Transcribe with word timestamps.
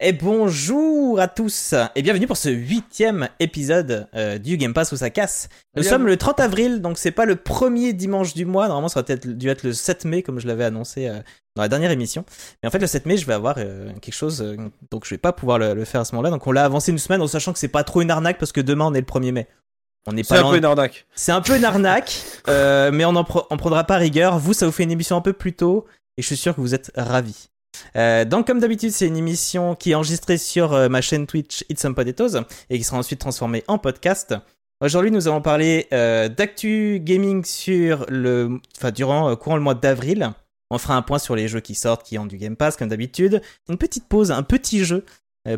Et 0.00 0.12
bonjour 0.12 1.20
à 1.20 1.28
tous 1.28 1.72
et 1.94 2.02
bienvenue 2.02 2.26
pour 2.26 2.36
ce 2.36 2.48
huitième 2.48 3.28
épisode 3.38 4.08
euh, 4.16 4.38
du 4.38 4.56
Game 4.56 4.74
Pass 4.74 4.90
où 4.90 4.96
ça 4.96 5.08
casse. 5.08 5.48
Nous 5.76 5.82
Bien. 5.82 5.90
sommes 5.92 6.06
le 6.06 6.16
30 6.16 6.40
avril, 6.40 6.82
donc 6.82 6.98
c'est 6.98 7.12
pas 7.12 7.24
le 7.26 7.36
premier 7.36 7.92
dimanche 7.92 8.34
du 8.34 8.44
mois. 8.44 8.66
Normalement, 8.66 8.88
ça 8.88 8.98
aurait 9.00 9.06
peut-être 9.06 9.28
dû 9.28 9.48
être 9.48 9.62
le 9.62 9.72
7 9.72 10.04
mai, 10.04 10.22
comme 10.24 10.40
je 10.40 10.48
l'avais 10.48 10.64
annoncé 10.64 11.06
euh, 11.06 11.20
dans 11.54 11.62
la 11.62 11.68
dernière 11.68 11.92
émission. 11.92 12.24
Mais 12.62 12.66
en 12.68 12.72
fait, 12.72 12.80
le 12.80 12.88
7 12.88 13.06
mai, 13.06 13.16
je 13.16 13.24
vais 13.24 13.34
avoir 13.34 13.54
euh, 13.58 13.92
quelque 14.02 14.14
chose, 14.14 14.44
donc 14.90 15.04
je 15.04 15.10
vais 15.10 15.18
pas 15.18 15.32
pouvoir 15.32 15.58
le, 15.60 15.74
le 15.74 15.84
faire 15.84 16.00
à 16.00 16.04
ce 16.04 16.12
moment-là. 16.16 16.30
Donc 16.30 16.44
on 16.48 16.52
l'a 16.52 16.64
avancé 16.64 16.90
une 16.90 16.98
semaine 16.98 17.22
en 17.22 17.28
sachant 17.28 17.52
que 17.52 17.58
c'est 17.60 17.68
pas 17.68 17.84
trop 17.84 18.02
une 18.02 18.10
arnaque 18.10 18.38
parce 18.38 18.52
que 18.52 18.60
demain 18.60 18.86
on 18.86 18.94
est 18.94 19.00
le 19.00 19.06
1er 19.06 19.30
mai. 19.32 19.46
On 20.06 20.12
C'est 20.22 20.36
un 20.36 20.50
peu 20.50 20.58
une 20.58 20.64
arnaque. 20.66 21.06
c'est 21.14 21.32
un 21.32 21.40
peu 21.40 21.56
une 21.56 21.64
arnaque, 21.64 22.20
mais 22.48 23.04
on 23.04 23.14
en 23.14 23.22
pre- 23.22 23.46
on 23.48 23.56
prendra 23.56 23.84
pas 23.84 23.96
rigueur. 23.96 24.38
Vous, 24.40 24.54
ça 24.54 24.66
vous 24.66 24.72
fait 24.72 24.82
une 24.82 24.90
émission 24.90 25.16
un 25.16 25.20
peu 25.22 25.32
plus 25.32 25.52
tôt, 25.54 25.86
et 26.18 26.22
je 26.22 26.26
suis 26.26 26.36
sûr 26.36 26.54
que 26.54 26.60
vous 26.60 26.74
êtes 26.74 26.90
ravis. 26.96 27.48
Euh, 27.96 28.24
donc, 28.24 28.46
comme 28.46 28.60
d'habitude, 28.60 28.90
c'est 28.90 29.06
une 29.06 29.16
émission 29.16 29.74
qui 29.74 29.92
est 29.92 29.94
enregistrée 29.94 30.38
sur 30.38 30.72
euh, 30.72 30.88
ma 30.88 31.00
chaîne 31.00 31.26
Twitch 31.26 31.64
It's 31.68 31.80
Some 31.80 31.94
Potatoes 31.94 32.44
et 32.70 32.78
qui 32.78 32.84
sera 32.84 32.98
ensuite 32.98 33.20
transformée 33.20 33.64
en 33.68 33.78
podcast. 33.78 34.34
Aujourd'hui, 34.80 35.10
nous 35.10 35.28
allons 35.28 35.40
parler 35.40 35.86
euh, 35.92 36.28
d'actu 36.28 37.00
gaming 37.00 37.44
sur 37.44 38.06
le, 38.08 38.60
enfin, 38.76 38.90
durant 38.90 39.34
courant 39.36 39.56
le 39.56 39.62
mois 39.62 39.74
d'avril. 39.74 40.32
On 40.70 40.78
fera 40.78 40.96
un 40.96 41.02
point 41.02 41.18
sur 41.18 41.36
les 41.36 41.48
jeux 41.48 41.60
qui 41.60 41.74
sortent, 41.74 42.04
qui 42.04 42.18
ont 42.18 42.26
du 42.26 42.36
Game 42.36 42.56
Pass, 42.56 42.76
comme 42.76 42.88
d'habitude. 42.88 43.40
Une 43.68 43.78
petite 43.78 44.08
pause, 44.08 44.32
un 44.32 44.42
petit 44.42 44.84
jeu 44.84 45.04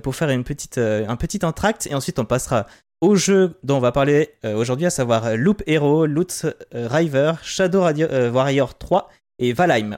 pour 0.03 0.17
faire 0.17 0.29
un 0.29 0.43
petit 0.43 1.45
entracte, 1.45 1.87
et 1.87 1.95
ensuite 1.95 2.19
on 2.19 2.25
passera 2.25 2.67
au 3.01 3.15
jeu 3.15 3.55
dont 3.63 3.77
on 3.77 3.81
va 3.81 3.93
parler 3.93 4.31
aujourd'hui, 4.43 4.85
à 4.85 4.91
savoir 4.91 5.37
Loop 5.37 5.63
Hero, 5.69 6.07
Loot 6.07 6.47
River, 6.73 7.35
Shadow 7.43 7.83
Warrior 7.83 8.77
3 8.77 9.09
et 9.39 9.53
Valheim. 9.53 9.97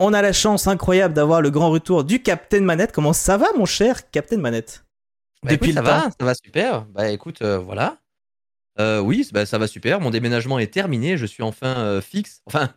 On 0.00 0.12
a 0.12 0.22
la 0.22 0.32
chance 0.32 0.66
incroyable 0.68 1.14
d'avoir 1.14 1.40
le 1.42 1.50
grand 1.50 1.70
retour 1.70 2.04
du 2.04 2.22
Captain 2.22 2.60
Manette. 2.60 2.92
Comment 2.92 3.12
ça 3.12 3.36
va, 3.36 3.46
mon 3.56 3.64
cher 3.64 4.10
Captain 4.10 4.36
Manette? 4.38 4.84
Bah, 5.42 5.50
Depuis 5.52 5.70
écoute, 5.70 5.82
le 5.82 5.86
ça 5.86 6.00
temps. 6.00 6.06
va, 6.06 6.10
ça 6.20 6.24
va 6.26 6.34
super. 6.34 6.84
Bah 6.86 7.10
écoute, 7.10 7.42
euh, 7.42 7.58
voilà. 7.58 7.98
Euh, 8.78 9.00
oui, 9.00 9.28
bah, 9.32 9.44
ça 9.44 9.58
va 9.58 9.66
super. 9.66 10.00
Mon 10.00 10.10
déménagement 10.10 10.58
est 10.60 10.72
terminé. 10.72 11.16
Je 11.16 11.26
suis 11.26 11.42
enfin 11.42 11.78
euh, 11.78 12.00
fixe. 12.00 12.42
Enfin, 12.46 12.70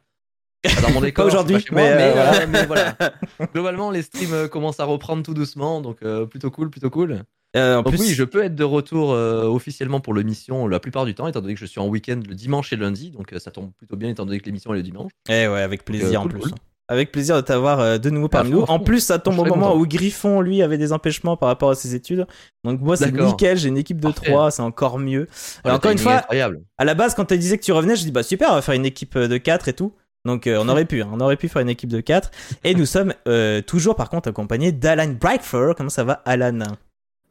dans 0.82 0.90
mon 0.92 1.02
décor. 1.02 1.28
aujourd'hui, 1.28 1.64
mais, 1.72 1.96
mais, 1.96 2.48
mais 2.48 2.66
voilà. 2.66 2.96
Globalement, 3.54 3.92
les 3.92 4.02
streams 4.02 4.50
commencent 4.50 4.80
à 4.80 4.86
reprendre 4.86 5.22
tout 5.22 5.36
doucement, 5.36 5.80
donc 5.82 6.00
plutôt 6.30 6.50
cool, 6.50 6.72
plutôt 6.72 6.90
cool. 6.90 7.24
En 7.56 7.82
Donc 7.84 7.90
plus, 7.90 8.00
oui, 8.02 8.14
je 8.16 8.24
peux 8.24 8.44
être 8.44 8.56
de 8.56 8.64
retour 8.64 9.10
officiellement 9.10 10.00
pour 10.00 10.14
l'émission 10.16 10.68
la 10.68 10.80
plupart 10.80 11.06
du 11.06 11.14
temps, 11.14 11.28
étant 11.28 11.42
donné 11.42 11.54
que 11.54 11.60
je 11.60 11.66
suis 11.66 11.80
en 11.80 11.88
week-end 11.88 12.20
le 12.28 12.34
dimanche 12.34 12.72
et 12.74 12.78
le 12.78 12.84
lundi, 12.84 13.12
donc 13.12 13.32
ça 13.38 13.52
tombe 13.52 13.72
plutôt 13.74 13.96
bien 13.98 14.10
étant 14.10 14.26
donné 14.26 14.40
que 14.40 14.46
l'émission 14.46 14.74
est 14.74 14.78
le 14.78 14.84
dimanche. 14.84 15.12
Eh 15.30 15.48
ouais, 15.48 15.62
avec 15.62 15.84
plaisir 15.84 16.22
en 16.22 16.28
plus. 16.28 16.40
cool. 16.40 16.52
Avec 16.92 17.12
plaisir 17.14 17.38
de 17.38 17.42
t'avoir 17.42 17.80
euh, 17.80 17.98
de 17.98 18.10
nouveau 18.10 18.28
parmi 18.28 18.52
À 18.52 18.54
nous. 18.54 18.62
En 18.64 18.80
plus, 18.80 19.00
ça 19.00 19.18
tombe 19.18 19.40
au 19.40 19.46
moment 19.46 19.76
où 19.76 19.88
Griffon, 19.88 20.42
lui, 20.42 20.62
avait 20.62 20.78
des 20.78 20.92
empêchements 20.92 21.38
par 21.38 21.48
rapport 21.48 21.70
à 21.70 21.76
ses 21.76 21.96
études. 21.96 22.28
Donc 22.66 22.82
moi, 22.82 22.98
c'est 22.98 23.14
nickel, 23.14 23.58
j'ai 23.58 23.70
une 23.70 23.78
équipe 23.78 24.02
de 24.02 24.10
Parfait. 24.10 24.32
3, 24.32 24.52
c'est 24.52 24.62
encore 24.62 25.00
mieux. 25.00 25.28
Alors, 25.64 25.78
encore 25.78 25.92
une 25.92 25.98
fois, 25.98 26.18
incroyable. 26.18 26.62
à 26.78 26.84
la 26.84 26.94
base, 26.94 27.16
quand 27.16 27.24
tu 27.24 27.38
disais 27.38 27.58
que 27.58 27.64
tu 27.64 27.72
revenais, 27.72 27.96
je 27.96 28.04
dis 28.04 28.12
bah 28.12 28.24
super, 28.24 28.50
on 28.52 28.56
va 28.56 28.62
faire 28.62 28.76
une 28.76 28.86
équipe 28.86 29.16
euh, 29.16 29.30
de 29.30 29.38
4 29.38 29.70
et 29.70 29.74
tout. 29.74 29.94
Donc 30.26 30.46
euh, 30.46 30.60
on 30.62 30.70
aurait 30.70 30.86
pu, 30.86 31.02
hein, 31.02 31.10
on 31.14 31.20
aurait 31.20 31.38
pu 31.38 31.48
faire 31.48 31.62
une 31.62 31.70
équipe 31.70 31.90
de 31.90 32.02
4. 32.02 32.30
Et 32.64 32.76
nous 32.76 32.86
sommes 32.86 33.14
euh, 33.28 33.62
toujours 33.62 33.96
par 33.96 34.10
contre 34.10 34.30
accompagnés 34.30 34.72
d'Alan 34.72 35.14
Brightfur. 35.20 35.74
Comment 35.76 35.90
ça 35.90 36.04
va, 36.04 36.22
Alan? 36.26 36.60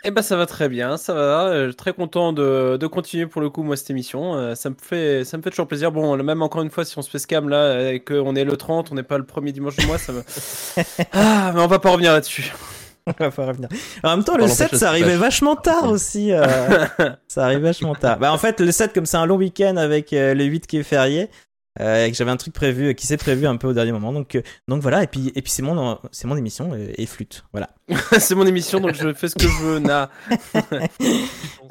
Eh 0.02 0.10
ben 0.10 0.22
ça 0.22 0.34
va 0.36 0.46
très 0.46 0.70
bien, 0.70 0.96
ça 0.96 1.12
va. 1.12 1.48
euh, 1.48 1.72
très 1.72 1.92
content 1.92 2.32
de, 2.32 2.78
de 2.80 2.86
continuer 2.86 3.26
pour 3.26 3.42
le 3.42 3.50
coup 3.50 3.62
moi 3.62 3.76
cette 3.76 3.90
émission. 3.90 4.34
Euh, 4.34 4.54
ça 4.54 4.70
me 4.70 4.74
fait 4.80 5.24
ça 5.24 5.36
me 5.36 5.42
fait 5.42 5.50
toujours 5.50 5.68
plaisir. 5.68 5.92
Bon, 5.92 6.16
même 6.22 6.40
encore 6.42 6.62
une 6.62 6.70
fois 6.70 6.86
si 6.86 6.96
on 6.98 7.02
se 7.02 7.10
fait 7.10 7.18
scam 7.18 7.50
là 7.50 7.56
euh, 7.58 7.90
et 7.92 8.00
qu'on 8.00 8.34
est 8.34 8.44
le 8.44 8.56
30, 8.56 8.90
on 8.92 8.94
n'est 8.94 9.02
pas 9.02 9.18
le 9.18 9.26
premier 9.26 9.52
dimanche 9.52 9.76
du 9.76 9.84
mois, 9.84 9.98
ça 9.98 10.12
me 10.12 10.22
Ah, 11.12 11.52
mais 11.54 11.60
on 11.60 11.66
va 11.66 11.78
pas 11.78 11.90
revenir 11.90 12.12
là-dessus. 12.12 12.52
On 13.06 13.24
va 13.24 13.30
pas 13.30 13.46
revenir. 13.46 13.68
En 14.04 14.10
même 14.10 14.24
temps, 14.24 14.36
le 14.36 14.46
Parlons 14.46 14.54
7, 14.54 14.70
des 14.70 14.70
choses 14.70 14.80
ça 14.80 14.88
arrivait 14.90 15.16
vachement 15.16 15.56
tard 15.56 15.88
aussi. 15.90 16.32
euh, 16.32 16.86
ça 17.26 17.44
arrivait 17.44 17.62
vachement 17.62 17.94
tard. 17.94 18.18
Bah, 18.18 18.32
en 18.32 18.38
fait, 18.38 18.60
le 18.60 18.70
7, 18.70 18.92
comme 18.92 19.06
c'est 19.06 19.16
un 19.16 19.26
long 19.26 19.36
week-end 19.36 19.76
avec 19.78 20.12
euh, 20.12 20.34
le 20.34 20.44
8 20.44 20.66
qui 20.66 20.76
est 20.78 20.82
férié, 20.82 21.30
euh, 21.78 22.06
et 22.06 22.10
que 22.10 22.16
j'avais 22.16 22.31
un 22.31 22.36
truc 22.36 22.53
prévu, 22.53 22.94
qui 22.94 23.06
s'est 23.06 23.16
prévu 23.16 23.47
un 23.47 23.56
peu 23.56 23.69
au 23.69 23.72
dernier 23.72 23.92
moment. 23.92 24.12
Donc, 24.12 24.34
euh, 24.34 24.42
donc 24.66 24.82
voilà, 24.82 25.03
et 25.03 25.06
puis, 25.06 25.31
et 25.34 25.42
puis 25.42 25.53
c'est 25.53 25.62
mon, 25.62 25.98
c'est 26.10 26.26
mon 26.26 26.36
émission 26.36 26.72
euh, 26.72 26.92
et 26.97 27.06
flûte. 27.06 27.44
Voilà. 27.53 27.70
c'est 28.19 28.34
mon 28.34 28.47
émission 28.47 28.81
donc 28.81 28.94
je 28.94 29.12
fais 29.12 29.28
ce 29.28 29.36
que 29.36 29.47
je 29.47 29.62
veux. 29.62 29.78
Na. 29.78 30.10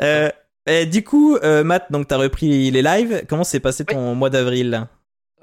Euh, 0.01 0.29
et 0.65 0.85
du 0.85 1.03
coup, 1.03 1.35
euh, 1.35 1.65
Matt, 1.65 1.91
donc 1.91 2.07
t'as 2.07 2.15
repris 2.15 2.71
les 2.71 2.81
lives. 2.81 3.25
Comment 3.27 3.43
s'est 3.43 3.59
passé 3.59 3.83
ton 3.83 4.15
mois 4.15 4.29
d'avril? 4.29 4.87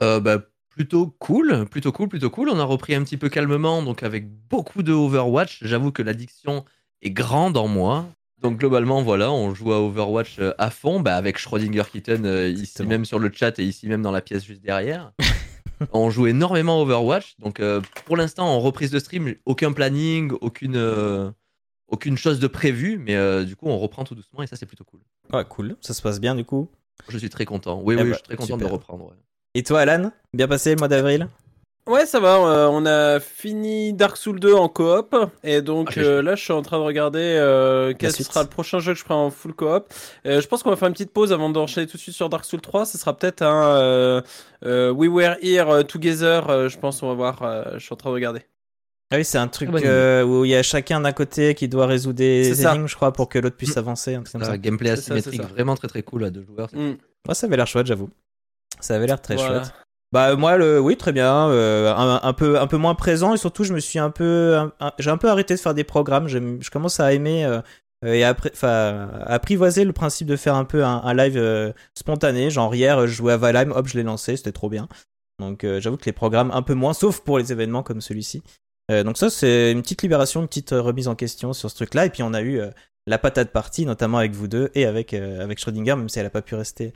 Euh, 0.00 0.18
bah, 0.18 0.38
plutôt 0.70 1.14
cool, 1.18 1.66
plutôt 1.70 1.92
cool, 1.92 2.08
plutôt 2.08 2.30
cool. 2.30 2.48
On 2.48 2.58
a 2.58 2.64
repris 2.64 2.94
un 2.94 3.02
petit 3.02 3.18
peu 3.18 3.28
calmement, 3.28 3.82
donc 3.82 4.02
avec 4.02 4.30
beaucoup 4.48 4.82
de 4.82 4.92
Overwatch. 4.92 5.58
J'avoue 5.62 5.92
que 5.92 6.02
l'addiction 6.02 6.64
est 7.02 7.10
grande 7.10 7.56
en 7.56 7.68
moi. 7.68 8.06
Donc 8.42 8.58
globalement, 8.58 9.02
voilà, 9.02 9.32
on 9.32 9.54
joue 9.54 9.72
à 9.72 9.80
Overwatch 9.80 10.38
euh, 10.38 10.52
à 10.58 10.70
fond, 10.70 11.00
bah, 11.00 11.16
avec 11.16 11.38
Schrödinger 11.38 11.84
Kitten 11.90 12.26
euh, 12.26 12.48
ici 12.48 12.84
même 12.84 13.04
sur 13.04 13.18
le 13.18 13.30
chat 13.32 13.58
et 13.58 13.64
ici 13.64 13.88
même 13.88 14.02
dans 14.02 14.10
la 14.10 14.20
pièce 14.20 14.44
juste 14.44 14.60
derrière. 14.62 15.12
on 15.92 16.10
joue 16.10 16.26
énormément 16.26 16.78
à 16.78 16.82
Overwatch. 16.82 17.36
Donc 17.38 17.60
euh, 17.60 17.80
pour 18.04 18.16
l'instant, 18.16 18.46
en 18.46 18.60
reprise 18.60 18.90
de 18.90 18.98
stream, 18.98 19.34
aucun 19.46 19.72
planning, 19.72 20.32
aucune, 20.42 20.76
euh, 20.76 21.30
aucune 21.88 22.16
chose 22.18 22.38
de 22.38 22.46
prévue, 22.46 22.98
mais 22.98 23.44
du 23.44 23.56
coup, 23.56 23.66
on 23.68 23.78
reprend 23.78 24.04
tout 24.04 24.14
doucement 24.14 24.42
et 24.42 24.46
ça, 24.46 24.56
c'est 24.56 24.66
plutôt 24.66 24.84
cool. 24.84 25.00
Ouais, 25.32 25.44
cool. 25.48 25.76
Ça 25.80 25.94
se 25.94 26.02
passe 26.02 26.20
bien 26.20 26.34
du 26.34 26.44
coup. 26.44 26.68
Je 27.08 27.18
suis 27.18 27.30
très 27.30 27.44
content. 27.46 27.80
Oui, 27.84 27.94
Eh 27.98 28.02
oui, 28.02 28.10
bah, 28.10 28.10
je 28.10 28.14
suis 28.16 28.22
très 28.24 28.36
content 28.36 28.54
super. 28.54 28.68
de 28.68 28.72
reprendre. 28.72 29.04
ouais. 29.06 29.16
Et 29.54 29.62
toi, 29.62 29.80
Alan? 29.80 30.12
Bien 30.34 30.46
passé 30.48 30.70
le 30.70 30.76
mois 30.76 30.88
d'avril? 30.88 31.28
Ouais, 31.88 32.04
ça 32.04 32.18
va. 32.18 32.36
euh, 32.38 32.68
on 32.70 32.84
a 32.84 33.20
fini 33.20 33.92
Dark 33.92 34.16
Souls 34.16 34.40
2 34.40 34.52
en 34.54 34.68
coop. 34.68 35.14
Et 35.44 35.62
donc 35.62 35.92
Ah, 35.96 36.00
euh, 36.00 36.22
là, 36.22 36.34
je 36.34 36.42
suis 36.42 36.52
en 36.52 36.62
train 36.62 36.78
de 36.78 36.82
regarder 36.82 37.20
euh, 37.20 37.94
quel 37.96 38.12
suite. 38.12 38.26
sera 38.26 38.42
le 38.42 38.48
prochain 38.48 38.80
jeu 38.80 38.92
que 38.92 38.98
je 38.98 39.04
ferai 39.04 39.14
en 39.14 39.30
full 39.30 39.54
coop. 39.54 39.86
Euh, 40.26 40.40
je 40.40 40.46
pense 40.48 40.62
qu'on 40.64 40.70
va 40.70 40.76
faire 40.76 40.88
une 40.88 40.94
petite 40.94 41.12
pause 41.12 41.32
avant 41.32 41.48
d'enchaîner 41.48 41.86
tout 41.86 41.96
de 41.96 42.02
suite 42.02 42.14
sur 42.16 42.28
Dark 42.28 42.44
Souls 42.44 42.60
3. 42.60 42.86
Ce 42.86 42.98
sera 42.98 43.16
peut-être 43.16 43.42
un 43.42 43.76
euh, 43.76 44.20
euh, 44.64 44.90
We 44.90 45.08
Were 45.08 45.36
Here 45.42 45.84
Together. 45.86 46.50
euh, 46.50 46.68
je 46.68 46.76
pense 46.78 47.02
on 47.04 47.08
va 47.08 47.14
voir. 47.14 47.42
euh, 47.42 47.62
je 47.74 47.78
suis 47.84 47.92
en 47.92 47.96
train 47.96 48.10
de 48.10 48.14
regarder. 48.14 48.40
Ah 49.12 49.18
oui, 49.18 49.24
c'est 49.24 49.38
un 49.38 49.46
truc 49.46 49.70
euh, 49.72 50.24
où 50.24 50.44
il 50.44 50.50
y 50.50 50.56
a 50.56 50.64
chacun 50.64 51.00
d'un 51.00 51.12
côté 51.12 51.54
qui 51.54 51.68
doit 51.68 51.86
résoudre 51.86 52.16
des 52.16 52.60
énigmes, 52.66 52.88
je 52.88 52.96
crois, 52.96 53.12
pour 53.12 53.28
que 53.28 53.38
l'autre 53.38 53.56
puisse 53.56 53.76
avancer. 53.76 54.16
un 54.16 54.22
truc 54.22 54.32
comme 54.32 54.42
Un 54.42 54.46
ça. 54.46 54.58
gameplay 54.58 54.96
ça, 54.96 55.14
asymétrique 55.14 55.42
ça. 55.42 55.46
vraiment 55.46 55.76
très 55.76 55.86
très 55.86 56.02
cool 56.02 56.24
à 56.24 56.30
deux 56.30 56.42
joueurs. 56.42 56.68
Mm. 56.72 56.94
Ouais, 57.28 57.34
ça 57.34 57.46
avait 57.46 57.56
l'air 57.56 57.68
chouette, 57.68 57.86
j'avoue. 57.86 58.10
Ça 58.80 58.96
avait 58.96 59.06
l'air 59.06 59.20
très 59.22 59.36
Voilà. 59.36 59.62
chouette. 59.62 59.72
Bah 60.16 60.34
moi, 60.34 60.56
le, 60.56 60.80
oui, 60.80 60.96
très 60.96 61.12
bien. 61.12 61.50
euh, 61.50 61.92
un, 61.94 62.32
peu, 62.32 62.58
un 62.58 62.66
peu 62.66 62.78
moins 62.78 62.94
présent 62.94 63.34
et 63.34 63.36
surtout, 63.36 63.64
je 63.64 63.74
me 63.74 63.80
suis 63.80 63.98
un 63.98 64.08
peu, 64.08 64.56
j'ai 64.98 65.10
un 65.10 65.18
peu 65.18 65.28
arrêté 65.28 65.52
de 65.52 65.60
faire 65.60 65.74
des 65.74 65.84
programmes. 65.84 66.26
Je 66.26 66.70
commence 66.70 67.00
à 67.00 67.12
aimer 67.12 67.44
euh, 67.44 67.60
et 68.02 68.22
appré- 68.22 68.48
enfin, 68.50 69.10
apprivoiser 69.26 69.84
le 69.84 69.92
principe 69.92 70.26
de 70.26 70.36
faire 70.36 70.54
un 70.54 70.64
peu 70.64 70.86
un, 70.86 71.12
live 71.12 71.36
euh, 71.36 71.70
spontané. 71.92 72.48
Genre 72.48 72.74
hier, 72.74 73.06
je 73.06 73.12
jouais 73.12 73.34
à 73.34 73.36
Valheim, 73.36 73.72
hop, 73.72 73.88
je 73.88 73.98
l'ai 73.98 74.04
lancé, 74.04 74.38
c'était 74.38 74.52
trop 74.52 74.70
bien. 74.70 74.88
Donc 75.38 75.66
j'avoue 75.80 75.98
que 75.98 76.06
les 76.06 76.14
programmes 76.14 76.50
un 76.50 76.62
peu 76.62 76.72
moins, 76.72 76.94
sauf 76.94 77.20
pour 77.20 77.36
les 77.38 77.52
événements 77.52 77.82
comme 77.82 78.00
celui-ci. 78.00 78.42
Donc 78.88 79.18
ça, 79.18 79.28
c'est 79.28 79.70
une 79.70 79.82
petite 79.82 80.00
libération, 80.00 80.40
une 80.40 80.48
petite 80.48 80.70
remise 80.70 81.08
en 81.08 81.14
question 81.14 81.52
sur 81.52 81.70
ce 81.70 81.76
truc-là. 81.76 82.06
Et 82.06 82.10
puis 82.10 82.22
on 82.22 82.32
a 82.32 82.40
eu 82.40 82.62
la 83.06 83.18
patate 83.18 83.50
partie, 83.50 83.84
notamment 83.84 84.16
avec 84.16 84.32
vous 84.32 84.48
deux 84.48 84.70
et 84.74 84.86
avec 84.86 85.12
avec 85.12 85.58
Schrödinger, 85.58 85.94
même 85.96 86.08
si 86.08 86.18
elle 86.18 86.24
a 86.24 86.30
pas 86.30 86.40
pu 86.40 86.54
rester 86.54 86.94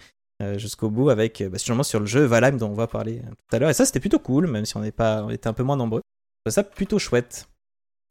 jusqu'au 0.58 0.90
bout 0.90 1.10
avec 1.10 1.40
euh, 1.40 1.48
bah, 1.48 1.58
sûrement 1.58 1.82
sur 1.82 2.00
le 2.00 2.06
jeu 2.06 2.24
Valheim 2.24 2.56
dont 2.56 2.68
on 2.70 2.74
va 2.74 2.86
parler 2.86 3.18
euh, 3.24 3.30
tout 3.30 3.56
à 3.56 3.58
l'heure 3.58 3.70
et 3.70 3.74
ça 3.74 3.84
c'était 3.84 4.00
plutôt 4.00 4.18
cool 4.18 4.46
même 4.46 4.64
si 4.64 4.76
on 4.76 4.80
n'est 4.80 4.92
pas 4.92 5.22
on 5.24 5.30
était 5.30 5.48
un 5.48 5.52
peu 5.52 5.62
moins 5.62 5.76
nombreux 5.76 6.00
ça 6.48 6.62
plutôt 6.64 6.98
chouette 6.98 7.46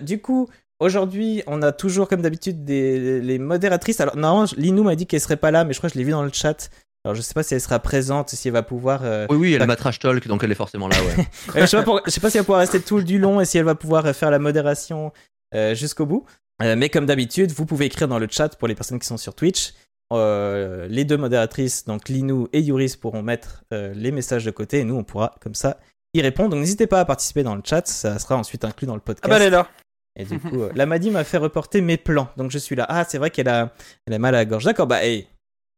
du 0.03 0.21
coup 0.21 0.47
aujourd'hui 0.79 1.43
on 1.47 1.61
a 1.61 1.71
toujours 1.71 2.07
comme 2.07 2.21
d'habitude 2.21 2.63
des 2.65 3.19
les 3.21 3.39
modératrices 3.39 3.99
alors 3.99 4.15
non 4.15 4.45
Linou 4.57 4.83
m'a 4.83 4.95
dit 4.95 5.07
qu'elle 5.07 5.21
serait 5.21 5.37
pas 5.37 5.51
là 5.51 5.63
mais 5.65 5.73
je 5.73 5.79
crois 5.79 5.89
que 5.89 5.93
je 5.95 5.99
l'ai 5.99 6.05
vu 6.05 6.11
dans 6.11 6.23
le 6.23 6.31
chat 6.31 6.69
alors 7.05 7.15
je 7.15 7.21
sais 7.21 7.33
pas 7.33 7.43
si 7.43 7.53
elle 7.53 7.61
sera 7.61 7.79
présente 7.79 8.29
si 8.29 8.47
elle 8.49 8.53
va 8.53 8.61
pouvoir 8.63 9.01
euh, 9.03 9.25
Oui, 9.29 9.37
oui, 9.37 9.53
elle 9.53 9.59
Bah- 9.59 9.67
m'a 9.67 9.75
trash 9.77 9.99
talk, 9.99 10.27
donc 10.27 10.43
elle 10.43 10.51
est 10.51 10.55
forcément 10.55 10.89
là, 10.89 10.97
ouais. 11.01 11.25
euh, 11.55 11.61
je, 11.61 11.65
sais 11.65 11.77
pas 11.77 11.83
pour- 11.83 12.01
je 12.05 12.11
sais 12.11 12.19
pas 12.19 12.29
si 12.29 12.35
elle 12.37 12.41
va 12.41 12.45
pouvoir 12.45 12.59
rester 12.59 12.81
tout 12.81 12.97
le 12.97 13.03
du 13.05 13.17
long 13.19 13.39
et 13.39 13.45
si 13.45 13.57
elle 13.57 13.63
va 13.63 13.73
pouvoir 13.75 14.05
euh, 14.05 14.11
faire 14.11 14.29
la 14.31 14.37
modération 14.37 15.13
euh, 15.55 15.73
jusqu'au 15.75 16.05
bout. 16.05 16.25
Euh, 16.61 16.75
mais 16.77 16.89
comme 16.89 17.05
d'habitude, 17.05 17.51
vous 17.53 17.65
pouvez 17.65 17.85
écrire 17.85 18.09
dans 18.09 18.19
le 18.19 18.27
chat 18.29 18.49
pour 18.57 18.67
les 18.67 18.75
personnes 18.75 18.99
qui 18.99 19.07
sont 19.07 19.15
sur 19.15 19.33
Twitch. 19.33 19.73
Euh, 20.11 20.87
les 20.89 21.05
deux 21.05 21.17
modératrices, 21.17 21.85
donc 21.85 22.09
Linou 22.09 22.47
et 22.51 22.61
Yuris, 22.61 22.95
pourront 22.99 23.21
mettre 23.21 23.63
euh, 23.73 23.93
les 23.95 24.11
messages 24.11 24.43
de 24.45 24.51
côté 24.51 24.79
et 24.79 24.83
nous, 24.83 24.95
on 24.95 25.03
pourra 25.03 25.35
comme 25.39 25.53
ça 25.55 25.77
y 26.15 26.21
répondre. 26.21 26.49
Donc 26.49 26.59
n'hésitez 26.61 26.87
pas 26.87 26.99
à 26.99 27.05
participer 27.05 27.43
dans 27.43 27.55
le 27.55 27.61
chat, 27.63 27.85
ça 27.87 28.17
sera 28.17 28.35
ensuite 28.35 28.65
inclus 28.65 28.87
dans 28.87 28.95
le 28.95 29.01
Ah 29.01 29.05
podcast. 29.05 29.29
bah 29.29 29.37
elle 29.37 29.43
est 29.43 29.49
là. 29.51 29.67
Et 30.15 30.25
du 30.25 30.39
coup, 30.39 30.63
euh, 30.63 30.71
la 30.75 30.85
Madi 30.87 31.11
m'a 31.11 31.23
fait 31.23 31.37
reporter 31.37 31.81
mes 31.81 31.97
plans, 31.97 32.27
donc 32.37 32.49
je 32.51 32.57
suis 32.57 32.75
là. 32.75 32.85
Ah, 32.89 33.05
c'est 33.07 33.19
vrai 33.19 33.29
qu'elle 33.29 33.47
a, 33.47 33.71
elle 34.07 34.13
a 34.15 34.19
mal 34.19 34.33
à 34.35 34.39
la 34.39 34.45
gorge. 34.45 34.65
D'accord, 34.65 34.87
bah, 34.87 35.05
hey. 35.05 35.27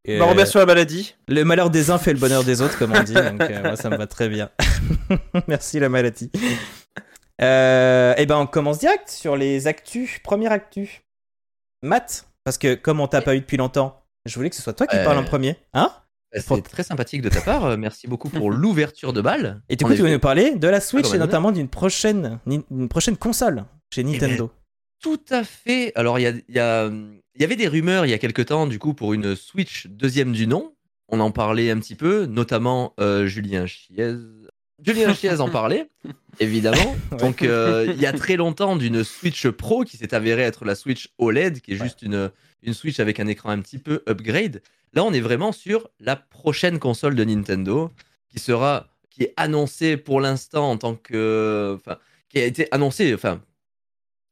Euh, 0.09 0.17
Bah 0.17 0.25
Robert 0.25 0.47
sur 0.47 0.59
la 0.59 0.65
maladie. 0.65 1.15
le 1.27 1.43
malheur 1.43 1.69
des 1.69 1.91
uns 1.91 1.99
fait 1.99 2.13
le 2.13 2.19
bonheur 2.19 2.43
des 2.43 2.61
autres, 2.61 2.75
comme 2.79 2.93
on 2.93 3.03
dit. 3.03 3.13
Donc, 3.13 3.41
euh, 3.41 3.61
moi, 3.61 3.75
ça 3.75 3.89
me 3.89 3.97
va 3.97 4.07
très 4.07 4.29
bien. 4.29 4.49
Merci, 5.47 5.79
la 5.79 5.89
maladie. 5.89 6.31
Et 7.39 8.25
ben, 8.25 8.37
on 8.37 8.47
commence 8.47 8.79
direct 8.79 9.09
sur 9.09 9.35
les 9.35 9.67
actus. 9.67 10.19
Première 10.23 10.51
actu. 10.51 11.01
Matt, 11.83 12.27
parce 12.43 12.57
que 12.57 12.73
comme 12.75 12.99
on 12.99 13.07
t'a 13.07 13.21
pas 13.21 13.35
eu 13.35 13.41
depuis 13.41 13.57
longtemps, 13.57 14.00
je 14.25 14.35
voulais 14.35 14.49
que 14.49 14.55
ce 14.55 14.61
soit 14.61 14.73
toi 14.73 14.87
qui 14.87 14.95
Euh, 14.97 15.03
parle 15.03 15.17
en 15.17 15.23
premier. 15.23 15.55
Hein 15.73 15.91
C'est 16.33 16.61
très 16.63 16.83
sympathique 16.83 17.21
de 17.21 17.29
ta 17.29 17.41
part. 17.41 17.65
euh, 17.65 17.77
Merci 17.77 18.07
beaucoup 18.07 18.29
pour 18.29 18.49
l'ouverture 18.51 19.13
de 19.13 19.21
balle. 19.21 19.61
Et 19.69 19.75
du 19.75 19.83
coup, 19.85 19.91
tu 19.91 19.97
veux 19.99 20.05
effet. 20.07 20.13
nous 20.15 20.19
parler 20.19 20.55
de 20.55 20.67
la 20.67 20.79
Switch 20.81 21.07
Ah, 21.11 21.15
et 21.15 21.19
bah, 21.19 21.25
notamment 21.25 21.51
d'une 21.51 21.67
prochaine, 21.69 22.39
une 22.47 22.87
prochaine 22.89 23.17
console 23.17 23.65
chez 23.93 24.03
Nintendo. 24.03 24.51
tout 25.01 25.19
à 25.29 25.43
fait. 25.43 25.91
Alors, 25.95 26.19
il 26.19 26.23
y, 26.23 26.27
a, 26.27 26.29
il 26.31 26.55
y, 26.55 26.59
a, 26.59 26.87
il 26.87 27.41
y 27.41 27.43
avait 27.43 27.55
des 27.55 27.67
rumeurs 27.67 28.05
il 28.05 28.09
y 28.09 28.13
a 28.13 28.17
quelque 28.19 28.41
temps, 28.41 28.67
du 28.67 28.79
coup, 28.79 28.93
pour 28.93 29.13
une 29.13 29.35
Switch 29.35 29.87
deuxième 29.87 30.31
du 30.31 30.47
nom. 30.47 30.73
On 31.09 31.19
en 31.19 31.31
parlait 31.31 31.69
un 31.71 31.77
petit 31.79 31.95
peu, 31.95 32.25
notamment 32.25 32.93
euh, 33.01 33.25
Julien 33.27 33.65
Chiez. 33.65 34.15
Julien 34.81 35.13
Chiez 35.13 35.41
en 35.41 35.49
parlait, 35.49 35.89
évidemment. 36.39 36.95
Donc, 37.19 37.41
euh, 37.41 37.85
il 37.89 37.99
y 38.01 38.05
a 38.05 38.13
très 38.13 38.37
longtemps, 38.37 38.77
d'une 38.77 39.03
Switch 39.03 39.47
Pro 39.49 39.83
qui 39.83 39.97
s'est 39.97 40.13
avérée 40.13 40.43
être 40.43 40.63
la 40.63 40.75
Switch 40.75 41.09
OLED, 41.17 41.59
qui 41.59 41.73
est 41.73 41.75
juste 41.75 42.01
une, 42.01 42.31
une 42.61 42.73
Switch 42.73 42.99
avec 42.99 43.19
un 43.19 43.27
écran 43.27 43.49
un 43.49 43.59
petit 43.59 43.77
peu 43.77 44.03
upgrade. 44.07 44.61
Là, 44.93 45.03
on 45.03 45.13
est 45.13 45.21
vraiment 45.21 45.51
sur 45.51 45.89
la 45.99 46.15
prochaine 46.15 46.79
console 46.79 47.15
de 47.15 47.23
Nintendo, 47.23 47.91
qui 48.29 48.39
sera, 48.39 48.87
qui 49.09 49.23
est 49.23 49.33
annoncée 49.37 49.97
pour 49.97 50.21
l'instant 50.21 50.69
en 50.69 50.77
tant 50.77 50.95
que, 50.95 51.77
enfin, 51.79 51.97
qui 52.29 52.39
a 52.39 52.45
été 52.45 52.67
annoncée, 52.71 53.13
enfin, 53.13 53.41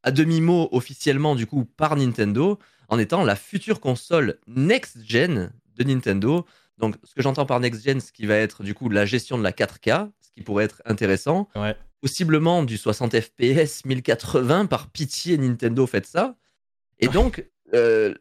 à 0.02 0.10
demi-mot 0.10 0.68
officiellement 0.72 1.34
du 1.34 1.46
coup 1.46 1.64
par 1.64 1.96
Nintendo, 1.96 2.58
en 2.88 2.98
étant 2.98 3.24
la 3.24 3.36
future 3.36 3.80
console 3.80 4.38
next-gen 4.46 5.52
de 5.76 5.84
Nintendo. 5.84 6.44
Donc, 6.78 6.96
ce 7.04 7.14
que 7.14 7.22
j'entends 7.22 7.46
par 7.46 7.60
next-gen, 7.60 8.00
ce 8.00 8.12
qui 8.12 8.26
va 8.26 8.36
être 8.36 8.62
du 8.62 8.74
coup 8.74 8.88
la 8.88 9.06
gestion 9.06 9.38
de 9.38 9.42
la 9.42 9.52
4K, 9.52 10.10
ce 10.20 10.30
qui 10.32 10.42
pourrait 10.42 10.64
être 10.64 10.82
intéressant. 10.84 11.48
Possiblement 12.00 12.62
du 12.62 12.78
60 12.78 13.20
FPS 13.20 13.84
1080, 13.84 14.66
par 14.66 14.88
pitié 14.88 15.36
Nintendo, 15.36 15.86
faites 15.86 16.06
ça. 16.06 16.36
Et 16.98 17.08
donc, 17.08 17.44
euh, 17.74 18.14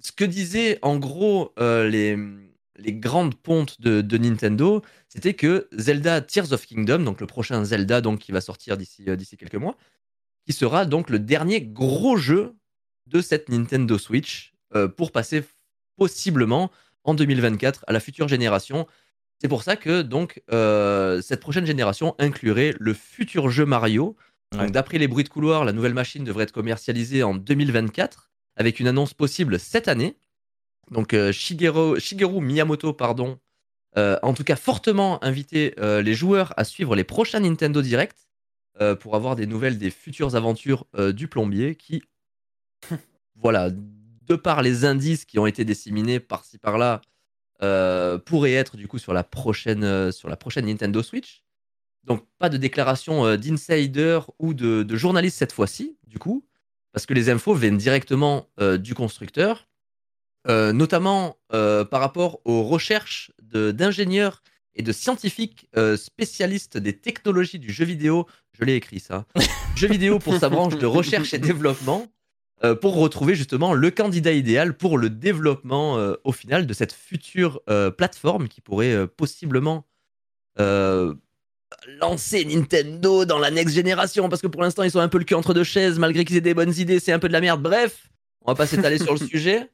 ce 0.00 0.12
que 0.12 0.24
disaient 0.24 0.78
en 0.82 0.98
gros 0.98 1.52
euh, 1.58 1.88
les, 1.88 2.16
les 2.76 2.94
grandes 2.94 3.34
pontes 3.34 3.80
de, 3.80 4.18
Nintendo, 4.18 4.82
c'était 5.08 5.34
que 5.34 5.68
Zelda 5.72 6.20
Tears 6.20 6.52
of 6.52 6.66
Kingdom, 6.66 7.00
donc 7.00 7.20
le 7.20 7.26
prochain 7.26 7.64
Zelda 7.64 8.00
donc, 8.00 8.20
qui 8.20 8.32
va 8.32 8.40
sortir 8.40 8.76
d'ici 8.76 9.04
euh, 9.08 9.16
quelques 9.38 9.56
mois, 9.56 9.76
qui 10.46 10.52
sera 10.52 10.86
donc 10.86 11.10
le 11.10 11.18
dernier 11.18 11.60
gros 11.60 12.16
jeu 12.16 12.54
de 13.06 13.20
cette 13.20 13.48
Nintendo 13.48 13.98
Switch 13.98 14.54
pour 14.96 15.10
passer 15.10 15.42
possiblement 15.96 16.70
en 17.02 17.14
2024 17.14 17.84
à 17.88 17.92
la 17.92 17.98
future 17.98 18.28
génération. 18.28 18.86
C'est 19.40 19.48
pour 19.48 19.64
ça 19.64 19.74
que 19.74 20.02
donc 20.02 20.40
cette 21.20 21.40
prochaine 21.40 21.66
génération 21.66 22.14
inclurait 22.20 22.74
le 22.78 22.94
futur 22.94 23.50
jeu 23.50 23.66
Mario. 23.66 24.16
D'après 24.52 24.98
les 24.98 25.08
bruits 25.08 25.24
de 25.24 25.28
couloir, 25.28 25.64
la 25.64 25.72
nouvelle 25.72 25.94
machine 25.94 26.22
devrait 26.22 26.44
être 26.44 26.52
commercialisée 26.52 27.24
en 27.24 27.34
2024 27.34 28.29
avec 28.60 28.78
une 28.78 28.88
annonce 28.88 29.14
possible 29.14 29.58
cette 29.58 29.88
année. 29.88 30.18
Donc 30.90 31.14
euh, 31.14 31.32
Shigeru, 31.32 32.40
Miyamoto, 32.42 32.92
pardon, 32.92 33.38
euh, 33.96 34.18
en 34.22 34.34
tout 34.34 34.44
cas 34.44 34.54
fortement 34.54 35.22
invité 35.24 35.74
euh, 35.78 36.02
les 36.02 36.12
joueurs 36.12 36.52
à 36.58 36.64
suivre 36.64 36.94
les 36.94 37.02
prochains 37.02 37.40
Nintendo 37.40 37.82
Direct 37.82 38.28
pour 39.00 39.14
avoir 39.14 39.36
des 39.36 39.46
nouvelles 39.46 39.76
des 39.76 39.90
futures 39.90 40.36
aventures 40.36 40.86
du 41.12 41.28
plombier 41.28 41.74
qui, 41.74 42.02
voilà, 43.34 43.68
de 43.68 44.36
par 44.36 44.62
les 44.62 44.86
indices 44.86 45.26
qui 45.26 45.38
ont 45.38 45.44
été 45.44 45.66
disséminés 45.66 46.18
par-ci 46.18 46.56
par-là, 46.56 47.02
pourraient 48.24 48.54
être 48.54 48.78
du 48.78 48.88
coup 48.88 48.96
sur 48.96 49.12
la 49.12 49.22
prochaine, 49.22 50.10
sur 50.12 50.30
la 50.30 50.36
prochaine 50.38 50.64
Nintendo 50.64 51.02
Switch. 51.02 51.42
Donc 52.04 52.24
pas 52.38 52.48
de 52.48 52.56
déclaration 52.56 53.36
d'insider 53.36 54.20
ou 54.38 54.54
de, 54.54 54.82
de 54.82 54.96
journaliste 54.96 55.36
cette 55.36 55.52
fois-ci, 55.52 55.98
du 56.06 56.18
coup 56.18 56.42
parce 56.92 57.06
que 57.06 57.14
les 57.14 57.30
infos 57.30 57.54
viennent 57.54 57.76
directement 57.76 58.48
euh, 58.60 58.78
du 58.78 58.94
constructeur, 58.94 59.68
euh, 60.48 60.72
notamment 60.72 61.36
euh, 61.52 61.84
par 61.84 62.00
rapport 62.00 62.40
aux 62.44 62.62
recherches 62.62 63.32
d'ingénieurs 63.42 64.42
et 64.74 64.82
de 64.82 64.92
scientifiques 64.92 65.68
spécialistes 65.96 66.78
des 66.78 66.96
technologies 66.96 67.58
du 67.58 67.72
jeu 67.72 67.84
vidéo. 67.84 68.26
Je 68.52 68.64
l'ai 68.64 68.76
écrit 68.76 69.00
ça. 69.00 69.26
jeu 69.76 69.88
vidéo 69.88 70.20
pour 70.20 70.36
sa 70.36 70.48
branche 70.48 70.76
de 70.76 70.86
recherche 70.86 71.34
et 71.34 71.38
développement, 71.38 72.06
pour 72.80 72.94
retrouver 72.94 73.34
justement 73.34 73.74
le 73.74 73.90
candidat 73.90 74.32
idéal 74.32 74.76
pour 74.76 74.96
le 74.96 75.10
développement 75.10 75.98
au 76.22 76.32
final 76.32 76.68
de 76.68 76.72
cette 76.72 76.92
future 76.92 77.60
plateforme 77.98 78.46
qui 78.46 78.60
pourrait 78.60 79.08
possiblement 79.08 79.84
lancer 82.00 82.44
Nintendo 82.44 83.24
dans 83.24 83.38
la 83.38 83.50
next 83.50 83.74
génération 83.74 84.28
parce 84.28 84.42
que 84.42 84.46
pour 84.46 84.62
l'instant 84.62 84.82
ils 84.82 84.90
sont 84.90 85.00
un 85.00 85.08
peu 85.08 85.18
le 85.18 85.24
cul 85.24 85.34
entre 85.34 85.54
deux 85.54 85.64
chaises 85.64 85.98
malgré 85.98 86.24
qu'ils 86.24 86.36
aient 86.36 86.42
des 86.42 86.54
bonnes 86.54 86.74
idées 86.76 87.00
c'est 87.00 87.12
un 87.12 87.18
peu 87.18 87.28
de 87.28 87.32
la 87.32 87.40
merde 87.40 87.62
bref 87.62 88.10
on 88.42 88.50
va 88.50 88.54
pas 88.54 88.66
s'étaler 88.66 88.98
sur 88.98 89.12
le 89.12 89.18
sujet 89.26 89.70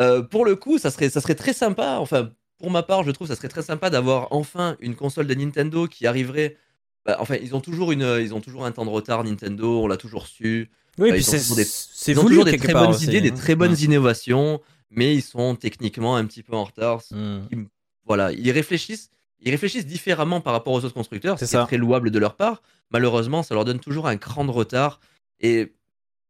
euh, 0.00 0.22
pour 0.22 0.44
le 0.44 0.56
coup 0.56 0.78
ça 0.78 0.90
serait 0.90 1.10
ça 1.10 1.20
serait 1.20 1.34
très 1.34 1.52
sympa 1.52 1.98
enfin 2.00 2.30
pour 2.58 2.70
ma 2.70 2.82
part 2.82 3.02
je 3.02 3.10
trouve 3.10 3.26
ça 3.26 3.36
serait 3.36 3.48
très 3.48 3.62
sympa 3.62 3.90
d'avoir 3.90 4.28
enfin 4.32 4.76
une 4.80 4.94
console 4.94 5.26
de 5.26 5.34
Nintendo 5.34 5.86
qui 5.86 6.06
arriverait 6.06 6.56
bah, 7.04 7.16
enfin 7.20 7.36
ils 7.42 7.54
ont 7.54 7.60
toujours 7.60 7.92
une 7.92 8.18
ils 8.20 8.32
ont 8.34 8.40
toujours 8.40 8.64
un 8.64 8.72
temps 8.72 8.84
de 8.84 8.90
retard 8.90 9.24
Nintendo 9.24 9.82
on 9.82 9.86
l'a 9.86 9.96
toujours 9.96 10.26
su 10.26 10.70
oui, 10.98 11.12
puis 11.12 11.22
c'est 11.22 11.54
des, 11.54 12.12
ils 12.12 12.18
ont 12.18 12.24
toujours 12.24 12.44
des 12.44 12.58
très 12.58 12.72
bonnes 12.72 13.00
idées, 13.00 13.20
des 13.20 13.30
hein. 13.30 13.34
très 13.34 13.54
bonnes 13.54 13.76
innovations, 13.78 14.60
mais 14.90 15.14
ils 15.14 15.22
sont 15.22 15.54
techniquement 15.54 16.16
un 16.16 16.24
petit 16.24 16.42
peu 16.42 16.54
en 16.54 16.64
retard. 16.64 17.02
Hmm. 17.10 17.42
voilà, 18.04 18.32
ils 18.32 18.50
réfléchissent 18.50 19.10
ils 19.40 19.50
réfléchissent 19.50 19.86
différemment 19.86 20.40
par 20.40 20.52
rapport 20.52 20.72
aux 20.72 20.84
autres 20.84 20.94
constructeurs, 20.94 21.38
c'est 21.38 21.64
très 21.64 21.76
louable 21.76 22.10
de 22.10 22.18
leur 22.18 22.34
part. 22.34 22.62
Malheureusement, 22.90 23.42
ça 23.42 23.54
leur 23.54 23.64
donne 23.64 23.80
toujours 23.80 24.08
un 24.08 24.16
cran 24.16 24.44
de 24.44 24.50
retard. 24.50 25.00
Et 25.40 25.72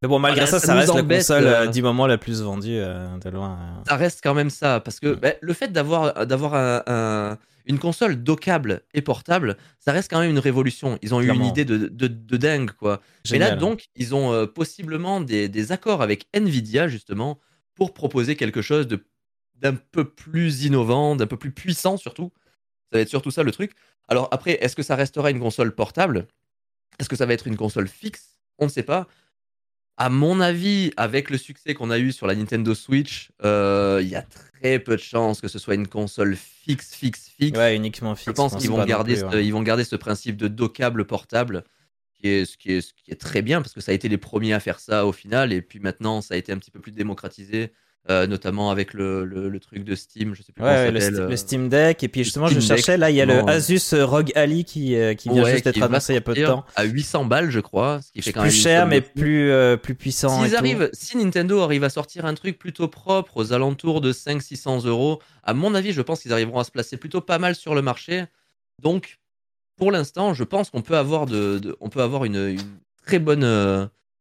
mais 0.02 0.08
bon, 0.08 0.20
malgré 0.20 0.46
ça, 0.46 0.60
ça, 0.60 0.74
reste 0.74 0.94
la 0.94 1.02
console 1.02 1.46
euh, 1.46 1.66
du 1.66 1.82
moment 1.82 2.06
la 2.06 2.18
plus 2.18 2.42
vendue 2.42 2.78
euh, 2.78 3.18
de 3.18 3.30
loin. 3.30 3.58
Euh. 3.60 3.82
Ça 3.88 3.96
reste 3.96 4.20
quand 4.22 4.34
même 4.34 4.50
ça, 4.50 4.78
parce 4.78 5.00
que 5.00 5.14
bah, 5.14 5.32
le 5.40 5.52
fait 5.52 5.72
d'avoir 5.72 6.24
d'avoir 6.24 6.54
un, 6.54 7.36
une 7.66 7.80
console 7.80 8.22
dockable 8.22 8.82
et 8.94 9.02
portable, 9.02 9.56
ça 9.80 9.90
reste 9.90 10.08
quand 10.08 10.20
même 10.20 10.30
une 10.30 10.38
révolution. 10.38 10.98
Ils 11.02 11.14
ont 11.14 11.20
eu 11.20 11.28
une 11.28 11.44
idée 11.44 11.64
de, 11.64 11.88
de, 11.88 12.36
dingue, 12.36 12.70
quoi. 12.70 13.00
Mais 13.30 13.38
là, 13.38 13.56
donc, 13.56 13.86
ils 13.96 14.14
ont 14.14 14.46
possiblement 14.46 15.20
des, 15.20 15.48
des, 15.48 15.72
accords 15.72 16.00
avec 16.00 16.26
Nvidia, 16.32 16.86
justement, 16.86 17.40
pour 17.74 17.92
proposer 17.92 18.36
quelque 18.36 18.62
chose 18.62 18.86
d'un 19.56 19.74
peu 19.74 20.04
plus 20.04 20.64
innovant, 20.64 21.16
d'un 21.16 21.26
peu 21.26 21.36
plus 21.36 21.50
puissant, 21.50 21.96
surtout. 21.96 22.30
Ça 22.90 22.98
va 22.98 23.00
être 23.00 23.08
surtout 23.08 23.30
ça 23.30 23.42
le 23.42 23.52
truc. 23.52 23.72
Alors 24.08 24.28
après, 24.30 24.58
est-ce 24.62 24.74
que 24.74 24.82
ça 24.82 24.96
restera 24.96 25.30
une 25.30 25.40
console 25.40 25.74
portable? 25.74 26.26
Est-ce 26.98 27.08
que 27.08 27.16
ça 27.16 27.26
va 27.26 27.34
être 27.34 27.46
une 27.46 27.56
console 27.56 27.88
fixe? 27.88 28.40
On 28.58 28.64
ne 28.64 28.70
sait 28.70 28.82
pas. 28.82 29.06
À 29.96 30.10
mon 30.10 30.40
avis, 30.40 30.92
avec 30.96 31.28
le 31.28 31.38
succès 31.38 31.74
qu'on 31.74 31.90
a 31.90 31.98
eu 31.98 32.12
sur 32.12 32.26
la 32.26 32.34
Nintendo 32.36 32.74
Switch, 32.74 33.30
euh, 33.44 33.98
il 34.00 34.08
y 34.08 34.14
a 34.14 34.22
très 34.22 34.78
peu 34.78 34.94
de 34.94 35.00
chances 35.00 35.40
que 35.40 35.48
ce 35.48 35.58
soit 35.58 35.74
une 35.74 35.88
console 35.88 36.36
fixe, 36.36 36.94
fixe, 36.94 37.28
fixe. 37.28 37.58
Ouais, 37.58 37.74
uniquement 37.74 38.14
fixe. 38.14 38.26
Je 38.26 38.32
pense 38.32 38.56
qu'ils 38.56 38.70
vont, 38.70 38.84
garder 38.84 39.16
ce, 39.16 39.42
ils 39.42 39.52
vont 39.52 39.62
garder 39.62 39.84
ce 39.84 39.96
principe 39.96 40.36
de 40.36 40.46
dockable 40.46 41.04
portable, 41.04 41.64
qui 42.14 42.28
est, 42.28 42.44
ce, 42.44 42.56
qui 42.56 42.72
est, 42.72 42.80
ce 42.80 42.92
qui 42.94 43.10
est 43.10 43.20
très 43.20 43.42
bien, 43.42 43.60
parce 43.60 43.74
que 43.74 43.80
ça 43.80 43.90
a 43.90 43.94
été 43.94 44.08
les 44.08 44.18
premiers 44.18 44.52
à 44.52 44.60
faire 44.60 44.78
ça 44.78 45.04
au 45.04 45.12
final, 45.12 45.52
et 45.52 45.62
puis 45.62 45.80
maintenant, 45.80 46.20
ça 46.20 46.34
a 46.34 46.36
été 46.36 46.52
un 46.52 46.58
petit 46.58 46.70
peu 46.70 46.80
plus 46.80 46.92
démocratisé. 46.92 47.72
Euh, 48.10 48.26
notamment 48.26 48.70
avec 48.70 48.94
le, 48.94 49.26
le, 49.26 49.60
truc 49.60 49.84
de 49.84 49.94
Steam, 49.94 50.34
je 50.34 50.42
sais 50.42 50.50
plus 50.50 50.64
ouais, 50.64 50.90
le, 50.90 51.28
le, 51.28 51.36
Steam 51.36 51.68
Deck. 51.68 52.02
Et 52.02 52.08
puis 52.08 52.24
justement, 52.24 52.48
je 52.48 52.58
cherchais, 52.58 52.96
là, 52.96 53.10
il 53.10 53.16
y 53.16 53.20
a 53.20 53.26
le 53.26 53.46
Asus 53.50 53.92
ROG 53.92 54.32
Ali 54.34 54.64
qui, 54.64 54.96
euh, 54.96 55.12
qui 55.12 55.28
vient 55.28 55.44
juste 55.44 55.66
d'être 55.66 55.82
annoncé 55.82 56.14
il 56.14 56.16
y 56.16 56.18
a 56.18 56.22
peu 56.22 56.32
de 56.32 56.46
temps. 56.46 56.64
À 56.74 56.84
800 56.84 57.26
balles, 57.26 57.50
je 57.50 57.60
crois. 57.60 58.00
Ce 58.00 58.10
qui 58.10 58.22
fait 58.22 58.32
quand 58.32 58.40
plus 58.40 58.50
cher, 58.50 58.86
mais 58.86 59.02
plus, 59.02 59.50
euh, 59.50 59.76
plus 59.76 59.94
puissant. 59.94 60.42
arrivent, 60.42 60.88
si 60.94 61.18
Nintendo 61.18 61.60
arrive 61.60 61.84
à 61.84 61.90
sortir 61.90 62.24
un 62.24 62.32
truc 62.32 62.58
plutôt 62.58 62.88
propre 62.88 63.36
aux 63.36 63.52
alentours 63.52 64.00
de 64.00 64.10
500-600 64.10 64.86
euros, 64.86 65.20
à 65.44 65.52
mon 65.52 65.74
avis, 65.74 65.92
je 65.92 66.00
pense 66.00 66.20
qu'ils 66.22 66.32
arriveront 66.32 66.60
à 66.60 66.64
se 66.64 66.70
placer 66.70 66.96
plutôt 66.96 67.20
pas 67.20 67.38
mal 67.38 67.54
sur 67.54 67.74
le 67.74 67.82
marché. 67.82 68.24
Donc, 68.82 69.18
pour 69.76 69.92
l'instant, 69.92 70.32
je 70.32 70.44
pense 70.44 70.70
qu'on 70.70 70.80
peut 70.80 70.96
avoir, 70.96 71.26
de, 71.26 71.76
on 71.80 71.90
peut 71.90 72.00
avoir 72.00 72.24
une, 72.24 72.36
une 72.36 72.78
très 73.04 73.18
bonne. 73.18 73.44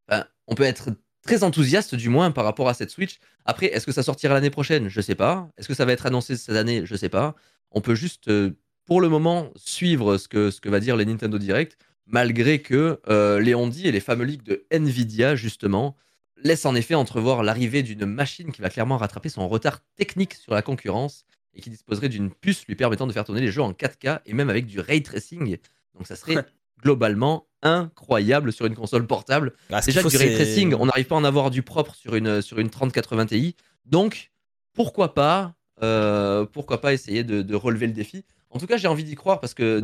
on 0.04 0.56
peut 0.56 0.64
être 0.64 0.90
très 1.28 1.44
enthousiaste 1.44 1.94
du 1.94 2.10
moins 2.10 2.32
par 2.32 2.46
rapport 2.46 2.70
à 2.70 2.74
cette 2.74 2.90
Switch. 2.90 3.20
Après, 3.46 3.68
est-ce 3.68 3.86
que 3.86 3.92
ça 3.92 4.02
sortira 4.02 4.34
l'année 4.34 4.50
prochaine? 4.50 4.88
Je 4.88 5.02
sais 5.02 5.14
pas. 5.14 5.50
Est-ce 5.58 5.68
que 5.68 5.76
ça 5.76 5.86
va 5.86 5.92
être 5.92 6.08
annoncé 6.08 6.36
cette 6.36 6.56
année? 6.56 6.82
Je 6.86 6.96
sais 6.96 7.10
pas. 7.10 7.36
On 7.70 7.82
peut 7.82 7.96
juste, 7.96 8.30
euh, 8.30 8.58
pour 8.86 9.02
le 9.02 9.10
moment, 9.10 9.52
suivre 9.56 10.18
ce 10.18 10.28
que, 10.28 10.50
ce 10.50 10.68
va 10.68 10.80
dire 10.80 10.96
les 10.96 11.06
Nintendo 11.06 11.38
Direct, 11.38 11.78
malgré 12.08 12.62
que 12.62 13.00
euh, 13.10 13.40
les 13.40 13.54
Ondi 13.54 13.88
et 13.88 13.92
les 13.92 14.00
fameux 14.00 14.24
leaks 14.24 14.44
de 14.44 14.66
Nvidia, 14.72 15.36
justement, 15.36 15.98
laissent 16.38 16.66
en 16.66 16.76
effet 16.76 16.96
entrevoir 16.96 17.44
l'arrivée 17.44 17.84
d'une 17.84 18.06
machine 18.06 18.52
qui 18.52 18.62
va 18.62 18.70
clairement 18.70 18.98
rattraper 18.98 19.30
son 19.30 19.48
retard 19.50 19.82
technique 19.96 20.34
sur 20.34 20.54
la 20.54 20.62
concurrence 20.62 21.26
et 21.54 21.62
qui 21.62 21.70
disposerait 21.70 22.10
d'une 22.10 22.32
puce 22.32 22.66
lui 22.68 22.76
permettant 22.76 23.06
de 23.06 23.12
faire 23.12 23.26
tourner 23.26 23.42
les 23.42 23.52
jeux 23.52 23.64
en 23.64 23.74
4K 23.74 24.22
et 24.26 24.34
même 24.34 24.50
avec 24.50 24.66
du 24.66 24.80
ray 24.80 25.04
tracing. 25.04 25.58
Donc 25.94 26.08
ça 26.08 26.16
serait 26.16 26.46
globalement 26.82 27.48
incroyable 27.62 28.54
sur 28.54 28.66
une 28.66 28.76
console 28.76 29.08
portable. 29.08 29.54
Ah, 29.72 29.82
Déjà 29.82 30.04
du 30.04 30.18
ray 30.18 30.36
tracing, 30.36 30.74
on 30.76 30.86
n'arrive 30.86 31.06
pas 31.06 31.16
à 31.16 31.18
en 31.18 31.24
avoir 31.24 31.50
du 31.50 31.64
propre 31.64 31.96
sur 31.96 32.16
une, 32.16 32.42
sur 32.42 32.60
une 32.60 32.70
3080 32.70 33.26
Ti. 33.28 33.56
Donc, 33.86 34.32
pourquoi 34.74 35.14
pas, 35.14 35.56
euh, 35.82 36.46
pourquoi 36.46 36.82
pas 36.82 36.94
essayer 36.94 37.24
de, 37.24 37.56
relever 37.56 37.88
le 37.88 37.94
défi 37.94 38.26
En 38.52 38.60
tout 38.60 38.68
cas, 38.68 38.78
j'ai 38.78 38.88
envie 38.88 39.04
d'y 39.04 39.16
croire 39.16 39.40
parce 39.40 39.54
que 39.54 39.84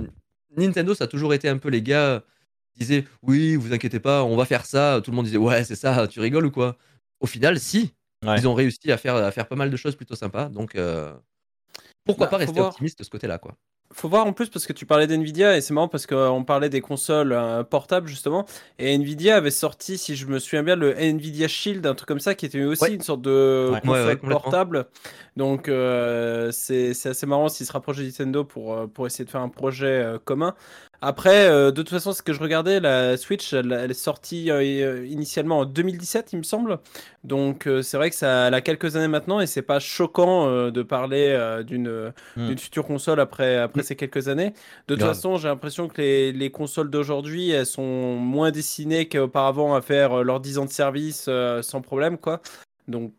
Nintendo, 0.55 0.93
ça 0.93 1.05
a 1.05 1.07
toujours 1.07 1.33
été 1.33 1.49
un 1.49 1.57
peu 1.57 1.69
les 1.69 1.81
gars 1.81 2.23
disaient 2.77 3.05
oui, 3.21 3.55
vous 3.55 3.73
inquiétez 3.73 3.99
pas, 3.99 4.23
on 4.23 4.35
va 4.35 4.45
faire 4.45 4.65
ça. 4.65 5.01
Tout 5.03 5.11
le 5.11 5.15
monde 5.15 5.25
disait 5.25 5.37
ouais, 5.37 5.63
c'est 5.63 5.75
ça, 5.75 6.07
tu 6.07 6.19
rigoles 6.19 6.45
ou 6.45 6.51
quoi? 6.51 6.77
Au 7.19 7.25
final, 7.25 7.59
si. 7.59 7.93
Ils 8.37 8.47
ont 8.47 8.53
réussi 8.53 8.89
à 8.89 8.97
faire, 8.97 9.15
à 9.15 9.31
faire 9.31 9.47
pas 9.47 9.57
mal 9.57 9.69
de 9.69 9.75
choses 9.75 9.97
plutôt 9.97 10.15
sympas. 10.15 10.47
Donc, 10.47 10.75
euh, 10.75 11.13
pourquoi 12.05 12.27
bah, 12.27 12.31
pas 12.31 12.37
rester 12.37 12.61
optimiste 12.61 12.99
de 12.99 13.03
ce 13.03 13.09
côté-là, 13.09 13.37
quoi 13.37 13.57
faut 13.93 14.09
voir 14.09 14.25
en 14.25 14.33
plus 14.33 14.49
parce 14.49 14.65
que 14.65 14.73
tu 14.73 14.85
parlais 14.85 15.07
d'NVIDIA 15.07 15.55
et 15.57 15.61
c'est 15.61 15.73
marrant 15.73 15.87
parce 15.87 16.05
qu'on 16.07 16.43
parlait 16.43 16.69
des 16.69 16.81
consoles 16.81 17.31
euh, 17.31 17.63
portables 17.63 18.07
justement 18.07 18.45
et 18.79 18.97
NVIDIA 18.97 19.35
avait 19.37 19.51
sorti, 19.51 19.97
si 19.97 20.15
je 20.15 20.25
me 20.27 20.39
souviens 20.39 20.63
bien, 20.63 20.75
le 20.75 20.93
NVIDIA 20.99 21.47
Shield, 21.47 21.85
un 21.85 21.95
truc 21.95 22.07
comme 22.07 22.19
ça 22.19 22.35
qui 22.35 22.45
était 22.45 22.63
aussi 22.63 22.83
Ouais. 22.83 22.93
une 22.93 23.01
sorte 23.01 23.21
de 23.21 23.69
Ouais. 23.71 23.79
console 23.81 23.93
Ouais, 23.95 24.05
ouais, 24.07 24.15
complètement. 24.17 24.39
portable. 24.41 24.85
Donc 25.37 25.67
euh, 25.69 26.51
c'est 26.51 26.93
c'est 26.93 27.09
assez 27.09 27.25
marrant 27.25 27.49
s'ils 27.49 27.65
se 27.65 27.71
rapprochent 27.71 27.97
de 27.97 28.03
Nintendo 28.03 28.43
pour, 28.43 28.73
euh, 28.75 28.87
pour 28.87 29.07
essayer 29.07 29.25
de 29.25 29.29
faire 29.29 29.41
un 29.41 29.49
projet 29.49 29.85
euh, 29.87 30.17
commun. 30.23 30.53
Après, 31.05 31.49
euh, 31.49 31.71
de 31.71 31.81
toute 31.81 31.89
façon, 31.89 32.13
ce 32.13 32.21
que 32.21 32.31
je 32.31 32.39
regardais, 32.39 32.79
la 32.79 33.17
Switch, 33.17 33.51
elle, 33.51 33.73
elle 33.73 33.91
est 33.91 33.93
sortie 33.93 34.49
euh, 34.49 35.05
initialement 35.05 35.59
en 35.59 35.65
2017, 35.65 36.31
il 36.31 36.37
me 36.37 36.43
semble. 36.43 36.79
Donc 37.25 37.67
euh, 37.67 37.81
c'est 37.81 37.97
vrai 37.97 38.09
que 38.09 38.15
ça 38.15 38.47
elle 38.47 38.53
a 38.53 38.61
quelques 38.61 38.95
années 38.95 39.09
maintenant 39.09 39.41
et 39.41 39.45
c'est 39.45 39.61
pas 39.63 39.79
choquant 39.81 40.71
de 40.71 40.81
parler 40.81 41.61
d'une 41.67 42.13
Hmm. 42.37 42.47
d'une 42.47 42.57
future 42.57 42.85
console 42.87 43.19
après, 43.19 43.57
après 43.57 43.83
ces 43.83 43.97
quelques 43.97 44.29
années. 44.29 44.53
De 44.87 44.95
toute 44.95 45.03
façon, 45.03 45.35
j'ai 45.35 45.49
l'impression 45.49 45.89
que 45.89 46.01
les, 46.01 46.31
les 46.31 46.51
consoles 46.51 46.89
d'aujourd'hui, 46.89 47.49
elles 47.49 47.65
sont 47.65 48.15
moins 48.15 48.51
destinées 48.51 49.09
qu'auparavant 49.09 49.75
à 49.75 49.81
faire 49.81 50.23
leurs 50.23 50.39
10 50.39 50.57
ans 50.57 50.65
de 50.65 50.69
service 50.71 51.29
sans 51.61 51.81
problème, 51.81 52.17
quoi. 52.17 52.41
Donc, 52.87 53.13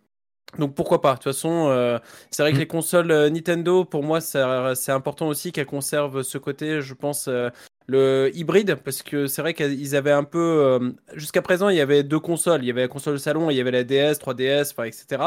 donc 0.58 0.74
pourquoi 0.74 1.00
pas? 1.00 1.12
De 1.12 1.14
toute 1.16 1.24
façon, 1.24 1.66
euh, 1.68 1.98
c'est 2.30 2.42
vrai 2.42 2.52
que 2.52 2.56
Mm. 2.56 2.60
les 2.60 2.66
consoles 2.66 3.10
euh, 3.10 3.30
Nintendo, 3.30 3.84
pour 3.84 4.02
moi, 4.04 4.20
c'est 4.20 4.92
important 4.92 5.28
aussi 5.28 5.52
qu'elles 5.52 5.66
conservent 5.66 6.22
ce 6.22 6.38
côté, 6.38 6.80
je 6.80 6.94
pense, 6.94 7.26
euh, 7.28 7.50
le 7.86 8.30
hybride, 8.34 8.76
parce 8.84 9.02
que 9.02 9.26
c'est 9.26 9.42
vrai 9.42 9.52
qu'ils 9.54 9.94
avaient 9.96 10.10
un 10.12 10.24
peu... 10.24 10.38
euh, 10.38 10.90
Jusqu'à 11.14 11.42
présent, 11.42 11.68
il 11.68 11.76
y 11.76 11.80
avait 11.80 12.02
deux 12.02 12.18
consoles. 12.20 12.62
Il 12.62 12.66
y 12.66 12.70
avait 12.70 12.82
la 12.82 12.88
console 12.88 13.14
de 13.14 13.18
salon, 13.18 13.50
il 13.50 13.56
y 13.56 13.60
avait 13.60 13.70
la 13.70 13.84
DS, 13.84 14.14
3DS, 14.20 14.70
enfin, 14.72 14.84
etc. 14.84 15.22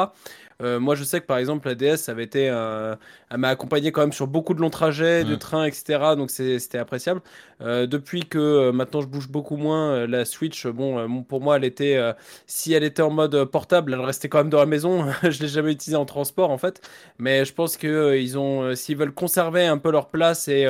Euh, 0.63 0.79
moi, 0.79 0.95
je 0.95 1.03
sais 1.03 1.21
que 1.21 1.27
par 1.27 1.37
exemple, 1.37 1.67
la 1.67 1.75
DS, 1.75 1.97
ça 1.97 2.13
avait 2.13 2.23
été, 2.23 2.49
euh, 2.49 2.95
elle 3.29 3.37
m'a 3.37 3.49
accompagné 3.49 3.91
quand 3.91 4.01
même 4.01 4.11
sur 4.11 4.25
beaucoup 4.25 4.55
de 4.55 4.61
longs 4.61 4.71
trajets, 4.71 5.23
de 5.23 5.35
Mm. 5.35 5.37
trains, 5.37 5.65
etc. 5.65 6.15
Donc 6.15 6.31
c'était 6.31 6.79
appréciable. 6.79 7.21
Euh, 7.61 7.85
depuis 7.85 8.21
que 8.25 8.71
maintenant 8.71 9.01
je 9.01 9.07
bouge 9.07 9.29
beaucoup 9.29 9.55
moins, 9.57 10.07
la 10.07 10.25
Switch, 10.25 10.65
bon, 10.65 11.21
pour 11.23 11.41
moi, 11.41 11.57
elle 11.57 11.63
était, 11.63 11.99
si 12.47 12.73
elle 12.73 12.83
était 12.83 13.03
en 13.03 13.11
mode 13.11 13.43
portable, 13.45 13.93
elle 13.93 14.01
restait 14.01 14.29
quand 14.29 14.39
même 14.39 14.49
dans 14.49 14.59
la 14.59 14.65
maison. 14.65 15.05
je 15.21 15.41
l'ai 15.43 15.47
jamais 15.47 15.73
utilisée 15.73 15.95
en 15.97 16.05
transport 16.05 16.49
en 16.49 16.57
fait. 16.57 16.81
Mais 17.19 17.45
je 17.45 17.53
pense 17.53 17.77
que 17.77 18.17
ils 18.17 18.35
ont, 18.39 18.73
s'ils 18.75 18.97
veulent 18.97 19.13
conserver 19.13 19.67
un 19.67 19.77
peu 19.77 19.91
leur 19.91 20.09
place 20.09 20.47
et 20.47 20.65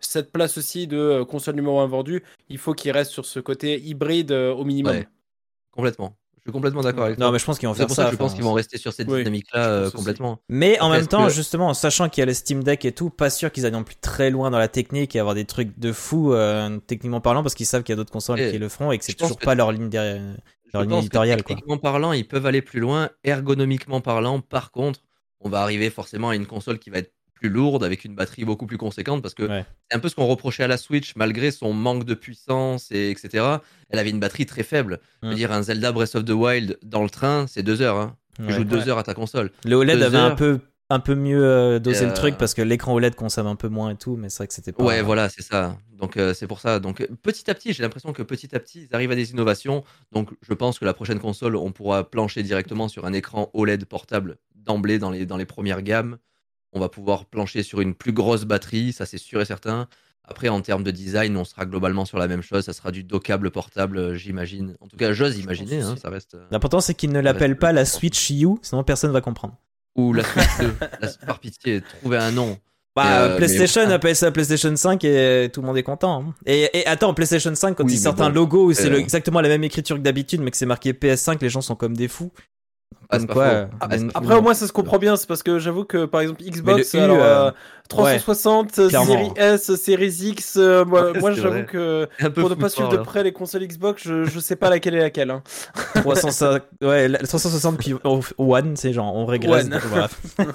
cette 0.00 0.32
place 0.32 0.58
aussi 0.58 0.86
de 0.86 0.96
euh, 0.98 1.24
console 1.24 1.54
numéro 1.56 1.80
1 1.80 1.86
vendue, 1.86 2.22
il 2.48 2.58
faut 2.58 2.74
qu'ils 2.74 2.92
restent 2.92 3.12
sur 3.12 3.26
ce 3.26 3.40
côté 3.40 3.80
hybride 3.80 4.32
euh, 4.32 4.52
au 4.52 4.64
minimum. 4.64 4.92
Ouais. 4.96 5.08
Complètement. 5.72 6.16
Je 6.36 6.50
suis 6.50 6.52
complètement 6.52 6.82
d'accord 6.82 7.04
avec 7.06 7.16
toi. 7.16 7.26
Non, 7.26 7.32
mais 7.32 7.40
je 7.40 7.44
pense 7.44 7.58
qu'ils 7.58 7.66
vont 7.66 7.74
faire 7.74 7.88
pour 7.88 7.96
ça 7.96 8.08
je 8.08 8.14
pense 8.16 8.32
qu'ils 8.34 8.44
vont 8.44 8.52
rester 8.52 8.78
sur 8.78 8.92
cette 8.92 9.08
Oui, 9.08 9.18
dynamique-là 9.18 9.66
euh, 9.66 9.90
complètement. 9.90 10.38
Mais 10.48 10.78
en 10.78 10.90
même 10.90 11.08
temps, 11.08 11.26
que- 11.26 11.32
justement, 11.32 11.66
en 11.68 11.74
sachant 11.74 12.08
qu'il 12.08 12.20
y 12.20 12.22
a 12.22 12.26
le 12.26 12.34
Steam 12.34 12.62
Deck 12.62 12.84
et 12.84 12.92
tout, 12.92 13.10
pas 13.10 13.30
sûr 13.30 13.50
qu'ils 13.50 13.66
aillent 13.66 13.72
non 13.72 13.82
plus 13.82 13.96
très 13.96 14.30
loin 14.30 14.52
dans 14.52 14.58
la 14.58 14.68
technique 14.68 15.16
et 15.16 15.18
avoir 15.18 15.34
des 15.34 15.44
trucs 15.44 15.76
de 15.76 15.90
fou, 15.92 16.32
euh, 16.32 16.78
techniquement 16.86 17.20
parlant, 17.20 17.42
parce 17.42 17.56
qu'ils 17.56 17.66
savent 17.66 17.82
qu'il 17.82 17.92
y 17.92 17.94
a 17.94 17.96
d'autres 17.96 18.12
consoles 18.12 18.38
Et 18.38 18.52
qui 18.52 18.58
le 18.58 18.68
feront 18.68 18.92
et 18.92 18.98
que 18.98 19.04
c'est 19.04 19.14
toujours 19.14 19.38
que- 19.38 19.44
pas 19.44 19.56
leur 19.56 19.72
ligne 19.72 19.88
derrière. 19.88 20.22
Je 20.66 20.70
Leur 20.72 20.82
ligne 20.82 20.98
éditoriale, 20.98 21.42
quoi. 21.42 21.56
techniquement 21.56 21.78
parlant, 21.78 22.12
ils 22.12 22.26
peuvent 22.28 22.46
aller 22.46 22.62
plus 22.62 22.78
loin. 22.80 23.10
Ergonomiquement 23.24 24.00
parlant, 24.00 24.40
par 24.40 24.70
contre, 24.70 25.00
on 25.40 25.48
va 25.48 25.62
arriver 25.62 25.90
forcément 25.90 26.30
à 26.30 26.36
une 26.36 26.46
console 26.46 26.78
qui 26.78 26.90
va 26.90 26.98
être 26.98 27.12
plus 27.36 27.48
lourde, 27.48 27.84
avec 27.84 28.04
une 28.04 28.14
batterie 28.16 28.44
beaucoup 28.44 28.66
plus 28.66 28.78
conséquente, 28.78 29.22
parce 29.22 29.34
que 29.34 29.44
Ouais. 29.44 29.64
c'est 29.88 29.96
un 29.96 30.00
peu 30.00 30.08
ce 30.08 30.16
qu'on 30.16 30.26
reprochait 30.26 30.64
à 30.64 30.68
la 30.68 30.76
Switch, 30.78 31.14
malgré 31.14 31.50
son 31.52 31.72
manque 31.72 32.04
de 32.04 32.14
puissance, 32.14 32.90
et 32.90 33.10
etc. 33.10 33.44
Elle 33.90 33.98
avait 34.00 34.10
une 34.10 34.18
batterie 34.20 34.46
très 34.46 34.64
faible. 34.64 34.98
Je 35.22 35.28
veux 35.28 35.34
dire, 35.34 35.52
un 35.52 35.62
Zelda 35.62 35.92
Breath 35.92 36.14
of 36.16 36.24
the 36.24 36.30
Wild 36.30 36.78
dans 36.82 37.02
le 37.04 37.10
train, 37.10 37.46
c'est 37.46 37.62
deux 37.62 37.80
heures. 37.82 37.96
Hein. 37.98 38.16
Tu 38.36 38.42
Ouais. 38.46 38.52
joues 38.52 38.64
deux 38.64 38.88
heures 38.88 38.98
à 38.98 39.02
ta 39.02 39.14
console. 39.14 39.50
Le 39.64 39.76
OLED 39.76 39.98
deux 39.98 40.04
avait 40.04 40.16
un 40.18 40.34
peu, 40.34 40.58
un 40.90 40.98
peu 41.00 41.14
mieux 41.14 41.42
euh, 41.44 41.78
dosé 41.78 42.04
Euh, 42.04 42.08
le 42.08 42.14
truc 42.14 42.36
parce 42.36 42.52
que 42.54 42.60
l'écran 42.62 42.92
OLED 42.94 43.14
consomme 43.14 43.46
un 43.46 43.56
peu 43.56 43.68
moins 43.68 43.90
et 43.90 43.96
tout, 43.96 44.16
mais 44.16 44.28
c'est 44.28 44.38
vrai 44.38 44.46
que 44.48 44.54
c'était 44.54 44.72
pas. 44.72 44.84
Ouais, 44.84 45.00
voilà, 45.02 45.28
c'est 45.30 45.42
ça. 45.42 45.78
Donc 45.92 46.16
euh, 46.18 46.34
c'est 46.34 46.46
pour 46.46 46.60
ça. 46.60 46.78
Donc 46.78 47.06
petit 47.22 47.50
à 47.50 47.54
petit, 47.54 47.72
j'ai 47.72 47.82
l'impression 47.82 48.12
que 48.12 48.22
petit 48.22 48.54
à 48.54 48.60
petit, 48.60 48.86
ils 48.90 48.94
arrivent 48.94 49.10
à 49.12 49.14
des 49.14 49.30
innovations. 49.30 49.84
Donc 50.12 50.30
je 50.42 50.52
pense 50.52 50.78
que 50.78 50.84
la 50.84 50.92
prochaine 50.92 51.18
console, 51.18 51.56
on 51.56 51.72
pourra 51.72 52.10
plancher 52.10 52.42
directement 52.42 52.88
sur 52.88 53.06
un 53.06 53.12
écran 53.14 53.50
OLED 53.54 53.86
portable 53.86 54.36
d'emblée 54.54 54.98
dans 54.98 55.10
les, 55.10 55.24
dans 55.26 55.36
les 55.38 55.46
premières 55.46 55.80
gammes. 55.82 56.18
On 56.72 56.80
va 56.80 56.88
pouvoir 56.88 57.24
plancher 57.24 57.62
sur 57.62 57.80
une 57.80 57.94
plus 57.94 58.12
grosse 58.12 58.44
batterie, 58.44 58.92
ça 58.92 59.06
c'est 59.06 59.18
sûr 59.18 59.40
et 59.40 59.44
certain. 59.44 59.88
Après, 60.28 60.48
en 60.48 60.60
termes 60.60 60.82
de 60.82 60.90
design, 60.90 61.36
on 61.36 61.44
sera 61.44 61.64
globalement 61.66 62.04
sur 62.04 62.18
la 62.18 62.26
même 62.26 62.42
chose. 62.42 62.64
Ça 62.64 62.72
sera 62.72 62.90
du 62.90 63.04
dockable 63.04 63.52
portable, 63.52 63.96
euh, 63.98 64.14
j'imagine. 64.16 64.74
En 64.80 64.88
tout 64.88 64.96
cas, 64.96 65.12
j'ose 65.12 65.38
imaginer. 65.38 65.80
hein, 65.82 65.94
ça 66.02 66.10
reste. 66.10 66.34
euh, 66.34 66.44
L'important, 66.50 66.80
c'est 66.80 66.94
qu'ils 66.94 67.12
ne 67.12 67.20
l'appellent 67.20 67.56
pas 67.58 67.72
la. 67.72 67.84
Switch 67.84 68.30
U, 68.30 68.48
sinon 68.62 68.82
personne 68.82 69.12
va 69.12 69.20
comprendre. 69.20 69.56
Ou 69.94 70.12
la 70.12 70.24
Switch 70.24 70.58
2. 70.60 70.74
La- 71.00 71.08
par 71.26 71.38
pitié, 71.38 71.80
trouver 72.00 72.18
un 72.18 72.32
nom. 72.32 72.58
Bah, 72.96 73.20
euh, 73.22 73.36
PlayStation 73.36 73.86
mais- 73.86 73.92
appelle 73.94 74.16
ça 74.16 74.30
PlayStation 74.32 74.74
5 74.74 75.04
et 75.04 75.48
tout 75.52 75.60
le 75.60 75.66
monde 75.66 75.76
est 75.76 75.82
content. 75.84 76.22
hein. 76.28 76.34
Et, 76.46 76.70
et 76.80 76.86
attends, 76.86 77.14
PlayStation 77.14 77.54
5, 77.54 77.76
quand 77.76 77.84
Oui, 77.84 77.92
ils 77.92 77.98
sortent 77.98 78.18
bon, 78.18 78.24
un 78.24 78.30
logo 78.30 78.64
où 78.66 78.72
c'est 78.72 78.90
euh, 78.90 78.98
exactement 78.98 79.40
la 79.40 79.48
même 79.48 79.62
écriture 79.64 79.96
que 79.96 80.02
d'habitude, 80.02 80.40
mais 80.40 80.50
que 80.50 80.56
c'est 80.56 80.66
marqué 80.66 80.92
PS5, 80.92 81.38
les 81.40 81.50
gens 81.50 81.60
sont 81.60 81.76
comme 81.76 81.96
des 81.96 82.08
fous. 82.08 82.32
Ah, 83.10 83.18
Comme 83.18 83.26
quoi, 83.28 83.42
euh, 83.44 83.66
Ah, 83.80 83.88
pas 83.88 83.96
Après, 84.14 84.34
au 84.34 84.42
moins, 84.42 84.54
ça 84.54 84.66
se 84.66 84.72
comprend 84.72 84.98
bien. 84.98 85.16
C'est 85.16 85.28
parce 85.28 85.42
que 85.42 85.58
j'avoue 85.58 85.84
que, 85.84 86.04
par 86.06 86.20
exemple, 86.20 86.42
Xbox, 86.42 86.92
U, 86.94 86.98
alors, 86.98 87.16
euh, 87.18 87.48
euh, 87.48 87.50
360, 87.88 88.78
euh, 88.78 88.88
clairement. 88.88 89.06
Série 89.06 89.30
S, 89.36 89.74
Série 89.76 90.08
X, 90.08 90.56
euh, 90.56 90.84
moi, 90.84 91.10
Ouais, 91.12 91.20
moi, 91.20 91.34
c'est 91.34 91.40
j'avoue 91.42 91.54
vrai. 91.54 91.66
que 91.66 92.08
pour 92.34 92.50
ne 92.50 92.54
pas 92.54 92.68
suivre 92.68 92.88
de 92.88 92.96
près 92.98 93.22
les 93.22 93.32
consoles 93.32 93.66
Xbox, 93.66 94.02
je, 94.04 94.24
je 94.24 94.40
sais 94.40 94.56
pas 94.56 94.70
laquelle 94.70 94.94
est 94.94 95.00
laquelle. 95.00 95.30
hein. 95.30 95.42
350 95.94 96.62
ouais, 96.82 97.08
la- 97.08 97.18
360 97.18 97.78
puis 97.78 97.94
One, 98.38 98.76
c'est 98.76 98.92
genre 98.92 99.14
on 99.14 99.26
régresse. 99.26 99.68
Voilà. 99.88 100.08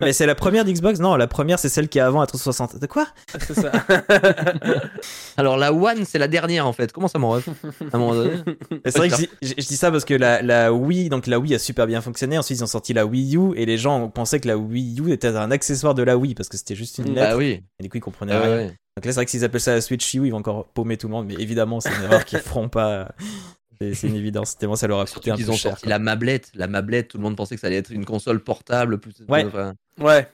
mais 0.00 0.12
c'est 0.12 0.26
la 0.26 0.34
première 0.34 0.64
d'Xbox? 0.64 0.98
Non, 1.00 1.16
la 1.16 1.26
première 1.26 1.58
c'est 1.58 1.68
celle 1.68 1.88
qui 1.88 1.98
est 1.98 2.02
avant 2.02 2.20
la 2.20 2.26
360. 2.26 2.78
De 2.80 2.86
quoi? 2.86 3.06
C'est 3.38 3.54
ça. 3.54 3.72
Alors 5.36 5.56
la 5.56 5.72
One, 5.72 6.04
c'est 6.04 6.18
la 6.18 6.28
dernière 6.28 6.66
en 6.66 6.72
fait. 6.72 6.92
Comment 6.92 7.08
ça 7.08 7.18
m'en 7.18 7.30
ref? 7.30 7.48
À 7.92 7.96
un 7.96 7.98
moment 7.98 8.14
donné 8.14 8.32
Et 8.84 8.90
C'est 8.90 8.98
vrai 8.98 9.08
que 9.08 9.14
je 9.16 9.20
dis, 9.20 9.28
je- 9.42 9.54
je 9.58 9.66
dis 9.66 9.76
ça 9.76 9.90
parce 9.90 10.04
que 10.04 10.14
la, 10.14 10.42
la 10.42 10.72
Wii, 10.72 11.08
donc 11.08 11.26
la 11.26 11.38
Wii 11.38 11.54
a 11.54 11.58
super 11.58 11.86
bien 11.86 12.00
fonctionné. 12.00 12.38
Ensuite 12.38 12.58
ils 12.58 12.64
ont 12.64 12.68
sorti 12.68 12.92
la 12.92 13.06
Wii 13.06 13.36
U 13.36 13.52
et 13.56 13.66
les 13.66 13.78
gens 13.78 14.08
pensaient 14.08 14.40
que 14.40 14.48
la 14.48 14.56
Wii 14.56 15.00
U 15.00 15.12
était 15.12 15.28
un 15.28 15.50
accessoire 15.50 15.94
de 15.94 16.02
la 16.02 16.16
Wii 16.16 16.34
parce 16.34 16.45
que 16.48 16.56
c'était 16.56 16.74
juste 16.74 16.98
une 16.98 17.14
lettre. 17.14 17.30
Bah 17.30 17.36
oui. 17.36 17.62
Et 17.78 17.82
du 17.82 17.88
coup 17.88 17.96
ils 17.96 18.00
comprenaient 18.00 18.32
Ah 18.34 18.40
rien. 18.40 18.56
ouais. 18.56 18.66
Donc 18.96 19.04
là 19.04 19.12
c'est 19.12 19.14
vrai 19.14 19.24
que 19.26 19.30
s'ils 19.30 19.44
appellent 19.44 19.60
ça 19.60 19.74
la 19.74 19.80
Switch 19.80 20.14
U, 20.14 20.26
ils 20.26 20.30
vont 20.30 20.38
encore 20.38 20.66
paumer 20.68 20.96
tout 20.96 21.06
le 21.08 21.12
monde. 21.12 21.26
Mais 21.26 21.34
évidemment 21.34 21.80
c'est 21.80 21.90
une 21.94 22.02
erreur 22.04 22.24
qu'ils 22.24 22.38
feront 22.40 22.68
pas. 22.68 23.12
C'est 23.80 24.06
une 24.08 24.16
évidence. 24.16 24.56
Tellement 24.56 24.76
ça 24.76 24.86
leur 24.86 25.00
a 25.00 25.02
coûté 25.04 25.12
Surtout 25.12 25.30
un 25.32 25.36
qu'ils 25.36 25.44
peu 25.46 25.52
ont 25.52 25.56
cher. 25.56 25.72
sorti 25.72 25.86
la 25.88 25.98
mablette. 25.98 26.50
La 26.54 26.66
mablette, 26.66 27.08
tout 27.08 27.18
le 27.18 27.22
monde 27.22 27.36
pensait 27.36 27.54
que 27.56 27.60
ça 27.60 27.66
allait 27.66 27.76
être 27.76 27.90
une 27.90 28.06
console 28.06 28.40
portable. 28.42 28.98
Plus... 28.98 29.12
Ouais. 29.28 29.44
enfin. 29.44 29.74
ouais. 30.00 30.26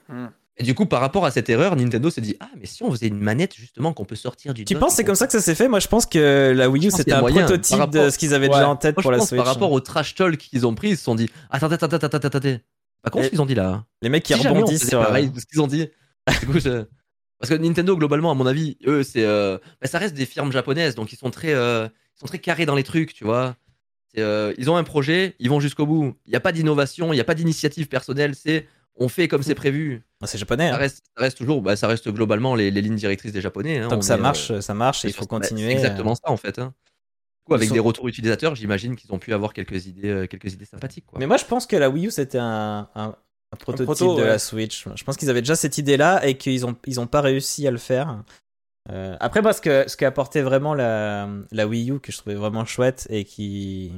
Et 0.55 0.63
du 0.63 0.75
coup, 0.75 0.85
par 0.85 1.01
rapport 1.01 1.25
à 1.25 1.31
cette 1.31 1.49
erreur, 1.49 1.75
Nintendo 1.75 2.09
s'est 2.11 2.21
dit 2.21 2.37
Ah, 2.39 2.47
mais 2.59 2.67
si 2.67 2.83
on 2.83 2.91
faisait 2.91 3.07
une 3.07 3.17
manette 3.19 3.55
justement 3.55 3.91
qu'on 3.91 4.05
peut 4.05 4.15
sortir 4.15 4.53
du 4.53 4.63
Tu 4.65 4.75
penses 4.75 4.93
c'est 4.95 5.03
comme 5.03 5.15
ça 5.15 5.25
que 5.25 5.33
ça 5.33 5.41
s'est 5.41 5.55
fait? 5.55 5.67
Moi 5.67 5.79
je 5.79 5.87
pense 5.87 6.05
que 6.05 6.53
la 6.55 6.69
Wii 6.69 6.87
U 6.87 6.91
c'était 6.91 7.11
un 7.13 7.21
moyen, 7.21 7.45
prototype 7.45 7.89
de 7.89 8.09
ce 8.11 8.17
qu'ils 8.19 8.33
avaient 8.35 8.47
Ouais. 8.47 8.53
déjà 8.53 8.69
en 8.69 8.75
tête 8.75 8.95
Moi, 8.95 9.01
pour 9.01 9.11
je 9.11 9.15
la 9.15 9.17
pense 9.17 9.29
Switch. 9.29 9.37
par 9.39 9.47
rapport 9.47 9.71
au 9.71 9.79
trash 9.79 10.13
talk 10.15 10.37
qu'ils 10.37 10.65
ont 10.67 10.75
pris, 10.75 10.89
ils 10.91 10.97
se 10.97 11.03
sont 11.03 11.15
dit 11.15 11.27
Attends, 11.49 11.71
attends, 11.71 11.87
attends, 11.87 11.97
attends, 12.05 12.17
attends, 12.27 12.37
attends. 12.37 12.57
Pas 13.01 13.09
con 13.09 13.23
ce 13.23 13.27
qu'ils 13.29 13.41
ont 13.41 13.45
dit 13.47 13.55
là. 13.55 13.67
hein. 13.69 13.85
Les 14.03 14.09
mecs 14.09 14.23
qui 14.23 14.33
Si 14.35 14.47
rebondissent 14.47 14.87
sur. 14.87 15.01
euh, 15.01 15.05
pareil 15.05 15.31
ce 15.37 15.43
qu'ils 15.45 15.59
ont 15.59 15.67
dit. 15.67 15.89
Du 16.41 16.47
coup, 16.47 16.59
je- 16.59 16.85
Parce 17.39 17.49
que 17.49 17.55
Nintendo, 17.55 17.97
globalement, 17.97 18.31
à 18.31 18.35
mon 18.35 18.45
avis, 18.45 18.77
eux, 18.87 19.03
c'est, 19.03 19.25
euh, 19.25 19.57
bah, 19.81 19.87
ça 19.87 19.97
reste 19.99 20.13
des 20.15 20.25
firmes 20.25 20.51
japonaises, 20.51 20.95
donc 20.95 21.11
ils 21.11 21.17
sont 21.17 21.29
très, 21.29 21.53
euh, 21.53 21.87
ils 22.15 22.19
sont 22.19 22.25
très 22.27 22.39
carrés 22.39 22.65
dans 22.65 22.75
les 22.75 22.83
trucs, 22.83 23.13
tu 23.13 23.25
vois. 23.25 23.55
Euh, 24.17 24.53
ils 24.57 24.69
ont 24.69 24.77
un 24.77 24.83
projet, 24.83 25.35
ils 25.39 25.49
vont 25.49 25.59
jusqu'au 25.59 25.85
bout. 25.85 26.15
Il 26.25 26.29
n'y 26.29 26.35
a 26.35 26.39
pas 26.39 26.51
d'innovation, 26.51 27.11
il 27.11 27.15
n'y 27.17 27.21
a 27.21 27.25
pas 27.25 27.33
d'initiative 27.33 27.87
personnelle. 27.87 28.35
C'est, 28.35 28.67
on 28.95 29.09
fait 29.09 29.27
comme 29.27 29.41
c'est 29.43 29.55
prévu. 29.55 30.03
Ah, 30.21 30.27
C'est 30.27 30.37
japonais. 30.37 30.69
Ça 30.69 30.75
hein. 30.75 30.77
reste, 30.77 31.03
ça 31.17 31.23
reste 31.23 31.37
toujours, 31.37 31.61
bah, 31.61 31.75
ça 31.75 31.87
reste 31.87 32.07
globalement 32.09 32.55
les, 32.55 32.69
les 32.71 32.81
lignes 32.81 32.95
directrices 32.95 33.31
des 33.33 33.41
Japonais. 33.41 33.79
hein. 33.79 33.87
Tant 33.89 33.95
On 33.95 33.99
que 33.99 34.05
ça 34.05 34.15
est, 34.15 34.19
marche, 34.19 34.59
ça 34.59 34.73
marche 34.75 35.03
et 35.03 35.07
il 35.09 35.13
faut 35.13 35.25
bah, 35.25 35.39
continuer. 35.39 35.69
C'est 35.69 35.73
exactement 35.73 36.13
ça 36.15 36.29
en 36.29 36.37
fait. 36.37 36.59
hein. 36.59 36.73
Du 37.39 37.45
coup, 37.47 37.55
avec 37.55 37.67
sont- 37.67 37.73
des 37.73 37.79
retours 37.81 38.07
utilisateurs, 38.07 38.55
j'imagine 38.55 38.95
qu'ils 38.95 39.11
ont 39.11 39.19
pu 39.19 39.33
avoir 39.33 39.51
quelques 39.51 39.87
idées, 39.87 40.27
quelques 40.29 40.53
idées 40.53 40.63
sympathiques. 40.65 41.05
Quoi. 41.07 41.19
Mais 41.19 41.27
moi, 41.27 41.35
je 41.37 41.43
pense 41.45 41.65
que 41.65 41.75
la 41.75 41.89
Wii 41.89 42.07
U, 42.07 42.11
c'était 42.11 42.37
un, 42.37 42.87
un- 42.95 43.15
un 43.53 43.55
prototype 43.55 43.85
proto, 43.85 44.15
de 44.17 44.21
ouais. 44.21 44.27
la 44.27 44.39
Switch. 44.39 44.85
Je 44.95 45.03
pense 45.03 45.15
qu'ils 45.17 45.29
avaient 45.29 45.41
déjà 45.41 45.55
cette 45.55 45.77
idée-là 45.77 46.25
et 46.25 46.37
qu'ils 46.37 46.65
ont, 46.65 46.75
ils 46.85 46.99
ont 46.99 47.07
pas 47.07 47.21
réussi 47.21 47.67
à 47.67 47.71
le 47.71 47.77
faire. 47.77 48.23
Euh, 48.91 49.15
après, 49.21 49.41
parce 49.41 49.61
que 49.61 49.85
ce 49.87 49.95
qu'a 49.95 50.07
apporté 50.07 50.41
vraiment 50.41 50.73
la, 50.73 51.29
la 51.51 51.67
Wii 51.67 51.91
U, 51.91 51.99
que 51.99 52.11
je 52.11 52.17
trouvais 52.17 52.35
vraiment 52.35 52.65
chouette 52.65 53.07
et 53.09 53.23
qui, 53.23 53.93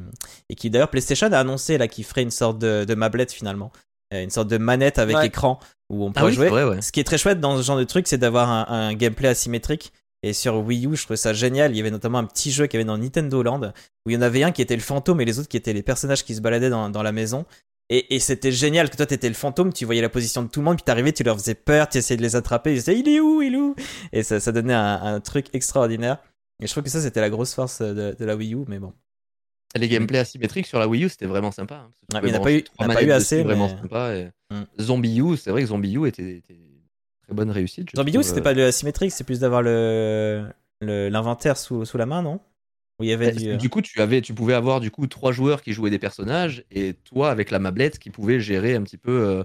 et 0.49 0.55
qui 0.55 0.69
d'ailleurs 0.69 0.89
PlayStation 0.89 1.31
a 1.31 1.37
annoncé 1.39 1.77
là 1.79 1.87
qu'il 1.87 2.03
ferait 2.03 2.21
une 2.21 2.29
sorte 2.31 2.59
de, 2.59 2.85
de 2.85 2.95
mablette 2.95 3.31
finalement, 3.31 3.71
Euh, 4.13 4.21
une 4.23 4.29
sorte 4.29 4.47
de 4.49 4.59
manette 4.59 4.99
avec 4.99 5.15
Ouais. 5.15 5.25
écran 5.25 5.57
où 5.89 6.05
on 6.05 6.09
ah 6.09 6.13
pourrait 6.19 6.25
oui, 6.29 6.35
jouer. 6.35 6.45
c'est 6.45 6.51
vrai, 6.51 6.63
ouais. 6.63 6.81
Ce 6.83 6.91
qui 6.91 6.99
est 6.99 7.03
très 7.03 7.17
chouette 7.17 7.39
dans 7.39 7.57
ce 7.57 7.63
genre 7.63 7.77
de 7.77 7.83
truc, 7.85 8.07
c'est 8.07 8.19
d'avoir 8.19 8.49
un, 8.51 8.65
un 8.69 8.93
gameplay 8.93 9.29
asymétrique. 9.29 9.91
Et 10.21 10.33
sur 10.33 10.55
Wii 10.57 10.85
U, 10.87 10.95
je 10.95 11.03
trouvais 11.03 11.17
ça 11.17 11.33
génial. 11.33 11.71
Il 11.71 11.77
y 11.77 11.79
avait 11.79 11.91
notamment 11.91 12.19
un 12.19 12.23
petit 12.25 12.51
jeu 12.51 12.67
qu'il 12.67 12.79
y 12.79 12.81
avait 12.83 12.87
dans 12.87 12.97
Nintendo 12.99 13.41
Land 13.41 13.73
où 14.05 14.09
il 14.11 14.13
y 14.13 14.17
en 14.17 14.21
avait 14.21 14.43
un 14.43 14.51
qui 14.51 14.61
était 14.61 14.75
le 14.75 14.81
fantôme 14.81 15.21
et 15.21 15.25
les 15.25 15.39
autres 15.39 15.47
qui 15.49 15.57
étaient 15.57 15.73
les 15.73 15.83
personnages 15.83 16.23
qui 16.23 16.35
se 16.35 16.41
baladaient 16.41 16.69
dans, 16.69 16.89
dans 16.91 17.01
la 17.03 17.11
maison. 17.11 17.45
Et, 17.89 18.15
et 18.15 18.19
c'était 18.19 18.51
génial 18.51 18.89
que 18.89 18.95
toi 18.97 19.05
t'étais 19.05 19.27
le 19.27 19.35
fantôme, 19.35 19.71
tu 19.71 19.85
voyais 19.85 20.01
la 20.01 20.09
position 20.09 20.41
de 20.41 20.47
tout 20.47 20.59
le 20.59 20.65
monde, 20.65 20.77
puis 20.77 20.83
t'arrivais, 20.83 21.11
tu 21.13 21.23
leur 21.23 21.37
faisais 21.37 21.53
peur, 21.53 21.87
tu 21.87 21.99
essayais 21.99 22.17
de 22.17 22.23
les 22.23 22.35
attraper, 22.35 22.71
ils 22.71 22.77
disaient 22.77 22.97
il 22.97 23.07
est 23.07 23.19
où, 23.19 23.41
il 23.43 23.53
est 23.53 23.57
où? 23.57 23.75
Et 24.11 24.23
ça, 24.23 24.39
ça 24.39 24.51
donnait 24.51 24.73
un, 24.73 25.01
un 25.03 25.19
truc 25.19 25.47
extraordinaire. 25.53 26.17
Et 26.61 26.65
je 26.67 26.71
trouve 26.71 26.83
que 26.83 26.89
ça 26.89 26.99
c'était 27.01 27.21
la 27.21 27.29
grosse 27.29 27.53
force 27.53 27.81
de, 27.81 28.15
de 28.17 28.25
la 28.25 28.35
Wii 28.35 28.55
U, 28.55 28.65
mais 28.67 28.79
bon. 28.79 28.91
Les 29.77 29.87
gameplays 29.89 30.19
asymétriques 30.19 30.65
sur 30.67 30.79
la 30.79 30.87
Wii 30.87 31.03
U, 31.05 31.09
c'était 31.09 31.25
vraiment 31.25 31.51
sympa. 31.51 31.75
hein, 31.75 31.91
Ouais, 32.13 32.21
mais 32.23 32.29
il 32.29 32.31
n'y 32.31 32.37
en 32.37 32.41
a 32.41 32.43
pas 32.43 32.51
eu, 32.53 32.63
a 32.79 32.87
pas 32.87 33.03
eu 33.03 33.11
assez. 33.11 33.35
dessus, 33.37 33.47
vraiment 33.47 33.67
mais- 33.67 33.81
sympa. 33.81 34.15
et 34.15 34.29
Mm. 34.51 34.63
Zombie 34.79 35.19
U, 35.19 35.37
c'est 35.37 35.49
vrai 35.51 35.61
que 35.61 35.67
Zombie 35.67 35.93
U 35.95 36.07
était, 36.07 36.37
était 36.37 36.59
très 37.23 37.33
bonne 37.33 37.49
réussite. 37.51 37.87
Bidou, 37.95 38.19
trouve, 38.19 38.23
c'était 38.23 38.39
euh, 38.39 38.43
pas 38.43 38.53
de 38.53 38.61
asymétrique, 38.61 39.11
c'est 39.11 39.23
plus 39.23 39.39
d'avoir 39.39 39.61
le 39.63 40.45
le- 40.81 41.09
l'inventaire 41.09 41.57
sous, 41.57 41.83
sous 41.85 41.97
la 41.97 42.05
main, 42.05 42.21
non? 42.21 42.39
Où 42.99 43.03
il 43.03 43.09
y 43.09 43.13
avait 43.13 43.31
du. 43.31 43.51
euh, 43.51 43.57
Du 43.57 43.69
coup, 43.69 43.81
tu 43.81 44.01
avais, 44.01 44.21
tu 44.21 44.33
pouvais 44.33 44.53
avoir 44.53 44.79
du 44.79 44.91
coup 44.91 45.07
trois 45.07 45.31
joueurs 45.31 45.61
qui 45.61 45.73
jouaient 45.73 45.89
des 45.89 45.99
personnages 45.99 46.63
et 46.71 46.93
toi 46.93 47.29
avec 47.31 47.51
la 47.51 47.59
mablette 47.59 47.99
qui 47.99 48.09
pouvait 48.09 48.39
gérer 48.39 48.75
un 48.75 48.83
petit 48.83 48.97
peu 48.97 49.11
euh, 49.11 49.43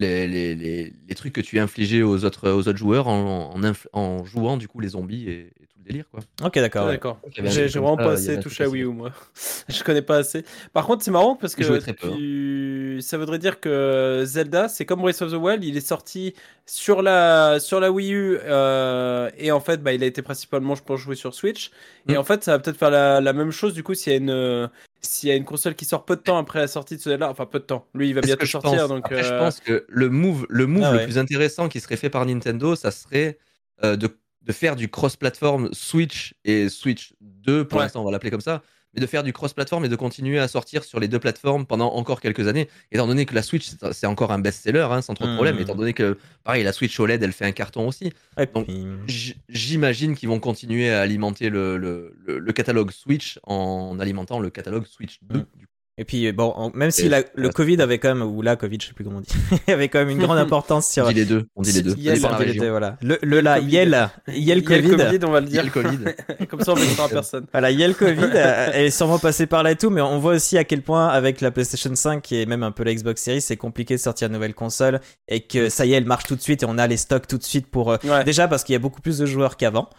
les, 0.00 0.26
les, 0.26 0.54
les, 0.54 0.92
les 1.08 1.14
trucs 1.14 1.32
que 1.32 1.40
tu 1.40 1.58
infligeais 1.60 2.02
aux 2.02 2.24
autres, 2.24 2.50
aux 2.50 2.66
autres 2.68 2.76
joueurs 2.78 3.06
en, 3.08 3.52
en, 3.54 3.60
inf- 3.62 3.86
en 3.92 4.24
jouant 4.24 4.56
du 4.56 4.66
coup 4.68 4.80
les 4.80 4.88
zombies 4.88 5.28
et, 5.28 5.40
et 5.60 5.66
tout 5.66 5.78
le 5.78 5.84
délire 5.84 6.04
quoi. 6.10 6.20
Ok, 6.42 6.54
d'accord. 6.54 6.86
ouais. 6.86 6.92
D'accord. 6.92 7.20
Un 7.38 7.46
J'ai 7.48 7.66
vraiment 7.68 7.96
ça, 7.96 8.04
pas 8.04 8.12
assez 8.12 8.40
touché 8.40 8.64
à 8.64 8.68
Wii 8.68 8.82
U, 8.84 8.86
moi. 8.86 9.12
Je 9.68 9.82
connais 9.84 10.02
pas 10.02 10.16
assez. 10.16 10.44
Par 10.72 10.86
contre, 10.86 11.04
c'est 11.04 11.10
marrant 11.10 11.36
parce 11.36 11.54
que 11.54 11.62
très 11.78 11.92
hein. 11.92 11.94
tu- 12.16 12.98
ça 13.02 13.18
voudrait 13.18 13.38
dire 13.38 13.60
que 13.60 14.22
Zelda, 14.26 14.68
c'est 14.68 14.84
comme 14.84 15.00
Breath 15.00 15.22
of 15.22 15.32
the 15.32 15.36
Wild, 15.36 15.62
il 15.64 15.76
est 15.76 15.86
sorti 15.86 16.34
sur 16.66 17.02
la, 17.02 17.58
sur 17.60 17.80
la 17.80 17.90
Wii 17.92 18.12
U 18.12 18.38
euh, 18.42 19.30
et 19.38 19.52
en 19.52 19.60
fait, 19.60 19.82
bah, 19.82 19.92
il 19.92 20.02
a 20.02 20.06
été 20.06 20.22
principalement, 20.22 20.74
je 20.74 20.82
pense, 20.82 21.00
joué 21.00 21.14
sur 21.16 21.34
Switch. 21.34 21.70
Et 22.08 22.14
Mm. 22.14 22.18
en 22.18 22.24
fait, 22.24 22.42
ça 22.44 22.52
va 22.52 22.58
peut-être 22.58 22.76
faire 22.78 22.90
la, 22.90 23.20
la 23.20 23.32
même 23.32 23.50
chose 23.50 23.74
du 23.74 23.82
coup 23.82 23.94
s'il 23.94 24.12
y 24.12 24.16
a 24.16 24.18
une. 24.18 24.70
S'il 25.02 25.28
y 25.30 25.32
a 25.32 25.36
une 25.36 25.44
console 25.44 25.74
qui 25.74 25.84
sort 25.86 26.04
peu 26.04 26.14
de 26.16 26.20
temps 26.20 26.36
après 26.38 26.58
la 26.58 26.68
sortie 26.68 26.96
de 26.96 27.00
ce 27.00 27.08
Zelda, 27.10 27.30
enfin 27.30 27.46
peu 27.46 27.58
de 27.58 27.64
temps, 27.64 27.86
lui 27.94 28.08
il 28.10 28.14
va 28.14 28.20
bientôt 28.20 28.44
sortir 28.46 28.82
pense. 28.82 28.88
donc 28.88 29.06
Après, 29.06 29.22
je 29.22 29.32
euh, 29.32 29.38
pense 29.38 29.60
que 29.60 29.86
le 29.88 30.10
move, 30.10 30.46
le 30.50 30.66
move 30.66 30.84
Ah 30.84 30.92
le 30.92 30.98
plus 31.00 31.16
intéressant 31.18 31.68
qui 31.70 31.80
serait 31.80 31.96
fait 31.96 32.10
par 32.10 32.26
Nintendo, 32.26 32.76
ça 32.76 32.90
serait 32.90 33.38
euh, 33.82 33.96
de, 33.96 34.08
de 34.42 34.52
faire 34.52 34.76
du 34.76 34.90
cross-platform 34.90 35.70
Switch 35.72 36.34
et 36.44 36.68
Switch 36.68 37.14
2, 37.22 37.66
pour 37.66 37.78
Ouais. 37.78 37.84
l'instant 37.84 38.02
on 38.02 38.04
va 38.04 38.10
l'appeler 38.10 38.30
comme 38.30 38.40
ça, 38.42 38.62
mais 38.94 39.00
de 39.00 39.06
faire 39.06 39.22
du 39.22 39.32
cross-platform 39.32 39.84
et 39.84 39.88
de 39.88 39.96
continuer 39.96 40.38
à 40.38 40.48
sortir 40.48 40.84
sur 40.84 40.98
les 41.00 41.08
deux 41.08 41.18
plateformes 41.18 41.66
pendant 41.66 41.92
encore 41.94 42.20
quelques 42.20 42.48
années, 42.48 42.68
étant 42.92 43.06
donné 43.06 43.26
que 43.26 43.34
la 43.34 43.42
Switch 43.42 43.70
c'est- 43.92 44.06
encore 44.06 44.32
un 44.32 44.38
best-seller 44.38 44.88
hein, 44.90 45.02
sans 45.02 45.14
trop 45.14 45.26
de 45.26 45.34
problème, 45.34 45.58
étant 45.58 45.74
donné 45.74 45.92
que 45.92 46.18
pareil 46.44 46.64
la 46.64 46.72
Switch 46.72 46.98
OLED 46.98 47.22
elle 47.22 47.32
fait 47.32 47.44
un 47.44 47.52
carton 47.52 47.86
aussi. 47.86 48.12
Et 48.38 48.46
Donc, 48.46 48.66
puis- 48.66 49.36
J'imagine 49.48 50.14
qu'ils 50.14 50.28
vont 50.28 50.40
continuer 50.40 50.90
à 50.90 51.00
alimenter 51.00 51.50
le, 51.50 51.76
le, 51.76 52.16
le- 52.26 52.38
le 52.38 52.52
catalogue 52.52 52.90
Switch 52.90 53.38
en 53.44 53.98
alimentant 54.00 54.40
le 54.40 54.50
catalogue 54.50 54.86
Switch 54.86 55.18
2. 55.22 55.38
Mm. 55.38 55.46
du 55.56 55.66
coup. 55.66 55.69
Et 56.00 56.04
puis, 56.06 56.32
bon, 56.32 56.72
même 56.74 56.90
si 56.90 57.10
la- 57.10 57.22
le 57.34 57.50
Covid 57.50 57.78
avait 57.82 57.98
quand 57.98 58.08
même, 58.14 58.22
ou 58.22 58.40
la 58.40 58.56
Covid, 58.56 58.78
je 58.80 58.86
sais 58.86 58.94
plus 58.94 59.04
comment 59.04 59.18
on 59.18 59.20
dit, 59.20 59.28
avait 59.70 59.88
quand 59.90 59.98
même 59.98 60.08
une 60.08 60.18
grande 60.18 60.38
importance 60.46 60.88
sur. 60.90 61.04
On 61.04 61.08
dit 61.08 61.14
les 61.14 61.24
deux, 61.26 61.44
on 61.56 61.60
dit 61.60 61.72
les 61.72 61.82
deux. 61.82 61.94
Il 61.98 62.02
y 62.02 62.06
Ça 62.06 62.12
a 62.12 62.14
dépend 62.14 62.28
de 62.28 62.32
le- 62.32 62.38
la 62.38 62.40
on 62.40 62.46
dit 62.46 62.52
les 62.54 62.58
deux, 62.58 62.70
voilà. 62.70 62.96
Le, 63.02 63.18
le 63.20 63.40
là, 63.42 63.58
Covid. 63.58 63.70
Yel, 63.70 63.88
Yel 63.90 64.36
il 64.38 64.44
y 64.44 64.52
a 64.52 64.54
le 64.54 64.62
Covid. 64.62 64.96
Covid, 64.96 65.18
on 65.26 65.30
va 65.30 65.40
le 65.40 65.46
Il 65.48 65.54
y 65.54 65.58
a 65.58 65.62
dire. 65.62 65.72
le 65.74 65.82
Covid. 65.82 65.98
Comme 66.48 66.60
ça, 66.62 66.72
on 66.72 66.76
ne 66.76 67.08
personne. 67.10 67.46
Voilà, 67.52 67.70
Yel 67.70 67.94
Covid, 67.94 68.30
euh, 68.34 68.70
elle 68.72 68.86
est 68.86 68.90
sûrement 68.90 69.18
passée 69.18 69.46
par 69.46 69.62
là 69.62 69.72
et 69.72 69.76
tout, 69.76 69.90
mais 69.90 70.00
on 70.00 70.18
voit 70.18 70.32
aussi 70.32 70.56
à 70.56 70.64
quel 70.64 70.80
point 70.80 71.08
avec 71.08 71.42
la 71.42 71.50
PlayStation 71.50 71.94
5 71.94 72.32
et 72.32 72.46
même 72.46 72.62
un 72.62 72.70
peu 72.72 72.82
la 72.82 72.94
Xbox 72.94 73.22
Series, 73.22 73.42
c'est 73.42 73.58
compliqué 73.58 73.94
de 73.96 74.00
sortir 74.00 74.28
une 74.28 74.32
nouvelle 74.32 74.54
console 74.54 75.00
et 75.28 75.40
que 75.40 75.68
ça 75.68 75.84
y 75.84 75.92
est, 75.92 75.96
elle 75.96 76.06
marche 76.06 76.24
tout 76.24 76.34
de 76.36 76.40
suite 76.40 76.62
et 76.62 76.66
on 76.66 76.78
a 76.78 76.86
les 76.86 76.96
stocks 76.96 77.26
tout 77.26 77.36
de 77.36 77.44
suite 77.44 77.66
pour. 77.66 77.92
euh, 77.92 77.96
Ouais. 78.04 78.24
Déjà 78.24 78.48
parce 78.48 78.64
qu'il 78.64 78.72
y 78.72 78.76
a 78.76 78.78
beaucoup 78.78 79.02
plus 79.02 79.18
de 79.18 79.26
joueurs 79.26 79.58
qu'avant. 79.58 79.90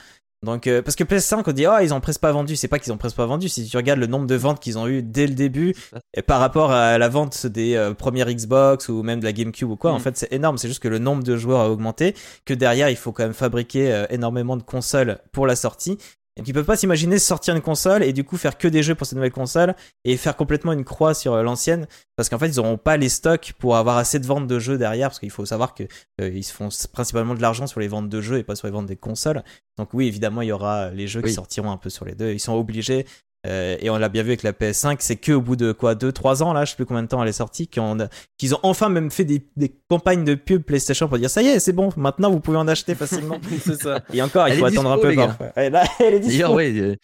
Donc, 0.43 0.65
euh, 0.65 0.81
parce 0.81 0.95
que 0.95 1.03
PS5, 1.03 1.43
on 1.45 1.51
dit, 1.51 1.67
oh, 1.67 1.73
ils 1.81 1.93
ont 1.93 1.99
presque 2.01 2.19
pas 2.19 2.31
vendu. 2.31 2.55
C'est 2.55 2.67
pas 2.67 2.79
qu'ils 2.79 2.91
ont 2.91 2.97
presque 2.97 3.15
pas 3.15 3.27
vendu. 3.27 3.47
Si 3.47 3.67
tu 3.67 3.77
regardes 3.77 3.99
le 3.99 4.07
nombre 4.07 4.25
de 4.25 4.33
ventes 4.35 4.59
qu'ils 4.59 4.79
ont 4.79 4.87
eu 4.87 5.03
dès 5.03 5.27
le 5.27 5.35
début, 5.35 5.75
et 6.15 6.23
par 6.23 6.39
rapport 6.39 6.71
à 6.71 6.97
la 6.97 7.09
vente 7.09 7.45
des 7.45 7.75
euh, 7.75 7.93
premières 7.93 8.27
Xbox 8.31 8.89
ou 8.89 9.03
même 9.03 9.19
de 9.19 9.25
la 9.25 9.33
GameCube 9.33 9.69
ou 9.69 9.75
quoi, 9.75 9.91
Mm. 9.91 9.95
en 9.95 9.99
fait, 9.99 10.17
c'est 10.17 10.33
énorme. 10.33 10.57
C'est 10.57 10.67
juste 10.67 10.81
que 10.81 10.87
le 10.87 10.97
nombre 10.97 11.23
de 11.23 11.37
joueurs 11.37 11.59
a 11.61 11.69
augmenté, 11.69 12.15
que 12.45 12.55
derrière, 12.55 12.89
il 12.89 12.95
faut 12.95 13.11
quand 13.11 13.23
même 13.23 13.33
fabriquer 13.33 13.91
euh, 13.93 14.05
énormément 14.09 14.57
de 14.57 14.63
consoles 14.63 15.19
pour 15.31 15.45
la 15.45 15.55
sortie. 15.55 15.99
Et 16.37 16.43
qu'ils 16.43 16.53
peuvent 16.53 16.65
pas 16.65 16.77
s'imaginer 16.77 17.19
sortir 17.19 17.55
une 17.55 17.61
console 17.61 18.03
et 18.03 18.13
du 18.13 18.23
coup 18.23 18.37
faire 18.37 18.57
que 18.57 18.67
des 18.69 18.83
jeux 18.83 18.95
pour 18.95 19.05
cette 19.05 19.17
nouvelle 19.17 19.33
console 19.33 19.75
et 20.05 20.15
faire 20.15 20.37
complètement 20.37 20.71
une 20.71 20.85
croix 20.85 21.13
sur 21.13 21.33
euh, 21.33 21.43
l'ancienne 21.43 21.87
parce 22.15 22.29
qu'en 22.29 22.39
fait 22.39 22.47
ils 22.47 22.59
auront 22.59 22.77
pas 22.77 22.95
les 22.95 23.09
stocks 23.09 23.53
pour 23.59 23.75
avoir 23.75 23.97
assez 23.97 24.17
de 24.17 24.25
ventes 24.25 24.47
de 24.47 24.57
jeux 24.57 24.77
derrière 24.77 25.09
parce 25.09 25.19
qu'il 25.19 25.29
faut 25.29 25.45
savoir 25.45 25.73
que 25.75 25.83
euh, 26.21 26.29
ils 26.29 26.45
se 26.45 26.53
font 26.53 26.69
principalement 26.93 27.35
de 27.35 27.41
l'argent 27.41 27.67
sur 27.67 27.81
les 27.81 27.89
ventes 27.89 28.07
de 28.07 28.21
jeux 28.21 28.37
et 28.37 28.43
pas 28.43 28.55
sur 28.55 28.67
les 28.67 28.71
ventes 28.71 28.85
des 28.85 28.95
consoles. 28.95 29.43
Donc 29.77 29.93
oui, 29.93 30.07
évidemment, 30.07 30.41
il 30.41 30.47
y 30.47 30.51
aura 30.51 30.91
les 30.91 31.07
jeux 31.07 31.21
qui 31.21 31.33
sortiront 31.33 31.71
un 31.71 31.77
peu 31.77 31.89
sur 31.89 32.05
les 32.05 32.15
deux. 32.15 32.31
Ils 32.31 32.39
sont 32.39 32.53
obligés. 32.53 33.05
Euh, 33.47 33.75
et 33.79 33.89
on 33.89 33.97
l'a 33.97 34.09
bien 34.09 34.23
vu 34.23 34.29
avec 34.29 34.43
la 34.43 34.51
PS5, 34.51 34.97
c'est 34.99 35.15
que 35.15 35.31
au 35.31 35.41
bout 35.41 35.55
de 35.55 35.71
quoi 35.71 35.95
2-3 35.95 36.43
ans, 36.43 36.53
là, 36.53 36.63
je 36.65 36.71
sais 36.71 36.75
plus 36.75 36.85
combien 36.85 37.03
de 37.03 37.07
temps 37.07 37.21
elle 37.23 37.29
est 37.29 37.33
sortie, 37.33 37.67
qu'ils 37.67 37.81
ont, 37.81 37.97
qu'ils 38.37 38.53
ont 38.53 38.59
enfin 38.63 38.89
même 38.89 39.09
fait 39.09 39.25
des, 39.25 39.45
des 39.57 39.73
campagnes 39.89 40.23
de 40.23 40.35
pub 40.35 40.61
PlayStation 40.61 41.07
pour 41.07 41.17
dire 41.17 41.29
ça 41.29 41.41
y 41.41 41.47
est, 41.47 41.59
c'est 41.59 41.73
bon, 41.73 41.89
maintenant 41.97 42.29
vous 42.29 42.39
pouvez 42.39 42.57
en 42.57 42.67
acheter 42.67 42.93
facilement. 42.93 43.39
c'est 43.65 43.81
ça. 43.81 44.01
Et 44.13 44.21
encore, 44.21 44.47
il 44.47 44.53
Elle 44.53 44.59
faut 44.59 44.65
attendre 44.65 44.91
un 44.91 44.97
peu 44.97 45.15
parfois. 45.15 45.51
Là, 45.55 45.83
elle 45.99 46.13
est. 46.15 46.19
D'ailleurs, 46.19 46.57
euh, 46.57 46.95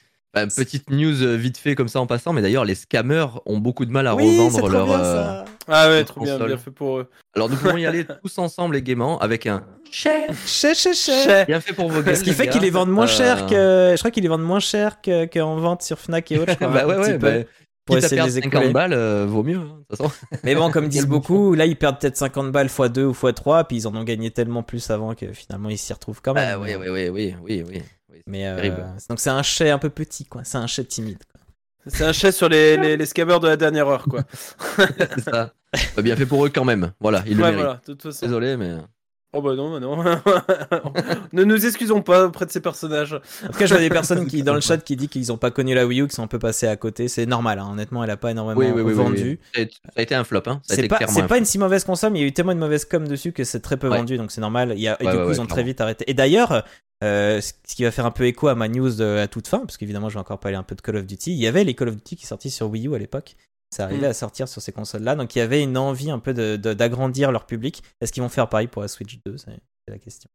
bah, 0.45 0.53
petite 0.55 0.89
news 0.89 1.21
euh, 1.23 1.35
vite 1.35 1.57
fait 1.57 1.75
comme 1.75 1.87
ça 1.87 1.99
en 1.99 2.07
passant, 2.07 2.33
mais 2.33 2.41
d'ailleurs, 2.41 2.65
les 2.65 2.75
scammers 2.75 3.27
ont 3.45 3.57
beaucoup 3.57 3.85
de 3.85 3.91
mal 3.91 4.07
à 4.07 4.15
oui, 4.15 4.37
revendre 4.37 4.57
trop 4.57 4.67
leur. 4.69 4.85
bien, 4.85 4.99
euh. 4.99 5.43
Ah 5.67 5.89
ouais, 5.89 6.03
trop 6.03 6.21
bien, 6.21 6.37
bien 6.37 6.57
fait 6.57 6.71
pour 6.71 6.99
eux. 6.99 7.09
Alors, 7.35 7.49
nous 7.49 7.55
pouvons 7.55 7.77
y 7.77 7.85
aller 7.85 8.05
tous 8.05 8.37
ensemble 8.37 8.75
et 8.75 8.81
gaiement 8.81 9.19
avec 9.19 9.45
un 9.47 9.63
chèque 9.91 10.31
Chais, 10.45 10.73
chais, 10.75 10.93
chais. 10.93 11.23
Chais. 11.23 11.45
bien 11.45 11.59
fait 11.61 11.73
pour 11.73 11.89
vos 11.89 12.01
gueules. 12.01 12.15
Ce 12.17 12.23
qui 12.23 12.33
fait 12.33 12.45
gars. 12.45 12.51
qu'ils 12.51 12.61
les 12.61 12.69
vendent 12.69 12.89
moins 12.91 13.05
Euh, 13.05 13.07
cher 13.07 13.45
que. 13.47 13.93
Je 13.93 13.97
crois 13.97 14.11
qu'ils 14.11 14.23
les 14.23 14.29
vendent 14.29 14.43
moins 14.45 14.59
cher 14.59 15.01
que- 15.01 15.25
qu'en 15.25 15.55
vente 15.57 15.81
sur 15.81 15.97
Fnac 15.99 16.31
et 16.31 16.39
autres. 16.39 16.51
je 16.51 16.55
crois, 16.57 16.67
bah 16.69 16.85
ouais, 16.87 16.97
ouais, 16.97 17.17
bah, 17.17 17.31
pour 17.85 17.97
essayer 17.97 18.09
de 18.11 18.15
perdre 18.17 18.33
les 18.35 18.41
50 18.41 18.53
écouler. 18.53 18.73
balles, 18.73 18.91
euh, 18.93 19.25
vaut 19.29 19.43
mieux, 19.43 19.55
hein, 19.59 19.77
de 19.89 19.95
toute 19.95 19.97
façon. 19.97 20.11
Mais 20.43 20.55
bon, 20.55 20.69
comme 20.71 20.87
disent 20.89 21.07
beaucoup, 21.07 21.53
là 21.53 21.65
ils 21.65 21.77
perdent 21.77 21.99
peut-être 22.01 22.17
50 22.17 22.51
balles 22.51 22.67
x 22.67 22.81
2 22.91 23.05
ou 23.05 23.11
x 23.11 23.33
3, 23.33 23.63
puis 23.63 23.77
ils 23.77 23.87
en 23.87 23.95
ont 23.95 24.03
gagné 24.03 24.29
tellement 24.29 24.61
plus 24.61 24.89
avant 24.89 25.15
que 25.15 25.31
finalement 25.31 25.69
ils 25.69 25.77
s'y 25.77 25.93
retrouvent 25.93 26.21
quand 26.21 26.33
même. 26.33 26.59
Bah, 26.59 26.61
oui, 26.61 26.75
oui, 26.77 26.87
oui, 26.89 27.09
oui, 27.09 27.35
oui, 27.43 27.63
oui. 27.65 27.81
Mais 28.27 28.45
euh, 28.47 28.69
donc 29.09 29.19
c'est 29.19 29.29
un 29.29 29.41
chais 29.43 29.69
un 29.69 29.77
peu 29.79 29.89
petit, 29.89 30.25
quoi. 30.25 30.41
C'est 30.43 30.57
un 30.57 30.67
chais 30.67 30.83
timide. 30.83 31.19
C'est 31.87 32.03
un 32.03 32.11
chef 32.11 32.35
sur 32.35 32.49
les, 32.49 32.75
les, 32.75 32.97
les 32.97 33.05
scammers 33.05 33.39
de 33.39 33.47
la 33.47 33.55
dernière 33.55 33.87
heure, 33.87 34.03
quoi. 34.09 34.23
c'est 34.77 35.21
ça. 35.21 35.53
Bien 36.01 36.15
fait 36.17 36.25
pour 36.25 36.45
eux 36.45 36.49
quand 36.49 36.65
même. 36.65 36.91
Voilà, 36.99 37.23
ils 37.25 37.37
le 37.37 37.43
ouais, 37.43 37.53
voilà, 37.53 37.75
de 37.87 37.93
toute 37.93 38.03
façon. 38.03 38.25
Désolé, 38.25 38.57
mais. 38.57 38.73
Oh 39.33 39.41
bah 39.41 39.55
non, 39.55 39.71
bah 39.71 39.79
non. 39.79 39.97
ne 41.33 41.43
nous 41.43 41.65
excusons 41.65 42.01
pas 42.01 42.25
auprès 42.25 42.45
de 42.45 42.51
ces 42.51 42.61
personnages. 42.61 43.13
En 43.13 43.47
tout 43.51 43.59
cas, 43.59 43.65
je 43.65 43.73
vois 43.73 43.81
des 43.81 43.89
personnes 43.89 44.25
qui 44.25 44.41
dans 44.41 44.53
le 44.53 44.61
chat 44.61 44.77
qui 44.77 44.95
disent 44.95 45.09
qu'ils 45.09 45.31
ont 45.31 45.37
pas 45.37 45.51
connu 45.51 45.75
la 45.75 45.85
Wii 45.85 46.01
U, 46.01 46.07
qui 46.07 46.15
sont 46.15 46.23
un 46.23 46.27
peu 46.27 46.39
passés 46.39 46.67
à 46.67 46.75
côté. 46.77 47.07
C'est 47.07 47.25
normal, 47.25 47.59
hein. 47.59 47.67
honnêtement, 47.71 48.03
elle 48.03 48.09
a 48.09 48.17
pas 48.17 48.31
énormément 48.31 48.59
Oui, 48.59 48.67
oui, 48.69 48.93
vendu. 48.93 49.39
oui. 49.55 49.67
Ça 49.85 49.91
a 49.97 50.01
été 50.01 50.15
un 50.15 50.23
flop, 50.23 50.43
hein. 50.47 50.61
C'est 50.63 50.87
pas, 50.87 50.97
clairement 50.97 51.13
c'est 51.15 51.21
un 51.21 51.27
pas 51.27 51.37
une 51.37 51.45
si 51.45 51.57
mauvaise 51.59 51.83
console, 51.83 52.13
mais 52.13 52.19
il 52.19 52.21
y 52.21 52.25
a 52.25 52.27
eu 52.27 52.33
tellement 52.33 52.55
de 52.55 52.59
mauvaise 52.59 52.85
com 52.85 53.05
dessus 53.07 53.31
que 53.33 53.43
c'est 53.43 53.59
très 53.59 53.77
peu 53.77 53.89
Ouais. 53.89 53.97
vendu, 53.97 54.17
donc 54.17 54.31
c'est 54.31 54.41
normal. 54.41 54.73
Il 54.75 54.81
y 54.81 54.87
a, 54.87 54.97
et 55.01 55.05
Ouais, 55.05 55.11
du 55.11 55.17
coup, 55.17 55.25
ouais, 55.25 55.33
ils 55.33 55.41
ont 55.41 55.45
très 55.45 55.63
vite 55.63 55.81
arrêté. 55.81 56.05
Et 56.09 56.13
d'ailleurs, 56.13 56.63
euh, 57.03 57.41
ce 57.41 57.53
qui 57.67 57.83
va 57.83 57.91
faire 57.91 58.05
un 58.05 58.11
peu 58.11 58.25
écho 58.25 58.47
à 58.47 58.55
ma 58.55 58.67
news 58.67 58.89
de- 58.95 59.17
à 59.17 59.27
toute 59.27 59.47
fin, 59.47 59.59
parce 59.59 59.77
qu'évidemment, 59.77 60.09
je 60.09 60.15
vais 60.15 60.19
encore 60.19 60.39
parler 60.39 60.57
un 60.57 60.63
peu 60.63 60.75
de 60.75 60.81
Call 60.81 60.97
of 60.97 61.05
Duty. 61.05 61.31
Il 61.31 61.37
y 61.37 61.47
avait 61.47 61.63
les 61.63 61.73
Call 61.75 61.89
of 61.89 61.95
Duty 61.95 62.15
qui 62.15 62.25
sortaient 62.25 62.49
sur 62.49 62.69
Wii 62.69 62.87
U 62.87 62.95
à 62.95 62.97
l'époque. 62.97 63.35
Ça 63.75 63.83
arrivait 63.83 64.07
Mm. 64.07 64.11
à 64.11 64.13
sortir 64.13 64.47
sur 64.47 64.61
ces 64.61 64.71
consoles-là, 64.71 65.15
donc 65.15 65.35
il 65.35 65.39
y 65.39 65.41
avait 65.41 65.61
une 65.61 65.77
envie 65.77 66.09
un 66.09 66.19
peu 66.19 66.33
de- 66.33 66.55
de- 66.55 66.73
d'agrandir 66.73 67.31
leur 67.31 67.45
public. 67.45 67.83
Est-ce 68.01 68.13
qu'ils 68.13 68.23
vont 68.23 68.29
faire 68.29 68.47
pareil 68.49 68.67
pour 68.67 68.81
la 68.81 68.87
Switch 68.87 69.19
2 69.25 69.37
C'est 69.37 69.51
la 69.89 69.97
question. 69.99 70.29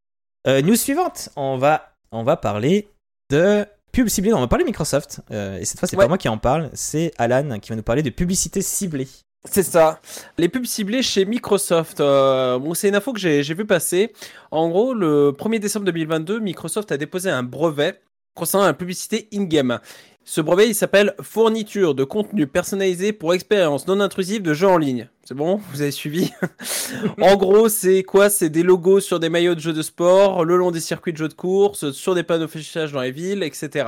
Euh, 0.47 0.61
news 0.61 0.77
suivante, 0.77 1.31
on 1.37 1.57
va, 1.57 1.95
on 2.11 2.25
va 2.25 2.37
parler 2.37 2.89
de 3.31 3.65
pub 3.91 4.09
ciblée. 4.09 4.31
Non, 4.31 4.37
on 4.39 4.41
va 4.41 4.49
parler 4.49 4.65
Microsoft. 4.65 5.21
Euh, 5.31 5.59
et 5.59 5.65
cette 5.65 5.79
fois, 5.79 5.89
c'est 5.89 5.97
Ouais. 5.97 6.05
pas 6.05 6.09
moi 6.09 6.19
qui 6.19 6.29
en 6.29 6.37
parle, 6.39 6.71
c'est 6.75 7.13
Alan 7.19 7.59
qui 7.59 7.71
va 7.71 7.77
nous 7.77 7.83
parler 7.83 8.03
de 8.03 8.11
publicité 8.11 8.61
ciblée. 8.61 9.09
C'est 9.45 9.65
ça. 9.65 10.01
Les 10.39 10.49
pubs 10.49 10.65
ciblées 10.65 11.03
chez 11.03 11.25
Microsoft. 11.25 12.01
Euh, 12.01 12.59
bon, 12.59 12.75
c'est 12.75 12.89
une 12.89 12.95
info 12.95 13.13
que 13.13 13.19
j'ai 13.19 13.43
vu 13.55 13.67
passer. 13.67 14.13
En 14.53 14.69
gros, 14.69 14.95
le 14.95 15.33
1er 15.37 15.59
décembre 15.59 15.85
2022, 15.87 16.39
Microsoft 16.39 16.93
a 16.93 16.97
déposé 16.97 17.29
un 17.29 17.43
brevet 17.43 18.01
concernant 18.35 18.67
la 18.67 18.73
publicité 18.73 19.29
in-game. 19.35 19.81
Ce 20.25 20.41
brevet, 20.41 20.69
il 20.69 20.75
s'appelle 20.75 21.15
Fourniture 21.21 21.97
de 21.97 22.05
contenu 22.05 22.47
personnalisé 22.47 23.13
pour 23.13 23.35
expérience 23.35 23.89
non 23.89 23.99
intrusive 23.99 24.43
de 24.43 24.55
jeux 24.55 24.69
en 24.69 24.79
ligne. 24.79 25.09
C'est 25.25 25.35
bon 25.35 25.61
Vous 25.73 25.83
avez 25.83 25.91
suivi? 25.91 26.31
En 27.21 27.37
gros, 27.37 27.69
c'est 27.69 28.05
quoi? 28.05 28.31
C'est 28.31 28.49
des 28.49 28.63
logos 28.63 29.01
sur 29.01 29.19
des 29.19 29.29
maillots 29.29 29.57
de 29.57 29.61
jeux 29.61 29.73
de 29.73 29.83
sport, 29.83 30.45
le 30.45 30.57
long 30.57 30.71
des 30.71 30.81
circuits 30.81 31.13
de 31.13 31.19
jeux 31.19 31.29
de 31.29 31.35
course, 31.35 31.91
sur 31.91 32.15
des 32.15 32.23
panneaux 32.23 32.45
affichage 32.45 32.93
dans 32.93 33.01
les 33.01 33.11
villes, 33.11 33.43
etc. 33.43 33.87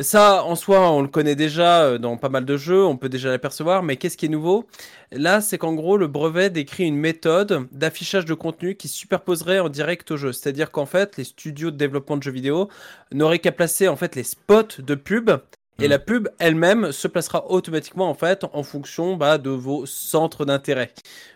Ça, 0.00 0.44
en 0.44 0.56
soi, 0.56 0.90
on 0.92 1.02
le 1.02 1.08
connaît 1.08 1.34
déjà 1.34 1.82
euh, 1.82 1.98
dans 1.98 2.16
pas 2.16 2.30
mal 2.30 2.46
de 2.46 2.56
jeux, 2.56 2.84
on 2.84 2.96
peut 2.96 3.10
déjà 3.10 3.28
l'apercevoir, 3.28 3.82
mais 3.82 3.96
qu'est-ce 3.96 4.16
qui 4.16 4.26
est 4.26 4.30
nouveau? 4.30 4.66
Là, 5.12 5.42
c'est 5.42 5.58
qu'en 5.58 5.74
gros, 5.74 5.98
le 5.98 6.06
brevet 6.06 6.48
décrit 6.48 6.86
une 6.86 6.96
méthode 6.96 7.66
d'affichage 7.72 8.24
de 8.24 8.32
contenu 8.32 8.76
qui 8.76 8.88
se 8.88 8.96
superposerait 8.96 9.58
en 9.58 9.68
direct 9.68 10.10
au 10.10 10.16
jeu. 10.16 10.32
C'est-à-dire 10.32 10.70
qu'en 10.70 10.86
fait, 10.86 11.18
les 11.18 11.24
studios 11.24 11.70
de 11.70 11.76
développement 11.76 12.16
de 12.16 12.22
jeux 12.22 12.30
vidéo 12.30 12.68
n'auraient 13.12 13.40
qu'à 13.40 13.52
placer 13.52 13.88
en 13.88 13.96
fait 13.96 14.16
les 14.16 14.22
spots 14.22 14.80
de 14.80 14.94
pub. 14.94 15.30
Et 15.80 15.86
Mm. 15.86 15.90
la 15.90 15.98
pub 15.98 16.28
elle-même 16.38 16.92
se 16.92 17.08
placera 17.08 17.50
automatiquement 17.50 18.08
en 18.08 18.14
fait 18.14 18.44
en 18.52 18.62
fonction 18.62 19.16
bah, 19.16 19.38
de 19.38 19.50
vos 19.50 19.86
centres 19.86 20.44
d'intérêt. 20.44 20.92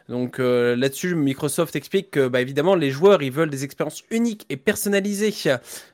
Donc 0.09 0.39
euh, 0.39 0.77
là-dessus, 0.77 1.15
Microsoft 1.15 1.77
explique 1.77 2.11
que 2.11 2.29
bah, 2.29 2.41
évidemment 2.43 2.75
les 2.75 2.91
joueurs 2.91 3.23
ils 3.23 3.33
veulent 3.33 3.49
des 3.49 3.65
expériences 3.65 4.03
uniques 4.11 4.45
et 4.51 4.57
personnalisées. 4.59 5.33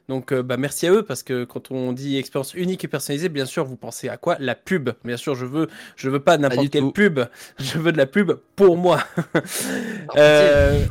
Donc 0.09 0.33
euh, 0.33 0.42
bah, 0.42 0.57
merci 0.57 0.88
à 0.88 0.92
eux 0.92 1.03
parce 1.05 1.23
que 1.23 1.44
quand 1.44 1.70
on 1.70 1.92
dit 1.92 2.16
expérience 2.18 2.53
unique 2.55 2.83
et 2.83 2.88
personnalisée, 2.88 3.29
bien 3.29 3.46
sûr 3.46 3.64
vous 3.64 3.77
pensez 3.77 4.09
à 4.09 4.16
quoi? 4.16 4.37
La 4.40 4.57
pub. 4.57 4.90
Bien 5.05 5.16
sûr, 5.16 5.37
je 5.37 5.46
veux 5.46 5.68
je 5.94 6.11
veux 6.11 6.18
pas 6.18 6.38
n'importe 6.38 6.70
quelle 6.70 6.83
tout. 6.83 6.90
pub. 6.92 7.20
Je 7.61 7.79
veux 7.79 7.92
de 7.92 7.99
la 7.99 8.07
pub 8.07 8.33
pour 8.57 8.77
moi. 8.77 9.01
Euh, 10.16 10.85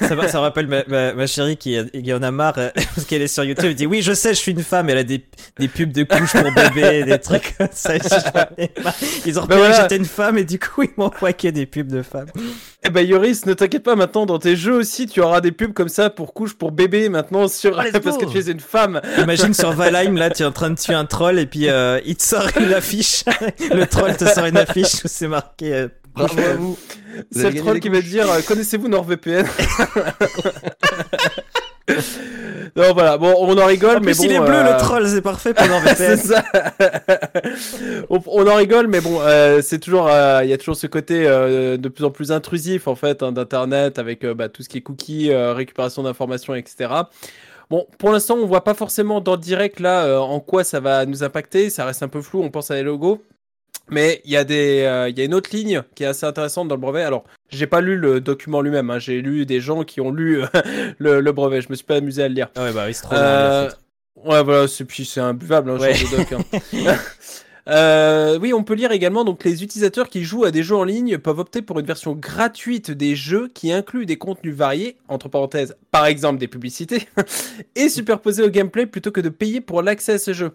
ça, 0.00 0.16
va- 0.16 0.26
ça 0.26 0.38
me 0.38 0.42
rappelle 0.42 0.66
ma, 0.66 0.84
ma- 0.88 1.14
ma 1.14 1.26
chérie 1.28 1.56
qui, 1.56 1.78
qui 2.02 2.12
en 2.12 2.22
a 2.24 2.30
marre 2.32 2.58
euh, 2.58 2.70
parce 2.74 3.04
qu'elle 3.06 3.22
est 3.22 3.28
sur 3.28 3.44
YouTube. 3.44 3.66
Elle 3.66 3.74
dit 3.76 3.86
oui, 3.86 4.02
je 4.02 4.12
sais, 4.12 4.30
je 4.34 4.38
suis 4.40 4.50
une 4.50 4.64
femme. 4.64 4.90
Elle 4.90 4.98
a 4.98 5.04
des, 5.04 5.24
des 5.58 5.68
pubs 5.68 5.92
de 5.92 6.02
couches 6.02 6.32
pour 6.32 6.50
bébé, 6.52 7.04
des 7.04 7.18
trucs 7.20 7.56
comme 7.56 7.68
ça. 7.70 7.94
Ils 9.26 9.38
ont 9.38 9.42
repéré 9.42 9.60
Ben 9.60 9.66
voilà. 9.68 9.76
que 9.76 9.82
j'étais 9.82 9.96
une 9.96 10.04
femme 10.04 10.38
et 10.38 10.44
du 10.44 10.58
coup 10.58 10.82
ils 10.82 10.90
m'ont 10.96 11.06
envoyé 11.06 11.52
des 11.52 11.66
pubs 11.66 11.86
de 11.86 12.02
femmes. 12.02 12.26
Eh 12.86 12.90
ben 12.90 13.06
Yoris, 13.06 13.46
ne 13.46 13.54
t'inquiète 13.54 13.82
pas, 13.82 13.96
maintenant 13.96 14.26
dans 14.26 14.38
tes 14.38 14.56
jeux 14.56 14.74
aussi, 14.74 15.06
tu 15.06 15.20
auras 15.22 15.40
des 15.40 15.52
pubs 15.52 15.72
comme 15.72 15.88
ça 15.88 16.10
pour 16.10 16.34
couche 16.34 16.54
pour 16.54 16.70
bébé 16.70 17.08
maintenant 17.08 17.48
sur 17.48 17.80
let's 17.80 17.92
parce 18.04 18.18
que 18.18 18.26
tu 18.26 18.38
es 18.38 18.50
une 18.50 18.60
femme. 18.60 19.00
Imagine 19.18 19.54
sur 19.54 19.72
Valheim, 19.74 20.16
là, 20.16 20.28
tu 20.30 20.42
es 20.42 20.46
en 20.46 20.52
train 20.52 20.70
de 20.70 20.74
tuer 20.78 20.94
un 20.94 21.06
troll 21.06 21.38
et 21.38 21.46
puis 21.46 21.68
euh, 21.70 22.00
il 22.04 22.16
te 22.16 22.22
sort 22.22 22.46
une 22.60 22.72
affiche. 22.74 23.24
le 23.70 23.84
troll 23.86 24.16
te 24.16 24.26
sort 24.26 24.44
une 24.46 24.58
affiche 24.58 25.04
où 25.04 25.08
c'est 25.08 25.28
marqué. 25.28 25.72
euh, 25.72 25.88
Bravo 26.14 26.38
à 26.38 26.54
vous. 26.54 26.68
Vous 26.74 27.22
C'est 27.32 27.50
le 27.50 27.60
troll 27.60 27.80
qui 27.80 27.88
va 27.88 27.96
te 27.98 28.02
couches. 28.02 28.10
dire 28.12 28.30
euh, 28.30 28.40
connaissez-vous 28.46 28.88
NordVPN 28.88 29.46
Non 32.76 32.92
voilà, 32.92 33.18
bon 33.18 33.32
on 33.38 33.56
en 33.56 33.66
rigole 33.66 33.98
En 33.98 34.00
mais 34.00 34.12
plus, 34.12 34.18
bon 34.18 34.24
il 34.24 34.32
est 34.32 34.40
bleu, 34.40 34.54
euh, 34.56 34.72
le 34.72 34.78
troll, 34.78 35.06
c'est 35.06 35.22
parfait 35.22 35.54
c'est 35.96 36.16
ça. 36.16 36.42
on, 38.10 38.20
on 38.26 38.46
en 38.48 38.54
rigole, 38.56 38.88
mais 38.88 39.00
bon, 39.00 39.20
euh, 39.20 39.60
c'est 39.62 39.78
toujours, 39.78 40.08
euh, 40.08 40.40
il 40.42 40.50
y 40.50 40.52
a 40.52 40.58
toujours 40.58 40.74
ce 40.76 40.86
côté 40.88 41.24
euh, 41.26 41.76
de 41.76 41.88
plus 41.88 42.04
en 42.04 42.10
plus 42.10 42.32
intrusif 42.32 42.88
en 42.88 42.96
fait 42.96 43.22
hein, 43.22 43.30
d'internet 43.32 43.98
avec 43.98 44.24
euh, 44.24 44.34
bah, 44.34 44.48
tout 44.48 44.62
ce 44.62 44.68
qui 44.68 44.78
est 44.78 44.80
cookies, 44.80 45.30
euh, 45.30 45.52
récupération 45.52 46.02
d'informations, 46.02 46.54
etc. 46.54 46.90
Bon, 47.70 47.86
pour 47.98 48.10
l'instant, 48.12 48.36
on 48.36 48.46
voit 48.46 48.64
pas 48.64 48.74
forcément 48.74 49.20
dans 49.20 49.32
le 49.32 49.38
direct 49.40 49.80
là 49.80 50.04
euh, 50.04 50.18
en 50.18 50.40
quoi 50.40 50.64
ça 50.64 50.80
va 50.80 51.06
nous 51.06 51.22
impacter. 51.22 51.70
Ça 51.70 51.84
reste 51.84 52.02
un 52.02 52.08
peu 52.08 52.20
flou. 52.22 52.42
On 52.42 52.50
pense 52.50 52.70
à 52.70 52.74
les 52.74 52.82
logos. 52.82 53.22
Mais 53.90 54.22
il 54.24 54.30
y 54.30 54.36
a 54.36 54.44
des, 54.44 54.82
euh, 54.82 55.10
y 55.10 55.20
a 55.20 55.24
une 55.24 55.34
autre 55.34 55.50
ligne 55.54 55.82
qui 55.94 56.04
est 56.04 56.06
assez 56.06 56.24
intéressante 56.24 56.68
dans 56.68 56.74
le 56.74 56.80
brevet. 56.80 57.02
Alors, 57.02 57.24
j'ai 57.50 57.66
pas 57.66 57.80
lu 57.82 57.96
le 57.96 58.20
document 58.20 58.60
lui-même. 58.62 58.88
hein. 58.90 58.98
J'ai 58.98 59.20
lu 59.20 59.44
des 59.46 59.60
gens 59.60 59.84
qui 59.84 60.00
ont 60.00 60.10
lu 60.10 60.42
euh, 60.42 60.46
le, 60.98 61.20
le 61.20 61.32
brevet. 61.32 61.60
Je 61.60 61.68
me 61.68 61.74
suis 61.74 61.84
pas 61.84 61.96
amusé 61.96 62.22
à 62.22 62.28
le 62.28 62.34
lire. 62.34 62.48
Ah 62.56 62.64
ouais, 62.64 62.72
bah 62.72 62.84
oui, 62.86 62.94
c'est 62.94 63.02
trop 63.02 63.14
Euh, 63.14 63.70
ouais, 64.24 64.42
voilà, 64.42 64.68
c'est 64.68 64.84
puis 64.84 65.04
c'est 65.04 65.20
imbuvable, 65.20 65.70
hein, 65.70 65.78
Ouais. 65.78 65.92
genre 65.94 66.10
de 66.12 66.16
doc. 66.16 66.32
hein. 66.32 66.96
Euh, 67.66 68.38
oui, 68.42 68.52
on 68.52 68.62
peut 68.62 68.74
lire 68.74 68.92
également 68.92 69.24
donc 69.24 69.42
les 69.42 69.62
utilisateurs 69.64 70.10
qui 70.10 70.22
jouent 70.22 70.44
à 70.44 70.50
des 70.50 70.62
jeux 70.62 70.76
en 70.76 70.84
ligne 70.84 71.16
peuvent 71.16 71.38
opter 71.38 71.62
pour 71.62 71.80
une 71.80 71.86
version 71.86 72.12
gratuite 72.12 72.90
des 72.90 73.16
jeux 73.16 73.48
qui 73.54 73.72
inclut 73.72 74.04
des 74.04 74.18
contenus 74.18 74.54
variés, 74.54 74.98
entre 75.08 75.30
parenthèses, 75.30 75.74
par 75.90 76.04
exemple 76.04 76.38
des 76.38 76.46
publicités, 76.46 77.08
et 77.74 77.88
superposés 77.88 78.42
au 78.42 78.50
gameplay 78.50 78.84
plutôt 78.84 79.12
que 79.12 79.22
de 79.22 79.30
payer 79.30 79.62
pour 79.62 79.80
l'accès 79.80 80.12
à 80.12 80.18
ce 80.18 80.34
jeu. 80.34 80.50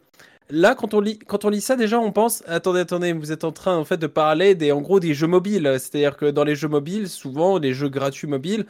Là, 0.51 0.73
quand 0.73 0.95
on 0.95 0.99
lit, 0.99 1.19
quand 1.19 1.45
on 1.45 1.49
lit 1.49 1.61
ça, 1.61 1.75
déjà, 1.75 1.99
on 1.99 2.11
pense, 2.11 2.43
attendez, 2.47 2.79
attendez, 2.79 3.13
vous 3.13 3.31
êtes 3.31 3.43
en 3.43 3.51
train 3.51 3.77
en 3.77 3.85
fait 3.85 3.97
de 3.97 4.07
parler 4.07 4.55
des, 4.55 4.71
en 4.71 4.81
gros, 4.81 4.99
des 4.99 5.13
jeux 5.13 5.27
mobiles. 5.27 5.67
C'est-à-dire 5.79 6.17
que 6.17 6.25
dans 6.25 6.43
les 6.43 6.55
jeux 6.55 6.67
mobiles, 6.67 7.07
souvent, 7.07 7.59
les 7.59 7.73
jeux 7.73 7.89
gratuits 7.89 8.27
mobiles, 8.27 8.65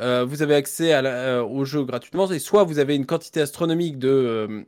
euh, 0.00 0.24
vous 0.24 0.42
avez 0.42 0.56
accès 0.56 0.92
à 0.92 1.02
la- 1.02 1.10
euh, 1.38 1.42
aux 1.44 1.64
jeux 1.64 1.84
gratuitement, 1.84 2.28
et 2.32 2.40
soit 2.40 2.64
vous 2.64 2.78
avez 2.80 2.96
une 2.96 3.06
quantité 3.06 3.40
astronomique 3.40 3.98
de, 3.98 4.08
euh, 4.08 4.62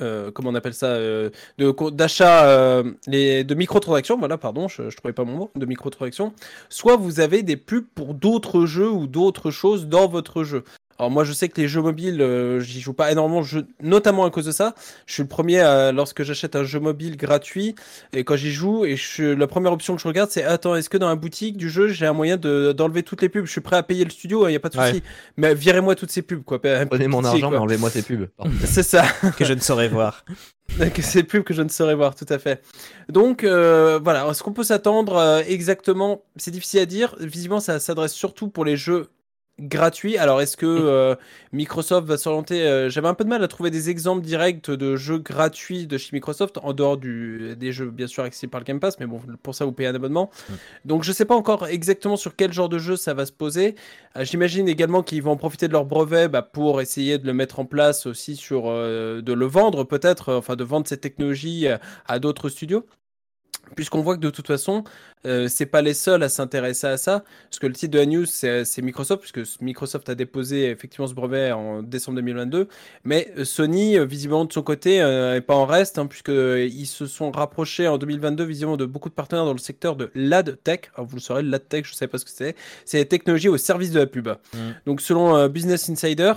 euh, 0.00 0.30
comment 0.32 0.50
on 0.50 0.54
appelle 0.54 0.74
ça, 0.74 0.86
euh, 0.86 1.30
de 1.58 1.90
d'achat, 1.90 2.46
euh, 2.48 2.92
les 3.06 3.44
de 3.44 3.54
microtransactions. 3.54 4.18
Voilà, 4.18 4.38
pardon, 4.38 4.66
je, 4.68 4.90
je 4.90 4.96
trouvais 4.96 5.12
pas 5.12 5.24
mon 5.24 5.36
mot, 5.36 5.50
de 5.54 5.66
microtransactions. 5.66 6.32
Soit 6.70 6.96
vous 6.96 7.20
avez 7.20 7.42
des 7.42 7.56
pubs 7.56 7.86
pour 7.94 8.14
d'autres 8.14 8.66
jeux 8.66 8.90
ou 8.90 9.06
d'autres 9.06 9.50
choses 9.50 9.86
dans 9.86 10.08
votre 10.08 10.44
jeu. 10.44 10.64
Alors 10.98 11.10
moi 11.10 11.24
je 11.24 11.32
sais 11.32 11.48
que 11.48 11.60
les 11.60 11.68
jeux 11.68 11.82
mobiles, 11.82 12.20
euh, 12.22 12.60
j'y 12.60 12.80
joue 12.80 12.92
pas 12.92 13.10
énormément, 13.10 13.42
je- 13.42 13.60
notamment 13.82 14.24
à 14.24 14.30
cause 14.30 14.44
de 14.46 14.52
ça. 14.52 14.74
Je 15.06 15.14
suis 15.14 15.22
le 15.22 15.28
premier 15.28 15.60
à- 15.60 15.90
lorsque 15.92 16.22
j'achète 16.22 16.54
un 16.56 16.64
jeu 16.64 16.78
mobile 16.80 17.16
gratuit 17.16 17.74
et 18.12 18.24
quand 18.24 18.36
j'y 18.36 18.52
joue 18.52 18.84
et 18.84 18.96
je, 18.96 19.24
la 19.24 19.46
première 19.46 19.72
option 19.72 19.96
que 19.96 20.02
je 20.02 20.06
regarde 20.08 20.30
c'est 20.30 20.44
attends 20.44 20.76
est-ce 20.76 20.88
que 20.90 20.98
dans 20.98 21.08
la 21.08 21.16
boutique 21.16 21.56
du 21.56 21.70
jeu 21.70 21.88
j'ai 21.88 22.06
un 22.06 22.12
moyen 22.12 22.36
de 22.36 22.72
d'enlever 22.72 23.02
toutes 23.02 23.22
les 23.22 23.28
pubs? 23.28 23.46
Je 23.46 23.50
suis 23.50 23.60
prêt 23.60 23.76
à 23.76 23.82
payer 23.82 24.04
le 24.04 24.10
studio, 24.10 24.46
il 24.48 24.52
y 24.52 24.56
a 24.56 24.60
pas 24.60 24.68
de 24.68 24.74
souci. 24.74 24.92
Ouais. 24.92 25.02
Mais 25.36 25.54
virez-moi 25.54 25.94
toutes 25.94 26.10
ces 26.10 26.22
pubs 26.22 26.42
quoi. 26.44 26.60
Prenez 26.60 27.08
mon 27.08 27.24
argent, 27.24 27.50
mais 27.50 27.56
enlevez-moi 27.56 27.90
ces 27.90 28.02
pubs. 28.02 28.28
C'est 28.64 28.82
ça. 28.82 29.04
que 29.36 29.44
je 29.44 29.54
ne 29.54 29.60
saurais 29.60 29.88
voir. 29.88 30.24
que 30.94 31.02
c'est 31.02 31.22
pubs 31.24 31.42
que 31.42 31.52
je 31.52 31.60
ne 31.62 31.68
saurais 31.68 31.94
voir, 31.94 32.14
tout 32.14 32.26
à 32.30 32.38
fait. 32.38 32.62
Donc 33.08 33.44
euh, 33.44 33.98
voilà, 34.02 34.26
est-ce 34.30 34.42
qu'on 34.42 34.52
peut 34.52 34.64
s'attendre 34.64 35.16
euh, 35.16 35.42
exactement 35.46 36.22
C'est 36.36 36.50
difficile 36.50 36.80
à 36.80 36.86
dire. 36.86 37.14
Visiblement, 37.20 37.60
ça 37.60 37.78
s'adresse 37.80 38.12
surtout 38.14 38.48
pour 38.48 38.64
les 38.64 38.76
jeux 38.76 39.08
gratuits. 39.62 40.18
Alors, 40.18 40.40
est-ce 40.40 40.56
que 40.56 40.66
euh, 40.66 41.14
Microsoft 41.52 42.06
va 42.06 42.16
s'orienter 42.16 42.62
euh, 42.62 42.90
J'avais 42.90 43.08
un 43.08 43.14
peu 43.14 43.24
de 43.24 43.28
mal 43.28 43.42
à 43.42 43.48
trouver 43.48 43.70
des 43.70 43.90
exemples 43.90 44.22
directs 44.22 44.70
de 44.70 44.96
jeux 44.96 45.18
gratuits 45.18 45.86
de 45.86 45.98
chez 45.98 46.10
Microsoft, 46.12 46.58
en 46.62 46.72
dehors 46.72 46.96
du, 46.96 47.54
des 47.56 47.72
jeux 47.72 47.90
bien 47.90 48.06
sûr 48.06 48.24
accessibles 48.24 48.50
par 48.50 48.60
le 48.60 48.64
Game 48.64 48.80
Pass, 48.80 48.98
mais 49.00 49.06
bon, 49.06 49.20
pour 49.42 49.54
ça, 49.54 49.64
vous 49.64 49.72
payez 49.72 49.88
un 49.88 49.94
abonnement. 49.94 50.30
Mm. 50.48 50.52
Donc, 50.84 51.04
je 51.04 51.12
sais 51.12 51.24
pas 51.24 51.36
encore 51.36 51.66
exactement 51.66 52.16
sur 52.16 52.36
quel 52.36 52.52
genre 52.52 52.68
de 52.68 52.78
jeu 52.78 52.96
ça 52.96 53.14
va 53.14 53.26
se 53.26 53.32
poser. 53.32 53.74
Euh, 54.16 54.24
J'imagine 54.24 54.68
également 54.68 55.02
qu'ils 55.02 55.22
vont 55.22 55.32
en 55.32 55.36
profiter 55.36 55.68
de 55.68 55.72
leur 55.72 55.84
brevet 55.84 56.28
bah, 56.28 56.42
pour 56.42 56.80
essayer 56.80 57.18
de 57.18 57.26
le 57.26 57.32
mettre 57.32 57.60
en 57.60 57.64
place 57.64 58.06
aussi 58.06 58.36
sur 58.36 58.64
de 58.64 59.32
le 59.32 59.46
vendre 59.46 59.84
peut-être, 59.84 60.34
enfin 60.34 60.56
de 60.56 60.64
vendre 60.64 60.86
cette 60.86 61.00
technologie 61.00 61.66
à 62.06 62.18
d'autres 62.18 62.48
studios. 62.48 62.86
Puisqu'on 63.76 64.02
voit 64.02 64.16
que 64.16 64.20
de 64.20 64.30
toute 64.30 64.46
façon, 64.46 64.84
euh, 65.26 65.48
c'est 65.48 65.66
pas 65.66 65.80
les 65.80 65.94
seuls 65.94 66.22
à 66.22 66.28
s'intéresser 66.28 66.86
à 66.86 66.96
ça, 66.96 67.24
parce 67.48 67.58
que 67.58 67.66
le 67.66 67.72
titre 67.72 67.92
de 67.92 67.98
la 67.98 68.06
news 68.06 68.26
c'est 68.26 68.82
Microsoft, 68.82 69.22
puisque 69.22 69.62
Microsoft 69.62 70.08
a 70.08 70.14
déposé 70.14 70.70
effectivement 70.70 71.06
ce 71.06 71.14
brevet 71.14 71.52
en 71.52 71.82
décembre 71.82 72.16
2022, 72.16 72.68
mais 73.04 73.32
euh, 73.38 73.44
Sony, 73.44 73.96
euh, 73.96 74.04
visiblement 74.04 74.44
de 74.44 74.52
son 74.52 74.62
côté, 74.62 75.00
euh, 75.00 75.36
est 75.36 75.40
pas 75.40 75.54
en 75.54 75.64
reste, 75.64 75.98
hein, 75.98 76.06
puisque 76.06 76.28
euh, 76.28 76.68
ils 76.70 76.86
se 76.86 77.06
sont 77.06 77.30
rapprochés 77.30 77.88
en 77.88 77.98
2022 77.98 78.44
visiblement 78.44 78.76
de 78.76 78.84
beaucoup 78.84 79.08
de 79.08 79.14
partenaires 79.14 79.44
dans 79.44 79.52
le 79.52 79.58
secteur 79.58 79.96
de 79.96 80.10
l'AdTech. 80.14 80.90
Alors 80.94 81.06
vous 81.06 81.16
le 81.16 81.22
saurez, 81.22 81.42
l'AdTech, 81.42 81.86
je 81.86 81.94
sais 81.94 82.08
pas 82.08 82.18
ce 82.18 82.24
que 82.24 82.30
c'est, 82.30 82.54
c'est 82.84 82.98
les 82.98 83.08
technologies 83.08 83.48
au 83.48 83.56
service 83.56 83.90
de 83.90 84.00
la 84.00 84.06
pub. 84.06 84.28
Donc 84.86 85.00
selon 85.00 85.36
euh, 85.36 85.48
Business 85.48 85.88
Insider, 85.88 86.34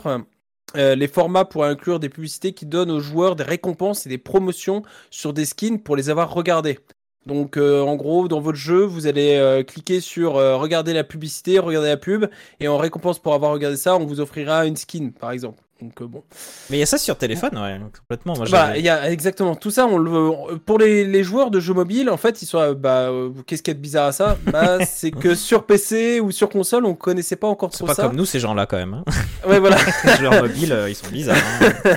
euh, 0.75 0.95
les 0.95 1.07
formats 1.07 1.45
pourraient 1.45 1.69
inclure 1.69 1.99
des 1.99 2.09
publicités 2.09 2.53
qui 2.53 2.65
donnent 2.65 2.91
aux 2.91 2.99
joueurs 2.99 3.35
des 3.35 3.43
récompenses 3.43 4.05
et 4.05 4.09
des 4.09 4.17
promotions 4.17 4.83
sur 5.09 5.33
des 5.33 5.45
skins 5.45 5.79
pour 5.81 5.95
les 5.95 6.09
avoir 6.09 6.33
regardés. 6.33 6.79
Donc 7.25 7.57
euh, 7.57 7.81
en 7.81 7.95
gros, 7.95 8.27
dans 8.27 8.39
votre 8.39 8.57
jeu, 8.57 8.83
vous 8.83 9.07
allez 9.07 9.35
euh, 9.37 9.63
cliquer 9.63 9.99
sur 9.99 10.35
euh, 10.37 10.55
regarder 10.57 10.93
la 10.93 11.03
publicité, 11.03 11.57
regarder 11.59 11.89
la 11.89 11.97
pub, 11.97 12.25
et 12.59 12.67
en 12.67 12.77
récompense 12.77 13.17
pour 13.19 13.33
avoir 13.33 13.51
regardé 13.51 13.77
ça, 13.77 13.95
on 13.95 14.05
vous 14.05 14.19
offrira 14.19 14.65
une 14.67 14.75
skin, 14.75 15.09
par 15.19 15.31
exemple. 15.31 15.59
Donc 15.81 16.01
bon. 16.03 16.23
Mais 16.69 16.77
il 16.77 16.79
y 16.79 16.83
a 16.83 16.85
ça 16.85 16.97
sur 16.97 17.17
téléphone, 17.17 17.57
ouais, 17.57 17.77
complètement. 17.99 18.33
Moi, 18.37 18.45
Bah, 18.49 18.77
y 18.77 18.87
a 18.87 19.11
exactement 19.11 19.55
tout 19.55 19.71
ça. 19.71 19.87
On 19.87 19.97
le, 19.97 20.57
pour 20.59 20.77
les, 20.79 21.03
les 21.03 21.21
joueurs 21.23 21.51
de 21.51 21.59
jeux 21.59 21.73
mobiles, 21.73 22.09
en 22.09 22.15
fait, 22.15 22.41
ils 22.41 22.45
sont, 22.45 22.71
bah, 22.73 23.09
qu'est-ce 23.45 23.61
qu'il 23.61 23.73
y 23.73 23.75
a 23.75 23.77
de 23.77 23.81
bizarre 23.81 24.05
à 24.07 24.11
ça? 24.13 24.37
Bah, 24.45 24.85
c'est 24.85 25.11
que 25.11 25.35
sur 25.35 25.65
PC 25.65 26.21
ou 26.21 26.31
sur 26.31 26.47
console, 26.49 26.85
on 26.85 26.93
connaissait 26.95 27.35
pas 27.35 27.47
encore 27.47 27.71
trop 27.71 27.87
pas 27.87 27.93
ça. 27.93 28.03
comme 28.03 28.15
nous, 28.15 28.25
ces 28.25 28.39
gens-là, 28.39 28.67
quand 28.67 28.77
même. 28.77 28.93
hein. 28.93 29.03
Ouais, 29.49 29.59
voilà. 29.59 29.75
Les 30.05 30.15
joueurs 30.15 30.41
mobiles, 30.43 30.77
ils 30.87 30.95
sont 30.95 31.09
bizarres. 31.09 31.35
hein. 31.61 31.95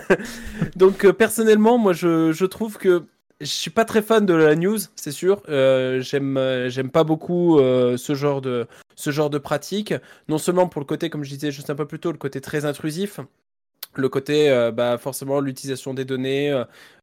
Donc 0.75 1.09
personnellement, 1.13 1.79
moi 1.79 1.93
je, 1.93 2.33
je 2.33 2.45
trouve 2.47 2.79
que 2.79 3.05
je 3.41 3.47
suis 3.47 3.71
pas 3.71 3.85
très 3.85 4.03
fan 4.03 4.27
de 4.27 4.35
la 4.35 4.57
news, 4.57 4.79
c'est 4.97 5.13
sûr. 5.13 5.43
Euh, 5.49 6.01
j'aime 6.01 6.37
euh, 6.37 6.69
j'aime 6.69 6.91
pas 6.91 7.05
beaucoup 7.05 7.59
euh, 7.59 7.97
ce 7.97 8.15
genre 8.15 8.41
de 8.41 8.67
ce 8.97 9.11
genre 9.11 9.31
de 9.31 9.39
pratique. 9.39 9.95
Non 10.29 10.39
seulement 10.39 10.69
pour 10.69 10.81
le 10.81 10.87
côté, 10.87 11.09
comme 11.11 11.25
je 11.25 11.31
disais 11.31 11.53
juste 11.53 11.71
un 11.71 11.77
peu 11.77 11.87
plus 11.87 12.01
tôt, 12.01 12.11
le 12.11 12.19
côté 12.19 12.41
très 12.41 12.65
intrusif, 12.65 13.21
le 13.95 14.09
côté 14.09 14.71
bah 14.75 14.99
forcément 14.99 15.41
l'utilisation 15.41 15.95
des 15.95 16.05
données. 16.05 16.53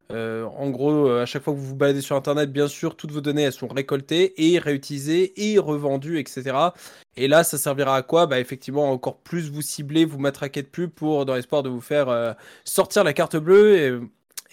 en 0.09 0.69
gros, 0.69 1.09
à 1.09 1.25
chaque 1.25 1.43
fois 1.43 1.53
que 1.53 1.59
vous 1.59 1.67
vous 1.67 1.75
baladez 1.75 2.01
sur 2.01 2.15
Internet, 2.17 2.51
bien 2.51 2.67
sûr, 2.67 2.97
toutes 2.97 3.11
vos 3.11 3.21
données 3.21 3.43
elles 3.43 3.53
sont 3.53 3.67
récoltées 3.67 4.33
et 4.37 4.59
réutilisées 4.59 5.33
et 5.53 5.57
revendues, 5.59 6.19
etc. 6.19 6.73
Et 7.17 7.27
là, 7.29 7.43
ça 7.45 7.57
servira 7.57 7.95
à 7.95 8.01
quoi? 8.01 8.27
Bah 8.27 8.39
effectivement, 8.39 8.91
encore 8.91 9.19
plus 9.19 9.49
vous 9.49 9.61
cibler, 9.61 10.05
vous 10.05 10.19
matraquer 10.19 10.63
de 10.63 10.67
pub 10.67 10.91
pour 10.91 11.25
dans 11.25 11.35
l'espoir 11.35 11.63
de 11.63 11.69
vous 11.69 11.81
faire 11.81 12.35
sortir 12.65 13.03
la 13.05 13.13
carte 13.13 13.37
bleue 13.37 13.77
et 13.77 13.99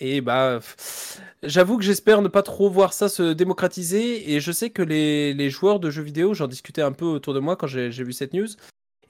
et 0.04 0.20
bah, 0.20 0.58
j'avoue 1.44 1.78
que 1.78 1.84
j'espère 1.84 2.22
ne 2.22 2.28
pas 2.28 2.42
trop 2.42 2.68
voir 2.68 2.92
ça 2.92 3.08
se 3.08 3.32
démocratiser. 3.32 4.32
Et 4.32 4.40
je 4.40 4.50
sais 4.50 4.70
que 4.70 4.82
les, 4.82 5.48
joueurs 5.48 5.78
de 5.78 5.90
jeux 5.90 6.02
vidéo, 6.02 6.34
j'en 6.34 6.48
discutais 6.48 6.82
un 6.82 6.90
peu 6.90 7.04
autour 7.04 7.34
de 7.34 7.38
moi 7.38 7.54
quand 7.54 7.68
j'ai 7.68 7.88
vu 7.88 8.12
cette 8.12 8.34
news. 8.34 8.48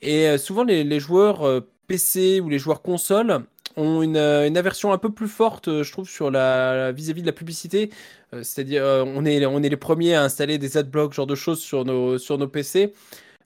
Et 0.02 0.28
euh, 0.28 0.37
souvent, 0.37 0.64
les, 0.64 1.00
joueurs 1.00 1.46
euh, 1.46 1.66
PC 1.87 2.40
ou 2.40 2.50
les 2.50 2.59
joueurs 2.59 2.83
console 2.83 3.40
ont 3.76 4.02
une, 4.02 4.18
euh, 4.18 4.46
une 4.46 4.59
aversion 4.59 4.92
un 4.92 4.98
peu 4.98 5.11
plus 5.11 5.28
forte, 5.28 5.83
je 5.83 5.90
trouve, 5.90 6.07
sur 6.07 6.31
la 6.31 6.92
vis-à-vis 6.92 7.22
de 7.22 7.26
la 7.26 7.33
publicité. 7.33 7.88
C'est-à-dire, 8.42 8.85
on 8.85 9.24
est, 9.24 9.46
on 9.46 9.62
est 9.62 9.68
les 9.70 9.76
premiers 9.78 10.14
à 10.14 10.22
installer 10.22 10.59
des 10.59 10.76
adblocks, 10.76 11.14
genre 11.14 11.26
de 11.26 11.35
choses 11.35 11.61
sur 11.61 11.87
nos, 11.87 12.18
sur 12.18 12.38
PC. 12.50 12.92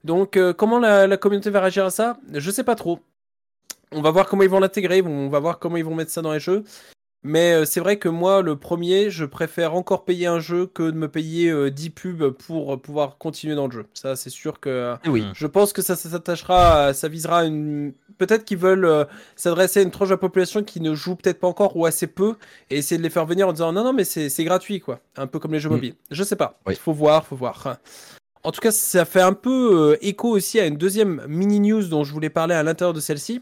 Donc, 0.03 0.37
comment 0.57 0.79
la, 0.79 1.07
la 1.07 1.17
communauté 1.17 1.49
va 1.49 1.61
réagir 1.61 1.85
à 1.85 1.91
ça? 1.91 2.17
Je 2.33 2.51
sais 2.51 2.63
pas 2.63 2.75
trop. 2.75 2.99
On 3.93 4.01
va 4.01 4.11
voir 4.11 4.27
comment 4.27 4.43
ils 4.43 4.49
vont 4.49 4.59
l'intégrer, 4.59 5.01
on 5.01 5.29
va 5.29 5.39
voir 5.39 5.59
comment 5.59 5.77
ils 5.77 5.85
vont 5.85 5.95
mettre 5.95 6.11
ça 6.11 6.21
dans 6.21 6.33
les 6.33 6.41
jeux. 6.41 6.65
Mais 7.23 7.51
euh, 7.53 7.65
c'est 7.65 7.79
vrai 7.79 7.97
que 7.97 8.07
moi, 8.07 8.41
le 8.41 8.55
premier, 8.55 9.09
je 9.09 9.25
préfère 9.25 9.73
encore 9.73 10.05
payer 10.05 10.27
un 10.27 10.39
jeu 10.39 10.65
que 10.67 10.83
de 10.91 10.95
me 10.97 11.07
payer 11.09 11.49
euh, 11.49 11.69
10 11.71 11.89
pubs 11.89 12.29
pour 12.29 12.73
euh, 12.73 12.77
pouvoir 12.77 13.17
continuer 13.17 13.55
dans 13.55 13.65
le 13.65 13.71
jeu. 13.73 13.85
Ça, 13.93 14.15
c'est 14.15 14.29
sûr 14.29 14.59
que 14.59 14.95
Eh 15.03 15.09
oui. 15.09 15.25
Je 15.33 15.47
pense 15.47 15.73
que 15.73 15.81
ça, 15.81 15.95
ça 15.95 16.09
s'attachera, 16.09 16.85
à- 16.85 16.93
ça 16.93 17.07
visera 17.07 17.43
une. 17.45 17.93
Peut-être 18.17 18.45
qu'ils 18.45 18.57
veulent 18.59 18.85
euh, 18.85 19.03
s'adresser 19.35 19.79
à 19.79 19.83
une 19.83 19.91
tranche 19.91 20.07
de 20.09 20.13
la 20.13 20.17
population 20.19 20.63
qui 20.63 20.79
ne 20.79 20.93
joue 20.95 21.15
peut-être 21.15 21.39
pas 21.39 21.47
encore 21.47 21.75
ou 21.75 21.85
assez 21.85 22.07
peu 22.07 22.35
et 22.69 22.77
essayer 22.77 22.97
de 22.97 23.03
les 23.03 23.09
faire 23.09 23.25
venir 23.25 23.47
en 23.47 23.51
disant 23.51 23.73
non, 23.73 23.83
non, 23.83 23.93
mais 23.93 24.03
c'est 24.05 24.43
gratuit, 24.43 24.79
quoi. 24.79 24.99
Un 25.17 25.27
peu 25.27 25.39
comme 25.39 25.53
les 25.53 25.59
jeux 25.59 25.69
Mm. 25.69 25.73
mobiles. 25.73 25.95
Je 26.11 26.23
sais 26.23 26.35
pas. 26.35 26.59
Oui. 26.65 26.75
Faut 26.75 26.93
voir, 26.93 27.25
faut 27.25 27.35
voir. 27.35 27.77
En 28.43 28.51
tout 28.51 28.61
cas, 28.61 28.71
ça 28.71 29.03
fait 29.03 29.21
un 29.21 29.33
peu 29.33 29.91
euh, 29.93 29.97
écho 30.01 30.29
aussi 30.29 30.59
à 30.59 30.65
une 30.67 30.77
deuxième 30.77 31.23
mini 31.27 31.59
news 31.59 31.83
dont 31.87 32.03
je 32.05 32.13
voulais 32.13 32.29
parler 32.29 32.53
à 32.55 32.63
l'intérieur 32.63 32.93
de 32.93 32.99
celle-ci. 33.01 33.41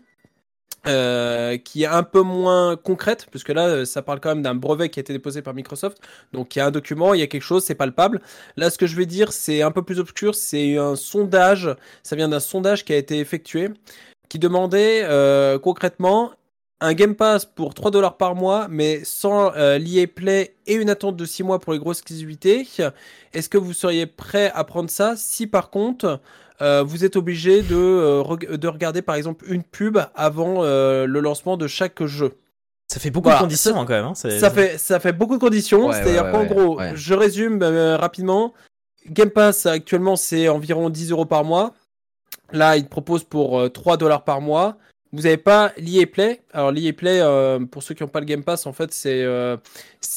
Euh, 0.88 1.58
qui 1.58 1.84
est 1.84 1.88
un 1.88 2.04
peu 2.04 2.22
moins 2.22 2.76
concrète, 2.76 3.28
puisque 3.32 3.50
là, 3.50 3.86
ça 3.86 4.02
parle 4.02 4.20
quand 4.20 4.30
même 4.30 4.42
d'un 4.42 4.56
brevet 4.56 4.90
qui 4.90 5.00
a 5.00 5.02
été 5.02 5.14
déposé 5.14 5.42
par 5.42 5.54
Microsoft. 5.54 5.98
Donc, 6.34 6.56
il 6.56 6.60
y 6.60 6.62
a 6.62 6.68
un 6.68 6.72
document, 6.72 7.14
il 7.14 7.20
y 7.20 7.24
a 7.24 7.28
quelque 7.28 7.42
chose, 7.42 7.64
c'est 7.64 7.76
palpable. 7.76 8.22
Là, 8.58 8.70
ce 8.70 8.78
que 8.78 8.88
je 8.88 8.96
vais 8.96 9.06
dire, 9.06 9.32
c'est 9.32 9.62
un 9.62 9.72
peu 9.72 9.82
plus 9.82 10.00
obscur. 10.00 10.36
C'est 10.36 10.78
un 10.78 10.96
sondage. 10.96 11.70
Ça 12.04 12.16
vient 12.16 12.30
d'un 12.30 12.40
sondage 12.40 12.86
qui 12.86 12.94
a 12.94 12.98
été 12.98 13.20
effectué, 13.20 13.70
qui 14.30 14.40
demandait 14.40 15.02
euh, 15.04 15.60
concrètement 15.60 16.32
un 16.82 16.94
Game 16.94 17.16
Pass 17.16 17.46
pour 17.46 17.74
3 17.74 17.90
dollars 17.92 18.18
par 18.18 18.36
mois, 18.36 18.68
mais 18.70 19.04
sans 19.04 19.54
euh, 19.56 19.80
Play 20.14 20.56
et 20.68 20.76
une 20.76 20.90
attente 20.90 21.16
de 21.16 21.26
6 21.26 21.44
mois 21.44 21.60
pour 21.60 21.74
les 21.74 21.80
grosses 21.80 22.00
exclusivités. 22.00 22.68
Est-ce 23.34 23.50
que 23.50 23.58
vous 23.58 23.74
seriez 23.74 24.06
prêt 24.06 24.52
à 24.54 24.64
prendre 24.64 24.90
ça? 24.90 25.16
Si 25.16 25.48
par 25.48 25.70
contre 25.70 26.20
euh, 26.62 26.84
vous 26.84 27.04
êtes 27.06 27.16
obligé 27.16 27.62
de, 27.62 27.76
euh, 27.76 28.58
de 28.58 28.68
regarder 28.68 29.02
par 29.02 29.16
exemple 29.16 29.46
une 29.48 29.64
pub 29.64 29.98
avant 30.16 30.64
euh, 30.64 31.06
le 31.06 31.20
lancement 31.20 31.58
de 31.58 31.68
chaque 31.68 32.04
jeu. 32.06 32.34
Ça 32.88 33.00
fait 33.00 33.10
beaucoup 33.10 33.26
Voilà, 33.26 33.40
de 33.40 33.44
conditions 33.46 33.74
ça- 33.74 33.80
quand 33.80 33.90
même. 33.90 34.06
hein, 34.06 34.14
Ça 34.16 34.50
fait, 34.52 34.78
ça 34.78 35.00
fait 35.00 35.12
beaucoup 35.14 35.36
de 35.36 35.40
conditions, 35.42 35.88
Ouais, 35.88 35.94
c'est-à-dire 35.94 36.26
ouais, 36.26 36.32
qu'en 36.32 36.42
ouais, 36.42 36.48
gros, 36.48 36.78
ouais. 36.78 36.92
je 36.96 37.14
résume 37.14 37.62
euh, 37.64 37.98
rapidement. 37.98 38.54
Game 39.10 39.30
Pass 39.32 39.66
actuellement 39.66 40.16
c'est 40.16 40.48
environ 40.50 40.90
10 40.90 41.12
euros 41.12 41.26
par 41.26 41.44
mois. 41.44 41.74
Là, 42.52 42.78
il 42.78 42.84
te 42.86 42.90
propose 42.90 43.24
pour 43.24 43.60
euh, 43.60 43.70
3 43.70 43.98
dollars 43.98 44.24
par 44.24 44.40
mois. 44.42 44.78
Vous 45.12 45.24
n'avez 45.24 45.38
pas 45.38 45.72
l'EA 45.78 46.06
Play. 46.06 46.42
Alors 46.54 46.72
l'EA 46.72 46.92
Play, 46.94 47.20
euh, 47.22 47.60
pour 47.66 47.82
ceux 47.84 47.96
qui 47.96 48.04
n'ont 48.04 48.10
pas 48.10 48.20
le 48.20 48.26
Game 48.26 48.44
Pass, 48.44 48.66
en 48.68 48.74
fait, 48.74 48.94
c'est 48.94 49.24
euh, 49.24 49.58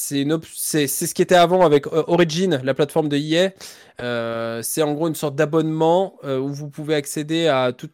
c'est 0.01 0.21
une 0.21 0.31
op- 0.33 0.45
c'est 0.55 0.87
c'est 0.87 1.07
ce 1.07 1.13
qui 1.13 1.21
était 1.21 1.35
avant 1.35 1.65
avec 1.65 1.87
euh, 1.87 2.03
Origin, 2.07 2.61
la 2.63 2.73
plateforme 2.73 3.09
de 3.09 3.17
EA. 3.17 3.51
Euh, 4.01 4.61
c'est 4.63 4.81
en 4.81 4.93
gros 4.93 5.07
une 5.07 5.15
sorte 5.15 5.35
d'abonnement 5.35 6.15
euh, 6.23 6.39
où 6.39 6.53
vous 6.53 6.69
pouvez 6.69 6.95
accéder 6.95 7.47
à 7.47 7.73
toute 7.73 7.91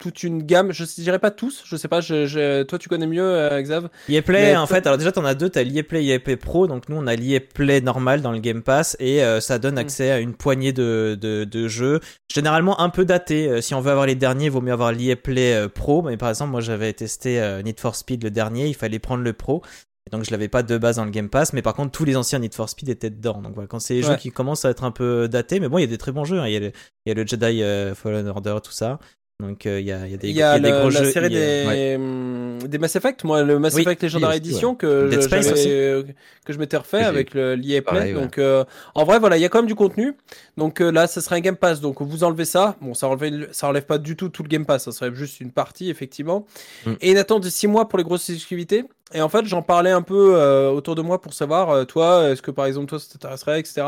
toute 0.00 0.22
une 0.22 0.44
gamme. 0.44 0.70
Je 0.70 0.84
ne 0.84 1.02
dirais 1.02 1.18
pas 1.18 1.32
tous. 1.32 1.64
Je 1.66 1.74
sais 1.76 1.88
pas. 1.88 2.00
Je, 2.00 2.24
je- 2.26 2.62
toi, 2.62 2.78
tu 2.78 2.88
connais 2.88 3.08
mieux, 3.08 3.20
euh, 3.24 3.60
Xav. 3.60 3.88
EA 4.08 4.22
Play, 4.22 4.56
en 4.56 4.64
fait, 4.68 4.86
alors 4.86 4.96
déjà, 4.96 5.10
t'en 5.10 5.24
as 5.24 5.34
deux, 5.34 5.48
t'as 5.50 5.64
l'EA 5.64 5.82
Play, 5.82 6.04
EA 6.06 6.20
Play 6.20 6.36
Pro, 6.36 6.68
donc 6.68 6.88
nous, 6.88 6.94
on 6.96 7.08
a 7.08 7.16
l'EA 7.16 7.40
Play 7.40 7.80
normal 7.80 8.22
dans 8.22 8.30
le 8.30 8.38
Game 8.38 8.62
Pass, 8.62 8.96
et 9.00 9.24
euh, 9.24 9.40
ça 9.40 9.58
donne 9.58 9.74
Mm. 9.74 9.78
accès 9.78 10.10
à 10.12 10.20
une 10.20 10.34
poignée 10.34 10.72
de, 10.72 11.18
de, 11.20 11.42
de 11.42 11.66
jeux, 11.66 11.98
généralement 12.32 12.78
un 12.80 12.90
peu 12.90 13.04
datés, 13.04 13.48
Euh, 13.48 13.60
si 13.60 13.74
on 13.74 13.80
veut 13.80 13.90
avoir 13.90 14.06
les 14.06 14.14
derniers, 14.14 14.44
il 14.44 14.50
vaut 14.52 14.60
mieux 14.60 14.72
avoir 14.72 14.92
l'EA 14.92 15.16
Play 15.16 15.68
Pro, 15.68 16.02
mais 16.02 16.16
par 16.16 16.28
exemple, 16.28 16.52
moi, 16.52 16.60
j'avais 16.60 16.92
testé 16.92 17.40
Need 17.64 17.80
for 17.80 17.96
Speed 17.96 18.22
le 18.22 18.30
dernier, 18.30 18.68
il 18.68 18.74
fallait 18.76 19.00
prendre 19.00 19.24
le 19.24 19.32
Pro, 19.32 19.62
et 20.08 20.10
donc 20.16 20.24
je 20.24 20.30
l'avais 20.30 20.48
pas 20.48 20.62
de 20.62 20.78
base 20.78 20.96
dans 20.96 21.04
le 21.04 21.10
Game 21.10 21.28
Pass, 21.28 21.52
mais 21.52 21.62
par 21.62 21.74
contre, 21.74 21.92
tous 21.92 22.04
les 22.04 22.16
anciens 22.16 22.38
Need 22.38 22.54
for 22.54 22.68
Speed 22.68 22.88
étaient 22.88 23.10
dedans, 23.10 23.40
donc 23.42 23.52
voilà, 23.54 23.68
quand 23.68 23.78
c'est 23.78 23.94
les 23.94 24.02
jeux 24.02 24.10
Ouais. 24.10 24.16
qui 24.18 24.30
commencent 24.30 24.64
à 24.64 24.70
être 24.70 24.84
un 24.84 24.90
peu 24.90 25.28
datés, 25.28 25.60
mais 25.60 25.68
bon, 25.68 25.78
il 25.78 25.82
y 25.82 25.84
a 25.84 25.88
des 25.88 25.98
très 25.98 26.12
bons 26.12 26.24
jeux, 26.24 26.38
hein. 26.40 26.46
il, 26.46 26.52
y 26.52 26.56
a 26.56 26.60
le, 26.60 26.72
il 27.06 27.08
y 27.08 27.10
a 27.12 27.14
le 27.14 27.26
Jedi 27.26 27.62
euh, 27.62 27.94
Fallen 27.94 28.26
Order, 28.28 28.56
tout 28.64 28.72
ça, 28.72 28.98
donc 29.40 29.66
euh, 29.66 29.78
il 29.78 29.86
y, 29.86 29.92
a, 29.92 30.04
y 30.08 30.14
a 30.14 30.16
des, 30.16 30.28
Il 30.30 30.34
y 30.36 30.42
a, 30.42 30.56
il 30.56 30.64
y 30.64 30.66
a 30.66 30.70
des 30.72 30.76
gros 30.80 30.90
la 30.90 31.04
jeux. 31.04 31.10
série 31.12 31.26
il 31.28 31.32
y 31.34 31.36
a- 31.36 31.72
des, 31.74 31.94
hum, 31.96 32.58
des 32.66 32.78
Mass 32.78 32.96
Effect. 32.96 33.22
Moi, 33.22 33.44
le 33.44 33.60
Mass 33.60 33.74
Oui, 33.74 33.82
Effect 33.82 34.02
Legendary 34.02 34.32
oui, 34.32 34.36
Edition 34.38 34.74
que 34.74 35.08
Dead 35.08 35.20
je- 35.20 35.26
Space 35.26 35.44
j'avais- 35.44 35.60
aussi. 35.60 35.70
euh, 35.70 36.02
que 36.44 36.52
je 36.52 36.58
m'étais 36.58 36.76
refait 36.76 37.02
Que 37.02 37.04
avec 37.06 37.34
le 37.34 37.54
l'EA 37.54 37.80
Play. 37.82 38.00
Ouais. 38.00 38.12
Donc, 38.14 38.38
euh, 38.38 38.64
en 38.96 39.04
vrai, 39.04 39.20
voilà, 39.20 39.36
il 39.36 39.40
y 39.40 39.44
a 39.44 39.48
quand 39.48 39.58
même 39.60 39.68
du 39.68 39.76
contenu. 39.76 40.14
Donc 40.56 40.80
euh, 40.80 40.90
là, 40.90 41.06
ça 41.06 41.20
serait 41.20 41.36
un 41.36 41.40
Game 41.40 41.54
Pass. 41.56 41.80
Donc 41.80 42.02
vous 42.02 42.24
enlevez 42.24 42.46
ça. 42.46 42.74
Bon, 42.80 42.94
ça 42.94 43.06
enlève, 43.06 43.48
ça 43.52 43.68
enlève 43.68 43.86
pas 43.86 43.98
du 43.98 44.16
tout 44.16 44.28
tout 44.28 44.42
le 44.42 44.48
Game 44.48 44.66
Pass. 44.66 44.86
Ça 44.86 44.90
serait 44.90 45.14
juste 45.14 45.38
une 45.40 45.52
partie, 45.52 45.88
effectivement. 45.88 46.44
Mm. 46.84 46.92
Et 47.00 47.10
une 47.12 47.18
attente 47.18 47.44
de 47.44 47.48
6 47.48 47.68
mois 47.68 47.88
pour 47.88 47.98
les 47.98 48.04
grosses 48.04 48.28
exclusivités. 48.30 48.86
Et 49.14 49.22
en 49.22 49.28
fait, 49.30 49.46
j'en 49.46 49.62
parlais 49.62 49.90
un 49.90 50.02
peu 50.02 50.34
euh, 50.36 50.70
autour 50.70 50.94
de 50.94 51.00
moi 51.00 51.18
pour 51.20 51.32
savoir, 51.32 51.70
euh, 51.70 51.84
toi, 51.84 52.28
est-ce 52.28 52.42
que 52.42 52.50
par 52.50 52.66
exemple, 52.66 52.88
toi, 52.88 52.98
ça 52.98 53.06
t'intéresserait, 53.12 53.58
etc. 53.58 53.86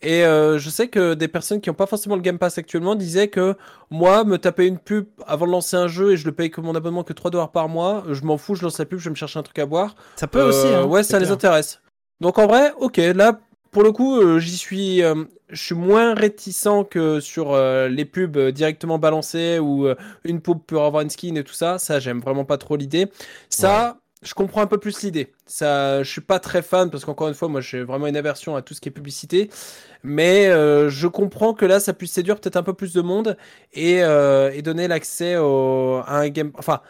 Et 0.00 0.24
euh, 0.24 0.58
je 0.58 0.70
sais 0.70 0.88
que 0.88 1.12
des 1.12 1.28
personnes 1.28 1.60
qui 1.60 1.68
n'ont 1.68 1.74
pas 1.74 1.86
forcément 1.86 2.16
le 2.16 2.22
Game 2.22 2.38
Pass 2.38 2.56
actuellement 2.56 2.94
disaient 2.94 3.28
que 3.28 3.56
moi, 3.90 4.24
me 4.24 4.38
taper 4.38 4.66
une 4.66 4.78
pub 4.78 5.06
avant 5.26 5.46
de 5.46 5.52
lancer 5.52 5.76
un 5.76 5.86
jeu 5.86 6.12
et 6.12 6.16
je 6.16 6.24
le 6.24 6.32
paye 6.32 6.50
que 6.50 6.62
mon 6.62 6.74
abonnement 6.74 7.04
que 7.04 7.12
3 7.12 7.30
dollars 7.30 7.52
par 7.52 7.68
mois, 7.68 8.04
je 8.10 8.22
m'en 8.22 8.38
fous, 8.38 8.54
je 8.54 8.62
lance 8.62 8.78
la 8.78 8.86
pub, 8.86 8.98
je 8.98 9.04
vais 9.04 9.10
me 9.10 9.16
chercher 9.16 9.38
un 9.38 9.42
truc 9.42 9.58
à 9.58 9.66
boire. 9.66 9.94
Ça 10.16 10.26
peut 10.28 10.40
Euh, 10.40 10.48
aussi, 10.48 10.66
hein, 10.68 10.84
ouais, 10.84 11.02
ça 11.02 11.18
les 11.18 11.30
intéresse. 11.30 11.80
Donc 12.20 12.38
en 12.38 12.46
vrai, 12.46 12.72
ok, 12.78 12.96
là, 12.96 13.38
pour 13.70 13.82
le 13.82 13.92
coup, 13.92 14.18
euh, 14.18 14.38
j'y 14.38 14.56
suis, 14.56 15.02
euh, 15.02 15.24
je 15.50 15.60
suis 15.62 15.74
moins 15.74 16.14
réticent 16.14 16.68
que 16.90 17.20
sur 17.20 17.52
euh, 17.52 17.88
les 17.88 18.04
pubs 18.06 18.36
euh, 18.38 18.50
directement 18.52 18.98
balancées 18.98 19.58
ou 19.58 19.86
euh, 19.86 19.94
une 20.24 20.40
pub 20.40 20.58
pour 20.66 20.84
avoir 20.84 21.02
une 21.02 21.10
skin 21.10 21.34
et 21.34 21.44
tout 21.44 21.52
ça. 21.52 21.78
Ça, 21.78 21.98
j'aime 21.98 22.20
vraiment 22.20 22.44
pas 22.44 22.56
trop 22.56 22.76
l'idée. 22.76 23.08
Ça, 23.50 23.98
je 24.24 24.34
comprends 24.34 24.62
un 24.62 24.66
peu 24.66 24.78
plus 24.78 25.02
l'idée. 25.02 25.32
Ça, 25.46 26.02
je 26.02 26.10
suis 26.10 26.20
pas 26.20 26.40
très 26.40 26.62
fan 26.62 26.90
parce 26.90 27.04
qu'encore 27.04 27.28
une 27.28 27.34
fois, 27.34 27.48
moi, 27.48 27.60
j'ai 27.60 27.82
vraiment 27.84 28.06
une 28.06 28.16
aversion 28.16 28.56
à 28.56 28.62
tout 28.62 28.74
ce 28.74 28.80
qui 28.80 28.88
est 28.88 28.92
publicité. 28.92 29.50
Mais 30.02 30.46
euh, 30.48 30.90
je 30.90 31.06
comprends 31.08 31.54
que 31.54 31.66
là, 31.66 31.80
ça 31.80 31.92
puisse 31.94 32.12
séduire 32.12 32.40
peut-être 32.40 32.56
un 32.56 32.62
peu 32.62 32.74
plus 32.74 32.92
de 32.94 33.02
monde 33.02 33.36
et, 33.72 34.02
euh, 34.04 34.50
et 34.52 34.62
donner 34.62 34.88
l'accès 34.88 35.36
au- 35.36 36.02
à 36.06 36.18
un 36.18 36.28
game, 36.28 36.52
enfin 36.56 36.80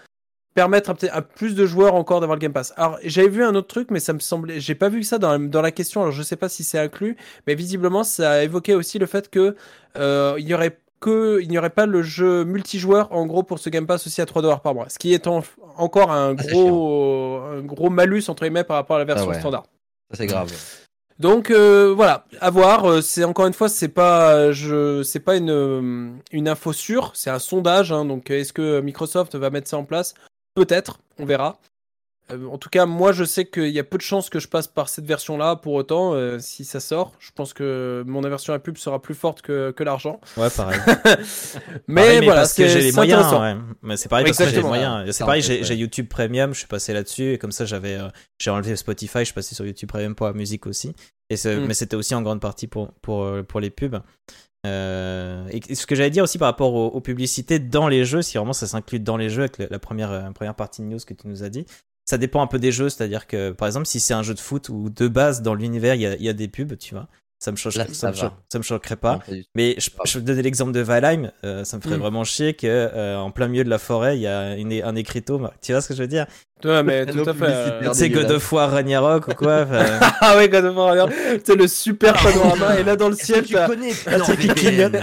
permettre 0.54 0.90
à, 0.90 0.94
à 1.16 1.22
plus 1.22 1.54
de 1.54 1.66
joueurs 1.66 1.94
encore 1.94 2.20
d'avoir 2.20 2.36
le 2.36 2.40
Game 2.40 2.52
Pass. 2.52 2.72
Alors 2.76 2.98
j'avais 3.04 3.28
vu 3.28 3.44
un 3.44 3.54
autre 3.54 3.68
truc, 3.68 3.90
mais 3.90 4.00
ça 4.00 4.12
me 4.12 4.20
semblait, 4.20 4.60
j'ai 4.60 4.74
pas 4.74 4.88
vu 4.88 5.02
ça 5.02 5.18
dans 5.18 5.32
la, 5.32 5.38
dans 5.38 5.62
la 5.62 5.72
question. 5.72 6.02
Alors 6.02 6.12
je 6.12 6.22
sais 6.22 6.36
pas 6.36 6.48
si 6.48 6.64
c'est 6.64 6.78
inclus, 6.78 7.16
mais 7.46 7.54
visiblement 7.54 8.04
ça 8.04 8.32
a 8.32 8.42
évoqué 8.44 8.74
aussi 8.74 8.98
le 8.98 9.06
fait 9.06 9.30
que 9.30 9.56
euh, 9.96 10.36
il 10.38 10.48
y 10.48 10.54
aurait 10.54 10.78
que 11.00 11.40
il 11.42 11.48
n'y 11.48 11.58
aurait 11.58 11.70
pas 11.70 11.86
le 11.86 12.02
jeu 12.02 12.44
multijoueur 12.44 13.12
en 13.12 13.26
gros 13.26 13.42
pour 13.42 13.58
ce 13.58 13.68
Game 13.70 13.86
Pass 13.86 14.06
aussi 14.06 14.20
à 14.22 14.26
3 14.26 14.40
dollars 14.42 14.60
par 14.60 14.74
mois, 14.74 14.88
ce 14.88 14.98
qui 14.98 15.12
est 15.14 15.26
en- 15.26 15.42
encore 15.76 16.10
un 16.12 16.30
Ah, 16.30 16.34
gros 16.34 17.40
un 17.42 17.60
gros 17.62 17.90
malus 17.90 18.24
entre 18.28 18.42
guillemets 18.44 18.64
par 18.64 18.76
rapport 18.76 18.96
à 18.96 18.98
la 19.00 19.04
version 19.04 19.26
Ah 19.26 19.34
ouais. 19.34 19.38
standard. 19.40 19.64
Ça, 20.10 20.16
c'est 20.18 20.26
grave. 20.26 20.50
Donc 21.18 21.50
euh, 21.50 21.92
voilà, 21.94 22.24
à 22.40 22.50
voir. 22.50 22.84
euh, 22.90 23.00
C'est 23.00 23.22
encore 23.24 23.46
une 23.46 23.52
fois, 23.52 23.68
c'est 23.68 23.88
pas, 23.88 24.50
je, 24.50 25.02
c'est 25.04 25.20
pas 25.20 25.36
une 25.36 25.50
euh, 25.50 26.10
une 26.32 26.48
info 26.48 26.72
sûre, 26.72 27.12
c'est 27.14 27.30
un 27.30 27.38
sondage. 27.38 27.92
hein, 27.92 28.04
donc 28.04 28.30
est-ce 28.30 28.52
que 28.52 28.80
Microsoft 28.80 29.34
va 29.36 29.50
mettre 29.50 29.68
ça 29.68 29.76
en 29.78 29.84
place? 29.84 30.14
Peut-être, 30.56 30.98
on 31.18 31.24
verra. 31.24 31.58
Euh, 32.32 32.46
en 32.46 32.56
tout 32.58 32.70
cas, 32.70 32.86
moi, 32.86 33.12
je 33.12 33.22
sais 33.24 33.44
qu'il 33.44 33.68
y 33.68 33.78
a 33.78 33.84
peu 33.84 33.98
de 33.98 34.02
chances 34.02 34.30
que 34.30 34.38
je 34.38 34.48
passe 34.48 34.66
par 34.66 34.88
cette 34.88 35.04
version-là. 35.04 35.56
Pour 35.56 35.74
autant, 35.74 36.14
euh, 36.14 36.38
si 36.38 36.64
ça 36.64 36.80
sort, 36.80 37.12
je 37.18 37.30
pense 37.34 37.52
que 37.52 38.02
mon 38.06 38.24
aversion 38.24 38.52
à 38.52 38.56
la 38.56 38.60
pub 38.60 38.78
sera 38.78 39.02
plus 39.02 39.14
forte 39.14 39.42
que, 39.42 39.72
que 39.72 39.84
l'argent. 39.84 40.20
Ouais, 40.36 40.48
pareil. 40.50 40.80
Mais 41.86 42.02
Pareil, 42.02 42.24
voilà, 42.24 42.40
parce 42.42 42.54
que 42.54 42.66
c'est 42.66 42.80
j'ai 42.80 42.80
les 42.80 42.92
moyens. 42.92 43.32
ouais. 43.32 43.56
Mais 43.82 43.96
c'est 43.96 44.08
pareil 44.08 44.24
parce 44.24 44.38
que 44.38 44.44
j'ai 44.48 44.56
les 44.56 44.62
moyens. 44.62 45.10
C'est 45.12 45.24
pareil, 45.24 45.42
j'ai 45.42 45.74
YouTube 45.76 46.08
Premium, 46.08 46.54
je 46.54 46.58
suis 46.60 46.68
passé 46.68 46.92
là-dessus 46.92 47.32
et 47.34 47.38
comme 47.38 47.52
ça 47.52 47.64
j'avais, 47.66 47.94
euh, 47.94 48.08
j'ai 48.38 48.50
enlevé 48.50 48.74
Spotify, 48.76 49.18
je 49.20 49.24
suis 49.24 49.34
passé 49.34 49.54
sur 49.54 49.66
YouTube 49.66 49.88
Premium 49.88 50.14
pour 50.14 50.26
la 50.26 50.32
musique 50.32 50.66
aussi. 50.66 50.94
Et 51.30 51.36
Mm. 51.36 51.66
mais 51.66 51.74
c'était 51.74 51.96
aussi 51.96 52.14
en 52.14 52.22
grande 52.22 52.40
partie 52.40 52.66
pour 52.66 52.92
pour 53.02 53.26
pour 53.48 53.60
les 53.60 53.70
pubs. 53.70 54.00
Euh, 54.66 55.46
et 55.50 55.74
ce 55.74 55.86
que 55.86 55.94
j'allais 55.94 56.10
dire 56.10 56.24
aussi 56.24 56.38
par 56.38 56.46
rapport 56.46 56.72
aux, 56.74 56.86
aux 56.88 57.00
publicités 57.00 57.58
dans 57.58 57.86
les 57.88 58.04
jeux, 58.04 58.22
si 58.22 58.38
vraiment 58.38 58.52
ça 58.54 58.66
s'inclut 58.66 58.98
dans 59.00 59.16
les 59.18 59.28
jeux 59.28 59.42
avec 59.42 59.58
la 59.58 59.78
première 59.78 60.10
euh, 60.10 60.30
première 60.30 60.54
partie 60.54 60.80
de 60.82 60.86
news 60.86 60.98
que 61.06 61.12
tu 61.14 61.28
nous 61.28 61.42
as 61.42 61.48
dit. 61.50 61.66
Ça 62.04 62.18
dépend 62.18 62.42
un 62.42 62.46
peu 62.46 62.58
des 62.58 62.72
jeux, 62.72 62.88
c'est-à-dire 62.90 63.26
que 63.26 63.52
par 63.52 63.66
exemple 63.66 63.86
si 63.86 63.98
c'est 64.00 64.14
un 64.14 64.22
jeu 64.22 64.34
de 64.34 64.40
foot 64.40 64.68
où 64.68 64.90
de 64.90 65.08
base 65.08 65.42
dans 65.42 65.54
l'univers 65.54 65.94
il 65.94 66.02
y 66.02 66.06
a, 66.06 66.14
il 66.16 66.22
y 66.22 66.28
a 66.28 66.34
des 66.34 66.48
pubs, 66.48 66.76
tu 66.76 66.94
vois, 66.94 67.08
ça 67.44 67.50
me 67.52 67.56
change, 67.56 67.76
Là, 67.76 67.84
ça, 67.88 67.92
ça 67.94 68.08
me 68.10 68.14
choque- 68.14 68.32
ça 68.50 68.58
me 68.58 68.62
choquerait 68.64 68.96
pas. 68.96 69.20
Non. 69.28 69.36
Mais 69.54 69.74
je, 69.78 69.90
je 70.06 70.18
vais 70.18 70.24
donner 70.24 70.40
l'exemple 70.40 70.72
de 70.72 70.80
Valheim. 70.80 71.30
euh, 71.44 71.62
ça 71.64 71.76
me 71.76 71.82
ferait 71.82 71.96
Mm. 71.98 72.00
vraiment 72.00 72.24
chier 72.24 72.54
que 72.54 72.66
euh, 72.66 73.18
en 73.18 73.30
plein 73.30 73.48
milieu 73.48 73.64
de 73.64 73.68
la 73.68 73.78
forêt, 73.78 74.16
il 74.16 74.22
y 74.22 74.26
a 74.26 74.56
une, 74.56 74.72
un 74.72 74.96
écriteau. 74.96 75.40
Tu 75.60 75.72
vois 75.72 75.82
ce 75.82 75.88
que 75.88 75.94
je 75.94 76.00
veux 76.00 76.08
dire? 76.08 76.24
Ouais, 76.64 76.82
mais 76.82 77.04
tout 77.12 77.20
à 77.28 77.34
fait. 77.34 77.44
euh, 77.44 77.70
publicitaire. 77.80 77.94
C'est 77.94 78.08
God 78.08 78.30
of 78.30 78.52
War 78.52 78.70
Ragnarok 78.70 79.28
ou 79.28 79.34
quoi 79.34 79.66
Ah 80.20 80.36
ouais, 80.38 80.48
God 80.48 80.64
of 80.64 80.76
War, 80.76 80.92
regarde, 80.92 81.12
c'est 81.44 81.54
le 81.56 81.68
super 81.68 82.14
panorama. 82.14 82.78
et 82.80 82.82
là, 82.82 82.96
dans 82.96 83.10
le 83.10 83.14
ciel, 83.16 83.44
tu 83.44 83.54
connais 83.54 83.92
un 84.06 84.18
truc 84.20 84.40
qui 84.40 84.48
clignote. 84.48 84.94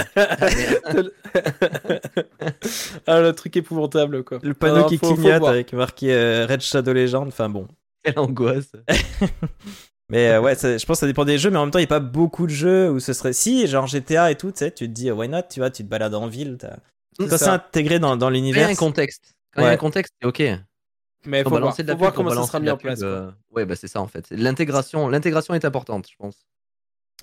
ah, 3.06 3.22
le 3.22 3.32
truc 3.34 3.56
épouvantable, 3.58 4.24
quoi. 4.24 4.40
Le 4.42 4.54
panneau 4.54 4.76
Alors, 4.78 4.90
qui 4.90 4.98
clignote 5.00 5.44
avec 5.44 5.74
marqué 5.74 6.12
euh, 6.14 6.46
Red 6.50 6.62
Shadow 6.62 6.94
Legend. 6.94 7.28
Enfin 7.28 7.50
bon. 7.50 7.68
Quelle 8.04 8.18
angoisse. 8.18 8.72
Mais 10.12 10.28
euh, 10.32 10.42
ouais, 10.42 10.56
ça- 10.56 10.78
je 10.78 10.86
pense 10.86 10.98
que 10.98 11.00
ça 11.02 11.08
dépend 11.08 11.24
des 11.26 11.38
jeux, 11.40 11.50
mais 11.50 11.58
en 11.58 11.62
même 11.64 11.72
temps, 11.72 11.80
il 11.80 11.84
n'y 11.84 11.86
a 11.86 11.88
pas 11.88 12.00
beaucoup 12.02 12.46
de 12.46 12.52
jeux 12.52 12.92
où 12.92 13.00
ce 13.00 13.14
serait. 13.14 13.32
Si, 13.34 13.66
genre 13.66 13.88
GTA 13.88 14.30
et 14.30 14.36
tout, 14.36 14.52
tu 14.52 14.58
sais, 14.60 14.70
tu 14.72 14.88
te 14.88 14.92
dis, 14.94 15.10
why 15.10 15.30
not, 15.30 15.44
tu 15.50 15.62
vois, 15.62 15.72
tu 15.72 15.84
te 15.84 15.90
balades 15.90 16.14
en 16.14 16.28
ville. 16.28 16.58
t'as- 16.60 16.78
C'est 17.18 17.24
Quand 17.30 17.38
c'est 17.38 17.46
ça. 17.46 17.54
intégré 17.54 17.98
dans, 18.00 18.16
dans 18.18 18.28
Quand 18.28 18.32
il 18.34 18.38
y 18.38 18.42
l'univers. 18.42 18.68
a 18.68 18.72
un 18.72 18.76
contexte. 18.76 19.36
Quand 19.54 19.62
il 19.62 19.64
y 19.64 19.68
a 19.68 19.70
Ouais. 19.70 19.74
un 19.76 19.78
contexte, 19.78 20.14
c'est 20.22 20.28
ok. 20.28 20.40
Mais 21.26 21.40
Faut 21.40 21.44
faut 21.46 21.50
voir, 21.52 21.62
balancer 21.62 21.84
de 21.84 21.88
la 21.88 21.94
faut 21.94 22.00
voir 22.00 22.12
pub, 22.12 22.18
faut 22.18 22.24
comment 22.30 22.42
ça 22.42 22.48
sera 22.48 22.60
mis 22.60 22.70
en 22.70 22.78
place. 22.78 23.00
euh, 23.04 23.30
Ouais, 23.52 23.66
bah 23.66 23.76
c'est 23.76 23.88
ça 23.88 24.02
en 24.02 24.08
fait. 24.08 24.26
L'intégration, 24.32 25.08
l'intégration 25.08 25.54
est 25.54 25.64
importante, 25.66 26.08
je 26.10 26.16
pense. 26.18 26.36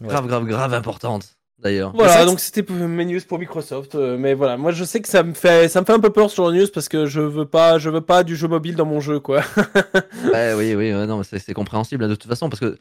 Ouais. 0.01 0.09
Grave, 0.09 0.27
grave, 0.27 0.44
grave 0.46 0.72
importante. 0.74 1.37
D'ailleurs. 1.61 1.92
Voilà, 1.94 2.12
ça, 2.12 2.25
donc 2.25 2.38
c'était 2.40 2.64
mes 2.73 3.05
news 3.05 3.21
pour 3.27 3.38
Microsoft. 3.38 3.94
euh, 3.97 4.16
mais 4.16 4.35
voilà, 4.35 4.57
moi 4.57 4.71
je 4.71 4.85
sais 4.85 5.01
que 5.01 5.09
ça 5.09 5.23
me 5.25 5.35
fait, 5.35 5.68
ça 5.68 5.81
me 5.81 5.87
fait 5.87 5.92
un 5.92 5.99
peu 6.01 6.11
peur 6.11 6.31
sur 6.31 6.49
les 6.51 6.61
news 6.61 6.68
parce 6.73 6.88
que 6.88 7.07
je 7.07 7.21
veux 7.21 7.47
pas, 7.47 7.79
je 7.79 7.90
veux 7.90 8.01
pas 8.01 8.23
du 8.23 8.37
jeu 8.37 8.47
mobile 8.47 8.77
dans 8.77 8.87
mon 8.87 9.01
jeu, 9.01 9.18
quoi. 9.18 9.42
Ouais, 10.33 10.55
oui, 10.55 10.75
oui, 10.77 10.94
ouais, 10.94 11.07
non, 11.07 11.23
c'est 11.25 11.55
compréhensible 11.55 12.05
hein, 12.05 12.09
de 12.09 12.14
toute 12.14 12.29
façon 12.31 12.49
parce 12.49 12.61
que 12.61 12.79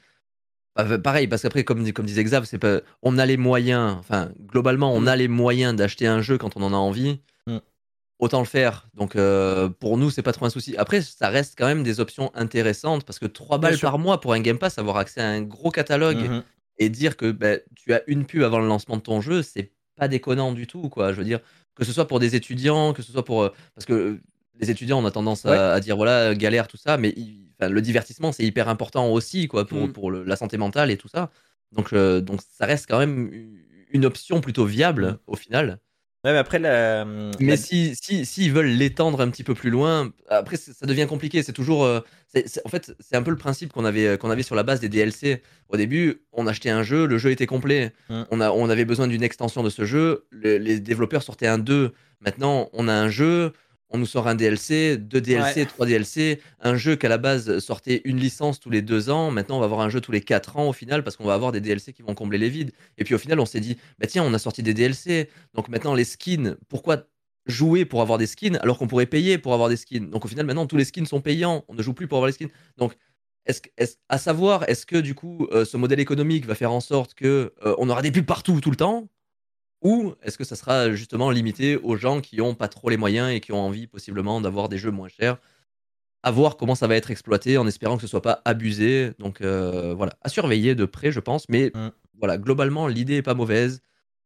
bah, 0.76 1.00
pareil, 1.00 1.28
parce 1.28 1.42
qu'après, 1.42 1.64
comme, 1.64 1.92
comme 1.92 2.06
disait 2.06 2.24
Xav, 2.24 2.46
c'est 2.46 2.60
pas, 2.60 2.82
on 3.02 3.18
a 3.18 3.26
les 3.26 3.38
moyens. 3.38 3.96
Enfin, 4.00 4.30
globalement, 4.46 4.94
on 4.94 5.02
Mm. 5.02 5.08
a 5.08 5.16
les 5.16 5.28
moyens 5.28 5.76
d'acheter 5.76 6.06
un 6.06 6.22
jeu 6.22 6.38
quand 6.38 6.56
on 6.56 6.62
en 6.62 6.72
a 6.72 6.78
envie. 6.78 7.20
Mm. 7.48 7.58
Autant 8.20 8.40
le 8.40 8.46
faire. 8.46 8.88
Donc, 8.94 9.16
euh, 9.16 9.70
pour 9.70 9.98
nous, 9.98 10.12
c'est 10.12 10.22
pas 10.22 10.34
trop 10.34 10.46
un 10.46 10.52
souci. 10.52 10.76
Après, 10.78 11.02
ça 11.02 11.30
reste 11.30 11.56
quand 11.58 11.66
même 11.66 11.82
des 11.82 12.00
options 12.00 12.30
intéressantes 12.36 13.06
parce 13.06 13.18
que 13.18 13.26
3 13.26 13.58
Bien 13.58 13.70
balles 13.72 13.80
par 13.80 13.98
mois 13.98 14.20
pour 14.22 14.34
un 14.34 14.40
Game 14.40 14.60
Pass, 14.60 14.78
avoir 14.78 14.98
accès 14.98 15.20
à 15.20 15.28
un 15.30 15.42
gros 15.42 15.72
catalogue 15.72 16.30
Mhm. 16.30 16.44
Et 16.80 16.90
dire 16.90 17.18
que 17.18 17.32
bah, 17.32 17.58
tu 17.76 17.94
as 17.94 18.02
une 18.08 18.26
pub 18.26 18.44
avant 18.44 18.60
le 18.60 18.68
lancement 18.68 18.98
de 18.98 19.02
ton 19.02 19.22
jeu, 19.22 19.42
c'est 19.42 19.72
pas 19.96 20.08
déconnant 20.08 20.52
du 20.54 20.68
tout, 20.68 20.90
quoi. 20.90 21.12
Je 21.14 21.18
veux 21.18 21.24
dire, 21.26 21.40
que 21.76 21.84
ce 21.86 21.92
soit 21.92 22.08
pour 22.08 22.20
des 22.20 22.36
étudiants, 22.36 22.94
que 22.94 23.02
ce 23.02 23.12
soit 23.12 23.26
pour. 23.26 23.44
euh, 23.44 23.50
parce 23.76 23.86
que 23.86 23.94
euh, 23.94 24.22
les 24.60 24.70
étudiants, 24.72 25.00
on 25.02 25.06
a 25.06 25.12
tendance 25.12 25.46
à, 25.46 25.74
à 25.74 25.80
dire 25.80 25.96
voilà, 25.96 26.34
galère, 26.36 26.68
tout 26.68 26.78
ça, 26.78 26.98
mais 26.98 27.14
il- 27.18 27.46
le 27.60 27.82
divertissement, 27.82 28.32
c'est 28.32 28.44
hyper 28.44 28.70
important 28.70 29.10
aussi, 29.12 29.48
quoi, 29.48 29.66
pour, 29.66 29.88
Mm. 29.88 29.94
pour 29.94 30.12
le- 30.12 30.24
la 30.24 30.36
santé 30.36 30.58
mentale 30.58 30.92
et 30.92 30.98
tout 30.98 31.08
ça. 31.08 31.32
Donc, 31.72 31.92
euh, 31.94 32.22
donc, 32.22 32.42
ça 32.52 32.66
reste 32.68 32.86
quand 32.88 33.00
même 33.00 33.32
une 33.92 34.06
option 34.06 34.42
plutôt 34.42 34.66
viable 34.66 35.06
Mm. 35.08 35.18
au 35.28 35.36
final. 35.36 35.80
Ouais, 36.26 36.32
mais 36.34 36.38
après, 36.40 36.60
la, 36.60 37.06
Mais 37.06 37.32
la- 37.40 37.58
si, 37.58 37.96
si, 37.96 38.26
s'ils 38.26 38.52
veulent 38.52 38.66
l'étendre 38.68 39.22
un 39.22 39.30
petit 39.30 39.44
peu 39.44 39.54
plus 39.54 39.70
loin, 39.70 40.12
après 40.30 40.58
ça 40.58 40.86
devient 40.86 41.06
compliqué. 41.08 41.44
C'est 41.44 41.54
toujours, 41.54 41.86
euh, 41.86 42.00
en 42.66 42.70
fait, 42.70 42.94
c'est 43.00 43.16
un 43.16 43.22
peu 43.24 43.32
le 43.32 43.38
principe 43.38 43.72
qu'on 43.72 43.86
avait, 43.86 44.18
qu'on 44.18 44.30
avait 44.32 44.44
sur 44.44 44.56
la 44.56 44.64
base 44.64 44.80
des 44.80 44.90
DLC. 44.90 45.42
Au 45.70 45.78
début, 45.78 46.22
on 46.34 46.48
achetait 46.48 46.70
un 46.72 46.84
jeu, 46.84 47.06
le 47.06 47.18
jeu 47.18 47.30
était 47.32 47.46
complet. 47.46 47.94
Mm. 48.10 48.24
On, 48.32 48.42
a, 48.42 48.50
on 48.52 48.68
avait 48.70 48.84
besoin 48.86 49.08
d'une 49.08 49.24
extension 49.24 49.64
de 49.64 49.70
ce 49.70 49.86
jeu. 49.86 50.26
le- 50.32 50.58
les 50.58 50.80
développeurs 50.80 51.24
sortaient 51.24 51.48
un 51.48 51.60
2. 51.60 51.94
Maintenant, 52.22 52.70
on 52.74 52.88
a 52.88 52.94
un 52.94 53.10
jeu, 53.10 53.54
on 53.90 53.98
nous 53.98 54.06
sort 54.06 54.28
un 54.28 54.36
DLC, 54.36 54.98
deux 54.98 55.22
DLC, 55.22 55.62
Ouais. 55.62 55.66
trois 55.66 55.86
DLC. 55.86 56.42
Un 56.60 56.76
jeu 56.76 56.96
qu'à 56.96 57.08
la 57.10 57.18
base 57.18 57.60
sortait 57.60 58.02
une 58.06 58.18
licence 58.18 58.60
tous 58.60 58.70
les 58.70 58.82
deux 58.82 59.10
ans. 59.10 59.32
Maintenant, 59.32 59.58
on 59.58 59.60
va 59.60 59.66
avoir 59.66 59.80
un 59.82 59.90
jeu 59.90 60.02
tous 60.02 60.12
les 60.12 60.22
quatre 60.22 60.58
ans 60.58 60.68
au 60.70 60.74
final 60.74 61.04
parce 61.04 61.16
qu'on 61.16 61.24
va 61.26 61.34
avoir 61.34 61.52
des 61.52 61.62
DLC 61.62 61.94
qui 61.94 62.02
vont 62.02 62.14
combler 62.14 62.38
les 62.38 62.50
vides. 62.50 62.72
Et 62.98 63.04
puis 63.04 63.16
au 63.16 63.18
final, 63.18 63.40
on 63.40 63.46
s'est 63.46 63.60
dit, 63.62 63.78
bah 64.00 64.08
tiens, 64.08 64.24
on 64.24 64.34
a 64.34 64.40
sorti 64.40 64.62
des 64.64 64.74
DLC. 64.74 65.30
Donc 65.54 65.70
maintenant, 65.70 65.94
les 65.94 66.04
skins, 66.04 66.58
pourquoi 66.68 67.08
jouer 67.46 67.86
pour 67.86 68.02
avoir 68.02 68.18
des 68.18 68.28
skins 68.28 68.58
alors 68.62 68.78
qu'on 68.78 68.88
pourrait 68.88 69.06
payer 69.06 69.38
pour 69.38 69.54
avoir 69.54 69.70
des 69.70 69.78
skins? 69.78 70.10
Donc 70.10 70.26
au 70.26 70.28
final, 70.28 70.46
maintenant, 70.46 70.66
tous 70.68 70.78
les 70.78 70.86
skins 70.86 71.06
sont 71.06 71.22
payants. 71.22 71.64
On 71.70 71.74
ne 71.74 71.82
joue 71.82 71.94
plus 71.94 72.08
pour 72.08 72.18
avoir 72.18 72.28
les 72.28 72.34
skins. 72.34 72.50
Donc, 72.78 72.94
est-ce- 73.46 73.96
à 74.10 74.18
savoir, 74.18 74.68
est-ce 74.68 74.86
que 74.86 74.98
du 74.98 75.16
coup, 75.16 75.48
euh, 75.54 75.64
ce 75.64 75.78
modèle 75.78 76.02
économique 76.02 76.46
va 76.46 76.56
faire 76.56 76.74
en 76.74 76.82
sorte 76.82 77.14
que 77.14 77.54
euh, 77.66 77.74
on 77.78 77.90
aura 77.90 78.02
des 78.02 78.12
pubs 78.12 78.26
partout 78.26 78.60
tout 78.60 78.70
le 78.72 78.76
temps? 78.76 79.08
Ou 79.82 80.14
est-ce 80.24 80.38
que 80.38 80.44
ça 80.44 80.56
sera 80.56 80.92
justement 80.92 81.30
limité 81.32 81.78
aux 81.78 81.96
gens 81.96 82.20
qui 82.22 82.38
n'ont 82.38 82.56
pas 82.56 82.68
trop 82.68 82.90
les 82.90 82.98
moyens 82.98 83.32
et 83.32 83.40
qui 83.40 83.52
ont 83.52 83.60
envie 83.66 83.88
possiblement 83.88 84.42
d'avoir 84.42 84.70
des 84.70 84.78
jeux 84.78 84.92
moins 84.92 85.08
chers? 85.10 85.38
À 86.24 86.32
voir 86.32 86.58
comment 86.58 86.76
ça 86.76 86.88
va 86.88 86.96
être 86.96 87.12
exploité 87.12 87.58
en 87.58 87.68
espérant 87.68 87.96
que 87.96 88.02
ce 88.02 88.08
soit 88.08 88.22
pas 88.24 88.42
abusé. 88.44 89.12
Donc 89.20 89.42
euh, 89.42 89.94
voilà, 89.96 90.14
à 90.24 90.30
surveiller 90.30 90.74
de 90.76 90.86
près, 90.86 91.12
je 91.12 91.20
pense. 91.20 91.48
Mais 91.48 91.72
Mm. 91.74 91.90
voilà, 92.20 92.38
globalement, 92.38 92.88
l'idée 92.88 93.18
est 93.18 93.22
pas 93.22 93.36
mauvaise. 93.36 93.82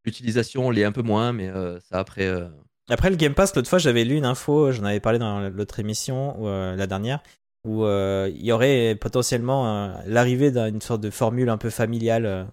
L'utilisation 0.05 0.71
l'est 0.71 0.85
un 0.85 0.91
peu 0.93 1.03
moins, 1.03 1.31
mais 1.33 1.49
euh, 1.49 1.79
ça 1.81 1.99
après. 1.99 2.25
euh, 2.25 2.47
Après 2.89 3.09
le 3.09 3.17
Game 3.17 3.35
Pass, 3.35 3.55
l'autre 3.55 3.69
fois 3.69 3.77
j'avais 3.77 4.03
lu 4.05 4.15
une 4.15 4.25
info, 4.25 4.71
j'en 4.71 4.85
avais 4.85 4.99
parlé 5.01 5.19
dans 5.19 5.41
l'autre 5.49 5.79
émission, 5.79 6.41
ou, 6.41 6.47
la 6.47 6.87
dernière, 6.87 7.21
où 7.67 7.85
il 7.85 8.41
y 8.45 8.51
aurait 8.51 8.95
potentiellement 8.99 9.93
l'arrivée 10.07 10.49
d'une 10.49 10.81
sorte 10.81 11.01
de 11.01 11.09
formule 11.11 11.49
un 11.49 11.57
peu 11.57 11.69
familiale 11.69 12.47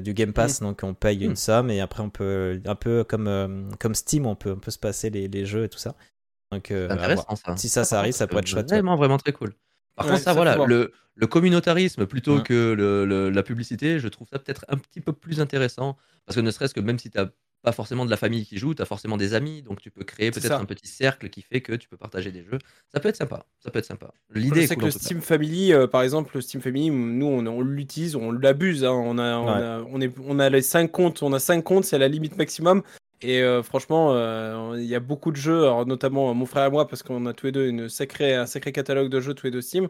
du 0.00 0.14
Game 0.14 0.32
Pass, 0.32 0.60
donc 0.60 0.80
on 0.82 0.94
paye 0.94 1.18
Mm. 1.26 1.30
une 1.30 1.36
somme 1.36 1.70
et 1.70 1.80
après 1.80 2.02
on 2.02 2.10
peut, 2.10 2.60
un 2.64 2.74
peu 2.74 3.04
comme, 3.04 3.28
euh, 3.28 3.68
comme 3.78 3.94
Steam, 3.94 4.24
on 4.26 4.34
peut, 4.34 4.52
on 4.52 4.58
peut 4.60 4.70
se 4.70 4.78
passer 4.78 5.10
les, 5.10 5.28
les 5.28 5.44
jeux 5.44 5.64
et 5.64 5.68
tout 5.68 5.78
ça. 5.78 5.94
Donc 6.50 6.70
euh, 6.70 6.88
intéressant 6.90 7.36
ça. 7.36 7.56
Si 7.56 7.68
ça, 7.68 7.84
ça 7.84 7.98
arrive, 7.98 8.12
ça 8.14 8.26
pourrait 8.26 8.40
être 8.40 8.46
chouette. 8.46 8.66
ouais. 8.70 8.76
Vraiment, 8.78 8.96
vraiment 8.96 9.18
très 9.18 9.32
cool. 9.32 9.52
Par 9.94 10.06
Ouais, 10.06 10.12
contre, 10.12 10.24
ça, 10.24 10.32
voilà, 10.32 10.56
le, 10.66 10.92
le 11.14 11.26
communautarisme 11.26 12.06
plutôt 12.06 12.38
Mm. 12.38 12.42
que 12.44 12.72
le- 12.72 13.04
le- 13.04 13.28
la 13.30 13.42
publicité, 13.42 13.98
je 13.98 14.08
trouve 14.08 14.26
ça 14.32 14.38
peut-être 14.38 14.64
un 14.68 14.76
petit 14.78 15.00
peu 15.02 15.12
plus 15.12 15.40
intéressant. 15.40 15.96
Parce 16.24 16.36
que 16.36 16.40
ne 16.40 16.50
serait-ce 16.50 16.72
que 16.72 16.80
même 16.80 16.98
si 16.98 17.10
tu 17.10 17.18
n'as 17.18 17.26
pas 17.62 17.72
forcément 17.72 18.04
de 18.04 18.10
la 18.10 18.16
famille 18.16 18.44
qui 18.44 18.58
joue, 18.58 18.74
tu 18.74 18.82
as 18.82 18.84
forcément 18.84 19.16
des 19.16 19.34
amis. 19.34 19.62
Donc 19.62 19.80
tu 19.80 19.90
peux 19.90 20.04
créer 20.04 20.30
C'est 20.32 20.40
peut-être 20.40 20.60
un 20.60 20.64
petit 20.64 20.86
cercle 20.88 21.28
qui 21.30 21.42
fait 21.42 21.60
que 21.60 21.72
tu 21.74 21.88
peux 21.88 21.96
partager 21.96 22.32
des 22.32 22.42
jeux. 22.44 22.58
Ça 22.92 23.00
peut 23.00 23.08
être 23.08 23.16
sympa. 23.16 23.44
Ça 23.60 23.70
peut 23.70 23.78
être 23.78 23.86
sympa. 23.86 24.12
L'idée 24.34 24.62
est 24.62 24.66
sais 24.66 24.74
cool. 24.74 24.82
que 24.82 24.86
le 24.88 24.92
cas. 24.92 24.98
Steam 24.98 25.20
Family, 25.20 25.72
euh, 25.72 25.86
par 25.86 26.02
exemple, 26.02 26.32
le 26.34 26.40
Steam 26.40 26.60
Family, 26.60 26.90
nous, 26.90 27.26
on, 27.26 27.46
on 27.46 27.60
l'utilise, 27.60 28.16
on 28.16 28.32
l'abuse. 28.32 28.84
hein. 28.84 28.90
On, 28.92 29.18
a, 29.18 29.36
on, 29.36 29.46
Ouais. 29.46 29.52
a, 29.62 29.84
on, 29.90 30.00
est, 30.00 30.12
on 30.26 30.38
a 30.38 30.48
les 30.50 30.62
5 30.62 30.90
comptes, 30.90 31.22
on 31.22 31.32
a 31.32 31.38
5 31.38 31.62
comptes, 31.62 31.84
c'est 31.84 31.98
la 31.98 32.08
limite 32.08 32.36
maximum. 32.36 32.82
Et 33.24 33.40
euh, 33.40 33.62
franchement, 33.62 34.08
euh, 34.14 34.72
il 34.76 34.84
y 34.86 34.96
a 34.96 35.00
beaucoup 35.00 35.30
de 35.30 35.36
jeux, 35.36 35.62
alors 35.62 35.86
notamment 35.86 36.30
euh, 36.30 36.34
mon 36.34 36.44
frère 36.46 36.66
et 36.66 36.70
moi, 36.70 36.88
parce 36.88 37.04
qu'on 37.04 37.24
a 37.26 37.32
tous 37.32 37.46
les 37.46 37.52
deux 37.52 37.68
une 37.68 37.88
sacrée, 37.88 38.34
un 38.34 38.46
sacré 38.46 38.72
catalogue 38.72 39.08
de 39.10 39.20
jeux 39.20 39.34
tous 39.34 39.46
les 39.46 39.52
deux 39.52 39.60
Steam. 39.60 39.86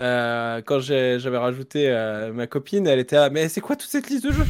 Euh, 0.00 0.62
quand 0.64 0.80
j'avais 0.80 1.38
rajouté 1.38 1.88
euh, 1.90 2.32
ma 2.32 2.46
copine, 2.46 2.86
elle 2.86 2.98
était 2.98 3.16
là, 3.16 3.30
mais 3.30 3.48
c'est 3.48 3.60
quoi 3.60 3.76
toute 3.76 3.90
cette 3.90 4.08
liste 4.08 4.24
de 4.26 4.32
jeux? 4.32 4.44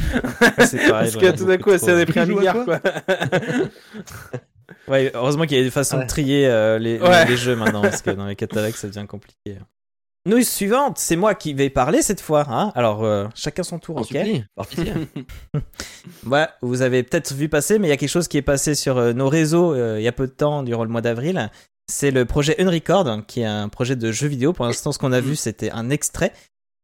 C'est 0.66 0.88
pareil, 0.88 0.88
Parce 1.12 1.16
que 1.16 1.24
ouais, 1.26 1.35
tout 1.35 1.44
d'un 1.46 1.59
coup, 1.59 1.70
elle 1.72 1.81
s'en 1.81 1.98
est 1.98 2.07
pris 2.07 2.20
un 2.20 2.26
milliard. 2.26 2.64
quoi? 2.64 2.81
Ouais, 4.88 5.11
heureusement 5.14 5.44
qu'il 5.44 5.57
y 5.57 5.61
a 5.61 5.64
des 5.64 5.70
façons 5.70 5.98
Ouais. 5.98 6.05
de 6.05 6.09
trier 6.09 6.46
euh, 6.46 6.78
les, 6.78 6.98
les- 6.98 7.05
Ouais. 7.05 7.24
les 7.26 7.37
jeux 7.37 7.57
maintenant, 7.57 7.83
parce 7.83 8.02
que 8.02 8.11
dans 8.11 8.26
les 8.26 8.37
catalogues, 8.37 8.74
ça 8.74 8.88
devient 8.88 9.07
compliqué. 9.07 9.59
News 10.24 10.42
suivante, 10.42 10.98
c'est 10.98 11.16
moi 11.16 11.35
qui 11.35 11.52
vais 11.52 11.68
parler 11.70 12.00
cette 12.00 12.20
fois. 12.20 12.46
Hein 12.48 12.70
Alors, 12.76 13.05
euh, 13.05 13.26
chacun 13.35 13.64
son 13.64 13.78
tour, 13.81 13.98
En 13.98 14.02
ok? 14.02 14.16
Ouais, 16.26 16.46
vous 16.62 16.83
avez 16.83 17.02
peut-être 17.02 17.33
vu 17.35 17.48
passer, 17.48 17.78
mais 17.78 17.88
il 17.88 17.90
y 17.90 17.92
a 17.92 17.96
quelque 17.96 18.09
chose 18.09 18.28
qui 18.28 18.38
est 18.38 18.42
passé 18.42 18.74
sur 18.74 18.98
euh, 18.98 19.12
nos 19.12 19.28
réseaux 19.28 19.74
euh, 19.74 19.96
il 19.98 20.02
y 20.05 20.09
a 20.09 20.12
peu 20.12 20.26
de 20.26 20.33
temps, 20.33 20.62
durant 20.62 20.85
le 20.85 20.90
mois 20.90 21.00
d'avril. 21.00 21.50
C'est 21.87 22.11
le 22.11 22.25
projet 22.25 22.61
Unrecord, 22.61 23.27
qui 23.27 23.40
est 23.40 23.45
un 23.47 23.68
projet 23.68 23.97
de 23.97 24.12
jeu 24.12 24.27
vidéo. 24.29 24.53
Pour 24.53 24.64
l'instant, 24.64 24.92
ce 24.92 24.99
qu'on 24.99 25.12
a 25.12 25.21
vu, 25.21 25.37
c'était 25.37 25.71
un 25.71 25.90
extrait. 25.90 26.33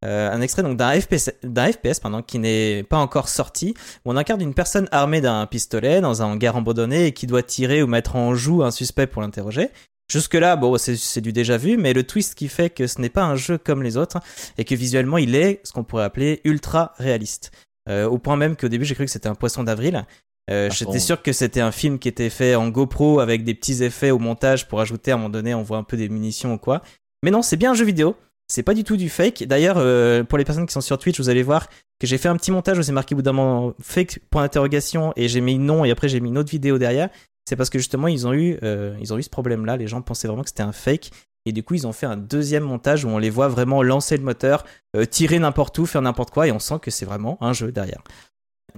euh, 0.04 0.30
un 0.30 0.40
extrait 0.40 0.62
donc 0.62 0.76
d'un 0.76 1.00
FPS, 1.00 1.30
d'un 1.42 1.72
FPS 1.72 1.98
pardon, 2.00 2.22
qui 2.22 2.38
n'est 2.38 2.84
pas 2.84 2.98
encore 2.98 3.28
sorti, 3.28 3.74
où 4.04 4.12
on 4.12 4.16
incarne 4.16 4.40
une 4.40 4.54
personne 4.54 4.88
armée 4.92 5.20
d'un 5.20 5.46
pistolet 5.46 6.00
dans 6.00 6.22
un 6.22 6.26
hangar 6.26 6.56
abandonné 6.56 7.06
et 7.06 7.12
qui 7.12 7.26
doit 7.26 7.42
tirer 7.42 7.82
ou 7.82 7.86
mettre 7.88 8.14
en 8.16 8.34
joue 8.34 8.62
un 8.62 8.70
suspect 8.70 9.06
pour 9.08 9.22
l'interroger. 9.22 9.70
Jusque-là, 10.10 10.56
bon, 10.56 10.78
c'est 10.78 10.96
c'est 10.96 11.20
du 11.20 11.32
déjà 11.32 11.56
vu, 11.58 11.76
mais 11.76 11.92
le 11.92 12.02
twist 12.04 12.34
qui 12.34 12.48
fait 12.48 12.70
que 12.70 12.86
ce 12.86 13.00
n'est 13.00 13.10
pas 13.10 13.24
un 13.24 13.36
jeu 13.36 13.58
comme 13.58 13.82
les 13.82 13.96
autres 13.96 14.18
et 14.56 14.64
que 14.64 14.74
visuellement 14.74 15.18
il 15.18 15.34
est 15.34 15.60
ce 15.64 15.72
qu'on 15.72 15.84
pourrait 15.84 16.04
appeler 16.04 16.40
ultra 16.44 16.92
réaliste. 16.98 17.50
Euh, 17.88 18.06
au 18.06 18.18
point 18.18 18.36
même 18.36 18.56
qu'au 18.56 18.68
début 18.68 18.84
j'ai 18.84 18.94
cru 18.94 19.04
que 19.04 19.10
c'était 19.10 19.28
un 19.28 19.34
poisson 19.34 19.64
d'avril. 19.64 20.06
Euh, 20.50 20.70
J'étais 20.70 20.98
sûr 20.98 21.22
que 21.22 21.32
c'était 21.32 21.60
un 21.60 21.72
film 21.72 21.98
qui 21.98 22.08
était 22.08 22.30
fait 22.30 22.54
en 22.54 22.68
GoPro 22.68 23.20
avec 23.20 23.44
des 23.44 23.54
petits 23.54 23.82
effets 23.82 24.10
au 24.10 24.18
montage 24.18 24.66
pour 24.68 24.80
ajouter 24.80 25.10
à 25.10 25.14
un 25.14 25.16
moment 25.18 25.28
donné 25.28 25.54
on 25.54 25.62
voit 25.62 25.78
un 25.78 25.82
peu 25.82 25.96
des 25.96 26.08
munitions 26.08 26.54
ou 26.54 26.58
quoi. 26.58 26.82
Mais 27.22 27.30
non, 27.30 27.42
c'est 27.42 27.56
bien 27.56 27.72
un 27.72 27.74
jeu 27.74 27.84
vidéo. 27.84 28.16
C'est 28.50 28.62
pas 28.62 28.72
du 28.72 28.82
tout 28.82 28.96
du 28.96 29.10
fake. 29.10 29.44
D'ailleurs, 29.44 29.76
euh, 29.76 30.24
pour 30.24 30.38
les 30.38 30.44
personnes 30.44 30.66
qui 30.66 30.72
sont 30.72 30.80
sur 30.80 30.96
Twitch, 30.96 31.20
vous 31.20 31.28
allez 31.28 31.42
voir 31.42 31.68
que 32.00 32.06
j'ai 32.06 32.16
fait 32.16 32.28
un 32.28 32.36
petit 32.36 32.50
montage 32.50 32.78
où 32.78 32.82
c'est 32.82 32.92
marqué 32.92 33.14
au 33.14 33.16
bout 33.16 33.22
d'un 33.22 33.32
moment 33.32 33.74
fake 33.80 34.20
point 34.30 34.42
d'interrogation 34.42 35.12
et 35.16 35.28
j'ai 35.28 35.40
mis 35.40 35.58
non 35.58 35.84
et 35.84 35.90
après 35.90 36.08
j'ai 36.08 36.20
mis 36.20 36.28
une 36.28 36.38
autre 36.38 36.50
vidéo 36.50 36.78
derrière. 36.78 37.10
C'est 37.46 37.56
parce 37.56 37.70
que 37.70 37.78
justement 37.78 38.08
ils 38.08 38.26
ont 38.26 38.32
eu 38.32 38.58
euh, 38.62 38.96
ils 39.00 39.12
ont 39.12 39.18
eu 39.18 39.22
ce 39.22 39.30
problème 39.30 39.66
là. 39.66 39.76
Les 39.76 39.86
gens 39.86 40.00
pensaient 40.00 40.28
vraiment 40.28 40.44
que 40.44 40.48
c'était 40.48 40.62
un 40.62 40.72
fake 40.72 41.10
et 41.44 41.52
du 41.52 41.62
coup 41.62 41.74
ils 41.74 41.86
ont 41.86 41.92
fait 41.92 42.06
un 42.06 42.16
deuxième 42.16 42.62
montage 42.62 43.04
où 43.04 43.08
on 43.08 43.18
les 43.18 43.30
voit 43.30 43.48
vraiment 43.48 43.82
lancer 43.82 44.16
le 44.16 44.22
moteur, 44.22 44.64
euh, 44.96 45.04
tirer 45.04 45.38
n'importe 45.38 45.78
où, 45.78 45.86
faire 45.86 46.02
n'importe 46.02 46.30
quoi 46.30 46.46
et 46.46 46.52
on 46.52 46.58
sent 46.58 46.78
que 46.80 46.90
c'est 46.90 47.06
vraiment 47.06 47.36
un 47.40 47.52
jeu 47.52 47.72
derrière. 47.72 48.02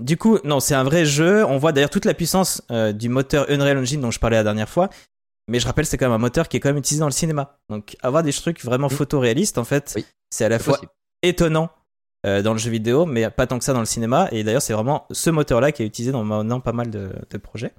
Du 0.01 0.17
coup, 0.17 0.39
non, 0.45 0.61
c'est 0.61 0.75
un 0.75 0.85
vrai 0.85 1.05
jeu. 1.05 1.45
On 1.45 1.59
voit 1.59 1.73
d'ailleurs 1.73 1.91
toute 1.91 2.05
la 2.05 2.15
puissance 2.15 2.63
euh, 2.71 2.93
du 2.93 3.09
moteur 3.09 3.47
Unreal 3.51 3.79
Engine 3.79 4.01
dont 4.01 4.11
je 4.11 4.19
parlais 4.19 4.37
la 4.37 4.43
dernière 4.45 4.69
fois. 4.69 4.89
Mais 5.49 5.59
je 5.61 5.67
rappelle, 5.67 5.85
c'est 5.87 5.97
quand 5.99 6.07
même 6.07 6.15
un 6.15 6.19
moteur 6.19 6.49
qui 6.49 6.57
est 6.57 6.61
quand 6.61 6.69
même 6.69 6.79
utilisé 6.79 7.01
dans 7.01 7.07
le 7.07 7.13
cinéma. 7.13 7.59
Donc 7.69 7.97
avoir 8.03 8.23
des 8.23 8.33
trucs 8.33 8.65
vraiment 8.65 8.87
Mm. 8.87 8.91
photoréalistes, 8.91 9.59
en 9.59 9.65
fait, 9.65 9.93
Oui, 9.97 10.05
c'est 10.31 10.45
à 10.45 10.49
la 10.49 10.59
fois 10.59 10.75
possible. 10.75 10.93
étonnant 11.23 11.71
euh, 12.27 12.43
dans 12.43 12.53
le 12.53 12.59
jeu 12.59 12.71
vidéo, 12.71 13.05
mais 13.07 13.29
pas 13.31 13.47
tant 13.47 13.59
que 13.59 13.65
ça 13.65 13.73
dans 13.73 13.81
le 13.81 13.87
cinéma. 13.87 14.29
Et 14.33 14.45
d'ailleurs, 14.45 14.63
c'est 14.63 14.73
vraiment 14.75 15.07
ce 15.11 15.31
moteur-là 15.31 15.73
qui 15.73 15.83
est 15.83 15.87
utilisé 15.87 16.13
dans 16.13 16.23
maintenant 16.25 16.61
pas 16.61 16.73
mal 16.73 16.91
de, 16.91 17.11
de 17.31 17.39
projets. 17.39 17.73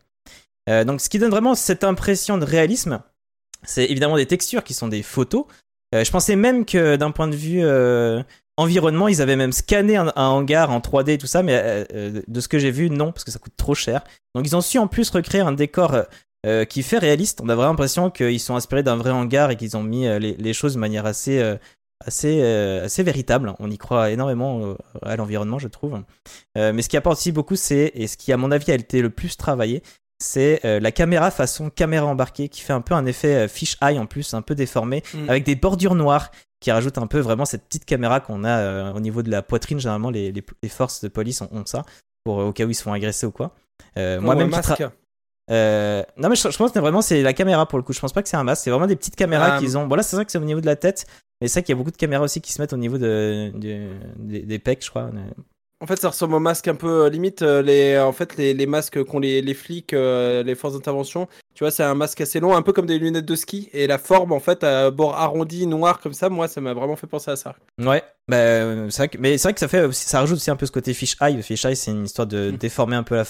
Euh, 0.69 0.83
donc, 0.83 0.99
ce 1.01 1.09
qui 1.09 1.17
donne 1.19 1.31
vraiment 1.31 1.55
cette 1.55 1.83
impression 1.83 2.37
de 2.37 2.45
réalisme, 2.45 3.01
c'est 3.63 3.85
évidemment 3.85 4.15
des 4.17 4.25
textures 4.25 4.63
qui 4.63 4.73
sont 4.73 4.87
des 4.87 5.03
photos. 5.03 5.45
Je 5.93 6.09
pensais 6.09 6.35
même 6.37 6.65
que 6.65 6.95
d'un 6.95 7.11
point 7.11 7.27
de 7.27 7.35
vue 7.35 7.61
environnement, 8.61 9.07
ils 9.07 9.21
avaient 9.21 9.35
même 9.35 9.51
scanné 9.51 9.97
un, 9.97 10.11
un 10.15 10.27
hangar 10.27 10.71
en 10.71 10.79
3D 10.79 11.11
et 11.11 11.17
tout 11.17 11.27
ça, 11.27 11.43
mais 11.43 11.55
euh, 11.55 11.83
euh, 11.93 12.21
de 12.27 12.39
ce 12.39 12.47
que 12.47 12.59
j'ai 12.59 12.71
vu, 12.71 12.89
non, 12.89 13.11
parce 13.11 13.23
que 13.23 13.31
ça 13.31 13.39
coûte 13.39 13.53
trop 13.57 13.75
cher. 13.75 14.03
Donc, 14.35 14.45
ils 14.47 14.55
ont 14.55 14.61
su 14.61 14.77
en 14.77 14.87
plus 14.87 15.09
recréer 15.09 15.41
un 15.41 15.51
décor 15.51 15.95
euh, 16.45 16.65
qui 16.65 16.83
fait 16.83 16.97
réaliste. 16.97 17.41
On 17.43 17.49
a 17.49 17.55
vraiment 17.55 17.71
l'impression 17.71 18.09
qu'ils 18.09 18.39
sont 18.39 18.55
inspirés 18.55 18.83
d'un 18.83 18.95
vrai 18.95 19.11
hangar 19.11 19.51
et 19.51 19.55
qu'ils 19.57 19.75
ont 19.77 19.83
mis 19.83 20.07
les, 20.19 20.35
les 20.35 20.53
choses 20.53 20.75
de 20.75 20.79
manière 20.79 21.05
assez 21.05 21.57
assez, 22.05 22.39
euh, 22.41 22.85
assez 22.85 23.03
véritable. 23.03 23.53
On 23.59 23.69
y 23.69 23.77
croit 23.77 24.11
énormément 24.11 24.61
euh, 24.65 24.75
à 25.01 25.15
l'environnement, 25.15 25.59
je 25.59 25.67
trouve. 25.67 26.01
Euh, 26.57 26.73
mais 26.73 26.81
ce 26.81 26.89
qui 26.89 26.97
apporte 26.97 27.17
aussi 27.17 27.31
beaucoup, 27.31 27.55
c'est, 27.55 27.91
et 27.95 28.07
ce 28.07 28.17
qui 28.17 28.33
à 28.33 28.37
mon 28.37 28.51
avis 28.51 28.71
a 28.71 28.75
été 28.75 29.01
le 29.01 29.09
plus 29.09 29.37
travaillé, 29.37 29.83
c'est 30.23 30.61
la 30.63 30.91
caméra 30.91 31.31
façon 31.31 31.71
caméra 31.71 32.05
embarquée 32.05 32.47
qui 32.47 32.61
fait 32.61 32.73
un 32.73 32.81
peu 32.81 32.93
un 32.93 33.07
effet 33.07 33.47
fish 33.47 33.75
eye 33.81 33.97
en 33.97 34.05
plus, 34.05 34.35
un 34.35 34.43
peu 34.43 34.53
déformé, 34.53 35.01
Mm. 35.15 35.29
avec 35.29 35.43
des 35.45 35.55
bordures 35.55 35.95
noires 35.95 36.29
qui 36.61 36.71
rajoutent 36.71 36.97
un 36.99 37.07
peu 37.07 37.19
vraiment 37.19 37.43
cette 37.43 37.63
petite 37.65 37.85
caméra 37.85 38.21
qu'on 38.21 38.45
a 38.45 38.59
euh, 38.59 38.93
au 38.93 39.01
niveau 39.01 39.23
de 39.23 39.29
la 39.29 39.41
poitrine. 39.41 39.79
Généralement, 39.79 40.09
les, 40.11 40.31
les, 40.31 40.43
les 40.63 40.69
forces 40.69 41.01
de 41.01 41.09
police 41.09 41.41
ont, 41.41 41.49
ont 41.51 41.65
ça, 41.65 41.83
pour, 42.23 42.39
euh, 42.39 42.45
au 42.45 42.53
cas 42.53 42.65
où 42.65 42.69
ils 42.69 42.75
se 42.75 42.83
font 42.83 42.93
agresser 42.93 43.25
ou 43.25 43.31
quoi. 43.31 43.53
Euh, 43.97 44.21
Moi-même, 44.21 44.51
euh, 45.49 46.03
non 46.17 46.29
mais 46.29 46.35
je, 46.35 46.49
je 46.49 46.57
pense 46.57 46.71
que 46.71 46.79
vraiment 46.79 47.01
c'est 47.01 47.23
la 47.23 47.33
caméra 47.33 47.65
pour 47.65 47.77
le 47.77 47.83
coup. 47.83 47.91
Je 47.91 47.99
pense 47.99 48.13
pas 48.13 48.21
que 48.23 48.29
c'est 48.29 48.37
un 48.37 48.43
masque. 48.43 48.63
C'est 48.63 48.69
vraiment 48.69 48.87
des 48.87 48.95
petites 48.95 49.15
caméras 49.15 49.55
Ah, 49.55 49.59
qu'ils 49.59 49.77
ont. 49.77 49.85
Bon 49.87 49.95
là 49.95 50.03
c'est 50.03 50.15
vrai 50.15 50.23
que 50.23 50.31
c'est 50.31 50.37
au 50.37 50.43
niveau 50.45 50.61
de 50.61 50.65
la 50.65 50.75
tête, 50.75 51.07
mais 51.41 51.47
c'est 51.47 51.59
vrai 51.59 51.63
qu'il 51.65 51.73
y 51.73 51.75
a 51.75 51.77
beaucoup 51.77 51.91
de 51.91 51.97
caméras 51.97 52.23
aussi 52.23 52.39
qui 52.39 52.53
se 52.53 52.61
mettent 52.61 52.73
au 52.73 52.77
niveau 52.77 52.97
de, 52.97 53.51
des 54.19 54.59
pecs, 54.59 54.85
je 54.85 54.89
crois. 54.91 55.09
En 55.81 55.87
fait, 55.87 55.95
ça 55.97 56.09
ressemble 56.09 56.35
au 56.35 56.39
masque 56.39 56.67
un 56.67 56.75
peu 56.75 57.05
euh, 57.05 57.09
limite. 57.09 57.41
euh, 57.41 57.61
les, 57.63 57.97
en 57.97 58.11
fait, 58.13 58.37
les, 58.37 58.53
les 58.53 58.65
masques 58.67 59.03
qu'ont 59.03 59.19
les, 59.19 59.41
les 59.41 59.53
flics, 59.55 59.93
euh, 59.93 60.43
les 60.43 60.53
forces 60.53 60.75
d'intervention, 60.75 61.27
Tu 61.55 61.63
vois, 61.63 61.71
c'est 61.71 61.83
un 61.83 61.95
masque 61.95 62.21
assez 62.21 62.39
long, 62.39 62.55
un 62.55 62.61
peu 62.61 62.71
comme 62.71 62.85
des 62.85 62.99
lunettes 62.99 63.25
de 63.25 63.35
ski. 63.35 63.69
Et 63.73 63.87
la 63.87 63.97
forme, 63.97 64.31
en 64.31 64.39
fait, 64.39 64.63
à 64.63 64.91
bord 64.91 65.15
arrondi, 65.15 65.65
noir 65.67 65.99
comme 65.99 66.13
ça, 66.13 66.29
moi, 66.29 66.47
ça 66.47 66.61
m'a 66.61 66.73
vraiment 66.73 66.95
fait 66.95 67.07
penser 67.07 67.31
à 67.31 67.35
ça. 67.35 67.55
Ouais, 67.79 68.03
bah, 68.27 68.37
c'est 68.89 68.97
vrai 68.97 69.09
que, 69.09 69.17
mais 69.17 69.37
c'est 69.37 69.43
vrai 69.49 69.53
que 69.53 69.59
ça 69.59 69.67
fait 69.67 69.83
aussi- 69.83 70.07
ça 70.07 70.19
rajoute 70.19 70.37
aussi 70.37 70.49
un 70.51 70.55
peu 70.55 70.65
ce 70.65 70.71
côté 70.71 70.93
fish 70.93 71.15
eye. 71.21 71.41
Fish 71.43 71.65
eye, 71.65 71.75
c'est 71.75 71.91
une 71.91 72.05
histoire 72.05 72.27
de 72.27 72.51
Mm. 72.51 72.57
déformer 72.57 72.95
un 72.95 73.03
peu 73.03 73.21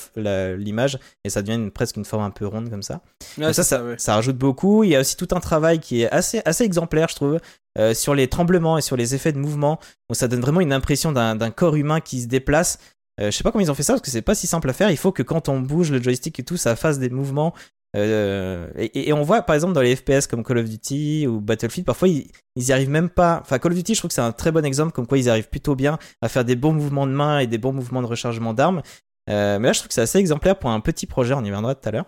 l'image 0.58 1.00
et 1.24 1.30
ça 1.30 1.42
devient 1.42 1.56
une- 1.56 1.72
presque 1.72 1.98
une 1.98 2.06
forme 2.06 2.24
un 2.24 2.30
peu 2.30 2.46
ronde 2.46 2.70
comme 2.70 2.84
ça. 2.84 3.02
Donc 3.38 3.54
ça, 3.56 3.64
ça, 3.64 3.84
ouais. 3.84 3.96
ça 3.98 4.16
rajoute 4.16 4.38
beaucoup. 4.38 4.84
Il 4.84 4.92
y 4.92 4.96
a 4.96 5.00
aussi 5.00 5.16
tout 5.18 5.28
un 5.32 5.40
travail 5.40 5.80
qui 5.80 6.02
est 6.04 6.10
assez, 6.12 6.42
assez 6.46 6.64
exemplaire, 6.64 7.08
je 7.10 7.16
trouve, 7.16 7.40
euh, 7.80 7.94
sur 7.94 8.14
les 8.16 8.28
tremblements 8.28 8.78
et 8.78 8.82
sur 8.82 8.96
les 8.98 9.16
effets 9.16 9.32
de 9.32 9.38
mouvement, 9.40 9.80
où 10.10 10.14
ça 10.14 10.28
donne 10.28 10.42
vraiment 10.42 10.62
une 10.62 10.74
impression 10.74 11.12
d'un 11.12 11.36
d'un 11.36 11.52
corps 11.52 11.76
humain 11.76 12.00
qui 12.02 12.22
se 12.22 12.28
déplace. 12.28 12.78
Euh, 13.20 13.32
je 13.32 13.38
sais 13.38 13.44
pas 13.44 13.52
comment 13.52 13.64
ils 13.64 13.72
ont 13.72 13.76
fait 13.76 13.84
ça, 13.84 13.94
parce 13.94 14.02
que 14.02 14.12
c'est 14.12 14.22
pas 14.22 14.36
si 14.36 14.46
simple 14.48 14.70
à 14.70 14.74
faire. 14.74 14.90
Il 14.92 14.98
faut 14.98 15.12
que 15.12 15.24
quand 15.24 15.48
on 15.50 15.60
bouge 15.60 15.92
le 15.92 16.02
joystick 16.02 16.40
et 16.40 16.44
tout, 16.44 16.58
ça 16.58 16.76
fasse 16.76 17.00
des 17.00 17.10
mouvements. 17.10 17.54
Euh, 17.98 18.70
et, 18.78 19.12
on 19.12 19.22
voit 19.22 19.42
par 19.42 19.54
exemple 19.54 19.74
dans 19.74 19.82
les 19.82 19.98
FPS 19.98 20.26
comme 20.26 20.44
Call 20.44 20.60
of 20.60 20.70
Duty 20.70 21.28
ou 21.28 21.42
Battlefield, 21.42 21.86
parfois 21.86 22.08
ils, 22.08 22.32
ils 22.56 22.70
y 22.70 22.72
arrivent 22.72 22.90
même 22.90 23.10
pas. 23.10 23.40
Enfin, 23.42 23.60
Call 23.60 23.74
of 23.74 23.78
Duty, 23.78 23.96
je 23.96 24.00
trouve 24.00 24.10
que 24.10 24.16
c'est 24.16 24.22
un 24.22 24.32
très 24.32 24.52
bon 24.52 24.66
exemple, 24.66 24.94
comme 24.94 25.08
quoi 25.08 25.18
ils 25.18 25.30
arrivent 25.30 25.50
plutôt 25.50 25.76
bien 25.76 26.00
à 26.22 26.30
faire 26.30 26.46
des 26.46 26.56
bons 26.56 26.74
mouvements 26.74 27.06
de 27.06 27.12
main 27.12 27.40
et 27.40 27.48
des 27.48 27.58
bons 27.58 27.74
mouvements 27.74 28.02
de 28.02 28.08
rechargement 28.08 28.54
d'armes. 28.54 28.82
Euh, 29.30 29.60
mais 29.60 29.68
là, 29.68 29.74
je 29.74 29.80
trouve 29.80 29.90
que 29.90 29.94
c'est 29.94 30.02
assez 30.02 30.20
exemplaire 30.20 30.58
pour 30.58 30.70
un 30.70 30.80
petit 30.80 31.06
projet, 31.06 31.34
on 31.34 31.42
y 31.42 31.50
reviendra 31.50 31.76
tout 31.76 31.88
à 31.90 31.92
l'heure. 31.92 32.06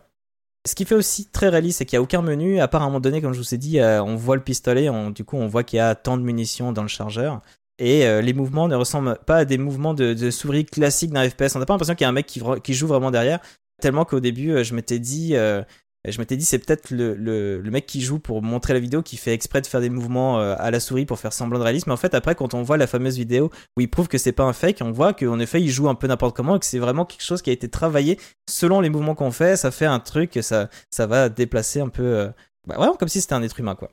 Ce 0.66 0.76
qui 0.76 0.86
fait 0.86 0.96
aussi 0.96 1.30
très 1.30 1.50
réaliste, 1.50 1.80
c'est 1.80 1.86
qu'il 1.86 1.98
n'y 1.98 2.02
a 2.02 2.04
aucun 2.04 2.22
menu, 2.22 2.62
à 2.62 2.70
part 2.70 2.82
à 2.82 2.86
un 2.86 2.88
moment 2.88 3.02
donné, 3.02 3.22
comme 3.22 3.34
je 3.34 3.40
vous 3.40 3.54
ai 3.54 3.58
dit, 3.58 3.80
euh, 3.80 4.02
on 4.02 4.16
voit 4.16 4.38
le 4.38 4.44
pistolet, 4.44 4.90
du 5.14 5.26
coup 5.26 5.36
on 5.36 5.48
voit 5.48 5.66
qu'il 5.66 5.78
y 5.78 5.82
a 5.82 5.94
tant 5.94 6.16
de 6.16 6.24
munitions 6.24 6.72
dans 6.72 6.84
le 6.84 6.88
chargeur. 6.88 7.42
Et 7.80 8.06
les 8.22 8.34
mouvements 8.34 8.68
ne 8.68 8.76
ressemblent 8.76 9.18
pas 9.26 9.38
à 9.38 9.46
des 9.46 9.58
mouvements 9.58 9.96
de, 9.96 10.14
de 10.14 10.30
souris 10.30 10.64
classiques 10.64 11.12
d'un 11.12 11.28
FPS. 11.28 11.56
On 11.56 11.60
n'a 11.60 11.66
pas 11.66 11.74
l'impression 11.74 11.96
qu'il 11.96 12.06
y 12.06 12.06
a 12.06 12.10
un 12.10 12.14
mec 12.14 12.28
qui 12.28 12.74
joue 12.74 12.88
vraiment 12.88 13.10
derrière. 13.10 13.40
Tellement 13.84 14.06
qu'au 14.06 14.22
début, 14.22 14.54
euh, 14.54 14.64
je 14.64 14.74
m'étais 14.76 14.98
dit, 14.98 15.36
euh, 15.36 15.62
je 16.08 16.18
m'étais 16.18 16.38
dit, 16.38 16.46
c'est 16.46 16.58
peut-être 16.58 16.90
le, 16.90 17.62
mec 17.66 17.86
qui 17.86 18.00
joue 18.00 18.18
pour 18.18 18.42
montrer 18.42 18.72
la 18.72 18.80
vidéo 18.80 19.02
qui 19.02 19.18
fait 19.18 19.34
exprès 19.34 19.60
de 19.60 19.68
faire 19.68 19.82
des 19.82 19.90
mouvements 19.90 20.40
euh, 20.40 20.56
à 20.58 20.72
la 20.72 20.80
souris 20.80 21.06
pour 21.06 21.20
faire 21.20 21.34
semblant 21.34 21.60
de 21.60 21.66
réalisme. 21.66 21.90
Mais 21.90 21.94
en 21.94 21.98
fait, 21.98 22.16
après, 22.16 22.34
quand 22.34 22.54
on 22.54 22.64
voit 22.64 22.78
la 22.78 22.88
fameuse 22.88 23.18
vidéo 23.18 23.52
où 23.76 23.82
il 23.82 23.90
prouve 23.90 24.08
que 24.08 24.18
c'est 24.18 24.32
pas 24.32 24.46
un 24.46 24.54
fake, 24.54 24.78
on 24.80 24.94
voit 24.94 25.12
qu'en 25.12 25.38
effet, 25.38 25.62
il 25.62 25.70
joue 25.70 25.90
un 25.90 25.96
peu 25.96 26.08
n'importe 26.08 26.34
comment 26.34 26.56
et 26.56 26.60
que 26.60 26.66
c'est 26.66 26.80
vraiment 26.80 27.04
quelque 27.04 27.24
chose 27.24 27.42
qui 27.42 27.50
a 27.50 27.54
été 27.54 27.68
travaillé 27.68 28.18
selon 28.50 28.80
les 28.80 28.90
mouvements 28.90 29.16
qu'on 29.16 29.32
fait. 29.32 29.58
Ça 29.58 29.70
fait 29.70 29.86
un 29.86 30.00
truc, 30.00 30.40
ça, 30.42 30.70
ça 30.90 31.06
va 31.06 31.28
déplacer 31.28 31.82
un 31.82 31.90
peu, 31.90 32.32
bah, 32.66 32.76
vraiment 32.78 32.96
comme 32.96 33.10
si 33.10 33.20
c'était 33.20 33.34
un 33.34 33.44
être 33.44 33.60
humain, 33.60 33.76
quoi. 33.76 33.92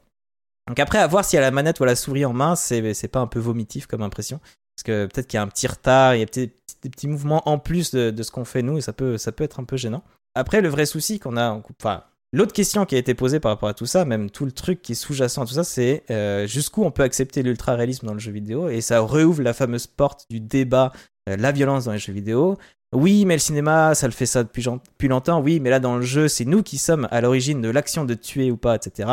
Donc 0.69 0.79
après, 0.79 0.99
à 0.99 1.09
voir 1.09 1.25
y 1.33 1.37
a 1.37 1.41
la 1.41 1.51
manette 1.51 1.81
ou 1.81 1.85
la 1.85 1.97
souris 1.97 2.25
en 2.25 2.33
main, 2.33 2.55
c'est 2.55 3.09
pas 3.11 3.19
un 3.19 3.27
peu 3.27 3.41
vomitif 3.41 3.89
comme 3.89 4.03
impression. 4.03 4.39
Parce 4.81 4.97
que 4.97 5.13
peut-être 5.13 5.27
qu'il 5.27 5.37
y 5.37 5.41
a 5.41 5.43
un 5.43 5.49
petit 5.49 5.67
retard, 5.67 6.15
il 6.15 6.21
y 6.21 6.23
a 6.23 6.27
peut-être 6.27 6.55
des 6.83 6.89
petits 6.89 7.07
mouvements 7.07 7.47
en 7.47 7.59
plus 7.59 7.91
de, 7.91 8.23
ce 8.23 8.31
qu'on 8.31 8.47
fait 8.47 8.63
nous, 8.63 8.79
et 8.79 8.81
ça 8.81 8.95
peut, 8.95 9.19
être 9.41 9.61
un 9.61 9.65
peu 9.65 9.77
gênant. 9.77 10.03
Après, 10.35 10.63
le 10.63 10.71
vrai 10.71 10.87
souci 10.87 11.19
qu'on 11.19 11.37
a, 11.37 11.61
enfin, 11.79 12.05
l'autre 12.33 12.55
question 12.55 12.87
qui 12.87 12.95
a 12.95 12.99
été 12.99 13.13
posée 13.13 13.41
par 13.41 13.53
rapport 13.53 13.69
à 13.69 13.75
tout 13.75 13.85
ça, 13.85 14.07
même 14.07 14.31
tout 14.31 14.47
le 14.47 14.53
truc 14.53 14.81
qui 14.81 14.93
est 14.93 14.95
sous-jacent 14.95 15.43
à 15.43 15.45
tout 15.45 15.53
ça, 15.53 15.65
c'est 15.65 16.05
euh, 16.11 16.47
jusqu'où 16.47 16.83
on 16.83 16.91
peut 16.91 17.03
accepter 17.03 17.43
l'ultra-réalisme 17.43 18.07
dans 18.07 18.15
le 18.15 18.21
jeu 18.21 18.33
vidéo, 18.33 18.71
et 18.71 18.81
ça 18.81 19.05
réouvre 19.05 19.43
la 19.43 19.53
fameuse 19.53 19.87
porte 19.87 20.25
du 20.31 20.41
débat, 20.41 20.93
euh, 21.29 21.37
la 21.37 21.53
violence 21.53 21.85
dans 21.85 21.93
les 21.93 21.99
jeux 21.99 22.15
vidéo. 22.15 22.57
Oui, 22.97 23.27
mais 23.27 23.35
le 23.35 23.41
cinéma, 23.41 23.95
ça 23.95 24.07
le 24.07 24.15
fait 24.15 24.25
ça 24.25 24.45
depuis 24.45 25.09
longtemps. 25.09 25.43
Oui, 25.43 25.61
mais 25.61 25.69
là, 25.69 25.79
dans 25.79 25.97
le 25.97 26.03
jeu, 26.03 26.27
c'est 26.27 26.47
nous 26.47 26.63
qui 26.63 26.79
sommes 26.79 27.07
à 27.11 27.21
l'origine 27.21 27.61
de 27.61 27.69
l'action 27.69 28.07
de 28.07 28.15
tuer 28.15 28.51
ou 28.51 28.57
pas, 28.57 28.77
etc. 28.77 29.11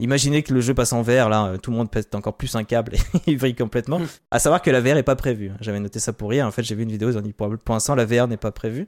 Imaginez 0.00 0.42
que 0.42 0.52
le 0.52 0.60
jeu 0.60 0.74
passe 0.74 0.92
en 0.92 1.02
VR, 1.02 1.28
là, 1.28 1.46
euh, 1.46 1.56
tout 1.58 1.70
le 1.70 1.76
monde 1.76 1.90
pète 1.90 2.14
encore 2.14 2.36
plus 2.36 2.54
un 2.56 2.64
câble 2.64 2.94
et 2.94 2.98
il 3.26 3.38
vrille 3.38 3.54
complètement. 3.54 4.00
Mm. 4.00 4.06
À 4.30 4.38
savoir 4.38 4.62
que 4.62 4.70
la 4.70 4.80
VR 4.80 4.96
est 4.96 5.02
pas 5.02 5.16
prévue. 5.16 5.52
J'avais 5.60 5.80
noté 5.80 6.00
ça 6.00 6.12
pour 6.12 6.30
rien. 6.30 6.46
En 6.46 6.50
fait, 6.50 6.62
j'ai 6.62 6.74
vu 6.74 6.82
une 6.82 6.90
vidéo, 6.90 7.10
ils 7.10 7.18
ont 7.18 7.22
dit 7.22 7.32
pour, 7.32 7.48
l'instant, 7.68 7.94
la 7.94 8.04
VR 8.04 8.26
n'est 8.26 8.36
pas 8.36 8.52
prévue. 8.52 8.86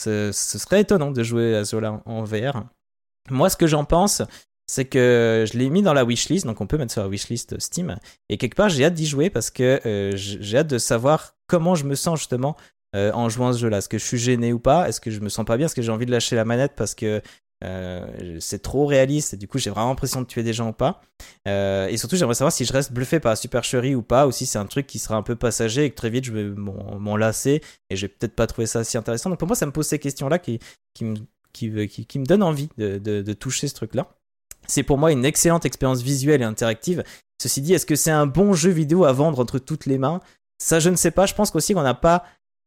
Ce, 0.00 0.32
ce 0.32 0.58
serait 0.58 0.80
étonnant 0.80 1.10
de 1.10 1.22
jouer 1.22 1.56
à 1.56 1.62
en, 1.74 2.02
en 2.04 2.24
VR. 2.24 2.64
Moi, 3.30 3.48
ce 3.48 3.56
que 3.56 3.66
j'en 3.66 3.84
pense, 3.84 4.22
c'est 4.66 4.86
que 4.86 5.44
je 5.50 5.58
l'ai 5.58 5.68
mis 5.70 5.82
dans 5.82 5.92
la 5.92 6.04
wishlist, 6.04 6.46
donc 6.46 6.60
on 6.60 6.66
peut 6.66 6.78
mettre 6.78 6.92
sur 6.92 7.02
la 7.02 7.08
wishlist 7.08 7.58
Steam. 7.60 7.96
Et 8.28 8.38
quelque 8.38 8.54
part, 8.54 8.68
j'ai 8.68 8.84
hâte 8.84 8.94
d'y 8.94 9.06
jouer 9.06 9.30
parce 9.30 9.50
que 9.50 9.80
euh, 9.86 10.12
j'ai 10.14 10.58
hâte 10.58 10.68
de 10.68 10.78
savoir 10.78 11.36
comment 11.46 11.74
je 11.74 11.84
me 11.84 11.94
sens 11.94 12.18
justement 12.18 12.56
euh, 12.96 13.12
en 13.12 13.28
jouant 13.28 13.48
à 13.48 13.52
ce 13.52 13.58
jeu-là. 13.58 13.78
Est-ce 13.78 13.88
que 13.88 13.98
je 13.98 14.04
suis 14.04 14.18
gêné 14.18 14.52
ou 14.52 14.58
pas? 14.58 14.88
Est-ce 14.88 15.00
que 15.00 15.10
je 15.10 15.20
me 15.20 15.28
sens 15.28 15.44
pas 15.44 15.56
bien? 15.56 15.66
Est-ce 15.66 15.74
que 15.74 15.82
j'ai 15.82 15.92
envie 15.92 16.06
de 16.06 16.10
lâcher 16.10 16.36
la 16.36 16.44
manette 16.44 16.72
parce 16.76 16.94
que 16.94 17.20
euh, 17.64 18.36
c'est 18.40 18.62
trop 18.62 18.86
réaliste 18.86 19.34
et 19.34 19.36
du 19.36 19.48
coup 19.48 19.58
j'ai 19.58 19.70
vraiment 19.70 19.88
l'impression 19.88 20.20
de 20.20 20.26
tuer 20.26 20.42
des 20.42 20.52
gens 20.52 20.68
ou 20.68 20.72
pas. 20.72 21.00
Euh, 21.48 21.88
et 21.88 21.96
surtout 21.96 22.16
j'aimerais 22.16 22.34
savoir 22.34 22.52
si 22.52 22.64
je 22.64 22.72
reste 22.72 22.92
bluffé 22.92 23.20
par 23.20 23.30
la 23.30 23.36
supercherie 23.36 23.94
ou 23.94 24.02
pas, 24.02 24.26
ou 24.26 24.32
si 24.32 24.46
c'est 24.46 24.58
un 24.58 24.66
truc 24.66 24.86
qui 24.86 24.98
sera 24.98 25.16
un 25.16 25.22
peu 25.22 25.34
passager 25.34 25.84
et 25.84 25.90
que 25.90 25.96
très 25.96 26.10
vite 26.10 26.24
je 26.24 26.32
vais 26.32 26.44
m'en 26.44 27.16
lasser 27.16 27.62
et 27.90 27.96
je 27.96 28.06
vais 28.06 28.08
peut-être 28.08 28.34
pas 28.34 28.46
trouver 28.46 28.66
ça 28.66 28.84
si 28.84 28.96
intéressant. 28.98 29.30
Donc 29.30 29.38
pour 29.38 29.48
moi 29.48 29.56
ça 29.56 29.66
me 29.66 29.72
pose 29.72 29.86
ces 29.86 29.98
questions-là 29.98 30.38
qui, 30.38 30.58
qui, 30.94 31.04
me, 31.04 31.16
qui 31.86 32.18
me 32.18 32.24
donnent 32.26 32.42
envie 32.42 32.68
de, 32.78 32.98
de, 32.98 33.22
de 33.22 33.32
toucher 33.32 33.68
ce 33.68 33.74
truc-là. 33.74 34.08
C'est 34.66 34.82
pour 34.82 34.98
moi 34.98 35.12
une 35.12 35.24
excellente 35.24 35.64
expérience 35.64 36.02
visuelle 36.02 36.42
et 36.42 36.44
interactive. 36.44 37.04
Ceci 37.42 37.60
dit, 37.60 37.74
est-ce 37.74 37.86
que 37.86 37.96
c'est 37.96 38.10
un 38.10 38.26
bon 38.26 38.54
jeu 38.54 38.70
vidéo 38.70 39.04
à 39.04 39.12
vendre 39.12 39.40
entre 39.40 39.58
toutes 39.58 39.86
les 39.86 39.98
mains? 39.98 40.20
Ça 40.58 40.80
je 40.80 40.88
ne 40.88 40.96
sais 40.96 41.10
pas. 41.10 41.26
Je 41.26 41.34
pense 41.34 41.50
qu'aussi 41.50 41.74
qu'on 41.74 41.82
n'a 41.82 41.94
pas 41.94 42.24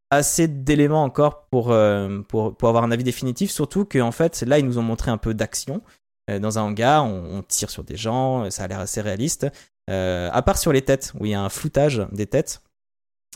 assez 0.10 0.48
d'éléments 0.48 1.04
encore 1.04 1.48
pour, 1.50 1.72
euh, 1.72 2.22
pour, 2.28 2.56
pour 2.56 2.70
avoir 2.70 2.84
un 2.84 2.92
avis 2.92 3.04
définitif, 3.04 3.52
surtout 3.52 3.86
qu'en 3.86 4.12
fait, 4.12 4.42
là, 4.42 4.60
ils 4.60 4.66
nous 4.66 4.78
ont 4.78 4.84
montré 4.84 5.12
un 5.12 5.18
peu 5.18 5.34
d'action. 5.34 5.82
Euh, 6.30 6.40
dans 6.40 6.60
un 6.60 6.64
hangar, 6.64 7.06
on, 7.06 7.42
tire 7.42 7.70
sur 7.70 7.84
des 7.84 7.98
gens, 7.98 8.50
ça 8.50 8.64
a 8.64 8.68
l'air 8.68 8.80
assez 8.80 9.02
réaliste. 9.02 9.48
Euh, 9.90 10.30
à 10.34 10.42
part 10.42 10.58
sur 10.58 10.74
les 10.74 10.82
têtes, 10.82 11.14
où 11.20 11.26
il 11.26 11.32
y 11.32 11.34
a 11.34 11.42
un 11.42 11.50
floutage 11.50 12.06
des 12.12 12.28
têtes. 12.28 12.62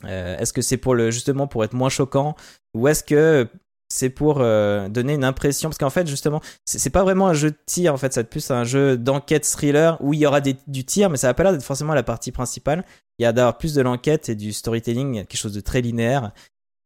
Euh, 0.05 0.38
est-ce 0.38 0.53
que 0.53 0.61
c'est 0.61 0.78
pour 0.78 0.95
le, 0.95 1.11
justement 1.11 1.47
pour 1.47 1.63
être 1.63 1.74
moins 1.74 1.89
choquant 1.89 2.36
ou 2.74 2.88
est-ce 2.88 3.03
que 3.03 3.47
c'est 3.89 4.09
pour 4.09 4.38
euh, 4.39 4.89
donner 4.89 5.13
une 5.13 5.24
impression? 5.24 5.69
Parce 5.69 5.78
qu'en 5.78 5.89
fait 5.89 6.07
justement 6.07 6.41
c'est 6.65 6.89
pas 6.89 7.03
vraiment 7.03 7.28
un 7.28 7.34
jeu 7.34 7.51
de 7.51 7.57
tir 7.65 7.93
en 7.93 7.97
fait 7.97 8.13
c'est 8.13 8.24
plus 8.24 8.49
un 8.51 8.63
jeu 8.63 8.97
d'enquête 8.97 9.43
thriller 9.43 9.97
où 10.01 10.13
il 10.13 10.19
y 10.19 10.26
aura 10.26 10.41
des, 10.41 10.55
du 10.67 10.86
tir 10.86 11.09
mais 11.09 11.17
ça 11.17 11.28
va 11.28 11.34
pas 11.34 11.43
l'air 11.43 11.51
d'être 11.51 11.63
forcément 11.63 11.93
la 11.93 12.03
partie 12.03 12.32
principale 12.32 12.84
il 13.19 13.24
y 13.24 13.26
a 13.26 13.34
d'avoir 13.34 13.57
plus 13.57 13.76
de 13.76 13.82
l'enquête 13.82 14.30
et 14.30 14.36
du 14.36 14.53
storytelling 14.53 15.26
quelque 15.26 15.38
chose 15.38 15.53
de 15.53 15.61
très 15.61 15.82
linéaire 15.82 16.26
euh, 16.26 16.30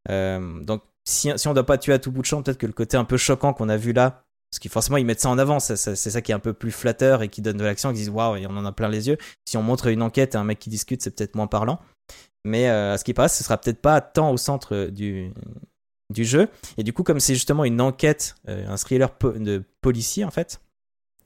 donc 0.08 0.82
si, 1.06 1.32
on 1.46 1.54
doit 1.54 1.66
pas 1.66 1.78
tuer 1.78 1.94
à 1.94 2.00
tout 2.00 2.12
bout 2.12 2.22
de 2.22 2.26
champ, 2.26 2.42
peut-être 2.42 2.58
que 2.58 2.66
le 2.66 2.74
côté 2.74 2.98
un 2.98 3.06
peu 3.06 3.18
choquant 3.18 3.54
qu'on 3.54 3.70
a 3.70 3.78
vu 3.78 3.94
là, 3.94 4.24
parce 4.52 4.60
qu'ils 4.60 4.72
forcément 4.72 4.98
ils 4.98 5.06
mettent 5.06 5.22
ça 5.22 5.30
en 5.30 5.38
avant, 5.38 5.60
c'est 5.60 5.76
ça, 5.76 6.22
qui 6.22 6.32
est 6.32 6.36
un 6.36 6.40
peu 6.40 6.54
plus 6.54 6.72
flatteur 6.72 7.22
et 7.22 7.30
qui 7.30 7.42
donne 7.42 7.58
de 7.58 7.64
l'action, 7.64 7.92
qui 7.92 7.98
disent 7.98 8.10
waouh, 8.10 8.38
on 8.48 8.58
en 8.58 8.66
a 8.66 8.72
plein 8.72 8.90
les 8.90 9.08
yeux. 9.08 9.18
Si 9.46 9.58
on 9.58 9.64
montre 9.64 9.88
une 9.88 10.02
enquête 10.02 10.36
et 10.36 10.38
un 10.38 10.44
mec 10.44 10.60
qui 10.60 10.70
discute, 10.70 11.02
c'est 11.02 11.12
peut-être 11.12 11.36
moins 11.36 11.48
parlant. 11.48 11.80
Mais 12.44 12.70
euh, 12.70 12.94
à 12.94 12.98
ce 12.98 13.04
qui 13.04 13.14
paraît, 13.14 13.30
ce 13.30 13.44
sera 13.44 13.58
peut-être 13.58 13.82
pas 13.82 14.02
tant 14.02 14.32
au 14.32 14.38
centre 14.38 14.86
du, 14.86 15.34
du 16.14 16.26
jeu. 16.26 16.48
Et 16.78 16.84
du 16.84 16.94
coup, 16.94 17.04
comme 17.04 17.20
c'est 17.20 17.34
justement 17.34 17.66
une 17.66 17.82
enquête, 17.82 18.36
euh, 18.48 18.68
un 18.68 18.78
thriller 18.78 19.10
de 19.24 19.64
policier 19.82 20.24
en 20.26 20.32
fait, 20.32 20.62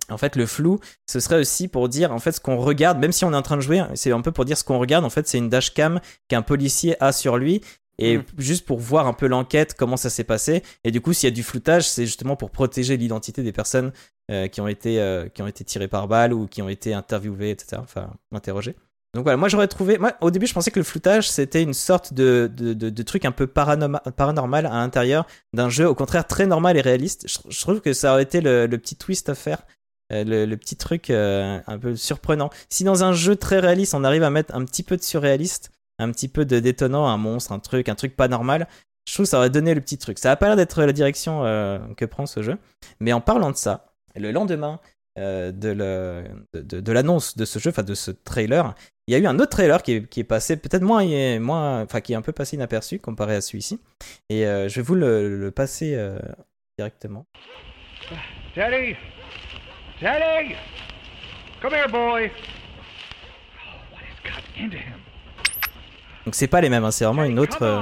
en 0.09 0.17
fait, 0.17 0.35
le 0.35 0.45
flou, 0.45 0.79
ce 1.05 1.19
serait 1.19 1.39
aussi 1.39 1.67
pour 1.67 1.87
dire, 1.87 2.11
en 2.11 2.19
fait, 2.19 2.31
ce 2.31 2.39
qu'on 2.39 2.57
regarde, 2.57 2.97
même 2.97 3.11
si 3.11 3.25
on 3.25 3.33
est 3.33 3.35
en 3.35 3.41
train 3.41 3.57
de 3.57 3.61
jouer, 3.61 3.83
c'est 3.93 4.11
un 4.11 4.21
peu 4.21 4.31
pour 4.31 4.45
dire 4.45 4.57
ce 4.57 4.63
qu'on 4.63 4.79
regarde, 4.79 5.05
en 5.05 5.09
fait, 5.09 5.27
c'est 5.27 5.37
une 5.37 5.49
dashcam 5.49 5.99
qu'un 6.27 6.41
policier 6.41 6.95
a 6.99 7.11
sur 7.11 7.37
lui, 7.37 7.61
et 7.99 8.17
mmh. 8.17 8.23
juste 8.37 8.65
pour 8.65 8.79
voir 8.79 9.07
un 9.07 9.13
peu 9.13 9.27
l'enquête, 9.27 9.75
comment 9.77 9.97
ça 9.97 10.09
s'est 10.09 10.23
passé. 10.23 10.63
Et 10.83 10.91
du 10.91 11.01
coup, 11.01 11.13
s'il 11.13 11.27
y 11.27 11.31
a 11.31 11.35
du 11.35 11.43
floutage, 11.43 11.87
c'est 11.87 12.05
justement 12.05 12.35
pour 12.35 12.49
protéger 12.49 12.97
l'identité 12.97 13.43
des 13.43 13.51
personnes 13.51 13.91
euh, 14.31 14.47
qui, 14.47 14.61
ont 14.61 14.67
été, 14.67 14.99
euh, 14.99 15.27
qui 15.29 15.41
ont 15.41 15.47
été 15.47 15.63
tirées 15.63 15.87
par 15.87 16.07
balle 16.07 16.33
ou 16.33 16.47
qui 16.47 16.61
ont 16.61 16.69
été 16.69 16.93
interviewées, 16.93 17.51
etc., 17.51 17.81
enfin, 17.81 18.11
interrogées. 18.31 18.75
Donc 19.15 19.23
voilà, 19.23 19.37
moi 19.37 19.47
j'aurais 19.49 19.67
trouvé. 19.67 19.97
Moi, 19.97 20.13
au 20.21 20.29
début, 20.29 20.45
je 20.45 20.53
pensais 20.53 20.69
que 20.69 20.79
le 20.79 20.83
floutage 20.83 21.29
c'était 21.29 21.63
une 21.63 21.73
sorte 21.73 22.13
de, 22.13 22.49
de, 22.55 22.73
de, 22.73 22.91
de, 22.91 23.03
truc 23.03 23.25
un 23.25 23.31
peu 23.31 23.47
paranormal, 23.47 24.01
paranormal 24.15 24.67
à 24.67 24.73
l'intérieur 24.73 25.25
d'un 25.53 25.67
jeu, 25.67 25.87
au 25.87 25.95
contraire 25.95 26.27
très 26.27 26.45
normal 26.45 26.77
et 26.77 26.81
réaliste. 26.81 27.25
Je, 27.27 27.39
je 27.49 27.59
trouve 27.59 27.81
que 27.81 27.91
ça 27.91 28.13
aurait 28.13 28.21
été 28.21 28.39
le, 28.39 28.67
le 28.67 28.77
petit 28.77 28.95
twist 28.95 29.27
à 29.29 29.33
faire, 29.33 29.63
euh, 30.11 30.23
le, 30.23 30.45
le, 30.45 30.57
petit 30.57 30.75
truc 30.75 31.09
euh, 31.09 31.59
un 31.67 31.77
peu 31.77 31.95
surprenant. 31.95 32.49
Si 32.69 32.83
dans 32.83 33.03
un 33.03 33.13
jeu 33.13 33.35
très 33.35 33.59
réaliste, 33.59 33.93
on 33.93 34.03
arrive 34.03 34.23
à 34.23 34.31
mettre 34.31 34.55
un 34.55 34.65
petit 34.65 34.81
peu 34.81 34.97
de 34.97 35.03
surréaliste, 35.03 35.71
un 35.99 36.11
petit 36.11 36.27
peu 36.27 36.45
de 36.45 36.59
détonnant, 36.59 37.07
un 37.07 37.17
monstre, 37.17 37.51
un 37.51 37.59
truc, 37.59 37.89
un 37.89 37.95
truc 37.95 38.15
pas 38.15 38.27
normal, 38.27 38.67
je 39.09 39.13
trouve 39.13 39.25
que 39.25 39.29
ça 39.29 39.37
aurait 39.37 39.49
donné 39.49 39.73
le 39.73 39.81
petit 39.81 39.97
truc. 39.97 40.19
Ça 40.19 40.31
a 40.31 40.35
pas 40.35 40.47
l'air 40.47 40.55
d'être 40.55 40.83
la 40.83 40.93
direction 40.93 41.43
euh, 41.43 41.79
que 41.97 42.05
prend 42.05 42.25
ce 42.27 42.43
jeu. 42.43 42.57
Mais 42.99 43.11
en 43.11 43.21
parlant 43.21 43.49
de 43.49 43.55
ça, 43.55 43.91
le 44.15 44.31
lendemain 44.31 44.79
euh, 45.17 45.51
de, 45.51 46.91
l'annonce 46.91 47.35
de 47.35 47.43
ce 47.43 47.57
jeu, 47.57 47.71
enfin 47.71 47.83
de 47.83 47.95
ce 47.95 48.11
trailer, 48.11 48.75
il 49.07 49.13
y 49.13 49.15
a 49.15 49.19
eu 49.19 49.25
un 49.25 49.39
autre 49.39 49.49
trailer 49.49 49.81
qui 49.81 49.93
est, 49.93 50.23
passé 50.23 50.57
peut-être 50.57 50.83
moins, 50.83 51.39
moins, 51.39 51.81
enfin 51.81 52.01
qui 52.01 52.13
est 52.13 52.15
un 52.15 52.21
peu 52.21 52.31
passé 52.31 52.55
inaperçu 52.55 52.99
comparé 52.99 53.35
à 53.35 53.41
celui-ci. 53.41 53.79
Et 54.29 54.45
euh, 54.45 54.69
je 54.69 54.75
vais 54.75 54.83
vous 54.83 54.95
le, 54.95 55.39
le 55.39 55.51
passer 55.51 55.97
directement. 56.77 57.25
Teddy, 58.53 58.95
Teddy, 59.99 60.55
come 61.61 61.73
here, 61.73 61.87
boy. 61.89 62.31
Oh, 63.55 63.91
what 63.91 64.03
has 64.03 64.19
got 64.23 64.43
into 64.55 64.77
him? 64.77 65.08
Donc 66.29 66.35
c'est 66.35 66.45
pas 66.45 66.61
les 66.61 66.69
mêmes, 66.69 66.83
hein, 66.83 66.91
c'est 66.91 67.05
vraiment 67.05 67.23
une 67.23 67.39
autre, 67.39 67.63
euh, 67.63 67.81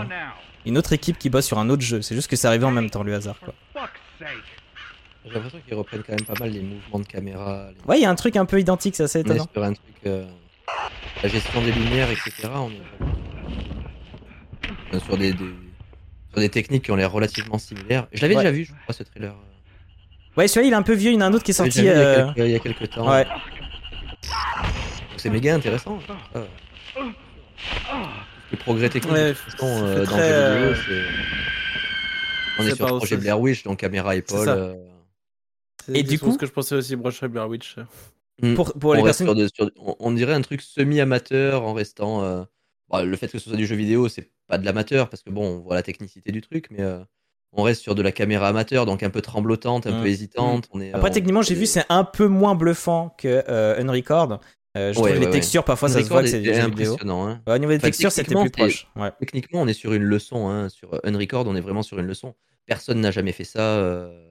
une 0.66 0.78
autre 0.78 0.94
équipe 0.94 1.18
qui 1.20 1.30
bosse 1.30 1.46
sur 1.46 1.60
un 1.60 1.70
autre 1.70 1.82
jeu. 1.82 2.02
C'est 2.02 2.16
juste 2.16 2.30
que 2.30 2.38
c'est 2.38 2.48
arrivé 2.48 2.64
en 2.64 2.72
même 2.72 2.90
temps, 2.90 3.04
le 3.04 3.14
hasard. 3.14 3.36
quoi. 3.42 3.54
J'ai 5.26 5.34
l'impression 5.34 5.60
qu'ils 5.68 5.74
reprennent 5.76 6.02
quand 6.04 6.14
même 6.16 6.24
pas 6.26 6.40
mal 6.40 6.50
les 6.52 6.62
mouvements 6.62 7.00
de 7.00 7.06
caméra. 7.06 7.68
Les... 7.72 7.76
Ouais, 7.90 8.00
il 8.00 8.04
y 8.04 8.06
a 8.06 8.10
un 8.10 8.16
truc 8.16 8.38
un 8.38 8.46
peu 8.46 8.58
identique, 8.58 8.96
c'est 8.96 9.04
assez 9.04 9.20
On 9.20 9.24
est 9.24 9.26
étonnant. 9.36 9.48
sur 9.54 9.64
un 9.66 9.74
truc, 9.74 9.96
euh, 10.06 10.26
la 11.22 11.28
gestion 11.28 11.62
des 11.62 11.74
lumières, 11.74 12.10
etc. 12.10 12.32
On 12.56 12.72
est 14.96 15.00
sur 15.02 15.18
des, 15.18 15.34
des- 15.34 15.40
sur 16.32 16.40
des 16.40 16.48
techniques 16.48 16.86
qui 16.86 16.92
ont 16.92 16.96
l'air 16.96 17.12
relativement 17.12 17.58
similaires. 17.58 18.08
Je 18.14 18.22
l'avais 18.22 18.38
Ouais. 18.38 18.44
déjà 18.44 18.52
vu, 18.56 18.64
je 18.64 18.72
crois, 18.84 18.94
ce 18.96 19.04
trailer. 19.04 19.34
Ouais, 20.38 20.48
celui-là, 20.48 20.68
il 20.70 20.72
est 20.72 20.78
un 20.78 20.84
peu 20.84 20.94
vieux. 20.94 21.12
Il 21.12 21.16
y 21.16 21.18
en 21.18 21.22
a 21.22 21.26
un 21.26 21.34
autre 21.34 21.44
qui 21.44 21.52
est 21.52 21.54
sorti. 21.54 21.82
déjà 21.82 21.94
vu 21.94 22.00
il 22.00 22.02
y 22.02 22.02
a 22.02 22.08
euh, 22.08 22.26
quelques- 22.34 22.48
il 22.48 22.52
y 22.52 22.56
a 22.56 22.60
quelques 22.60 22.90
temps. 22.92 23.10
Ouais. 23.10 23.26
Donc 23.26 23.34
C'est 25.18 25.30
méga 25.30 25.54
intéressant. 25.54 26.00
Ah. 26.34 26.40
Les 28.52 28.58
progrès 28.58 28.90
techniques 28.90 29.14
Ouais, 29.14 29.30
de 29.30 29.34
toute 29.34 29.52
façon, 29.54 29.68
ça 29.80 29.84
euh, 29.86 30.06
dans 30.06 30.12
très, 30.12 30.30
le 30.30 30.36
jeu 30.36 30.42
euh, 30.42 30.56
vidéo, 30.74 30.84
c'est. 30.88 31.04
On 32.60 32.64
est 32.66 32.70
c'est 32.70 32.76
sur 32.76 32.86
pas 32.86 32.92
le 32.94 32.98
projet. 32.98 33.18
Blair 33.18 33.40
Witch, 33.40 33.64
donc 33.64 33.80
caméra 33.80 34.16
épaule. 34.16 34.48
euh, 34.50 34.74
Et 35.94 36.04
du 36.04 36.18
coup- 36.20 36.32
ce 36.32 36.38
que 36.38 36.46
je 36.46 36.52
pensais 36.52 36.76
aussi, 36.76 36.96
Brocherie 36.96 37.28
Blair 37.30 37.48
Witch. 37.48 37.76
hmm. 38.42 38.56
Pour, 38.56 38.74
pour 38.74 38.92
on, 38.92 38.94
les 38.96 39.04
personnes. 39.04 39.28
sur 39.28 39.36
de- 39.36 39.48
sur- 39.54 39.70
on, 39.78 39.96
on 40.00 40.12
dirait 40.12 40.34
un 40.34 40.42
truc 40.42 40.62
semi-amateur 40.62 41.64
en 41.64 41.74
restant. 41.74 42.24
euh, 42.24 42.44
bon, 42.90 43.06
le 43.06 43.18
fait 43.18 43.28
que 43.28 43.38
ce 43.38 43.50
soit 43.50 43.58
du 43.58 43.66
jeu 43.68 43.76
vidéo, 43.76 44.08
c'est 44.10 44.30
pas 44.48 44.58
de 44.58 44.66
l'amateur 44.66 45.10
parce 45.10 45.24
que 45.24 45.30
bon, 45.30 45.46
on 45.46 45.60
voit 45.60 45.76
la 45.76 45.84
technicité 45.84 46.32
du 46.32 46.42
truc, 46.42 46.68
mais 46.72 46.82
euh, 46.82 47.00
on 47.54 47.64
reste 47.64 47.82
sur 47.82 47.96
de 47.96 48.02
la 48.02 48.12
caméra 48.12 48.48
amateur, 48.48 48.86
donc 48.86 49.04
un 49.04 49.10
peu 49.10 49.22
tremblotante, 49.22 49.88
un 49.88 50.02
peu 50.02 50.08
hésitante. 50.08 50.68
On 50.72 50.82
est, 50.82 50.94
Après, 50.94 51.10
on- 51.10 51.14
techniquement, 51.14 51.42
j'ai 51.42 51.56
vu, 51.56 51.64
est- 51.64 51.68
c'est 51.68 51.86
un 51.90 52.04
peu 52.04 52.28
moins 52.28 52.56
bluffant 52.56 53.14
que 53.18 53.44
euh, 53.50 53.80
Unrecord. 53.82 54.40
Euh, 54.78 54.94
je 54.94 55.00
Ouais, 55.00 55.10
trouve 55.12 55.20
les 55.22 55.26
ouais, 55.26 55.32
textures, 55.32 55.64
parfois, 55.64 55.90
ça 55.90 56.04
se 56.04 56.10
voit 56.10 56.22
que 56.22 56.28
c'est 56.30 56.44
est 56.44 56.60
impressionnant. 56.60 57.28
hein. 57.28 57.42
Ouais, 57.48 57.56
au 57.56 57.58
niveau 57.58 57.72
des 57.72 57.78
Enfin, 57.78 57.88
textures, 57.88 58.12
c'était 58.12 58.26
plus 58.36 58.36
techniquement, 58.36 58.66
proche. 58.66 58.88
Ouais. 58.96 59.12
Techniquement, 59.20 59.62
on 59.62 59.68
est 59.68 59.74
sur 59.74 59.94
une 59.94 60.04
leçon. 60.04 60.50
Hein. 60.50 60.70
Sur 60.70 61.00
Unrecord, 61.04 61.46
on 61.48 61.56
est 61.56 61.62
vraiment 61.62 61.84
sur 61.84 62.00
une 62.00 62.06
leçon. 62.08 62.36
Personne 62.66 63.02
n'a 63.02 63.12
jamais 63.12 63.32
fait 63.32 63.44
ça. 63.44 63.60
euh, 63.78 64.24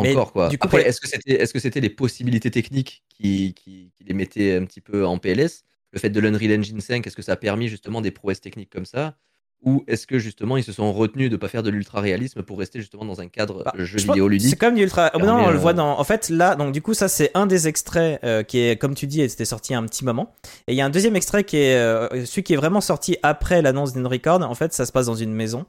Mais 0.00 0.12
Encore 0.12 0.32
quoi. 0.32 0.48
du 0.48 0.58
coup, 0.58 0.66
Après, 0.66 0.82
est-ce 0.88 1.00
que 1.00 1.08
c'était 1.08 1.32
est-ce 1.34 1.52
que 1.52 1.58
c'était 1.58 1.80
les 1.80 1.90
possibilités 1.90 2.50
techniques 2.50 3.02
qui, 3.08 3.54
qui, 3.54 3.90
qui 3.96 4.04
les 4.04 4.14
mettaient 4.14 4.54
un 4.56 4.64
petit 4.64 4.80
peu 4.80 5.04
en 5.04 5.18
PLS 5.18 5.64
Le 5.92 5.98
fait 5.98 6.10
de 6.10 6.20
l'Unreal 6.20 6.60
Engine 6.60 6.80
5, 6.80 7.06
est-ce 7.06 7.16
que 7.16 7.22
ça 7.22 7.32
a 7.32 7.36
permis 7.36 7.68
justement 7.68 8.00
des 8.00 8.12
prouesses 8.12 8.40
techniques 8.40 8.70
comme 8.70 8.86
ça? 8.86 9.16
Ou 9.64 9.82
est-ce 9.88 10.06
que 10.06 10.18
justement 10.20 10.56
ils 10.56 10.62
se 10.62 10.72
sont 10.72 10.92
retenus 10.92 11.30
de 11.30 11.36
pas 11.36 11.48
faire 11.48 11.64
de 11.64 11.70
l'ultra 11.70 12.00
réalisme 12.00 12.42
pour 12.42 12.58
rester 12.60 12.78
justement 12.80 13.04
dans 13.04 13.20
un 13.20 13.26
cadre 13.26 13.64
Bah, 13.64 13.72
jeu 13.76 13.84
je 13.98 14.06
vidéo 14.06 14.28
ludique 14.28 14.50
C'est 14.50 14.56
comme 14.56 14.76
du 14.76 14.82
ultra. 14.84 15.10
Oh, 15.14 15.18
non, 15.18 15.34
on 15.34 15.50
le 15.50 15.56
euh, 15.56 15.58
voit 15.58 15.72
dans. 15.72 15.98
En 15.98 16.04
fait, 16.04 16.28
là, 16.28 16.54
donc 16.54 16.72
du 16.72 16.80
coup, 16.80 16.94
ça 16.94 17.08
c'est 17.08 17.32
un 17.34 17.46
des 17.46 17.66
extraits 17.66 18.20
euh, 18.24 18.44
qui 18.44 18.60
est, 18.60 18.80
comme 18.80 18.94
tu 18.94 19.08
dis, 19.08 19.28
c'était 19.28 19.44
sorti 19.44 19.74
un 19.74 19.82
petit 19.84 20.04
moment. 20.04 20.32
Et 20.68 20.74
il 20.74 20.76
y 20.76 20.80
a 20.80 20.84
un 20.86 20.90
deuxième 20.90 21.16
extrait 21.16 21.42
qui 21.42 21.56
est 21.56 21.74
euh, 21.76 22.24
celui 22.24 22.44
qui 22.44 22.52
est 22.52 22.56
vraiment 22.56 22.80
sorti 22.80 23.16
après 23.24 23.60
l'annonce 23.60 23.92
d'Unrecord. 23.94 24.42
En 24.42 24.54
fait, 24.54 24.72
ça 24.72 24.86
se 24.86 24.92
passe 24.92 25.06
dans 25.06 25.16
une 25.16 25.32
maison 25.32 25.66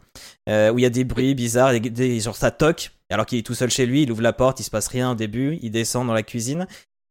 euh, 0.47 0.71
où 0.71 0.77
il 0.77 0.83
y 0.83 0.85
a 0.85 0.91
des 0.91 1.03
bruits 1.03 1.33
bizarres, 1.33 1.71
des, 1.71 1.79
des- 1.79 2.19
genre 2.19 2.35
ça 2.35 2.51
toque. 2.51 2.91
Alors 3.11 3.25
qu'il 3.25 3.39
est 3.39 3.43
tout 3.43 3.55
seul 3.55 3.71
chez 3.71 3.87
lui, 3.87 4.03
il 4.03 4.11
ouvre 4.11 4.21
la 4.21 4.33
porte, 4.33 4.59
il 4.59 4.63
se 4.63 4.69
passe 4.69 4.87
rien 4.87 5.13
au 5.13 5.15
début, 5.15 5.57
il 5.63 5.71
descend 5.71 6.05
dans 6.05 6.13
la 6.13 6.21
cuisine. 6.21 6.67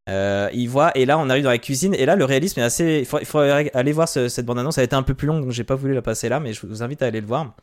Euh, 0.08 0.48
il 0.54 0.68
voit 0.68 0.96
et 0.96 1.04
là 1.04 1.18
on 1.18 1.28
arrive 1.28 1.44
dans 1.44 1.50
la 1.50 1.58
cuisine 1.58 1.94
et 1.94 2.06
là 2.06 2.16
le 2.16 2.24
réalisme 2.24 2.60
est 2.60 2.62
assez. 2.62 3.00
Il 3.00 3.26
faut, 3.26 3.38
aller 3.38 3.92
voir 3.92 4.08
ce- 4.08 4.28
cette 4.28 4.46
bande 4.46 4.58
annonce. 4.58 4.78
Elle 4.78 4.82
a 4.82 4.84
été 4.84 4.96
un 4.96 5.02
peu 5.02 5.14
plus 5.14 5.26
longue 5.26 5.42
donc 5.42 5.50
j'ai 5.52 5.64
pas 5.64 5.74
voulu 5.74 5.94
la 5.94 6.02
passer 6.02 6.28
là, 6.28 6.40
mais 6.40 6.52
je 6.52 6.66
vous 6.66 6.82
invite 6.82 7.02
à 7.02 7.06
aller 7.06 7.20
le 7.20 7.26
voir. 7.26 7.54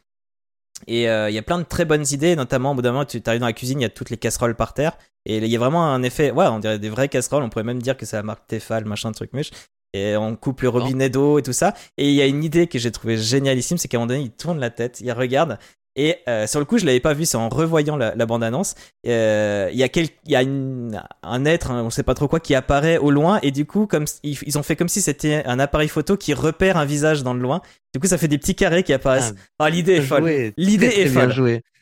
Et 0.87 1.09
euh, 1.09 1.29
il 1.29 1.33
y 1.33 1.37
a 1.37 1.41
plein 1.41 1.57
de 1.57 1.63
très 1.63 1.85
bonnes 1.85 2.05
idées, 2.11 2.35
notamment 2.35 2.71
au 2.71 2.75
bout 2.75 2.81
d'un 2.81 2.91
moment, 2.91 3.05
tu 3.05 3.21
arrives 3.25 3.39
dans 3.39 3.45
la 3.47 3.53
cuisine, 3.53 3.79
il 3.79 3.83
y 3.83 3.85
a 3.85 3.89
toutes 3.89 4.09
les 4.09 4.17
casseroles 4.17 4.55
par 4.55 4.73
terre. 4.73 4.97
Et 5.25 5.37
il 5.37 5.47
y 5.47 5.55
a 5.55 5.59
vraiment 5.59 5.85
un 5.91 6.03
effet, 6.03 6.31
ouais, 6.31 6.45
on 6.45 6.59
dirait 6.59 6.77
des 6.77 6.89
vraies 6.89 7.09
casseroles. 7.09 7.43
On 7.43 7.49
pourrait 7.49 7.63
même 7.63 7.81
dire 7.81 7.97
que 7.97 8.05
c'est 8.05 8.17
la 8.17 8.23
marque 8.23 8.45
Tefal, 8.47 8.85
machin, 8.85 9.11
truc 9.11 9.33
mûche. 9.33 9.49
Et 9.93 10.15
on 10.17 10.35
coupe 10.35 10.61
le 10.61 10.69
robinet 10.69 11.09
d'eau 11.09 11.39
et 11.39 11.41
tout 11.41 11.53
ça. 11.53 11.73
Et 11.97 12.09
il 12.09 12.15
y 12.15 12.21
a 12.21 12.25
une 12.27 12.43
idée 12.43 12.67
que 12.67 12.77
j'ai 12.77 12.91
trouvée 12.91 13.17
génialissime, 13.17 13.77
c'est 13.77 13.87
qu'à 13.87 13.97
un 13.97 14.01
moment 14.01 14.09
donné, 14.09 14.21
il 14.23 14.31
tourne 14.31 14.59
la 14.59 14.69
tête, 14.69 14.99
il 15.01 15.11
regarde. 15.13 15.57
Et 15.97 16.17
euh, 16.27 16.45
sur 16.47 16.59
le 16.59 16.65
coup, 16.65 16.77
je 16.77 16.85
l'avais 16.85 16.99
pas 16.99 17.13
vu, 17.13 17.25
c'est 17.25 17.37
en 17.37 17.47
revoyant 17.49 17.95
la, 17.95 18.13
la 18.15 18.25
bande-annonce. 18.25 18.75
Euh, 19.07 19.69
Il 19.71 19.77
y 19.77 19.83
a, 19.83 19.89
quel, 19.89 20.07
y 20.27 20.35
a 20.35 20.41
une- 20.41 21.01
un 21.23 21.45
être, 21.45 21.71
hein, 21.71 21.83
on 21.85 21.89
sait 21.89 22.03
pas 22.03 22.13
trop 22.15 22.27
quoi, 22.27 22.39
qui 22.39 22.53
apparaît 22.53 22.97
au 22.97 23.11
loin. 23.11 23.39
Et 23.43 23.51
du 23.51 23.65
coup, 23.65 23.87
comme 23.87 24.05
ils, 24.23 24.37
ils 24.45 24.57
ont 24.57 24.63
fait 24.63 24.75
comme 24.75 24.89
si 24.89 25.01
c'était 25.01 25.43
un 25.45 25.57
appareil 25.59 25.87
photo 25.87 26.17
qui 26.17 26.33
repère 26.33 26.77
un 26.77 26.85
visage 26.85 27.23
dans 27.23 27.33
le 27.33 27.39
loin. 27.39 27.61
Du 27.93 27.99
coup, 27.99 28.07
ça 28.07 28.17
fait 28.17 28.27
des 28.27 28.37
petits 28.37 28.55
carrés 28.55 28.83
qui 28.83 28.91
apparaissent. 28.93 29.33
Ah, 29.59 29.69
l'idée 29.69 29.93
est 29.93 30.01
folle. 30.01 30.23
L'idée 30.57 30.87
est 30.87 31.03
bien 31.05 31.21
folle. 31.21 31.33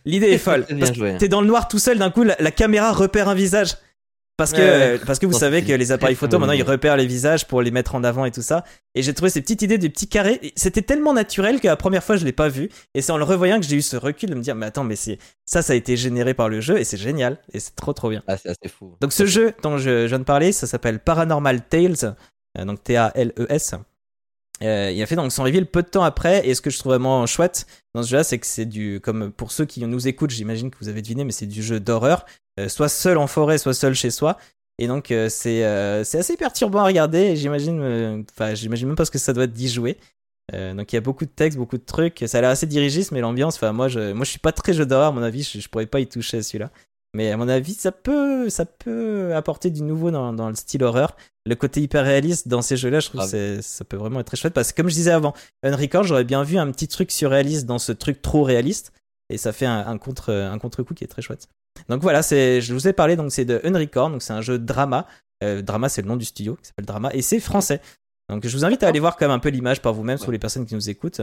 L'idée 0.05 0.27
est 0.31 0.37
folle. 0.37 0.65
T'es 1.17 1.27
dans 1.27 1.41
le 1.41 1.47
noir 1.47 1.67
tout 1.67 1.79
seul, 1.79 1.97
d'un 1.97 2.11
coup, 2.11 2.23
la, 2.23 2.35
la 2.39 2.51
caméra 2.51 2.91
repère 2.91 3.29
un 3.29 3.35
visage. 3.35 3.75
Parce 4.35 4.51
que, 4.51 4.57
Ouais. 4.57 4.99
parce 5.05 5.19
que 5.19 5.27
vous 5.27 5.33
savez 5.33 5.63
que 5.63 5.71
les 5.73 5.91
appareils 5.91 6.15
photo, 6.15 6.39
maintenant, 6.39 6.53
ils 6.53 6.63
repèrent 6.63 6.97
les 6.97 7.05
visages 7.05 7.45
pour 7.47 7.61
les 7.61 7.69
mettre 7.69 7.93
en 7.93 8.03
avant 8.03 8.25
et 8.25 8.31
tout 8.31 8.41
ça. 8.41 8.63
Et 8.95 9.03
j'ai 9.03 9.13
trouvé 9.13 9.29
ces 9.29 9.41
petites 9.41 9.61
idées 9.61 9.77
des 9.77 9.89
petits 9.89 10.07
carrés. 10.07 10.39
C'était 10.55 10.81
tellement 10.81 11.13
naturel 11.13 11.59
que 11.61 11.67
la 11.67 11.75
première 11.75 12.03
fois, 12.03 12.15
je 12.15 12.25
l'ai 12.25 12.31
pas 12.31 12.49
vu. 12.49 12.69
Et 12.95 13.03
c'est 13.03 13.11
en 13.11 13.17
le 13.17 13.23
revoyant 13.25 13.59
que 13.59 13.65
j'ai 13.67 13.75
eu 13.75 13.83
ce 13.83 13.95
recul 13.95 14.29
de 14.29 14.35
me 14.35 14.41
dire, 14.41 14.55
mais 14.55 14.65
attends, 14.65 14.83
mais 14.83 14.95
c'est, 14.95 15.19
ça, 15.45 15.61
ça 15.61 15.73
a 15.73 15.75
été 15.75 15.95
généré 15.95 16.33
par 16.33 16.49
le 16.49 16.61
jeu 16.61 16.79
et 16.79 16.83
c'est 16.83 16.97
génial. 16.97 17.37
Et 17.53 17.59
c'est 17.59 17.75
trop, 17.75 17.93
trop 17.93 18.09
bien. 18.09 18.23
Ah, 18.27 18.37
c'est 18.37 18.49
assez 18.49 18.69
fou. 18.69 18.95
Donc 19.01 19.13
ce 19.13 19.27
jeu 19.27 19.53
dont 19.61 19.77
je, 19.77 20.03
je 20.03 20.07
viens 20.07 20.19
de 20.19 20.23
parler, 20.23 20.51
ça 20.51 20.65
s'appelle 20.65 20.97
Paranormal 20.99 21.61
Tales, 21.61 22.15
euh, 22.57 22.65
donc 22.65 22.83
T-A-L-E-S. 22.83 23.75
Euh, 24.61 24.91
il 24.93 25.01
a 25.01 25.05
fait 25.05 25.15
donc 25.15 25.31
son 25.31 25.43
reveal 25.43 25.65
peu 25.65 25.81
de 25.81 25.87
temps 25.87 26.03
après, 26.03 26.47
et 26.47 26.53
ce 26.53 26.61
que 26.61 26.69
je 26.69 26.77
trouve 26.77 26.91
vraiment 26.93 27.25
chouette 27.25 27.65
dans 27.93 28.03
ce 28.03 28.09
jeu-là, 28.09 28.23
c'est 28.23 28.37
que 28.37 28.45
c'est 28.45 28.65
du, 28.65 28.99
comme 29.01 29.31
pour 29.31 29.51
ceux 29.51 29.65
qui 29.65 29.85
nous 29.85 30.07
écoutent, 30.07 30.29
j'imagine 30.29 30.69
que 30.69 30.77
vous 30.79 30.89
avez 30.89 31.01
deviné, 31.01 31.23
mais 31.23 31.31
c'est 31.31 31.47
du 31.47 31.63
jeu 31.63 31.79
d'horreur, 31.79 32.25
euh, 32.59 32.69
soit 32.69 32.87
seul 32.87 33.17
en 33.17 33.27
forêt, 33.27 33.57
soit 33.57 33.73
seul 33.73 33.93
chez 33.93 34.11
soi. 34.11 34.37
Et 34.79 34.87
donc 34.87 35.11
euh, 35.11 35.29
c'est 35.29 35.63
assez 35.63 36.37
perturbant 36.37 36.79
à 36.79 36.85
regarder. 36.85 37.35
J'imagine, 37.35 38.25
enfin 38.31 38.55
j'imagine 38.55 38.87
même 38.87 38.95
pas 38.95 39.05
ce 39.05 39.11
que 39.11 39.19
ça 39.19 39.33
doit 39.33 39.43
être 39.43 39.53
d'y 39.53 39.69
jouer. 39.69 39.97
Donc 40.51 40.91
il 40.91 40.95
y 40.95 40.97
a 40.97 41.01
beaucoup 41.01 41.25
de 41.25 41.31
textes, 41.31 41.57
beaucoup 41.57 41.77
de 41.77 41.83
trucs. 41.83 42.23
Ça 42.25 42.39
a 42.39 42.41
l'air 42.41 42.49
assez 42.49 42.65
dirigiste, 42.65 43.11
mais 43.11 43.21
l'ambiance, 43.21 43.55
enfin 43.55 43.71
moi 43.71 43.87
je, 43.87 44.13
moi 44.13 44.25
je 44.25 44.31
suis 44.31 44.39
pas 44.39 44.51
très 44.51 44.73
jeu 44.73 44.85
d'horreur. 44.85 45.09
À 45.09 45.11
mon 45.11 45.21
avis, 45.21 45.43
je, 45.43 45.59
je 45.59 45.69
pourrais 45.69 45.85
pas 45.85 45.99
y 45.99 46.07
toucher 46.07 46.41
celui-là. 46.41 46.71
Mais 47.15 47.31
à 47.31 47.37
mon 47.37 47.47
avis, 47.47 47.73
ça 47.75 47.91
peut, 47.91 48.49
ça 48.49 48.65
peut 48.65 49.35
apporter 49.35 49.69
du 49.69 49.83
nouveau 49.83 50.09
dans, 50.09 50.33
dans 50.33 50.49
le 50.49 50.55
style 50.55 50.83
horreur. 50.83 51.15
Le 51.45 51.53
côté 51.55 51.79
hyper 51.81 52.03
réaliste 52.03 52.47
dans 52.47 52.61
ces 52.63 52.75
jeux-là, 52.77 52.99
je 53.01 53.09
trouve 53.09 53.21
que 53.21 53.27
c'est- 53.27 53.61
ça 53.61 53.83
peut 53.85 53.97
vraiment 53.97 54.19
être 54.19 54.27
très 54.27 54.37
chouette. 54.37 54.53
Parce 54.53 54.71
que 54.71 54.77
comme 54.81 54.89
je 54.89 54.95
disais 54.95 55.11
avant, 55.11 55.33
Unrecord, 55.61 56.03
j'aurais 56.05 56.23
bien 56.23 56.41
vu 56.43 56.57
un 56.57 56.71
petit 56.71 56.87
truc 56.87 57.11
surréaliste 57.11 57.65
dans 57.67 57.77
ce 57.79 57.91
truc 57.91 58.21
trop 58.21 58.43
réaliste. 58.43 58.93
Et 59.29 59.37
ça 59.37 59.51
fait 59.53 59.65
un, 59.67 59.85
un 59.87 59.97
contre, 59.97 60.31
un 60.33 60.57
contre-coup 60.57 60.93
qui 60.95 61.03
est 61.03 61.07
très 61.07 61.21
chouette. 61.21 61.47
Donc 61.89 62.01
voilà, 62.01 62.23
c'est, 62.23 62.61
je 62.61 62.73
vous 62.73 62.87
ai 62.87 62.93
parlé, 62.93 63.15
donc 63.15 63.31
c'est 63.31 63.45
de 63.45 63.61
Unrecord, 63.63 64.09
donc 64.09 64.21
c'est 64.21 64.33
un 64.33 64.41
jeu 64.41 64.57
drama. 64.57 65.07
Euh, 65.43 65.61
drama, 65.61 65.89
c'est 65.89 66.01
le 66.01 66.07
nom 66.07 66.15
du 66.17 66.25
studio 66.25 66.55
qui 66.55 66.67
s'appelle 66.67 66.85
Drama, 66.85 67.09
et 67.13 67.21
c'est 67.21 67.39
français. 67.39 67.81
Donc 68.29 68.47
je 68.47 68.55
vous 68.55 68.63
invite 68.65 68.83
à 68.83 68.87
aller 68.87 68.99
voir 68.99 69.17
quand 69.17 69.25
même 69.25 69.35
un 69.35 69.39
peu 69.39 69.49
l'image 69.49 69.81
par 69.81 69.93
vous-même 69.93 70.17
sur 70.17 70.27
Ouais. 70.29 70.33
les 70.33 70.39
personnes 70.39 70.65
qui 70.65 70.73
nous 70.75 70.89
écoutent. 70.89 71.21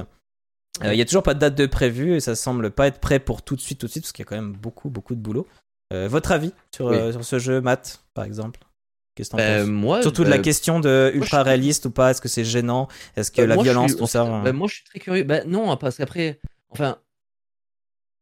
Euh, 0.85 0.93
Il 0.93 0.99
y 0.99 1.03
a 1.03 1.05
toujours 1.05 1.23
pas 1.23 1.35
de 1.35 1.39
date 1.41 1.55
de 1.55 1.67
prévu 1.67 2.15
et 2.15 2.21
ça 2.21 2.35
semble 2.35 2.71
pas 2.71 2.87
être 2.87 2.99
prêt 3.01 3.19
pour 3.19 3.43
tout 3.43 3.57
de 3.57 3.61
suite, 3.61 3.79
tout 3.81 3.87
de 3.87 3.91
suite, 3.91 4.05
parce 4.05 4.13
qu'il 4.13 4.25
y 4.25 4.27
a 4.27 4.29
quand 4.29 4.37
même 4.37 4.53
beaucoup, 4.53 4.89
beaucoup 4.91 5.15
de 5.15 5.21
boulot. 5.21 5.47
Euh, 5.93 6.09
votre 6.09 6.33
avis 6.33 6.53
sur, 6.75 6.87
Oui. 6.87 6.97
euh, 6.97 7.13
sur 7.13 7.25
ce 7.25 7.39
jeu, 7.39 7.61
Matt, 7.61 8.05
par 8.15 8.25
exemple? 8.25 8.61
Qu'est-ce 9.15 9.31
que 9.31 9.37
t'en 9.37 9.43
Euh, 9.43 9.61
penses? 9.65 9.69
moi, 9.69 10.03
Surtout 10.03 10.25
de 10.25 10.31
la 10.31 10.39
question 10.39 10.79
de 10.81 11.11
ultra 11.15 11.43
réaliste 11.43 11.87
ou 11.87 11.91
pas 11.91 12.11
Est-ce 12.13 12.21
que 12.21 12.29
c'est 12.29 12.45
gênant? 12.45 12.89
Est-ce 13.17 13.31
que 13.33 13.43
Bah, 13.43 13.49
la 13.49 13.55
moi, 13.57 13.65
violence, 13.65 13.91
suis- 13.93 13.99
tout 13.99 14.07
ça 14.07 14.25
euh, 14.25 14.43
bah, 14.43 14.53
moi, 14.53 14.69
je 14.69 14.75
suis 14.75 14.85
très 14.85 14.99
curieux. 15.01 15.25
Bah, 15.25 15.45
non, 15.45 15.77
parce 15.77 15.97
qu'après, 15.97 16.41
enfin, 16.71 16.99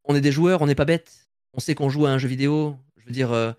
on 0.04 0.14
est 0.14 0.20
des 0.22 0.32
joueurs, 0.32 0.62
on 0.62 0.66
n'est 0.66 0.74
pas 0.74 0.86
bêtes. 0.86 1.28
On 1.52 1.60
sait 1.60 1.74
qu'on 1.74 1.90
joue 1.90 2.06
à 2.06 2.10
un 2.10 2.18
jeu 2.18 2.28
vidéo. 2.28 2.76
Je 2.96 3.04
veux 3.06 3.12
dire, 3.12 3.32
euh, 3.32 3.52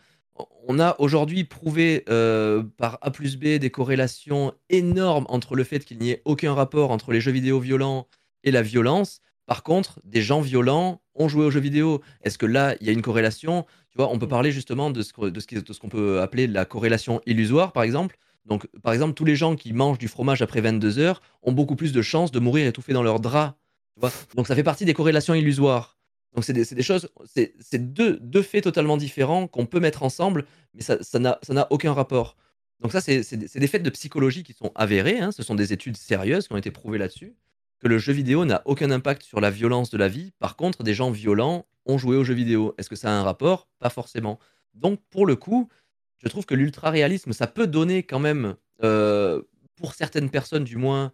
on 0.68 0.80
a 0.80 0.96
aujourd'hui 1.00 1.44
prouvé 1.44 2.04
euh, 2.10 2.64
par 2.78 2.98
A 3.02 3.12
plus 3.12 3.38
B 3.38 3.58
des 3.60 3.70
corrélations 3.70 4.54
énormes 4.70 5.26
entre 5.30 5.56
le 5.56 5.64
fait 5.64 5.80
qu'il 5.86 6.00
n'y 6.00 6.10
ait 6.12 6.22
aucun 6.26 6.54
rapport 6.56 6.90
entre 6.92 7.12
les 7.12 7.22
jeux 7.22 7.32
vidéo 7.32 7.60
violents 7.60 8.08
et 8.44 8.52
la 8.52 8.62
violence. 8.64 9.22
Par 9.50 9.64
contre, 9.64 10.00
des 10.04 10.22
gens 10.22 10.42
violents 10.42 11.02
ont 11.16 11.28
joué 11.28 11.44
aux 11.44 11.50
jeux 11.50 11.60
vidéo. 11.60 12.02
Est-ce 12.22 12.38
que 12.38 12.46
là, 12.46 12.76
il 12.82 12.86
y 12.86 12.92
a 12.92 12.94
une 12.94 13.02
corrélation? 13.02 13.66
Tu 13.90 13.98
vois, 13.98 14.08
on 14.14 14.20
peut 14.20 14.28
parler 14.28 14.52
justement 14.52 14.92
de 14.92 15.02
ce, 15.02 15.12
que- 15.12 15.26
de 15.26 15.40
ce 15.40 15.48
qui- 15.48 15.56
de 15.60 15.74
ce 15.74 15.80
qu'on 15.80 15.90
peut 15.90 16.22
appeler 16.22 16.46
la 16.46 16.66
corrélation 16.66 17.20
illusoire, 17.26 17.72
par 17.74 17.82
exemple. 17.82 18.20
Donc, 18.46 18.68
par 18.84 18.94
exemple, 18.94 19.16
tous 19.16 19.26
les 19.26 19.36
gens 19.36 19.56
qui 19.56 19.74
mangent 19.74 19.98
du 19.98 20.08
fromage 20.08 20.44
après 20.44 20.62
22 20.62 21.00
heures 21.00 21.24
ont 21.42 21.52
beaucoup 21.52 21.76
plus 21.76 21.94
de 21.94 22.04
chances 22.04 22.30
de 22.30 22.40
mourir 22.40 22.68
étouffés 22.68 22.94
dans 22.94 23.02
leur 23.02 23.20
drap. 23.20 23.58
Tu 23.96 24.02
vois 24.02 24.12
Donc, 24.36 24.46
ça 24.46 24.54
fait 24.54 24.62
partie 24.62 24.86
des 24.86 24.94
corrélations 24.94 25.34
illusoires. 25.34 25.98
Donc, 26.36 26.46
c'est 26.46 26.54
des, 26.54 26.84
choses, 26.84 27.10
c'est 27.26 27.92
deux, 27.92 28.20
deux 28.22 28.44
faits 28.44 28.64
totalement 28.66 28.98
différents 28.98 29.48
qu'on 29.48 29.66
peut 29.66 29.80
mettre 29.80 30.04
ensemble, 30.04 30.46
mais 30.76 30.84
ça 30.84 31.00
n'a 31.18 31.40
ça 31.42 31.68
aucun 31.72 31.94
rapport. 31.94 32.38
Donc, 32.82 32.92
ça, 32.92 33.02
c'est 33.02 33.24
c'est 33.24 33.36
des, 33.38 33.48
c'est 33.48 33.60
des 33.60 33.66
faits 33.68 33.82
de 33.82 33.90
psychologie 33.90 34.44
qui 34.44 34.54
sont 34.54 34.72
avérés. 34.76 35.20
hein. 35.20 35.32
Ce 35.32 35.42
sont 35.42 35.56
des 35.56 35.74
études 35.74 35.98
sérieuses 35.98 36.48
qui 36.48 36.54
ont 36.54 36.58
été 36.58 36.70
prouvées 36.70 37.00
là-dessus. 37.00 37.34
Que 37.80 37.88
le 37.88 37.98
jeu 37.98 38.14
vidéo 38.14 38.46
n'a 38.46 38.62
aucun 38.66 38.92
impact 38.92 39.24
sur 39.24 39.40
la 39.40 39.50
violence 39.50 39.90
de 39.90 39.98
la 39.98 40.08
vie. 40.08 40.32
Par 40.40 40.56
contre, 40.56 40.84
des 40.84 40.94
gens 40.94 41.12
violents 41.12 41.66
ont 41.86 41.98
joué 41.98 42.18
aux 42.18 42.24
jeux 42.24 42.34
vidéo. 42.34 42.76
Est-ce 42.78 42.90
que 42.90 42.96
ça 42.96 43.10
a 43.10 43.14
un 43.14 43.24
rapport? 43.24 43.70
Pas 43.80 43.90
forcément. 43.90 44.38
Donc, 44.74 45.00
pour 45.10 45.26
le 45.26 45.36
coup, 45.36 45.70
je 46.18 46.28
trouve 46.28 46.46
que 46.46 46.56
l'ultra-réalisme, 46.56 47.32
ça 47.32 47.48
peut 47.48 47.68
donner 47.68 48.04
quand 48.04 48.20
même, 48.20 48.56
euh, 48.84 49.42
pour 49.76 49.94
certaines 49.94 50.30
personnes 50.30 50.66
du 50.66 50.76
moins, 50.76 51.14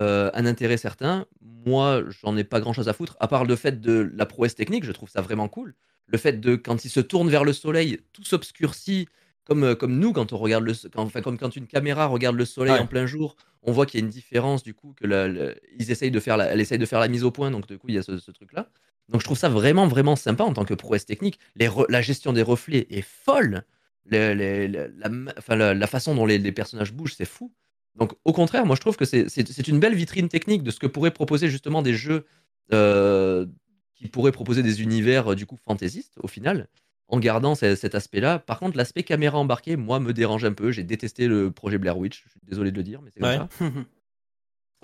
euh, 0.00 0.30
un 0.34 0.46
intérêt 0.46 0.76
certain. 0.76 1.26
Moi, 1.40 2.02
j'en 2.22 2.36
ai 2.36 2.44
pas 2.44 2.60
grand-chose 2.60 2.88
à 2.88 2.92
foutre, 2.92 3.16
à 3.20 3.28
part 3.28 3.44
le 3.44 3.56
fait 3.56 3.80
de 3.80 4.10
la 4.14 4.26
prouesse 4.26 4.54
technique, 4.54 4.84
je 4.84 4.92
trouve 4.92 5.08
ça 5.08 5.20
vraiment 5.20 5.48
cool. 5.48 5.74
Le 6.06 6.18
fait 6.18 6.40
de, 6.40 6.56
quand 6.56 6.84
il 6.84 6.90
se 6.90 7.00
tourne 7.00 7.28
vers 7.28 7.44
le 7.44 7.52
soleil, 7.52 8.00
tout 8.12 8.24
s'obscurcit, 8.24 9.08
comme, 9.46 9.64
euh, 9.64 9.74
comme 9.74 9.98
nous, 9.98 10.12
quand 10.12 10.32
on 10.32 10.38
regarde 10.38 10.64
le, 10.64 10.72
quand, 10.92 11.02
enfin, 11.02 11.22
comme 11.22 11.38
quand 11.38 11.54
une 11.56 11.66
caméra 11.66 12.06
regarde 12.06 12.36
le 12.36 12.44
soleil 12.44 12.74
Ouais. 12.74 12.80
en 12.80 12.86
plein 12.86 13.06
jour, 13.06 13.36
on 13.62 13.72
voit 13.72 13.86
qu'il 13.86 13.98
y 14.00 14.02
a 14.02 14.04
une 14.04 14.10
différence, 14.12 14.62
du 14.62 14.74
coup, 14.74 14.92
que 15.00 15.06
la- 15.06 15.28
la- 15.28 15.54
ils 15.78 15.90
essayent 15.90 16.10
de 16.10 16.20
faire 16.20 16.36
la, 16.36 16.46
elle 16.46 16.60
essaye 16.60 16.78
de 16.78 16.86
faire 16.86 17.00
la 17.00 17.08
mise 17.08 17.24
au 17.24 17.30
point, 17.30 17.50
donc 17.50 17.66
du 17.66 17.78
coup, 17.78 17.88
il 17.88 17.94
y 17.94 17.98
a 17.98 18.02
ce, 18.02 18.18
ce 18.18 18.30
truc-là. 18.30 18.68
Donc 19.08 19.20
je 19.20 19.24
trouve 19.24 19.38
ça 19.38 19.48
vraiment, 19.48 19.86
vraiment 19.86 20.16
sympa 20.16 20.42
en 20.44 20.52
tant 20.52 20.64
que 20.64 20.74
prouesse 20.74 21.06
technique. 21.06 21.38
Les 21.54 21.68
re- 21.68 21.86
la 21.88 22.02
gestion 22.02 22.32
des 22.32 22.42
reflets 22.42 22.86
est 22.90 23.02
folle. 23.02 23.62
Le- 24.04 24.34
le- 24.34 24.66
le- 24.66 24.94
la, 24.98 25.08
enfin, 25.38 25.86
façon 25.86 26.14
dont 26.14 26.26
les, 26.26 26.38
les 26.38 26.52
personnages 26.52 26.92
bougent, 26.92 27.14
c'est 27.14 27.24
fou. 27.24 27.52
Donc 27.96 28.12
au 28.24 28.32
contraire, 28.32 28.66
moi 28.66 28.76
je 28.76 28.80
trouve 28.80 28.96
que 28.96 29.04
c'est 29.04 29.68
une 29.68 29.80
belle 29.80 29.94
vitrine 29.94 30.28
technique 30.28 30.62
de 30.62 30.70
ce 30.70 30.78
que 30.78 30.86
pourraient 30.86 31.10
proposer 31.12 31.48
justement 31.48 31.82
des 31.82 31.94
jeux 31.94 32.26
euh, 32.72 33.46
qui 33.94 34.08
pourraient 34.08 34.32
proposer 34.32 34.62
des 34.62 34.82
univers 34.82 35.32
euh, 35.32 35.34
du 35.34 35.46
coup 35.46 35.56
fantaisistes 35.56 36.14
au 36.22 36.28
final. 36.28 36.68
En 37.08 37.18
gardant 37.20 37.54
ce- 37.54 37.74
cet 37.76 37.94
aspect-là. 37.94 38.38
Par 38.40 38.58
contre, 38.58 38.76
l'aspect 38.76 39.02
caméra 39.04 39.38
embarquée, 39.38 39.76
moi, 39.76 40.00
me 40.00 40.12
dérange 40.12 40.44
un 40.44 40.52
peu. 40.52 40.72
J'ai 40.72 40.82
détesté 40.84 41.28
le 41.28 41.50
projet 41.50 41.78
Blair 41.78 41.96
Witch. 41.98 42.22
Je 42.24 42.30
suis 42.30 42.40
désolé 42.48 42.70
de 42.72 42.76
le 42.76 42.82
dire, 42.82 43.00
mais 43.02 43.10
c'est 43.12 43.20
comme 43.20 43.28
Ouais. 43.28 43.36
ça. 43.36 43.48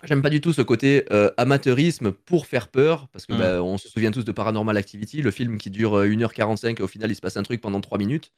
J'aime 0.05 0.23
pas 0.23 0.31
du 0.31 0.41
tout 0.41 0.53
ce 0.53 0.63
côté 0.63 1.05
euh, 1.13 1.31
amateurisme 1.37 2.11
pour 2.11 2.47
faire 2.47 2.69
peur, 2.69 3.07
parce 3.13 3.25
que 3.27 3.35
Mm. 3.35 3.39
bah, 3.39 3.63
on 3.63 3.79
se 3.79 3.89
souvient 3.89 4.11
tous 4.11 4.25
de 4.25 4.33
Paranormal 4.33 4.77
Activity, 4.77 5.23
le 5.23 5.31
film 5.31 5.59
qui 5.59 5.71
dure 5.71 5.97
euh, 5.99 6.07
1h45 6.09 6.81
et 6.81 6.83
au 6.83 6.89
final 6.89 7.11
il 7.11 7.15
se 7.15 7.21
passe 7.21 7.37
un 7.37 7.45
truc 7.45 7.61
pendant 7.61 7.81
3 7.81 7.99
minutes. 7.99 8.33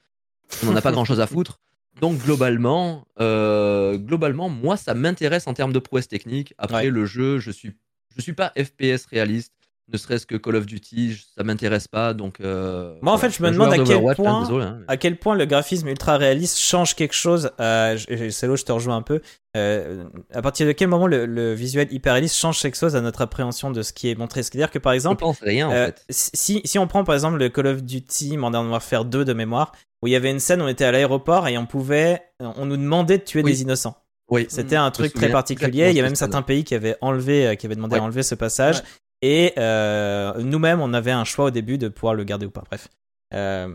On 0.63 0.67
n'en 0.67 0.77
a 0.77 0.83
pas 0.83 0.93
grand 0.93 1.07
chose 1.07 1.21
à 1.21 1.27
foutre. 1.27 1.61
Donc 2.03 2.19
globalement, 2.19 3.07
euh, 3.21 3.97
globalement, 3.97 4.51
moi 4.51 4.77
ça 4.77 4.93
m'intéresse 4.95 5.47
en 5.47 5.55
termes 5.55 5.73
de 5.73 5.79
prouesse 5.79 6.09
technique. 6.09 6.53
Après 6.59 6.85
Ouais. 6.85 6.91
le 6.91 7.07
jeu, 7.07 7.39
je 7.39 7.51
suis, 7.51 7.73
je 8.15 8.21
suis 8.21 8.33
pas 8.35 8.53
FPS 8.59 9.07
réaliste, 9.07 9.55
ne 9.93 9.99
serait-ce 9.99 10.25
que 10.27 10.37
Call 10.37 10.57
of 10.57 10.67
Duty, 10.67 11.23
ça 11.37 11.45
m'intéresse 11.45 11.89
pas. 11.89 12.15
Donc 12.15 12.41
euh, 12.41 12.95
Moi, 13.03 13.13
en 13.13 13.17
voilà. 13.17 13.31
fait, 13.31 13.37
je 13.39 13.43
me 13.43 13.51
demande 13.51 13.73
à 13.73 13.79
quel 13.79 13.97
hein, 13.99 14.15
point- 14.15 14.41
désolé, 14.43 14.65
hein. 14.65 14.79
à 14.89 14.97
quel 14.97 15.19
point 15.19 15.35
le 15.35 15.45
graphisme 15.45 15.89
ultra 15.89 16.17
réaliste 16.17 16.59
change 16.59 16.95
quelque 16.95 17.13
chose. 17.15 17.51
Euh, 17.61 17.97
je- 17.97 18.17
je- 18.17 18.31
c'est 18.31 18.47
là 18.47 18.57
je 18.57 18.65
te 18.65 18.73
rejoins 18.73 18.97
un 18.97 19.03
peu. 19.03 19.21
Euh, 19.57 20.05
à 20.33 20.43
partir 20.43 20.67
de 20.67 20.73
quel 20.73 20.89
moment 20.89 21.07
le, 21.07 21.27
le 21.27 21.53
visuel 21.53 21.87
hyper 21.93 22.15
réaliste 22.15 22.37
change 22.37 22.61
quelque 22.63 22.77
chose 22.77 22.97
à 22.97 23.01
notre 23.03 23.21
appréhension 23.23 23.71
de 23.71 23.83
ce 23.83 23.93
qui 23.93 24.09
est 24.11 24.15
montré? 24.19 24.43
C'est-à-dire 24.43 24.71
que 24.71 24.79
par 24.79 24.93
Je 24.93 24.97
exemple, 24.97 25.21
pense 25.21 25.41
rien 25.41 25.69
en 25.69 25.73
euh, 25.73 25.87
fait. 25.87 26.05
si, 26.09 26.61
si 26.65 26.79
on 26.79 26.87
prend 26.87 27.05
par 27.05 27.15
exemple 27.15 27.37
le 27.39 27.49
Call 27.51 27.67
of 27.67 27.83
Duty 27.83 28.37
Modern 28.39 28.67
Warfare 28.69 29.05
2 29.05 29.25
de 29.25 29.33
mémoire, 29.33 29.73
où 30.03 30.07
il 30.07 30.11
y 30.13 30.17
avait 30.17 30.31
une 30.31 30.41
scène 30.41 30.61
où 30.63 30.65
on 30.65 30.69
était 30.69 30.85
à 30.85 30.93
l'aéroport 30.93 31.47
et 31.47 31.57
on 31.59 31.67
pouvait, 31.67 32.23
on 32.41 32.67
nous 32.67 32.77
demandait 32.77 33.19
de 33.19 33.23
tuer 33.25 33.43
Oui. 33.43 33.53
des 33.53 33.63
innocents. 33.63 33.97
Oui. 34.31 34.47
C'était 34.49 34.77
un 34.77 34.91
truc 34.91 35.13
très 35.13 35.29
particulier. 35.31 35.91
Il 35.91 35.97
y 35.97 36.01
a 36.01 36.03
même 36.03 36.15
certains 36.15 36.41
pays 36.43 36.65
qui 36.65 36.75
avaient 36.75 36.97
enlevé, 37.03 37.47
euh, 37.47 37.55
qui 37.57 37.67
avaient 37.67 37.75
demandé 37.77 37.95
Ouais. 37.97 38.01
à 38.01 38.05
enlever 38.05 38.23
ce 38.23 38.35
passage. 38.35 38.77
Ouais. 38.77 38.83
Et 39.27 39.55
euh, 39.57 40.35
nous-mêmes, 40.43 40.81
on 40.83 40.93
avait 40.93 41.11
un 41.13 41.25
choix 41.25 41.47
au 41.47 41.51
début 41.51 41.79
de 41.79 41.89
pouvoir 41.89 42.13
le 42.15 42.25
garder 42.25 42.45
ou 42.45 42.51
pas. 42.51 42.63
Bref. 42.67 42.89
Euh, 43.33 43.75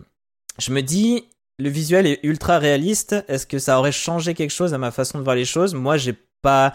je 0.59 0.71
me 0.71 0.81
dis, 0.81 1.27
le 1.57 1.69
visuel 1.69 2.05
est 2.05 2.19
ultra 2.21 2.59
réaliste. 2.59 3.15
Est-ce 3.27 3.47
que 3.47 3.57
ça 3.57 3.79
aurait 3.79 3.91
changé 3.91 4.35
quelque 4.35 4.51
chose 4.51 4.75
à 4.75 4.77
ma 4.77 4.91
façon 4.91 5.17
de 5.17 5.23
voir 5.23 5.35
les 5.35 5.45
choses? 5.45 5.73
Moi, 5.73 5.97
j'ai 5.97 6.13
pas. 6.43 6.73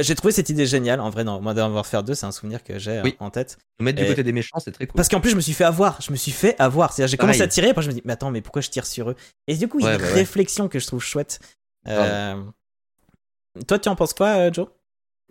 J'ai 0.00 0.14
trouvé 0.14 0.32
cette 0.32 0.48
idée 0.48 0.64
géniale. 0.64 1.00
En 1.00 1.10
vrai, 1.10 1.22
dans 1.22 1.38
Modern 1.42 1.70
Warfare 1.72 2.02
2, 2.02 2.14
c'est 2.14 2.24
un 2.24 2.32
souvenir 2.32 2.64
que 2.64 2.78
j'ai 2.78 2.92
euh, 2.98 3.02
Oui. 3.04 3.14
en 3.20 3.28
tête. 3.30 3.58
Nous 3.78 3.84
mettre 3.84 3.98
du 3.98 4.04
Et- 4.04 4.08
côté 4.08 4.22
des 4.22 4.32
méchants, 4.32 4.58
c'est 4.58 4.72
très 4.72 4.86
cool. 4.86 4.96
Parce 4.96 5.08
qu'en 5.10 5.20
plus, 5.20 5.30
je 5.30 5.36
me 5.36 5.42
suis 5.42 5.52
fait 5.52 5.64
avoir. 5.64 6.00
Je 6.00 6.10
me 6.10 6.16
suis 6.16 6.32
fait 6.32 6.56
avoir. 6.58 6.94
C'est-à-dire, 6.94 7.10
j'ai 7.10 7.16
commencé 7.18 7.42
à 7.42 7.46
tirer, 7.48 7.68
après, 7.68 7.82
je 7.82 7.88
me 7.88 7.92
dis, 7.94 8.02
mais 8.06 8.14
attends, 8.14 8.30
mais 8.30 8.40
pourquoi 8.40 8.62
je 8.62 8.70
tire 8.70 8.86
sur 8.86 9.10
eux? 9.10 9.16
Et 9.48 9.56
du 9.56 9.68
coup, 9.68 9.80
il 9.80 9.84
y 9.84 9.86
a 9.86 9.90
Ouais, 9.90 9.96
une 9.96 10.00
bah 10.00 10.08
ouais. 10.08 10.14
réflexion 10.14 10.68
que 10.68 10.78
je 10.78 10.86
trouve 10.86 11.02
chouette. 11.02 11.40
Euh, 11.88 12.42
Toi, 13.68 13.78
tu 13.78 13.88
en 13.90 13.94
penses 13.96 14.14
quoi, 14.14 14.50
Joe? 14.50 14.66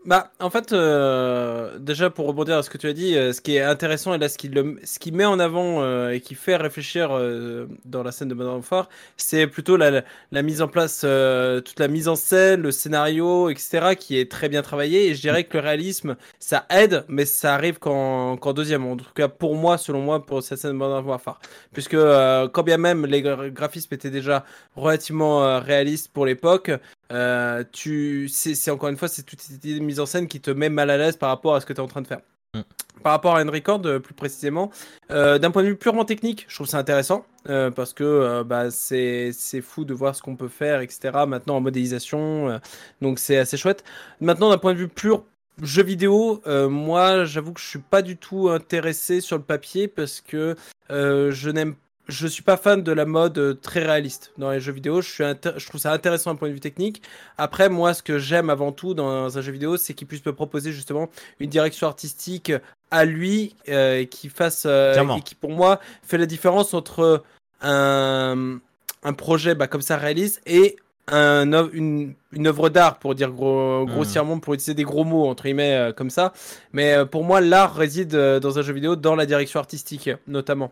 Bah, 0.05 0.33
en 0.41 0.49
fait, 0.49 0.73
euh, 0.73 1.79
déjà 1.79 2.09
pour 2.09 2.27
rebondir 2.27 2.57
à 2.57 2.63
ce 2.63 2.69
que 2.69 2.77
tu 2.77 2.87
as 2.87 2.93
dit, 2.93 3.15
euh, 3.15 3.31
ce 3.31 3.39
qui 3.39 3.55
est 3.55 3.61
intéressant 3.61 4.13
et 4.13 4.17
là 4.17 4.27
ce 4.27 4.37
qui, 4.37 4.49
le, 4.49 4.77
ce 4.83 4.99
qui 4.99 5.13
met 5.13 5.23
en 5.23 5.39
avant 5.39 5.81
euh, 5.81 6.09
et 6.09 6.19
qui 6.19 6.35
fait 6.35 6.57
réfléchir 6.57 7.11
euh, 7.17 7.67
dans 7.85 8.03
la 8.03 8.11
scène 8.11 8.27
de 8.27 8.33
Modern 8.33 8.55
Warfare, 8.55 8.89
c'est 9.15 9.47
plutôt 9.47 9.77
la, 9.77 10.03
la, 10.33 10.41
mise 10.41 10.61
en 10.61 10.67
place, 10.67 11.03
euh, 11.05 11.61
toute 11.61 11.79
la 11.79 11.87
mise 11.87 12.09
en 12.09 12.17
scène, 12.17 12.61
le 12.63 12.71
scénario, 12.71 13.49
etc., 13.49 13.95
qui 13.97 14.17
est 14.19 14.29
très 14.29 14.49
bien 14.49 14.61
travaillé. 14.61 15.07
Et 15.07 15.15
je 15.15 15.21
dirais 15.21 15.45
que 15.45 15.57
le 15.57 15.63
réalisme, 15.63 16.17
ça 16.37 16.65
aide, 16.69 17.05
mais 17.07 17.23
ça 17.23 17.53
arrive 17.53 17.79
qu'en 17.79 18.35
qu'en 18.35 18.51
deuxième. 18.51 18.85
En 18.85 18.97
tout 18.97 19.05
cas, 19.15 19.29
pour 19.29 19.55
moi, 19.55 19.77
selon 19.77 20.01
moi, 20.01 20.25
pour 20.25 20.43
cette 20.43 20.57
scène 20.57 20.71
de 20.71 20.75
Modern 20.75 21.05
Warfare, 21.05 21.39
puisque 21.71 21.93
euh, 21.93 22.49
quand 22.49 22.63
bien 22.63 22.77
même 22.77 23.05
les 23.05 23.21
gra- 23.21 23.49
graphismes 23.49 23.93
étaient 23.93 24.09
déjà 24.09 24.43
relativement 24.75 25.61
réalistes 25.61 26.11
pour 26.11 26.25
l'époque. 26.25 26.71
Euh, 27.13 27.63
tu, 27.71 28.27
c'est, 28.27 28.71
encore 28.71 28.89
une 28.89 28.97
fois, 28.97 29.07
c'est 29.07 29.23
toute 29.23 29.41
cette 29.41 29.63
mise 29.63 29.99
en 29.99 30.05
scène 30.05 30.27
qui 30.27 30.41
te 30.41 30.51
met 30.51 30.69
mal 30.69 30.89
à 30.89 30.97
l'aise 30.97 31.15
par 31.15 31.29
rapport 31.29 31.55
à 31.55 31.61
ce 31.61 31.65
que 31.65 31.73
tu 31.73 31.79
es 31.79 31.83
en 31.83 31.87
train 31.87 32.01
de 32.01 32.07
faire. 32.07 32.21
Mm. 32.53 32.61
Par 33.01 33.11
rapport 33.13 33.35
à 33.35 33.43
Record, 33.43 33.81
euh, 33.85 33.99
plus 33.99 34.13
précisément, 34.13 34.71
euh, 35.11 35.37
d'un 35.37 35.51
point 35.51 35.63
de 35.63 35.67
vue 35.67 35.75
purement 35.75 36.05
technique, 36.05 36.45
je 36.47 36.55
trouve 36.55 36.67
ça 36.67 36.77
intéressant 36.77 37.25
euh, 37.49 37.69
parce 37.71 37.93
que 37.93 38.43
bah, 38.43 38.71
c'est, 38.71 39.31
fou 39.61 39.85
de 39.85 39.93
voir 39.93 40.15
ce 40.15 40.21
qu'on 40.21 40.35
peut 40.35 40.47
faire, 40.47 40.81
etc. 40.81 41.11
Maintenant 41.27 41.57
en 41.57 41.61
modélisation, 41.61 42.59
donc 43.01 43.19
c'est 43.19 43.37
assez 43.37 43.57
chouette. 43.57 43.83
Maintenant, 44.21 44.49
d'un 44.49 44.57
point 44.57 44.73
de 44.73 44.79
vue 44.79 44.87
pur 44.87 45.23
jeu 45.61 45.83
vidéo, 45.83 46.41
euh, 46.47 46.69
moi, 46.69 47.25
j'avoue 47.25 47.53
que 47.53 47.61
je 47.61 47.67
suis 47.67 47.79
pas 47.79 48.01
du 48.01 48.17
tout 48.17 48.49
intéressé 48.49 49.21
sur 49.21 49.37
le 49.37 49.43
papier 49.43 49.87
parce 49.87 50.21
que 50.21 50.55
euh, 50.89 51.31
je 51.31 51.49
n'aime 51.49 51.75
je 52.07 52.27
suis 52.27 52.43
pas 52.43 52.57
fan 52.57 52.83
de 52.83 52.91
la 52.91 53.05
mode 53.05 53.37
euh, 53.37 53.53
très 53.53 53.83
réaliste 53.85 54.33
dans 54.37 54.51
les 54.51 54.59
jeux 54.59 54.73
vidéo. 54.73 55.01
Je, 55.01 55.09
suis 55.09 55.23
inté- 55.23 55.57
je 55.57 55.65
trouve 55.67 55.79
ça 55.79 55.93
intéressant 55.93 56.31
d'un 56.31 56.35
point 56.35 56.49
de 56.49 56.53
vue 56.53 56.59
technique. 56.59 57.01
Après, 57.37 57.69
moi, 57.69 57.93
ce 57.93 58.03
que 58.03 58.19
j'aime 58.19 58.49
avant 58.49 58.71
tout 58.73 58.93
dans 58.93 59.37
un 59.37 59.41
jeu 59.41 59.51
vidéo, 59.51 59.77
c'est 59.77 59.93
qu'il 59.93 60.07
puisse 60.07 60.25
me 60.25 60.33
proposer 60.33 60.73
justement 60.73 61.09
une 61.39 61.49
direction 61.49 61.87
artistique 61.87 62.51
à 62.91 63.05
lui 63.05 63.55
euh, 63.69 64.03
qui 64.05 64.29
fasse 64.29 64.63
euh, 64.65 64.93
et 65.17 65.21
qui 65.21 65.35
pour 65.35 65.51
moi 65.51 65.79
fait 66.03 66.17
la 66.17 66.25
différence 66.25 66.73
entre 66.73 67.23
un, 67.61 68.59
un 69.03 69.13
projet 69.13 69.55
bah, 69.55 69.67
comme 69.67 69.81
ça 69.81 69.97
réaliste 69.97 70.41
et 70.45 70.75
un, 71.07 71.69
une, 71.71 72.13
une 72.31 72.47
œuvre 72.47 72.69
d'art 72.69 72.99
pour 72.99 73.15
dire 73.15 73.31
gros, 73.31 73.85
grossièrement 73.85 74.39
pour 74.39 74.53
utiliser 74.53 74.73
des 74.73 74.83
gros 74.83 75.03
mots 75.03 75.27
entre 75.27 75.43
guillemets 75.43 75.75
euh, 75.75 75.91
comme 75.91 76.09
ça 76.09 76.31
mais 76.71 77.05
pour 77.05 77.23
moi 77.25 77.41
l'art 77.41 77.75
réside 77.75 78.15
dans 78.15 78.59
un 78.59 78.61
jeu 78.61 78.73
vidéo 78.73 78.95
dans 78.95 79.15
la 79.15 79.25
direction 79.25 79.59
artistique 79.59 80.09
notamment 80.27 80.71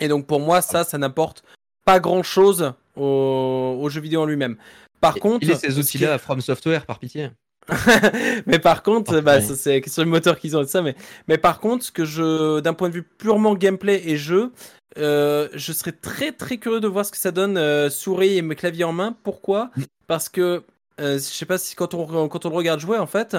et 0.00 0.08
donc 0.08 0.26
pour 0.26 0.40
moi 0.40 0.60
ça 0.62 0.84
ça 0.84 0.98
n'apporte 0.98 1.44
pas 1.84 2.00
grand 2.00 2.22
chose 2.22 2.72
au, 2.96 3.78
au 3.80 3.88
jeu 3.88 4.00
vidéo 4.00 4.22
en 4.22 4.26
lui-même 4.26 4.56
par 5.00 5.14
contre 5.14 5.44
Il 5.44 5.50
est 5.50 5.56
ces 5.56 5.68
qui 5.68 5.78
outils-là 5.78 6.18
From 6.18 6.40
Software, 6.40 6.86
par 6.86 6.98
pitié. 6.98 7.30
mais 8.46 8.58
par 8.58 8.82
contre, 8.82 9.18
Oh, 9.18 9.22
bah, 9.22 9.40
c'est 9.40 9.74
la 9.74 9.80
question 9.80 10.02
du 10.02 10.08
moteur 10.08 10.38
qu'ils 10.38 10.56
ont 10.56 10.62
et 10.62 10.64
tout 10.64 10.70
ça. 10.70 10.82
Mais, 10.82 10.94
mais 11.28 11.38
par 11.38 11.60
contre, 11.60 11.84
ce 11.84 11.92
que 11.92 12.04
je, 12.04 12.60
d'un 12.60 12.74
point 12.74 12.88
de 12.88 12.94
vue 12.94 13.02
purement 13.02 13.54
gameplay 13.54 14.02
et 14.06 14.16
jeu, 14.16 14.52
euh, 14.98 15.48
je 15.54 15.72
serais 15.72 15.92
très 15.92 16.32
très 16.32 16.58
curieux 16.58 16.80
de 16.80 16.88
voir 16.88 17.06
ce 17.06 17.12
que 17.12 17.16
ça 17.16 17.30
donne 17.30 17.56
euh, 17.56 17.90
souris 17.90 18.38
et 18.38 18.42
mes 18.42 18.56
claviers 18.56 18.84
en 18.84 18.92
main. 18.92 19.16
Pourquoi? 19.22 19.70
Mm. 19.76 19.82
Parce 20.06 20.28
que 20.28 20.64
euh, 21.00 21.14
je 21.14 21.18
sais 21.20 21.46
pas 21.46 21.58
si 21.58 21.74
quand 21.74 21.94
on, 21.94 22.28
quand 22.28 22.46
on 22.46 22.50
le 22.50 22.54
regarde 22.56 22.78
jouer, 22.80 22.98
en 22.98 23.06
fait, 23.06 23.36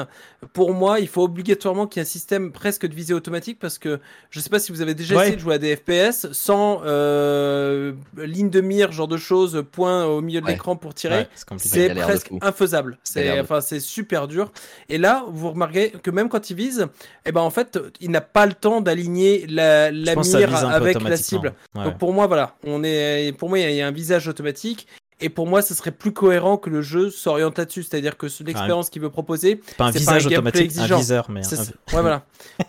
pour 0.54 0.74
moi, 0.74 1.00
il 1.00 1.08
faut 1.08 1.24
obligatoirement 1.24 1.88
qu'il 1.88 2.00
y 2.00 2.04
ait 2.04 2.08
un 2.08 2.10
système 2.10 2.52
presque 2.52 2.86
de 2.88 2.96
visée 2.96 3.14
automatique 3.14 3.60
parce 3.60 3.78
que 3.78 4.00
je 4.30 4.40
sais 4.40 4.50
pas 4.50 4.60
si 4.60 4.72
vous 4.72 4.82
avez 4.82 4.96
déjà 4.96 5.16
Ouais. 5.16 5.22
essayé 5.24 5.36
de 5.36 5.42
jouer 5.42 5.56
à 5.56 5.58
des 5.58 5.76
FPS 5.76 6.32
sans 6.32 6.82
euh, 6.86 7.94
ligne 8.18 8.50
de 8.50 8.62
mire, 8.62 8.92
genre 8.92 9.08
de 9.08 9.18
choses, 9.18 9.64
point 9.72 10.06
au 10.06 10.22
milieu 10.22 10.42
de 10.42 10.46
Ouais. 10.46 10.54
l'écran 10.54 10.76
pour 10.76 10.94
tirer. 10.94 11.20
Ouais, 11.20 11.28
c'est 11.58 11.94
presque 11.96 12.30
infaisable. 12.42 12.98
C'est 13.04 13.40
enfin 13.40 13.62
c'est 13.62 13.80
super 13.80 14.28
dur. 14.28 14.52
Et 14.90 14.98
là, 14.98 15.24
vous 15.30 15.52
remarquez 15.52 15.92
que 15.92 16.12
même 16.12 16.30
quand 16.30 16.50
il 16.50 16.56
vise, 16.56 16.88
eh 17.26 17.32
ben 17.32 17.42
en 17.42 17.50
fait, 17.50 17.78
il 18.00 18.12
n'a 18.12 18.22
pas 18.22 18.46
le 18.46 18.54
temps 18.54 18.82
d'aligner 18.82 19.46
la, 19.48 19.92
la 19.92 20.16
mire 20.16 20.66
avec 20.66 21.02
la 21.02 21.18
cible. 21.18 21.54
Ouais. 21.76 21.84
Donc 21.84 21.98
pour 21.98 22.14
moi, 22.14 22.28
voilà, 22.28 22.56
on 22.66 22.84
est 22.84 23.36
pour 23.38 23.50
moi 23.50 23.60
il 23.60 23.62
y 23.62 23.66
a- 23.66 23.70
il 23.72 23.76
y 23.76 23.82
a 23.82 23.88
un 23.88 23.92
visage 23.92 24.28
automatique. 24.28 24.88
Et 25.22 25.30
pour 25.30 25.48
moi, 25.48 25.62
ce 25.62 25.74
serait 25.74 25.92
plus 25.92 26.12
cohérent 26.14 26.58
que 26.58 26.70
le 26.70 26.82
jeu 26.82 27.10
s'oriente 27.10 27.58
là-dessus, 27.58 27.84
c'est-à-dire 27.84 28.18
que 28.18 28.28
ce- 28.28 28.44
l'expérience 28.44 28.90
qu'il 28.90 29.02
veut 29.02 29.10
proposer, 29.10 29.62
C'est 29.68 29.78
pas 29.78 29.86
un 29.86 29.92
c'est 29.92 30.04
pas 30.06 30.12
un 30.14 30.18
visage 30.18 30.24
gameplay 30.28 30.38
automatique, 30.38 30.62
exigeant. 30.66 30.96
un 30.96 31.00
viseur, 31.00 31.26
mais. 31.30 31.42
un-. 31.46 31.52
Ouais, 31.96 32.02
voilà. 32.02 32.24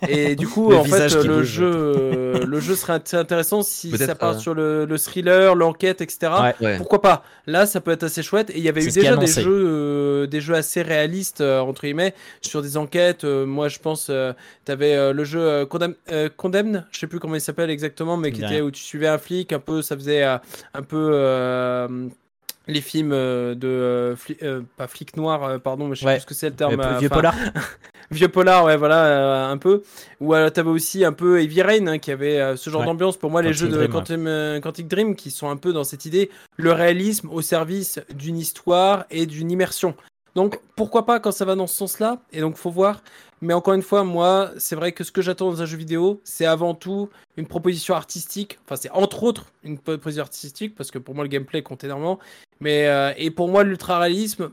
Et 0.07 0.35
du 0.35 0.47
coup, 0.47 0.69
Le 0.71 0.77
en 0.77 0.83
fait, 0.83 0.89
visage 0.91 1.17
le 1.17 1.37
bouge. 1.37 1.45
jeu, 1.45 1.71
euh, 1.73 2.45
le 2.45 2.59
jeu 2.59 2.75
serait 2.75 2.97
int- 2.97 3.17
intéressant 3.17 3.61
si 3.63 3.95
ça 3.97 4.15
part 4.15 4.35
euh, 4.35 4.39
sur 4.39 4.53
le, 4.53 4.85
le 4.85 4.97
thriller, 4.97 5.55
l'enquête, 5.55 6.01
etc. 6.01 6.31
Ouais. 6.41 6.55
Ouais. 6.65 6.77
Pourquoi 6.77 7.01
pas? 7.01 7.23
Là, 7.47 7.65
ça 7.65 7.81
peut 7.81 7.91
être 7.91 8.03
assez 8.03 8.21
chouette. 8.23 8.49
Et 8.51 8.57
il 8.57 8.63
y 8.63 8.69
avait 8.69 8.83
eu 8.83 8.91
déjà 8.91 9.15
des 9.17 9.27
jeux, 9.27 9.63
euh, 9.67 10.27
des 10.27 10.41
jeux 10.41 10.55
assez 10.55 10.81
réalistes 10.81 11.41
euh, 11.41 11.59
entre 11.59 11.81
guillemets 11.83 12.13
sur 12.41 12.61
des 12.61 12.77
enquêtes. 12.77 13.23
Euh, 13.23 13.45
moi, 13.45 13.67
je 13.67 13.79
pense, 13.79 14.07
euh, 14.09 14.33
t'avais 14.65 14.93
euh, 14.95 15.13
le 15.13 15.23
jeu 15.23 15.65
Condemn, 15.65 15.95
euh, 16.11 16.29
Condemned, 16.35 16.85
je 16.91 16.99
sais 16.99 17.07
plus 17.07 17.19
comment 17.19 17.35
il 17.35 17.41
s'appelle 17.41 17.69
exactement, 17.69 18.17
mais 18.17 18.31
qui 18.31 18.43
était 18.43 18.61
où 18.61 18.71
tu 18.71 18.81
suivais 18.83 19.07
un 19.07 19.17
flic, 19.17 19.51
un 19.53 19.59
peu, 19.59 19.81
ça 19.81 19.95
faisait 19.95 20.23
euh, 20.23 20.37
un 20.73 20.81
peu 20.81 21.09
euh, 21.13 21.87
les 22.67 22.81
films 22.81 23.11
euh, 23.13 23.55
de 23.55 23.67
euh, 23.67 24.15
fli- 24.15 24.37
euh, 24.43 24.61
pas 24.77 24.87
flic 24.87 25.17
noir, 25.17 25.43
euh, 25.43 25.57
pardon, 25.59 25.87
mais 25.87 25.95
je 25.95 26.01
sais 26.01 26.05
Ouais. 26.05 26.13
plus 26.15 26.21
ce 26.21 26.25
que 26.27 26.33
c'est 26.33 26.49
le 26.49 26.55
terme. 26.55 26.81
Vieux 26.99 27.09
polar. 27.09 27.35
Vieux 28.11 28.27
polar, 28.27 28.65
ouais, 28.65 28.77
voilà, 28.77 29.05
euh, 29.05 29.51
un 29.51 29.57
peu. 29.57 29.81
Ou 30.19 30.33
alors 30.33 30.51
t'avais 30.51 30.69
aussi 30.69 31.03
un 31.03 31.13
peu 31.13 31.41
Heavy 31.41 31.61
Rain, 31.61 31.87
hein, 31.87 31.97
qui 31.99 32.11
avait 32.11 32.55
ce 32.57 32.69
genre 32.69 32.81
Ouais. 32.81 32.87
d'ambiance. 32.87 33.17
Pour 33.17 33.31
moi, 33.31 33.41
les 33.41 33.53
jeux 33.53 33.67
de 33.67 33.75
Dream. 33.77 33.91
Quantum, 33.91 34.59
Quantic 34.61 34.87
Dream, 34.87 35.15
qui 35.15 35.31
sont 35.31 35.49
un 35.49 35.57
peu 35.57 35.73
dans 35.73 35.83
cette 35.83 36.05
idée, 36.05 36.29
le 36.57 36.71
réalisme 36.71 37.29
au 37.31 37.41
service 37.41 37.99
d'une 38.13 38.37
histoire 38.37 39.05
et 39.09 39.25
d'une 39.25 39.49
immersion. 39.51 39.95
Donc, 40.35 40.59
pourquoi 40.75 41.05
pas 41.05 41.19
quand 41.19 41.31
ça 41.31 41.45
va 41.45 41.55
dans 41.55 41.67
ce 41.67 41.75
sens-là? 41.75 42.19
Et 42.31 42.41
donc, 42.41 42.55
faut 42.55 42.71
voir. 42.71 43.03
Mais 43.41 43.53
encore 43.53 43.73
une 43.73 43.81
fois, 43.81 44.03
moi, 44.03 44.51
c'est 44.57 44.75
vrai 44.75 44.93
que 44.93 45.03
ce 45.03 45.11
que 45.11 45.21
j'attends 45.21 45.51
dans 45.51 45.61
un 45.61 45.65
jeu 45.65 45.77
vidéo, 45.77 46.21
c'est 46.23 46.45
avant 46.45 46.73
tout 46.73 47.09
une 47.37 47.45
proposition 47.45 47.93
artistique. 47.93 48.57
Enfin, 48.65 48.77
c'est 48.77 48.89
entre 48.91 49.23
autres 49.23 49.51
une 49.63 49.77
proposition 49.77 50.23
artistique, 50.23 50.75
parce 50.75 50.91
que 50.91 50.97
pour 50.97 51.13
moi, 51.13 51.23
le 51.23 51.29
gameplay 51.29 51.61
compte 51.61 51.83
énormément. 51.83 52.19
Mais, 52.61 52.87
euh, 52.87 53.13
et 53.17 53.31
pour 53.31 53.49
moi, 53.49 53.63
l'ultra-réalisme, 53.63 54.51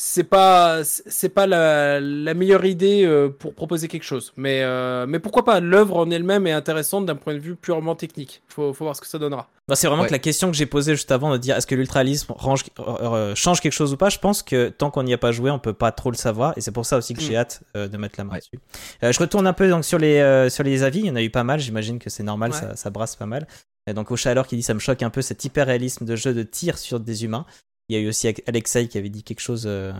c'est 0.00 0.24
pas 0.24 0.84
c'est 0.84 1.28
pas 1.28 1.46
la, 1.46 1.98
la 2.00 2.34
meilleure 2.34 2.64
idée 2.64 3.04
euh, 3.04 3.28
pour 3.28 3.54
proposer 3.54 3.88
quelque 3.88 4.04
chose 4.04 4.32
mais 4.36 4.62
euh, 4.62 5.06
mais 5.08 5.18
pourquoi 5.18 5.44
pas 5.44 5.60
l'œuvre 5.60 5.96
en 5.96 6.10
elle-même 6.10 6.46
est 6.46 6.52
intéressante 6.52 7.04
d'un 7.06 7.16
point 7.16 7.34
de 7.34 7.38
vue 7.40 7.56
purement 7.56 7.94
technique 7.96 8.42
faut 8.48 8.72
faut 8.72 8.84
voir 8.84 8.94
ce 8.96 9.00
que 9.00 9.06
ça 9.06 9.18
donnera 9.18 9.48
Bah, 9.66 9.74
c'est 9.76 9.86
vraiment 9.88 10.02
Ouais. 10.02 10.08
que 10.08 10.12
la 10.12 10.18
question 10.18 10.50
que 10.50 10.56
j'ai 10.56 10.66
posée 10.66 10.94
juste 10.94 11.10
avant 11.10 11.30
de 11.32 11.36
dire 11.38 11.56
est-ce 11.56 11.66
que 11.66 11.74
l'ultralisme 11.74 12.32
range- 12.36 12.64
euh, 12.78 13.34
change 13.34 13.60
quelque 13.60 13.72
chose 13.72 13.92
ou 13.92 13.96
pas, 13.96 14.08
je 14.08 14.18
pense 14.18 14.42
que 14.42 14.68
tant 14.68 14.90
qu'on 14.90 15.02
n'y 15.02 15.12
a 15.12 15.18
pas 15.18 15.32
joué, 15.32 15.50
on 15.50 15.58
peut 15.58 15.72
pas 15.74 15.90
trop 15.92 16.10
le 16.10 16.16
savoir 16.16 16.52
et 16.56 16.60
c'est 16.60 16.72
pour 16.72 16.86
ça 16.86 16.96
aussi 16.96 17.12
que 17.14 17.20
j'ai 17.20 17.34
Mm. 17.34 17.36
hâte 17.36 17.60
euh, 17.76 17.88
de 17.88 17.96
mettre 17.96 18.14
la 18.18 18.24
main 18.24 18.32
Ouais. 18.34 18.38
dessus. 18.38 18.58
Euh, 19.02 19.12
je 19.12 19.18
retourne 19.18 19.46
un 19.46 19.52
peu 19.52 19.68
donc 19.68 19.84
sur 19.84 19.98
les 19.98 20.18
euh, 20.20 20.48
sur 20.48 20.62
les 20.64 20.82
avis, 20.84 21.00
il 21.00 21.06
y 21.06 21.10
en 21.10 21.16
a 21.16 21.22
eu 21.22 21.30
pas 21.30 21.44
mal, 21.44 21.58
j'imagine 21.60 21.98
que 21.98 22.08
c'est 22.08 22.22
normal, 22.22 22.52
Ouais. 22.52 22.56
ça, 22.58 22.76
ça 22.76 22.90
brasse 22.90 23.16
pas 23.16 23.26
mal. 23.26 23.46
Et 23.88 23.94
donc 23.94 24.10
Ocha 24.10 24.34
qui 24.44 24.56
dit 24.56 24.62
ça 24.62 24.74
me 24.74 24.80
choque 24.80 25.02
un 25.02 25.10
peu 25.10 25.22
cet 25.22 25.44
hyper 25.44 25.66
réalisme 25.66 26.04
de 26.04 26.14
jeu 26.14 26.34
de 26.34 26.42
tir 26.42 26.76
sur 26.78 27.00
des 27.00 27.24
humains. 27.24 27.46
Il 27.88 27.96
y 27.96 27.98
a 27.98 28.02
eu 28.02 28.08
aussi 28.08 28.32
Alexei 28.46 28.88
qui 28.88 28.98
avait 28.98 29.08
dit 29.08 29.22
quelque 29.22 29.40
chose 29.40 29.64
euh, 29.66 29.92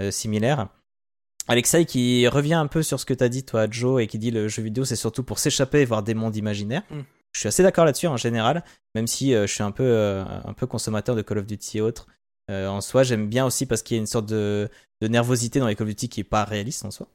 euh, 0.00 0.10
similaire. 0.10 0.68
Alexei 1.46 1.86
qui 1.86 2.28
revient 2.28 2.54
un 2.54 2.66
peu 2.66 2.82
sur 2.82 3.00
ce 3.00 3.06
que 3.06 3.14
t'as 3.14 3.28
dit 3.28 3.44
toi 3.44 3.66
Joe 3.70 4.02
et 4.02 4.06
qui 4.06 4.18
dit 4.18 4.30
le 4.30 4.48
jeu 4.48 4.62
vidéo 4.62 4.84
c'est 4.84 4.96
surtout 4.96 5.22
pour 5.22 5.38
s'échapper 5.38 5.80
et 5.80 5.84
voir 5.84 6.02
des 6.02 6.14
mondes 6.14 6.36
imaginaires. 6.36 6.82
Mm. 6.90 7.00
Je 7.32 7.40
suis 7.40 7.48
assez 7.48 7.62
d'accord 7.62 7.84
là-dessus 7.84 8.06
en 8.06 8.16
général, 8.16 8.64
même 8.94 9.06
si 9.06 9.34
euh, 9.34 9.46
je 9.46 9.52
suis 9.52 9.62
un 9.62 9.70
peu, 9.70 9.84
euh, 9.84 10.24
un 10.44 10.52
peu 10.54 10.66
consommateur 10.66 11.14
de 11.14 11.22
Call 11.22 11.38
of 11.38 11.46
Duty 11.46 11.78
et 11.78 11.80
autres. 11.80 12.06
Euh, 12.50 12.66
en 12.66 12.80
soi, 12.80 13.02
j'aime 13.02 13.28
bien 13.28 13.44
aussi 13.44 13.66
parce 13.66 13.82
qu'il 13.82 13.96
y 13.96 13.98
a 13.98 14.00
une 14.00 14.06
sorte 14.06 14.26
de, 14.26 14.68
de 15.02 15.08
nervosité 15.08 15.60
dans 15.60 15.68
les 15.68 15.74
Call 15.74 15.86
of 15.86 15.90
Duty 15.90 16.08
qui 16.08 16.20
est 16.20 16.24
pas 16.24 16.44
réaliste 16.44 16.84
en 16.84 16.90
soi. 16.90 17.08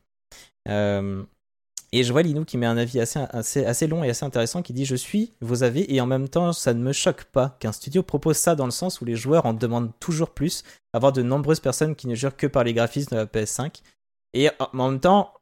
Et 1.95 2.03
je 2.03 2.11
vois 2.11 2.23
Linou 2.23 2.43
qui 2.43 2.57
met 2.57 2.65
un 2.65 2.75
avis 2.75 2.99
assez, 2.99 3.19
assez, 3.29 3.65
assez 3.65 3.85
long 3.87 4.03
et 4.03 4.09
assez 4.09 4.25
intéressant 4.25 4.61
qui 4.63 4.73
dit 4.73 4.83
Je 4.83 4.95
suis 4.95 5.31
vos 5.41 5.63
avis 5.63 5.85
et 5.87 6.01
en 6.01 6.07
même 6.07 6.27
temps, 6.27 6.51
ça 6.51 6.73
ne 6.73 6.81
me 6.81 6.91
choque 6.91 7.25
pas 7.25 7.55
qu'un 7.59 7.71
studio 7.71 8.01
propose 8.01 8.35
ça 8.37 8.55
dans 8.55 8.65
le 8.65 8.71
sens 8.71 8.99
où 8.99 9.05
les 9.05 9.15
joueurs 9.15 9.45
en 9.45 9.53
demandent 9.53 9.91
toujours 9.99 10.31
plus, 10.31 10.63
avoir 10.93 11.11
de 11.13 11.21
nombreuses 11.21 11.59
personnes 11.59 11.95
qui 11.95 12.07
ne 12.07 12.15
jurent 12.15 12.35
que 12.35 12.47
par 12.47 12.63
les 12.63 12.73
graphismes 12.73 13.11
de 13.15 13.21
la 13.21 13.25
PS5. 13.27 13.81
Et 14.33 14.49
en 14.73 14.89
même 14.89 14.99
temps, 14.99 15.33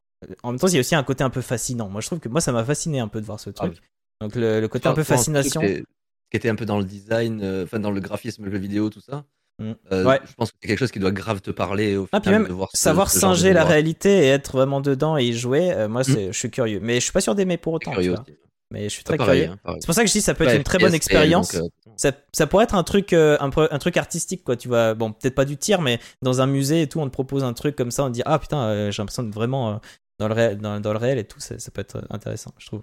en 0.43 0.51
même 0.51 0.59
temps, 0.59 0.67
il 0.67 0.73
y 0.73 0.77
a 0.77 0.81
aussi 0.81 0.93
un 0.95 1.03
côté 1.03 1.23
un 1.23 1.29
peu 1.29 1.41
fascinant. 1.41 1.87
Moi, 1.87 2.01
je 2.01 2.07
trouve 2.07 2.19
que 2.19 2.27
moi, 2.29 2.41
ça 2.41 2.51
m'a 2.51 2.65
fasciné 2.65 2.99
un 2.99 3.07
peu 3.07 3.21
de 3.21 3.25
voir 3.25 3.39
ce 3.39 3.49
truc. 3.49 3.77
Donc, 4.19 4.35
le, 4.35 4.59
le 4.59 4.67
côté 4.67 4.87
un 4.89 4.93
peu 4.93 5.03
fascination. 5.17 5.61
Qui 5.61 5.67
était- 5.67 5.83
qui 6.31 6.37
était 6.37 6.49
un 6.49 6.55
peu 6.55 6.65
dans 6.65 6.79
le 6.79 6.85
design, 6.85 7.41
euh, 7.43 7.63
enfin 7.65 7.79
dans 7.79 7.91
le 7.91 7.99
graphisme, 7.99 8.45
le 8.45 8.51
jeu 8.51 8.57
vidéo, 8.57 8.89
tout 8.89 9.01
ça. 9.01 9.25
Mm. 9.61 9.75
Euh, 9.91 10.03
Ouais. 10.05 10.19
Je 10.27 10.33
pense 10.33 10.51
que 10.51 10.57
c'est 10.61 10.67
quelque 10.67 10.79
chose 10.79 10.91
qui 10.91 10.99
doit 10.99 11.11
grave 11.11 11.41
te 11.41 11.51
parler 11.51 11.95
au 11.97 12.07
Ah, 12.11 12.19
final 12.19 12.21
puis 12.21 12.31
même 12.31 12.47
de 12.47 12.53
voir 12.53 12.69
savoir 12.73 13.09
ce 13.11 13.19
genre 13.19 13.31
de 13.31 13.35
singer 13.37 13.53
la 13.53 13.63
réalité 13.63 14.25
et 14.25 14.27
être 14.27 14.51
vraiment 14.53 14.81
dedans 14.81 15.17
et 15.17 15.23
y 15.25 15.33
jouer, 15.33 15.71
euh, 15.71 15.87
moi, 15.87 16.03
c'est, 16.03 16.27
je 16.33 16.37
suis 16.37 16.49
curieux. 16.51 16.79
Mais 16.81 16.95
je 16.95 17.01
suis 17.01 17.11
pas 17.11 17.21
sûr 17.21 17.35
d'aimer 17.35 17.57
pour 17.57 17.73
autant. 17.73 17.91
curieux 17.91 18.09
tu 18.11 18.15
vois. 18.15 18.21
aussi. 18.21 18.37
Mais 18.73 18.83
je 18.85 18.89
suis 18.89 19.03
très 19.03 19.17
pareil, 19.17 19.41
curieux. 19.43 19.57
hein. 19.65 19.75
C'est 19.79 19.85
pour 19.85 19.95
ça 19.95 20.01
que 20.01 20.07
je 20.07 20.13
dis 20.13 20.21
ça 20.21 20.33
peut 20.33 20.45
être 20.45 20.55
une 20.55 20.63
très 20.63 20.77
bonne 20.79 20.93
expérience. 20.93 21.53
donc, 21.55 21.63
euh, 21.63 21.91
ça, 21.97 22.11
ça 22.33 22.47
pourrait 22.47 22.63
être 22.63 22.75
un 22.75 22.83
truc, 22.83 23.13
un, 23.13 23.49
truc 23.49 23.97
artistique, 23.97 24.43
quoi. 24.43 24.55
Tu 24.55 24.67
vois, 24.69 24.93
bon, 24.93 25.11
peut-être 25.11 25.35
pas 25.35 25.45
du 25.45 25.57
tir, 25.57 25.81
mais 25.81 25.99
dans 26.21 26.41
un 26.41 26.47
musée 26.47 26.81
et 26.83 26.87
tout, 26.87 26.99
on 26.99 27.05
te 27.05 27.11
propose 27.11 27.43
un 27.43 27.53
truc 27.53 27.75
comme 27.75 27.91
ça, 27.91 28.05
on 28.05 28.07
te 28.07 28.13
dit 28.13 28.21
ah 28.25 28.39
putain, 28.39 28.89
j'ai 28.89 29.01
l'impression 29.01 29.23
de 29.23 29.33
vraiment 29.33 29.79
dans 30.19 30.27
le 30.27 30.33
réel, 30.33 30.57
dans, 30.57 30.79
dans 30.79 30.93
le 30.93 30.99
réel 30.99 31.17
et 31.17 31.23
tout, 31.25 31.39
ça, 31.39 31.59
ça 31.59 31.69
peut 31.71 31.81
être 31.81 32.01
intéressant, 32.09 32.51
je 32.59 32.67
trouve. 32.67 32.81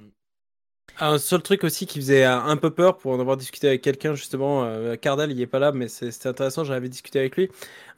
Un 1.00 1.18
seul 1.18 1.42
truc 1.42 1.62
aussi 1.62 1.86
qui 1.86 2.00
faisait 2.00 2.24
un 2.24 2.44
un 2.46 2.56
peu 2.56 2.70
peur 2.70 2.98
pour 2.98 3.12
en 3.12 3.20
avoir 3.20 3.36
discuté 3.36 3.68
avec 3.68 3.82
quelqu'un 3.82 4.14
justement, 4.14 4.64
euh, 4.64 4.96
Cardal 4.96 5.30
il 5.30 5.40
est 5.40 5.46
pas 5.46 5.60
là 5.60 5.70
mais 5.70 5.86
c'était 5.86 6.28
intéressant, 6.28 6.64
j'en 6.64 6.72
avais 6.74 6.88
discuté 6.88 7.20
avec 7.20 7.36
lui. 7.36 7.48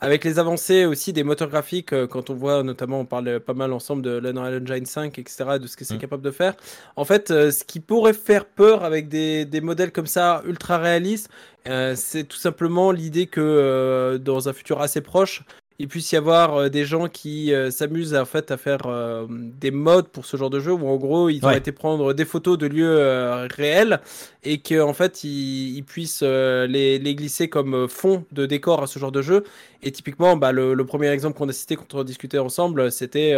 Avec 0.01 0.23
les 0.25 0.39
avancées 0.39 0.85
aussi 0.85 1.13
des 1.15 1.25
moteurs 1.25 1.49
graphiques, 1.49 1.93
euh, 1.95 2.07
quand 2.07 2.29
on 2.29 2.35
voit 2.35 2.63
notamment, 2.63 3.01
on 3.01 3.07
parle 3.07 3.41
pas 3.41 3.55
mal 3.55 3.73
ensemble 3.73 4.03
de 4.03 4.19
l'Unreal 4.19 4.63
Engine 4.63 4.85
5, 4.87 5.19
etc., 5.19 5.59
de 5.59 5.67
ce 5.67 5.77
que 5.77 5.85
c'est 5.87 5.95
Mm. 5.95 5.99
capable 5.99 6.23
de 6.23 6.31
faire. 6.31 6.55
En 6.97 7.05
fait, 7.07 7.31
euh, 7.31 7.51
ce 7.51 7.65
qui 7.65 7.81
pourrait 7.81 8.13
faire 8.15 8.45
peur 8.47 8.85
avec 8.85 9.09
des, 9.09 9.45
des 9.47 9.61
modèles 9.63 9.93
comme 9.93 10.07
ça 10.07 10.43
ultra 10.47 10.77
réalistes, 10.79 11.31
euh, 11.69 11.95
c'est 11.97 12.25
tout 12.25 12.37
simplement 12.39 12.93
l'idée 12.93 13.27
que 13.27 13.41
euh, 13.41 14.19
dans 14.19 14.49
un 14.49 14.53
futur 14.55 14.81
assez 14.81 15.01
proche, 15.03 15.43
il 15.81 15.89
puisse 15.89 16.13
y 16.13 16.17
avoir 16.17 16.55
euh, 16.57 16.69
des 16.69 16.85
gens 16.85 17.09
qui 17.09 17.55
euh, 17.55 17.71
s'amusent 17.71 18.15
en 18.15 18.27
fait 18.27 18.51
à 18.51 18.59
faire 18.59 18.83
euh, 18.85 19.27
des 19.31 19.71
modes 19.71 20.09
pour 20.09 20.27
ce 20.27 20.37
genre 20.37 20.51
de 20.51 20.61
jeu 20.61 20.73
où 20.73 20.87
en 20.87 20.97
gros 20.97 21.31
ils 21.31 21.43
ont 21.43 21.49
Ouais. 21.49 21.57
été 21.57 21.73
prendre 21.73 22.13
des 22.13 22.27
photos 22.27 22.59
de 22.59 22.67
lieux 22.67 23.47
réels 23.57 24.01
et 24.45 24.59
que 24.59 24.79
en 24.81 24.93
fait 24.93 25.25
ils, 25.25 25.75
ils 25.79 25.83
puissent 25.83 26.23
les, 26.23 26.99
les 26.99 27.15
glisser 27.15 27.49
comme 27.49 27.89
fond 27.89 28.27
de 28.31 28.45
décor 28.45 28.83
à 28.83 28.87
ce 28.87 28.99
genre 28.99 29.11
de 29.13 29.23
jeu. 29.23 29.43
Et 29.83 29.91
typiquement 29.91 30.37
bah, 30.37 30.53
le, 30.53 30.75
le 30.75 30.85
premier 30.85 31.09
exemple 31.09 31.39
qu'on 31.39 31.49
a 31.49 31.53
cité 31.53 31.77
quand 31.77 31.95
on 31.95 32.05
discutait 32.05 32.39
ensemble 32.39 32.93
c'était 32.93 33.35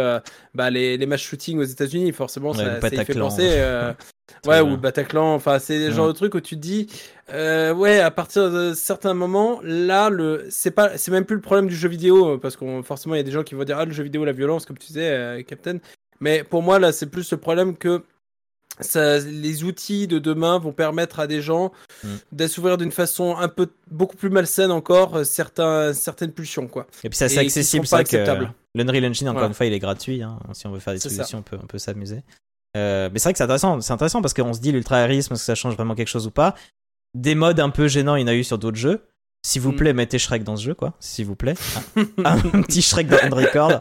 bah, 0.53 0.69
les, 0.69 0.97
les 0.97 1.05
match 1.05 1.23
shooting 1.23 1.59
aux 1.59 1.63
États-Unis. 1.63 2.11
Forcément 2.11 2.51
Ouais, 2.51 2.57
ça, 2.57 2.81
ça 2.81 2.87
y 3.03 3.05
fait 3.05 3.13
penser 3.15 3.61
ouais 4.45 4.61
ou 4.61 4.77
Bataclan 4.77 5.33
enfin 5.35 5.59
c'est 5.59 5.87
le 5.87 5.91
genre 5.93 6.07
de 6.07 6.13
truc 6.13 6.33
où 6.35 6.39
tu 6.41 6.55
te 6.55 6.61
dis 6.61 6.87
euh, 7.33 7.73
ouais 7.73 7.99
à 7.99 8.09
partir 8.11 8.49
de 8.51 8.73
certains 8.73 9.13
moments 9.13 9.59
là 9.63 10.09
le 10.09 10.45
c'est 10.49 10.71
pas 10.71 10.97
c'est 10.97 11.11
même 11.11 11.25
plus 11.25 11.35
le 11.35 11.41
problème 11.41 11.67
du 11.67 11.75
jeu 11.75 11.89
vidéo 11.89 12.33
euh, 12.35 12.37
parce 12.37 12.55
qu'on 12.55 12.83
forcément 12.83 13.15
il 13.15 13.17
y 13.17 13.21
a 13.21 13.23
des 13.23 13.31
gens 13.31 13.43
qui 13.43 13.55
vont 13.55 13.63
dire 13.63 13.77
ah 13.77 13.85
le 13.85 13.91
jeu 13.91 14.03
vidéo 14.03 14.23
la 14.25 14.31
violence 14.31 14.65
comme 14.65 14.77
tu 14.77 14.87
disais 14.87 15.09
euh, 15.09 15.41
Captain 15.43 15.77
mais 16.19 16.43
pour 16.43 16.61
moi 16.63 16.79
là 16.79 16.91
c'est 16.91 17.07
plus 17.07 17.29
le 17.31 17.37
problème 17.37 17.75
que 17.75 18.03
ça, 18.79 19.19
les 19.19 19.63
outils 19.65 20.07
de 20.07 20.17
demain 20.17 20.57
vont 20.57 20.71
permettre 20.73 21.19
à 21.19 21.27
des 21.27 21.41
gens 21.41 21.71
Mm. 22.03 22.15
d'assouvir 22.33 22.77
d'une 22.77 22.91
façon 22.91 23.37
un 23.37 23.47
peu 23.47 23.67
beaucoup 23.89 24.17
plus 24.17 24.29
malsaine 24.29 24.71
encore 24.71 25.25
certains, 25.25 25.93
certaines 25.93 26.31
pulsions 26.31 26.67
quoi. 26.67 26.87
Et 27.03 27.09
puis 27.09 27.15
c'est 27.17 27.27
Et 27.27 27.29
qui 27.29 27.39
accessible, 27.39 27.85
ça 27.87 28.03
que 28.03 28.17
l'Unreal 28.75 29.05
Engine, 29.05 29.27
encore 29.29 29.33
Voilà. 29.39 29.47
une 29.47 29.53
fois, 29.53 29.65
il 29.67 29.73
est 29.73 29.79
gratuit. 29.79 30.21
hein. 30.21 30.37
Si 30.53 30.65
on 30.67 30.71
veut 30.71 30.79
faire 30.79 30.93
des 30.93 30.99
C'est 30.99 31.09
ça. 31.09 31.25
on 31.37 31.41
peut, 31.43 31.57
on 31.61 31.65
peut 31.67 31.77
s'amuser. 31.77 32.23
Euh, 32.75 33.09
mais 33.11 33.19
c'est 33.19 33.25
vrai 33.25 33.33
que 33.33 33.37
c'est 33.37 33.43
intéressant, 33.43 33.79
c'est 33.81 33.93
intéressant 33.93 34.21
parce 34.21 34.33
qu'on 34.33 34.53
se 34.53 34.59
dit 34.59 34.71
l'ultra 34.71 34.97
réalisme, 34.97 35.33
est-ce 35.33 35.41
que 35.41 35.45
ça 35.45 35.55
change 35.55 35.75
vraiment 35.75 35.95
quelque 35.95 36.07
chose 36.07 36.25
ou 36.27 36.31
pas? 36.31 36.55
Des 37.15 37.35
modes 37.35 37.59
un 37.59 37.69
peu 37.69 37.87
gênants, 37.87 38.15
il 38.15 38.21
y 38.21 38.23
en 38.23 38.27
a 38.27 38.33
eu 38.33 38.43
sur 38.43 38.57
d'autres 38.57 38.77
jeux. 38.77 39.05
S'il 39.45 39.61
vous 39.61 39.73
Mm. 39.73 39.75
plaît, 39.75 39.93
mettez 39.93 40.17
Shrek 40.19 40.43
dans 40.43 40.55
ce 40.55 40.63
jeu, 40.63 40.73
quoi. 40.73 40.93
S'il 40.99 41.25
vous 41.25 41.35
plaît. 41.35 41.53
un, 42.23 42.37
un 42.37 42.39
petit 42.63 42.81
Shrek 42.81 43.07
dans 43.07 43.17
le 43.37 43.45
record. 43.45 43.79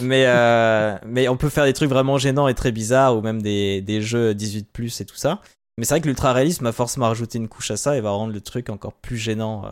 Mais, 0.00 0.24
euh, 0.26 0.96
mais 1.04 1.28
on 1.28 1.36
peut 1.36 1.48
faire 1.50 1.64
des 1.64 1.72
trucs 1.72 1.90
vraiment 1.90 2.16
gênants 2.16 2.48
et 2.48 2.54
très 2.54 2.72
bizarres, 2.72 3.16
ou 3.16 3.20
même 3.20 3.42
des, 3.42 3.80
des 3.82 4.00
jeux 4.00 4.34
18 4.34 4.68
plus 4.72 5.00
et 5.00 5.04
tout 5.04 5.16
ça. 5.16 5.40
Mais 5.76 5.84
c'est 5.84 5.94
vrai 5.94 6.00
que 6.00 6.06
l'ultra 6.06 6.32
réalisme 6.32 6.64
va 6.64 6.72
forcément 6.72 7.08
rajouter 7.08 7.38
une 7.38 7.48
couche 7.48 7.72
à 7.72 7.76
ça 7.76 7.96
et 7.96 8.00
va 8.00 8.10
rendre 8.10 8.32
le 8.32 8.40
truc 8.40 8.70
encore 8.70 8.92
plus 8.94 9.16
gênant. 9.18 9.64
euh, 9.66 9.70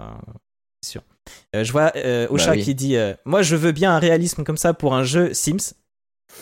sûr. 0.84 1.02
Euh, 1.54 1.62
je 1.62 1.70
vois 1.70 1.92
euh, 1.94 2.26
Ocha 2.30 2.46
Bah 2.50 2.52
oui. 2.56 2.64
qui 2.64 2.74
dit 2.74 2.96
euh, 2.96 3.14
Moi, 3.24 3.42
je 3.42 3.54
veux 3.54 3.70
bien 3.70 3.94
un 3.94 4.00
réalisme 4.00 4.42
comme 4.42 4.56
ça 4.56 4.74
pour 4.74 4.92
un 4.94 5.04
jeu 5.04 5.32
Sims. 5.32 5.74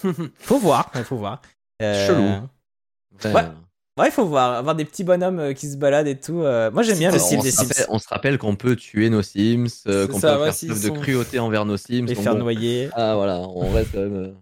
faut 0.38 0.58
voir, 0.58 0.90
faut 1.04 1.16
voir. 1.16 1.42
Euh, 1.80 2.06
Chelou. 2.06 2.22
Ouais. 3.24 3.32
Ouais. 3.34 3.48
Ouais, 3.98 4.06
il 4.06 4.12
faut 4.12 4.24
voir. 4.24 4.54
Avoir 4.54 4.74
des 4.74 4.84
petits 4.84 5.04
bonhommes 5.04 5.40
euh, 5.40 5.52
qui 5.52 5.68
se 5.68 5.76
baladent 5.76 6.06
et 6.06 6.18
tout. 6.18 6.40
euh, 6.42 6.70
Moi, 6.70 6.82
j'aime 6.82 6.98
bien 6.98 7.10
le 7.10 7.18
style 7.18 7.38
on, 7.40 7.42
des 7.42 7.50
se 7.50 7.56
Sims. 7.58 7.66
rappelle, 7.68 7.86
on 7.90 7.98
se 7.98 8.08
rappelle 8.08 8.38
qu'on 8.38 8.56
peut 8.56 8.76
tuer 8.76 9.10
nos 9.10 9.20
Sims, 9.22 9.66
euh, 9.88 10.06
qu'on 10.06 10.20
peut 10.20 10.26
ouais, 10.26 10.50
faire 10.52 10.68
preuve 10.70 10.80
sont- 10.80 10.94
de 10.94 10.98
cruauté 11.00 11.38
envers 11.38 11.64
nos 11.66 11.76
Sims. 11.76 12.06
Les 12.06 12.14
faire 12.14 12.32
bon. 12.34 12.38
noyer. 12.40 12.88
Ah 12.94 13.14
voilà, 13.16 13.40
on 13.40 13.70
reste 13.70 13.90
quand 13.92 13.98
même. 14.00 14.14
euh, 14.16 14.32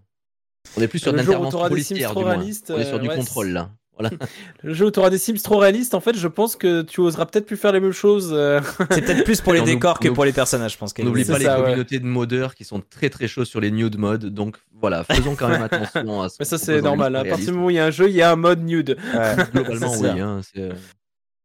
On 0.77 0.81
est 0.81 0.87
plus 0.87 0.99
sur 0.99 1.11
de 1.11 1.17
l'intervention 1.17 1.67
policière, 1.67 2.13
du 2.15 2.23
moins. 2.23 2.37
On 2.37 2.41
est 2.41 2.53
sur 2.85 2.95
euh, 2.95 2.99
du 2.99 3.09
ouais, 3.09 3.15
contrôle 3.15 3.49
là. 3.49 3.69
Voilà. 3.99 4.15
Le 4.63 4.73
jeu 4.73 4.85
où 4.85 4.91
tu 4.91 4.99
auras 4.99 5.09
des 5.09 5.17
Sims 5.17 5.35
trop 5.43 5.57
réalistes, 5.57 5.93
en 5.93 5.99
fait, 5.99 6.15
je 6.17 6.27
pense 6.27 6.55
que 6.55 6.81
tu 6.83 7.01
oseras 7.01 7.25
peut-être 7.25 7.45
plus 7.45 7.57
faire 7.57 7.71
les 7.73 7.79
mêmes 7.79 7.91
choses. 7.91 8.29
euh. 8.33 8.61
C'est 8.91 9.01
peut-être 9.01 9.23
plus 9.25 9.41
pour 9.41 9.53
les 9.53 9.61
décors 9.61 9.99
que 9.99 10.07
pour 10.09 10.23
les 10.25 10.31
personnages, 10.33 10.73
je 10.73 10.77
pense. 10.77 10.97
N'oublie 10.97 11.25
pas 11.25 11.37
les 11.37 11.45
ça, 11.45 11.57
ouais. 11.59 11.65
communautés 11.65 11.99
de 11.99 12.05
modeurs 12.05 12.55
qui 12.55 12.63
sont 12.63 12.81
très 12.81 13.09
très 13.09 13.27
chauds 13.27 13.45
sur 13.45 13.59
les 13.59 13.71
nude 13.71 13.97
modes. 13.97 14.25
Donc 14.27 14.57
voilà, 14.73 15.03
faisons 15.03 15.35
quand 15.35 15.49
même 15.49 15.61
attention 15.71 16.21
à 16.21 16.29
ce 16.29 16.37
Mais 16.39 16.45
ça 16.45 16.57
c'est 16.57 16.81
normal. 16.81 17.15
hein. 17.15 17.19
À 17.21 17.25
partir 17.25 17.47
du 17.47 17.51
moment 17.53 17.65
où 17.67 17.69
il 17.69 17.75
y 17.75 17.79
a 17.79 17.85
un 17.85 17.91
jeu, 17.91 18.09
il 18.09 18.15
y 18.15 18.21
a 18.21 18.31
un 18.31 18.35
mode 18.37 18.63
nude. 18.63 18.97
Ouais. 19.13 19.35
Globalement, 19.51 19.91
oui. 19.91 19.99
ça. 19.99 20.13
hein, 20.13 20.41
euh, 20.57 20.73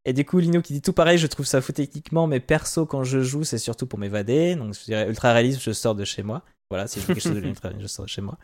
Et 0.05 0.13
du 0.13 0.23
coup, 0.23 0.39
Lino 0.39 0.61
qui 0.61 0.71
dit 0.73 0.81
tout 0.81 0.93
pareil, 0.93 1.17
je 1.17 1.27
trouve 1.27 1.45
ça 1.45 1.59
fou 1.61 1.73
techniquement, 1.73 2.25
mais 2.27 2.39
perso, 2.39 2.85
quand 2.85 3.03
je 3.03 3.19
joue, 3.21 3.43
c'est 3.43 3.57
surtout 3.57 3.85
pour 3.87 3.99
m'évader. 3.99 4.55
Donc, 4.55 4.73
je 4.73 4.83
dirais 4.85 5.07
ultra 5.09 5.33
réalisme, 5.33 5.59
je 5.61 5.71
sors 5.71 5.95
de 5.95 6.05
chez 6.05 6.23
moi. 6.23 6.43
Voilà, 6.69 6.87
si 6.87 6.99
je 7.01 7.05
veux 7.05 7.13
quelque 7.13 7.23
chose 7.23 7.35
de 7.35 7.41
ultra 7.41 7.67
réaliste, 7.69 7.89
je 7.89 7.93
sors 7.93 8.05
de 8.05 8.09
chez 8.09 8.21
moi. 8.21 8.37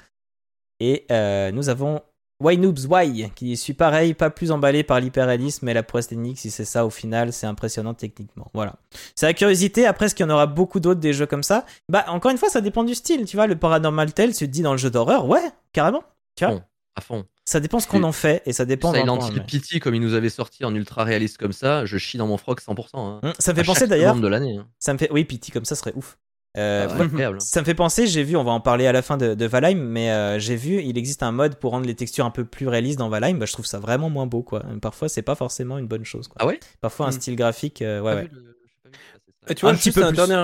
Et 0.79 1.05
euh, 1.11 1.51
nous 1.51 1.69
avons 1.69 2.01
Why 2.41 2.57
Noobs 2.57 2.87
Why 2.89 3.29
qui 3.35 3.55
suis 3.55 3.73
pareil, 3.73 4.13
pas 4.13 4.29
plus 4.29 4.51
emballé 4.51 4.83
par 4.83 4.99
l'hyperréalisme, 4.99 5.65
mais 5.65 5.73
la 5.73 5.83
prouesse 5.83 6.07
technique, 6.07 6.39
si 6.39 6.49
c'est 6.51 6.65
ça 6.65 6.85
au 6.85 6.89
final, 6.89 7.31
c'est 7.33 7.45
impressionnant 7.47 7.93
techniquement. 7.93 8.49
Voilà. 8.53 8.75
C'est 9.15 9.25
la 9.27 9.33
curiosité. 9.33 9.85
Après, 9.85 10.05
est-ce 10.07 10.15
qu'il 10.15 10.25
y 10.25 10.29
en 10.29 10.33
aura 10.33 10.47
beaucoup 10.47 10.79
d'autres 10.79 10.99
des 10.99 11.13
jeux 11.13 11.25
comme 11.27 11.43
ça? 11.43 11.65
Bah, 11.89 12.05
encore 12.07 12.31
une 12.31 12.37
fois, 12.37 12.49
ça 12.49 12.61
dépend 12.61 12.83
du 12.83 12.95
style. 12.95 13.25
Tu 13.25 13.37
vois, 13.37 13.47
le 13.47 13.55
Paranormal 13.55 14.13
Tale, 14.13 14.33
tu 14.33 14.47
te 14.47 14.51
dis 14.51 14.61
dans 14.63 14.71
le 14.71 14.77
jeu 14.77 14.89
d'horreur, 14.89 15.27
ouais, 15.27 15.41
carrément. 15.73 16.03
Tu 16.35 16.45
vois 16.45 16.55
Bon, 16.55 16.61
à 16.95 17.01
fond. 17.01 17.25
Ça 17.45 17.59
dépend 17.59 17.79
ce 17.79 17.87
qu'on 17.87 18.03
en 18.03 18.11
fait 18.11 18.43
et 18.45 18.53
ça 18.53 18.65
dépend 18.65 18.93
Silent 18.93 19.19
Hill 19.29 19.43
Pity, 19.43 19.79
comme 19.79 19.95
il 19.95 20.01
nous 20.01 20.13
avait 20.13 20.29
sorti 20.29 20.63
en 20.63 20.73
ultra 20.75 21.03
réaliste 21.03 21.37
comme 21.37 21.51
ça, 21.53 21.85
je 21.85 21.97
chie 21.97 22.17
dans 22.17 22.27
mon 22.27 22.37
froc 22.37 22.61
100%. 22.61 22.85
Hein. 22.93 23.19
Hum, 23.23 23.33
Ça 23.39 23.51
me 23.51 23.55
fait 23.55 23.61
À 23.61 23.65
penser 23.65 23.87
d'ailleurs. 23.87 24.11
seconde 24.11 24.23
de 24.23 24.27
l'année. 24.29 24.57
hein. 24.57 24.67
Ça 24.79 24.93
me 24.93 24.97
fait. 24.99 25.09
Oui, 25.11 25.25
Pity 25.25 25.51
comme 25.51 25.65
ça 25.65 25.75
serait 25.75 25.93
ouf. 25.95 26.17
Euh, 26.57 26.87
Ah, 26.89 27.03
incroyable. 27.03 27.39
ça 27.39 27.61
me 27.61 27.65
fait 27.65 27.73
penser, 27.75 28.07
j'ai 28.07 28.23
vu, 28.23 28.35
on 28.35 28.43
va 28.43 28.51
en 28.51 28.59
parler 28.59 28.85
à 28.85 28.91
la 28.91 29.01
fin 29.01 29.15
de, 29.17 29.35
de 29.35 29.45
Valheim, 29.45 29.77
mais 29.79 30.11
euh, 30.11 30.37
j'ai 30.37 30.57
vu, 30.57 30.81
il 30.81 30.97
existe 30.97 31.23
un 31.23 31.31
mode 31.31 31.55
pour 31.55 31.71
rendre 31.71 31.85
les 31.85 31.95
textures 31.95 32.25
un 32.25 32.31
peu 32.31 32.43
plus 32.43 32.67
réalistes 32.67 32.99
dans 32.99 33.07
Valheim. 33.07 33.37
Bah, 33.37 33.45
je 33.45 33.53
trouve 33.53 33.65
ça 33.65 33.79
vraiment 33.79 34.09
moins 34.09 34.25
beau, 34.25 34.43
quoi. 34.43 34.61
Parfois, 34.81 35.07
c'est 35.07 35.21
pas 35.21 35.35
forcément 35.35 35.77
une 35.77 35.87
bonne 35.87 36.03
chose, 36.03 36.27
quoi. 36.27 36.35
Ah 36.39 36.45
ouais? 36.47 36.59
Parfois, 36.81 37.05
un 37.07 37.09
Hmm. 37.09 37.13
style 37.13 37.35
graphique, 37.37 37.81
euh, 37.81 38.01
ouais, 38.01 38.23
le- 38.23 38.57
j'ai 38.65 38.75
pas 38.83 38.89
vu 38.89 38.95
passer 39.13 39.25
ça. 39.25 39.30
Et 39.49 39.55
tu 39.55 39.61
vois, 39.61 39.71
un 39.71 39.75
petit 39.75 39.91
peu 39.91 40.03
un 40.03 40.09
plus. 40.09 40.17
dernier, 40.17 40.35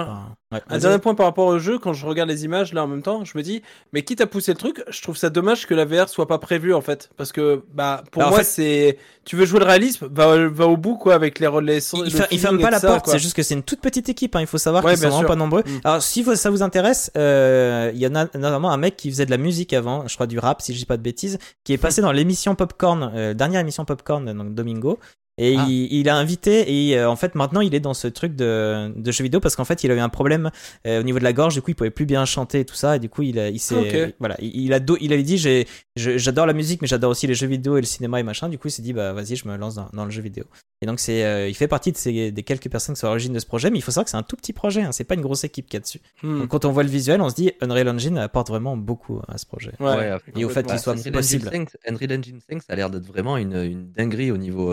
ouais, 0.52 0.60
un 0.70 0.78
dernier 0.80 0.98
point 0.98 1.14
par 1.14 1.28
rapport 1.28 1.46
au 1.46 1.60
jeu, 1.60 1.78
quand 1.78 1.94
je 1.94 2.04
regarde 2.08 2.30
les 2.30 2.46
images 2.46 2.74
là 2.74 2.84
en 2.84 2.88
même 2.88 3.04
temps, 3.04 3.24
je 3.26 3.38
me 3.38 3.44
dis, 3.44 3.62
mais 3.94 4.02
quitte 4.02 4.22
à 4.22 4.26
pousser 4.26 4.54
le 4.54 4.58
truc, 4.58 4.84
je 4.90 5.02
trouve 5.04 5.16
ça 5.16 5.30
dommage 5.30 5.68
que 5.68 5.76
la 5.76 5.86
VR 5.86 6.10
soit 6.10 6.28
pas 6.28 6.40
prévue 6.40 6.74
en 6.74 6.82
fait, 6.82 7.12
parce 7.16 7.32
que 7.32 7.62
bah 7.76 8.04
pour 8.10 8.22
Bah, 8.24 8.28
en 8.28 8.30
moi 8.32 8.40
fait- 8.40 8.44
c'est, 8.46 8.98
tu 9.24 9.36
veux 9.36 9.46
jouer 9.46 9.60
le 9.60 9.66
réalisme, 9.66 10.08
va, 10.12 10.48
va 10.48 10.66
au 10.68 10.78
bout 10.78 10.98
quoi 10.98 11.14
avec 11.14 11.38
les 11.38 11.46
relais. 11.46 11.78
Il, 11.78 12.12
fer- 12.12 12.28
il 12.32 12.40
ferme 12.40 12.60
pas 12.60 12.72
la 12.72 12.80
porte, 12.80 13.08
c'est 13.08 13.20
juste 13.20 13.36
que 13.36 13.44
c'est 13.44 13.54
une 13.54 13.62
toute 13.62 13.82
petite 13.82 14.10
équipe, 14.10 14.36
hein, 14.36 14.42
il 14.42 14.48
faut 14.48 14.58
savoir 14.58 14.84
Ouais, 14.84 14.94
qu'ils 14.94 15.02
sont 15.04 15.10
vraiment 15.10 15.20
sûr. 15.20 15.28
pas 15.28 15.36
nombreux. 15.36 15.62
Mm. 15.64 15.80
Alors, 15.84 16.02
si 16.02 16.24
ça 16.36 16.50
vous 16.50 16.64
intéresse, 16.64 17.12
euh, 17.16 17.92
il 17.94 18.00
y 18.00 18.08
en 18.08 18.16
a 18.16 18.26
notamment 18.36 18.72
un 18.72 18.78
mec 18.78 18.98
qui 18.98 19.12
faisait 19.12 19.28
de 19.28 19.32
la 19.32 19.38
musique 19.38 19.74
avant, 19.74 20.08
je 20.08 20.16
crois 20.16 20.26
du 20.26 20.40
rap, 20.40 20.60
si 20.64 20.74
je 20.74 20.80
dis 20.80 20.86
pas 20.88 20.98
de 20.98 21.04
bêtises, 21.04 21.38
qui 21.64 21.72
est 21.74 21.78
passé 21.78 22.02
dans 22.02 22.12
l'émission 22.12 22.56
Popcorn, 22.56 23.12
euh, 23.14 23.34
dernière 23.36 23.62
émission 23.62 23.86
Popcorn, 23.86 24.34
donc 24.34 24.56
Domingo. 24.56 24.98
Et 25.40 25.56
Ah. 25.58 25.66
il, 25.70 25.94
il 25.94 26.10
a 26.10 26.16
invité, 26.16 26.88
et 26.90 26.98
euh, 26.98 27.10
en 27.10 27.16
fait, 27.16 27.36
maintenant, 27.36 27.62
il 27.62 27.76
est 27.76 27.80
dans 27.80 27.94
ce 27.94 28.08
truc 28.08 28.36
de, 28.36 28.92
de 28.96 29.12
jeux 29.12 29.24
vidéo 29.24 29.40
parce 29.40 29.56
qu'en 29.56 29.66
fait, 29.66 29.84
il 29.84 29.92
a 29.92 29.96
eu 29.96 30.00
un 30.00 30.10
problème 30.10 30.50
euh, 30.88 31.00
au 31.00 31.04
niveau 31.04 31.20
de 31.20 31.24
la 31.24 31.34
gorge, 31.34 31.54
du 31.54 31.62
coup, 31.62 31.70
il 31.72 31.76
pouvait 31.76 31.92
plus 31.92 32.06
bien 32.08 32.26
chanter 32.26 32.62
et 32.62 32.66
tout 32.66 32.74
ça, 32.76 32.96
et 32.96 33.00
du 33.00 33.08
coup, 33.08 33.22
il, 33.22 33.38
a- 33.40 33.50
il 33.50 33.60
s'est. 33.60 34.16
Voilà, 34.20 34.36
il, 34.42 34.66
il 34.66 34.74
a, 34.74 34.80
il 35.00 35.14
avait 35.14 35.22
dit 35.24 35.38
j'ai- 35.38 35.68
j'adore 35.96 36.46
la 36.48 36.54
musique, 36.54 36.82
mais 36.82 36.88
j'adore 36.88 37.12
aussi 37.12 37.28
les 37.28 37.34
jeux 37.36 37.48
vidéo 37.48 37.78
et 37.78 37.82
le 37.82 37.86
cinéma 37.88 38.20
et 38.20 38.24
machin, 38.24 38.50
du 38.50 38.58
coup, 38.58 38.68
il 38.68 38.72
s'est 38.72 38.82
dit, 38.82 38.94
bah 38.94 39.14
vas-y, 39.14 39.36
je 39.36 39.48
me 39.48 39.56
lance 39.58 39.76
dans, 39.76 39.90
dans 39.94 40.06
le 40.06 40.12
jeu 40.12 40.22
vidéo. 40.24 40.44
Et 40.82 40.86
donc, 40.86 41.00
c'est, 41.00 41.24
euh, 41.24 41.48
il 41.48 41.56
fait 41.56 41.68
partie 41.68 41.92
de 41.92 41.98
ces, 41.98 42.32
des 42.32 42.44
quelques 42.44 42.70
personnes 42.70 42.96
qui 42.96 43.00
sont 43.02 43.08
à 43.08 43.10
l'origine 43.10 43.34
de 43.34 43.40
ce 43.40 43.46
projet, 43.46 43.70
mais 43.70 43.78
il 43.78 43.82
faut 43.82 43.92
savoir 43.92 44.06
que 44.06 44.12
c'est 44.12 44.18
un 44.18 44.24
tout 44.24 44.36
petit 44.36 44.54
projet, 44.54 44.82
hein, 44.82 44.92
c'est 44.92 45.04
pas 45.04 45.16
une 45.16 45.22
grosse 45.22 45.44
équipe 45.44 45.66
qu'il 45.68 45.76
y 45.76 45.78
a 45.78 45.82
dessus. 45.82 46.00
Hmm. 46.24 46.40
Donc, 46.40 46.48
quand 46.50 46.66
on 46.66 46.72
voit 46.72 46.84
le 46.84 46.90
visuel, 46.90 47.22
on 47.22 47.30
se 47.30 47.36
dit 47.36 47.52
Unreal 47.62 47.90
Engine 47.90 48.18
apporte 48.18 48.50
vraiment 48.50 48.76
beaucoup 48.78 49.22
à 49.28 49.38
ce 49.38 49.46
projet. 49.46 49.72
Ouais. 49.80 50.10
à 50.10 50.20
Et 50.36 50.46
au 50.46 50.50
fait 50.50 50.64
qu'il 50.64 50.74
Ouais, 50.74 50.78
soit 50.80 50.94
possible. 51.12 51.48
Engine 51.50 51.66
5, 51.68 51.70
Unreal 51.88 52.20
Engine 52.20 52.40
5, 52.50 52.62
ça 52.64 52.74
a 52.74 52.76
l'air 52.76 52.90
d'être 52.90 53.06
vraiment 53.06 53.38
une, 53.38 53.56
une 53.56 53.92
dinguerie 53.92 54.32
au 54.32 54.38
niveau, 54.38 54.72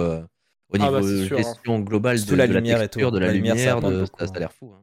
au 0.75 0.83
Ah 0.83 0.91
niveau 0.91 1.01
bah, 1.01 1.35
hein. 1.35 1.37
gestion 1.39 1.79
globale 1.81 2.25
de, 2.25 2.35
la 2.37 2.47
de 2.47 2.53
lumière 2.55 2.79
et 2.79 2.89
texture, 2.89 3.09
tout. 3.09 3.15
de 3.15 3.21
la, 3.21 3.27
La 3.29 3.33
lumière, 3.33 3.55
ça 3.55 3.61
lumière, 3.61 3.77
apporte 3.79 3.93
de- 3.95 4.01
beaucoup, 4.03 4.19
ça, 4.21 4.27
ça 4.27 4.33
a 4.35 4.39
l'air 4.39 4.53
fou. 4.53 4.73
hein. 4.75 4.81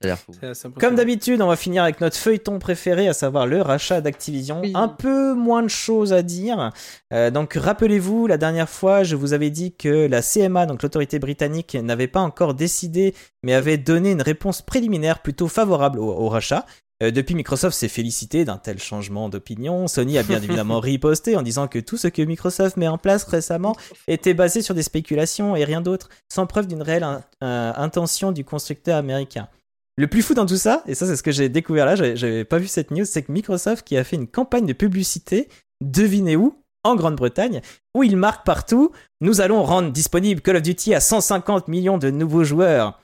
Ça 0.00 0.06
a 0.06 0.06
l'air 0.10 0.18
fou. 0.18 0.32
C'est 0.32 0.46
assez 0.46 0.66
impressionnant. 0.68 0.74
Comme 0.78 0.94
d'habitude, 0.94 1.42
on 1.42 1.48
va 1.48 1.56
finir 1.56 1.82
avec 1.82 2.00
notre 2.00 2.16
feuilleton 2.16 2.60
préféré, 2.60 3.08
à 3.08 3.12
savoir 3.12 3.48
le 3.48 3.60
rachat 3.62 4.00
d'Activision. 4.00 4.60
Oui. 4.60 4.70
Un 4.76 4.86
peu 4.86 5.34
moins 5.34 5.62
de 5.64 5.68
choses 5.68 6.12
à 6.12 6.22
dire. 6.22 6.70
Euh, 7.12 7.32
donc 7.32 7.54
rappelez-vous, 7.54 8.28
la 8.28 8.36
dernière 8.38 8.68
fois, 8.68 9.02
je 9.02 9.16
vous 9.16 9.32
avais 9.32 9.50
dit 9.50 9.74
que 9.74 10.06
la 10.06 10.22
CMA, 10.22 10.66
donc 10.66 10.84
l'autorité 10.84 11.18
britannique, 11.18 11.74
n'avait 11.74 12.06
pas 12.06 12.20
encore 12.20 12.54
décidé, 12.54 13.12
mais 13.42 13.54
avait 13.54 13.76
donné 13.76 14.12
une 14.12 14.22
réponse 14.22 14.62
préliminaire 14.62 15.18
plutôt 15.20 15.48
favorable 15.48 15.98
au, 15.98 16.04
au 16.12 16.28
rachat. 16.28 16.64
Euh, 17.02 17.10
depuis, 17.12 17.34
Microsoft 17.36 17.76
s'est 17.78 17.88
félicité 17.88 18.44
d'un 18.44 18.56
tel 18.56 18.78
changement 18.80 19.28
d'opinion. 19.28 19.86
Sony 19.86 20.18
a 20.18 20.22
bien 20.24 20.42
évidemment 20.42 20.80
riposté 20.80 21.36
en 21.36 21.42
disant 21.42 21.68
que 21.68 21.78
tout 21.78 21.96
ce 21.96 22.08
que 22.08 22.22
Microsoft 22.22 22.76
met 22.76 22.88
en 22.88 22.98
place 22.98 23.24
récemment 23.24 23.76
était 24.08 24.34
basé 24.34 24.62
sur 24.62 24.74
des 24.74 24.82
spéculations 24.82 25.54
et 25.54 25.64
rien 25.64 25.80
d'autre, 25.80 26.08
sans 26.28 26.46
preuve 26.46 26.66
d'une 26.66 26.82
réelle 26.82 27.04
in- 27.04 27.22
euh, 27.44 27.72
intention 27.76 28.32
du 28.32 28.44
constructeur 28.44 28.96
américain. 28.96 29.48
Le 29.96 30.06
plus 30.08 30.22
fou 30.22 30.34
dans 30.34 30.46
tout 30.46 30.56
ça, 30.56 30.82
et 30.86 30.94
ça 30.94 31.06
c'est 31.06 31.16
ce 31.16 31.22
que 31.24 31.32
j'ai 31.32 31.48
découvert 31.48 31.84
là, 31.86 31.96
j'avais- 31.96 32.16
j'avais 32.16 32.44
pas 32.44 32.58
vu 32.58 32.66
cette 32.68 32.90
news, 32.92 33.04
c'est 33.04 33.22
que 33.22 33.32
Microsoft 33.32 33.84
qui 33.86 33.96
a 33.96 34.04
fait 34.04 34.16
une 34.16 34.28
campagne 34.28 34.66
de 34.66 34.72
publicité, 34.72 35.48
devinez 35.80 36.36
où 36.36 36.56
En 36.84 36.94
Grande-Bretagne, 36.94 37.60
où 37.96 38.04
il 38.04 38.16
marque 38.16 38.46
partout 38.46 38.92
Nous 39.20 39.40
allons 39.40 39.64
rendre 39.64 39.90
disponible 39.90 40.40
Call 40.40 40.56
of 40.56 40.62
Duty 40.62 40.94
à 40.94 41.00
150 41.00 41.66
millions 41.66 41.98
de 41.98 42.10
nouveaux 42.10 42.44
joueurs. 42.44 43.00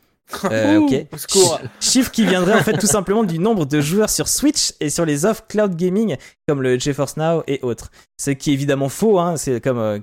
Euh, 0.51 0.79
ok. 0.79 1.07
Chiffre 1.81 2.11
qui 2.11 2.25
viendrait 2.27 2.55
en 2.55 2.63
fait 2.63 2.79
tout 2.79 2.87
simplement 2.87 3.25
du 3.25 3.39
nombre 3.39 3.67
de 3.67 3.81
joueurs 3.81 4.09
sur 4.11 4.27
Switch 4.29 4.73
et 4.81 4.89
sur 4.91 5.05
les 5.05 5.27
offres 5.27 5.45
cloud 5.47 5.77
gaming 5.77 6.17
comme 6.49 6.63
le 6.63 6.79
GeForce 6.79 7.17
Now 7.17 7.43
et 7.47 7.61
autres. 7.63 7.91
Ce 8.19 8.31
qui 8.31 8.51
est 8.51 8.53
évidemment 8.55 8.89
faux, 8.89 9.19
hein, 9.19 9.37
c'est 9.37 9.61
comme, 9.61 9.79
euh, 9.79 9.99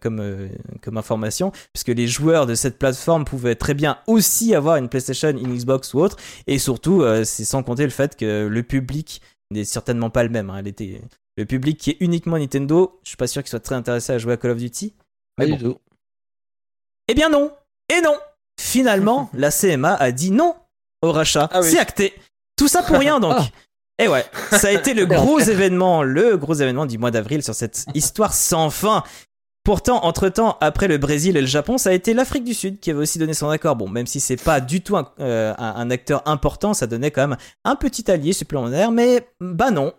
comme, 0.00 0.20
euh, 0.20 0.48
comme 0.82 0.96
information, 0.98 1.52
puisque 1.72 1.88
les 1.88 2.06
joueurs 2.06 2.46
de 2.46 2.54
cette 2.54 2.78
plateforme 2.78 3.24
pouvaient 3.24 3.54
très 3.54 3.74
bien 3.74 3.98
aussi 4.06 4.54
avoir 4.54 4.76
une 4.76 4.88
PlayStation, 4.88 5.30
une 5.30 5.54
Xbox 5.56 5.94
ou 5.94 6.00
autre, 6.00 6.16
et 6.46 6.58
surtout, 6.58 7.02
euh, 7.02 7.24
c'est 7.24 7.44
sans 7.44 7.62
compter 7.62 7.84
le 7.84 7.90
fait 7.90 8.16
que 8.16 8.46
le 8.46 8.62
public 8.62 9.22
n'est 9.50 9.64
certainement 9.64 10.10
pas 10.10 10.22
le 10.22 10.30
même. 10.30 10.50
hein. 10.50 10.62
Était... 10.64 11.00
Le 11.38 11.46
public 11.46 11.78
qui 11.78 11.90
est 11.90 11.96
uniquement 12.00 12.38
Nintendo, 12.38 13.00
je 13.04 13.08
suis 13.08 13.16
pas 13.16 13.26
sûr 13.26 13.42
qu'il 13.42 13.48
soit 13.50 13.60
très 13.60 13.74
intéressé 13.74 14.12
à 14.12 14.18
jouer 14.18 14.34
à 14.34 14.36
Call 14.36 14.50
of 14.50 14.58
Duty. 14.58 14.94
Pas 15.36 15.46
du 15.46 15.56
tout. 15.56 15.78
Eh 17.08 17.14
bien 17.14 17.30
non 17.30 17.50
Et 17.88 18.00
non 18.02 18.14
Finalement, 18.72 19.28
la 19.34 19.50
CMA 19.50 19.94
a 19.94 20.10
dit 20.12 20.30
non 20.30 20.54
au 21.02 21.12
rachat. 21.12 21.48
Ah 21.52 21.60
oui. 21.60 21.70
C'est 21.70 21.78
acté. 21.78 22.14
Tout 22.56 22.68
ça 22.68 22.82
pour 22.82 22.96
rien 22.96 23.20
donc. 23.20 23.34
Ah. 23.36 23.46
Et 23.98 24.08
ouais, 24.08 24.24
ça 24.50 24.68
a 24.68 24.70
été 24.70 24.94
le 24.94 25.04
gros 25.18 25.38
événement, 25.38 26.02
le 26.02 26.38
gros 26.38 26.54
événement 26.54 26.86
du 26.86 26.96
mois 26.96 27.10
d'avril 27.10 27.42
sur 27.42 27.54
cette 27.54 27.84
histoire 27.94 28.32
sans 28.32 28.70
fin. 28.70 29.04
Pourtant, 29.64 30.04
entre-temps, 30.04 30.56
après 30.60 30.88
le 30.88 30.98
Brésil 30.98 31.36
et 31.36 31.40
le 31.40 31.46
Japon, 31.46 31.78
ça 31.78 31.90
a 31.90 31.92
été 31.92 32.14
l'Afrique 32.14 32.42
du 32.42 32.54
Sud 32.54 32.80
qui 32.80 32.90
avait 32.90 33.00
aussi 33.00 33.18
donné 33.18 33.34
son 33.34 33.48
accord. 33.48 33.76
Bon, 33.76 33.88
même 33.88 34.06
si 34.06 34.18
c'est 34.18 34.42
pas 34.42 34.60
du 34.60 34.80
tout 34.80 34.96
un, 34.96 35.08
euh, 35.20 35.54
un 35.56 35.88
acteur 35.90 36.22
important, 36.26 36.74
ça 36.74 36.88
donnait 36.88 37.12
quand 37.12 37.28
même 37.28 37.38
un 37.64 37.76
petit 37.76 38.10
allié 38.10 38.32
supplémentaire, 38.32 38.90
mais 38.90 39.28
bah 39.40 39.70
non. 39.70 39.92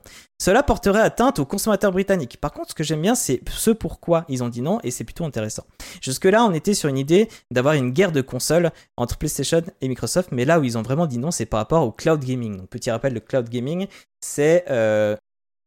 Cela 0.43 0.61
porterait 0.61 0.99
atteinte 0.99 1.39
aux 1.39 1.45
consommateurs 1.45 1.93
britanniques. 1.93 2.35
Par 2.35 2.51
contre, 2.51 2.71
ce 2.71 2.75
que 2.75 2.83
j'aime 2.83 3.01
bien, 3.01 3.15
c'est 3.15 3.39
ce 3.49 3.71
pourquoi 3.71 4.25
ils 4.27 4.43
ont 4.43 4.49
dit 4.49 4.61
non, 4.61 4.77
et 4.83 4.91
c'est 4.91 5.05
plutôt 5.05 5.23
intéressant. 5.23 5.63
Jusque-là, 6.01 6.43
on 6.43 6.53
était 6.53 6.73
sur 6.73 6.89
une 6.89 6.97
idée 6.97 7.29
d'avoir 7.49 7.75
une 7.75 7.91
guerre 7.91 8.11
de 8.11 8.19
consoles 8.19 8.71
entre 8.97 9.17
PlayStation 9.17 9.61
et 9.79 9.87
Microsoft, 9.87 10.33
mais 10.33 10.43
là 10.43 10.59
où 10.59 10.65
ils 10.65 10.77
ont 10.77 10.81
vraiment 10.81 11.05
dit 11.05 11.17
non, 11.17 11.31
c'est 11.31 11.45
par 11.45 11.61
rapport 11.61 11.87
au 11.87 11.93
cloud 11.93 12.19
gaming. 12.19 12.57
Donc, 12.57 12.67
petit 12.67 12.91
rappel, 12.91 13.13
le 13.13 13.21
cloud 13.21 13.47
gaming, 13.47 13.87
c'est... 14.19 14.65
euh, 14.69 15.15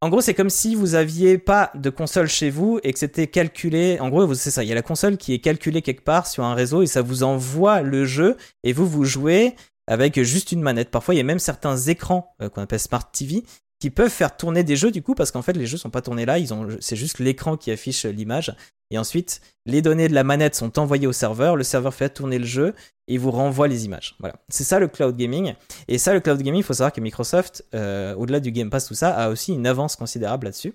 En 0.03 0.11
gros, 0.11 0.21
c'est 0.21 0.35
comme 0.35 0.51
si 0.51 0.75
vous 0.75 0.95
aviez 0.95 1.39
pas 1.39 1.71
de 1.75 1.89
console 1.89 2.29
chez 2.29 2.51
vous 2.51 2.79
et 2.83 2.93
que 2.93 2.99
c'était 2.99 3.29
calculé. 3.29 3.99
En 3.99 4.11
gros, 4.11 4.35
c'est 4.35 4.51
ça. 4.51 4.63
Il 4.63 4.69
y 4.69 4.73
a 4.73 4.75
la 4.75 4.83
console 4.83 5.17
qui 5.17 5.33
est 5.33 5.39
calculée 5.39 5.81
quelque 5.81 6.05
part 6.05 6.27
sur 6.27 6.45
un 6.45 6.53
réseau 6.55 6.83
et 6.83 6.87
ça 6.87 7.01
vous 7.01 7.23
envoie 7.23 7.81
le 7.81 8.05
jeu 8.05 8.37
et 8.63 8.75
vous 8.75 8.87
vous 8.87 9.05
jouez 9.05 9.55
avec 9.87 10.21
juste 10.23 10.53
une 10.53 10.61
manette. 10.61 10.91
Parfois, 10.91 11.15
il 11.15 11.17
y 11.17 11.21
a 11.21 11.25
même 11.25 11.39
certains 11.39 11.79
écrans 11.79 12.35
euh, 12.43 12.51
qu'on 12.51 12.61
appelle 12.61 12.81
Smart 12.81 13.11
TV 13.11 13.43
qui 13.79 13.91
peuvent 13.91 14.11
faire 14.11 14.37
tourner 14.37 14.65
des 14.65 14.77
jeux 14.77 14.91
du 14.91 15.03
coup 15.03 15.15
parce 15.15 15.31
qu'en 15.31 15.43
fait 15.43 15.53
les 15.53 15.67
jeux 15.67 15.77
sont 15.77 15.91
pas 15.91 16.03
tournés 16.03 16.25
là, 16.27 16.39
ils 16.39 16.55
ont 16.55 16.67
c'est 16.81 16.97
juste 16.97 17.19
l'écran 17.19 17.57
qui 17.57 17.71
affiche 17.71 18.05
l'image 18.05 18.55
et 18.91 18.99
ensuite 18.99 19.41
les 19.67 19.83
données 19.83 20.09
de 20.09 20.15
la 20.15 20.25
manette 20.25 20.55
sont 20.55 20.79
envoyées 20.79 21.07
au 21.07 21.13
serveur, 21.13 21.57
le 21.57 21.65
serveur 21.65 21.93
fait 21.93 22.11
tourner 22.11 22.39
le 22.39 22.47
jeu 22.47 22.75
et 23.09 23.19
vous 23.19 23.31
renvoie 23.31 23.69
les 23.69 23.85
images. 23.85 24.17
Voilà, 24.21 24.37
c'est 24.49 24.65
ça 24.65 24.79
le 24.79 24.89
cloud 24.89 25.17
gaming. 25.17 25.55
Et 25.89 25.99
ça 25.99 26.13
le 26.13 26.21
cloud 26.21 26.41
gaming, 26.41 26.61
il 26.61 26.65
faut 26.65 26.75
savoir 26.75 26.93
que 26.93 27.01
Microsoft, 27.01 27.65
euh, 27.75 28.15
au-delà 28.15 28.41
du 28.41 28.51
Game 28.51 28.71
Pass 28.71 28.87
tout 28.87 28.95
ça, 28.95 29.11
a 29.11 29.31
aussi 29.31 29.53
une 29.53 29.67
avance 29.67 29.97
considérable 29.97 30.47
là-dessus. 30.47 30.75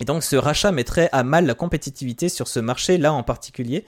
Et 0.00 0.04
donc 0.04 0.22
ce 0.22 0.36
rachat 0.36 0.72
mettrait 0.72 1.08
à 1.12 1.22
mal 1.22 1.46
la 1.46 1.54
compétitivité 1.54 2.28
sur 2.28 2.48
ce 2.48 2.60
marché 2.60 2.98
là 2.98 3.12
en 3.12 3.22
particulier. 3.22 3.84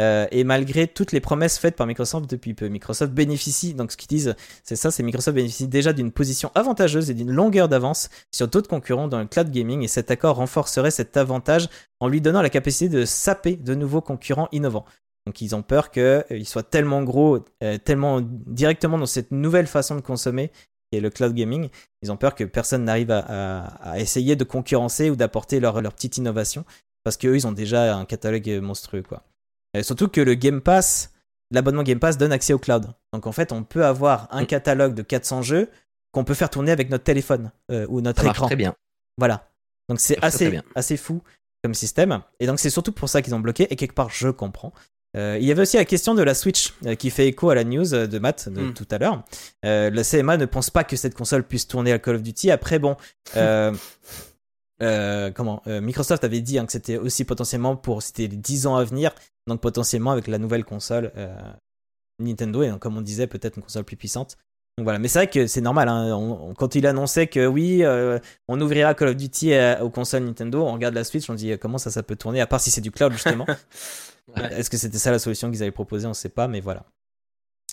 Euh, 0.00 0.26
et 0.32 0.42
malgré 0.42 0.88
toutes 0.88 1.12
les 1.12 1.20
promesses 1.20 1.58
faites 1.58 1.76
par 1.76 1.86
Microsoft 1.86 2.28
depuis 2.28 2.54
peu, 2.54 2.66
Microsoft 2.68 3.12
bénéficie, 3.12 3.74
donc 3.74 3.92
ce 3.92 3.96
qu'ils 3.96 4.08
disent, 4.08 4.34
c'est 4.64 4.74
ça, 4.74 4.90
c'est 4.90 5.04
Microsoft 5.04 5.36
bénéficie 5.36 5.68
déjà 5.68 5.92
d'une 5.92 6.10
position 6.10 6.50
avantageuse 6.54 7.10
et 7.10 7.14
d'une 7.14 7.30
longueur 7.30 7.68
d'avance 7.68 8.08
sur 8.32 8.48
d'autres 8.48 8.68
concurrents 8.68 9.06
dans 9.06 9.20
le 9.20 9.26
cloud 9.26 9.50
gaming, 9.50 9.82
et 9.82 9.88
cet 9.88 10.10
accord 10.10 10.36
renforcerait 10.36 10.90
cet 10.90 11.16
avantage 11.16 11.68
en 12.00 12.08
lui 12.08 12.20
donnant 12.20 12.42
la 12.42 12.50
capacité 12.50 12.88
de 12.88 13.04
saper 13.04 13.56
de 13.56 13.74
nouveaux 13.74 14.00
concurrents 14.00 14.48
innovants. 14.50 14.84
Donc 15.26 15.40
ils 15.40 15.54
ont 15.54 15.62
peur 15.62 15.90
qu'ils 15.90 16.46
soient 16.46 16.64
tellement 16.64 17.02
gros, 17.02 17.44
euh, 17.62 17.78
tellement 17.78 18.20
directement 18.20 18.98
dans 18.98 19.06
cette 19.06 19.30
nouvelle 19.30 19.68
façon 19.68 19.94
de 19.94 20.00
consommer, 20.00 20.50
qui 20.90 20.98
est 20.98 21.00
le 21.00 21.10
cloud 21.10 21.34
gaming, 21.34 21.68
ils 22.02 22.10
ont 22.10 22.16
peur 22.16 22.34
que 22.34 22.42
personne 22.42 22.84
n'arrive 22.84 23.10
à 23.12 23.94
essayer 23.96 24.34
de 24.36 24.44
concurrencer 24.44 25.08
ou 25.08 25.16
d'apporter 25.16 25.60
leur, 25.60 25.80
leur 25.80 25.94
petite 25.94 26.18
innovation, 26.18 26.64
parce 27.04 27.16
qu'eux, 27.16 27.36
ils 27.36 27.46
ont 27.46 27.52
déjà 27.52 27.96
un 27.96 28.04
catalogue 28.04 28.60
monstrueux, 28.60 29.02
quoi. 29.02 29.22
Et 29.74 29.82
surtout 29.82 30.08
que 30.08 30.20
le 30.20 30.34
Game 30.34 30.60
Pass, 30.60 31.12
l'abonnement 31.50 31.82
Game 31.82 31.98
Pass 31.98 32.16
donne 32.16 32.32
accès 32.32 32.52
au 32.52 32.58
cloud. 32.58 32.86
Donc 33.12 33.26
en 33.26 33.32
fait, 33.32 33.52
on 33.52 33.62
peut 33.64 33.84
avoir 33.84 34.28
un 34.30 34.42
Mm. 34.42 34.46
catalogue 34.46 34.94
de 34.94 35.02
400 35.02 35.42
jeux 35.42 35.68
qu'on 36.12 36.24
peut 36.24 36.34
faire 36.34 36.50
tourner 36.50 36.70
avec 36.72 36.90
notre 36.90 37.04
téléphone 37.04 37.50
euh, 37.70 37.86
ou 37.88 38.00
notre 38.00 38.22
Ça 38.22 38.30
écran. 38.30 38.46
très 38.46 38.56
bien. 38.56 38.74
Voilà. 39.18 39.48
Donc 39.88 40.00
c'est 40.00 40.16
assez, 40.24 40.50
bien. 40.50 40.62
assez 40.74 40.96
fou 40.96 41.22
comme 41.62 41.74
système. 41.74 42.20
Et 42.40 42.46
donc 42.46 42.58
c'est 42.60 42.70
surtout 42.70 42.92
pour 42.92 43.08
ça 43.08 43.20
qu'ils 43.20 43.34
ont 43.34 43.40
bloqué. 43.40 43.66
Et 43.72 43.76
quelque 43.76 43.94
part, 43.94 44.10
je 44.10 44.28
comprends. 44.28 44.72
Euh, 45.16 45.38
il 45.40 45.46
y 45.46 45.52
avait 45.52 45.62
aussi 45.62 45.76
la 45.76 45.84
question 45.84 46.14
de 46.14 46.22
la 46.22 46.34
Switch 46.34 46.74
euh, 46.86 46.94
qui 46.96 47.10
fait 47.10 47.28
écho 47.28 47.48
à 47.50 47.54
la 47.54 47.62
news 47.64 47.94
euh, 47.94 48.06
de 48.08 48.18
Matt 48.18 48.48
de 48.48 48.60
Mm. 48.62 48.74
tout 48.74 48.86
à 48.90 48.98
l'heure. 48.98 49.22
Euh, 49.64 49.90
la 49.90 50.02
CMA 50.04 50.36
ne 50.36 50.44
pense 50.46 50.70
pas 50.70 50.82
que 50.84 50.96
cette 50.96 51.14
console 51.14 51.44
puisse 51.44 51.68
tourner 51.68 51.92
à 51.92 51.98
Call 52.00 52.16
of 52.16 52.22
Duty. 52.22 52.50
Après, 52.50 52.78
bon, 52.80 52.96
euh, 53.36 53.72
euh, 54.82 55.30
comment 55.30 55.62
euh, 55.66 55.80
Microsoft 55.80 56.24
avait 56.24 56.40
dit 56.40 56.58
hein, 56.58 56.66
que 56.66 56.72
c'était 56.72 56.96
aussi 56.96 57.24
potentiellement 57.24 57.76
pour 57.76 58.02
c'était 58.02 58.26
les 58.26 58.36
10 58.36 58.66
ans 58.66 58.76
à 58.76 58.84
venir. 58.84 59.12
Donc 59.46 59.60
potentiellement 59.60 60.10
avec 60.12 60.26
la 60.26 60.38
nouvelle 60.38 60.64
console 60.64 61.12
euh, 61.16 61.34
Nintendo 62.18 62.62
et 62.62 62.70
donc, 62.70 62.80
comme 62.80 62.96
on 62.96 63.02
disait 63.02 63.26
peut-être 63.26 63.56
une 63.56 63.62
console 63.62 63.84
plus 63.84 63.96
puissante. 63.96 64.36
Donc 64.78 64.84
voilà, 64.84 64.98
mais 64.98 65.06
c'est 65.08 65.18
vrai 65.20 65.30
que 65.30 65.46
c'est 65.46 65.60
normal. 65.60 65.88
hein, 65.88 66.14
on- 66.16 66.50
on- 66.50 66.54
quand 66.54 66.74
il 66.74 66.86
annonçait 66.86 67.26
que 67.28 67.46
oui, 67.46 67.84
euh, 67.84 68.18
on 68.48 68.60
ouvrira 68.60 68.94
Call 68.94 69.08
of 69.08 69.16
Duty 69.16 69.52
euh, 69.52 69.78
aux 69.80 69.90
consoles 69.90 70.24
Nintendo, 70.24 70.62
on 70.64 70.72
regarde 70.72 70.94
la 70.94 71.04
Switch, 71.04 71.28
on 71.30 71.34
dit 71.34 71.52
euh, 71.52 71.56
comment 71.56 71.78
ça, 71.78 71.90
ça 71.90 72.02
peut 72.02 72.16
tourner, 72.16 72.40
à 72.40 72.46
part 72.46 72.60
si 72.60 72.70
c'est 72.70 72.80
du 72.80 72.90
cloud 72.90 73.12
justement. 73.12 73.46
Ouais. 74.34 74.54
Est-ce 74.54 74.70
que 74.70 74.78
c'était 74.78 74.96
ça 74.96 75.10
la 75.10 75.18
solution 75.18 75.50
qu'ils 75.50 75.62
avaient 75.62 75.70
proposée? 75.70 76.06
On 76.06 76.10
ne 76.10 76.14
sait 76.14 76.30
pas, 76.30 76.48
mais 76.48 76.60
voilà. 76.60 76.86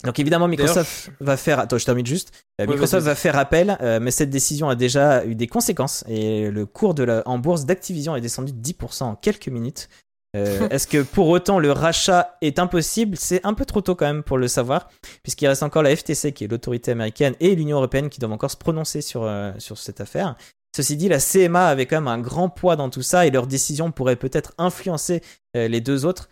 Donc 0.03 0.19
évidemment, 0.19 0.49
Microsoft 0.49 1.09
va 1.22 1.38
faire. 1.38 1.59
Attends, 1.59 1.78
je 1.78 1.86
termine 1.86 2.05
juste. 2.05 2.34
Euh, 2.59 2.65
Microsoft 2.74 3.05
va 3.05 3.15
faire 3.15 3.38
appel, 3.38 3.78
mais 4.01 4.11
cette 4.11 4.30
décision 4.30 4.67
a 4.67 4.76
déjà 4.76 5.26
eu 5.26 5.34
des 5.34 5.47
conséquences 5.47 6.03
et 6.09 6.51
le 6.51 6.65
cours 6.65 6.93
de 6.93 7.03
la, 7.03 7.24
en 7.26 7.39
bourse 7.39 7.65
d'Activision 7.65 8.17
est 8.17 8.22
descendu 8.22 8.51
de 8.51 8.61
10% 8.61 9.03
en 9.03 9.15
quelques 9.15 9.47
minutes. 9.47 9.88
Euh, 10.36 10.69
Est-ce 10.69 10.88
que 10.88 11.01
pour 11.01 11.27
autant 11.27 11.59
le 11.59 11.71
rachat 11.71 12.38
est 12.41 12.59
impossible? 12.59 13.17
C'est 13.17 13.45
un 13.45 13.53
peu 13.53 13.65
trop 13.65 13.82
tôt 13.82 13.95
quand 13.95 14.05
même 14.05 14.23
pour 14.23 14.38
le 14.38 14.47
savoir, 14.47 14.89
puisqu'il 15.23 15.47
reste 15.47 15.63
encore 15.63 15.84
la 15.84 15.95
FTC 15.95 16.32
qui 16.34 16.45
est 16.45 16.47
l'autorité 16.47 16.91
américaine 16.91 17.36
et 17.39 17.55
l'Union 17.55 17.77
européenne 17.77 18.09
qui 18.09 18.19
doivent 18.19 18.32
encore 18.32 18.51
se 18.51 18.57
prononcer 18.57 19.01
sur, 19.01 19.23
euh, 19.23 19.51
sur 19.57 19.77
cette 19.77 19.99
affaire. 19.99 20.36
Ceci 20.75 20.95
dit, 20.95 21.09
la 21.09 21.19
CMA 21.19 21.67
avait 21.67 21.86
quand 21.86 21.97
même 21.97 22.07
un 22.07 22.19
grand 22.19 22.49
poids 22.49 22.77
dans 22.77 22.89
tout 22.89 23.01
ça 23.01 23.27
et 23.27 23.32
leur 23.32 23.45
décision 23.45 23.91
pourrait 23.91 24.15
peut-être 24.15 24.53
influencer 24.57 25.21
euh, 25.57 25.67
les 25.67 25.82
deux 25.82 26.05
autres. 26.05 26.29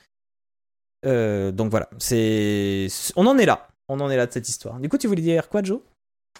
Donc 1.03 1.71
voilà, 1.71 1.89
c'est 1.97 2.87
on 3.15 3.25
en 3.25 3.37
est 3.37 3.45
là, 3.45 3.69
on 3.87 4.01
en 4.01 4.09
est 4.09 4.17
là 4.17 4.25
de 4.25 4.33
cette 4.33 4.49
histoire. 4.49 4.79
Du 4.79 4.89
coup, 4.89 4.97
tu 4.97 5.07
voulais 5.07 5.21
dire 5.21 5.47
quoi, 5.47 5.63
Joe? 5.63 5.79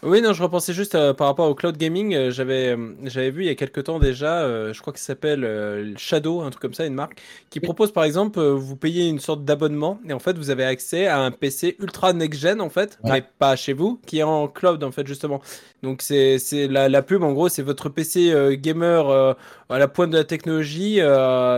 Oui, 0.02 0.22
non, 0.22 0.32
je 0.32 0.42
repensais 0.42 0.72
juste 0.72 0.96
euh, 0.96 1.14
par 1.14 1.28
rapport 1.28 1.50
au 1.50 1.56
cloud 1.56 1.76
gaming. 1.76 2.16
euh, 2.16 2.32
j'avais, 2.32 2.70
euh, 2.70 2.94
j'avais 3.04 3.32
vu 3.32 3.44
il 3.44 3.48
y 3.48 3.50
a 3.50 3.56
quelques 3.56 3.84
temps 3.84 4.00
déjà, 4.00 4.72
je 4.72 4.80
crois 4.80 4.94
que 4.94 5.00
ça 5.00 5.08
s'appelle 5.08 5.94
Shadow, 5.98 6.40
un 6.40 6.50
truc 6.52 6.62
comme 6.62 6.74
ça, 6.74 6.86
une 6.86 6.94
marque, 6.94 7.22
qui 7.50 7.60
propose 7.60 7.92
par 7.92 8.06
exemple, 8.06 8.40
vous 8.40 8.78
payez 8.78 9.10
une 9.10 9.20
sorte 9.20 9.44
d'abonnement 9.44 10.00
et 10.08 10.14
en 10.14 10.20
fait 10.20 10.38
vous 10.38 10.52
avez 10.52 10.64
accès 10.64 11.08
à 11.08 11.20
un 11.20 11.32
PC 11.32 11.76
ultra 11.80 12.14
next-gen 12.14 12.62
en 12.62 12.70
fait, 12.70 12.98
Ouais. 13.04 13.12
mais 13.12 13.24
pas 13.40 13.58
chez 13.58 13.74
vous, 13.74 14.00
qui 14.06 14.20
est 14.20 14.24
en 14.24 14.48
cloud 14.48 14.82
en 14.86 14.92
fait 14.92 15.06
justement. 15.06 15.42
Donc 15.84 16.02
c'est, 16.02 16.40
c'est 16.40 16.68
la, 16.68 16.88
la 16.88 17.02
pub 17.02 17.22
en 17.24 17.34
gros, 17.34 17.50
c'est 17.50 17.62
votre 17.62 17.90
PC 17.90 18.34
gamer 18.62 19.36
à 19.70 19.78
la 19.80 19.88
pointe 19.88 20.12
de 20.12 20.18
la 20.18 20.24
technologie 20.24 21.00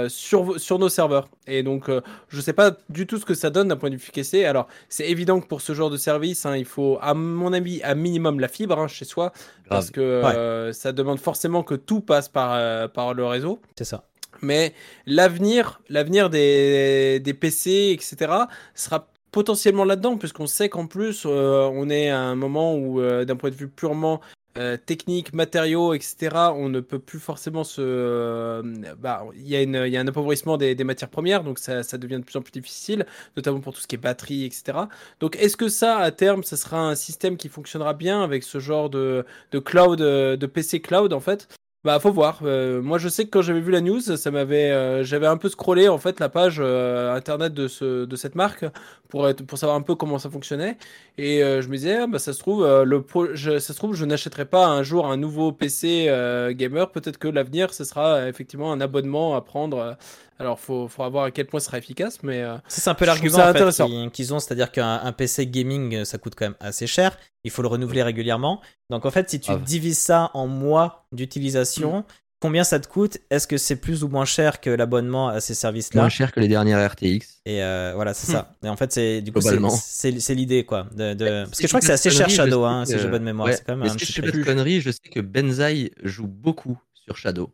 sur, 0.10 0.60
sur 0.60 0.80
nos 0.80 0.90
serveurs. 0.90 1.28
Et 1.48 1.64
donc 1.64 1.90
je 2.30 2.42
sais 2.42 2.54
pas 2.54 2.72
du 2.90 3.06
tout 3.06 3.18
ce 3.20 3.26
que 3.26 3.34
ça 3.36 3.50
donne 3.52 3.68
d'un 3.68 3.78
point 3.78 3.90
de 3.90 3.96
vue 3.96 4.02
efficacité. 4.02 4.46
Alors 4.46 4.68
c'est 4.90 5.08
évident 5.10 5.40
que 5.42 5.48
pour 5.48 5.62
ce 5.62 5.74
genre 5.74 5.90
de 5.92 5.98
service, 5.98 6.46
hein, 6.46 6.56
il 6.58 6.66
faut 6.66 6.98
à 7.02 7.14
mon 7.14 7.54
avis 7.54 7.82
à 7.84 7.94
minimum 7.96 8.31
la 8.40 8.48
fibre 8.48 8.80
hein, 8.80 8.88
chez 8.88 9.06
soi 9.06 9.32
parce 9.70 9.92
que 9.92 10.02
euh, 10.02 10.74
ça 10.74 10.92
demande 10.92 11.20
forcément 11.20 11.64
que 11.64 11.76
tout 11.76 12.02
passe 12.02 12.30
par, 12.30 12.54
euh, 12.54 12.88
par 12.88 13.14
le 13.14 13.26
réseau. 13.26 13.60
C'est 13.78 13.86
ça. 13.86 14.04
Mais 14.42 14.74
l'avenir, 15.06 15.82
l'avenir 15.90 16.30
des, 16.30 17.20
des 17.20 17.34
PC, 17.34 17.92
etc., 17.94 18.32
sera 18.74 19.08
potentiellement 19.32 19.86
là-dedans, 19.86 20.18
puisqu'on 20.18 20.48
sait 20.48 20.70
qu'en 20.70 20.88
plus, 20.88 21.24
euh, 21.26 21.70
on 21.74 21.90
est 21.90 22.10
à 22.10 22.20
un 22.20 22.36
moment 22.36 22.76
où, 22.76 23.00
euh, 23.00 23.26
d'un 23.26 23.36
point 23.36 23.50
de 23.50 23.56
vue 23.56 23.70
purement 23.70 24.22
euh, 24.58 24.78
technique, 24.78 25.34
matériaux, 25.34 25.94
etc., 25.94 26.52
on 26.56 26.70
ne 26.70 26.80
peut 26.80 27.00
plus 27.00 27.20
forcément 27.20 27.64
se... 27.64 27.82
euh, 27.82 28.62
bah, 29.00 29.26
il 29.36 29.48
y, 29.48 29.56
il 29.56 29.88
y 29.88 29.98
a 29.98 30.00
un 30.02 30.08
appauvrissement 30.08 30.58
des, 30.58 30.76
des 30.76 30.84
matières 30.84 31.10
premières, 31.10 31.44
donc 31.44 31.60
ça, 31.60 31.84
ça 31.84 31.98
devient 31.98 32.18
de 32.18 32.24
plus 32.24 32.38
en 32.38 32.42
plus 32.42 32.52
difficile, 32.52 33.06
notamment 33.38 33.60
pour 33.60 33.74
tout 33.74 33.80
ce 33.82 33.88
qui 33.88 33.96
est 33.96 33.98
batterie, 33.98 34.46
etc. 34.46 34.78
Donc 35.20 35.36
est-ce 35.38 35.58
que 35.58 35.70
ça, 35.70 35.98
à 35.98 36.12
terme, 36.12 36.44
ça 36.44 36.58
sera 36.58 36.80
un 36.80 36.96
système 36.96 37.38
qui 37.38 37.50
fonctionnera 37.50 37.94
bien 37.94 38.24
avec 38.24 38.44
ce 38.44 38.60
genre 38.60 38.90
de, 38.90 39.26
de 39.52 39.60
cloud, 39.60 40.02
euh, 40.02 40.38
de 40.38 40.46
PC 40.46 40.82
cloud, 40.82 41.14
en 41.14 41.20
fait? 41.20 41.48
Bah, 41.84 42.00
faut 42.00 42.12
voir. 42.12 42.40
Euh, 42.44 42.82
moi, 42.82 43.00
je 43.00 43.10
sais 43.10 43.26
que 43.26 43.30
quand 43.32 43.42
j'avais 43.42 43.60
vu 43.60 43.72
la 43.72 43.82
news, 43.82 44.00
ça 44.02 44.30
m'avait, 44.32 44.70
euh, 44.72 45.04
j'avais 45.04 45.26
un 45.26 45.38
peu 45.38 45.50
scrollé 45.50 45.88
en 45.90 45.98
fait 45.98 46.20
la 46.20 46.30
page 46.30 46.58
euh, 46.60 47.16
internet 47.16 47.54
de 47.56 47.68
ce, 47.68 48.06
de 48.06 48.16
cette 48.16 48.36
marque 48.36 48.66
pour 49.10 49.28
être, 49.28 49.44
pour 49.44 49.58
savoir 49.58 49.78
un 49.78 49.82
peu 49.82 49.96
comment 49.96 50.20
ça 50.20 50.30
fonctionnait. 50.30 50.78
Et 51.18 51.44
euh, 51.44 51.62
je 51.64 51.68
me 51.70 51.78
disais, 51.78 51.98
ah, 51.98 52.08
bah, 52.08 52.20
ça 52.20 52.34
se 52.34 52.40
trouve, 52.40 52.64
euh, 52.64 52.84
le, 52.86 53.02
pro- 53.02 53.36
ça 53.36 53.60
se 53.60 53.74
trouve, 53.74 53.96
je 53.96 54.06
n'achèterai 54.06 54.46
pas 54.46 54.68
un 54.68 54.84
jour 54.84 55.08
un 55.08 55.18
nouveau 55.18 55.52
PC 55.52 56.06
euh, 56.10 56.54
gamer. 56.54 56.92
Peut-être 56.92 57.18
que 57.18 57.28
l'avenir, 57.28 57.74
ce 57.74 57.84
sera 57.84 58.28
effectivement 58.30 58.72
un 58.72 58.80
abonnement 58.80 59.36
à 59.36 59.42
prendre. 59.42 59.98
Alors, 60.42 60.60
faut, 60.60 60.88
faut 60.88 61.10
voir 61.10 61.26
à 61.26 61.32
quel 61.32 61.46
point 61.48 61.60
ce 61.60 61.68
sera 61.68 61.78
efficace, 61.78 62.24
mais 62.24 62.42
euh, 62.42 62.58
c'est 62.68 62.88
un 62.90 62.94
peu 62.96 63.06
l'argument 63.06 63.38
en 63.38 63.54
fait, 63.54 64.10
qu'ils 64.12 64.34
ont, 64.34 64.40
c'est-à-dire 64.40 64.72
qu'un 64.72 65.00
un 65.04 65.12
PC 65.12 65.48
gaming, 65.48 65.96
euh, 65.98 66.06
ça 66.06 66.18
coûte 66.18 66.34
quand 66.36 66.46
même 66.46 66.56
assez 66.60 66.88
cher. 66.88 67.18
Il 67.44 67.52
faut 67.52 67.62
le 67.62 67.68
renouveler 67.68 68.04
régulièrement. 68.04 68.60
Donc 68.90 69.06
en 69.06 69.12
fait, 69.12 69.30
si 69.30 69.40
tu 69.40 69.52
Ah 69.52 69.56
divises 69.58 70.00
ça 70.00 70.32
en 70.34 70.48
mois 70.48 71.06
d'utilisation, 71.12 72.04
combien 72.40 72.64
ça 72.64 72.80
te 72.80 72.88
coûte? 72.88 73.20
Est-ce 73.30 73.48
que 73.48 73.58
c'est 73.58 73.76
plus 73.76 74.04
ou 74.04 74.08
moins 74.08 74.26
cher 74.26 74.62
que 74.62 74.70
l'abonnement 74.70 75.30
à 75.30 75.40
ces 75.42 75.54
services-là? 75.54 76.02
Moins 76.02 76.10
cher 76.10 76.32
que 76.32 76.40
les 76.40 76.48
dernières 76.48 76.92
RTX. 76.92 77.42
Et 77.46 77.64
euh, 77.64 77.94
voilà, 77.96 78.14
c'est 78.14 78.32
ça. 78.32 78.54
Et 78.64 78.70
en 78.70 78.76
fait, 78.76 78.92
c'est 78.92 79.22
du 79.22 79.32
coup, 79.32 79.42
c'est- 79.42 80.34
l'idée 80.34 80.66
quoi. 80.66 80.88
De, 80.96 81.14
de- 81.14 81.26
Mais 81.26 81.44
Parce 81.46 81.56
si 81.58 81.62
que 81.62 81.68
je 81.68 81.72
crois 81.72 81.80
que 81.80 81.86
c'est 81.86 81.94
assez 81.94 82.10
cher 82.10 82.30
Shadow, 82.30 82.64
hein, 82.66 82.86
si 82.86 82.94
que- 82.94 82.98
j'ai 83.00 83.08
bonne 83.08 83.24
mémoire. 83.24 83.48
Ouais, 83.48 83.56
C'est 83.56 83.64
quand 83.66 83.74
même 83.76 83.84
mais 83.84 83.90
un 83.90 83.98
si 83.98 84.06
petit 84.06 84.14
je 84.14 84.44
conneries, 84.44 84.82
je 84.82 84.92
sais 84.92 85.10
que 85.12 85.20
Benzaï 85.20 85.92
joue 86.04 86.28
beaucoup 86.28 86.80
sur 86.94 87.16
Shadow. 87.18 87.52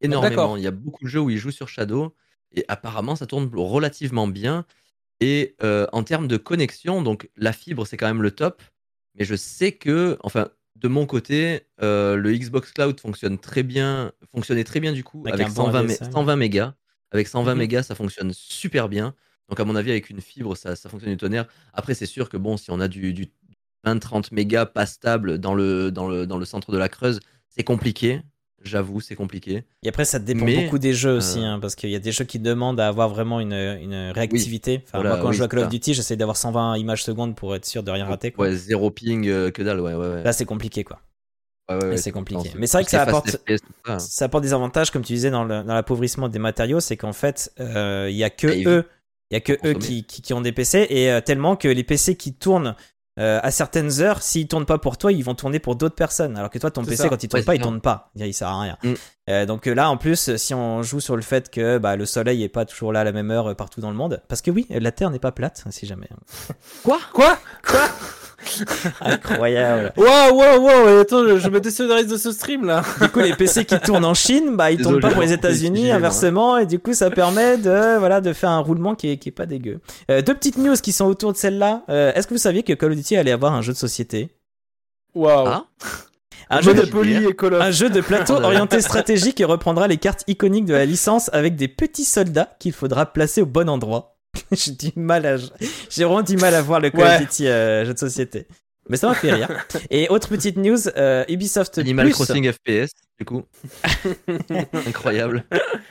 Énormément. 0.00 0.56
Il 0.56 0.62
y 0.62 0.66
a 0.66 0.70
beaucoup 0.70 1.04
de 1.04 1.08
jeux 1.08 1.20
où 1.20 1.30
il 1.30 1.38
joue 1.38 1.50
sur 1.50 1.68
Shadow. 1.68 2.14
Et 2.54 2.64
apparemment, 2.68 3.16
ça 3.16 3.26
tourne 3.26 3.50
relativement 3.54 4.26
bien. 4.28 4.64
Et 5.20 5.56
euh, 5.62 5.86
en 5.92 6.02
termes 6.04 6.28
de 6.28 6.36
connexion, 6.36 7.02
donc 7.02 7.28
la 7.36 7.52
fibre, 7.52 7.86
c'est 7.86 7.96
quand 7.96 8.06
même 8.06 8.22
le 8.22 8.30
top. 8.32 8.62
Mais 9.18 9.24
je 9.24 9.34
sais 9.36 9.72
que, 9.72 10.18
enfin, 10.22 10.48
de 10.76 10.88
mon 10.88 11.06
côté, 11.06 11.62
euh, 11.82 12.16
le 12.16 12.32
Xbox 12.34 12.72
Cloud 12.72 12.98
fonctionne 13.00 13.38
très 13.38 13.62
bien, 13.62 14.12
fonctionnait 14.34 14.64
très 14.64 14.80
bien 14.80 14.92
du 14.92 15.04
coup 15.04 15.22
Avec 15.26 15.34
avec, 15.34 15.46
un 15.48 15.50
bon 15.50 15.66
120, 15.66 15.82
mé- 15.84 15.84
ADSL. 15.84 16.12
120 16.12 16.36
mégas. 16.36 16.74
Avec 17.12 17.28
120 17.28 17.52
Mhm. 17.54 17.58
mégas, 17.58 17.82
ça 17.84 17.94
fonctionne 17.94 18.32
super 18.32 18.88
bien. 18.88 19.14
Donc 19.48 19.60
à 19.60 19.64
mon 19.64 19.76
avis, 19.76 19.90
avec 19.92 20.10
une 20.10 20.20
fibre, 20.20 20.56
ça, 20.56 20.74
ça 20.74 20.88
fonctionne 20.88 21.12
du 21.12 21.16
tonnerre. 21.18 21.46
Après, 21.72 21.94
c'est 21.94 22.06
sûr 22.06 22.28
que 22.28 22.36
bon, 22.36 22.56
si 22.56 22.70
on 22.70 22.80
a 22.80 22.88
du, 22.88 23.12
du 23.12 23.28
20-30 23.84 24.32
mégas 24.32 24.66
pas 24.66 24.86
stable 24.86 25.38
dans 25.38 25.54
le, 25.54 25.90
dans, 25.92 26.08
le, 26.08 26.26
dans 26.26 26.38
le 26.38 26.44
centre 26.44 26.72
de 26.72 26.78
la 26.78 26.88
Creuse, 26.88 27.20
c'est 27.48 27.62
compliqué. 27.64 28.20
J'avoue, 28.64 29.00
c'est 29.00 29.14
compliqué. 29.14 29.64
Et 29.82 29.88
après, 29.88 30.04
ça 30.06 30.18
dépend 30.18 30.44
Mais, 30.46 30.64
beaucoup 30.64 30.78
des 30.78 30.94
jeux 30.94 31.16
aussi, 31.16 31.38
euh, 31.40 31.44
hein, 31.44 31.58
parce 31.60 31.74
qu'il 31.74 31.90
y 31.90 31.94
a 31.94 31.98
des 31.98 32.12
jeux 32.12 32.24
qui 32.24 32.38
demandent 32.38 32.80
à 32.80 32.88
avoir 32.88 33.08
vraiment 33.10 33.38
une, 33.40 33.52
une 33.52 34.10
réactivité. 34.14 34.82
Enfin, 34.86 34.98
voilà, 34.98 35.10
moi, 35.10 35.18
quand 35.20 35.28
oui, 35.28 35.34
je 35.34 35.38
joue 35.38 35.44
à 35.44 35.48
Call 35.48 35.58
of. 35.60 35.68
Duty, 35.68 35.92
j'essaie 35.94 36.16
d'avoir 36.16 36.36
120 36.36 36.76
images 36.78 37.04
secondes 37.04 37.36
pour 37.36 37.54
être 37.54 37.66
sûr 37.66 37.82
de 37.82 37.90
rien 37.90 38.06
rater. 38.06 38.30
Quoi. 38.32 38.46
Ouais, 38.48 38.54
zéro 38.54 38.90
ping, 38.90 39.28
euh, 39.28 39.50
que 39.50 39.62
dalle, 39.62 39.80
ouais, 39.80 39.94
ouais. 39.94 40.08
ouais. 40.08 40.22
Là, 40.24 40.32
c'est 40.32 40.46
compliqué, 40.46 40.82
quoi. 40.82 41.00
Ouais, 41.68 41.76
ouais, 41.76 41.88
ouais, 41.90 41.96
c'est 41.98 42.10
compliqué. 42.10 42.50
Mais 42.56 42.66
c'est 42.66 42.78
vrai 42.78 42.84
que 42.84 42.90
ça 42.90 43.02
apporte- 43.02 43.30
FPS, 43.30 43.60
tout 43.60 43.72
ça. 43.86 43.98
Ça 43.98 44.24
apporte 44.26 44.44
des 44.44 44.52
avantages, 44.52 44.90
comme 44.90 45.02
tu 45.02 45.12
disais, 45.12 45.30
dans 45.30 45.44
l'appauvrissement 45.44 46.28
des 46.28 46.38
matériaux, 46.38 46.80
c'est 46.80 46.96
qu'en 46.96 47.12
fait, 47.12 47.52
euh, 47.60 48.08
il 48.10 48.16
y 48.16 48.24
a 48.24 48.30
que 48.30 48.48
Ah, 48.48 48.54
il 48.54 48.68
eux, 48.68 48.84
il 49.30 49.34
y 49.34 49.36
a 49.36 49.40
que 49.40 49.52
eux 49.52 49.56
consommer. 49.74 49.78
qui, 49.78 50.04
qui, 50.04 50.22
qui 50.22 50.32
ont 50.34 50.40
des 50.40 50.52
PC, 50.52 50.86
et 50.90 51.20
tellement 51.24 51.56
que 51.56 51.68
les 51.68 51.84
PC 51.84 52.16
qui 52.16 52.34
tournent 52.34 52.74
euh, 53.18 53.38
à 53.42 53.50
certaines 53.50 54.00
heures, 54.00 54.22
s'ils 54.22 54.48
tournent 54.48 54.66
pas 54.66 54.78
pour 54.78 54.98
toi, 54.98 55.12
ils 55.12 55.22
vont 55.22 55.34
tourner 55.34 55.60
pour 55.60 55.76
d'autres 55.76 55.94
personnes. 55.94 56.36
Alors 56.36 56.50
que 56.50 56.58
toi, 56.58 56.70
ton 56.70 56.84
PC, 56.84 56.96
ça. 56.96 57.08
quand 57.08 57.22
il 57.22 57.28
tourne 57.28 57.40
Ouais, 57.40 57.44
pas, 57.44 57.54
il 57.54 57.60
tourne 57.60 57.80
pas. 57.80 58.10
Il 58.16 58.34
sert 58.34 58.48
à 58.48 58.60
rien. 58.60 58.78
Mm. 58.82 58.94
Euh, 59.30 59.46
donc 59.46 59.66
euh, 59.66 59.74
là, 59.74 59.88
en 59.90 59.96
plus, 59.96 60.36
si 60.36 60.52
on 60.52 60.82
joue 60.82 61.00
sur 61.00 61.16
le 61.16 61.22
fait 61.22 61.50
que 61.50 61.78
bah, 61.78 61.96
le 61.96 62.04
soleil 62.04 62.42
est 62.42 62.48
pas 62.48 62.64
toujours 62.66 62.92
là 62.92 63.00
à 63.00 63.04
la 63.04 63.12
même 63.12 63.30
heure 63.30 63.50
euh, 63.50 63.54
partout 63.54 63.80
dans 63.80 63.90
le 63.90 63.96
monde, 63.96 64.20
parce 64.28 64.42
que 64.42 64.50
oui, 64.50 64.66
la 64.68 64.92
Terre 64.92 65.10
n'est 65.10 65.18
pas 65.18 65.32
plate, 65.32 65.64
si 65.70 65.86
jamais. 65.86 66.08
quoi? 66.82 66.98
Quoi? 67.12 67.38
Quoi? 67.66 67.88
Incroyable. 69.00 69.92
Waouh, 69.96 70.34
waouh, 70.36 70.60
waouh 70.62 71.00
Attends, 71.00 71.26
je, 71.26 71.38
je 71.38 71.48
me 71.48 71.60
désolidarise 71.60 72.08
de 72.08 72.18
ce 72.18 72.30
stream 72.32 72.66
là. 72.66 72.82
Du 73.00 73.08
coup, 73.08 73.20
les 73.20 73.34
PC 73.34 73.64
qui 73.64 73.78
tournent 73.80 74.04
en 74.04 74.12
Chine, 74.12 74.56
bah, 74.56 74.70
ils 74.70 74.76
Désolé, 74.76 75.00
tournent 75.00 75.10
pas 75.10 75.14
pour 75.14 75.22
les 75.22 75.32
États-Unis, 75.32 75.90
inversement, 75.90 76.58
et 76.58 76.66
du 76.66 76.78
coup, 76.78 76.92
ça 76.92 77.10
permet 77.10 77.56
de, 77.56 77.96
voilà, 77.98 78.20
de 78.20 78.32
faire 78.34 78.50
un 78.50 78.60
roulement 78.60 78.94
qui 78.94 79.10
est, 79.10 79.16
qui 79.16 79.30
est 79.30 79.32
pas 79.32 79.46
dégueu. 79.46 79.80
Euh, 80.10 80.20
deux 80.20 80.34
petites 80.34 80.58
news 80.58 80.74
qui 80.76 80.92
sont 80.92 81.06
autour 81.06 81.32
de 81.32 81.38
celle-là. 81.38 81.82
Euh, 81.88 82.12
Est-ce 82.14 82.26
que 82.26 82.34
vous 82.34 82.38
saviez 82.40 82.62
que 82.62 82.74
Call 82.74 82.90
of 82.90 82.96
Duty 82.96 83.16
allait 83.16 83.32
avoir 83.32 83.54
un 83.54 83.62
jeu 83.62 83.72
de 83.72 83.78
société? 83.78 84.28
Waouh. 85.14 85.46
Ah, 85.48 85.64
un 86.50 86.60
jeu, 86.60 86.74
de, 86.74 87.54
un 87.60 87.70
jeu 87.70 87.90
de 87.90 88.00
plateau 88.00 88.34
orienté 88.42 88.80
stratégique 88.80 89.40
et 89.40 89.44
reprendra 89.44 89.88
les 89.88 89.96
cartes 89.96 90.24
iconiques 90.26 90.66
de 90.66 90.74
la 90.74 90.84
licence 90.84 91.30
avec 91.32 91.56
des 91.56 91.68
petits 91.68 92.04
soldats 92.04 92.56
qu'il 92.58 92.72
faudra 92.72 93.06
placer 93.12 93.42
au 93.42 93.46
bon 93.46 93.68
endroit. 93.68 94.16
j'ai 94.52 94.72
du 94.72 94.90
mal 94.96 95.26
à, 95.26 95.36
j'ai 95.90 96.04
vraiment 96.04 96.22
du 96.22 96.36
mal 96.36 96.54
à 96.54 96.62
voir 96.62 96.80
le 96.80 96.90
Call 96.90 97.00
Ouais. 97.02 97.14
of 97.16 97.20
Duty 97.22 97.46
euh, 97.48 97.84
jeu 97.84 97.94
de 97.94 97.98
société. 97.98 98.46
Mais 98.90 98.98
ça 98.98 99.08
m'a 99.08 99.14
fait 99.14 99.32
rire. 99.32 99.48
Et 99.88 100.08
autre 100.10 100.28
petite 100.28 100.58
news, 100.58 100.88
euh, 100.98 101.24
Ubisoft 101.30 101.78
Animal 101.78 102.04
Plus. 102.04 102.12
Crossing 102.12 102.52
FPS, 102.52 102.90
du 103.18 103.24
coup. 103.24 103.44
Incroyable. 104.86 105.44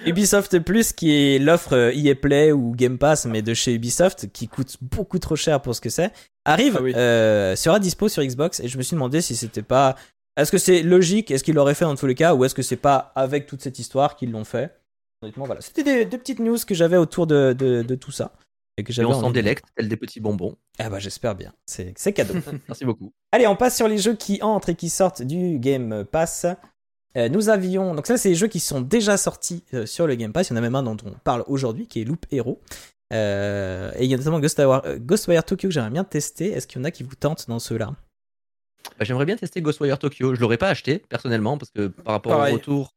Ubisoft 0.06 0.60
Plus, 0.60 0.94
qui 0.94 1.12
est 1.12 1.40
l'offre 1.40 1.74
euh, 1.76 1.92
EA 1.96 2.14
Play 2.16 2.52
ou 2.52 2.76
Game 2.76 2.98
Pass, 2.98 3.26
mais 3.26 3.42
de 3.42 3.54
chez 3.54 3.74
Ubisoft, 3.74 4.32
qui 4.32 4.48
coûte 4.48 4.78
beaucoup 4.82 5.18
trop 5.18 5.36
cher 5.36 5.62
pour 5.62 5.74
ce 5.76 5.82
que 5.82 5.90
c'est, 5.90 6.12
arrive, 6.46 6.76
Ah 6.80 6.84
oui. 6.84 6.94
euh, 6.96 7.56
sera 7.56 7.80
dispo 7.80 8.10
sur 8.10 8.24
Xbox. 8.24 8.60
Et 8.60 8.68
je 8.68 8.78
me 8.78 8.84
suis 8.84 8.96
demandé 8.96 9.22
si 9.22 9.36
c'était 9.36 9.64
pas. 9.64 9.96
Est-ce 10.38 10.52
que 10.52 10.58
c'est 10.58 10.82
logique? 10.82 11.32
Est-ce 11.32 11.44
qu'ils 11.44 11.56
l'auraient 11.56 11.76
fait 11.76 11.86
dans 11.86 11.96
tous 11.96 12.08
les 12.08 12.16
cas? 12.16 12.34
Ou 12.34 12.46
est-ce 12.46 12.56
que 12.56 12.62
c'est 12.62 12.76
pas 12.76 13.12
avec 13.16 13.46
toute 13.46 13.62
cette 13.62 13.80
histoire 13.80 14.16
qu'ils 14.16 14.32
l'ont 14.32 14.44
fait? 14.46 14.76
Honnêtement, 15.22 15.46
voilà. 15.46 15.62
C'était 15.62 15.84
des, 15.84 16.06
des 16.06 16.18
petites 16.18 16.40
news 16.40 16.58
que 16.68 16.76
j'avais 16.76 16.98
autour 16.98 17.28
de, 17.28 17.54
de, 17.58 17.82
de 17.82 17.96
tout 17.96 18.12
ça. 18.12 18.34
Et 18.78 18.84
que 18.84 18.92
j'avais 18.92 19.08
on 19.08 19.14
s'en 19.14 19.30
délecte, 19.30 19.66
tel 19.76 19.88
des 19.88 19.98
petits 19.98 20.20
bonbons. 20.20 20.58
Ah 20.80 20.90
bah 20.90 20.98
j'espère 20.98 21.36
bien. 21.36 21.54
C'est 21.68 21.94
c'est 21.96 22.12
cadeau. 22.12 22.34
Merci 22.68 22.86
beaucoup. 22.86 23.14
Allez, 23.32 23.46
on 23.46 23.56
passe 23.56 23.78
sur 23.78 23.88
les 23.88 24.00
jeux 24.00 24.16
qui 24.16 24.42
entrent 24.42 24.70
et 24.70 24.76
qui 24.76 24.90
sortent 24.90 25.22
du 25.22 25.60
Game 25.60 26.06
Pass. 26.06 26.48
Euh, 27.16 27.30
nous 27.30 27.50
avions. 27.50 27.94
Donc, 27.94 28.08
ça, 28.08 28.18
c'est 28.18 28.30
les 28.30 28.36
jeux 28.36 28.48
qui 28.48 28.60
sont 28.60 28.82
déjà 28.82 29.18
sortis 29.18 29.64
euh, 29.76 29.86
sur 29.86 30.08
le 30.08 30.16
Game 30.16 30.34
Pass. 30.34 30.50
Il 30.50 30.54
y 30.54 30.56
en 30.56 30.58
a 30.58 30.62
même 30.62 30.74
un 30.74 30.82
dont 30.82 30.98
on 31.06 31.12
parle 31.24 31.44
aujourd'hui 31.46 31.86
qui 31.88 32.02
est 32.02 32.06
Loop 32.06 32.26
Hero. 32.32 32.60
Euh, 33.14 33.92
et 33.98 34.06
il 34.06 34.10
y 34.10 34.14
a 34.16 34.18
notamment 34.18 34.40
Ghostwire, 34.40 34.82
euh, 34.86 34.98
Ghostwire 34.98 35.44
Tokyo 35.44 35.68
que 35.68 35.74
j'aimerais 35.74 35.92
bien 35.92 36.04
tester. 36.04 36.52
Est-ce 36.52 36.66
qu'il 36.66 36.80
y 36.80 36.82
en 36.82 36.86
a 36.86 36.92
qui 36.92 37.04
vous 37.04 37.14
tentent 37.16 37.48
dans 37.48 37.60
ceux-là? 37.60 37.96
Bah, 39.00 39.06
J'aimerais 39.06 39.26
bien 39.26 39.36
tester 39.36 39.62
Ghostwire 39.62 39.98
Tokyo. 40.00 40.36
Je 40.36 40.42
l'aurais 40.42 40.58
pas 40.58 40.70
acheté 40.70 41.00
personnellement 41.10 41.58
parce 41.58 41.72
que 41.72 41.88
par 41.88 42.14
rapport 42.14 42.34
Pareil. 42.34 42.54
au 42.54 42.58
retour, 42.58 42.94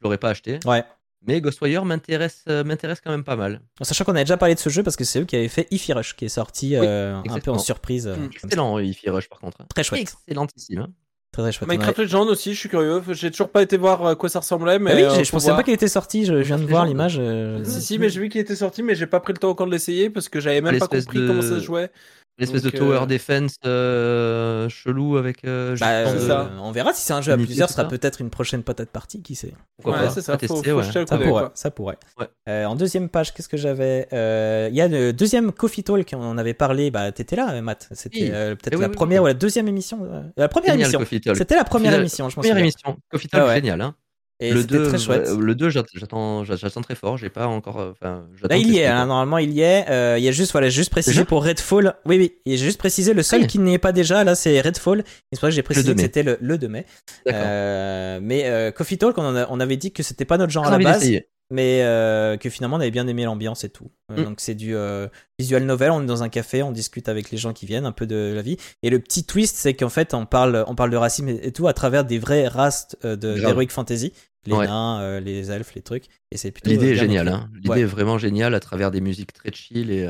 je 0.00 0.04
l'aurais 0.04 0.18
pas 0.18 0.30
acheté. 0.30 0.58
Ouais. 0.64 0.84
Mais 1.26 1.40
Ghostwire 1.40 1.84
m'intéresse 1.86 2.44
euh, 2.48 2.64
m'intéresse 2.64 3.00
quand 3.02 3.10
même 3.10 3.24
pas 3.24 3.36
mal. 3.36 3.60
En 3.80 3.84
sachant 3.84 4.04
qu'on 4.04 4.12
avait 4.12 4.24
déjà 4.24 4.36
parlé 4.36 4.54
de 4.54 4.60
ce 4.60 4.68
jeu 4.68 4.82
parce 4.82 4.96
que 4.96 5.04
c'est 5.04 5.20
eux 5.20 5.24
qui 5.24 5.36
avaient 5.36 5.48
fait 5.48 5.66
Ify 5.70 5.92
Rush 5.94 6.14
qui 6.16 6.26
est 6.26 6.28
sorti 6.28 6.76
Oui, 6.78 6.86
euh, 6.86 7.16
un 7.28 7.38
peu 7.40 7.50
en 7.50 7.58
surprise. 7.58 8.06
euh. 8.06 8.16
Excellent, 8.44 8.78
Ify 8.78 9.08
Rush 9.10 9.28
par 9.30 9.38
contre. 9.40 9.58
Très 9.74 9.82
chouette. 9.84 10.02
Excellentissime. 10.26 10.80
hein. 10.80 10.88
Très 11.32 11.42
très 11.42 11.50
chouette. 11.52 11.68
Minecraft 11.68 11.98
Legends 11.98 12.26
aussi, 12.26 12.52
je 12.54 12.58
suis 12.60 12.68
curieux. 12.68 13.02
J'ai 13.12 13.30
toujours 13.30 13.48
pas 13.48 13.62
été 13.62 13.76
voir 13.78 14.06
à 14.06 14.14
quoi 14.16 14.28
ça 14.28 14.40
ressemblait, 14.40 14.78
mais. 14.78 14.92
Ah 14.92 14.94
oui, 14.96 15.02
euh, 15.20 15.24
je 15.24 15.30
pensais 15.30 15.46
voir. 15.46 15.56
pas 15.56 15.62
qu'il 15.64 15.72
était 15.72 15.88
sorti. 15.88 16.26
Je 16.26 16.34
viens 16.34 16.58
de 16.58 16.64
voir 16.66 16.84
l'image. 16.84 17.16
euh, 17.18 17.64
Si, 17.64 17.80
si, 17.80 17.98
mais 17.98 18.08
j'ai 18.10 18.20
vu 18.20 18.28
qu'il 18.28 18.40
était 18.42 18.54
sorti, 18.54 18.82
mais 18.82 18.94
j'ai 18.94 19.06
pas 19.06 19.18
pris 19.18 19.32
le 19.32 19.38
temps 19.38 19.48
encore 19.50 19.66
de 19.66 19.72
l'essayer 19.72 20.10
parce 20.10 20.28
que 20.28 20.38
j'avais 20.40 20.60
même 20.60 20.78
pas 20.78 20.86
compris 20.86 21.18
de- 21.20 21.26
comment 21.26 21.42
ça 21.42 21.48
se 21.48 21.60
jouait. 21.60 21.90
L'espèce 22.36 22.62
de 22.62 22.70
tower 22.70 22.98
euh, 23.02 23.06
defense 23.06 23.54
euh, 23.64 24.68
chelou 24.68 25.16
avec. 25.16 25.44
euh, 25.44 25.76
Bah, 25.78 26.04
ça. 26.18 26.40
euh, 26.40 26.58
on 26.60 26.72
verra 26.72 26.92
si 26.92 27.02
c'est 27.02 27.12
un 27.12 27.20
jeu 27.22 27.32
à 27.32 27.36
plusieurs, 27.36 27.68
ce 27.68 27.74
sera 27.76 27.86
peut-être 27.86 28.20
une 28.20 28.30
prochaine 28.30 28.62
patate 28.64 28.90
partie, 28.90 29.22
qui 29.22 29.34
sait. 29.36 29.52
Pourquoi 29.76 30.00
Ouais, 30.00 30.06
pas 30.08 30.12
c'est 30.12 30.20
ça, 30.22 30.32
faut- 30.32 30.38
tester, 30.38 30.70
faut 30.70 30.76
ouais. 30.78 30.82
Ça 30.84 31.04
pourrait, 31.04 31.28
quoi. 31.30 31.52
ça 31.54 31.70
pourrait. 31.70 31.96
Ouais. 32.18 32.26
Euh, 32.48 32.64
en 32.64 32.74
deuxième 32.74 33.08
page, 33.08 33.32
qu'est-ce 33.34 33.48
que 33.48 33.56
j'avais 33.56 34.08
Euh, 34.12 34.68
Il 34.70 34.76
y 34.76 34.80
a 34.80 34.88
le 34.88 35.12
deuxième 35.12 35.52
Coffee 35.52 35.84
Talk, 35.84 36.10
on 36.16 36.22
en 36.24 36.36
avait 36.38 36.54
parlé, 36.54 36.90
bah 36.90 37.12
t'étais 37.12 37.36
là, 37.36 37.60
Matt. 37.62 37.88
C'était 37.92 38.22
Oui. 38.22 38.30
euh, 38.32 38.54
peut-être 38.56 38.72
Eh 38.72 38.76
oui, 38.76 38.82
la 38.82 38.88
oui, 38.88 38.94
première 38.94 39.22
oui. 39.22 39.26
ou 39.26 39.28
la 39.28 39.34
deuxième 39.34 39.68
émission. 39.68 40.00
euh, 40.02 40.22
La 40.36 40.48
première 40.48 40.72
Génial, 40.72 40.92
émission. 40.94 41.34
C'était 41.34 41.54
la 41.56 41.64
première 41.64 41.94
émission, 41.94 42.28
je 42.30 42.36
m'en 42.36 42.42
Première 42.42 42.58
émission. 42.58 42.96
Coffee 43.10 43.28
Talk, 43.28 43.42
Ah 43.44 43.48
ouais. 43.48 43.54
génial. 43.56 43.80
Hein. 43.80 43.94
Et 44.40 44.52
le 44.52 44.62
c'était 44.62 44.74
2, 44.78 44.88
très 44.88 44.98
chouette. 44.98 45.28
le 45.38 45.54
2 45.54 45.70
j'attends, 45.70 46.44
j'attends 46.44 46.80
très 46.82 46.96
fort. 46.96 47.16
J'ai 47.16 47.30
pas 47.30 47.46
encore. 47.46 47.80
euh, 47.80 47.92
Enfin, 47.92 48.26
Là, 48.48 48.56
il 48.56 48.68
y 48.68 48.78
est, 48.78 48.86
hein, 48.86 49.06
normalement 49.06 49.38
il 49.38 49.52
y 49.52 49.60
est. 49.60 49.88
Euh, 49.88 50.16
il 50.18 50.24
y 50.24 50.28
a 50.28 50.32
juste, 50.32 50.50
voilà, 50.52 50.68
j'ai 50.68 50.76
juste 50.76 50.90
précisé 50.90 51.24
pour 51.24 51.44
Redfall. 51.44 51.94
Oui, 52.04 52.16
oui, 52.18 52.34
il 52.44 52.56
j'ai 52.58 52.64
juste 52.64 52.78
précisé 52.78 53.14
le 53.14 53.22
seul 53.22 53.42
Oui. 53.42 53.46
qui 53.46 53.58
n'y 53.60 53.74
est 53.74 53.78
pas 53.78 53.92
déjà, 53.92 54.24
là, 54.24 54.34
c'est 54.34 54.60
Redfall. 54.60 55.04
C'est 55.06 55.12
pour 55.32 55.40
ça 55.40 55.46
que 55.48 55.54
j'ai 55.54 55.62
précisé 55.62 55.86
2 55.88 55.94
que 55.94 56.00
c'était 56.00 56.22
le, 56.24 56.36
le 56.40 56.58
2 56.58 56.68
mai. 56.68 56.84
Euh, 57.28 58.18
mais 58.22 58.44
euh, 58.46 58.70
Coffee 58.72 58.98
Talk, 58.98 59.16
on, 59.18 59.22
en 59.24 59.36
a- 59.36 59.46
on 59.50 59.60
avait 59.60 59.76
dit 59.76 59.92
que 59.92 60.02
c'était 60.02 60.24
pas 60.24 60.36
notre 60.36 60.52
genre 60.52 60.66
à 60.66 60.70
la 60.70 60.76
envie 60.76 60.84
base. 60.84 61.08
Mais 61.50 61.82
euh, 61.82 62.36
que 62.36 62.48
finalement 62.50 62.76
on 62.76 62.80
avait 62.80 62.90
bien 62.90 63.06
aimé 63.06 63.24
l'ambiance 63.24 63.64
et 63.64 63.68
tout. 63.68 63.90
Euh, 64.10 64.20
Mm. 64.20 64.24
Donc 64.24 64.40
c'est 64.40 64.54
du 64.54 64.74
euh, 64.76 65.08
visual 65.38 65.64
novel, 65.64 65.90
on 65.90 66.02
est 66.02 66.06
dans 66.06 66.22
un 66.22 66.28
café, 66.28 66.62
on 66.62 66.72
discute 66.72 67.08
avec 67.08 67.30
les 67.30 67.38
gens 67.38 67.52
qui 67.52 67.66
viennent 67.66 67.86
un 67.86 67.92
peu 67.92 68.06
de 68.06 68.32
la 68.34 68.42
vie. 68.42 68.56
Et 68.82 68.90
le 68.90 68.98
petit 68.98 69.24
twist, 69.24 69.56
c'est 69.56 69.74
qu'en 69.74 69.88
fait 69.88 70.14
on 70.14 70.26
parle, 70.26 70.64
on 70.68 70.74
parle 70.74 70.90
de 70.90 70.96
racisme 70.96 71.28
et, 71.28 71.40
et 71.46 71.52
tout 71.52 71.66
à 71.68 71.72
travers 71.72 72.04
des 72.04 72.18
vraies 72.18 72.48
races 72.48 72.96
euh, 73.04 73.16
d'heroic 73.16 73.68
fantasy, 73.70 74.12
les 74.46 74.52
Ouais. 74.54 74.66
nains, 74.66 75.20
les 75.20 75.50
elfes, 75.50 75.74
les 75.74 75.82
trucs. 75.82 76.04
Et 76.30 76.36
c'est 76.36 76.54
L'idée 76.66 76.90
est 76.90 76.96
géniale. 76.96 77.28
Hein. 77.28 77.50
L'idée 77.54 77.68
Ouais. 77.68 77.80
est 77.80 77.84
vraiment 77.84 78.18
géniale 78.18 78.54
à 78.54 78.60
travers 78.60 78.90
des 78.90 79.00
musiques 79.00 79.32
très 79.32 79.52
chill 79.52 79.90
et, 79.90 80.06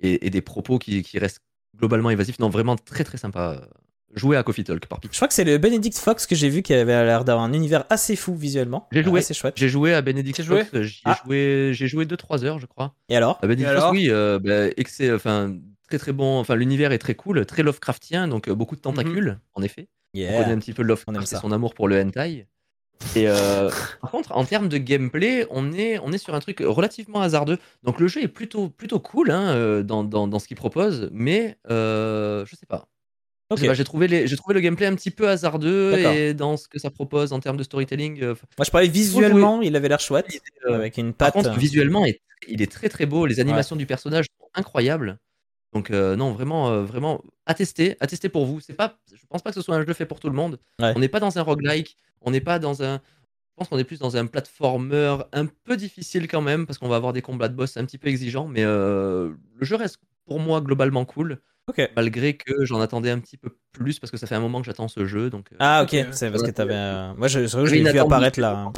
et, 0.00 0.26
et 0.26 0.30
des 0.30 0.42
propos 0.42 0.78
qui, 0.78 1.02
qui 1.02 1.18
restent 1.18 1.40
globalement 1.76 2.10
évasifs. 2.10 2.38
Non, 2.38 2.50
vraiment 2.50 2.76
très 2.76 3.04
très 3.04 3.16
sympa. 3.18 3.62
Jouer 4.14 4.36
à 4.36 4.42
Coffee 4.42 4.62
Talk 4.64 4.84
par 4.86 5.00
Je 5.02 5.08
crois 5.16 5.26
que 5.28 5.34
c'est 5.34 5.44
le 5.44 5.56
Benedict 5.58 5.96
Fox 5.98 6.26
que 6.26 6.34
j'ai 6.34 6.48
vu 6.50 6.62
qui 6.62 6.74
avait 6.74 7.04
l'air 7.04 7.24
d'avoir 7.24 7.44
un 7.44 7.52
univers 7.52 7.84
assez 7.88 8.14
fou 8.14 8.34
visuellement. 8.34 8.86
J'ai 8.92 9.02
joué. 9.02 9.20
Assez 9.20 9.32
chouette. 9.34 9.54
J'ai 9.56 9.68
joué 9.68 9.94
à 9.94 10.02
Benedict 10.02 10.42
joué 10.42 10.64
Fox. 10.64 10.70
euh, 10.74 10.82
J'y 10.82 10.98
ai 10.98 11.02
Ah. 11.06 11.18
joué, 11.24 11.70
j'ai 11.72 11.86
joué 11.88 12.04
2-3 12.04 12.44
heures, 12.44 12.58
je 12.58 12.66
crois. 12.66 12.94
Et 13.08 13.16
alors 13.16 13.38
À 13.42 13.46
Benedict 13.46 13.68
Et 13.68 13.72
Fox, 13.72 13.78
alors 13.82 13.92
oui, 13.92 14.08
euh, 14.10 14.38
bah, 14.38 14.68
enfin, 15.14 15.56
très 15.88 15.98
très 15.98 16.12
bon. 16.12 16.38
Enfin, 16.38 16.56
l'univers 16.56 16.92
est 16.92 16.98
très 16.98 17.14
cool, 17.14 17.46
très 17.46 17.62
Lovecraftien, 17.62 18.28
donc 18.28 18.48
euh, 18.48 18.54
beaucoup 18.54 18.76
de 18.76 18.80
tentacules, 18.82 19.38
en 19.54 19.62
effet. 19.62 19.88
On 20.14 20.18
Yeah. 20.18 20.42
connaît 20.42 20.52
un 20.52 20.58
petit 20.58 20.74
peu 20.74 20.82
On 20.82 20.86
Lovecraft 20.86 21.32
et 21.32 21.36
son 21.36 21.52
amour 21.52 21.72
pour 21.72 21.88
le 21.88 21.98
hentai. 21.98 22.46
Et 23.16 23.26
euh, 23.28 23.70
par 24.02 24.10
contre, 24.10 24.30
en 24.32 24.44
termes 24.44 24.68
de 24.68 24.76
gameplay, 24.76 25.46
on 25.50 25.72
est, 25.72 25.98
on 26.00 26.12
est 26.12 26.18
sur 26.18 26.34
un 26.34 26.40
truc 26.40 26.60
relativement 26.64 27.22
hasardeux. 27.22 27.58
Donc 27.82 27.98
le 27.98 28.08
jeu 28.08 28.22
est 28.22 28.28
plutôt, 28.28 28.68
plutôt 28.68 29.00
cool 29.00 29.30
hein, 29.30 29.54
euh, 29.56 29.82
dans, 29.82 30.04
dans, 30.04 30.28
dans 30.28 30.38
ce 30.38 30.46
qu'il 30.46 30.56
propose, 30.58 31.08
mais 31.12 31.56
euh, 31.70 32.44
je 32.46 32.54
sais 32.56 32.66
pas. 32.66 32.88
Pas, 33.56 33.74
J'ai 33.74 33.84
trouvé, 33.84 34.08
les- 34.08 34.26
j'ai 34.26 34.36
trouvé 34.36 34.54
le 34.54 34.60
gameplay 34.60 34.86
un 34.86 34.94
petit 34.94 35.10
peu 35.10 35.28
hasardeux 35.28 35.98
et 35.98 36.34
dans 36.34 36.56
ce 36.56 36.68
que 36.68 36.78
ça 36.78 36.90
propose 36.90 37.32
en 37.32 37.40
termes 37.40 37.56
de 37.56 37.62
storytelling. 37.62 38.22
euh, 38.22 38.34
Moi 38.58 38.64
je 38.64 38.70
parlais 38.70 38.88
visuellement, 38.88 39.60
il 39.62 39.74
avait 39.76 39.88
l'air 39.88 40.00
chouette. 40.00 40.26
euh, 40.68 40.74
avec 40.74 40.96
une 40.98 41.12
par 41.12 41.32
patte. 41.32 41.44
contre, 41.44 41.58
visuellement, 41.58 42.04
il- 42.48 42.62
est 42.62 42.70
très 42.70 42.88
très 42.88 43.06
beau. 43.06 43.26
Les 43.26 43.40
animations 43.40 43.76
du 43.76 43.86
personnage 43.86 44.26
sont 44.40 44.48
incroyables. 44.54 45.18
Donc 45.72 45.90
euh, 45.90 46.16
non, 46.16 46.32
vraiment, 46.32 46.70
euh, 46.70 46.82
vraiment, 46.82 47.22
à 47.46 47.54
tester, 47.54 47.96
à 48.00 48.06
tester 48.06 48.28
pour 48.28 48.44
vous. 48.46 48.60
C'est 48.60 48.74
pas, 48.74 48.98
je 49.10 49.24
pense 49.28 49.40
pas 49.42 49.50
que 49.50 49.54
ce 49.54 49.62
soit 49.62 49.74
un 49.76 49.86
jeu 49.86 49.92
fait 49.94 50.04
pour 50.06 50.20
tout 50.20 50.28
le 50.28 50.34
monde. 50.36 50.58
Ouais. 50.80 50.92
On 50.94 50.98
n'est 50.98 51.08
pas 51.08 51.20
dans 51.20 51.38
un 51.38 51.42
roguelike, 51.42 51.96
on 52.20 52.30
n'est 52.30 52.40
pas 52.42 52.58
dans 52.58 52.82
un. 52.82 52.96
Je 52.96 53.56
pense 53.56 53.68
qu'on 53.68 53.78
est 53.78 53.84
plus 53.84 53.98
dans 53.98 54.16
un 54.16 54.26
platformer 54.26 55.16
un 55.32 55.46
peu 55.46 55.76
difficile 55.76 56.26
quand 56.28 56.40
même 56.42 56.66
parce 56.66 56.78
qu'on 56.78 56.88
va 56.88 56.96
avoir 56.96 57.12
des 57.12 57.22
combats 57.22 57.48
de 57.48 57.54
boss 57.54 57.76
un 57.76 57.84
petit 57.84 57.98
peu 57.98 58.08
exigeants. 58.08 58.48
Mais 58.48 58.64
euh, 58.64 59.30
le 59.56 59.64
jeu 59.66 59.76
reste 59.76 59.98
pour 60.26 60.40
moi 60.40 60.60
globalement 60.60 61.04
cool, 61.04 61.40
Ok. 61.68 61.90
malgré 61.96 62.36
que 62.36 62.64
j'en 62.64 62.80
attendais 62.80 63.10
un 63.10 63.18
petit 63.20 63.36
peu 63.36 63.56
plus 63.72 63.98
parce 64.00 64.10
que 64.10 64.16
ça 64.16 64.26
fait 64.26 64.34
un 64.34 64.40
moment 64.40 64.60
que 64.60 64.66
j'attends 64.66 64.88
ce 64.88 65.06
jeu. 65.06 65.30
Donc 65.30 65.46
euh, 65.52 65.56
Ah 65.60 65.82
ok, 65.84 65.96
c'est 66.12 66.30
parce 66.30 66.42
que 66.42 66.50
t'avais. 66.50 66.74
euh, 66.74 67.14
Moi 67.14 67.28
je, 67.28 67.46
je 67.46 67.56
l'ai 67.74 67.82
vu 67.92 67.98
apparaître 68.00 68.40
là. 68.40 68.72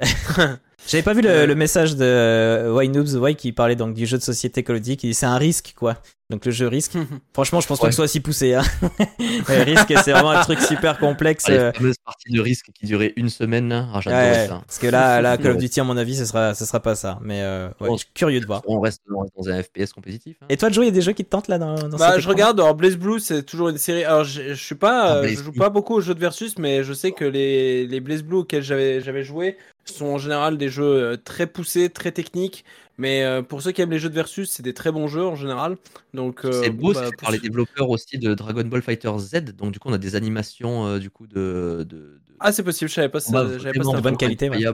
J'avais 0.86 1.02
pas 1.02 1.14
vu 1.14 1.22
le, 1.22 1.46
le 1.46 1.54
message 1.54 1.96
de 1.96 2.04
euh, 2.04 2.72
Why 2.74 2.88
Noobs 2.88 3.14
Why 3.16 3.34
qui 3.36 3.52
parlait 3.52 3.76
donc 3.76 3.94
du 3.94 4.06
jeu 4.06 4.18
de 4.18 4.22
société 4.22 4.62
Call 4.62 4.76
of 4.76 4.82
Duty 4.82 4.96
qui 4.96 5.06
dit 5.08 5.14
c'est 5.14 5.26
un 5.26 5.38
risque 5.38 5.74
quoi. 5.76 5.96
Donc 6.30 6.44
le 6.46 6.52
jeu 6.52 6.68
risque. 6.68 6.92
Franchement 7.34 7.60
je 7.60 7.66
pense 7.66 7.78
pas 7.80 7.86
que 7.86 7.92
ce 7.92 7.96
soit 7.96 8.08
si 8.08 8.20
poussé. 8.20 8.54
Hein. 8.54 8.62
le 9.18 9.62
risque 9.64 9.94
c'est 10.04 10.12
vraiment 10.12 10.30
un 10.30 10.42
truc 10.42 10.60
super 10.60 10.98
complexe. 10.98 11.44
ah, 11.48 11.52
les 11.52 11.72
fameuses 11.72 11.96
parties 12.04 12.32
de 12.32 12.40
risque 12.40 12.66
qui 12.74 12.86
duraient 12.86 13.12
une 13.16 13.28
semaine, 13.30 13.68
là, 13.70 13.86
ah, 13.94 14.00
j'adorais 14.02 14.30
ouais, 14.32 14.46
ça. 14.48 14.62
parce 14.66 14.78
que 14.78 14.86
là, 14.86 15.20
là 15.22 15.36
Call 15.38 15.52
of. 15.52 15.56
Duty 15.58 15.80
à 15.80 15.84
mon 15.84 15.96
avis 15.96 16.16
ce 16.16 16.26
sera, 16.26 16.54
ce 16.54 16.64
sera 16.66 16.80
pas 16.80 16.94
ça. 16.94 17.18
Mais 17.22 17.40
euh, 17.42 17.68
ouais, 17.80 17.88
Bon, 17.88 17.96
je 17.96 18.04
suis 18.04 18.12
curieux 18.14 18.40
de 18.40 18.46
voir. 18.46 18.62
On 18.66 18.80
reste, 18.80 19.00
dans 19.08 19.48
un 19.48 19.62
FPS 19.62 19.92
compétitif. 19.94 20.36
hein. 20.42 20.46
Et 20.50 20.56
toi 20.58 20.68
Joe, 20.70 20.84
il 20.84 20.88
y 20.88 20.90
a 20.90 20.94
des 20.94 21.02
jeux 21.02 21.12
qui 21.12 21.24
te 21.24 21.30
tentent 21.30 21.48
là 21.48 21.58
dans, 21.58 21.74
dans 21.88 21.96
Bah, 21.96 22.18
je 22.18 22.28
regarde. 22.28 22.60
Alors, 22.60 22.74
Blaze 22.74 22.96
Blue, 22.96 23.20
c'est 23.20 23.42
toujours 23.42 23.70
une 23.70 23.78
série. 23.78 24.04
Alors, 24.04 24.24
je, 24.24 24.48
je 24.50 24.62
suis 24.62 24.74
pas, 24.74 25.04
Ah, 25.04 25.16
euh, 25.16 25.28
je 25.28 25.42
joue 25.42 25.52
pas 25.52 25.70
beaucoup 25.70 25.94
aux 25.94 26.00
jeux 26.02 26.14
de 26.14 26.20
versus, 26.20 26.58
mais 26.58 26.84
je 26.84 26.92
sais 26.92 27.12
que 27.12 27.24
les, 27.24 27.86
les 27.86 28.00
Blaze 28.00 28.22
Blue 28.22 28.38
auxquels 28.38 28.62
j'avais, 28.62 29.00
j'avais 29.00 29.24
joué 29.24 29.56
sont 29.86 30.06
en 30.06 30.16
général 30.18 30.56
des 30.56 30.70
jeux 30.74 30.84
euh, 31.12 31.16
très 31.16 31.46
poussés, 31.46 31.88
très 31.90 32.12
techniques. 32.12 32.64
Mais 32.98 33.24
euh, 33.24 33.42
pour 33.42 33.60
ceux 33.62 33.72
qui 33.72 33.82
aiment 33.82 33.90
les 33.90 33.98
jeux 33.98 34.08
de 34.08 34.14
versus, 34.14 34.50
c'est 34.50 34.62
des 34.62 34.74
très 34.74 34.92
bons 34.92 35.08
jeux 35.08 35.24
en 35.24 35.34
général. 35.34 35.76
Donc, 36.12 36.44
euh, 36.44 36.62
C'est 36.62 36.70
beau, 36.70 36.92
bah, 36.92 37.06
c'est 37.06 37.16
par 37.20 37.32
les 37.32 37.38
développeurs 37.38 37.90
aussi 37.90 38.18
de 38.18 38.34
Dragon 38.34 38.62
Ball 38.64 38.82
Fighter 38.82 39.10
Z. 39.18 39.44
Donc 39.56 39.72
du 39.72 39.78
coup, 39.80 39.88
on 39.88 39.92
a 39.92 39.98
des 39.98 40.14
animations 40.14 40.86
euh, 40.86 40.98
du 40.98 41.10
coup 41.10 41.26
de. 41.26 41.84
de, 41.88 41.96
de- 41.96 42.20
Ah, 42.40 42.52
c'est 42.52 42.62
possible. 42.62 42.88
Je 42.88 42.94
savais 42.94 43.08
pas 43.08 43.20
ça. 43.20 43.32
J'avais 43.58 43.72
pas 43.72 43.82
vraiment, 43.84 43.90
cette 43.92 43.96
de 43.98 44.02
bonne 44.02 44.16
qualité, 44.16 44.50
ouais. 44.50 44.64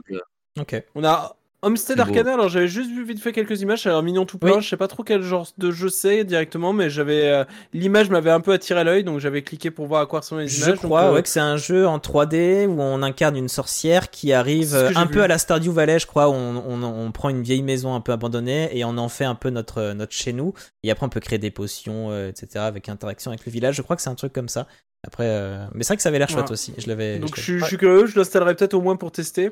Ok. 0.59 0.83
On 0.95 1.03
a 1.03 1.35
Homestead. 1.63 1.99
Arcana, 1.99 2.33
alors 2.33 2.49
j'avais 2.49 2.67
juste 2.67 2.89
vu 2.89 3.03
vite 3.03 3.19
fait 3.21 3.31
quelques 3.33 3.61
images, 3.61 3.83
ça 3.83 3.89
a 3.89 3.93
l'air 3.93 4.01
mignon 4.03 4.25
tout 4.25 4.37
plein, 4.39 4.55
Oui. 4.55 4.61
je 4.61 4.67
sais 4.69 4.77
pas 4.77 4.87
trop 4.87 5.03
quel 5.03 5.21
genre 5.21 5.47
de 5.57 5.69
jeu 5.71 5.89
c'est 5.89 6.23
directement, 6.23 6.73
mais 6.73 6.89
j'avais 6.89 7.29
euh, 7.29 7.43
l'image 7.73 8.09
m'avait 8.09 8.31
un 8.31 8.39
peu 8.39 8.51
attiré 8.51 8.83
l'œil, 8.83 9.03
donc 9.03 9.19
j'avais 9.19 9.43
cliqué 9.43 9.69
pour 9.69 9.85
voir 9.85 10.01
à 10.01 10.05
quoi 10.07 10.19
ressemblaient 10.21 10.45
les 10.45 10.49
Je 10.49 10.65
images. 10.65 10.77
crois 10.79 11.01
donc, 11.03 11.11
euh, 11.11 11.13
ouais, 11.15 11.21
que 11.23 11.29
c'est 11.29 11.39
un 11.39 11.57
jeu 11.57 11.87
en 11.87 11.99
3D 11.99 12.65
où 12.65 12.81
on 12.81 13.03
incarne 13.03 13.37
une 13.37 13.47
sorcière 13.49 14.09
qui 14.09 14.33
arrive 14.33 14.73
un 14.95 15.05
vu. 15.05 15.11
peu 15.11 15.21
à 15.21 15.27
la 15.27 15.37
Stardew 15.37 15.69
Valley, 15.71 15.99
je 15.99 16.07
crois. 16.07 16.29
où 16.29 16.33
On, 16.33 16.57
on, 16.67 16.83
on 16.83 17.11
prend 17.11 17.29
une 17.29 17.43
vieille 17.43 17.61
maison 17.63 17.93
un 17.93 18.01
peu 18.01 18.11
abandonnée 18.11 18.75
et 18.75 18.83
on 18.83 18.97
en 18.97 19.09
fait 19.09 19.25
un 19.25 19.35
peu 19.35 19.49
notre, 19.51 19.93
notre 19.93 20.13
chez 20.13 20.33
nous. 20.33 20.53
Et 20.83 20.89
après, 20.91 21.05
on 21.05 21.09
peut 21.09 21.19
créer 21.19 21.37
des 21.39 21.51
potions, 21.51 22.09
euh, 22.11 22.29
etc. 22.29 22.47
avec 22.65 22.89
interaction 22.89 23.29
avec 23.31 23.45
le 23.45 23.51
village. 23.51 23.75
Je 23.75 23.81
crois 23.83 23.95
que 23.95 24.01
c'est 24.01 24.09
un 24.09 24.15
truc 24.15 24.33
comme 24.33 24.49
ça. 24.49 24.67
Après, 25.05 25.25
euh, 25.27 25.65
mais 25.73 25.83
c'est 25.83 25.87
vrai 25.89 25.97
que 25.97 26.03
ça 26.03 26.09
avait 26.09 26.19
l'air 26.19 26.29
chouette 26.29 26.45
Ouais. 26.45 26.51
aussi. 26.51 26.73
Je 26.77 26.87
l'avais. 26.87 27.17
Donc 27.17 27.35
je 27.35 27.41
suis, 27.41 27.59
je 27.59 27.65
suis 27.65 27.77
curieux, 27.77 28.05
je 28.05 28.15
l'installerai 28.19 28.53
peut-être 28.55 28.75
au 28.75 28.81
moins 28.81 28.95
pour 28.95 29.11
tester. 29.11 29.49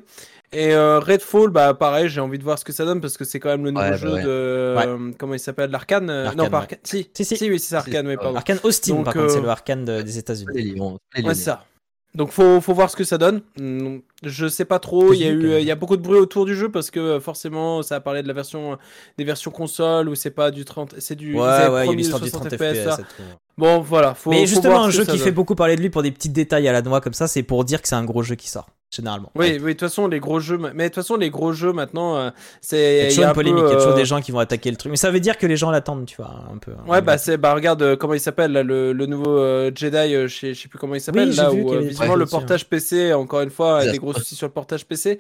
Et 0.54 0.74
euh, 0.76 1.00
Redfall, 1.00 1.50
bah 1.50 1.74
pareil, 1.74 2.08
j'ai 2.08 2.22
envie 2.22 2.38
de 2.38 2.43
voir 2.43 2.60
ce 2.60 2.66
que 2.66 2.72
ça 2.72 2.86
donne 2.86 3.02
parce 3.02 3.18
que 3.18 3.26
c'est 3.26 3.39
quand 3.39 3.50
même 3.50 3.64
le 3.66 3.72
nouveau 3.72 3.84
Ouais, 3.84 3.91
bah 3.91 3.97
jeu 3.97 4.14
ouais. 4.14 4.24
de 4.24 5.14
comment 5.18 5.34
il 5.34 5.39
s'appelle 5.39 5.72
l'Arcane 5.72 6.10
euh, 6.12 6.26
Non, 6.36 6.45
pas 6.45 6.58
ouais. 6.58 6.64
Arcane. 6.64 6.80
Si. 6.84 7.10
Si, 7.16 7.26
si. 7.26 7.50
oui, 7.50 7.60
c'est 7.60 7.76
Arcane, 7.76 8.08
oui, 8.08 8.16
pardon. 8.16 8.36
Arcane 8.38 8.60
Austin, 8.64 8.95
Donc, 8.95 9.06
par 9.06 9.14
contre, 9.16 9.32
c'est 9.32 9.38
euh, 9.39 9.41
le 9.41 9.50
Arcane 9.50 9.86
de- 9.86 9.97
des 9.97 10.04
Les 10.04 10.18
États-Unis. 10.20 10.74
Lions, 10.76 11.00
les 11.16 11.24
Ouais, 11.24 11.34
c'est 11.34 11.41
ça. 11.41 11.66
Donc 12.16 12.32
faut, 12.32 12.60
faut 12.60 12.74
voir 12.74 12.89
ce 12.89 12.95
que 12.95 13.03
ça 13.03 13.18
donne. 13.18 13.41
Je 14.24 14.47
sais 14.47 14.66
pas 14.66 14.80
trop. 14.80 15.14
Il 15.14 15.20
y 15.20 15.26
a 15.26 15.30
eu, 15.30 15.60
il 15.60 15.66
y 15.66 15.72
a 15.72 15.76
beaucoup 15.76 15.95
de 15.95 16.01
bruit 16.01 16.18
autour 16.18 16.45
du 16.45 16.55
jeu 16.55 16.70
parce 16.70 16.89
que 16.89 16.99
euh, 16.99 17.20
forcément 17.20 17.84
ça 17.84 17.97
a 17.97 17.99
parlé 17.99 18.24
de 18.24 18.28
la 18.28 18.34
version, 18.34 18.78
des 19.18 19.24
versions 19.24 19.51
console 19.51 20.10
où 20.10 20.16
c'est 20.16 20.32
pas 20.32 20.49
du 20.49 20.66
30, 20.66 20.95
c'est 20.97 21.16
du. 21.16 21.36
Ouais, 21.36 21.68
ouais, 21.68 21.86
il 21.86 21.91
y 21.91 21.93
a 21.93 21.95
du 21.95 22.03
60 22.03 22.32
30 22.32 22.55
FPS. 22.55 23.01
Bon, 23.57 23.80
voilà. 23.82 24.16
Faut, 24.16 24.32
mais 24.32 24.41
faut 24.41 24.45
justement, 24.47 24.76
voir 24.76 24.86
un 24.86 24.89
jeu 24.89 25.03
qui 25.03 25.12
donne. 25.12 25.20
fait 25.20 25.32
beaucoup 25.32 25.53
parler 25.53 25.76
de 25.76 25.82
lui 25.82 25.89
pour 25.89 26.01
des 26.01 26.12
petits 26.12 26.30
détails 26.30 26.68
à 26.68 26.72
la 26.72 26.82
noix 26.82 27.01
comme 27.01 27.14
ça, 27.14 27.28
c'est 27.28 27.43
pour 27.43 27.64
dire 27.66 27.82
que 27.82 27.88
c'est 27.88 27.95
un 27.95 28.05
gros 28.05 28.24
jeu 28.24 28.36
qui 28.36 28.49
sort, 28.49 28.70
généralement. 28.91 29.31
Oui, 29.35 29.51
oui, 29.53 29.57
de 29.59 29.69
toute 29.71 29.81
façon, 29.81 30.07
les 30.07 30.19
gros 30.19 30.39
jeux, 30.39 30.57
ma- 30.57 30.73
mais 30.73 30.85
de 30.85 30.87
toute 30.89 30.95
façon, 30.95 31.15
les 31.15 31.29
gros 31.29 31.53
jeux 31.53 31.73
maintenant, 31.73 32.17
euh, 32.17 32.29
c'est. 32.61 32.97
Il 32.97 33.03
y 33.03 33.05
a 33.05 33.09
toujours 33.09 33.23
un 33.25 33.27
une 33.29 33.33
polémique, 33.33 33.63
il 33.65 33.67
y 33.67 33.71
a 33.71 33.75
peu, 33.75 33.77
toujours 33.81 33.93
des 33.95 34.05
gens 34.05 34.21
qui 34.21 34.31
vont 34.31 34.39
attaquer 34.39 34.71
le 34.71 34.77
truc. 34.77 34.89
Mais 34.91 34.97
ça 34.97 35.11
veut 35.11 35.19
dire 35.19 35.37
que 35.37 35.45
les 35.47 35.57
gens 35.57 35.69
l'attendent, 35.71 36.05
tu 36.05 36.15
vois, 36.17 36.43
un 36.53 36.57
peu. 36.57 36.71
Ouais, 36.87 37.01
bah 37.01 37.17
c'est 37.17 37.37
bah 37.37 37.53
regarde 37.53 37.81
euh, 37.81 37.95
comment 37.95 38.13
il 38.15 38.19
s'appelle 38.19 38.51
là, 38.51 38.63
le, 38.63 38.93
le 38.93 39.05
nouveau 39.05 39.37
euh, 39.37 39.71
Jedi, 39.75 39.97
euh, 40.15 40.27
je 40.27 40.35
sais 40.37 40.53
je 40.53 40.61
sais 40.61 40.67
plus 40.67 40.79
comment 40.79 40.95
il 40.95 41.01
s'appelle 41.01 41.29
Oui, 41.29 41.35
là 41.35 41.51
où 41.51 41.69
euh, 41.71 41.77
avait 41.77 41.85
visiblement 41.87 42.13
trucs 42.13 42.19
le 42.19 42.23
hein. 42.25 42.27
portage 42.39 42.65
PC 42.67 43.13
encore 43.13 43.41
une 43.41 43.49
fois 43.51 43.85
des 43.85 43.97
gros 43.99 44.13
soucis 44.13 44.35
sur 44.35 44.47
le 44.47 44.53
portage 44.53 44.85
PC. 44.85 45.19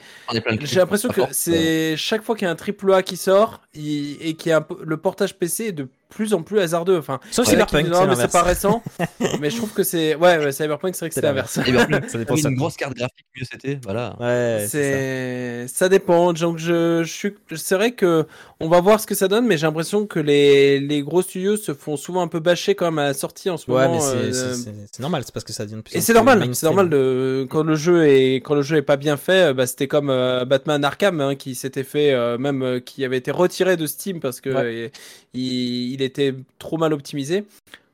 J'ai 0.61 0.79
l'impression 0.79 1.09
que 1.09 1.21
c'est 1.31 1.95
chaque 1.97 2.23
fois 2.23 2.35
qu'il 2.35 2.45
y 2.45 2.49
a 2.49 2.51
un 2.51 2.55
triple 2.55 2.91
A 2.93 3.03
qui 3.03 3.17
sort 3.17 3.61
il- 3.75 4.17
et 4.21 4.33
qu'il 4.35 4.49
y 4.49 4.53
a 4.53 4.57
un 4.57 4.65
le 4.83 4.97
portage 4.97 5.35
PC 5.37 5.65
est 5.67 5.71
de 5.73 5.87
plus 6.09 6.33
en 6.33 6.41
plus 6.43 6.59
hasardeux. 6.59 6.97
Enfin, 6.97 7.19
Sauf 7.31 7.47
Cyberpunk, 7.47 7.87
non, 7.87 8.07
mais 8.07 8.15
c'est 8.15 8.31
pas 8.31 8.43
récent. 8.43 8.83
mais 9.39 9.49
je 9.49 9.57
trouve 9.57 9.71
que 9.71 9.83
c'est 9.83 10.15
ouais, 10.15 10.37
ouais 10.37 10.51
Cyberpunk 10.51 10.95
c'est 10.95 11.01
vrai 11.05 11.09
que 11.09 11.15
C'est 11.15 11.21
l'inverse. 11.21 11.51
Cyberpunk, 11.63 12.09
Ça 12.09 12.17
dépend 12.17 12.35
ça. 12.37 12.49
une 12.49 12.55
grosse 12.55 12.75
carte 12.75 12.95
graphique, 12.95 13.25
mieux 13.37 13.45
c'était. 13.49 13.79
Voilà. 13.83 14.15
Ouais, 14.19 14.65
c'est 14.67 15.67
C'est 15.67 15.67
ça 15.67 15.89
dépend. 15.89 16.33
Donc 16.33 16.57
je, 16.57 17.03
je 17.03 17.11
suis 17.11 17.35
c'est 17.55 17.75
vrai 17.75 17.91
que 17.91 18.27
on 18.61 18.67
va 18.67 18.81
voir 18.81 18.99
ce 18.99 19.07
que 19.07 19.15
ça 19.15 19.27
donne 19.27 19.45
mais 19.47 19.57
j'ai 19.57 19.65
l'impression 19.65 20.05
que 20.05 20.19
les, 20.19 20.79
les 20.79 21.01
gros 21.01 21.21
studios 21.21 21.55
se 21.57 21.73
font 21.73 21.95
souvent 21.97 22.21
un 22.21 22.27
peu 22.27 22.39
bâcher 22.39 22.75
quand 22.75 22.85
même 22.85 22.99
à 22.99 23.05
la 23.05 23.13
sortie 23.13 23.49
en 23.49 23.57
ce 23.57 23.65
ça. 23.65 23.71
Ouais, 23.71 23.87
moment. 23.87 23.99
mais 23.99 24.31
c'est- 24.33 24.67
euh, 24.69 24.73
c'est 24.91 24.99
normal, 25.01 25.23
c'est 25.25 25.33
parce 25.33 25.45
que 25.45 25.53
ça 25.53 25.63
devient 25.65 25.77
de 25.77 25.81
plus 25.81 25.95
Et 25.95 26.01
c'est 26.01 26.13
normal, 26.13 26.49
c'est 26.53 26.65
normal 26.65 26.89
de 26.89 27.47
quand 27.49 27.63
le 27.63 27.75
jeu 27.75 28.05
est 28.07 28.35
quand 28.35 28.55
le 28.55 28.61
jeu 28.61 28.77
est 28.77 28.81
pas 28.81 28.97
bien 28.97 29.17
fait, 29.17 29.49
euh, 29.49 29.53
bah, 29.53 29.65
c'était 29.67 29.87
comme 29.87 30.09
euh, 30.09 30.45
Batman 30.45 30.83
Arkham 30.83 31.21
hein, 31.21 31.35
qui 31.35 31.55
s'était 31.55 31.83
fait 31.83 32.11
euh, 32.13 32.37
même 32.37 32.81
qui 32.85 33.05
avait 33.05 33.17
été 33.17 33.31
retiré 33.31 33.77
de 33.77 33.87
Steam 33.87 34.19
parce 34.19 34.41
que 34.41 34.49
Ouais. 34.49 34.91
il, 35.33 35.93
il 35.93 36.01
était 36.01 36.33
trop 36.57 36.77
mal 36.77 36.91
optimisé. 36.93 37.45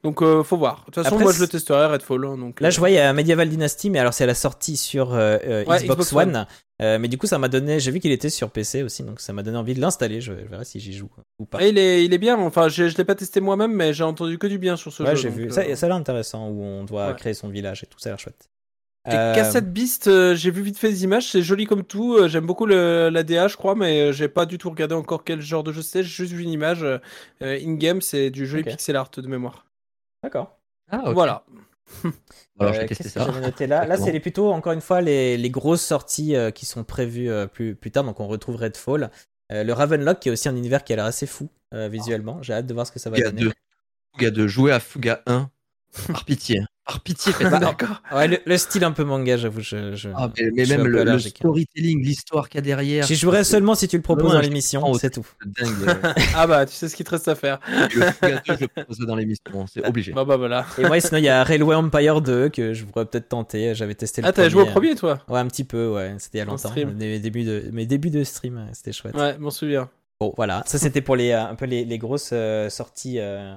Donc 0.05 0.21
euh, 0.21 0.43
faut 0.43 0.55
voir. 0.57 0.79
De 0.81 0.85
toute 0.85 0.95
façon, 0.95 1.09
Après, 1.15 1.23
moi 1.23 1.33
je 1.33 1.41
le 1.41 1.47
testerai 1.47 1.85
Redfall. 1.87 2.25
hein, 2.25 2.37
donc, 2.37 2.61
Là, 2.61 2.67
euh, 2.67 2.71
je 2.71 2.79
vois, 2.79 2.89
il 2.89 2.93
y 2.93 2.99
a 2.99 3.11
Medieval 3.11 3.49
Dynasty, 3.49 3.89
mais 3.89 3.99
alors 3.99 4.13
c'est 4.13 4.25
la 4.25 4.35
sortie 4.35 4.77
sur 4.77 5.13
euh, 5.13 5.37
euh, 5.43 5.65
Ouais, 5.65 5.79
Xbox, 5.79 6.11
Xbox 6.11 6.13
One. 6.13 6.47
Euh, 6.81 6.99
mais 6.99 7.07
du 7.07 7.17
coup, 7.17 7.25
ça 7.27 7.37
m'a 7.37 7.47
donné. 7.47 7.79
J'ai 7.79 7.91
vu 7.91 7.99
qu'il 7.99 8.11
était 8.11 8.29
sur 8.29 8.51
PC 8.51 8.83
aussi, 8.83 9.03
donc 9.03 9.19
ça 9.21 9.33
m'a 9.33 9.43
donné 9.43 9.57
envie 9.57 9.73
de 9.73 9.81
l'installer. 9.81 10.21
Je 10.21 10.33
verrai 10.33 10.65
si 10.65 10.79
j'y 10.79 10.93
joue 10.93 11.09
ou 11.39 11.45
pas. 11.45 11.63
il, 11.65 11.77
est, 11.77 12.03
il 12.05 12.13
est 12.13 12.17
bien. 12.17 12.37
Enfin, 12.37 12.67
je, 12.69 12.87
je 12.89 12.97
l'ai 12.97 13.05
pas 13.05 13.15
testé 13.15 13.39
moi-même, 13.41 13.73
mais 13.73 13.93
j'ai 13.93 14.03
entendu 14.03 14.37
que 14.37 14.47
du 14.47 14.57
bien 14.57 14.75
sur 14.77 14.91
ce 14.93 15.03
Ouais, 15.03 15.15
jeu. 15.15 15.21
j'ai 15.23 15.29
vu. 15.29 15.45
euh, 15.45 15.49
Ça, 15.49 15.75
ça 15.75 15.85
a 15.85 15.89
l'air 15.89 15.97
intéressant 15.97 16.49
où 16.49 16.61
on 16.63 16.83
doit 16.83 17.07
Ouais. 17.09 17.15
créer 17.15 17.33
son 17.33 17.49
village 17.49 17.83
et 17.83 17.87
tout. 17.87 17.97
Ça 17.99 18.09
a 18.09 18.11
l'air 18.11 18.19
chouette. 18.19 18.49
Et 19.07 19.13
Euh, 19.13 19.35
Cassette 19.35 19.71
Beast, 19.71 20.07
euh, 20.07 20.33
j'ai 20.35 20.49
vu 20.49 20.63
vite 20.63 20.79
fait 20.79 20.89
des 20.89 21.03
images, 21.03 21.29
c'est 21.31 21.43
joli 21.43 21.65
comme 21.65 21.83
tout. 21.83 22.15
euh, 22.15 22.27
J'aime 22.27 22.47
beaucoup 22.47 22.65
le, 22.65 23.09
la 23.09 23.21
DA, 23.23 23.47
je 23.47 23.55
crois, 23.55 23.75
mais 23.75 24.01
euh, 24.01 24.11
j'ai 24.11 24.27
pas 24.27 24.47
du 24.47 24.57
tout 24.57 24.69
regardé 24.71 24.95
encore 24.95 25.23
quel 25.23 25.41
genre 25.41 25.63
de 25.63 25.71
jeu 25.71 25.83
c'est. 25.83 26.01
J'ai 26.01 26.09
juste 26.09 26.33
vu 26.33 26.41
une 26.43 26.49
image 26.49 26.81
euh, 26.83 26.97
euh, 27.43 27.59
in-game, 27.63 28.01
c'est 28.01 28.31
du 28.31 28.47
joli 28.47 28.63
Ok. 28.63 28.69
pixel 28.71 28.95
art 28.95 29.11
de 29.15 29.27
mémoire. 29.27 29.65
D'accord. 30.25 30.57
Ah. 30.89 31.11
Voilà. 31.13 31.45
Alors, 32.59 32.73
Euh, 32.73 32.87
testé 32.87 33.09
ça. 33.09 33.27
noté 33.39 33.67
là 33.67 33.85
Là, 33.87 33.95
c'est 33.95 34.19
plutôt, 34.19 34.51
encore 34.51 34.73
une 34.73 34.81
fois, 34.81 35.01
les, 35.01 35.37
les 35.37 35.49
grosses 35.51 35.83
sorties 35.83 36.35
euh, 36.35 36.49
qui 36.49 36.65
sont 36.65 36.83
prévues 36.83 37.29
euh, 37.29 37.45
plus, 37.45 37.75
plus 37.75 37.91
tard. 37.91 38.03
Donc, 38.03 38.19
on 38.19 38.27
retrouve 38.27 38.55
Redfall. 38.55 39.11
Le 39.51 39.71
Ravenlock, 39.71 40.19
qui 40.19 40.29
est 40.29 40.31
aussi 40.31 40.49
un 40.49 40.55
univers 40.55 40.83
qui 40.83 40.93
a 40.93 40.95
l'air 40.95 41.05
assez 41.05 41.27
fou 41.27 41.49
visuellement. 41.71 42.41
J'ai 42.41 42.53
hâte 42.53 42.65
de 42.65 42.73
voir 42.73 42.87
ce 42.87 42.91
que 42.91 42.97
ça 42.97 43.11
va 43.11 43.17
Fuga 43.17 43.29
donner. 43.29 43.41
2. 43.43 43.51
Fuga 44.15 44.31
2. 44.31 44.47
Jouer 44.47 44.71
à 44.71 44.79
Fuga 44.79 45.21
1. 45.27 45.51
Par 46.07 46.25
pitié. 46.25 46.63
Par 46.85 46.99
pitié, 47.01 47.33
faites 47.33 47.49
ça. 47.49 47.57
D'accord. 47.57 48.03
Ouais, 48.13 48.27
le, 48.27 48.37
le 48.45 48.57
style 48.59 48.83
un 48.83 48.91
peu 48.91 49.03
manga, 49.03 49.37
j'avoue. 49.37 49.61
Je, 49.61 49.95
je- 49.95 50.09
Ah, 50.15 50.29
mais, 50.53 50.65
je 50.65 50.73
même 50.75 50.85
le, 50.85 51.17
storytelling, 51.17 52.03
l'histoire 52.03 52.47
qu'il 52.47 52.59
y 52.59 52.59
a 52.59 52.61
derrière. 52.61 53.07
J'y 53.07 53.15
jouerai 53.15 53.43
seulement 53.43 53.73
si 53.73 53.87
tu 53.87 53.95
le 53.95 54.03
proposes 54.03 54.25
Non, 54.27 54.33
dans 54.33 54.39
l'émission, 54.41 54.93
c'est 54.93 55.09
tout. 55.09 55.25
c'est 55.41 55.63
dingue. 55.65 55.89
euh, 55.89 56.13
Ah 56.35 56.45
bah, 56.45 56.65
tu 56.67 56.73
sais 56.73 56.87
ce 56.87 56.95
qu'il 56.95 57.03
te 57.05 57.09
reste 57.09 57.27
à 57.27 57.33
faire. 57.33 57.59
et 57.91 57.95
le 57.95 58.11
Fuga 58.11 58.41
2, 58.47 58.53
je 58.55 58.61
le 58.61 58.67
proposerai 58.67 59.05
dans 59.07 59.15
l'émission. 59.15 59.65
C'est 59.67 59.83
obligé. 59.87 60.11
Bah 60.13 60.25
bah 60.25 60.37
voilà. 60.37 60.63
Et 60.77 60.83
moi, 60.83 60.99
sinon, 60.99 61.17
il 61.17 61.23
y 61.23 61.29
a 61.29 61.43
Railway 61.43 61.73
Empire 61.75 62.21
2 62.21 62.49
que 62.49 62.73
je 62.75 62.85
pourrais 62.85 63.05
peut-être 63.05 63.29
tenter. 63.29 63.73
J'avais 63.73 63.95
testé 63.95 64.21
le 64.21 64.27
Ah, 64.27 64.31
t'as 64.33 64.49
joué 64.49 64.61
au 64.61 64.67
premier, 64.67 64.93
toi? 64.93 65.19
Ouais, 65.27 65.39
un 65.39 65.47
petit 65.47 65.63
peu, 65.63 65.87
ouais. 65.89 66.13
C'était 66.19 66.37
il 66.37 66.39
y 66.39 66.41
a 66.41 66.45
longtemps. 66.45 66.71
Mes 66.75 67.19
débuts 67.19 67.43
de, 67.45 67.63
mes 67.73 67.87
débuts 67.87 68.11
de 68.11 68.23
stream, 68.23 68.57
euh, 68.57 68.65
c'était 68.73 68.91
chouette. 68.91 69.15
Ouais, 69.15 69.35
m'en 69.39 69.49
souviens. 69.49 69.89
Bon, 70.19 70.33
voilà. 70.37 70.61
Ça, 70.67 70.77
c'était 70.77 71.01
pour 71.01 71.15
les, 71.15 71.31
euh, 71.31 71.43
un 71.47 71.55
peu 71.55 71.65
les, 71.65 71.83
les 71.83 71.97
grosses 71.97 72.29
euh, 72.31 72.69
sorties 72.69 73.17
euh, 73.19 73.55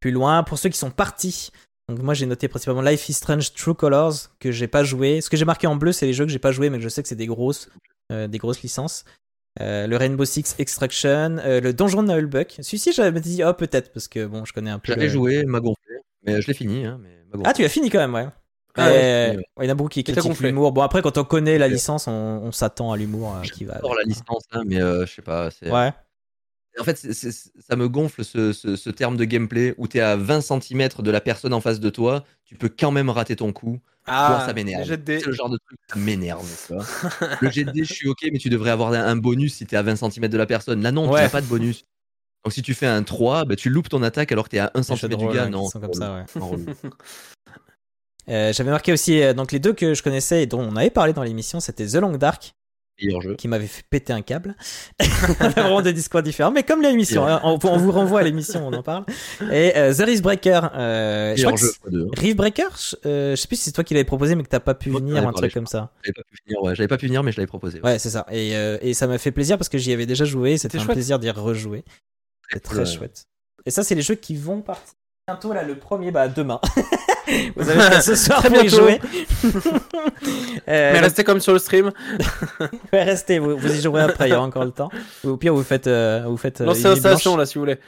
plus 0.00 0.12
loin. 0.12 0.42
Pour 0.44 0.58
ceux 0.58 0.68
qui 0.68 0.78
sont 0.78 0.90
partis, 0.90 1.50
donc 1.88 2.02
moi, 2.02 2.14
j'ai 2.14 2.26
noté 2.26 2.48
principalement 2.48 2.82
Life 2.82 3.08
is 3.08 3.14
Strange 3.14 3.52
True 3.54 3.74
Colors, 3.74 4.14
que 4.40 4.50
j'ai 4.52 4.68
pas 4.68 4.84
joué. 4.84 5.20
Ce 5.20 5.30
que 5.30 5.36
j'ai 5.36 5.44
marqué 5.44 5.66
en 5.66 5.76
bleu, 5.76 5.92
c'est 5.92 6.06
les 6.06 6.12
jeux 6.12 6.24
que 6.26 6.30
j'ai 6.30 6.38
pas 6.38 6.52
joué, 6.52 6.68
mais 6.70 6.78
que 6.78 6.84
je 6.84 6.88
sais 6.88 7.02
que 7.02 7.08
c'est 7.08 7.14
des 7.16 7.26
grosses, 7.26 7.70
euh, 8.12 8.26
des 8.28 8.38
grosses 8.38 8.62
licences. 8.62 9.04
Euh, 9.60 9.86
le 9.86 9.96
Rainbow 9.96 10.24
Six 10.24 10.54
Extraction, 10.58 11.38
euh, 11.38 11.60
le 11.60 11.72
Donjon 11.72 12.02
de 12.02 12.12
Nullbuck. 12.12 12.56
Celui-ci, 12.60 12.92
j'avais 12.92 13.20
dit, 13.20 13.42
oh, 13.44 13.54
peut-être, 13.54 13.90
parce 13.92 14.06
que 14.06 14.26
bon, 14.26 14.44
je 14.44 14.52
connais 14.52 14.70
un 14.70 14.78
peu. 14.78 14.92
J'avais 14.92 15.06
le- 15.06 15.08
joué, 15.12 15.44
m'a 15.44 15.60
gonflé. 15.60 15.96
Mais 16.24 16.40
je 16.42 16.46
l'ai 16.46 16.54
fini. 16.54 16.84
Hein, 16.84 17.00
mais. 17.02 17.16
Ah, 17.44 17.52
tu 17.52 17.62
l'as 17.62 17.68
fini 17.68 17.90
quand 17.90 17.98
même, 17.98 18.14
ouais. 18.14 18.26
Ah 18.74 18.90
ouais. 18.90 19.36
Il 19.60 19.64
y 19.64 19.68
en 19.68 19.72
a 19.72 19.74
beaucoup 19.74 19.88
qui 19.88 20.04
critiquent 20.04 20.40
l'humour. 20.40 20.70
Bon, 20.72 20.82
après, 20.82 21.02
quand 21.02 21.18
on 21.18 21.24
connaît 21.24 21.58
la 21.58 21.66
licence, 21.68 22.06
on, 22.06 22.12
on 22.12 22.52
s'attend 22.52 22.92
à 22.92 22.96
l'humour 22.96 23.34
qui 23.52 23.64
va. 23.64 23.74
J'adore 23.74 23.94
la 23.96 24.02
licence, 24.04 24.44
hein, 24.52 24.62
mais 24.66 24.76
je 24.78 25.06
sais 25.06 25.22
pas. 25.22 25.48
Ouais. 25.62 25.92
En 26.80 26.84
fait, 26.84 26.96
ça 26.96 27.76
me 27.76 27.88
gonfle 27.88 28.24
ce, 28.24 28.52
ce- 28.52 28.76
ce 28.76 28.90
terme 28.90 29.16
de 29.16 29.24
gameplay 29.24 29.74
où 29.78 29.88
tu 29.88 29.98
es 29.98 30.00
à 30.00 30.16
20 30.16 30.40
cm 30.42 30.88
de 30.98 31.10
la 31.10 31.20
personne 31.20 31.52
en 31.52 31.60
face 31.60 31.80
de 31.80 31.90
toi, 31.90 32.24
tu 32.44 32.54
peux 32.54 32.68
quand 32.68 32.90
même 32.92 33.10
rater 33.10 33.34
ton 33.36 33.52
coup. 33.52 33.80
Ah, 34.06 34.44
ça 34.46 34.54
m'énerve. 34.54 34.84
C'est 35.06 35.26
le 35.26 35.32
genre 35.32 35.50
de 35.50 35.58
truc 35.58 35.78
m'énerve. 35.96 36.46
le 37.42 37.50
jet 37.50 37.66
je 37.74 37.82
suis 37.92 38.08
ok, 38.08 38.28
mais 38.32 38.38
tu 38.38 38.48
devrais 38.48 38.70
avoir 38.70 38.92
un, 38.92 39.16
bonus 39.16 39.54
si 39.54 39.66
tu 39.66 39.74
es 39.74 39.78
à 39.78 39.82
20 39.82 39.96
cm 39.96 40.28
de 40.28 40.38
la 40.38 40.46
personne. 40.46 40.82
Là, 40.82 40.92
non, 40.92 41.10
Ouais. 41.10 41.18
tu 41.18 41.24
n'as 41.24 41.30
pas 41.30 41.40
de 41.40 41.46
bonus. 41.46 41.84
Donc, 42.44 42.52
si 42.52 42.62
tu 42.62 42.72
fais 42.74 42.86
un 42.86 43.02
3, 43.02 43.44
bah, 43.44 43.56
tu 43.56 43.68
loupes 43.70 43.88
ton 43.88 44.02
attaque 44.04 44.30
alors 44.32 44.44
que 44.44 44.50
tu 44.50 44.56
es 44.56 44.60
à 44.60 44.70
1 44.74 44.78
Les 44.80 44.84
jeux 44.96 45.08
cm 45.08 45.16
du 45.18 45.26
gars. 45.34 45.44
hein, 45.44 45.50
Non, 45.50 45.68
comme 45.68 45.92
ça, 45.92 46.24
ouais. 46.36 46.44
Euh, 48.28 48.52
J'avais 48.52 48.70
marqué 48.70 48.92
aussi 48.92 49.22
euh, 49.22 49.32
donc 49.32 49.52
les 49.52 49.58
deux 49.58 49.72
que 49.72 49.94
je 49.94 50.02
connaissais 50.02 50.42
et 50.42 50.46
dont 50.46 50.60
on 50.60 50.76
avait 50.76 50.90
parlé 50.90 51.12
dans 51.14 51.22
l'émission, 51.22 51.60
c'était 51.60 51.86
The 51.86 51.94
Long 51.94 52.16
Dark. 52.18 52.54
Qui 53.36 53.48
m'avait 53.48 53.66
fait 53.66 53.84
péter 53.88 54.12
un 54.12 54.22
câble. 54.22 54.56
on 55.00 55.44
a 55.44 55.48
vraiment 55.50 55.82
deux 55.82 55.92
discours 55.92 56.22
différents, 56.22 56.50
mais 56.50 56.62
comme 56.62 56.82
l'émission, 56.82 57.24
Yeah. 57.26 57.36
hein, 57.36 57.40
on, 57.44 57.58
on 57.68 57.76
vous 57.78 57.92
renvoie 57.92 58.20
à 58.20 58.22
l'émission, 58.22 58.66
on 58.66 58.72
en 58.72 58.82
parle. 58.82 59.04
Et 59.52 59.76
euh, 59.76 59.94
The 59.94 60.00
Rift 60.00 60.22
Breaker, 60.22 60.60
euh, 60.74 61.34
je 61.36 61.44
crois 61.46 61.56
que. 61.58 62.20
Rift 62.20 62.36
Breaker, 62.36 62.68
je, 62.76 62.96
euh, 63.06 63.30
je 63.36 63.40
sais 63.40 63.46
plus 63.48 63.56
si 63.56 63.62
c'est 63.64 63.72
toi 63.72 63.84
qui 63.84 63.94
l'avais 63.94 64.04
proposé, 64.04 64.34
mais 64.34 64.42
que 64.42 64.48
t'as 64.48 64.60
pas 64.60 64.74
pu 64.74 64.90
Moi, 64.90 65.00
venir, 65.00 65.16
un 65.18 65.22
parlé, 65.22 65.36
truc 65.36 65.54
comme 65.54 65.66
ça. 65.66 65.92
J'avais 66.02 66.12
pas 66.14 66.22
pu 66.30 66.36
finir, 66.44 66.62
ouais. 66.62 66.74
J'avais 66.74 66.88
pas 66.88 66.96
pu 66.98 67.06
venir, 67.06 67.22
mais 67.22 67.32
je 67.32 67.36
l'avais 67.38 67.46
proposé. 67.46 67.80
Ouais, 67.82 67.98
c'est 67.98 68.10
ça. 68.10 68.26
Et, 68.30 68.56
euh, 68.56 68.78
et 68.82 68.94
ça 68.94 69.06
m'a 69.06 69.18
fait 69.18 69.30
plaisir 69.32 69.58
parce 69.58 69.68
que 69.68 69.78
j'y 69.78 69.92
avais 69.92 70.06
déjà 70.06 70.24
joué. 70.24 70.56
C'était 70.58 70.72
C'était 70.72 70.78
un 70.78 70.84
chouette. 70.86 70.96
plaisir 70.96 71.18
d'y 71.18 71.30
rejouer. 71.30 71.84
C'est 72.52 72.60
très 72.60 72.78
Ouais. 72.80 72.86
chouette. 72.86 73.24
Et 73.66 73.70
ça, 73.70 73.82
c'est 73.84 73.94
les 73.94 74.02
jeux 74.02 74.14
qui 74.14 74.34
vont 74.36 74.60
partir. 74.62 74.94
Bientôt, 75.28 75.52
là, 75.52 75.62
le 75.62 75.74
premier, 75.76 76.10
bah, 76.10 76.26
demain. 76.26 76.58
Vous 77.56 77.68
avez 77.68 78.00
ce 78.00 78.14
soir 78.14 78.38
Très 78.38 78.48
pour 78.48 78.58
y 78.64 78.66
bientôt. 78.68 78.78
jouer. 78.78 78.98
Euh, 80.68 80.92
Mais 80.92 81.00
restez 81.00 81.24
comme 81.24 81.40
sur 81.40 81.52
le 81.54 81.58
stream. 81.58 81.92
ouais, 82.92 83.02
restez, 83.02 83.38
vous, 83.38 83.56
vous 83.56 83.74
y 83.74 83.80
jouerez 83.80 84.02
après, 84.02 84.28
il 84.28 84.32
y 84.32 84.34
aura 84.34 84.44
encore 84.46 84.64
le 84.64 84.70
temps. 84.70 84.90
Ou 85.24 85.30
au 85.30 85.36
pire, 85.38 85.54
vous 85.54 85.62
faites, 85.62 85.86
euh, 85.86 86.24
vous 86.26 86.36
faites 86.36 86.60
euh, 86.60 86.66
Lancez 86.66 86.82
là 87.36 87.46
si 87.46 87.54
vous 87.54 87.60
voulez. 87.62 87.78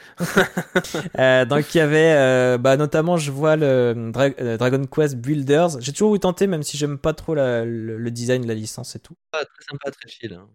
Euh, 1.18 1.44
donc, 1.44 1.74
il 1.74 1.78
y 1.78 1.80
avait, 1.82 2.12
euh, 2.16 2.58
bah, 2.58 2.76
notamment, 2.78 3.16
je 3.18 3.30
vois 3.30 3.56
le 3.56 4.10
Dra- 4.12 4.56
Dragon 4.56 4.82
Quest 4.86 5.16
Builders. 5.16 5.80
J'ai 5.80 5.92
toujours 5.92 6.08
voulu 6.08 6.20
tenter, 6.20 6.46
même 6.46 6.62
si 6.62 6.76
j'aime 6.78 6.98
pas 6.98 7.12
trop 7.12 7.34
la- 7.34 7.64
le, 7.64 7.98
le 7.98 8.10
design 8.10 8.42
de 8.42 8.48
la 8.48 8.54
licence 8.54 8.96
et 8.96 8.98
tout. 9.00 9.14
Pas 9.30 9.44
très 9.44 9.64
sympa, 9.70 9.90
très 9.90 10.08
chill. 10.08 10.34
hein. 10.34 10.46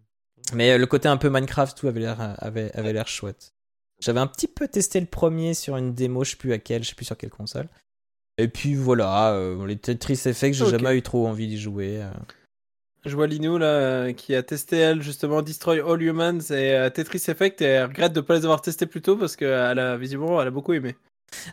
Mais 0.53 0.77
le 0.77 0.85
côté 0.87 1.07
un 1.07 1.17
peu 1.17 1.29
Minecraft, 1.29 1.77
tout 1.77 1.87
avait 1.87 1.99
l'air 2.01 2.17
avait, 2.39 2.71
avait 2.75 2.93
l'air 2.93 3.07
chouette. 3.07 3.53
J'avais 4.05 4.19
un 4.19 4.27
petit 4.27 4.47
peu 4.47 4.67
testé 4.67 4.99
le 4.99 5.07
premier 5.07 5.53
sur 5.55 5.77
une 5.77 5.93
démo, 5.93 6.23
je 6.23 6.31
sais 6.31 6.35
plus 6.37 6.53
à 6.53 6.59
quelle, 6.59 6.83
je 6.83 6.89
sais 6.89 6.95
plus 6.95 7.05
sur 7.05 7.17
quelle 7.17 7.31
console. 7.31 7.67
Et 8.37 8.47
puis 8.47 8.75
voilà, 8.75 9.31
euh, 9.33 9.65
les 9.65 9.77
Tetris 9.77 10.21
Effect, 10.25 10.53
j'ai 10.55 10.63
Ok. 10.65 10.69
jamais 10.71 10.95
eu 10.97 11.01
trop 11.01 11.25
envie 11.27 11.47
d'y 11.47 11.57
jouer. 11.59 12.01
euh. 12.03 12.09
Je 13.05 13.15
vois 13.15 13.25
Linou 13.27 13.57
là 13.57 14.13
qui 14.13 14.35
a 14.35 14.43
testé 14.43 14.77
elle 14.77 15.01
justement 15.01 15.41
Destroy 15.41 15.79
All 15.79 16.01
Humans 16.01 16.39
et 16.51 16.73
euh, 16.75 16.89
Tetris 16.89 17.23
Effect 17.27 17.61
et 17.61 17.65
elle 17.65 17.85
regrette 17.85 18.13
de 18.13 18.21
pas 18.21 18.35
les 18.35 18.45
avoir 18.45 18.61
testés 18.61 18.85
plus 18.87 19.01
tôt 19.01 19.15
parce 19.15 19.35
qu'elle 19.35 19.79
a 19.79 19.95
visiblement 19.97 20.41
elle 20.41 20.47
a 20.47 20.51
beaucoup 20.51 20.73
aimé. 20.73 20.95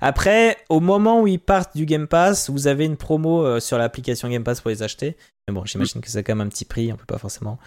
Après, 0.01 0.57
au 0.69 0.81
moment 0.81 1.21
où 1.23 1.27
ils 1.27 1.39
partent 1.41 1.77
du 1.77 1.87
Game 1.87 2.07
Pass, 2.07 2.51
vous 2.51 2.67
avez 2.67 2.85
une 2.85 2.97
promo 2.97 3.59
sur 3.61 3.79
l'application 3.79 4.29
Game 4.29 4.45
Pass 4.45 4.61
pour 4.61 4.71
les 4.71 4.83
acheter. 4.83 5.17
Mais 5.49 5.55
bon, 5.55 5.65
j'imagine 5.65 6.01
que 6.01 6.09
c'est 6.09 6.23
quand 6.23 6.35
même 6.37 6.47
un 6.47 6.51
petit 6.51 6.65
prix, 6.67 6.93
on 6.93 6.97
peut 6.97 7.07
pas 7.07 7.19
forcément 7.19 7.59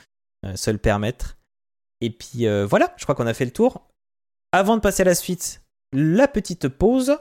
se 0.55 0.69
le 0.71 0.77
permettre. 0.77 1.37
Et 2.01 2.09
puis 2.09 2.47
euh, 2.47 2.65
voilà, 2.65 2.93
je 2.97 3.03
crois 3.03 3.15
qu'on 3.15 3.27
a 3.27 3.33
fait 3.33 3.45
le 3.45 3.51
tour. 3.51 3.87
Avant 4.55 4.77
de 4.77 4.81
passer 4.81 5.01
à 5.01 5.05
la 5.05 5.15
suite, 5.15 5.61
la 5.91 6.29
petite 6.29 6.69
pause. 6.69 7.17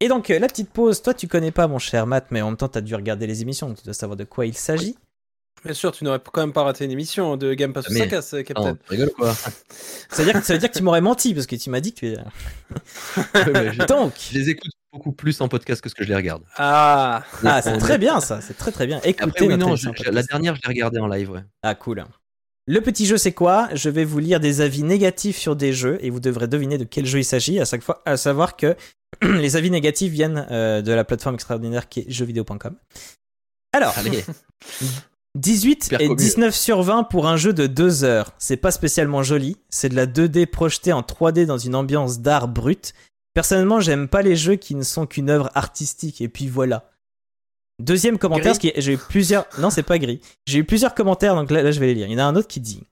Et 0.00 0.08
donc, 0.08 0.30
euh, 0.30 0.38
la 0.38 0.46
petite 0.46 0.70
pause, 0.70 1.02
toi 1.02 1.12
tu 1.12 1.28
connais 1.28 1.50
pas 1.50 1.66
mon 1.68 1.78
cher 1.78 2.06
Matt, 2.06 2.28
mais 2.30 2.40
en 2.40 2.46
même 2.46 2.56
temps 2.56 2.70
tu 2.70 2.78
as 2.78 2.80
dû 2.80 2.94
regarder 2.94 3.26
les 3.26 3.42
émissions, 3.42 3.68
donc 3.68 3.76
tu 3.76 3.84
dois 3.84 3.92
savoir 3.92 4.16
de 4.16 4.24
quoi 4.24 4.46
il 4.46 4.54
s'agit. 4.56 4.96
Bien 5.66 5.74
sûr, 5.74 5.92
tu 5.92 6.04
n'aurais 6.04 6.18
quand 6.32 6.40
même 6.40 6.54
pas 6.54 6.62
raté 6.62 6.86
une 6.86 6.92
émission 6.92 7.36
de 7.36 7.52
Game 7.52 7.74
Pass 7.74 7.88
ou 7.88 7.92
Mais- 7.92 8.08
Sakas, 8.08 8.30
euh, 8.32 8.38
Non, 8.38 8.42
Captain. 8.44 8.74
tu 8.76 8.90
rigoles 8.90 9.10
quoi 9.10 9.34
Ça 10.08 10.22
veut 10.22 10.24
dire, 10.24 10.40
que- 10.40 10.46
ça 10.46 10.54
veut 10.54 10.58
dire 10.60 10.70
que 10.70 10.78
tu 10.78 10.82
m'aurais 10.82 11.02
menti, 11.02 11.34
parce 11.34 11.46
que 11.46 11.56
tu 11.56 11.68
m'as 11.68 11.80
dit 11.80 11.92
que 11.92 11.98
tu 11.98 12.06
es... 12.06 12.16
Mais 13.52 13.72
je- 13.74 13.84
Donc, 13.86 14.14
Je 14.30 14.38
les 14.38 14.48
écoute 14.48 14.72
beaucoup 14.90 15.12
plus 15.12 15.38
en 15.42 15.48
podcast 15.48 15.82
que 15.82 15.90
ce 15.90 15.94
que 15.94 16.04
je 16.04 16.08
les 16.08 16.16
regarde. 16.16 16.42
Ah, 16.56 17.22
ah, 17.44 17.60
c'est 17.60 17.76
très 17.76 17.98
bien 17.98 18.20
ça, 18.22 18.40
c'est 18.40 18.56
très 18.56 18.72
très 18.72 18.86
bien. 18.86 18.98
Écoutez 19.04 19.24
Après, 19.24 19.46
oui, 19.46 19.56
non, 19.58 19.76
je- 19.76 19.90
la 20.10 20.22
dernière, 20.22 20.54
je 20.56 20.62
l'ai 20.62 20.68
regardée 20.68 21.00
en 21.00 21.06
live, 21.06 21.28
ouais. 21.32 21.44
Ah 21.62 21.74
cool. 21.74 22.02
Le 22.68 22.82
petit 22.82 23.06
jeu 23.06 23.16
c'est 23.16 23.32
quoi? 23.32 23.70
Je 23.72 23.88
vais 23.88 24.04
vous 24.04 24.18
lire 24.18 24.40
des 24.40 24.60
avis 24.60 24.82
négatifs 24.82 25.38
sur 25.38 25.56
des 25.56 25.72
jeux 25.72 25.96
et 26.02 26.10
vous 26.10 26.20
devrez 26.20 26.48
deviner 26.48 26.76
de 26.76 26.84
quel 26.84 27.06
jeu 27.06 27.20
il 27.20 27.24
s'agit. 27.24 27.58
À 27.58 27.64
chaque 27.64 27.82
fois, 27.82 28.02
à 28.04 28.18
savoir 28.18 28.56
que 28.56 28.76
les 29.22 29.56
avis 29.56 29.70
négatifs 29.70 30.12
viennent 30.12 30.46
euh, 30.50 30.82
de 30.82 30.92
la 30.92 31.02
plateforme 31.04 31.36
extraordinaire 31.36 31.88
qui 31.88 32.00
est 32.00 32.04
jeuxvideo.com. 32.08 32.76
Alors, 33.72 33.94
Allez, 33.96 34.22
18 35.34 35.84
Super 35.84 36.00
et 36.02 36.08
commu. 36.08 36.18
19 36.18 36.54
sur 36.54 36.82
20 36.82 37.04
pour 37.04 37.26
un 37.26 37.38
jeu 37.38 37.54
de 37.54 37.66
2 37.66 38.04
heures. 38.04 38.34
C'est 38.38 38.58
pas 38.58 38.70
spécialement 38.70 39.22
joli. 39.22 39.56
C'est 39.70 39.88
de 39.88 39.96
la 39.96 40.06
2D 40.06 40.44
projetée 40.46 40.92
en 40.92 41.00
3D 41.00 41.46
dans 41.46 41.56
une 41.56 41.74
ambiance 41.74 42.20
d'art 42.20 42.48
brut. 42.48 42.92
Personnellement, 43.32 43.80
j'aime 43.80 44.08
pas 44.08 44.20
les 44.20 44.36
jeux 44.36 44.56
qui 44.56 44.74
ne 44.74 44.82
sont 44.82 45.06
qu'une 45.06 45.30
œuvre 45.30 45.50
artistique. 45.54 46.20
Et 46.20 46.28
puis 46.28 46.48
voilà. 46.48 46.90
Deuxième 47.80 48.18
commentaire, 48.18 48.46
Gris 48.46 48.54
ce 48.54 48.60
qui 48.60 48.68
est- 48.68 48.80
j'ai 48.80 48.92
eu 48.94 48.98
plusieurs. 48.98 49.46
Non, 49.58 49.70
c'est 49.70 49.82
pas 49.82 49.98
gris. 49.98 50.20
J'ai 50.46 50.58
eu 50.58 50.64
plusieurs 50.64 50.94
commentaires, 50.94 51.34
donc 51.34 51.50
là, 51.50 51.62
là, 51.62 51.70
je 51.70 51.78
vais 51.80 51.86
les 51.86 51.94
lire. 51.94 52.06
Il 52.08 52.12
y 52.12 52.16
en 52.16 52.18
a 52.18 52.24
un 52.24 52.36
autre 52.36 52.48
qui 52.48 52.60
dit 52.60 52.82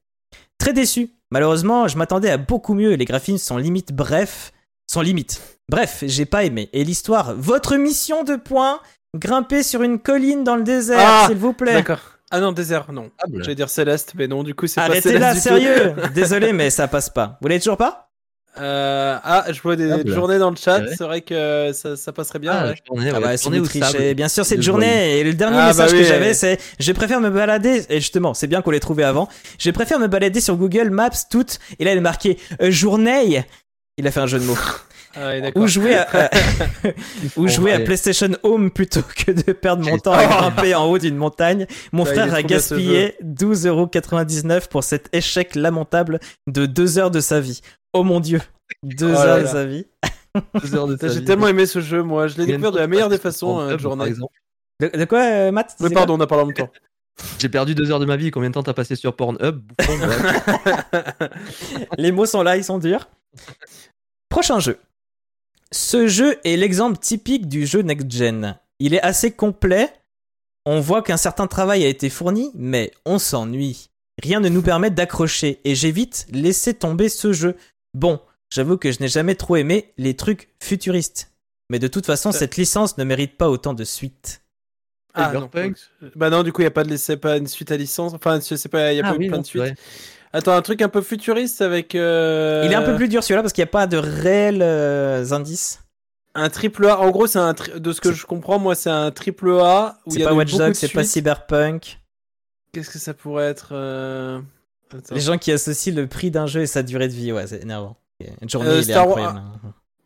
Très 0.59 0.73
déçu. 0.73 1.11
Malheureusement, 1.31 1.89
je 1.89 1.99
m'attendais 1.99 2.31
à 2.31 2.37
beaucoup 2.39 2.75
mieux 2.75 2.93
et 2.93 2.97
les 2.97 3.05
graphismes 3.05 3.39
sont 3.39 3.57
limite 3.59 3.93
bref. 3.93 4.53
Sont 4.91 5.01
limite. 5.01 5.43
Bref, 5.69 6.05
j'ai 6.07 6.25
pas 6.25 6.45
aimé. 6.45 6.69
Et 6.73 6.85
l'histoire, 6.85 7.35
votre 7.37 7.75
mission 7.77 8.23
de 8.23 8.37
points, 8.37 8.79
grimper 9.17 9.63
sur 9.65 9.83
une 9.83 9.99
colline 9.99 10.45
dans 10.45 10.55
le 10.57 10.63
désert, 10.63 10.99
Ah, 11.01 11.25
s'il 11.29 11.37
vous 11.37 11.53
plaît. 11.53 11.73
d'accord. 11.75 12.01
Ah 12.31 12.41
non, 12.41 12.53
désert, 12.53 12.91
non. 12.93 13.11
table. 13.19 13.43
J'allais 13.43 13.55
dire 13.57 13.69
Céleste, 13.69 14.13
mais 14.17 14.29
non, 14.29 14.43
du 14.45 14.55
coup, 14.55 14.67
c'est 14.67 14.77
pas 14.81 14.87
Arrêtez 14.87 15.11
Céleste 15.11 15.21
là, 15.23 15.33
du 15.35 15.39
tout. 15.39 15.43
sérieux 15.43 15.95
Désolé, 16.15 16.53
mais 16.53 16.71
ça 16.71 16.87
passe 16.89 17.11
pas. 17.11 17.39
Vous 17.41 17.49
l'avez 17.49 17.61
toujours 17.61 17.77
pas? 17.77 18.06
Euh, 18.59 19.19
ah, 19.23 19.45
je 19.53 19.61
vois 19.61 19.77
des 19.77 20.03
journées 20.07 20.39
dans 20.39 20.51
le 20.51 20.57
chat, 20.57 20.79
Ouais. 20.81 20.87
c'est 20.97 21.05
vrai 21.05 21.21
que 21.21 21.71
ça, 21.75 21.97
ça 21.97 22.13
passerait 22.13 22.39
bien. 22.39 22.53
Ah, 22.55 22.67
ouais. 22.69 22.75
journée, 22.87 23.11
Ah 23.15 23.21
bah 23.21 23.37
journée 23.37 24.15
bien 24.15 24.29
sûr 24.29 24.45
c'est 24.45 24.55
de 24.57 24.61
De 24.61 24.65
journée. 24.65 25.19
Et 25.19 25.25
le 25.25 25.35
dernier 25.35 25.59
Ah, 25.61 25.67
message 25.69 25.91
bah 25.91 25.97
que 25.99 26.03
oui. 26.03 26.09
j'avais 26.09 26.35
c'est 26.35 26.59
je 26.79 26.93
préfère 26.93 27.21
me 27.21 27.31
balader 27.31 27.85
et 27.91 27.97
justement 28.01 28.35
c'est 28.35 28.47
bien 28.47 28.63
qu'on 28.63 28.71
l'ait 28.71 28.81
trouvé 28.81 29.05
avant. 29.05 29.29
Je 29.59 29.71
préfère 29.71 29.99
me 29.99 30.07
balader 30.07 30.41
sur 30.41 30.57
Google 30.57 30.91
Maps 30.91 31.11
toutes 31.31 31.59
et 31.79 31.85
là 31.85 31.93
il 31.93 31.99
est 31.99 32.01
marqué 32.01 32.39
euh, 32.63 32.71
journée. 32.71 33.45
Il 33.99 34.07
a 34.07 34.11
fait 34.11 34.21
un 34.21 34.27
jeu 34.27 34.39
de 34.39 34.45
mots. 34.45 34.57
Ah. 35.19 35.33
Ou 35.55 35.67
jouer 35.67 35.95
à, 35.95 36.07
à- 36.13 36.31
ou 37.37 37.49
jouer 37.49 37.73
à 37.73 37.77
Ouais. 37.79 37.85
PlayStation 37.85 38.31
Home 38.43 38.71
plutôt 38.71 39.01
que 39.03 39.33
de 39.33 39.53
perdre 39.53 39.89
mon 39.89 39.99
temps 39.99 40.13
à 40.13 40.27
grimper 40.27 40.75
en 40.75 40.85
haut 40.87 40.99
d'une 40.99 41.17
montagne. 41.17 41.67
Mon 41.93 42.05
frère 42.05 42.33
a 42.35 42.43
gaspillé 42.43 43.15
12,99€ 43.25 44.69
pour 44.69 44.85
cet 44.85 45.09
échec 45.15 45.55
lamentable 45.55 46.21
de 46.47 46.67
deux 46.67 46.99
heures 46.99 47.11
de 47.11 47.21
sa 47.21 47.41
vie. 47.41 47.61
Oh 47.93 48.03
mon 48.05 48.21
dieu, 48.21 48.41
deux 48.83 49.09
Oh 49.11 49.13
là 49.13 49.27
heures 49.37 49.43
de 49.43 49.47
sa 49.47 49.65
vie. 49.65 49.87
J'ai 51.03 51.25
tellement 51.25 51.49
aimé 51.49 51.65
ce 51.65 51.81
jeu, 51.81 52.03
moi. 52.03 52.27
Je 52.29 52.37
l'ai 52.37 52.45
découvert 52.47 52.73
de 52.73 52.79
la 52.79 52.87
meilleure 52.87 53.09
des 53.09 53.17
façons, 53.19 53.59
euh, 53.61 53.79
journée. 53.79 54.13
De, 54.81 54.89
de 54.89 55.05
quoi, 55.07 55.21
euh, 55.23 55.51
Matt? 55.53 55.75
Oui, 55.81 55.87
C'est 55.89 55.95
pardon, 55.95 56.17
on 56.19 56.21
a 56.21 56.27
parlé 56.27 56.45
en 56.45 56.47
même 56.49 56.55
temps. 56.57 56.71
J'ai 57.39 57.49
perdu 57.49 57.75
deux 57.75 57.91
heures 57.91 58.01
de 58.01 58.05
ma 58.05 58.17
vie. 58.17 58.31
Combien 58.31 58.51
de 58.51 58.55
temps 58.55 58.63
t'as 58.63 58.75
passé 58.75 58.95
sur 58.97 59.17
Pornhub. 59.17 59.63
Les 61.97 62.13
mots 62.13 62.27
sont 62.27 62.43
là, 62.43 62.59
ils 62.59 62.65
sont 62.65 62.77
durs. 62.79 63.09
Prochain 64.29 64.61
jeu. 64.61 64.79
Ce 65.73 66.07
jeu 66.07 66.39
est 66.45 66.57
l'exemple 66.57 66.99
typique 66.99 67.49
du 67.49 67.67
jeu 67.67 67.83
next-gen. 67.83 68.59
Il 68.79 68.95
est 68.95 69.03
assez 69.03 69.31
complet. 69.31 69.93
On 70.65 70.81
voit 70.81 71.03
qu'un 71.03 71.17
certain 71.17 71.47
travail 71.47 71.85
a 71.85 71.89
été 71.89 72.11
fourni, 72.11 72.51
mais 72.55 72.93
on 73.05 73.19
s'ennuie. 73.19 73.91
Rien 74.23 74.41
ne 74.41 74.49
nous 74.49 74.63
permet 74.63 74.91
d'accrocher 74.91 75.61
et 75.65 75.75
j'ai 75.75 75.91
vite 75.91 76.27
laissé 76.31 76.75
tomber 76.75 77.09
ce 77.09 77.33
jeu. 77.33 77.57
Bon, 77.95 78.21
j'avoue 78.51 78.77
que 78.77 78.91
je 78.91 79.01
n'ai 79.01 79.09
jamais 79.09 79.35
trop 79.35 79.57
aimé 79.57 79.93
les 79.99 80.15
trucs 80.15 80.49
futuristes. 80.61 81.33
Mais 81.69 81.79
de 81.79 81.89
toute 81.89 82.07
façon, 82.07 82.33
cette 82.33 82.57
licence 82.57 82.97
ne 82.99 83.05
mérite 83.05 83.37
pas 83.37 83.49
autant 83.49 83.75
de 83.75 83.85
suites. 83.85 84.43
Ah, 85.15 85.33
non. 85.33 85.51
Bah 86.15 86.31
non, 86.31 86.43
du 86.43 86.53
coup, 86.53 86.61
il 86.61 86.65
n'y 86.65 86.69
a 86.69 86.73
pas 86.73 86.85
de 86.85 86.97
c'est 86.97 87.17
pas 87.17 87.39
une 87.39 87.47
suite 87.47 87.73
à 87.73 87.77
licence. 87.77 88.13
Enfin, 88.15 88.39
je 88.39 88.55
sais 88.55 88.69
pas, 88.69 88.93
il 88.93 88.97
y 88.97 89.01
a 89.01 89.07
Ah 89.07 89.11
pas 89.11 89.17
eu 89.17 89.19
oui, 89.19 89.29
plein 89.29 89.37
non, 89.37 89.43
de 89.43 89.47
suites. 89.47 89.75
Attends, 90.37 90.53
un 90.55 90.63
truc 90.63 90.83
un 90.83 90.89
peu 90.89 91.01
futuriste 91.03 91.63
avec. 91.63 91.95
euh, 91.95 92.63
Il 92.67 92.73
est 92.73 92.75
un 92.77 92.83
peu 92.83 92.95
plus 92.97 93.09
dur 93.09 93.23
celui-là 93.25 93.43
parce 93.43 93.53
qu'il 93.53 93.63
n'y 93.63 93.69
a 93.69 93.73
pas 93.73 93.87
de 93.87 93.97
réels 93.97 94.61
euh, 94.63 95.25
indices. 95.33 95.81
Un 96.35 96.51
triple 96.51 96.87
A. 96.87 96.99
En 97.01 97.11
gros, 97.11 97.27
c'est 97.27 97.39
un 97.39 97.55
tri- 97.55 97.81
de 97.81 97.93
ce 97.93 98.01
que 98.01 98.11
C'est- 98.11 98.15
je 98.17 98.27
comprends, 98.27 98.59
moi, 98.59 98.75
c'est 98.75 98.91
un 98.91 99.11
triple 99.11 99.51
A 99.61 99.99
C'est 100.09 100.23
pas 100.25 100.35
Watch 100.35 100.55
Dogs, 100.55 100.75
c'est 100.75 100.93
pas. 100.93 101.03
Cyberpunk. 101.05 101.99
Qu'est-ce 102.73 102.91
que 102.91 102.99
ça 102.99 103.15
pourrait 103.15 103.47
être 103.47 103.69
euh. 103.73 104.41
Les 105.11 105.21
gens 105.21 105.39
qui 105.39 105.51
associent 105.51 105.95
le 105.95 106.07
prix 106.07 106.31
d'un 106.31 106.47
jeu 106.47 106.61
et 106.61 106.67
sa 106.67 106.83
durée 106.83 107.09
de 107.09 107.13
vie, 107.15 107.33
ouais, 107.33 107.47
c'est 107.47 107.63
énervant. 107.63 107.97
Une 108.43 108.49
journée, 108.51 108.69
Euh, 108.69 108.81
il 108.83 108.91
est 108.91 108.95
incroyable. 108.95 109.43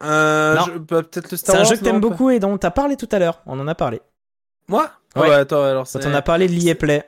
Un 0.00 0.64
jeu- 0.64 0.78
bah, 0.78 1.02
peut-être 1.02 1.30
le 1.30 1.36
C'est 1.36 1.44
Star 1.44 1.56
un 1.56 1.58
Wars. 1.58 1.68
jeu 1.68 1.76
que 1.76 1.82
t'aimes 1.84 2.00
beaucoup 2.00 2.30
et 2.30 2.38
dont 2.38 2.56
t'as 2.56 2.70
parlé 2.70 2.96
tout 2.96 3.08
à 3.12 3.18
l'heure. 3.18 3.42
On 3.46 3.58
en 3.60 3.68
a 3.68 3.74
parlé. 3.74 4.00
Moi? 4.68 4.88
Ah 5.14 5.20
Ouais. 5.20 5.28
ouais, 5.28 5.34
attends, 5.34 5.62
alors 5.64 5.86
c'est. 5.86 6.00
Quand 6.02 6.08
on 6.10 6.14
a 6.14 6.22
parlé 6.22 6.46
de 6.48 6.52
l'EA 6.52 6.74
Play, 6.76 7.04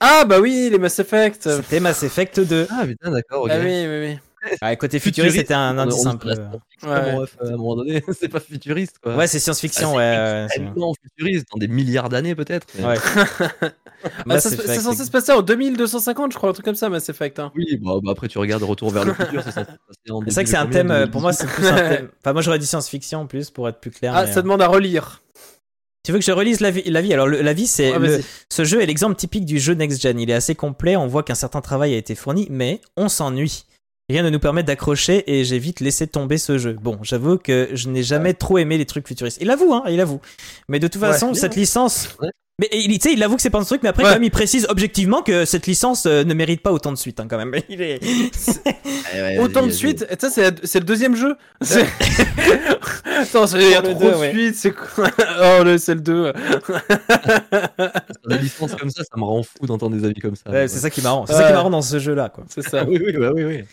Ah 0.00 0.24
bah 0.24 0.40
oui, 0.40 0.68
les 0.70 0.78
Mass 0.78 0.98
Effect. 0.98 1.48
c'était 1.48 1.80
Mass 1.80 2.02
Effect 2.02 2.40
2. 2.40 2.66
Ah 2.70 2.86
putain, 2.86 3.10
d'accord. 3.10 3.42
ok. 3.44 3.50
Ah 3.52 3.58
oui, 3.60 3.86
oui, 3.86 4.00
oui. 4.08 4.18
Ouais, 4.62 4.74
côté 4.78 4.98
futuriste, 4.98 5.36
c'était 5.36 5.52
un 5.52 5.76
indice 5.76 6.06
un 6.06 6.16
peu. 6.16 6.32
science-fiction, 6.32 6.88
Ouais. 6.90 7.14
ref, 7.14 7.36
à 7.42 7.46
un 7.48 7.50
moment 7.58 7.76
donné, 7.76 8.02
c'est 8.18 8.28
pas 8.30 8.40
futuriste 8.40 8.96
quoi. 9.02 9.14
Ouais, 9.14 9.26
c'est 9.26 9.38
science-fiction, 9.38 9.90
Ah, 9.92 9.96
ouais. 9.98 10.14
c'est 10.16 10.22
ouais, 10.22 10.46
c'est- 10.48 10.60
extrêmement 10.62 10.94
futuriste 11.02 11.46
dans 11.52 11.58
des 11.58 11.68
milliards 11.68 12.08
d'années 12.08 12.34
peut-être. 12.34 12.66
mais- 12.78 12.86
Ouais. 12.86 12.94
Ah, 14.30 14.40
ça 14.40 14.48
c'est 14.48 14.78
censé 14.80 15.04
se 15.04 15.10
passer 15.10 15.30
en 15.32 15.42
2250, 15.42 16.32
je 16.32 16.38
crois, 16.38 16.48
un 16.48 16.52
truc 16.54 16.64
comme 16.64 16.74
ça, 16.74 16.88
Mass 16.88 17.10
Effect. 17.10 17.38
Hein. 17.38 17.52
Oui, 17.54 17.76
bon, 17.76 18.00
bah, 18.02 18.12
après 18.12 18.28
tu 18.28 18.38
regardes 18.38 18.62
Retour 18.62 18.90
vers 18.90 19.04
le 19.04 19.12
futur, 19.12 19.42
c'est 19.44 19.50
censé 19.52 19.66
se 19.72 19.76
passer 19.86 20.10
en 20.10 20.22
C'est 20.24 20.30
vrai 20.32 20.44
que 20.44 20.48
c'est 20.50 20.56
un 20.56 20.66
thème, 20.66 20.90
euh, 20.90 21.06
pour 21.06 21.20
moi, 21.20 21.34
c'est 21.34 21.44
2018. 21.44 21.54
plus 21.54 21.68
un 21.68 21.88
thème. 21.96 22.08
Enfin, 22.24 22.32
moi, 22.32 22.40
j'aurais 22.40 22.58
dit 22.58 22.64
science-fiction 22.66 23.20
en 23.20 23.26
plus 23.26 23.50
pour 23.50 23.68
être 23.68 23.78
plus 23.78 23.90
clair. 23.90 24.14
Ah, 24.16 24.24
mais, 24.24 24.32
ça 24.32 24.38
euh, 24.38 24.42
demande 24.42 24.62
à 24.62 24.68
relire. 24.68 25.20
Tu 26.04 26.12
veux 26.12 26.18
que 26.18 26.24
je 26.24 26.32
relise 26.32 26.60
la 26.60 26.70
vie, 26.70 26.82
la 26.90 27.02
vie? 27.02 27.12
Alors, 27.12 27.26
le- 27.26 27.42
la 27.42 27.52
vie, 27.52 27.66
c'est. 27.66 27.92
Ce 28.50 28.64
jeu 28.64 28.80
est 28.80 28.86
l'exemple 28.86 29.16
typique 29.16 29.44
du 29.44 29.58
jeu 29.58 29.74
next-gen. 29.74 30.18
Il 30.18 30.30
est 30.30 30.34
assez 30.34 30.54
complet, 30.54 30.96
on 30.96 31.06
voit 31.06 31.22
qu'un 31.22 31.34
certain 31.34 31.60
travail 31.60 31.92
a 31.94 31.96
été 31.98 32.14
fourni, 32.14 32.46
mais 32.50 32.80
on 32.96 33.08
s'ennuie. 33.08 33.64
Rien 34.08 34.22
ne 34.24 34.30
nous 34.30 34.40
permet 34.40 34.62
d'accrocher 34.64 35.22
et 35.30 35.44
j'ai 35.44 35.58
vite 35.58 35.78
laissé 35.80 36.06
tomber 36.08 36.36
ce 36.38 36.58
jeu. 36.58 36.72
Bon, 36.72 36.98
j'avoue 37.02 37.38
que 37.38 37.68
je 37.74 37.88
n'ai 37.88 38.02
jamais 38.02 38.34
trop 38.34 38.58
aimé 38.58 38.76
les 38.76 38.86
trucs 38.86 39.06
futuristes. 39.06 39.38
Il 39.40 39.50
avoue, 39.50 39.72
hein, 39.72 39.84
il 39.88 40.00
avoue. 40.00 40.20
Mais 40.68 40.80
de 40.80 40.88
toute 40.88 41.00
façon, 41.00 41.32
cette 41.34 41.54
licence. 41.60 42.16
Mais 42.60 42.68
il, 42.72 42.98
tu 42.98 43.08
sais, 43.08 43.14
il 43.14 43.22
avoue 43.22 43.36
que 43.36 43.42
c'est 43.42 43.48
pas 43.50 43.58
un 43.58 43.64
truc, 43.64 43.82
mais 43.82 43.88
après, 43.88 44.02
Ouais. 44.02 44.10
quand 44.10 44.14
même, 44.16 44.22
il 44.24 44.30
précise 44.30 44.66
objectivement 44.68 45.22
que 45.22 45.44
cette 45.46 45.66
licence 45.66 46.04
euh, 46.06 46.24
ne 46.24 46.34
mérite 46.34 46.62
pas 46.62 46.72
autant 46.72 46.92
de 46.92 46.96
suites, 46.98 47.18
hein, 47.18 47.26
quand 47.28 47.38
même. 47.38 47.54
Il 47.70 47.80
est... 47.80 48.00
Ouais, 48.04 49.20
ouais, 49.22 49.38
Autant 49.38 49.66
de 49.66 49.70
suites. 49.72 50.06
Ça, 50.20 50.28
c'est 50.28 50.42
la- 50.50 50.56
c'est 50.64 50.78
le 50.80 50.84
deuxième 50.84 51.16
jeu? 51.16 51.36
C'est- 51.62 51.86
Attends, 53.18 53.46
c'est- 53.46 53.58
il 53.62 53.70
y 53.70 53.74
a 53.74 53.80
Le 53.80 53.90
trop 53.90 54.00
deux, 54.00 54.10
de 54.12 54.16
ouais. 54.16 54.30
suites. 54.32 54.54
C'est 54.56 54.72
quoi? 54.72 55.08
Oh, 55.60 55.64
le- 55.64 55.78
c'est 55.78 55.94
le 55.94 56.00
2. 56.00 56.32
Sur 56.60 58.28
des 58.28 58.38
licences 58.38 58.74
comme 58.74 58.90
ça, 58.90 59.02
ça 59.04 59.16
me 59.16 59.24
rend 59.24 59.42
fou 59.42 59.66
d'entendre 59.66 59.96
des 59.96 60.04
avis 60.04 60.20
comme 60.20 60.36
ça. 60.36 60.50
Ouais, 60.50 60.68
c'est 60.68 60.78
ça 60.78 60.90
qui 60.90 61.00
est 61.00 61.02
marrant. 61.02 61.24
C'est 61.26 61.32
ça 61.32 61.44
qui 61.44 61.50
est 61.50 61.54
marrant 61.54 61.70
dans 61.70 61.82
ce 61.82 61.98
jeu-là, 61.98 62.28
quoi. 62.28 62.44
C'est 62.48 62.62
ça. 62.62 62.84
Oui, 62.84 63.00
oui, 63.04 63.12
bah 63.16 63.30
oui, 63.34 63.44
oui. 63.44 63.64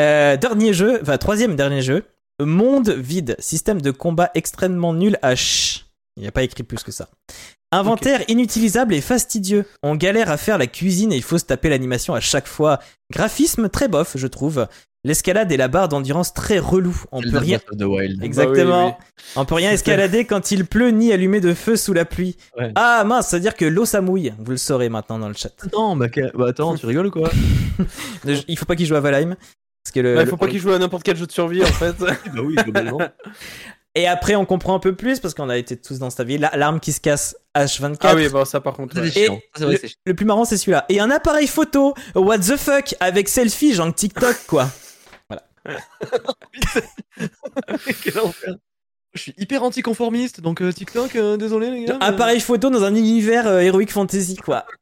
Euh, 0.00 0.36
dernier 0.36 0.72
jeu, 0.74 0.98
enfin 1.02 1.16
troisième 1.18 1.56
dernier 1.56 1.82
jeu, 1.82 2.04
Monde 2.38 2.90
vide, 2.90 3.34
système 3.38 3.80
de 3.80 3.90
combat 3.90 4.30
extrêmement 4.34 4.92
nul 4.92 5.18
à 5.22 5.30
ch. 5.30 5.86
Il 6.18 6.22
n'y 6.22 6.28
a 6.28 6.32
pas 6.32 6.42
écrit 6.42 6.62
plus 6.64 6.82
que 6.82 6.92
ça. 6.92 7.08
Inventaire 7.78 8.22
inutilisable 8.28 8.94
et 8.94 9.00
fastidieux. 9.00 9.64
On 9.82 9.94
galère 9.96 10.30
à 10.30 10.36
faire 10.36 10.58
la 10.58 10.66
cuisine 10.66 11.12
et 11.12 11.16
il 11.16 11.22
faut 11.22 11.38
se 11.38 11.44
taper 11.44 11.68
l'animation 11.68 12.14
à 12.14 12.20
chaque 12.20 12.46
fois. 12.46 12.78
Graphisme 13.12 13.68
très 13.68 13.88
bof, 13.88 14.12
je 14.16 14.26
trouve. 14.26 14.66
L'escalade 15.04 15.52
et 15.52 15.56
la 15.56 15.68
barre 15.68 15.88
d'endurance 15.88 16.34
très 16.34 16.58
relou. 16.58 17.00
On 17.12 17.20
peut 17.22 17.38
rien. 17.38 17.60
Exactement. 18.22 18.88
Bah 18.90 18.96
On 19.36 19.44
peut 19.44 19.54
rien 19.54 19.70
escalader 19.70 20.24
quand 20.24 20.50
il 20.50 20.66
pleut 20.66 20.90
ni 20.90 21.12
allumer 21.12 21.40
de 21.40 21.54
feu 21.54 21.76
sous 21.76 21.92
la 21.92 22.04
pluie. 22.04 22.36
Ouais. 22.58 22.72
Ah 22.74 23.04
mince, 23.04 23.28
c'est 23.28 23.36
à 23.36 23.38
dire 23.38 23.54
que 23.54 23.64
l'eau 23.64 23.84
ça 23.84 24.00
mouille. 24.00 24.32
Vous 24.40 24.50
le 24.50 24.56
saurez 24.56 24.88
maintenant 24.88 25.20
dans 25.20 25.28
le 25.28 25.34
chat. 25.34 25.52
Non, 25.72 25.94
bah, 25.96 26.06
bah, 26.34 26.46
attends, 26.48 26.74
tu 26.74 26.86
rigoles 26.86 27.06
ou 27.06 27.10
quoi 27.12 27.30
Il 28.48 28.58
faut 28.58 28.64
pas 28.64 28.74
qu'il 28.74 28.86
joue 28.86 28.96
à 28.96 29.00
Valheim. 29.00 29.36
Parce 29.84 29.92
que 29.94 30.00
le, 30.00 30.14
Bah, 30.16 30.22
il 30.22 30.24
le- 30.24 30.30
faut 30.30 30.36
pas 30.36 30.48
qu'il 30.48 30.58
joue 30.58 30.72
à 30.72 30.78
n'importe 30.80 31.04
quel 31.04 31.16
jeu 31.16 31.26
de 31.26 31.32
survie 31.32 31.62
en 31.62 31.66
fait. 31.66 31.94
Bah 32.00 32.40
oui, 32.42 32.56
globalement. 32.56 32.98
Et 33.94 34.06
après, 34.08 34.34
on 34.34 34.44
comprend 34.44 34.74
un 34.74 34.78
peu 34.80 34.94
plus 34.94 35.20
parce 35.20 35.32
qu'on 35.34 35.48
a 35.48 35.56
été 35.56 35.76
tous 35.76 35.98
dans 36.00 36.10
cette 36.10 36.26
vie. 36.26 36.38
La- 36.38 36.56
L'arme 36.56 36.80
qui 36.80 36.92
se 36.92 37.00
casse 37.00 37.36
H24. 37.64 37.96
ah 38.02 38.14
oui, 38.14 38.28
bon, 38.28 38.44
ça 38.44 38.60
par 38.60 38.74
contre. 38.74 39.00
Ouais. 39.00 39.08
vrai, 39.08 39.42
le, 39.82 39.88
le 40.04 40.14
plus 40.14 40.26
marrant, 40.26 40.44
c'est 40.44 40.56
celui-là. 40.56 40.84
Et 40.88 41.00
un 41.00 41.10
appareil 41.10 41.46
photo, 41.46 41.94
what 42.14 42.38
the 42.38 42.56
fuck, 42.56 42.94
avec 43.00 43.28
selfie, 43.28 43.74
genre 43.74 43.94
TikTok, 43.94 44.36
quoi. 44.46 44.68
Quel 48.02 48.18
enfer. 48.20 48.54
Je 49.16 49.22
suis 49.22 49.34
hyper 49.38 49.62
anticonformiste, 49.62 50.40
donc 50.40 50.62
euh, 50.62 50.72
TikTok, 50.72 51.16
euh, 51.16 51.36
désolé 51.36 51.70
les 51.70 51.84
gars. 51.84 51.96
mais- 52.00 52.06
Appareil 52.06 52.40
photo 52.40 52.70
dans 52.70 52.84
un 52.84 52.94
univers 52.94 53.46
euh, 53.46 53.60
Heroic 53.60 53.88
Fantasy, 53.88 54.36
quoi. 54.36 54.64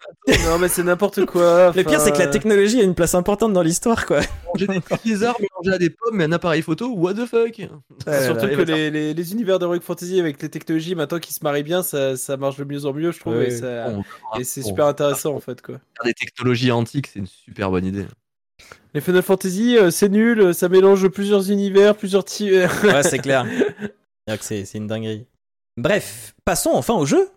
Non, 0.46 0.58
mais 0.58 0.68
c'est 0.68 0.82
n'importe 0.82 1.24
quoi. 1.26 1.72
Le 1.74 1.84
pire, 1.84 2.00
c'est 2.00 2.10
que 2.12 2.16
la 2.18 2.24
enfin, 2.24 2.30
technologie 2.32 2.80
a 2.80 2.82
une 2.84 2.94
place 2.94 3.14
importante 3.14 3.52
dans 3.52 3.62
l'histoire, 3.62 4.06
quoi. 4.06 4.20
J'ai 4.56 4.66
des 4.66 4.80
petits 4.80 5.08
lézards 5.10 5.36
mélangés 5.40 5.74
à 5.74 5.78
des 5.78 5.90
pommes, 5.90 6.16
mais 6.16 6.24
un 6.24 6.32
appareil 6.32 6.62
photo, 6.62 6.88
what 6.94 7.14
the 7.14 7.26
fuck? 7.26 7.56
Surtout 8.24 8.46
que 8.48 8.62
les, 8.62 8.90
les, 8.90 9.14
les 9.14 9.32
univers 9.32 9.58
d'Heroic 9.58 9.80
Fantasy 9.80 10.18
avec 10.20 10.40
les 10.42 10.48
technologies 10.48 10.94
maintenant 10.94 11.18
qui 11.18 11.32
se 11.32 11.40
marient 11.42 11.62
bien, 11.62 11.82
ça, 11.82 12.16
ça 12.16 12.36
marche 12.36 12.56
de 12.56 12.64
mieux 12.64 12.84
en 12.86 12.92
mieux, 12.92 13.12
je 13.12 13.20
trouve. 13.20 13.36
Ouais, 13.36 13.48
et 13.48 13.50
ça- 13.58 13.90
Bon, 13.90 14.02
et 14.38 14.44
c'est 14.44 14.62
bon, 14.62 14.68
super 14.68 14.86
intéressant 14.86 15.34
en 15.34 15.40
fait 15.40 15.60
quoi. 15.62 15.74
faire 15.96 16.04
des 16.06 16.14
technologies 16.14 16.70
antiques, 16.72 17.08
c'est 17.12 17.18
une 17.20 17.26
super 17.26 17.70
bonne 17.70 17.84
idée. 17.84 18.06
Les 18.94 19.00
Final 19.00 19.22
Fantasy, 19.22 19.76
euh, 19.76 19.90
c'est 19.90 20.08
nul, 20.08 20.40
euh, 20.40 20.52
ça 20.52 20.68
mélange 20.68 21.08
plusieurs 21.08 21.50
univers, 21.50 21.96
plusieurs 21.96 22.24
types. 22.24 22.52
Ouais, 22.84 23.02
c'est 23.02 23.18
clair. 23.18 23.44
Que 24.26 24.42
C'est 24.42 24.64
une 24.74 24.86
dinguerie. 24.86 25.26
Bref, 25.76 26.34
passons 26.44 26.70
enfin 26.72 26.94
au 26.94 27.04
jeu. 27.06 27.28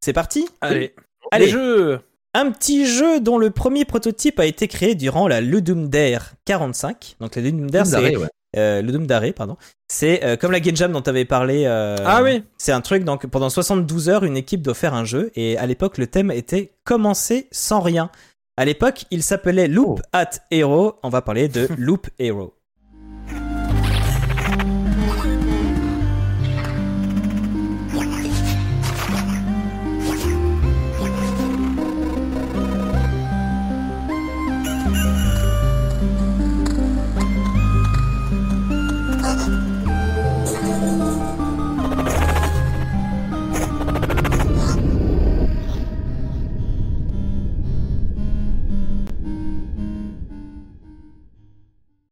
C'est 0.00 0.12
parti. 0.12 0.48
Allez, 0.60 0.94
Allez. 1.30 1.48
jeux. 1.48 2.00
Un 2.34 2.50
petit 2.50 2.86
jeu 2.86 3.20
dont 3.20 3.38
le 3.38 3.50
premier 3.50 3.84
prototype 3.84 4.40
a 4.40 4.44
été 4.46 4.66
créé 4.68 4.94
durant 4.96 5.28
la 5.28 5.40
Ludum 5.40 5.88
Dare 5.88 6.32
45. 6.44 7.16
Donc 7.20 7.36
la 7.36 7.42
Ludum 7.42 7.70
Dare, 7.70 7.86
c'est 7.86 8.16
ouais. 8.16 8.28
euh, 8.56 8.82
Ludum 8.82 9.06
Dare, 9.06 9.32
pardon. 9.36 9.56
C'est 9.88 10.24
euh, 10.24 10.36
comme 10.36 10.50
la 10.50 10.58
Game 10.58 10.74
Jam 10.76 10.90
dont 10.92 11.00
tu 11.00 11.10
avais 11.10 11.24
parlé. 11.24 11.64
euh, 11.66 11.96
Ah 12.04 12.22
oui. 12.24 12.42
C'est 12.58 12.72
un 12.72 12.80
truc, 12.80 13.04
donc 13.04 13.26
pendant 13.28 13.48
72 13.50 14.08
heures, 14.08 14.24
une 14.24 14.36
équipe 14.36 14.62
doit 14.62 14.74
faire 14.74 14.94
un 14.94 15.04
jeu. 15.04 15.30
Et 15.36 15.56
à 15.56 15.66
l'époque, 15.66 15.96
le 15.96 16.08
thème 16.08 16.32
était 16.32 16.72
commencer 16.82 17.46
sans 17.52 17.80
rien. 17.80 18.10
À 18.56 18.64
l'époque, 18.64 19.04
il 19.12 19.22
s'appelait 19.22 19.68
Loop 19.68 20.00
Oh. 20.02 20.08
at 20.12 20.30
Hero. 20.50 20.96
On 21.04 21.08
va 21.10 21.22
parler 21.22 21.48
de 21.48 21.68
Loop 21.78 22.08
Hero. 22.18 22.52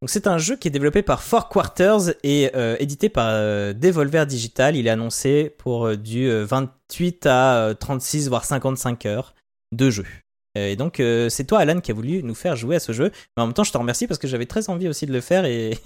Donc 0.02 0.10
c'est 0.10 0.26
un 0.26 0.36
jeu 0.36 0.56
qui 0.56 0.66
est 0.66 0.72
développé 0.72 1.02
par 1.02 1.22
Four 1.22 1.48
Quarters 1.48 2.14
et 2.24 2.50
euh, 2.56 2.74
édité 2.80 3.08
par 3.08 3.28
euh, 3.28 3.72
Devolver 3.72 4.26
Digital. 4.26 4.74
Il 4.74 4.88
est 4.88 4.90
annoncé 4.90 5.54
pour 5.58 5.86
euh, 5.86 5.96
du 5.96 6.28
euh, 6.28 6.44
28 6.44 7.24
à 7.26 7.68
euh, 7.68 7.74
36 7.74 8.28
voire 8.28 8.44
55 8.44 9.06
heures 9.06 9.32
de 9.70 9.90
jeu. 9.90 10.04
Et 10.56 10.76
donc, 10.76 10.96
c'est 10.98 11.46
toi, 11.46 11.60
Alan, 11.60 11.80
qui 11.80 11.92
a 11.92 11.94
voulu 11.94 12.22
nous 12.22 12.34
faire 12.34 12.56
jouer 12.56 12.76
à 12.76 12.78
ce 12.78 12.92
jeu. 12.92 13.10
Mais 13.34 13.42
en 13.42 13.46
même 13.46 13.54
temps, 13.54 13.64
je 13.64 13.72
te 13.72 13.78
remercie 13.78 14.06
parce 14.06 14.18
que 14.18 14.28
j'avais 14.28 14.44
très 14.44 14.68
envie 14.68 14.86
aussi 14.86 15.06
de 15.06 15.12
le 15.12 15.22
faire 15.22 15.46
et, 15.46 15.78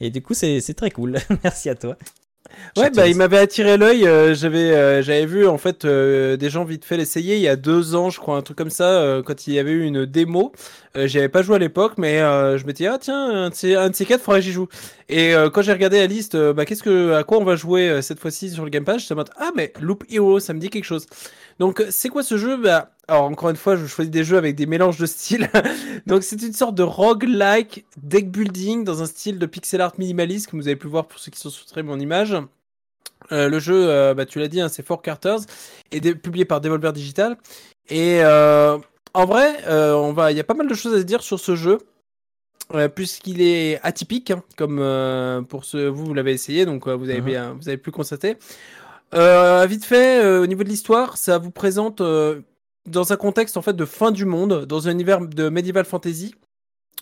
du 0.00 0.22
coup, 0.22 0.32
c'est 0.34 0.74
très 0.76 0.92
cool. 0.92 1.18
Merci 1.42 1.68
à 1.68 1.74
toi. 1.74 1.96
Ouais, 2.76 2.90
bah, 2.90 3.06
il 3.06 3.16
m'avait 3.16 3.38
attiré 3.38 3.76
l'œil. 3.76 4.06
euh, 4.06 4.34
j'avais, 4.34 4.72
euh, 4.72 5.02
j'avais 5.02 5.26
vu 5.26 5.46
en 5.46 5.58
fait 5.58 5.84
euh, 5.84 6.36
des 6.36 6.48
gens 6.48 6.64
vite 6.64 6.84
fait 6.84 6.96
l'essayer 6.96 7.36
il 7.36 7.42
y 7.42 7.48
a 7.48 7.56
deux 7.56 7.94
ans, 7.94 8.08
je 8.08 8.18
crois, 8.18 8.36
un 8.36 8.42
truc 8.42 8.56
comme 8.56 8.70
ça, 8.70 9.20
quand 9.26 9.46
il 9.46 9.54
y 9.54 9.58
avait 9.58 9.72
eu 9.72 9.84
une 9.84 10.06
démo. 10.06 10.52
J'y 10.94 11.18
avais 11.18 11.28
pas 11.28 11.42
joué 11.42 11.56
à 11.56 11.58
l'époque, 11.58 11.94
mais 11.98 12.18
je 12.18 12.64
m'étais 12.66 12.84
dit, 12.84 12.86
ah 12.86 12.98
tiens, 13.00 13.44
un 13.46 13.50
de 13.50 13.54
ces, 13.54 13.74
un 13.74 13.90
de 13.90 13.94
ces 13.94 14.06
quatre, 14.06 14.22
faudrait 14.22 14.40
que 14.40 14.46
j'y 14.46 14.52
joue. 14.52 14.68
Et 15.08 15.34
quand 15.52 15.62
j'ai 15.62 15.72
regardé 15.72 15.98
la 15.98 16.06
liste, 16.06 16.36
bah, 16.36 16.64
qu'est-ce 16.64 16.82
que, 16.82 17.12
à 17.14 17.24
quoi 17.24 17.38
on 17.38 17.44
va 17.44 17.56
jouer 17.56 18.00
cette 18.02 18.20
fois-ci 18.20 18.50
sur 18.50 18.64
le 18.64 18.70
Game 18.70 18.84
Pass, 18.84 19.06
je 19.06 19.14
me 19.14 19.24
ah 19.38 19.50
mais 19.56 19.72
Loop 19.80 20.04
Hero, 20.10 20.40
ça 20.40 20.52
me 20.52 20.58
dit 20.58 20.70
quelque 20.70 20.84
chose. 20.84 21.06
Donc 21.62 21.78
euh, 21.80 21.86
c'est 21.90 22.08
quoi 22.08 22.24
ce 22.24 22.36
jeu? 22.36 22.56
Bah, 22.56 22.90
Alors 23.06 23.22
encore 23.22 23.48
une 23.48 23.54
fois, 23.56 23.76
je 23.76 23.86
choisis 23.86 24.10
des 24.10 24.24
jeux 24.24 24.36
avec 24.36 24.56
des 24.56 24.66
mélanges 24.66 24.98
de 24.98 25.06
styles. 25.06 25.48
Donc 26.08 26.24
c'est 26.24 26.42
une 26.42 26.52
sorte 26.52 26.74
de 26.74 26.82
roguelike 26.82 27.84
deck 28.02 28.32
building 28.32 28.82
dans 28.82 29.00
un 29.00 29.06
style 29.06 29.38
de 29.38 29.46
pixel 29.46 29.80
art 29.80 29.92
minimaliste, 29.96 30.50
comme 30.50 30.60
vous 30.60 30.66
avez 30.66 30.74
pu 30.74 30.88
voir 30.88 31.06
pour 31.06 31.20
ceux 31.20 31.30
qui 31.30 31.38
sont 31.38 31.50
sur 31.50 31.84
mon 31.84 32.00
image. 32.00 32.36
Euh, 33.30 33.48
le 33.48 33.60
jeu, 33.60 33.88
euh, 33.88 34.12
bah, 34.12 34.26
tu 34.26 34.40
l'as 34.40 34.48
dit, 34.48 34.60
hein, 34.60 34.68
c'est 34.68 34.84
Four 34.84 35.02
Carters, 35.02 35.38
et 35.92 36.00
publié 36.00 36.44
par 36.44 36.60
Devolver 36.60 36.92
Digital. 36.92 37.36
Et 37.88 38.18
euh, 38.24 38.76
en 39.14 39.24
vrai, 39.24 39.62
on 39.68 40.12
va, 40.12 40.32
il 40.32 40.36
y 40.36 40.40
a 40.40 40.44
pas 40.44 40.54
mal 40.54 40.66
de 40.66 40.74
choses 40.74 40.94
à 40.94 40.98
se 40.98 41.04
dire 41.04 41.22
sur 41.22 41.38
ce 41.38 41.54
jeu, 41.54 41.78
puisqu'il 42.96 43.40
est 43.40 43.78
atypique, 43.84 44.32
hein, 44.32 44.42
comme 44.56 44.78
pour 45.48 45.64
ce, 45.64 45.86
vous, 45.86 46.06
vous 46.06 46.14
l'avez 46.14 46.32
essayé, 46.32 46.66
donc 46.66 46.88
vous 46.88 47.08
avez 47.08 47.20
Mhm. 47.20 47.24
bien, 47.24 47.56
vous 47.60 47.68
avez 47.68 47.78
pu 47.78 47.92
constater. 47.92 48.36
Euh, 49.14 49.66
vite 49.66 49.84
fait, 49.84 50.24
euh, 50.24 50.42
au 50.42 50.46
niveau 50.46 50.64
de 50.64 50.68
l'histoire, 50.68 51.18
ça 51.18 51.38
vous 51.38 51.50
présente 51.50 52.00
euh, 52.00 52.40
dans 52.86 53.12
un 53.12 53.16
contexte 53.16 53.56
en 53.56 53.62
fait 53.62 53.74
de 53.74 53.84
fin 53.84 54.10
du 54.10 54.24
monde, 54.24 54.64
dans 54.64 54.88
un 54.88 54.92
univers 54.92 55.20
de 55.20 55.48
medieval 55.48 55.84
fantasy. 55.84 56.34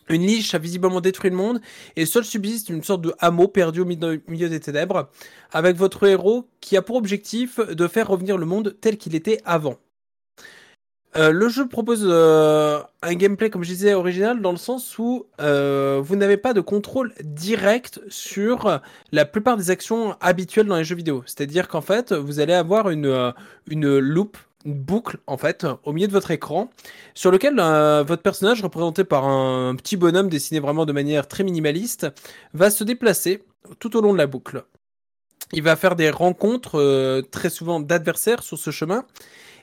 Une 0.08 0.22
liche 0.22 0.54
a 0.54 0.58
visiblement 0.58 1.00
détruit 1.00 1.30
le 1.30 1.36
monde 1.36 1.60
et 1.94 2.04
seul 2.04 2.24
subsiste 2.24 2.68
une 2.68 2.82
sorte 2.82 3.02
de 3.02 3.14
hameau 3.20 3.46
perdu 3.46 3.80
au 3.80 3.84
milieu 3.84 4.20
milieu 4.26 4.48
des 4.48 4.58
ténèbres, 4.58 5.08
avec 5.52 5.76
votre 5.76 6.04
héros 6.04 6.48
qui 6.60 6.76
a 6.76 6.82
pour 6.82 6.96
objectif 6.96 7.60
de 7.60 7.86
faire 7.86 8.08
revenir 8.08 8.36
le 8.36 8.46
monde 8.46 8.76
tel 8.80 8.98
qu'il 8.98 9.14
était 9.14 9.40
avant. 9.44 9.76
Euh, 11.16 11.32
le 11.32 11.48
jeu 11.48 11.66
propose 11.66 12.04
euh, 12.04 12.80
un 13.02 13.14
gameplay, 13.14 13.50
comme 13.50 13.64
je 13.64 13.70
disais, 13.70 13.94
original, 13.94 14.40
dans 14.40 14.52
le 14.52 14.56
sens 14.56 14.96
où 14.98 15.26
euh, 15.40 16.00
vous 16.02 16.14
n'avez 16.14 16.36
pas 16.36 16.52
de 16.54 16.60
contrôle 16.60 17.12
direct 17.24 18.00
sur 18.08 18.80
la 19.10 19.24
plupart 19.24 19.56
des 19.56 19.70
actions 19.70 20.16
habituelles 20.20 20.66
dans 20.66 20.76
les 20.76 20.84
jeux 20.84 20.94
vidéo. 20.94 21.24
C'est-à-dire 21.26 21.66
qu'en 21.66 21.80
fait, 21.80 22.12
vous 22.12 22.38
allez 22.38 22.52
avoir 22.52 22.90
une, 22.90 23.32
une 23.68 23.98
loupe, 23.98 24.38
une 24.64 24.74
boucle, 24.74 25.18
en 25.26 25.36
fait, 25.36 25.66
au 25.84 25.92
milieu 25.92 26.06
de 26.06 26.12
votre 26.12 26.30
écran, 26.30 26.70
sur 27.14 27.32
lequel 27.32 27.56
votre 27.56 28.22
personnage, 28.22 28.62
représenté 28.62 29.02
par 29.02 29.26
un 29.26 29.74
petit 29.74 29.96
bonhomme 29.96 30.28
dessiné 30.28 30.60
vraiment 30.60 30.86
de 30.86 30.92
manière 30.92 31.26
très 31.26 31.42
minimaliste, 31.42 32.06
va 32.54 32.70
se 32.70 32.84
déplacer 32.84 33.42
tout 33.80 33.96
au 33.96 34.00
long 34.00 34.12
de 34.12 34.18
la 34.18 34.28
boucle. 34.28 34.64
Il 35.52 35.64
va 35.64 35.74
faire 35.74 35.96
des 35.96 36.10
rencontres 36.10 37.22
très 37.32 37.50
souvent 37.50 37.80
d'adversaires 37.80 38.44
sur 38.44 38.58
ce 38.58 38.70
chemin. 38.70 39.04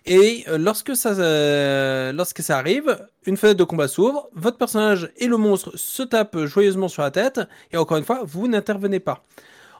Et 0.10 0.46
euh, 0.48 0.58
lorsque 0.58 0.96
ça, 0.96 1.10
euh, 1.10 2.14
lorsque 2.14 2.42
ça 2.42 2.58
arrive, 2.58 2.98
une 3.26 3.36
fenêtre 3.36 3.60
de 3.60 3.66
combat 3.66 3.90
s'ouvre, 3.90 4.30
votre 4.34 4.58
personnage 4.58 5.12
et 5.18 5.28
le 5.28 5.36
monstre 5.36 5.76
se 5.76 6.02
tapent 6.02 6.46
joyeusement 6.46 6.88
sur 6.88 7.02
la 7.02 7.12
tête, 7.12 7.42
et 7.74 7.78
encore 7.78 7.98
une 7.98 8.06
fois, 8.06 8.22
vous 8.24 8.48
n'intervenez 8.48 9.02
pas. 9.02 9.26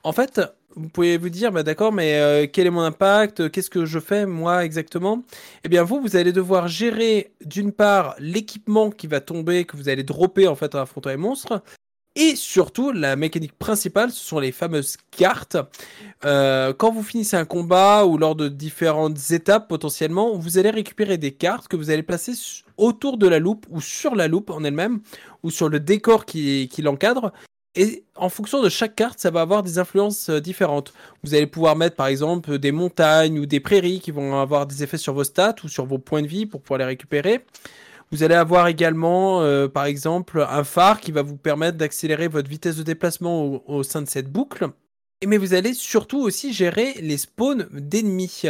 En 0.04 0.12
fait, 0.12 0.42
vous 0.76 0.90
pouvez 0.90 1.18
vous 1.18 1.30
dire, 1.30 1.54
bah 1.54 1.64
d'accord, 1.64 1.94
mais 1.94 2.20
euh, 2.20 2.46
quel 2.52 2.68
est 2.68 2.72
mon 2.72 2.82
impact? 2.82 3.50
Qu'est-ce 3.50 3.70
que 3.70 3.86
je 3.86 4.00
fais 4.00 4.26
moi 4.26 4.66
exactement? 4.66 5.24
Eh 5.64 5.70
bien, 5.70 5.84
vous, 5.84 6.02
vous 6.02 6.18
allez 6.18 6.34
devoir 6.34 6.68
gérer 6.68 7.32
d'une 7.46 7.72
part 7.72 8.14
l'équipement 8.20 8.92
qui 8.92 9.08
va 9.08 9.22
tomber, 9.22 9.64
que 9.64 9.78
vous 9.78 9.88
allez 9.88 10.04
dropper 10.04 10.50
en 10.50 10.56
fait 10.56 10.76
en 10.76 10.80
affrontant 10.80 11.10
les 11.10 11.16
monstres, 11.16 11.62
et 12.18 12.36
surtout 12.36 12.92
la 12.92 13.16
mécanique 13.16 13.58
principale, 13.58 14.12
ce 14.12 14.26
sont 14.26 14.40
les 14.40 14.52
fameuses 14.52 14.98
cartes. 15.12 15.56
Euh, 16.26 16.74
quand 16.74 16.92
vous 16.92 17.04
finissez 17.04 17.38
un 17.38 17.46
combat 17.46 18.06
ou 18.06 18.18
lors 18.18 18.36
de 18.36 18.50
différentes 18.50 19.30
étapes 19.30 19.68
potentiellement, 19.68 20.36
vous 20.36 20.58
allez 20.58 20.72
récupérer 20.72 21.20
des 21.20 21.32
cartes 21.32 21.68
que 21.68 21.76
vous 21.76 21.92
allez 21.92 22.02
placer 22.02 22.34
autour 22.76 23.18
de 23.18 23.28
la 23.28 23.38
loupe 23.38 23.68
ou 23.70 23.82
sur 23.82 24.16
la 24.16 24.28
loupe 24.28 24.50
en 24.50 24.64
elle-même 24.64 25.00
ou 25.44 25.52
sur 25.52 25.70
le 25.70 25.80
décor 25.80 26.26
qui, 26.26 26.68
qui 26.72 26.82
l'encadre. 26.82 27.32
Et 27.76 28.04
en 28.16 28.30
fonction 28.30 28.64
de 28.64 28.70
chaque 28.70 28.96
carte, 28.96 29.20
ça 29.20 29.30
va 29.30 29.42
avoir 29.42 29.62
des 29.62 29.78
influences 29.78 30.30
euh, 30.30 30.42
différentes. 30.42 30.94
Vous 31.24 31.36
allez 31.36 31.46
pouvoir 31.46 31.76
mettre 31.76 31.96
par 31.96 32.08
exemple 32.08 32.58
des 32.58 32.72
montagnes 32.72 33.38
ou 33.38 33.46
des 33.46 33.60
prairies 33.60 34.00
qui 34.00 34.10
vont 34.10 34.40
avoir 34.40 34.66
des 34.66 34.82
effets 34.82 34.98
sur 34.98 35.14
vos 35.14 35.24
stats 35.24 35.58
ou 35.64 35.68
sur 35.68 35.86
vos 35.86 36.00
points 36.00 36.24
de 36.24 36.28
vie 36.28 36.48
pour 36.48 36.62
pouvoir 36.62 36.80
les 36.80 36.86
récupérer. 36.86 37.46
Vous 38.12 38.24
allez 38.24 38.36
avoir 38.36 38.68
également, 38.68 39.42
euh, 39.42 39.68
par 39.68 39.86
exemple, 39.86 40.46
un 40.50 40.64
phare 40.64 41.02
qui 41.02 41.12
va 41.12 41.22
vous 41.24 41.36
permettre 41.36 41.78
d'accélérer 41.78 42.28
votre 42.28 42.50
vitesse 42.50 42.78
de 42.78 42.84
déplacement 42.84 43.44
au, 43.44 43.64
au 43.68 43.84
sein 43.84 44.02
de 44.02 44.08
cette 44.08 44.32
boucle. 44.32 44.70
Mais 45.26 45.38
vous 45.38 45.56
allez 45.56 45.74
surtout 45.74 46.20
aussi 46.20 46.54
gérer 46.54 46.94
les 47.02 47.18
spawns 47.18 47.68
d'ennemis. 47.72 48.44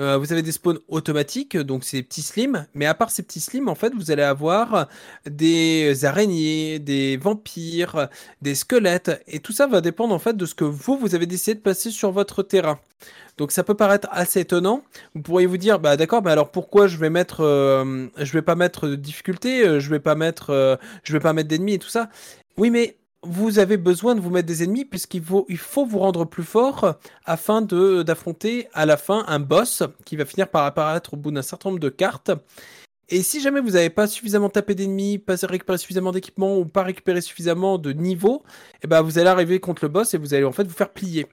Euh, 0.00 0.18
vous 0.18 0.32
avez 0.32 0.42
des 0.42 0.50
spawns 0.50 0.80
automatiques, 0.88 1.56
donc 1.56 1.84
c'est 1.84 2.02
petits 2.02 2.22
slims, 2.22 2.66
mais 2.74 2.86
à 2.86 2.94
part 2.94 3.10
ces 3.12 3.22
petits 3.22 3.38
slims, 3.38 3.68
en 3.68 3.76
fait, 3.76 3.94
vous 3.94 4.10
allez 4.10 4.24
avoir 4.24 4.88
des 5.30 6.04
araignées, 6.04 6.80
des 6.80 7.16
vampires, 7.16 8.08
des 8.42 8.56
squelettes, 8.56 9.22
et 9.28 9.38
tout 9.38 9.52
ça 9.52 9.68
va 9.68 9.80
dépendre 9.80 10.12
en 10.12 10.18
fait 10.18 10.36
de 10.36 10.44
ce 10.44 10.56
que 10.56 10.64
vous, 10.64 10.98
vous 10.98 11.14
avez 11.14 11.26
décidé 11.26 11.54
de 11.54 11.60
placer 11.60 11.92
sur 11.92 12.10
votre 12.10 12.42
terrain. 12.42 12.80
Donc 13.36 13.52
ça 13.52 13.62
peut 13.62 13.76
paraître 13.76 14.08
assez 14.10 14.40
étonnant. 14.40 14.82
Vous 15.14 15.22
pourriez 15.22 15.46
vous 15.46 15.56
dire, 15.56 15.78
bah 15.78 15.96
d'accord, 15.96 16.24
mais 16.24 16.32
alors 16.32 16.50
pourquoi 16.50 16.88
je 16.88 16.96
vais 16.96 17.10
mettre, 17.10 17.42
euh, 17.44 18.08
je 18.16 18.32
vais 18.32 18.42
pas 18.42 18.56
mettre 18.56 18.88
de 18.88 18.96
difficulté, 18.96 19.64
euh, 19.64 19.78
je 19.78 19.88
vais 19.88 20.00
pas 20.00 20.16
mettre, 20.16 20.78
je 21.04 21.12
vais 21.12 21.20
pas 21.20 21.32
mettre 21.32 21.48
d'ennemis 21.48 21.74
et 21.74 21.78
tout 21.78 21.88
ça? 21.88 22.10
Oui, 22.56 22.70
mais 22.70 22.97
vous 23.22 23.58
avez 23.58 23.76
besoin 23.76 24.14
de 24.14 24.20
vous 24.20 24.30
mettre 24.30 24.46
des 24.46 24.62
ennemis 24.62 24.84
puisqu'il 24.84 25.22
faut, 25.24 25.46
vous 25.86 25.98
rendre 25.98 26.24
plus 26.24 26.44
fort 26.44 26.96
afin 27.24 27.62
de 27.62 28.02
d'affronter 28.02 28.68
à 28.72 28.86
la 28.86 28.96
fin 28.96 29.24
un 29.26 29.40
boss 29.40 29.82
qui 30.04 30.16
va 30.16 30.24
finir 30.24 30.48
par 30.48 30.64
apparaître 30.64 31.14
au 31.14 31.16
bout 31.16 31.30
d'un 31.30 31.42
certain 31.42 31.70
nombre 31.70 31.80
de 31.80 31.88
cartes. 31.88 32.30
Et 33.10 33.22
si 33.22 33.40
jamais 33.40 33.60
vous 33.60 33.70
n'avez 33.70 33.90
pas 33.90 34.06
suffisamment 34.06 34.50
tapé 34.50 34.74
d'ennemis, 34.74 35.18
pas 35.18 35.34
récupéré 35.42 35.78
suffisamment 35.78 36.12
d'équipement 36.12 36.58
ou 36.58 36.66
pas 36.66 36.82
récupéré 36.82 37.20
suffisamment 37.22 37.78
de 37.78 37.92
niveau, 37.92 38.42
eh 38.82 38.86
ben 38.86 39.00
vous 39.00 39.18
allez 39.18 39.28
arriver 39.28 39.60
contre 39.60 39.84
le 39.84 39.88
boss 39.88 40.12
et 40.14 40.18
vous 40.18 40.34
allez 40.34 40.44
en 40.44 40.52
fait 40.52 40.64
vous 40.64 40.74
faire 40.74 40.92
plier. 40.92 41.26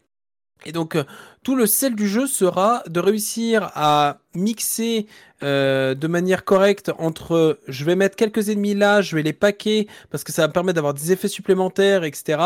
Et 0.65 0.71
donc 0.71 0.95
euh, 0.95 1.03
tout 1.43 1.55
le 1.55 1.67
sel 1.67 1.95
du 1.95 2.07
jeu 2.07 2.25
sera 2.25 2.81
de 2.87 2.99
réussir 2.99 3.71
à 3.75 4.17
mixer 4.33 5.05
euh, 5.43 5.93
de 5.93 6.07
manière 6.07 6.43
correcte 6.43 6.91
entre 6.97 7.59
je 7.67 7.85
vais 7.85 7.95
mettre 7.95 8.15
quelques 8.15 8.49
ennemis 8.49 8.73
là, 8.73 9.01
je 9.01 9.15
vais 9.15 9.21
les 9.21 9.33
paquer 9.33 9.87
parce 10.09 10.23
que 10.23 10.31
ça 10.31 10.41
va 10.41 10.47
me 10.47 10.53
permettre 10.53 10.75
d'avoir 10.75 10.95
des 10.95 11.11
effets 11.11 11.27
supplémentaires, 11.27 12.03
etc. 12.03 12.39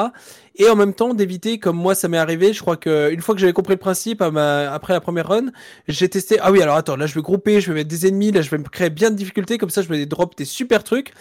Et 0.56 0.68
en 0.68 0.76
même 0.76 0.94
temps 0.94 1.14
d'éviter, 1.14 1.60
comme 1.60 1.77
moi 1.77 1.95
ça 1.95 2.10
m'est 2.10 2.18
arrivé, 2.18 2.52
je 2.52 2.60
crois 2.60 2.76
que 2.76 3.10
une 3.11 3.22
fois 3.22 3.36
que 3.36 3.41
j'avais 3.41 3.53
compris 3.53 3.76
le 3.76 3.80
principe 3.80 4.22
après 4.22 4.94
la 4.94 4.99
première 4.99 5.30
run, 5.30 5.45
j'ai 5.88 6.10
testé. 6.10 6.38
Ah 6.41 6.52
oui, 6.52 6.61
alors 6.61 6.76
attends, 6.76 6.98
là 6.98 7.06
je 7.06 7.15
vais 7.15 7.22
grouper, 7.22 7.61
je 7.61 7.72
vais 7.72 7.80
mettre 7.80 7.90
des 7.90 8.07
ennemis, 8.07 8.31
là 8.31 8.41
je 8.41 8.49
vais 8.49 8.57
me 8.57 8.64
créer 8.64 8.90
bien 8.90 9.11
de 9.11 9.15
difficultés, 9.15 9.57
comme 9.57 9.69
ça 9.69 9.81
je 9.81 9.88
vais 9.88 10.06
drop 10.06 10.36
des 10.36 10.45
super 10.45 10.84
trucs. 10.84 11.14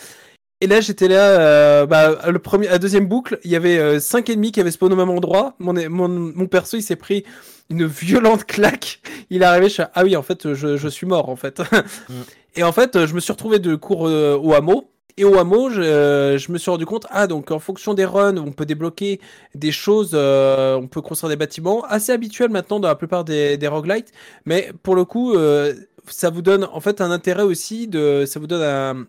Et 0.60 0.66
là, 0.66 0.80
j'étais 0.80 1.08
là, 1.08 1.40
euh, 1.40 1.86
bah, 1.86 2.18
le 2.28 2.38
premier, 2.38 2.66
à 2.68 2.72
la 2.72 2.78
deuxième 2.78 3.06
boucle, 3.06 3.38
il 3.44 3.50
y 3.50 3.56
avait 3.56 3.78
euh, 3.78 4.00
cinq 4.00 4.28
ennemis 4.28 4.50
qui 4.50 4.60
avaient 4.60 4.72
spawn 4.72 4.92
au 4.92 4.96
même 4.96 5.10
endroit. 5.10 5.54
Mon, 5.60 5.72
mon, 5.88 6.08
mon 6.08 6.46
perso, 6.46 6.76
il 6.76 6.82
s'est 6.82 6.96
pris 6.96 7.24
une 7.70 7.86
violente 7.86 8.44
claque. 8.46 9.00
Il 9.30 9.42
est 9.42 9.44
arrivé, 9.44 9.68
je 9.68 9.74
suis, 9.74 9.82
ah 9.94 10.02
oui, 10.02 10.16
en 10.16 10.22
fait, 10.22 10.54
je, 10.54 10.76
je 10.76 10.88
suis 10.88 11.06
mort, 11.06 11.28
en 11.28 11.36
fait. 11.36 11.62
Et 12.56 12.64
en 12.64 12.72
fait, 12.72 13.06
je 13.06 13.14
me 13.14 13.20
suis 13.20 13.32
retrouvé 13.32 13.60
de 13.60 13.76
cours 13.76 14.08
euh, 14.08 14.36
au 14.36 14.52
hameau. 14.54 14.90
Et 15.18 15.24
au 15.24 15.36
hameau, 15.36 15.68
je, 15.68 15.80
euh, 15.80 16.38
je 16.38 16.52
me 16.52 16.58
suis 16.58 16.70
rendu 16.70 16.86
compte, 16.86 17.04
ah, 17.10 17.26
donc 17.26 17.50
en 17.50 17.58
fonction 17.58 17.92
des 17.92 18.04
runs, 18.04 18.36
on 18.36 18.52
peut 18.52 18.64
débloquer 18.64 19.20
des 19.56 19.72
choses, 19.72 20.12
euh, 20.14 20.76
on 20.76 20.86
peut 20.86 21.00
construire 21.02 21.30
des 21.30 21.36
bâtiments, 21.36 21.82
assez 21.86 22.12
habituels 22.12 22.50
maintenant 22.50 22.78
dans 22.78 22.86
la 22.86 22.94
plupart 22.94 23.24
des, 23.24 23.56
des 23.56 23.66
roguelites. 23.66 24.12
Mais 24.44 24.70
pour 24.84 24.94
le 24.94 25.04
coup, 25.04 25.34
euh, 25.34 25.74
ça 26.06 26.30
vous 26.30 26.40
donne 26.40 26.68
en 26.72 26.78
fait 26.78 27.00
un 27.00 27.10
intérêt 27.10 27.42
aussi, 27.42 27.88
de, 27.88 28.26
ça 28.26 28.38
vous 28.38 28.46
donne 28.46 28.62
un, 28.62 29.06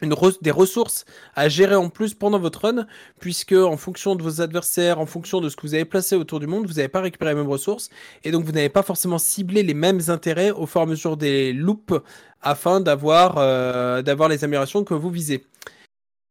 une 0.00 0.14
des 0.40 0.50
ressources 0.50 1.04
à 1.34 1.48
gérer 1.48 1.74
en 1.74 1.90
plus 1.90 2.14
pendant 2.14 2.38
votre 2.38 2.66
run, 2.66 2.86
puisque 3.18 3.52
en 3.52 3.76
fonction 3.76 4.16
de 4.16 4.22
vos 4.22 4.40
adversaires, 4.40 4.98
en 4.98 5.06
fonction 5.06 5.40
de 5.40 5.48
ce 5.48 5.56
que 5.56 5.62
vous 5.62 5.74
avez 5.74 5.84
placé 5.84 6.16
autour 6.16 6.40
du 6.40 6.46
monde, 6.46 6.66
vous 6.66 6.74
n'avez 6.74 6.88
pas 6.88 7.00
récupéré 7.00 7.32
les 7.32 7.36
mêmes 7.36 7.50
ressources, 7.50 7.90
et 8.24 8.30
donc 8.30 8.44
vous 8.44 8.52
n'avez 8.52 8.68
pas 8.68 8.82
forcément 8.82 9.18
ciblé 9.18 9.62
les 9.62 9.74
mêmes 9.74 10.00
intérêts 10.08 10.50
au 10.50 10.66
fur 10.66 10.80
et 10.80 10.84
à 10.84 10.86
mesure 10.86 11.16
des 11.16 11.52
loops 11.52 11.94
afin 12.42 12.80
d'avoir 12.80 13.34
euh, 13.36 14.00
d'avoir 14.02 14.28
les 14.28 14.44
améliorations 14.44 14.84
que 14.84 14.94
vous 14.94 15.10
visez. 15.10 15.44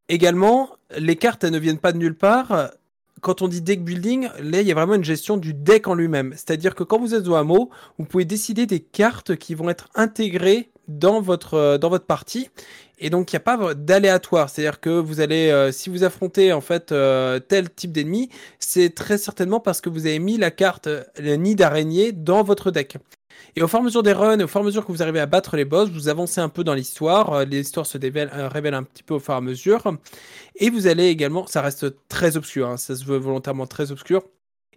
Également, 0.08 0.70
les 0.98 1.14
cartes 1.14 1.44
elles 1.44 1.52
ne 1.52 1.58
viennent 1.58 1.78
pas 1.78 1.92
de 1.92 1.98
nulle 1.98 2.16
part. 2.16 2.72
Quand 3.20 3.42
on 3.42 3.48
dit 3.48 3.60
deck 3.60 3.84
building, 3.84 4.28
là 4.40 4.60
il 4.62 4.66
y 4.66 4.72
a 4.72 4.74
vraiment 4.74 4.94
une 4.94 5.04
gestion 5.04 5.36
du 5.36 5.54
deck 5.54 5.86
en 5.86 5.94
lui-même. 5.94 6.32
C'est-à-dire 6.32 6.74
que 6.74 6.82
quand 6.82 6.98
vous 6.98 7.14
êtes 7.14 7.28
au 7.28 7.34
hameau, 7.36 7.70
vous 7.98 8.06
pouvez 8.06 8.24
décider 8.24 8.66
des 8.66 8.80
cartes 8.80 9.36
qui 9.36 9.54
vont 9.54 9.68
être 9.68 9.88
intégrées 9.94 10.70
dans 10.88 11.20
votre, 11.20 11.76
dans 11.76 11.88
votre 11.88 12.06
partie. 12.06 12.48
Et 13.00 13.10
donc 13.10 13.32
il 13.32 13.36
n'y 13.36 13.38
a 13.38 13.40
pas 13.40 13.74
d'aléatoire. 13.74 14.50
C'est-à-dire 14.50 14.80
que 14.80 14.90
vous 14.90 15.20
allez, 15.20 15.50
euh, 15.50 15.72
si 15.72 15.90
vous 15.90 16.04
affrontez 16.04 16.52
en 16.52 16.60
fait 16.60 16.92
euh, 16.92 17.40
tel 17.40 17.70
type 17.70 17.92
d'ennemi, 17.92 18.28
c'est 18.58 18.94
très 18.94 19.18
certainement 19.18 19.58
parce 19.58 19.80
que 19.80 19.88
vous 19.88 20.06
avez 20.06 20.18
mis 20.18 20.36
la 20.36 20.50
carte 20.50 20.86
euh, 20.86 21.02
le 21.18 21.34
nid 21.36 21.54
d'araignée 21.54 22.12
dans 22.12 22.42
votre 22.42 22.70
deck. 22.70 22.98
Et 23.56 23.62
au 23.62 23.68
fur 23.68 23.78
et 23.78 23.82
à 23.82 23.84
mesure 23.84 24.02
des 24.02 24.12
runs, 24.12 24.40
au 24.40 24.46
fur 24.46 24.60
et 24.60 24.62
à 24.62 24.66
mesure 24.66 24.86
que 24.86 24.92
vous 24.92 25.02
arrivez 25.02 25.18
à 25.20 25.26
battre 25.26 25.56
les 25.56 25.64
boss, 25.64 25.88
vous 25.90 26.08
avancez 26.08 26.40
un 26.40 26.48
peu 26.50 26.62
dans 26.62 26.74
l'histoire. 26.74 27.44
L'histoire 27.46 27.86
se 27.86 27.98
dévèle- 27.98 28.30
révèle 28.32 28.74
un 28.74 28.82
petit 28.82 29.02
peu 29.02 29.14
au 29.14 29.18
fur 29.18 29.34
et 29.34 29.38
à 29.38 29.40
mesure. 29.40 29.82
Et 30.56 30.70
vous 30.70 30.86
allez 30.86 31.06
également, 31.06 31.46
ça 31.46 31.62
reste 31.62 31.86
très 32.08 32.36
obscur, 32.36 32.68
hein, 32.68 32.76
ça 32.76 32.94
se 32.94 33.04
veut 33.04 33.16
volontairement 33.18 33.66
très 33.66 33.90
obscur. 33.92 34.22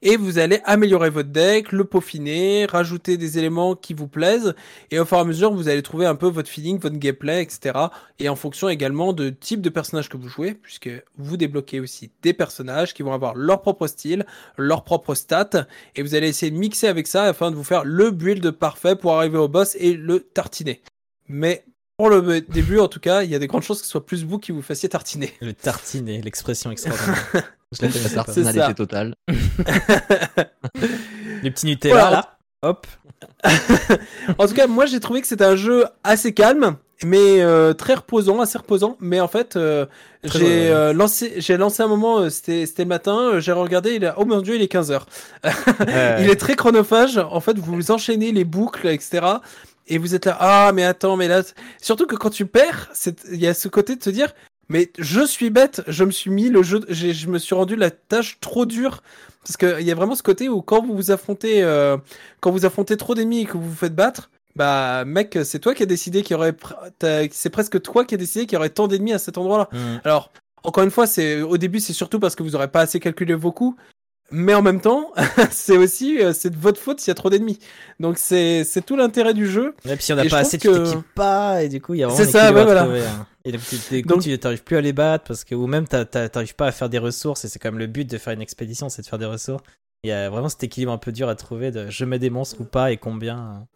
Et 0.05 0.17
vous 0.17 0.38
allez 0.38 0.59
améliorer 0.65 1.09
votre 1.09 1.30
deck, 1.30 1.71
le 1.71 1.85
peaufiner, 1.85 2.65
rajouter 2.65 3.15
des 3.15 3.39
éléments 3.39 3.73
qui 3.73 3.93
vous 3.93 4.09
plaisent. 4.09 4.53
Et 4.91 4.99
au 4.99 5.05
fur 5.05 5.17
et 5.17 5.21
à 5.21 5.23
mesure, 5.23 5.53
vous 5.53 5.69
allez 5.69 5.81
trouver 5.81 6.05
un 6.05 6.15
peu 6.15 6.27
votre 6.27 6.49
feeling, 6.49 6.77
votre 6.77 6.97
gameplay, 6.97 7.41
etc. 7.41 7.73
Et 8.19 8.27
en 8.27 8.35
fonction 8.35 8.67
également 8.67 9.13
de 9.13 9.30
type 9.30 9.61
de 9.61 9.69
personnage 9.69 10.09
que 10.09 10.17
vous 10.17 10.27
jouez, 10.27 10.55
puisque 10.55 10.89
vous 11.17 11.38
débloquez 11.38 11.80
aussi 11.80 12.11
des 12.21 12.34
personnages 12.34 12.93
qui 12.93 13.01
vont 13.01 13.13
avoir 13.13 13.34
leur 13.34 13.61
propre 13.61 13.88
style, 13.88 14.25
leur 14.57 14.84
propre 14.84 15.15
stats. 15.15 15.67
Et 15.95 16.03
vous 16.03 16.15
allez 16.15 16.27
essayer 16.27 16.51
de 16.51 16.57
mixer 16.57 16.88
avec 16.88 17.07
ça 17.07 17.23
afin 17.23 17.49
de 17.49 17.55
vous 17.55 17.63
faire 17.63 17.85
le 17.85 18.11
build 18.11 18.51
parfait 18.51 18.97
pour 18.97 19.13
arriver 19.13 19.38
au 19.38 19.47
boss 19.47 19.77
et 19.80 19.93
le 19.93 20.19
tartiner. 20.19 20.81
Mais 21.30 21.63
pour 22.03 22.09
le 22.09 22.41
début, 22.41 22.80
en 22.80 22.89
tout 22.89 22.99
cas, 22.99 23.23
il 23.23 23.30
y 23.30 23.35
a 23.35 23.39
des 23.39 23.47
grandes 23.47 23.61
chances 23.63 23.80
que 23.80 23.85
ce 23.85 23.91
soit 23.91 24.05
plus 24.05 24.25
vous 24.25 24.38
qui 24.38 24.51
vous 24.51 24.61
fassiez 24.61 24.89
tartiner. 24.89 25.31
Le 25.39 25.53
tartiné, 25.53 26.21
l'expression 26.21 26.69
extraordinaire. 26.71 27.25
Je 27.71 27.81
la 27.81 27.88
connaissais 27.88 28.15
pas. 28.15 28.25
C'est 28.27 28.43
ça. 28.43 28.51
Personnalité 28.51 28.73
totale. 28.73 29.15
Les 31.43 31.49
petits 31.49 31.65
Nutella 31.65 31.93
Voilà. 31.93 32.11
là. 32.11 32.38
Hop. 32.61 32.88
En 34.38 34.47
tout 34.47 34.53
cas, 34.53 34.67
moi 34.67 34.85
j'ai 34.85 34.99
trouvé 34.99 35.21
que 35.21 35.27
c'était 35.27 35.45
un 35.45 35.55
jeu 35.55 35.85
assez 36.03 36.34
calme, 36.34 36.75
mais 37.05 37.39
euh, 37.39 37.71
très 37.71 37.93
reposant, 37.93 38.41
assez 38.41 38.57
reposant. 38.57 38.97
Mais 38.99 39.21
en 39.21 39.30
fait, 39.30 39.55
euh, 39.55 39.85
j'ai 40.25 40.69
euh, 40.71 40.91
lancé, 40.91 41.35
j'ai 41.38 41.55
lancé 41.55 41.84
un 41.84 41.88
moment, 41.88 42.30
c'était 42.30 42.65
c'était 42.65 42.84
le 42.84 42.89
matin, 42.89 43.39
j'ai 43.39 43.53
regardé, 43.53 43.95
il 43.95 44.05
a, 44.05 44.15
oh 44.17 44.25
mon 44.25 44.41
dieu, 44.41 44.55
il 44.55 44.61
est 44.61 44.67
15 44.67 44.91
heures. 44.91 45.05
Il 46.19 46.30
est 46.30 46.39
très 46.39 46.57
chronophage. 46.57 47.17
En 47.17 47.39
fait, 47.39 47.57
vous 47.57 47.91
enchaînez 47.91 48.34
les 48.34 48.43
boucles, 48.43 48.88
etc. 48.89 49.21
Et 49.88 49.97
vous 49.97 50.15
êtes 50.15 50.26
là, 50.26 50.38
ah 50.39 50.72
mais 50.73 50.84
attends, 50.84 51.18
mais 51.18 51.27
là, 51.27 51.43
surtout 51.81 52.07
que 52.07 52.15
quand 52.15 52.30
tu 52.30 52.45
perds, 52.45 52.89
c'est- 52.93 53.23
il 53.31 53.39
y 53.39 53.47
a 53.47 53.53
ce 53.53 53.68
côté 53.68 53.95
de 53.95 53.99
te 53.99 54.10
dire, 54.10 54.34
mais 54.69 54.91
je 54.97 55.26
suis 55.26 55.49
bête, 55.49 55.84
je 55.88 56.03
me 56.03 56.11
suis 56.11 56.31
mis 56.31 56.49
le 56.49 56.64
jeu, 56.64 56.81
je 56.89 57.27
me 57.27 57.38
suis 57.38 57.53
rendu 57.55 57.76
la 57.76 57.91
tâche 57.91 58.38
trop 58.39 58.65
dure. 58.65 59.03
Parce 59.43 59.57
qu'il 59.57 59.85
y 59.85 59.91
a 59.91 59.95
vraiment 59.95 60.15
ce 60.15 60.23
côté 60.23 60.47
où 60.47 60.61
quand 60.61 60.85
vous 60.85 60.95
vous 60.95 61.11
affrontez, 61.11 61.61
euh, 61.64 61.97
quand 62.39 62.51
vous 62.51 62.65
affrontez 62.65 62.95
trop 62.95 63.14
d'ennemis 63.14 63.41
et 63.41 63.45
que 63.45 63.57
vous 63.57 63.69
vous 63.69 63.76
faites 63.76 63.93
battre, 63.93 64.30
bah 64.55 65.03
mec, 65.05 65.38
c'est 65.43 65.60
toi 65.60 65.73
qui 65.73 65.84
as 65.84 65.85
décidé 65.85 66.22
qu'il 66.23 66.35
y 66.35 66.38
aurait, 66.38 66.55
c'est 67.31 67.49
presque 67.49 67.81
toi 67.81 68.05
qui 68.05 68.15
as 68.15 68.18
décidé 68.18 68.45
qu'il 68.45 68.55
y 68.55 68.57
aurait 68.57 68.69
tant 68.69 68.88
d'ennemis 68.88 69.11
à 69.14 69.19
cet 69.19 69.38
endroit-là. 69.38 69.68
Mm. 69.73 70.01
Alors, 70.05 70.31
encore 70.64 70.84
une 70.85 70.91
fois, 70.91 71.07
c'est 71.07 71.41
au 71.41 71.57
début, 71.57 71.81
c'est 71.81 71.91
surtout 71.91 72.19
parce 72.19 72.35
que 72.35 72.43
vous 72.43 72.51
n'aurez 72.51 72.69
pas 72.69 72.81
assez 72.81 72.99
calculé 73.01 73.34
vos 73.34 73.51
coups. 73.51 73.77
Mais 74.31 74.53
en 74.55 74.61
même 74.63 74.81
temps, 74.81 75.11
c'est 75.51 75.77
aussi 75.77 76.19
euh, 76.19 76.33
c'est 76.33 76.49
de 76.49 76.57
votre 76.57 76.79
faute 76.79 76.99
s'il 76.99 77.09
y 77.09 77.11
a 77.11 77.15
trop 77.15 77.29
d'ennemis. 77.29 77.59
Donc 77.99 78.17
c'est 78.17 78.63
c'est 78.63 78.83
tout 78.83 78.95
l'intérêt 78.95 79.33
du 79.33 79.47
jeu. 79.47 79.75
Et 79.85 79.95
puis 79.95 80.03
si 80.03 80.13
on 80.13 80.15
n'a 80.15 80.25
pas 80.25 80.37
assez, 80.39 80.57
tu 80.57 80.69
que- 80.69 80.85
t'équipes 80.85 81.13
pas, 81.13 81.61
et 81.63 81.69
du 81.69 81.81
coup, 81.81 81.93
il 81.93 81.99
y 81.99 82.03
a 82.03 82.07
vraiment 82.07 82.23
C'est 82.25 82.31
ça, 82.31 82.51
ouais, 82.51 82.63
voilà. 82.63 82.83
trouver, 82.83 83.01
hein. 83.05 83.27
Et 83.45 83.51
donc, 83.51 83.61
tu 83.89 84.01
Donc- 84.03 84.21
tu 84.21 84.39
t'arrives 84.39 84.63
plus 84.63 84.77
à 84.77 84.81
les 84.81 84.93
battre, 84.93 85.25
parce 85.27 85.43
que, 85.43 85.53
ou 85.53 85.67
même 85.67 85.85
t'arrives 85.87 86.55
pas 86.55 86.67
à 86.67 86.71
faire 86.71 86.89
des 86.89 86.97
ressources, 86.97 87.43
et 87.45 87.47
c'est 87.49 87.59
quand 87.59 87.69
même 87.71 87.79
le 87.79 87.87
but 87.87 88.09
de 88.09 88.17
faire 88.17 88.33
une 88.33 88.41
expédition, 88.41 88.89
c'est 88.89 89.01
de 89.01 89.07
faire 89.07 89.19
des 89.19 89.25
ressources. 89.25 89.63
Il 90.05 90.09
y 90.09 90.13
a 90.13 90.29
vraiment 90.29 90.49
cet 90.49 90.63
équilibre 90.63 90.91
un 90.93 90.97
peu 90.97 91.11
dur 91.11 91.29
à 91.29 91.35
trouver 91.35 91.69
de 91.71 91.89
je 91.89 92.03
mets 92.05 92.19
des 92.19 92.29
monstres 92.29 92.59
ou 92.61 92.63
pas, 92.65 92.91
et 92.91 92.97
combien. 92.97 93.37
hein. 93.37 93.67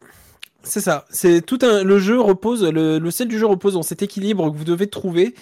C'est 0.64 0.82
ça. 0.82 1.06
C'est 1.10 1.42
tout 1.46 1.60
un 1.62 1.84
le 1.84 2.00
jeu 2.00 2.20
repose 2.20 2.64
le, 2.64 2.98
le 3.00 3.12
sel 3.12 3.28
du 3.30 3.38
jeu 3.38 3.46
repose 3.46 3.76
dans 3.76 3.84
cet 3.84 4.02
équilibre 4.02 4.52
que 4.52 4.58
vous 4.58 4.66
devez 4.66 4.88
trouver. 4.88 5.34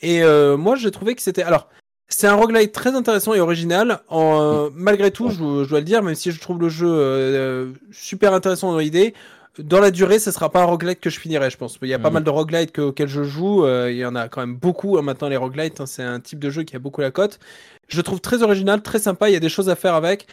Et 0.00 0.22
euh, 0.24 0.56
moi 0.56 0.74
j'ai 0.76 0.90
trouvé 0.90 1.14
que 1.14 1.22
c'était 1.22 1.42
alors 1.44 1.68
c'est 2.12 2.26
un 2.26 2.34
roguelite 2.34 2.72
très 2.72 2.94
intéressant 2.94 3.34
et 3.34 3.40
original. 3.40 4.00
En, 4.08 4.40
euh, 4.40 4.68
malgré 4.74 5.10
tout, 5.10 5.28
je, 5.30 5.64
je 5.64 5.68
dois 5.68 5.78
le 5.80 5.84
dire, 5.84 6.02
même 6.02 6.14
si 6.14 6.30
je 6.32 6.40
trouve 6.40 6.60
le 6.60 6.68
jeu 6.68 6.88
euh, 6.90 7.72
super 7.90 8.32
intéressant 8.34 8.72
dans 8.72 8.78
l'idée, 8.78 9.14
dans 9.58 9.80
la 9.80 9.90
durée, 9.90 10.18
ce 10.18 10.30
sera 10.30 10.50
pas 10.50 10.62
un 10.62 10.64
roguelite 10.64 11.00
que 11.00 11.10
je 11.10 11.20
finirai, 11.20 11.50
je 11.50 11.58
pense. 11.58 11.78
Il 11.82 11.88
y 11.88 11.94
a 11.94 11.98
pas 11.98 12.08
Mhm. 12.08 12.14
mal 12.14 12.24
de 12.24 12.30
roguelites 12.30 12.72
que- 12.72 12.80
auxquels 12.80 13.08
je 13.08 13.22
joue. 13.22 13.64
euh, 13.66 13.90
il 13.90 13.98
y 13.98 14.04
en 14.06 14.14
a 14.14 14.28
quand 14.28 14.40
même 14.40 14.56
beaucoup 14.56 14.96
hein, 14.98 15.02
maintenant 15.02 15.28
les 15.28 15.36
roguelites. 15.36 15.80
hein, 15.80 15.86
c'est 15.86 16.02
un 16.02 16.20
type 16.20 16.38
de 16.38 16.48
jeu 16.50 16.62
qui 16.62 16.74
a 16.74 16.78
beaucoup 16.78 17.00
la 17.02 17.10
cote. 17.10 17.38
Je 17.88 17.96
le 17.98 18.02
trouve 18.02 18.20
très 18.20 18.42
original, 18.42 18.80
très 18.82 18.98
sympa. 18.98 19.28
Il 19.28 19.32
y 19.34 19.36
a 19.36 19.40
des 19.40 19.50
choses 19.50 19.68
à 19.68 19.74
faire 19.76 19.94
avec, 19.94 20.26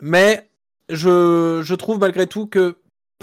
mais 0.00 0.48
je, 0.88 1.60
je 1.62 1.74
trouve 1.74 1.98
malgré 1.98 2.26
tout 2.26 2.46
que 2.46 2.76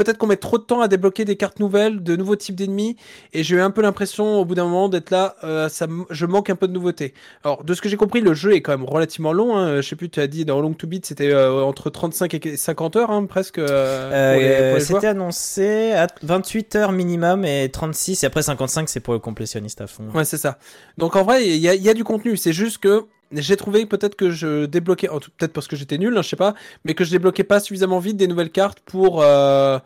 peut-être 0.04 0.18
qu'on 0.18 0.28
met 0.28 0.38
trop 0.38 0.58
de 0.58 0.64
temps 0.64 0.82
à 0.82 0.88
débloquer 0.88 1.26
des 1.26 1.36
cartes 1.36 1.60
nouvelles, 1.60 2.02
de 2.04 2.16
nouveaux 2.16 2.36
types 2.36 2.56
d'ennemis, 2.56 2.96
et 3.34 3.44
j'ai 3.44 3.56
eu 3.58 3.62
un 3.62 3.72
peu 3.72 3.82
l'impression 3.82 4.40
au 4.40 4.46
bout 4.46 4.56
d'un 4.56 4.64
moment 4.64 4.90
d'être 4.90 5.10
là, 5.12 5.36
euh, 5.44 5.70
ça, 5.70 5.88
je 6.10 6.26
manque 6.26 6.50
un 6.50 6.56
peu 6.56 6.68
de 6.68 6.74
nouveauté. 6.74 7.14
Alors 7.44 7.64
de 7.64 7.74
ce 7.74 7.82
que 7.82 7.90
j'ai 7.90 7.98
compris, 7.98 8.22
le 8.22 8.34
jeu 8.34 8.54
est 8.54 8.62
quand 8.62 8.72
même 8.72 8.88
relativement 8.88 9.34
long. 9.34 9.56
Hein. 9.58 9.82
Je 9.82 9.88
sais 9.88 9.96
plus, 9.96 10.10
tu 10.10 10.20
as 10.20 10.28
dit 10.28 10.46
dans 10.46 10.60
Long 10.62 10.74
to 10.74 10.88
Beat, 10.88 11.06
c'était 11.06 11.32
euh, 11.32 11.64
entre 11.64 11.90
35 11.90 12.34
et 12.46 12.58
50 12.58 12.96
heures 12.96 13.12
hein, 13.12 13.26
presque. 13.26 13.60
euh, 13.60 14.10
Euh. 14.12 14.80
C'était 14.80 15.08
annoncé 15.08 15.92
à 15.94 16.08
28 16.24 16.76
heures 16.76 16.92
minimum, 16.92 17.46
et 17.46 17.70
36, 17.70 18.24
et 18.24 18.26
après 18.28 18.42
55, 18.42 18.90
c'est 18.90 19.00
pour 19.00 19.14
le 19.14 19.20
complétionniste 19.20 19.82
à 19.82 19.88
fond. 19.88 20.06
Ouais, 20.14 20.26
c'est 20.26 20.38
ça. 20.38 20.58
Donc 20.98 21.16
en 21.16 21.24
vrai, 21.24 21.48
il 21.48 21.58
y 21.58 21.70
a, 21.70 21.76
il 21.76 21.82
y 21.82 21.90
a 21.90 21.94
du 21.94 22.04
contenu. 22.04 22.38
C'est 22.38 22.54
juste 22.54 22.80
que 22.80 23.06
j'ai 23.34 23.58
trouvé 23.58 23.86
peut-être 23.86 24.16
que 24.16 24.32
je 24.32 24.66
débloquais, 24.66 25.08
peut-être 25.38 25.54
parce 25.54 25.68
que 25.68 25.76
j'étais 25.76 25.98
nul, 25.98 26.18
hein, 26.18 26.22
je 26.22 26.30
sais 26.30 26.36
pas, 26.36 26.54
mais 26.86 26.94
que 26.94 27.04
je 27.04 27.12
débloquais 27.12 27.44
pas 27.44 27.60
suffisamment 27.60 28.00
vite 28.00 28.18
des 28.18 28.28
nouvelles 28.28 28.52
cartes 28.52 28.80
pour 28.82 29.22
euh, 29.22 29.80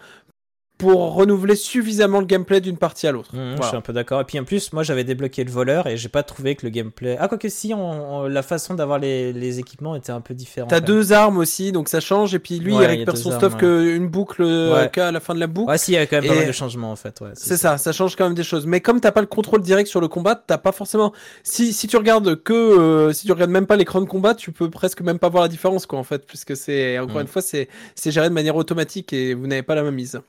pour 0.77 1.13
renouveler 1.15 1.55
suffisamment 1.55 2.19
le 2.19 2.25
gameplay 2.25 2.59
d'une 2.59 2.75
partie 2.77 3.07
à 3.07 3.11
l'autre. 3.13 3.29
Mhm, 3.33 3.55
Je 3.61 3.67
suis 3.67 3.77
un 3.77 3.81
peu 3.81 3.93
d'accord. 3.93 4.19
Et 4.19 4.23
puis 4.25 4.37
en 4.39 4.43
plus, 4.43 4.73
moi 4.73 4.83
j'avais 4.83 5.03
débloqué 5.05 5.43
le 5.45 5.51
voleur 5.51 5.87
et 5.87 5.95
j'ai 5.95 6.09
pas 6.09 6.21
trouvé 6.21 6.55
que 6.55 6.65
le 6.65 6.69
gameplay. 6.69 7.15
Ah, 7.19 7.27
quoique 7.29 7.47
si, 7.47 7.73
on, 7.73 8.17
on- 8.23 8.27
la 8.27 8.41
façon 8.43 8.73
d'avoir 8.73 8.99
les, 8.99 9.31
les 9.31 9.59
équipements 9.59 9.95
était 9.95 10.11
un 10.11 10.19
peu 10.19 10.33
différente. 10.33 10.69
T'as 10.69 10.77
même. 10.81 10.85
deux 10.85 11.13
armes 11.13 11.37
aussi, 11.37 11.71
donc 11.71 11.87
ça 11.87 12.01
change. 12.01 12.35
Et 12.35 12.39
puis 12.39 12.59
lui, 12.59 12.73
Ouais, 12.75 12.83
il 12.83 12.87
récupère 12.87 13.15
son 13.15 13.29
armes, 13.31 13.39
stuff 13.39 13.53
ouais. 13.53 13.59
qu'une 13.59 14.07
boucle 14.09 14.41
euh, 14.43 14.75
Ouais. 14.75 14.89
qu'à 14.91 15.11
la 15.13 15.19
fin 15.21 15.33
de 15.33 15.39
la 15.39 15.47
boucle. 15.47 15.69
Ouais, 15.69 15.77
si, 15.77 15.91
il 15.91 15.95
y 15.95 15.97
a 15.97 16.05
quand 16.07 16.17
même 16.17 16.27
pas 16.27 16.33
Et- 16.35 16.39
mal 16.39 16.47
de 16.47 16.51
changements 16.51 16.91
en 16.91 16.95
fait. 16.97 17.21
Ouais, 17.21 17.29
C'est 17.35 17.57
ça, 17.57 17.77
ça 17.77 17.91
change 17.93 18.15
quand 18.17 18.25
même 18.25 18.33
des 18.35 18.43
choses. 18.43 18.65
Mais 18.65 18.81
comme 18.81 18.99
t'as 18.99 19.11
pas 19.11 19.21
le 19.21 19.27
contrôle 19.27 19.61
direct 19.61 19.89
sur 19.89 20.01
le 20.01 20.09
combat, 20.09 20.35
t'as 20.35 20.57
pas 20.57 20.71
forcément. 20.73 21.13
Si, 21.43 21.71
si 21.71 21.87
tu 21.87 21.95
regardes 21.95 22.35
que, 22.43 22.53
euh, 22.53 23.13
si 23.13 23.25
tu 23.25 23.31
regardes 23.31 23.51
même 23.51 23.65
pas 23.67 23.77
l'écran 23.77 24.01
de 24.01 24.05
combat, 24.05 24.35
tu 24.35 24.51
peux 24.51 24.69
presque 24.69 25.01
même 25.01 25.19
pas 25.19 25.29
voir 25.29 25.43
la 25.43 25.49
différence, 25.49 25.85
quoi, 25.85 25.99
en 25.99 26.03
fait, 26.03 26.25
puisque 26.27 26.57
c'est 26.57 26.99
encore 26.99 27.17
Mm. 27.17 27.21
une 27.21 27.27
fois, 27.27 27.41
c'est 27.41 27.69
c'est 27.95 28.11
géré 28.11 28.27
de 28.27 28.33
manière 28.33 28.55
automatique 28.57 29.13
et 29.13 29.33
vous 29.33 29.47
n'avez 29.47 29.63
pas 29.63 29.75
la 29.75 29.83
même 29.83 29.95
mise. 29.95 30.19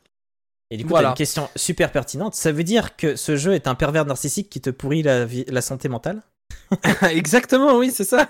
Et 0.70 0.76
du 0.76 0.82
coup, 0.84 0.90
Voilà. 0.90 1.10
une 1.10 1.14
question 1.14 1.48
super 1.56 1.92
pertinente. 1.92 2.34
Ça 2.34 2.50
veut 2.52 2.64
dire 2.64 2.96
que 2.96 3.14
ce 3.16 3.36
jeu 3.36 3.54
est 3.54 3.68
un 3.68 3.74
pervers 3.74 4.04
narcissique 4.04 4.50
qui 4.50 4.60
te 4.60 4.70
pourrit 4.70 5.02
la, 5.02 5.24
vie, 5.24 5.44
la 5.48 5.60
santé 5.60 5.88
mentale? 5.88 6.22
Exactement, 7.10 7.76
oui, 7.78 7.90
c'est 7.92 8.04
ça. 8.04 8.28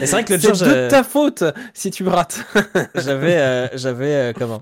C'est 0.00 0.06
vrai 0.10 0.24
que 0.24 0.34
le 0.34 0.40
C'est 0.40 0.52
de 0.64 0.88
ta 0.88 1.04
faute 1.04 1.44
si 1.74 1.90
tu 1.90 2.04
me 2.04 2.10
rates. 2.10 2.40
j'avais, 2.94 3.36
euh, 3.38 3.68
j'avais 3.74 4.12
euh, 4.14 4.32
comment 4.32 4.60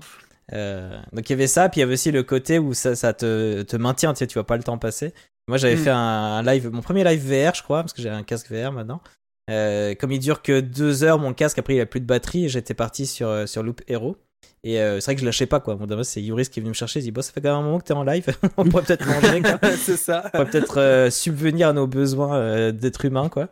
Euh, 0.53 0.95
Donc 1.13 1.27
il 1.29 1.33
y 1.33 1.35
avait 1.35 1.47
ça, 1.47 1.69
puis 1.69 1.79
il 1.79 1.81
y 1.81 1.83
avait 1.83 1.93
aussi 1.93 2.11
le 2.11 2.21
côté 2.23 2.59
où 2.59 2.73
ça, 2.73 2.95
ça 2.95 3.13
te, 3.13 3.63
te 3.63 3.75
maintient, 3.77 4.13
tu 4.13 4.19
sais, 4.19 4.27
tu 4.27 4.35
vois 4.35 4.45
pas 4.45 4.57
le 4.57 4.63
temps 4.63 4.77
passer. 4.77 5.13
Moi, 5.47 5.57
j'avais 5.57 5.75
Mm. 5.75 5.83
fait 5.83 5.89
un, 5.91 5.97
un 5.97 6.43
live, 6.43 6.69
mon 6.71 6.81
premier 6.81 7.03
live 7.03 7.21
VR, 7.21 7.53
je 7.55 7.63
crois, 7.63 7.81
parce 7.81 7.93
que 7.93 8.01
j'ai 8.01 8.09
un 8.09 8.23
casque 8.23 8.51
VR 8.51 8.71
maintenant. 8.71 9.01
Comme 9.47 10.11
il 10.11 10.19
dure 10.19 10.41
que 10.41 10.59
deux 10.59 11.03
heures, 11.03 11.19
mon 11.19 11.33
casque, 11.33 11.57
après 11.59 11.75
il 11.75 11.81
a 11.81 11.85
plus 11.85 11.99
de 12.01 12.05
batterie, 12.05 12.45
et 12.45 12.49
j'étais 12.49 12.73
parti 12.73 13.05
sur, 13.07 13.47
sur 13.47 13.63
Loop 13.63 13.81
Hero. 13.87 14.17
Et 14.65 14.81
euh, 14.81 14.99
c'est 14.99 15.05
vrai 15.05 15.15
que 15.15 15.21
je 15.21 15.25
lâchais 15.25 15.45
pas, 15.45 15.59
quoi. 15.59 15.75
Bon, 15.75 15.85
d'abord, 15.85 16.03
c'est 16.03 16.21
Yuris 16.21 16.47
qui 16.49 16.59
est 16.59 16.61
venu 16.61 16.69
me 16.69 16.73
chercher, 16.73 16.99
il 16.99 17.03
dit, 17.03 17.11
bon, 17.11 17.21
ça 17.21 17.31
fait 17.31 17.39
quand 17.39 17.49
même 17.49 17.59
un 17.59 17.63
moment 17.63 17.79
que 17.79 17.85
t'es 17.85 17.93
en 17.93 18.03
live, 18.03 18.25
on 18.57 18.65
pourrait 18.65 18.83
peut-être 18.83 19.05
manger, 19.05 19.41
c'est 19.77 19.95
ça. 19.95 20.23
On 20.25 20.29
pourrait 20.31 20.49
peut-être 20.49 20.79
euh, 20.79 21.09
subvenir 21.11 21.69
à 21.69 21.73
nos 21.73 21.85
besoins 21.85 22.35
euh, 22.35 22.71
d'être 22.71 23.05
humain, 23.05 23.29
quoi. 23.29 23.47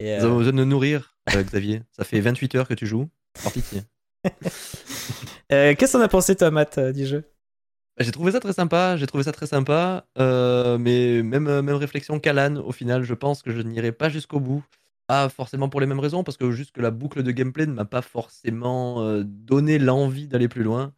Et, 0.00 0.16
Nous 0.16 0.24
euh, 0.24 0.26
avons 0.26 0.38
besoin 0.38 0.52
de 0.52 0.58
nous 0.58 0.64
nourrir, 0.64 1.14
euh, 1.34 1.42
Xavier. 1.42 1.82
Ça 1.92 2.04
fait 2.04 2.20
28 2.20 2.54
heures 2.54 2.68
que 2.68 2.74
tu 2.74 2.86
joues. 2.86 3.06
Par 3.44 3.52
pitié. 3.52 3.82
euh, 5.52 5.74
Qu'est-ce 5.74 5.92
qu'on 5.92 6.02
a 6.02 6.08
pensé, 6.08 6.34
toi, 6.36 6.50
Matt, 6.50 6.78
euh, 6.78 6.92
du 6.92 7.06
jeu? 7.06 7.24
J'ai 7.98 8.12
trouvé 8.12 8.32
ça 8.32 8.40
très 8.40 8.52
sympa, 8.52 8.96
j'ai 8.96 9.06
trouvé 9.06 9.24
ça 9.24 9.32
très 9.32 9.46
sympa, 9.46 10.04
euh, 10.18 10.76
mais 10.76 11.22
même, 11.22 11.48
euh, 11.48 11.62
même 11.62 11.76
réflexion 11.76 12.20
qu'Alan, 12.20 12.56
au 12.56 12.72
final, 12.72 13.04
je 13.04 13.14
pense 13.14 13.42
que 13.42 13.50
je 13.50 13.62
n'irai 13.62 13.90
pas 13.92 14.10
jusqu'au 14.10 14.38
bout. 14.38 14.62
Pas 15.06 15.28
forcément 15.28 15.68
pour 15.68 15.80
les 15.80 15.86
mêmes 15.86 16.00
raisons, 16.00 16.24
parce 16.24 16.36
que 16.36 16.50
juste 16.50 16.72
que 16.72 16.80
la 16.80 16.90
boucle 16.90 17.22
de 17.22 17.30
gameplay 17.30 17.66
ne 17.66 17.72
m'a 17.72 17.84
pas 17.84 18.02
forcément 18.02 19.02
euh, 19.02 19.22
donné 19.24 19.78
l'envie 19.78 20.26
d'aller 20.26 20.48
plus 20.48 20.64
loin. 20.64 20.92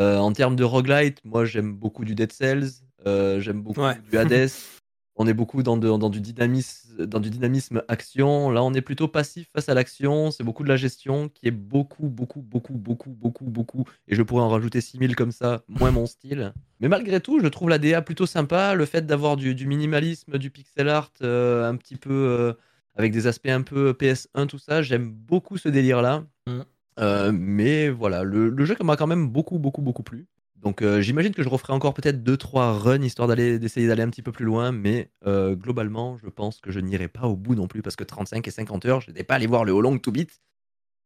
Euh, 0.00 0.18
en 0.18 0.32
termes 0.32 0.54
de 0.56 0.62
roguelite, 0.64 1.18
moi 1.24 1.44
j'aime 1.44 1.74
beaucoup 1.74 2.04
du 2.04 2.14
Dead 2.14 2.32
Cells, 2.32 2.70
euh, 3.06 3.40
j'aime 3.40 3.60
beaucoup 3.62 3.80
Ouais. 3.80 3.98
du 4.08 4.16
Hades. 4.16 4.48
on 5.16 5.26
est 5.26 5.34
beaucoup 5.34 5.62
dans, 5.64 5.76
de- 5.76 5.88
dans, 5.88 6.08
du 6.08 6.20
dynamisme, 6.20 7.04
dans 7.06 7.18
du 7.18 7.28
dynamisme 7.28 7.82
action. 7.88 8.50
Là, 8.50 8.62
on 8.62 8.72
est 8.72 8.80
plutôt 8.80 9.08
passif 9.08 9.48
face 9.52 9.68
à 9.68 9.74
l'action. 9.74 10.30
C'est 10.30 10.44
beaucoup 10.44 10.62
de 10.62 10.68
la 10.68 10.76
gestion 10.76 11.28
qui 11.28 11.48
est 11.48 11.50
beaucoup, 11.50 12.08
beaucoup, 12.08 12.40
beaucoup, 12.40 12.72
beaucoup, 12.74 13.10
beaucoup, 13.10 13.44
beaucoup. 13.44 13.84
Et 14.06 14.14
je 14.14 14.22
pourrais 14.22 14.42
en 14.44 14.48
rajouter 14.48 14.80
6000 14.80 15.16
comme 15.16 15.32
ça, 15.32 15.62
moins 15.68 15.90
mon 15.90 16.06
style. 16.06 16.54
Mais 16.78 16.88
malgré 16.88 17.20
tout, 17.20 17.40
je 17.42 17.48
trouve 17.48 17.68
la 17.68 17.78
DA 17.78 18.00
plutôt 18.00 18.24
sympa. 18.26 18.74
Le 18.74 18.86
fait 18.86 19.04
d'avoir 19.04 19.36
du, 19.36 19.54
du 19.56 19.66
minimalisme, 19.66 20.38
du 20.38 20.50
pixel 20.50 20.88
art, 20.88 21.10
euh, 21.22 21.68
un 21.68 21.76
petit 21.76 21.96
peu 21.96 22.54
avec 23.00 23.12
des 23.12 23.26
aspects 23.26 23.48
un 23.48 23.62
peu 23.62 23.92
PS1, 23.92 24.46
tout 24.46 24.58
ça, 24.58 24.82
j'aime 24.82 25.10
beaucoup 25.10 25.56
ce 25.58 25.68
délire-là. 25.68 26.24
Mm. 26.46 26.60
Euh, 26.98 27.32
mais 27.32 27.88
voilà, 27.88 28.22
le, 28.22 28.50
le 28.50 28.64
jeu 28.64 28.76
m'a 28.82 28.96
quand 28.96 29.06
même 29.06 29.28
beaucoup, 29.28 29.58
beaucoup, 29.58 29.80
beaucoup 29.80 30.02
plu. 30.02 30.26
Donc 30.56 30.82
euh, 30.82 31.00
j'imagine 31.00 31.32
que 31.32 31.42
je 31.42 31.48
referai 31.48 31.72
encore 31.72 31.94
peut-être 31.94 32.22
2-3 32.22 32.72
runs 32.78 33.02
histoire 33.02 33.26
d'aller 33.26 33.58
d'essayer 33.58 33.88
d'aller 33.88 34.02
un 34.02 34.10
petit 34.10 34.20
peu 34.20 34.32
plus 34.32 34.44
loin, 34.44 34.72
mais 34.72 35.10
euh, 35.26 35.54
globalement, 35.54 36.18
je 36.22 36.28
pense 36.28 36.60
que 36.60 36.70
je 36.70 36.80
n'irai 36.80 37.08
pas 37.08 37.22
au 37.26 37.36
bout 37.36 37.54
non 37.54 37.66
plus 37.66 37.80
parce 37.80 37.96
que 37.96 38.04
35 38.04 38.46
et 38.46 38.50
50 38.50 38.84
heures, 38.84 39.00
je 39.00 39.08
n'étais 39.10 39.24
pas 39.24 39.36
allé 39.36 39.46
voir 39.46 39.64
le 39.64 39.72
How 39.72 39.80
Long 39.80 39.98
to 39.98 40.12
Beat. 40.12 40.30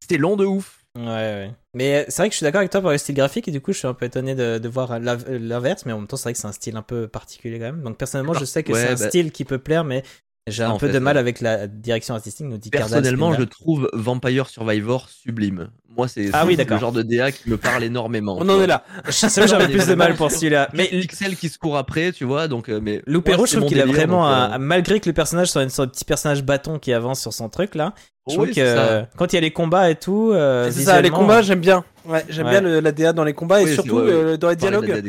C'était 0.01 0.17
long 0.17 0.35
de 0.35 0.45
ouf. 0.45 0.85
Ouais, 0.97 1.03
ouais. 1.05 1.51
Mais 1.73 2.05
c'est 2.09 2.21
vrai 2.21 2.27
que 2.29 2.33
je 2.33 2.37
suis 2.37 2.43
d'accord 2.43 2.59
avec 2.59 2.71
toi 2.71 2.81
pour 2.81 2.89
le 2.89 2.97
style 2.97 3.15
graphique 3.15 3.47
et 3.47 3.51
du 3.51 3.61
coup 3.61 3.71
je 3.71 3.79
suis 3.79 3.87
un 3.87 3.93
peu 3.93 4.05
étonné 4.05 4.35
de, 4.35 4.57
de 4.57 4.69
voir 4.69 4.99
l'inverse, 4.99 5.85
mais 5.85 5.93
en 5.93 5.99
même 5.99 6.07
temps 6.07 6.17
c'est 6.17 6.23
vrai 6.23 6.33
que 6.33 6.39
c'est 6.39 6.47
un 6.47 6.51
style 6.51 6.75
un 6.75 6.81
peu 6.81 7.07
particulier 7.07 7.57
quand 7.57 7.65
même. 7.65 7.81
Donc 7.81 7.97
personnellement 7.97 8.33
je 8.33 8.45
sais 8.45 8.63
que 8.63 8.73
Ouais, 8.73 8.81
c'est 8.81 8.89
un 8.89 8.95
bah- 8.95 9.09
style 9.09 9.31
qui 9.31 9.45
peut 9.45 9.57
plaire, 9.57 9.85
mais 9.85 10.03
j'ai 10.47 10.63
un 10.63 10.69
En 10.71 10.77
peu 10.77 10.87
fait, 10.87 10.93
de 10.93 10.99
mal 10.99 11.15
ouais. 11.15 11.19
avec 11.19 11.41
la 11.41 11.65
direction 11.67 12.13
artistique, 12.13 12.45
nous 12.45 12.57
dit 12.57 12.69
Personnellement, 12.69 13.33
je 13.33 13.43
trouve 13.43 13.89
Vampire 13.93 14.47
Survivor 14.47 15.09
sublime. 15.09 15.69
Moi, 15.97 16.07
c'est 16.07 16.29
Ah 16.33 16.45
oui, 16.45 16.55
le 16.55 16.77
genre 16.77 16.91
de 16.91 17.01
DA 17.01 17.31
qui 17.31 17.49
me 17.49 17.57
parle 17.57 17.83
énormément. 17.83 18.37
On 18.39 18.47
en 18.49 18.61
est 18.61 18.67
là. 18.67 18.83
C'est 19.09 19.27
vrai 19.33 19.41
que 19.43 19.47
j'avais 19.47 19.67
plus 19.73 19.87
de 19.87 19.95
mal 19.95 20.15
pour 20.15 20.29
celui-là. 20.29 20.69
Mais 20.73 20.87
Pixel 20.87 21.35
qui 21.37 21.49
se 21.49 21.57
court 21.57 21.77
après, 21.77 22.11
tu 22.11 22.25
vois, 22.25 22.47
donc 22.47 22.69
euh, 22.69 22.79
mais 22.83 23.01
Loupero, 23.07 23.45
je 23.45 23.55
trouve 23.57 23.69
qu'il 23.69 23.79
a 23.81 23.85
vraiment 23.85 24.23
donc, 24.23 24.33
un, 24.35 24.53
euh, 24.53 24.57
malgré 24.59 24.99
que 24.99 25.07
le 25.09 25.13
personnage 25.13 25.47
soit 25.47 25.63
une 25.63 25.69
sorte 25.69 25.89
de 25.89 25.93
petit 25.93 26.05
personnage 26.05 26.43
bâton 26.43 26.79
qui 26.79 26.91
avance 26.93 27.21
sur 27.21 27.33
son 27.33 27.47
truc 27.49 27.73
là, 27.75 27.93
je 28.27 28.37
oui, 28.37 28.51
trouve 28.51 28.55
que 28.55 29.03
quand 29.17 29.31
il 29.31 29.35
y 29.35 29.37
a 29.37 29.41
les 29.41 29.51
combats 29.51 29.89
et 29.89 29.95
tout, 29.95 30.31
euh, 30.33 30.69
C'est 30.71 30.81
ça, 30.81 31.01
les 31.01 31.09
combats, 31.11 31.41
j'aime 31.41 31.59
bien. 31.61 31.85
Ouais, 32.05 32.25
j'aime 32.29 32.45
Ouais. 32.45 32.51
bien 32.51 32.61
le- 32.61 32.79
la 32.81 32.91
DA 32.91 33.13
dans 33.13 33.23
les 33.23 33.33
combats 33.33 33.61
et 33.61 33.65
Oui, 33.65 33.73
surtout 33.73 33.95
ouais, 33.95 34.03
ouais. 34.03 34.11
euh, 34.11 34.37
dans 34.37 34.49
les 34.49 34.55
dialogues. 34.55 35.01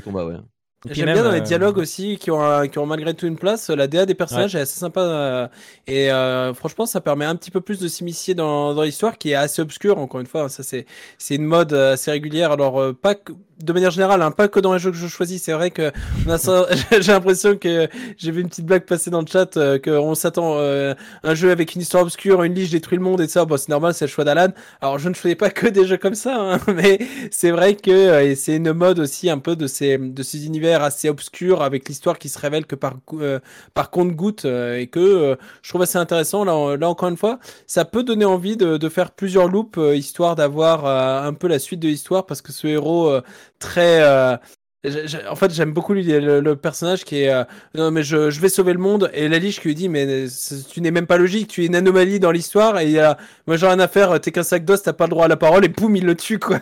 J'aime 0.91 1.13
bien 1.13 1.25
dans 1.25 1.33
les 1.33 1.39
euh, 1.39 1.43
dialogues 1.43 1.79
aussi 1.79 2.17
qui 2.17 2.31
ont, 2.31 2.69
qui 2.69 2.79
ont 2.79 2.87
malgré 2.87 3.15
tout 3.15 3.27
une 3.27 3.37
place. 3.37 3.71
La 3.71 3.87
DA 3.87 4.07
des 4.07 4.15
personnages 4.15 4.55
est 4.55 4.61
assez 4.61 4.79
sympa 4.79 5.01
euh, 5.01 5.49
et 5.87 6.13
euh, 6.13 6.53
franchement 6.55 6.87
ça 6.87 7.01
permet 7.01 7.25
un 7.25 7.35
petit 7.35 7.51
peu 7.51 7.61
plus 7.61 7.81
de 7.81 7.89
s'immiscer 7.89 8.35
dans, 8.35 8.75
dans 8.75 8.83
l'histoire 8.83 9.19
qui 9.19 9.31
est 9.31 9.35
assez 9.35 9.63
obscure. 9.63 9.99
Encore 9.99 10.21
une 10.21 10.27
fois, 10.27 10.49
ça 10.49 10.63
c'est 10.63 10.87
c'est 11.19 11.35
une 11.37 11.45
mode 11.45 11.73
euh, 11.73 11.95
assez 11.95 12.11
régulière. 12.11 12.53
Alors 12.53 12.95
pas 12.95 13.15
que, 13.15 13.33
de 13.61 13.73
manière 13.73 13.91
générale, 13.91 14.23
hein, 14.23 14.31
pas 14.31 14.49
que 14.49 14.61
dans 14.61 14.73
les 14.73 14.79
jeux 14.79 14.91
que 14.91 14.97
je 14.97 15.07
choisis. 15.07 15.43
C'est 15.43 15.53
vrai 15.53 15.71
que 15.71 15.93
j'ai 17.01 17.13
l'impression 17.13 17.57
que 17.57 17.89
j'ai 18.17 18.31
vu 18.31 18.41
une 18.43 18.49
petite 18.49 18.67
blague 18.67 18.85
passer 18.85 19.11
dans 19.11 19.21
le 19.21 19.27
chat 19.27 19.57
euh, 19.57 19.79
qu'on 19.79 20.15
s'attend 20.15 20.57
euh, 20.57 20.95
un 21.23 21.35
jeu 21.35 21.51
avec 21.51 21.75
une 21.75 21.81
histoire 21.81 22.03
obscure, 22.03 22.43
une 22.43 22.55
liche 22.55 22.71
détruit 22.71 22.99
le 22.99 23.05
monde 23.05 23.21
et 23.21 23.29
ça. 23.29 23.45
Bon 23.45 23.57
c'est 23.57 23.69
normal, 23.69 23.95
c'est 23.95 24.07
le 24.07 24.11
choix 24.11 24.25
d'Alan. 24.25 24.49
Alors 24.81 24.99
je 24.99 25.09
ne 25.09 25.15
faisais 25.15 25.35
pas 25.35 25.51
que 25.51 25.67
des 25.67 25.87
jeux 25.87 25.97
comme 25.97 26.15
ça, 26.15 26.37
hein, 26.37 26.59
mais 26.75 26.99
c'est 27.31 27.51
vrai 27.51 27.75
que 27.75 27.91
euh, 27.91 28.35
c'est 28.35 28.57
une 28.57 28.73
mode 28.73 28.99
aussi 28.99 29.31
un 29.31 29.39
peu 29.39 29.57
de 29.57 29.67
ces 29.67 29.99
de 29.99 30.23
ces 30.23 30.47
univers 30.47 30.83
assez 30.83 31.09
obscurs 31.09 31.63
avec 31.63 31.89
l'histoire 31.89 32.19
qui 32.19 32.29
se 32.29 32.39
révèle 32.39 32.67
que 32.67 32.75
par 32.75 32.95
euh, 33.15 33.41
par 33.75 33.91
compte-goutte 33.91 34.45
euh, 34.45 34.79
et 34.79 34.87
que 34.87 35.01
euh, 35.01 35.37
je 35.63 35.69
trouve 35.69 35.83
assez 35.83 35.99
intéressant 35.99 36.45
là 36.45 36.77
là 36.77 36.89
encore 36.89 37.09
une 37.09 37.17
fois 37.17 37.39
ça 37.67 37.85
peut 37.85 38.03
donner 38.03 38.25
envie 38.25 38.57
de, 38.57 38.77
de 38.77 38.89
faire 38.89 39.11
plusieurs 39.11 39.49
loops 39.49 39.79
histoire 39.95 40.35
d'avoir 40.35 40.87
un 40.87 41.33
peu 41.35 41.49
la 41.49 41.59
suite 41.59 41.81
de 41.81 41.89
l'histoire 41.89 42.27
parce 42.27 42.43
que 42.43 42.53
ce 42.53 42.67
héros 42.67 43.21
très 43.59 44.03
euh, 44.03 44.37
en 45.29 45.35
fait, 45.37 45.53
j'aime 45.53 45.73
beaucoup 45.73 45.95
lui, 45.95 46.05
le, 46.05 46.55
personnage 46.55 47.05
qui 47.05 47.23
est 47.23 47.33
euh, 47.33 47.45
non 47.75 47.91
mais 47.91 48.03
je, 48.03 48.31
je 48.31 48.41
vais 48.41 48.49
sauver 48.49 48.73
le 48.73 48.79
monde 48.79 49.11
et 49.15 49.29
la 49.29 49.39
liche 49.39 49.61
qui 49.61 49.69
lui 49.69 49.75
dit 49.75 49.89
mais 49.89 50.27
tu 50.71 50.81
n'es 50.81 50.91
même 50.91 51.07
pas 51.07 51.17
logique, 51.17 51.49
tu 51.49 51.63
es 51.63 51.67
une 51.67 51.75
anomalie 51.75 52.21
dans 52.21 52.31
l'histoire 52.31 52.79
et 52.79 52.91
il 52.91 53.17
moi 53.47 53.57
j'ai 53.57 53.67
rien 53.67 53.81
à 53.81 53.89
faire, 53.89 54.21
t'es 54.21 54.31
qu'un 54.31 54.43
sac 54.43 54.65
d'os, 54.65 54.83
t'as 54.83 54.93
pas 54.93 55.07
le 55.07 55.11
droit 55.11 55.25
à 55.25 55.29
la 55.29 55.37
parole 55.37 55.65
et 55.65 55.69
boum 55.69 55.97
il 55.97 56.05
le 56.05 56.15
tue 56.15 56.39
quoi. 56.39 56.61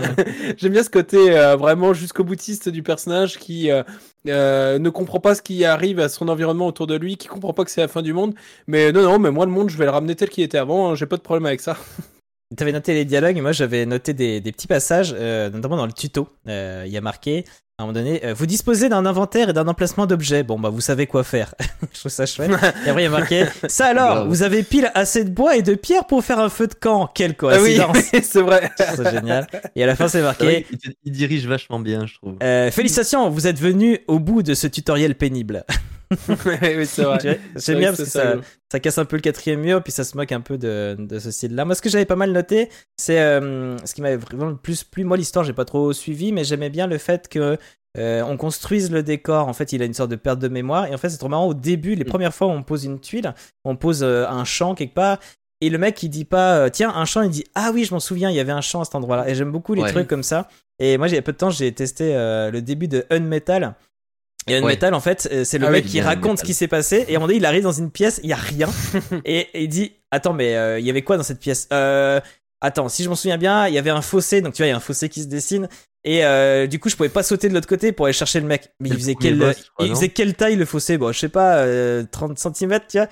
J'aime 0.56 0.72
bien 0.72 0.82
ce 0.82 0.90
côté 0.90 1.36
euh, 1.36 1.56
vraiment 1.56 1.92
jusqu'au 1.92 2.24
boutiste 2.24 2.68
du 2.68 2.82
personnage 2.82 3.38
qui 3.38 3.70
ne 4.24 4.88
comprend 4.88 5.20
pas 5.20 5.34
ce 5.34 5.42
qui 5.42 5.64
arrive 5.64 6.00
à 6.00 6.08
son 6.08 6.28
environnement 6.28 6.66
autour 6.66 6.86
de 6.86 6.96
lui, 6.96 7.16
qui 7.16 7.28
comprend 7.28 7.52
pas 7.52 7.64
que 7.64 7.70
c'est 7.70 7.80
la 7.82 7.88
fin 7.88 8.02
du 8.02 8.12
monde. 8.12 8.34
Mais 8.66 8.92
non, 8.92 9.02
non, 9.02 9.18
mais 9.18 9.30
moi 9.30 9.44
le 9.46 9.52
monde, 9.52 9.70
je 9.70 9.76
vais 9.76 9.84
le 9.84 9.90
ramener 9.90 10.14
tel 10.14 10.28
qu'il 10.30 10.44
était 10.44 10.58
avant. 10.58 10.90
hein, 10.90 10.94
J'ai 10.94 11.06
pas 11.06 11.16
de 11.16 11.22
problème 11.22 11.46
avec 11.46 11.60
ça. 11.60 11.76
T'avais 12.56 12.70
noté 12.70 12.94
les 12.94 13.04
dialogues, 13.04 13.36
et 13.36 13.40
moi 13.40 13.50
j'avais 13.50 13.86
noté 13.86 14.12
des, 14.14 14.40
des 14.40 14.52
petits 14.52 14.68
passages, 14.68 15.12
euh, 15.18 15.50
notamment 15.50 15.76
dans 15.76 15.86
le 15.86 15.92
tuto. 15.92 16.28
Euh, 16.46 16.84
Il 16.86 16.92
y 16.92 16.96
a 16.96 17.00
marqué, 17.00 17.44
à 17.76 17.82
un 17.82 17.86
moment 17.86 17.94
donné, 17.94 18.24
euh, 18.24 18.34
vous 18.34 18.46
disposez 18.46 18.88
d'un 18.88 19.04
inventaire 19.04 19.48
et 19.48 19.52
d'un 19.52 19.66
emplacement 19.66 20.06
d'objets. 20.06 20.44
Bon, 20.44 20.56
bah 20.56 20.68
vous 20.68 20.80
savez 20.80 21.08
quoi 21.08 21.24
faire. 21.24 21.56
je 21.92 21.98
trouve 21.98 22.12
ça 22.12 22.24
chouette. 22.24 22.52
Et 22.86 22.88
après 22.88 23.02
il 23.02 23.04
y 23.04 23.08
a 23.08 23.10
marqué, 23.10 23.46
ça 23.68 23.86
alors, 23.86 24.28
vous 24.28 24.44
avez 24.44 24.62
pile 24.62 24.92
assez 24.94 25.24
de 25.24 25.30
bois 25.30 25.56
et 25.56 25.62
de 25.62 25.74
pierres 25.74 26.06
pour 26.06 26.22
faire 26.24 26.38
un 26.38 26.48
feu 26.48 26.68
de 26.68 26.74
camp. 26.74 27.10
Quelle 27.12 27.34
Ah 27.42 27.60
oui, 27.60 27.78
coïncidence. 27.78 27.96
c'est 28.22 28.42
vrai. 28.42 28.70
C'est 28.76 29.10
génial. 29.10 29.48
Et 29.74 29.82
à 29.82 29.86
la 29.86 29.96
fin 29.96 30.06
c'est 30.06 30.22
marqué, 30.22 30.66
il 31.04 31.10
dirige 31.10 31.48
vachement 31.48 31.80
bien, 31.80 32.06
je 32.06 32.14
trouve. 32.14 32.36
félicitations, 32.70 33.28
vous 33.28 33.48
êtes 33.48 33.58
venu 33.58 33.98
au 34.06 34.20
bout 34.20 34.44
de 34.44 34.54
ce 34.54 34.68
tutoriel 34.68 35.16
pénible. 35.16 35.64
oui, 36.28 36.86
c'est 36.86 37.02
vrai. 37.02 37.40
J'aime 37.56 37.78
bien 37.78 37.88
parce 37.92 38.04
que 38.04 38.40
ça, 38.70 38.80
casse 38.80 38.98
un 38.98 39.04
peu 39.04 39.16
le 39.16 39.22
quatrième 39.22 39.60
mur, 39.60 39.82
puis 39.82 39.92
ça 39.92 40.04
se 40.04 40.16
moque 40.16 40.32
un 40.32 40.40
peu 40.40 40.58
de, 40.58 40.96
de 40.98 41.18
ce 41.18 41.30
style-là. 41.30 41.64
Moi, 41.64 41.74
ce 41.74 41.82
que 41.82 41.88
j'avais 41.88 42.04
pas 42.04 42.16
mal 42.16 42.30
noté, 42.32 42.68
c'est 42.96 43.18
euh, 43.20 43.76
ce 43.84 43.94
qui 43.94 44.02
m'avait 44.02 44.16
vraiment 44.16 44.46
le 44.46 44.56
plus 44.56 44.84
plu. 44.84 45.04
Moi, 45.04 45.16
l'histoire, 45.16 45.44
j'ai 45.44 45.52
pas 45.52 45.64
trop 45.64 45.92
suivi, 45.92 46.32
mais 46.32 46.44
j'aimais 46.44 46.70
bien 46.70 46.86
le 46.86 46.98
fait 46.98 47.28
que 47.28 47.58
euh, 47.98 48.22
on 48.22 48.36
construise 48.36 48.90
le 48.90 49.02
décor. 49.02 49.48
En 49.48 49.52
fait, 49.52 49.72
il 49.72 49.82
a 49.82 49.84
une 49.84 49.94
sorte 49.94 50.10
de 50.10 50.16
perte 50.16 50.38
de 50.38 50.48
mémoire. 50.48 50.86
Et 50.86 50.94
en 50.94 50.98
fait, 50.98 51.08
c'est 51.08 51.18
trop 51.18 51.28
marrant. 51.28 51.46
Au 51.46 51.54
début, 51.54 51.94
les 51.94 52.04
Mm. 52.04 52.08
premières 52.08 52.34
fois 52.34 52.46
où 52.46 52.50
on 52.50 52.62
pose 52.62 52.84
une 52.84 53.00
tuile, 53.00 53.34
on 53.64 53.74
pose 53.74 54.02
euh, 54.02 54.26
un 54.28 54.44
champ 54.44 54.74
quelque 54.74 54.94
part. 54.94 55.18
Et 55.62 55.70
le 55.70 55.78
mec, 55.78 56.02
il 56.02 56.10
dit 56.10 56.26
pas, 56.26 56.58
euh, 56.58 56.68
tiens, 56.68 56.92
un 56.94 57.06
champ, 57.06 57.22
il 57.22 57.30
dit, 57.30 57.44
ah 57.54 57.70
oui, 57.72 57.84
je 57.84 57.94
m'en 57.94 58.00
souviens, 58.00 58.28
il 58.30 58.36
y 58.36 58.40
avait 58.40 58.52
un 58.52 58.60
champ 58.60 58.82
à 58.82 58.84
cet 58.84 58.94
endroit-là. 58.94 59.28
Et 59.30 59.34
j'aime 59.34 59.50
beaucoup 59.50 59.72
les 59.74 59.82
Ouais. 59.82 59.90
trucs 59.90 60.06
comme 60.08 60.22
ça. 60.22 60.48
Et 60.78 60.98
moi, 60.98 61.08
il 61.08 61.14
y 61.14 61.18
a 61.18 61.22
peu 61.22 61.32
de 61.32 61.38
temps, 61.38 61.48
j'ai 61.50 61.72
testé 61.72 62.12
le 62.14 62.60
début 62.60 62.86
de 62.88 63.06
Unmetal. 63.08 63.74
Et 64.48 64.56
Unmetal, 64.56 64.94
en 64.94 65.00
fait, 65.00 65.28
euh, 65.32 65.44
c'est 65.44 65.58
le 65.58 65.66
Ah 65.66 65.70
mec 65.70 65.84
oui, 65.84 65.90
qui 65.90 66.00
raconte 66.00 66.38
ce 66.38 66.44
qui 66.44 66.54
s'est 66.54 66.68
passé. 66.68 67.04
Et 67.08 67.14
à 67.14 67.16
un 67.16 67.20
moment 67.20 67.26
donné, 67.26 67.38
il 67.38 67.46
arrive 67.46 67.64
dans 67.64 67.72
une 67.72 67.90
pièce, 67.90 68.20
il 68.22 68.30
y 68.30 68.32
a 68.32 68.36
rien. 68.36 68.68
et, 69.24 69.40
et 69.54 69.62
il 69.64 69.68
dit, 69.68 69.92
attends, 70.10 70.34
mais 70.34 70.54
euh, 70.56 70.78
il 70.78 70.86
y 70.86 70.90
avait 70.90 71.02
quoi 71.02 71.16
dans 71.16 71.22
cette 71.24 71.40
pièce? 71.40 71.68
Euh, 71.72 72.20
Attends, 72.62 72.88
si 72.88 73.04
je 73.04 73.08
m'en 73.08 73.14
souviens 73.14 73.36
bien, 73.36 73.68
il 73.68 73.74
y 73.74 73.78
avait 73.78 73.90
un 73.90 74.00
fossé. 74.02 74.40
Donc 74.40 74.54
tu 74.54 74.62
vois, 74.62 74.66
il 74.66 74.70
y 74.70 74.72
a 74.72 74.76
un 74.76 74.80
fossé 74.80 75.08
qui 75.08 75.22
se 75.22 75.26
dessine. 75.26 75.68
Et 76.04 76.24
euh, 76.24 76.66
du 76.66 76.78
coup, 76.78 76.88
je 76.88 76.96
pouvais 76.96 77.08
pas 77.08 77.22
sauter 77.22 77.48
de 77.48 77.54
l'autre 77.54 77.68
côté 77.68 77.92
pour 77.92 78.06
aller 78.06 78.12
chercher 78.12 78.40
le 78.40 78.46
mec. 78.46 78.72
Mais 78.80 78.88
il 78.88 78.94
faisait 78.94 79.14
boss, 79.14 79.70
crois, 79.74 79.86
il 79.86 79.90
faisait 79.90 80.08
quelle 80.08 80.34
taille 80.34 80.56
le 80.56 80.64
fossé? 80.64 80.96
Bon, 80.96 81.12
je 81.12 81.18
sais 81.18 81.28
pas, 81.28 81.58
euh, 81.58 82.04
30 82.10 82.38
cm, 82.38 82.80
tu 82.88 82.98
vois? 82.98 83.08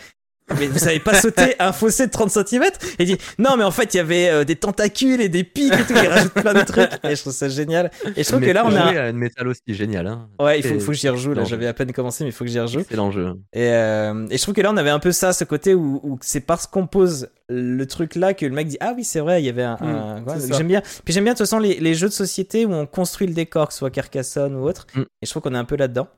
Mais 0.58 0.66
vous 0.66 0.78
savez 0.78 1.00
pas 1.00 1.14
sauter 1.20 1.54
un 1.58 1.72
fossé 1.72 2.06
de 2.06 2.10
30 2.12 2.30
cm 2.30 2.64
Et 2.64 2.68
il 3.04 3.06
dit 3.06 3.18
non, 3.38 3.56
mais 3.56 3.64
en 3.64 3.70
fait, 3.70 3.94
il 3.94 3.96
y 3.96 4.00
avait 4.00 4.28
euh, 4.28 4.44
des 4.44 4.56
tentacules 4.56 5.22
et 5.22 5.30
des 5.30 5.42
pics 5.42 5.72
et 5.72 5.84
tout. 5.86 5.94
Il 5.96 6.06
rajoute 6.06 6.34
plein 6.34 6.52
de 6.52 6.60
trucs. 6.60 6.90
Et 7.04 7.16
je 7.16 7.20
trouve 7.22 7.32
ça 7.32 7.48
génial. 7.48 7.90
Et 8.14 8.22
je 8.22 8.28
trouve 8.28 8.40
que 8.42 8.50
là, 8.50 8.64
on 8.66 8.74
a. 8.76 9.08
une 9.08 9.16
métal 9.16 9.48
aussi 9.48 9.62
génial. 9.68 10.06
Hein. 10.06 10.28
Ouais, 10.38 10.58
il 10.60 10.62
faut, 10.62 10.68
C'est- 10.74 10.80
faut 10.80 10.92
que 10.92 10.98
j'y 10.98 11.08
rejoue. 11.08 11.32
Là, 11.32 11.44
j'avais 11.44 11.66
à 11.66 11.72
peine 11.72 11.92
commencé, 11.92 12.24
mais 12.24 12.30
il 12.30 12.32
faut 12.34 12.44
que 12.44 12.50
j'y 12.50 12.60
rejoue. 12.60 12.80
Excellent 12.80 13.10
jeu. 13.10 13.32
Et, 13.54 13.68
euh, 13.70 14.26
et 14.30 14.36
je 14.36 14.42
trouve 14.42 14.54
que 14.54 14.60
là, 14.60 14.70
on 14.70 14.76
avait 14.76 14.90
un 14.90 14.98
peu 14.98 15.12
ça, 15.12 15.32
ce 15.32 15.44
côté 15.44 15.74
où, 15.74 16.00
où 16.02 16.18
c'est 16.20 16.40
parce 16.40 16.66
qu'on 16.66 16.86
pose 16.86 17.28
le 17.48 17.84
truc 17.86 18.14
là 18.14 18.34
que 18.34 18.44
le 18.44 18.52
mec 18.52 18.68
dit 18.68 18.76
Ah 18.80 18.92
oui, 18.94 19.04
c'est 19.04 19.20
vrai, 19.20 19.42
il 19.42 19.46
y 19.46 19.48
avait 19.48 19.62
un. 19.62 19.76
Mm, 19.80 20.24
un- 20.28 20.38
c'est 20.38 20.52
j'aime 20.54 20.68
bien. 20.68 20.82
Puis 21.04 21.14
j'aime 21.14 21.24
bien, 21.24 21.32
de 21.32 21.38
toute 21.38 21.46
façon, 21.46 21.58
les, 21.58 21.80
les 21.80 21.94
jeux 21.94 22.08
de 22.08 22.12
société 22.12 22.66
où 22.66 22.72
on 22.74 22.84
construit 22.86 23.26
le 23.26 23.32
décor, 23.34 23.68
que 23.68 23.72
ce 23.72 23.78
soit 23.78 23.90
Carcassonne 23.90 24.54
ou 24.56 24.64
autre. 24.68 24.86
Mm. 24.94 25.00
Et 25.00 25.26
je 25.26 25.30
trouve 25.30 25.42
qu'on 25.42 25.54
est 25.54 25.58
un 25.58 25.64
peu 25.64 25.76
là-dedans. 25.76 26.08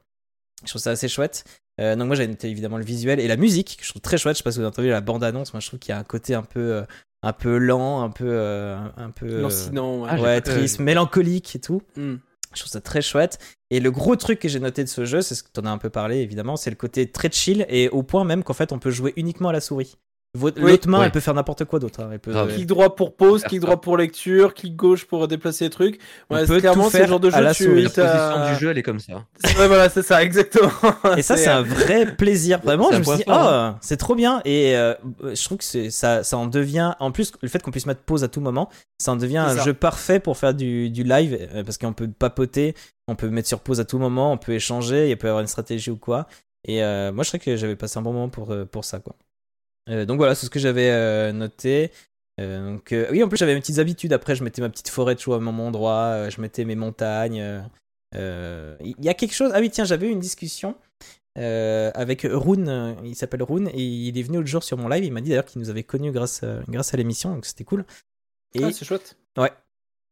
Je 0.64 0.70
trouve 0.70 0.82
ça 0.82 0.90
assez 0.90 1.06
chouette. 1.08 1.44
Euh, 1.80 1.96
donc, 1.96 2.06
moi, 2.06 2.16
j'ai 2.16 2.26
noté 2.26 2.48
évidemment 2.48 2.78
le 2.78 2.84
visuel 2.84 3.20
et 3.20 3.28
la 3.28 3.36
musique, 3.36 3.76
que 3.78 3.84
je 3.84 3.90
trouve 3.90 4.02
très 4.02 4.18
chouette. 4.18 4.36
Je 4.36 4.38
sais 4.38 4.44
pas 4.44 4.52
si 4.52 4.58
vous 4.58 4.64
avez 4.64 4.68
entendu 4.72 4.88
la 4.88 5.00
bande-annonce. 5.00 5.52
Moi, 5.52 5.60
je 5.60 5.66
trouve 5.68 5.78
qu'il 5.78 5.92
y 5.92 5.94
a 5.94 5.98
un 5.98 6.04
côté 6.04 6.34
un 6.34 6.42
peu, 6.42 6.60
euh, 6.72 6.82
un 7.22 7.32
peu 7.32 7.58
lent, 7.58 8.02
un 8.02 8.10
peu. 8.10 8.24
euh, 8.26 8.78
un 8.96 9.10
peu 9.10 9.40
Lancinant, 9.40 10.02
ouais. 10.02 10.08
Ah, 10.10 10.20
ouais, 10.20 10.40
triste, 10.40 10.80
mélancolique 10.80 11.56
et 11.56 11.60
tout. 11.60 11.82
Mm. 11.96 12.14
Je 12.54 12.60
trouve 12.60 12.72
ça 12.72 12.80
très 12.80 13.02
chouette. 13.02 13.38
Et 13.70 13.80
le 13.80 13.90
gros 13.90 14.16
truc 14.16 14.38
que 14.38 14.48
j'ai 14.48 14.60
noté 14.60 14.82
de 14.82 14.88
ce 14.88 15.04
jeu, 15.04 15.20
c'est 15.20 15.34
ce 15.34 15.42
que 15.42 15.50
tu 15.52 15.60
en 15.60 15.66
as 15.66 15.70
un 15.70 15.78
peu 15.78 15.90
parlé 15.90 16.18
évidemment, 16.18 16.56
c'est 16.56 16.70
le 16.70 16.76
côté 16.76 17.10
très 17.10 17.30
chill 17.30 17.66
et 17.68 17.88
au 17.90 18.02
point 18.02 18.24
même 18.24 18.44
qu'en 18.44 18.54
fait 18.54 18.72
on 18.72 18.78
peut 18.78 18.92
jouer 18.92 19.12
uniquement 19.16 19.48
à 19.50 19.52
la 19.52 19.60
souris. 19.60 19.98
Vo- 20.36 20.50
Oui. 20.56 20.70
L'autre 20.70 20.88
main, 20.88 20.98
Ouais. 21.00 21.06
elle 21.06 21.10
peut 21.12 21.20
faire 21.20 21.34
n'importe 21.34 21.64
quoi 21.64 21.78
d'autre. 21.78 22.00
hein. 22.02 22.10
Elle 22.12 22.18
peut, 22.18 22.32
Clic 22.48 22.66
droit 22.66 22.94
pour 22.94 23.16
pause, 23.16 23.42
clic 23.42 23.60
droit 23.60 23.80
pour 23.80 23.96
lecture, 23.96 24.54
clic 24.54 24.76
gauche 24.76 25.04
pour 25.06 25.26
déplacer 25.28 25.64
les 25.64 25.70
trucs. 25.70 25.98
On 26.30 26.34
Ouais, 26.36 26.46
peut 26.46 26.54
c'est 26.54 26.60
clairement 26.60 26.90
c'est 26.90 27.00
le 27.02 27.06
genre 27.08 27.20
de 27.20 27.28
à 27.32 27.38
jeu 27.38 27.42
la 27.44 27.54
tu 27.54 27.64
souris. 27.64 27.82
La 27.82 27.88
position 27.88 28.52
du 28.54 28.60
jeu, 28.60 28.70
elle 28.70 28.78
est 28.78 28.82
comme 28.82 29.00
ça. 29.00 29.24
Ouais, 29.58 29.66
voilà, 29.68 29.88
c'est 29.88 30.02
ça, 30.02 30.22
exactement. 30.22 30.70
Et 31.16 31.22
ça, 31.22 31.36
c'est 31.36 31.48
un 31.48 31.62
vrai 31.62 32.14
plaisir. 32.14 32.60
Vraiment, 32.62 32.92
je 32.92 32.98
me 32.98 33.02
suis 33.04 33.16
dit, 33.16 33.24
oh, 33.26 33.70
c'est 33.80 33.96
trop 33.96 34.14
bien. 34.14 34.42
Et 34.44 34.76
euh, 34.76 34.94
je 35.22 35.42
trouve 35.44 35.58
que 35.58 35.90
ça, 35.90 36.22
ça 36.22 36.36
en 36.36 36.46
devient. 36.46 36.92
En 37.00 37.10
plus, 37.10 37.32
le 37.42 37.48
fait 37.48 37.62
qu'on 37.62 37.70
puisse 37.70 37.86
mettre 37.86 38.02
pause 38.02 38.22
à 38.22 38.28
tout 38.28 38.40
moment, 38.40 38.68
ça 38.98 39.12
en 39.12 39.16
devient 39.16 39.38
un 39.38 39.56
ça. 39.56 39.64
jeu 39.64 39.72
parfait 39.74 40.20
pour 40.20 40.36
faire 40.36 40.52
du, 40.54 40.90
du 40.90 41.02
live 41.04 41.38
euh, 41.54 41.64
parce 41.64 41.78
qu'on 41.78 41.92
peut 41.94 42.08
papoter, 42.08 42.74
on 43.08 43.14
peut 43.14 43.28
mettre 43.30 43.48
sur 43.48 43.60
pause 43.60 43.80
à 43.80 43.84
tout 43.84 43.98
moment, 43.98 44.32
on 44.32 44.36
peut 44.38 44.52
échanger, 44.52 45.10
il 45.10 45.16
peut 45.16 45.26
y 45.26 45.30
avoir 45.30 45.40
une 45.40 45.46
stratégie 45.46 45.90
ou 45.90 45.96
quoi. 45.96 46.26
Et 46.68 46.82
euh, 46.82 47.12
moi, 47.12 47.22
je 47.24 47.30
crois 47.30 47.38
que 47.38 47.56
j'avais 47.56 47.76
passé 47.76 47.98
un 47.98 48.02
bon 48.02 48.12
moment 48.12 48.28
pour, 48.28 48.52
pour 48.70 48.84
ça, 48.84 48.98
quoi. 48.98 49.14
Euh, 49.88 50.04
donc 50.04 50.16
voilà, 50.18 50.34
c'est 50.34 50.46
ce 50.46 50.50
que 50.50 50.58
j'avais 50.58 50.90
euh, 50.90 51.32
noté. 51.32 51.90
Euh, 52.40 52.72
donc, 52.72 52.92
euh, 52.92 53.06
oui, 53.10 53.22
en 53.22 53.28
plus, 53.28 53.36
j'avais 53.38 53.54
mes 53.54 53.60
petites 53.60 53.78
habitudes. 53.78 54.12
Après, 54.12 54.34
je 54.34 54.44
mettais 54.44 54.60
ma 54.60 54.68
petite 54.68 54.88
forêt 54.88 55.14
de 55.14 55.20
choix 55.20 55.36
à 55.36 55.40
mon 55.40 55.66
endroit, 55.66 56.00
euh, 56.12 56.30
je 56.30 56.40
mettais 56.40 56.64
mes 56.64 56.74
montagnes. 56.74 57.62
Il 58.14 58.94
y 59.00 59.08
a 59.08 59.14
quelque 59.14 59.34
chose. 59.34 59.50
Ah 59.54 59.60
oui, 59.60 59.70
tiens, 59.70 59.84
j'avais 59.84 60.08
eu 60.08 60.10
une 60.10 60.20
discussion 60.20 60.74
avec 61.36 62.22
Rune. 62.28 62.96
Il 63.04 63.14
s'appelle 63.14 63.42
Rune 63.42 63.68
et 63.68 63.82
il 63.82 64.16
est 64.18 64.22
venu 64.22 64.38
l'autre 64.38 64.48
jour 64.48 64.62
sur 64.62 64.78
mon 64.78 64.88
live. 64.88 65.04
Il 65.04 65.12
m'a 65.12 65.20
dit 65.20 65.28
d'ailleurs 65.30 65.44
qu'il 65.44 65.60
nous 65.60 65.68
avait 65.70 65.82
connus 65.82 66.12
grâce, 66.12 66.42
à- 66.42 66.60
grâce 66.68 66.94
à 66.94 66.96
l'émission, 66.96 67.34
donc 67.34 67.44
c'était 67.44 67.64
cool. 67.64 67.84
Et, 68.54 68.64
Ah, 68.64 68.72
c'est 68.72 68.84
chouette. 68.86 69.16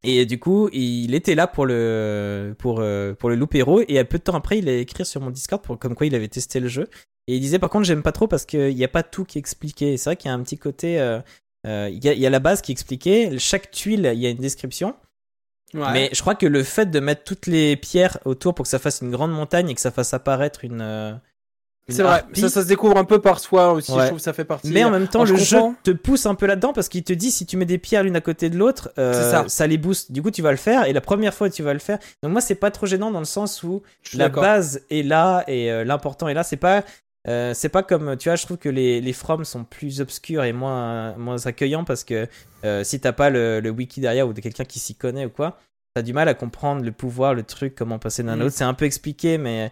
Et 0.05 0.25
du 0.25 0.39
coup, 0.39 0.69
il 0.71 1.13
était 1.13 1.35
là 1.35 1.47
pour 1.47 1.65
le 1.65 2.55
pour 2.57 2.79
euh, 2.79 3.13
pour 3.13 3.29
le 3.29 3.35
et 3.87 4.03
peu 4.03 4.17
de 4.17 4.23
temps 4.23 4.35
après, 4.35 4.59
il 4.59 4.69
a 4.69 4.77
écrit 4.77 5.05
sur 5.05 5.21
mon 5.21 5.31
Discord 5.31 5.61
pour 5.61 5.77
comme 5.79 5.95
quoi 5.95 6.07
il 6.07 6.15
avait 6.15 6.27
testé 6.27 6.59
le 6.59 6.67
jeu 6.67 6.87
et 7.27 7.35
il 7.35 7.39
disait 7.39 7.59
par 7.59 7.69
contre 7.69 7.85
j'aime 7.85 8.03
pas 8.03 8.11
trop 8.11 8.27
parce 8.27 8.45
qu'il 8.45 8.75
n'y 8.75 8.83
a 8.83 8.89
pas 8.89 9.03
tout 9.03 9.25
qui 9.25 9.37
est 9.37 9.39
expliqué. 9.39 9.97
C'est 9.97 10.09
vrai 10.09 10.15
qu'il 10.15 10.29
y 10.29 10.31
a 10.31 10.35
un 10.35 10.43
petit 10.43 10.57
côté, 10.57 10.99
euh, 10.99 11.19
euh, 11.65 11.89
il 11.91 12.03
y, 12.03 12.09
a, 12.09 12.13
il 12.13 12.19
y 12.19 12.25
a 12.27 12.29
la 12.29 12.39
base 12.39 12.61
qui 12.61 12.71
est 12.71 12.73
expliquée. 12.73 13.37
Chaque 13.39 13.71
tuile, 13.71 14.11
il 14.13 14.19
y 14.19 14.27
a 14.27 14.29
une 14.29 14.37
description. 14.37 14.95
Ouais. 15.73 15.91
Mais 15.91 16.09
je 16.13 16.21
crois 16.21 16.35
que 16.35 16.45
le 16.45 16.63
fait 16.63 16.85
de 16.85 16.99
mettre 16.99 17.23
toutes 17.23 17.47
les 17.47 17.75
pierres 17.75 18.19
autour 18.25 18.53
pour 18.53 18.63
que 18.63 18.69
ça 18.69 18.79
fasse 18.79 19.01
une 19.01 19.11
grande 19.11 19.31
montagne 19.31 19.69
et 19.69 19.75
que 19.75 19.81
ça 19.81 19.91
fasse 19.91 20.13
apparaître 20.13 20.63
une 20.63 21.19
C'est 21.87 22.01
vrai, 22.01 22.23
ça, 22.33 22.49
ça 22.49 22.63
se 22.63 22.67
découvre 22.67 22.97
un 22.97 23.03
peu 23.05 23.21
par 23.21 23.39
soi 23.39 23.71
aussi, 23.71 23.91
Ouais. 23.91 24.01
je 24.01 24.05
trouve 24.07 24.17
que 24.17 24.23
ça 24.23 24.33
fait 24.33 24.43
partie. 24.43 24.71
Mais 24.71 24.83
en 24.83 24.89
même 24.89 25.07
temps, 25.07 25.23
le 25.23 25.35
je 25.35 25.43
jeu 25.43 25.59
te 25.83 25.91
pousse 25.91 26.25
un 26.25 26.33
peu 26.33 26.47
là-dedans 26.47 26.73
parce 26.73 26.89
qu'il 26.89 27.03
te 27.03 27.13
dit 27.13 27.29
si 27.29 27.45
tu 27.45 27.57
mets 27.57 27.65
des 27.65 27.77
pierres 27.77 28.01
l'une 28.03 28.15
à 28.15 28.21
côté 28.21 28.49
de 28.49 28.57
l'autre, 28.57 28.91
euh, 28.97 29.45
ça. 29.47 29.67
les 29.67 29.77
booste. 29.77 30.11
Du 30.11 30.23
coup, 30.23 30.31
tu 30.31 30.41
vas 30.41 30.49
le 30.51 30.57
faire 30.57 30.85
et 30.85 30.93
la 30.93 31.01
première 31.01 31.33
fois, 31.35 31.49
tu 31.49 31.61
vas 31.61 31.73
le 31.73 31.79
faire. 31.79 31.99
Donc 32.23 32.31
moi, 32.31 32.41
c'est 32.41 32.55
pas 32.55 32.71
trop 32.71 32.87
gênant 32.87 33.11
dans 33.11 33.19
le 33.19 33.25
sens 33.25 33.61
où 33.61 33.83
la 34.15 34.29
base 34.29 34.81
est 34.89 35.03
là 35.03 35.43
et 35.47 35.71
euh, 35.71 35.83
l'important 35.83 36.27
est 36.27 36.33
là. 36.33 36.41
C'est 36.43 36.57
pas, 36.57 36.83
euh, 37.27 37.53
c'est 37.53 37.69
pas 37.69 37.83
comme, 37.83 38.17
tu 38.17 38.29
vois, 38.29 38.35
je 38.35 38.45
trouve 38.45 38.57
que 38.57 38.69
les, 38.69 38.99
les 38.99 39.13
From 39.13 39.45
sont 39.45 39.63
plus 39.63 40.01
obscurs 40.01 40.43
et 40.43 40.53
moins, 40.53 41.15
moins 41.17 41.45
accueillants 41.45 41.83
parce 41.83 42.03
que 42.03 42.27
si 42.81 42.99
t'as 42.99 43.11
pas 43.13 43.29
le, 43.29 43.59
le 43.59 43.69
wiki 43.69 44.01
derrière 44.01 44.27
ou 44.27 44.33
de 44.33 44.41
quelqu'un 44.41 44.65
qui 44.65 44.79
s'y 44.79 44.95
connaît 44.95 45.25
ou 45.25 45.29
quoi, 45.29 45.59
t'as 45.93 46.01
du 46.01 46.13
mal 46.13 46.27
à 46.29 46.33
comprendre 46.33 46.83
le 46.83 46.91
pouvoir, 46.91 47.35
le 47.35 47.43
truc, 47.43 47.75
comment 47.75 47.99
passer 47.99 48.23
d'un 48.23 48.33
à 48.33 48.35
Mhm. 48.37 48.41
l'autre. 48.41 48.55
C'est 48.57 48.63
un 48.63 48.73
peu 48.73 48.85
expliqué, 48.85 49.37
mais 49.37 49.71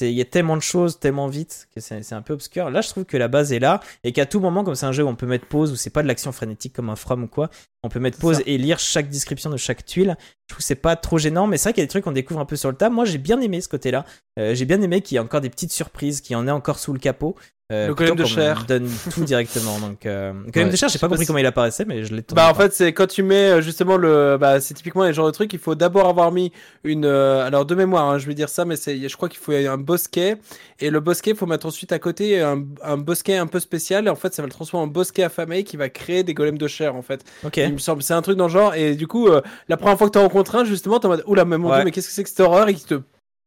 il 0.00 0.12
y 0.12 0.20
a 0.20 0.24
tellement 0.24 0.56
de 0.56 0.62
choses 0.62 0.98
tellement 0.98 1.28
vite 1.28 1.68
que 1.74 1.80
c'est, 1.80 2.12
un 2.12 2.22
peu 2.22 2.34
obscur. 2.34 2.70
Là, 2.70 2.80
je 2.80 2.88
trouve 2.88 3.04
que 3.04 3.16
la 3.16 3.28
base 3.28 3.52
est 3.52 3.58
là 3.58 3.80
et 4.04 4.12
qu'à 4.12 4.26
tout 4.26 4.40
moment, 4.40 4.64
comme 4.64 4.74
c'est 4.74 4.86
un 4.86 4.92
jeu 4.92 5.04
où 5.04 5.08
on 5.08 5.14
peut 5.14 5.26
mettre 5.26 5.46
pause, 5.46 5.72
où 5.72 5.76
c'est 5.76 5.90
pas 5.90 6.02
de 6.02 6.08
l'action 6.08 6.32
frénétique 6.32 6.72
comme 6.72 6.90
un 6.90 6.96
From 6.96 7.24
ou 7.24 7.28
quoi, 7.28 7.50
on 7.82 7.88
peut 7.88 8.00
mettre 8.00 8.18
pause 8.18 8.36
ça. 8.36 8.42
et 8.46 8.58
lire 8.58 8.78
chaque 8.78 9.08
description 9.08 9.50
de 9.50 9.56
chaque 9.56 9.84
tuile. 9.84 10.16
Je 10.20 10.54
trouve 10.54 10.58
que 10.58 10.64
c'est 10.64 10.74
pas 10.74 10.96
trop 10.96 11.18
gênant, 11.18 11.46
mais 11.46 11.56
c'est 11.56 11.68
vrai 11.68 11.72
qu'il 11.74 11.82
y 11.82 11.84
a 11.84 11.86
des 11.86 11.90
trucs 11.90 12.04
qu'on 12.04 12.12
découvre 12.12 12.40
un 12.40 12.44
peu 12.44 12.56
sur 12.56 12.70
le 12.70 12.76
tas. 12.76 12.90
Moi, 12.90 13.04
j'ai 13.04 13.18
bien 13.18 13.40
aimé 13.40 13.60
ce 13.60 13.68
côté-là. 13.68 14.04
Euh, 14.38 14.54
j'ai 14.54 14.64
bien 14.64 14.80
aimé 14.80 15.00
qu'il 15.00 15.14
y 15.14 15.18
ait 15.18 15.20
encore 15.20 15.40
des 15.40 15.50
petites 15.50 15.72
surprises, 15.72 16.20
qu'il 16.20 16.34
y 16.34 16.36
en 16.36 16.46
ait 16.46 16.52
encore 16.52 16.78
sous 16.78 16.92
le 16.92 16.98
capot. 16.98 17.36
Euh, 17.72 17.88
Le 17.88 17.94
golem 17.96 18.14
de 18.14 18.24
chair. 18.24 18.64
donne 18.68 18.88
tout 19.12 19.24
directement. 19.24 19.80
Donc, 19.80 20.06
euh, 20.06 20.32
le 20.32 20.52
golem 20.52 20.68
Ouais. 20.68 20.72
de 20.72 20.76
chair, 20.76 20.88
j'ai 20.88 20.94
Je 20.94 20.98
pas 21.00 21.06
pas 21.08 21.08
compris 21.08 21.24
si- 21.24 21.26
comment 21.26 21.40
il 21.40 21.46
apparaissait, 21.46 21.84
mais 21.84 22.04
je 22.04 22.14
l'ai. 22.14 22.22
Bah 22.32 22.48
en 22.48 22.54
fait 22.54 22.72
c'est 22.72 22.92
quand 22.92 23.08
tu 23.08 23.24
mets 23.24 23.50
euh, 23.50 23.60
justement 23.60 23.96
le 23.96 24.36
bah 24.40 24.60
c'est 24.60 24.74
typiquement 24.74 25.02
les 25.02 25.12
genres 25.12 25.26
de 25.26 25.32
trucs 25.32 25.52
il 25.52 25.58
faut 25.58 25.74
d'abord 25.74 26.08
avoir 26.08 26.30
mis 26.30 26.52
une 26.84 27.04
alors 27.06 27.66
de 27.66 27.74
mémoire 27.74 28.08
hein, 28.08 28.18
je 28.18 28.26
vais 28.28 28.34
dire 28.34 28.48
ça 28.48 28.64
mais 28.64 28.76
je 28.76 29.16
crois 29.16 29.28
qu'il 29.28 29.40
faut 29.40 29.50
un 29.52 29.78
bosquet 29.78 30.36
et 30.78 30.90
le 30.90 31.00
bosquet 31.00 31.32
il 31.32 31.36
faut 31.36 31.46
mettre 31.46 31.66
ensuite 31.66 31.90
à 31.90 31.98
côté 31.98 32.40
un, 32.40 32.62
un 32.84 32.96
bosquet 32.98 33.36
un 33.36 33.46
peu 33.48 33.58
spécial 33.58 34.06
et 34.06 34.10
en 34.10 34.14
fait 34.16 34.32
ça 34.32 34.42
va 34.42 34.46
le 34.46 34.52
transformer 34.52 34.84
en 34.84 34.86
bosquet 34.88 35.24
affamé 35.24 35.64
qui 35.64 35.76
va 35.76 35.88
créer 35.88 36.22
des 36.22 36.34
golems 36.34 36.58
de 36.58 36.68
chair 36.68 36.94
en 36.94 37.02
fait 37.02 37.24
ok. 37.44 37.56
il 37.56 37.72
me 37.72 37.78
semble 37.78 38.02
c'est 38.02 38.14
un 38.14 38.22
truc 38.22 38.36
dans 38.36 38.46
le 38.46 38.52
genre 38.52 38.74
et 38.74 38.94
du 38.94 39.06
coup 39.08 39.26
euh, 39.28 39.40
la 39.68 39.76
première 39.76 39.98
fois 39.98 40.06
que 40.06 40.12
tu 40.12 40.18
rencontres 40.18 40.54
un 40.56 40.64
justement 40.64 41.00
t'es 41.00 41.06
en 41.06 41.10
mode 41.10 41.24
oula 41.26 41.44
mais 41.44 41.58
mon 41.58 41.70
Ouais. 41.70 41.76
dieu 41.76 41.84
mais 41.84 41.90
qu'est-ce 41.90 42.08
que 42.08 42.14
c'est 42.14 42.22
que 42.22 42.28
cette 42.28 42.40
horreur 42.40 42.68
et 42.68 42.74
qui 42.74 42.84
te 42.84 42.94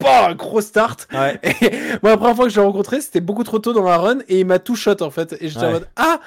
un 0.06 0.34
gros 0.36 0.62
start 0.62 1.08
Ouais. 1.14 1.40
et 1.44 1.72
moi, 2.02 2.12
la 2.12 2.18
première 2.18 2.36
fois 2.36 2.46
que 2.46 2.52
je 2.52 2.60
l'ai 2.60 2.66
rencontré, 2.66 3.02
c'était 3.02 3.20
beaucoup 3.22 3.44
trop 3.44 3.60
tôt 3.60 3.74
dans 3.74 3.84
la 3.84 3.98
run 3.98 4.20
et 4.28 4.40
il 4.40 4.46
m'a 4.46 4.60
tout 4.60 4.76
shot 4.76 5.02
en 5.02 5.10
fait. 5.12 5.36
Et 5.42 5.50
j'étais 5.50 5.66
en 5.66 5.68
Ouais. 5.68 5.74
mode 5.74 5.88
Ah, 5.96 6.20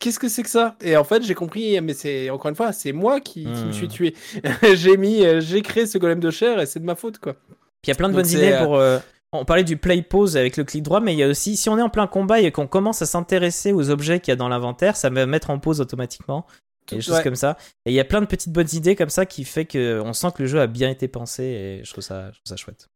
qu'est-ce 0.00 0.18
que 0.18 0.28
c'est 0.28 0.42
que 0.42 0.48
ça? 0.48 0.74
Et 0.80 0.96
en 0.96 1.04
fait, 1.04 1.22
j'ai 1.22 1.34
compris, 1.34 1.80
mais 1.80 1.94
c'est 1.94 2.30
encore 2.30 2.48
une 2.48 2.54
fois, 2.56 2.72
c'est 2.72 2.92
moi 2.92 3.20
qui, 3.20 3.44
qui 3.44 3.48
me 3.48 3.68
Hmm. 3.68 3.72
suis 3.72 3.88
tué. 3.88 4.14
j'ai 4.74 4.96
mis, 4.96 5.24
euh, 5.24 5.40
j'ai 5.40 5.62
créé 5.62 5.86
ce 5.86 5.98
golem 5.98 6.20
de 6.20 6.30
chair 6.30 6.58
et 6.60 6.66
c'est 6.66 6.80
de 6.80 6.84
ma 6.84 6.94
faute 6.96 7.18
quoi. 7.18 7.34
Puis 7.34 7.88
il 7.88 7.90
y 7.90 7.92
a 7.92 7.94
plein 7.96 8.08
de 8.08 8.14
Donc 8.14 8.22
bonnes 8.22 8.30
idées 8.32 8.52
euh, 8.52 8.64
pour. 8.64 8.76
euh, 8.76 8.98
On 9.32 9.44
parlait 9.44 9.64
du 9.64 9.76
play 9.76 10.02
pause 10.02 10.36
avec 10.36 10.56
le 10.56 10.64
clic 10.64 10.82
droit, 10.82 11.00
mais 11.00 11.14
il 11.14 11.18
y 11.18 11.22
a 11.22 11.28
aussi, 11.28 11.56
si 11.56 11.68
on 11.68 11.78
est 11.78 11.82
en 11.82 11.88
plein 11.88 12.06
combat 12.06 12.40
et 12.40 12.50
qu'on 12.52 12.66
commence 12.66 13.02
à 13.02 13.06
s'intéresser 13.06 13.72
aux 13.72 13.88
objets 13.90 14.20
qu'il 14.20 14.30
y 14.30 14.34
a 14.34 14.36
dans 14.36 14.48
l'inventaire, 14.48 14.94
ça 14.96 15.08
va 15.10 15.26
mettre 15.26 15.50
en 15.50 15.58
pause 15.58 15.80
automatiquement. 15.80 16.44
Et 16.90 16.96
des 16.96 17.00
choses 17.00 17.14
Ouais. 17.18 17.22
comme 17.22 17.36
ça. 17.36 17.56
Et 17.86 17.92
il 17.92 17.94
y 17.94 18.00
a 18.00 18.04
plein 18.04 18.20
de 18.20 18.26
petites 18.26 18.52
bonnes 18.52 18.68
idées 18.72 18.96
comme 18.96 19.08
ça 19.08 19.24
qui 19.24 19.44
fait 19.44 19.64
qu'on 19.64 20.12
sent 20.12 20.26
que 20.34 20.42
le 20.42 20.48
jeu 20.48 20.60
a 20.60 20.66
bien 20.66 20.90
été 20.90 21.06
pensé 21.08 21.44
et 21.44 21.84
je 21.84 21.90
trouve 21.92 22.02
ça, 22.04 22.26
je 22.32 22.40
trouve 22.40 22.44
ça 22.46 22.56
chouette. 22.56 22.88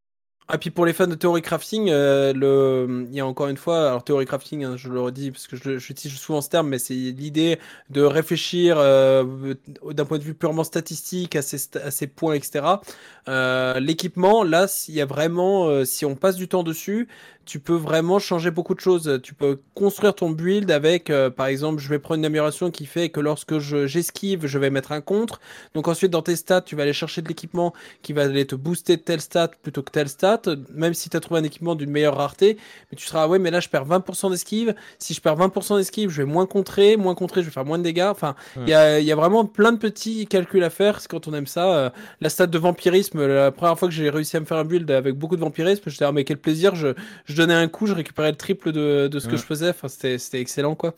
Ah 0.49 0.59
puis 0.59 0.71
pour 0.71 0.87
les 0.87 0.93
fans 0.93 1.09
de 1.09 1.17
Theory 1.17 1.43
Crafting, 1.43 1.89
euh, 1.91 2.33
le, 2.33 3.05
il 3.11 3.17
y 3.17 3.19
a 3.19 3.27
encore 3.27 3.49
une 3.49 3.57
fois, 3.57 3.89
alors 3.89 4.05
Theory 4.05 4.27
Crafting, 4.27 4.63
hein, 4.63 4.77
je 4.77 4.89
le 4.89 5.01
redis 5.01 5.33
parce 5.33 5.49
que 5.49 5.57
je- 5.57 5.79
j'utilise 5.79 6.17
souvent 6.19 6.41
ce 6.41 6.49
terme, 6.49 6.69
mais 6.69 6.79
c'est 6.79 6.95
l'idée 6.95 7.59
de 7.91 8.03
réfléchir 8.03 8.77
euh, 8.79 9.55
d'un 9.91 10.05
point 10.05 10.19
de 10.19 10.23
vue 10.23 10.35
purement 10.35 10.63
statistique 10.63 11.35
à 11.35 11.43
ces, 11.43 11.59
à 11.83 11.91
ces 11.91 12.07
points, 12.07 12.35
etc. 12.35 12.81
Euh, 13.29 13.81
L'équipement, 13.81 14.45
là, 14.45 14.69
s'il 14.69 14.95
y 14.95 15.01
a 15.01 15.07
vraiment, 15.07 15.67
euh, 15.67 15.85
si 15.85 16.05
on 16.05 16.15
passe 16.15 16.37
du 16.37 16.47
temps 16.47 16.63
dessus, 16.63 17.09
tu 17.47 17.61
peux 17.61 17.75
vraiment 17.77 18.19
changer 18.19 18.51
beaucoup 18.51 18.75
de 18.75 18.81
choses. 18.81 19.21
Tu 19.23 19.33
peux 19.35 19.61
construire 19.75 20.15
ton 20.15 20.31
build 20.31 20.71
avec, 20.71 21.09
euh, 21.11 21.31
par 21.31 21.47
exemple, 21.47 21.81
je 21.81 21.89
vais 21.89 21.99
prendre 21.99 22.19
une 22.19 22.25
amélioration 22.27 22.71
qui 22.71 22.85
fait 22.87 23.09
que 23.09 23.21
lorsque 23.21 23.59
je- 23.59 23.87
j'esquive, 23.87 24.47
je 24.47 24.59
vais 24.59 24.69
mettre 24.71 24.93
un 24.93 25.01
contre. 25.01 25.41
Donc 25.75 25.89
ensuite, 25.89 26.11
dans 26.11 26.23
tes 26.23 26.37
stats, 26.37 26.61
tu 26.63 26.77
vas 26.77 26.83
aller 26.83 26.93
chercher 26.93 27.23
de 27.23 27.29
l'équipement 27.29 27.73
qui 28.03 28.13
va 28.13 28.23
aller 28.25 28.47
te 28.47 28.55
booster 28.57 28.99
telle 28.99 29.21
stat 29.21 29.53
plutôt 29.63 29.83
que 29.83 29.91
telle 29.93 30.09
stat, 30.09 30.43
même 30.75 30.93
si 30.95 31.09
tu 31.09 31.17
as 31.17 31.21
trouvé 31.21 31.41
un 31.41 31.45
équipement 31.45 31.75
d'une 31.77 31.91
meilleure 31.91 32.17
rareté, 32.17 32.57
mais 32.91 32.97
tu 32.97 33.07
seras, 33.07 33.27
ouais, 33.29 33.39
mais 33.39 33.51
là 33.51 33.61
je 33.61 33.69
perds 33.69 33.85
20% 33.87 34.29
d'esquive, 34.31 34.75
si 34.99 35.15
je 35.15 35.21
perds 35.21 35.37
20% 35.37 35.77
d'esquive, 35.77 36.11
je 36.11 36.23
vais 36.23 36.29
moins 36.29 36.47
contrer, 36.47 36.97
moins 36.97 37.15
contrer, 37.15 37.43
je 37.43 37.47
vais 37.47 37.53
faire 37.53 37.65
moins 37.65 37.79
de 37.79 37.85
dégâts, 37.85 38.09
enfin, 38.11 38.35
il 38.57 38.69
y, 38.71 38.75
a, 38.75 38.99
y 39.01 39.13
a 39.13 39.17
vraiment 39.17 39.45
plein 39.45 39.73
de 39.73 39.79
petits 39.79 40.27
calculs 40.27 40.65
à 40.65 40.71
faire 40.71 41.01
c'est 41.01 41.09
quand 41.09 41.29
on 41.29 41.35
aime 41.35 41.47
ça. 41.47 41.75
Euh, 41.77 41.91
la 42.21 42.29
stat 42.29 42.47
de 42.49 42.59
vampirisme, 42.59 43.25
la 43.27 43.53
première 43.53 43.79
fois 43.79 43.87
que 43.89 43.95
j'ai 43.95 44.11
réussi 44.11 44.37
à 44.37 44.41
me 44.41 44.45
faire 44.47 44.57
un 44.57 44.65
build 44.65 44.91
avec 44.91 45.15
beaucoup 45.15 45.37
de 45.37 45.41
vampirisme, 45.41 45.83
j'étais, 45.87 46.05
ah 46.05 46.13
mais 46.13 46.25
quel 46.25 46.39
plaisir, 46.39 46.75
je 46.75 46.89
donnais 47.37 47.55
un 47.55 47.69
coup, 47.69 47.87
je 47.87 47.95
récupérais 47.95 48.31
le 48.31 48.37
triple 48.37 48.73
de, 48.73 49.09
de 49.09 49.19
ce 49.19 49.29
que 49.29 49.37
je 49.37 49.43
faisais, 49.43 49.71
enfin, 49.71 49.89
c'était 49.89 50.19
c'était 50.19 50.41
excellent 50.41 50.75
quoi. 50.75 50.95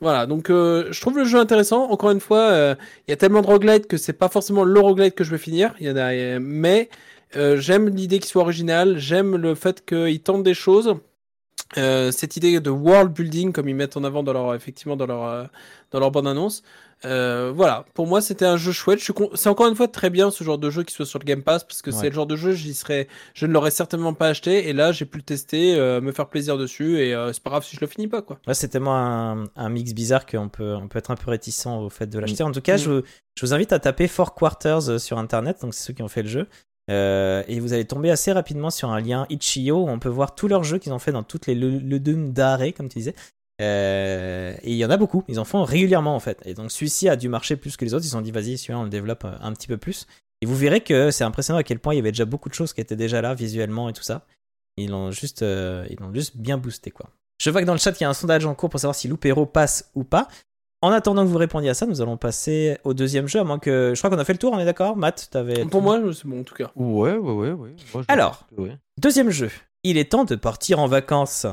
Voilà, 0.00 0.26
donc 0.26 0.50
euh, 0.50 0.88
je 0.90 1.00
trouve 1.00 1.18
le 1.18 1.24
jeu 1.24 1.38
intéressant. 1.38 1.90
Encore 1.90 2.10
une 2.10 2.20
fois, 2.20 2.38
euh, 2.38 2.74
il 3.06 3.10
y 3.10 3.14
a 3.14 3.16
tellement 3.16 3.42
de 3.42 3.46
roguelite 3.46 3.86
que 3.86 3.96
c'est 3.96 4.14
pas 4.14 4.28
forcément 4.28 4.64
le 4.64 4.80
roguelite 4.80 5.14
que 5.14 5.24
je 5.24 5.30
vais 5.30 5.38
finir. 5.38 5.74
Il 5.80 5.86
y 5.86 5.90
en 5.90 5.96
a, 5.96 6.12
euh, 6.12 6.38
mais 6.40 6.88
euh, 7.36 7.58
j'aime 7.58 7.88
l'idée 7.88 8.18
qu'il 8.18 8.28
soit 8.28 8.42
original. 8.42 8.98
J'aime 8.98 9.36
le 9.36 9.54
fait 9.54 9.84
qu'il 9.84 10.20
tente 10.22 10.42
des 10.42 10.54
choses. 10.54 10.96
Cette 11.76 12.36
idée 12.36 12.58
de 12.58 12.70
world 12.70 13.12
building, 13.12 13.52
comme 13.52 13.68
ils 13.68 13.76
mettent 13.76 13.96
en 13.96 14.02
avant 14.02 14.24
dans 14.24 14.32
leur 14.32 14.54
effectivement 14.56 14.96
dans 14.96 15.06
leur 15.06 15.48
dans 15.92 16.00
leur 16.00 16.10
bande 16.10 16.26
annonce. 16.26 16.64
Euh, 17.06 17.50
voilà, 17.54 17.86
pour 17.94 18.06
moi 18.06 18.20
c'était 18.20 18.44
un 18.44 18.58
jeu 18.58 18.72
chouette. 18.72 18.98
Je 19.02 19.12
con- 19.12 19.30
C'est 19.34 19.48
encore 19.48 19.66
une 19.68 19.74
fois 19.74 19.88
très 19.88 20.10
bien 20.10 20.30
ce 20.30 20.44
genre 20.44 20.58
de 20.58 20.68
jeu 20.68 20.82
qui 20.82 20.92
soit 20.94 21.06
sur 21.06 21.18
le 21.18 21.24
Game 21.24 21.42
Pass 21.42 21.64
parce 21.64 21.80
que 21.80 21.90
Ouais. 21.90 21.96
c'est 21.98 22.08
le 22.10 22.14
genre 22.14 22.26
de 22.26 22.36
jeu 22.36 22.52
j'y 22.52 22.74
serais, 22.74 23.08
je 23.32 23.46
ne 23.46 23.52
l'aurais 23.52 23.70
certainement 23.70 24.12
pas 24.12 24.28
acheté 24.28 24.68
et 24.68 24.74
là 24.74 24.92
j'ai 24.92 25.06
pu 25.06 25.16
le 25.18 25.24
tester, 25.24 25.74
euh, 25.76 26.02
me 26.02 26.12
faire 26.12 26.28
plaisir 26.28 26.58
dessus 26.58 26.98
et 27.00 27.14
euh, 27.14 27.32
c'est 27.32 27.42
pas 27.42 27.48
grave 27.50 27.64
si 27.64 27.74
je 27.76 27.80
le 27.80 27.86
finis 27.86 28.06
pas 28.08 28.20
quoi. 28.20 28.38
Ouais, 28.46 28.52
c'est 28.54 28.68
tellement 28.68 28.96
un, 28.98 29.44
un 29.56 29.68
mix 29.70 29.94
bizarre 29.94 30.26
qu'on 30.26 30.50
peut, 30.50 30.74
on 30.74 30.88
peut 30.88 30.98
être 30.98 31.10
un 31.10 31.16
peu 31.16 31.30
réticent 31.30 31.66
au 31.66 31.88
fait 31.88 32.06
de 32.06 32.18
l'acheter. 32.18 32.42
En 32.42 32.52
tout 32.52 32.60
cas, 32.60 32.74
Mm. 32.74 32.78
je, 32.78 32.90
vous- 32.90 33.02
je 33.36 33.46
vous 33.46 33.54
invite 33.54 33.72
à 33.72 33.78
taper 33.78 34.06
Four 34.06 34.34
Quarters 34.34 34.90
euh, 34.90 34.98
sur 34.98 35.16
internet, 35.18 35.62
donc 35.62 35.72
c'est 35.74 35.84
ceux 35.84 35.92
qui 35.94 36.02
ont 36.02 36.08
fait 36.08 36.22
le 36.22 36.28
jeu. 36.28 36.48
Euh, 36.90 37.44
et 37.46 37.60
vous 37.60 37.72
allez 37.72 37.84
tomber 37.84 38.10
assez 38.10 38.32
rapidement 38.32 38.68
sur 38.70 38.90
un 38.90 39.00
lien 39.00 39.24
Itch.io 39.30 39.84
où 39.84 39.88
on 39.88 39.98
peut 40.00 40.08
voir 40.08 40.34
tous 40.34 40.48
leurs 40.48 40.64
jeux 40.64 40.78
qu'ils 40.78 40.92
ont 40.92 40.98
fait 40.98 41.12
dans 41.12 41.22
toutes 41.22 41.46
les 41.46 41.54
le, 41.54 41.78
le 41.78 41.98
comme 42.72 42.88
tu 42.88 42.98
disais. 42.98 43.14
Euh, 43.60 44.54
et 44.62 44.70
il 44.70 44.76
y 44.76 44.84
en 44.84 44.90
a 44.90 44.96
beaucoup, 44.96 45.22
ils 45.28 45.38
en 45.38 45.44
font 45.44 45.62
régulièrement 45.64 46.14
en 46.14 46.20
fait. 46.20 46.38
Et 46.44 46.54
donc 46.54 46.70
celui-ci 46.72 47.08
a 47.08 47.16
dû 47.16 47.28
marcher 47.28 47.56
plus 47.56 47.76
que 47.76 47.84
les 47.84 47.92
autres, 47.94 48.04
ils 48.04 48.08
se 48.08 48.12
sont 48.12 48.20
dit 48.22 48.30
vas-y, 48.30 48.56
celui-là 48.58 48.78
on 48.78 48.84
le 48.84 48.88
développe 48.88 49.24
euh, 49.24 49.32
un 49.42 49.52
petit 49.52 49.66
peu 49.66 49.76
plus. 49.76 50.06
Et 50.42 50.46
vous 50.46 50.56
verrez 50.56 50.80
que 50.80 51.10
c'est 51.10 51.24
impressionnant 51.24 51.58
à 51.58 51.62
quel 51.62 51.78
point 51.78 51.92
il 51.92 51.98
y 51.98 52.00
avait 52.00 52.12
déjà 52.12 52.24
beaucoup 52.24 52.48
de 52.48 52.54
choses 52.54 52.72
qui 52.72 52.80
étaient 52.80 52.96
déjà 52.96 53.20
là 53.20 53.34
visuellement 53.34 53.88
et 53.90 53.92
tout 53.92 54.02
ça. 54.02 54.24
Ils 54.78 54.88
l'ont 54.90 55.10
juste, 55.10 55.42
euh, 55.42 55.84
ils 55.90 55.98
l'ont 56.00 56.14
juste 56.14 56.36
bien 56.36 56.56
boosté 56.56 56.90
quoi. 56.90 57.10
Je 57.42 57.50
vois 57.50 57.60
que 57.60 57.66
dans 57.66 57.74
le 57.74 57.78
chat 57.78 57.98
il 58.00 58.02
y 58.02 58.06
a 58.06 58.08
un 58.08 58.14
sondage 58.14 58.46
en 58.46 58.54
cours 58.54 58.70
pour 58.70 58.80
savoir 58.80 58.94
si 58.94 59.08
Loupero 59.08 59.44
passe 59.46 59.90
ou 59.94 60.04
pas. 60.04 60.28
En 60.82 60.92
attendant 60.92 61.24
que 61.24 61.28
vous 61.28 61.36
répondiez 61.36 61.68
à 61.68 61.74
ça, 61.74 61.84
nous 61.84 62.00
allons 62.00 62.16
passer 62.16 62.78
au 62.84 62.94
deuxième 62.94 63.28
jeu, 63.28 63.38
à 63.40 63.44
moins 63.44 63.58
que. 63.58 63.92
Je 63.94 64.00
crois 64.00 64.08
qu'on 64.08 64.18
a 64.18 64.24
fait 64.24 64.32
le 64.32 64.38
tour, 64.38 64.54
on 64.54 64.58
est 64.58 64.64
d'accord 64.64 64.96
Matt, 64.96 65.28
t'avais. 65.30 65.66
Pour 65.66 65.82
moi 65.82 66.00
c'est 66.14 66.26
bon 66.26 66.40
en 66.40 66.44
tout 66.44 66.54
cas. 66.54 66.70
Ouais, 66.74 67.12
ouais, 67.18 67.32
ouais, 67.32 67.50
ouais. 67.52 67.74
Moi, 67.92 68.02
je- 68.08 68.12
Alors. 68.12 68.46
ouais. 68.56 68.78
Deuxième 68.98 69.28
jeu. 69.28 69.50
Il 69.84 69.98
est 69.98 70.10
temps 70.12 70.24
de 70.24 70.36
partir 70.36 70.78
en 70.78 70.86
vacances. 70.86 71.46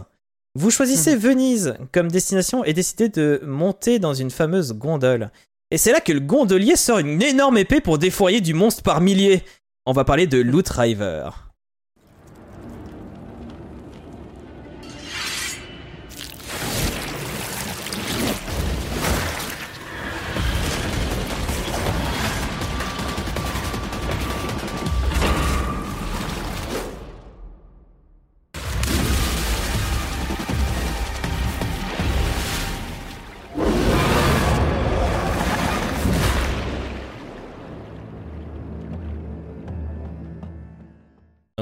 Vous 0.59 0.71
choisissez 0.71 1.15
Venise 1.15 1.75
comme 1.91 2.09
destination 2.09 2.63
et 2.63 2.73
décidez 2.73 3.09
de 3.09 3.39
monter 3.45 3.99
dans 3.99 4.15
une 4.15 4.31
fameuse 4.31 4.73
gondole. 4.73 5.29
Et 5.69 5.77
c'est 5.77 5.91
là 5.91 5.99
que 5.99 6.11
le 6.11 6.19
gondolier 6.19 6.75
sort 6.75 6.97
une 6.97 7.21
énorme 7.21 7.59
épée 7.59 7.79
pour 7.79 7.99
défourailler 7.99 8.41
du 8.41 8.55
monstre 8.55 8.81
par 8.81 8.99
milliers. 8.99 9.43
On 9.85 9.91
va 9.91 10.03
parler 10.03 10.25
de 10.25 10.39
Loot 10.39 10.67
River. 10.69 11.29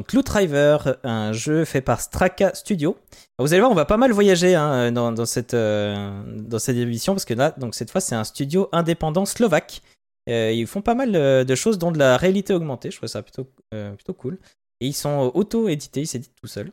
Donc 0.06 0.14
Loot 0.14 0.30
River, 0.30 0.78
un 1.04 1.34
jeu 1.34 1.66
fait 1.66 1.82
par 1.82 2.00
Straka 2.00 2.54
Studio. 2.54 2.96
Vous 3.40 3.54
allez 3.54 3.60
voir, 3.62 3.72
on 3.72 3.76
va 3.76 3.86
pas 3.86 3.98
mal 3.98 4.12
voyager 4.12 4.54
hein, 4.54 4.92
dans, 4.92 5.12
dans 5.12 5.26
cette, 5.26 5.56
euh, 5.56 6.22
dans 6.28 6.60
cette 6.60 6.78
émission 6.78 7.14
parce 7.14 7.26
que 7.26 7.34
là, 7.34 7.56
donc 7.58 7.74
cette 7.74 7.90
fois, 7.90 8.02
c'est 8.02 8.14
un 8.14 8.24
studio 8.24 8.70
indépendant 8.72 9.26
slovaque. 9.26 9.82
Euh, 10.30 10.52
ils 10.52 10.68
font 10.68 10.84
pas 10.84 10.94
mal 10.94 11.16
euh, 11.16 11.44
de 11.44 11.56
choses, 11.56 11.80
dont 11.80 11.92
de 11.92 11.98
la 11.98 12.18
réalité 12.18 12.54
augmentée. 12.54 12.92
Je 12.92 12.98
trouve 12.98 13.10
ça 13.10 13.24
plutôt, 13.24 13.48
euh, 13.74 13.94
plutôt 13.94 14.14
cool. 14.14 14.38
Et 14.80 14.86
ils 14.88 14.94
sont 14.94 15.32
auto-édités, 15.34 16.02
ils 16.02 16.08
s'éditent 16.08 16.36
tout 16.40 16.48
seuls. 16.48 16.72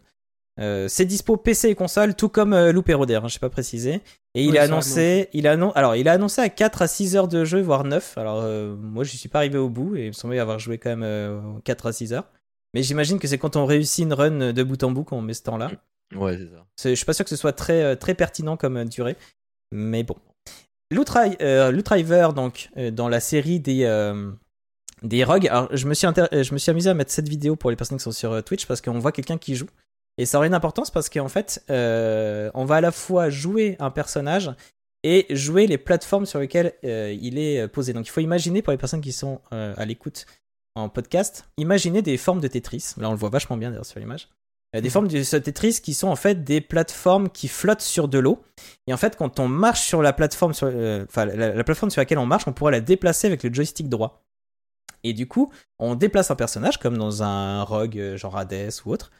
C'est 0.88 1.06
dispo 1.06 1.38
PC 1.38 1.70
et 1.70 1.74
console, 1.74 2.14
tout 2.14 2.28
comme 2.28 2.50
d'ailleurs, 2.50 3.24
hein, 3.24 3.28
je 3.28 3.32
sais 3.32 3.38
pas 3.40 3.48
précisé. 3.48 4.02
Et 4.34 4.44
il 4.44 4.58
a 4.58 4.62
annoncé, 4.64 5.28
il 5.32 5.46
a 5.46 5.52
annon- 5.56 5.72
alors 5.74 5.96
il 5.96 6.06
a 6.06 6.12
annoncé 6.12 6.42
à 6.42 6.50
4 6.50 6.82
à 6.82 6.86
6 6.86 7.16
heures 7.16 7.28
de 7.28 7.46
jeu, 7.46 7.62
voire 7.62 7.84
9. 7.84 8.18
Alors 8.18 8.42
moi 8.76 9.02
j'y 9.04 9.16
suis 9.16 9.30
pas 9.30 9.38
arrivé 9.38 9.56
au 9.56 9.70
bout 9.70 9.96
et 9.96 10.02
il 10.02 10.08
me 10.08 10.12
semblait 10.12 10.38
avoir 10.38 10.58
joué 10.58 10.76
quand 10.76 10.90
même 10.90 11.02
euh, 11.04 11.40
4 11.64 11.86
à 11.86 11.92
6 11.92 12.12
heures. 12.12 12.26
Mais 12.74 12.82
j'imagine 12.82 13.18
que 13.18 13.28
c'est 13.28 13.38
quand 13.38 13.56
on 13.56 13.66
réussit 13.66 14.04
une 14.04 14.12
run 14.14 14.52
de 14.52 14.62
bout 14.62 14.82
en 14.82 14.90
bout 14.90 15.04
qu'on 15.04 15.20
met 15.20 15.34
ce 15.34 15.42
temps-là. 15.42 15.70
Ouais, 16.14 16.38
c'est 16.38 16.48
ça. 16.50 16.90
Je 16.90 16.94
suis 16.94 17.04
pas 17.06 17.12
sûr 17.12 17.24
que 17.24 17.30
ce 17.30 17.36
soit 17.36 17.52
très, 17.52 17.82
euh, 17.82 17.94
très 17.96 18.14
pertinent 18.14 18.56
comme 18.56 18.76
euh, 18.76 18.84
durée, 18.84 19.16
mais 19.72 20.02
bon. 20.02 20.16
L'Outri- 20.90 21.36
euh, 21.40 22.32
donc, 22.32 22.70
euh, 22.76 22.90
dans 22.90 23.08
la 23.08 23.20
série 23.20 23.60
des, 23.60 23.84
euh, 23.84 24.30
des 25.02 25.24
rogues, 25.24 25.48
alors 25.48 25.68
je 25.74 25.86
me, 25.86 25.94
suis 25.94 26.06
je 26.06 26.52
me 26.52 26.58
suis 26.58 26.70
amusé 26.70 26.90
à 26.90 26.94
mettre 26.94 27.10
cette 27.10 27.28
vidéo 27.28 27.56
pour 27.56 27.70
les 27.70 27.76
personnes 27.76 27.96
qui 27.98 28.04
sont 28.04 28.12
sur 28.12 28.44
Twitch 28.44 28.66
parce 28.66 28.80
qu'on 28.82 28.98
voit 28.98 29.12
quelqu'un 29.12 29.38
qui 29.38 29.54
joue. 29.54 29.68
Et 30.18 30.26
ça 30.26 30.36
aurait 30.36 30.48
une 30.48 30.54
importance 30.54 30.90
parce 30.90 31.08
qu'en 31.08 31.28
fait, 31.28 31.64
on 31.68 32.64
va 32.66 32.76
à 32.76 32.80
la 32.82 32.92
fois 32.92 33.30
jouer 33.30 33.76
un 33.78 33.90
personnage 33.90 34.50
et 35.02 35.26
jouer 35.30 35.66
les 35.66 35.78
plateformes 35.78 36.26
sur 36.26 36.38
lesquelles 36.38 36.74
il 36.82 37.38
est 37.38 37.66
posé. 37.68 37.94
Donc 37.94 38.06
il 38.06 38.10
faut 38.10 38.20
imaginer, 38.20 38.60
pour 38.60 38.72
les 38.72 38.76
personnes 38.76 39.00
qui 39.00 39.12
sont 39.12 39.40
à 39.50 39.84
l'écoute 39.86 40.26
en 40.74 40.88
podcast, 40.88 41.48
imaginer 41.56 42.02
des 42.02 42.16
formes 42.16 42.40
de 42.40 42.48
Tetris. 42.48 42.94
Là, 42.96 43.08
on 43.08 43.12
le 43.12 43.18
voit 43.18 43.28
vachement 43.28 43.56
bien 43.56 43.70
d'ailleurs 43.70 43.86
sur 43.86 44.00
l'image. 44.00 44.28
Euh, 44.74 44.80
des 44.80 44.88
formes 44.88 45.08
de 45.08 45.22
Tetris 45.22 45.80
qui 45.82 45.92
sont 45.92 46.08
en 46.08 46.16
fait 46.16 46.44
des 46.44 46.60
plateformes 46.60 47.28
qui 47.28 47.48
flottent 47.48 47.82
sur 47.82 48.08
de 48.08 48.18
l'eau. 48.18 48.42
Et 48.86 48.94
en 48.94 48.96
fait, 48.96 49.16
quand 49.16 49.38
on 49.38 49.48
marche 49.48 49.82
sur 49.82 50.00
la 50.00 50.12
plateforme, 50.12 50.54
sur, 50.54 50.68
euh, 50.72 51.04
enfin 51.08 51.26
la, 51.26 51.54
la 51.54 51.64
plateforme 51.64 51.90
sur 51.90 52.00
laquelle 52.00 52.18
on 52.18 52.26
marche, 52.26 52.48
on 52.48 52.52
pourra 52.52 52.70
la 52.70 52.80
déplacer 52.80 53.26
avec 53.26 53.42
le 53.42 53.52
joystick 53.52 53.88
droit. 53.88 54.22
Et 55.04 55.12
du 55.12 55.26
coup, 55.26 55.52
on 55.78 55.94
déplace 55.94 56.30
un 56.30 56.36
personnage 56.36 56.78
comme 56.78 56.96
dans 56.96 57.22
un 57.22 57.62
rogue 57.62 57.98
euh, 57.98 58.16
genre 58.16 58.36
Hades 58.36 58.70
ou 58.84 58.92
autre. 58.92 59.10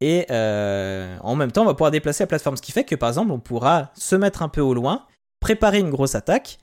Et 0.00 0.26
euh, 0.30 1.16
en 1.20 1.34
même 1.34 1.52
temps, 1.52 1.62
on 1.62 1.66
va 1.66 1.74
pouvoir 1.74 1.90
déplacer 1.90 2.22
la 2.22 2.28
plateforme. 2.28 2.56
Ce 2.56 2.62
qui 2.62 2.72
fait 2.72 2.84
que 2.84 2.94
par 2.94 3.08
exemple, 3.08 3.32
on 3.32 3.40
pourra 3.40 3.90
se 3.94 4.16
mettre 4.16 4.42
un 4.42 4.48
peu 4.48 4.60
au 4.60 4.74
loin, 4.74 5.06
préparer 5.40 5.78
une 5.80 5.90
grosse 5.90 6.14
attaque, 6.14 6.58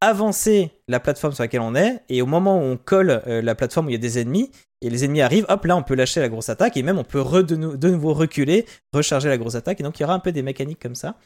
avancer 0.00 0.70
la 0.88 1.00
plateforme 1.00 1.34
sur 1.34 1.42
laquelle 1.42 1.60
on 1.60 1.74
est, 1.74 2.02
et 2.08 2.22
au 2.22 2.26
moment 2.26 2.58
où 2.58 2.62
on 2.62 2.76
colle 2.76 3.22
euh, 3.26 3.42
la 3.42 3.54
plateforme 3.54 3.86
où 3.86 3.88
il 3.90 3.92
y 3.92 3.96
a 3.96 3.98
des 3.98 4.18
ennemis, 4.18 4.50
et 4.80 4.88
les 4.88 5.04
ennemis 5.04 5.20
arrivent, 5.20 5.46
hop 5.48 5.64
là 5.66 5.76
on 5.76 5.82
peut 5.82 5.94
lâcher 5.94 6.20
la 6.20 6.28
grosse 6.28 6.48
attaque, 6.48 6.76
et 6.76 6.82
même 6.82 6.98
on 6.98 7.04
peut 7.04 7.22
de, 7.42 7.56
nou- 7.56 7.76
de 7.76 7.90
nouveau 7.90 8.14
reculer, 8.14 8.66
recharger 8.92 9.28
la 9.28 9.36
grosse 9.36 9.56
attaque, 9.56 9.80
et 9.80 9.82
donc 9.82 9.98
il 9.98 10.02
y 10.02 10.04
aura 10.04 10.14
un 10.14 10.20
peu 10.20 10.32
des 10.32 10.42
mécaniques 10.42 10.80
comme 10.80 10.94
ça. 10.94 11.16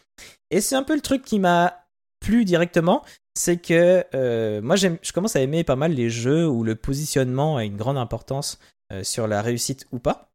Et 0.50 0.60
c'est 0.60 0.74
un 0.74 0.82
peu 0.82 0.94
le 0.94 1.00
truc 1.00 1.24
qui 1.24 1.38
m'a 1.38 1.86
plu 2.20 2.44
directement, 2.44 3.04
c'est 3.34 3.58
que 3.58 4.04
euh, 4.14 4.60
moi 4.62 4.76
je 4.76 5.12
commence 5.12 5.36
à 5.36 5.40
aimer 5.40 5.62
pas 5.62 5.76
mal 5.76 5.92
les 5.92 6.10
jeux 6.10 6.48
où 6.48 6.64
le 6.64 6.74
positionnement 6.74 7.56
a 7.56 7.64
une 7.64 7.76
grande 7.76 7.98
importance 7.98 8.58
euh, 8.92 9.04
sur 9.04 9.28
la 9.28 9.42
réussite 9.42 9.86
ou 9.92 9.98
pas. 9.98 10.32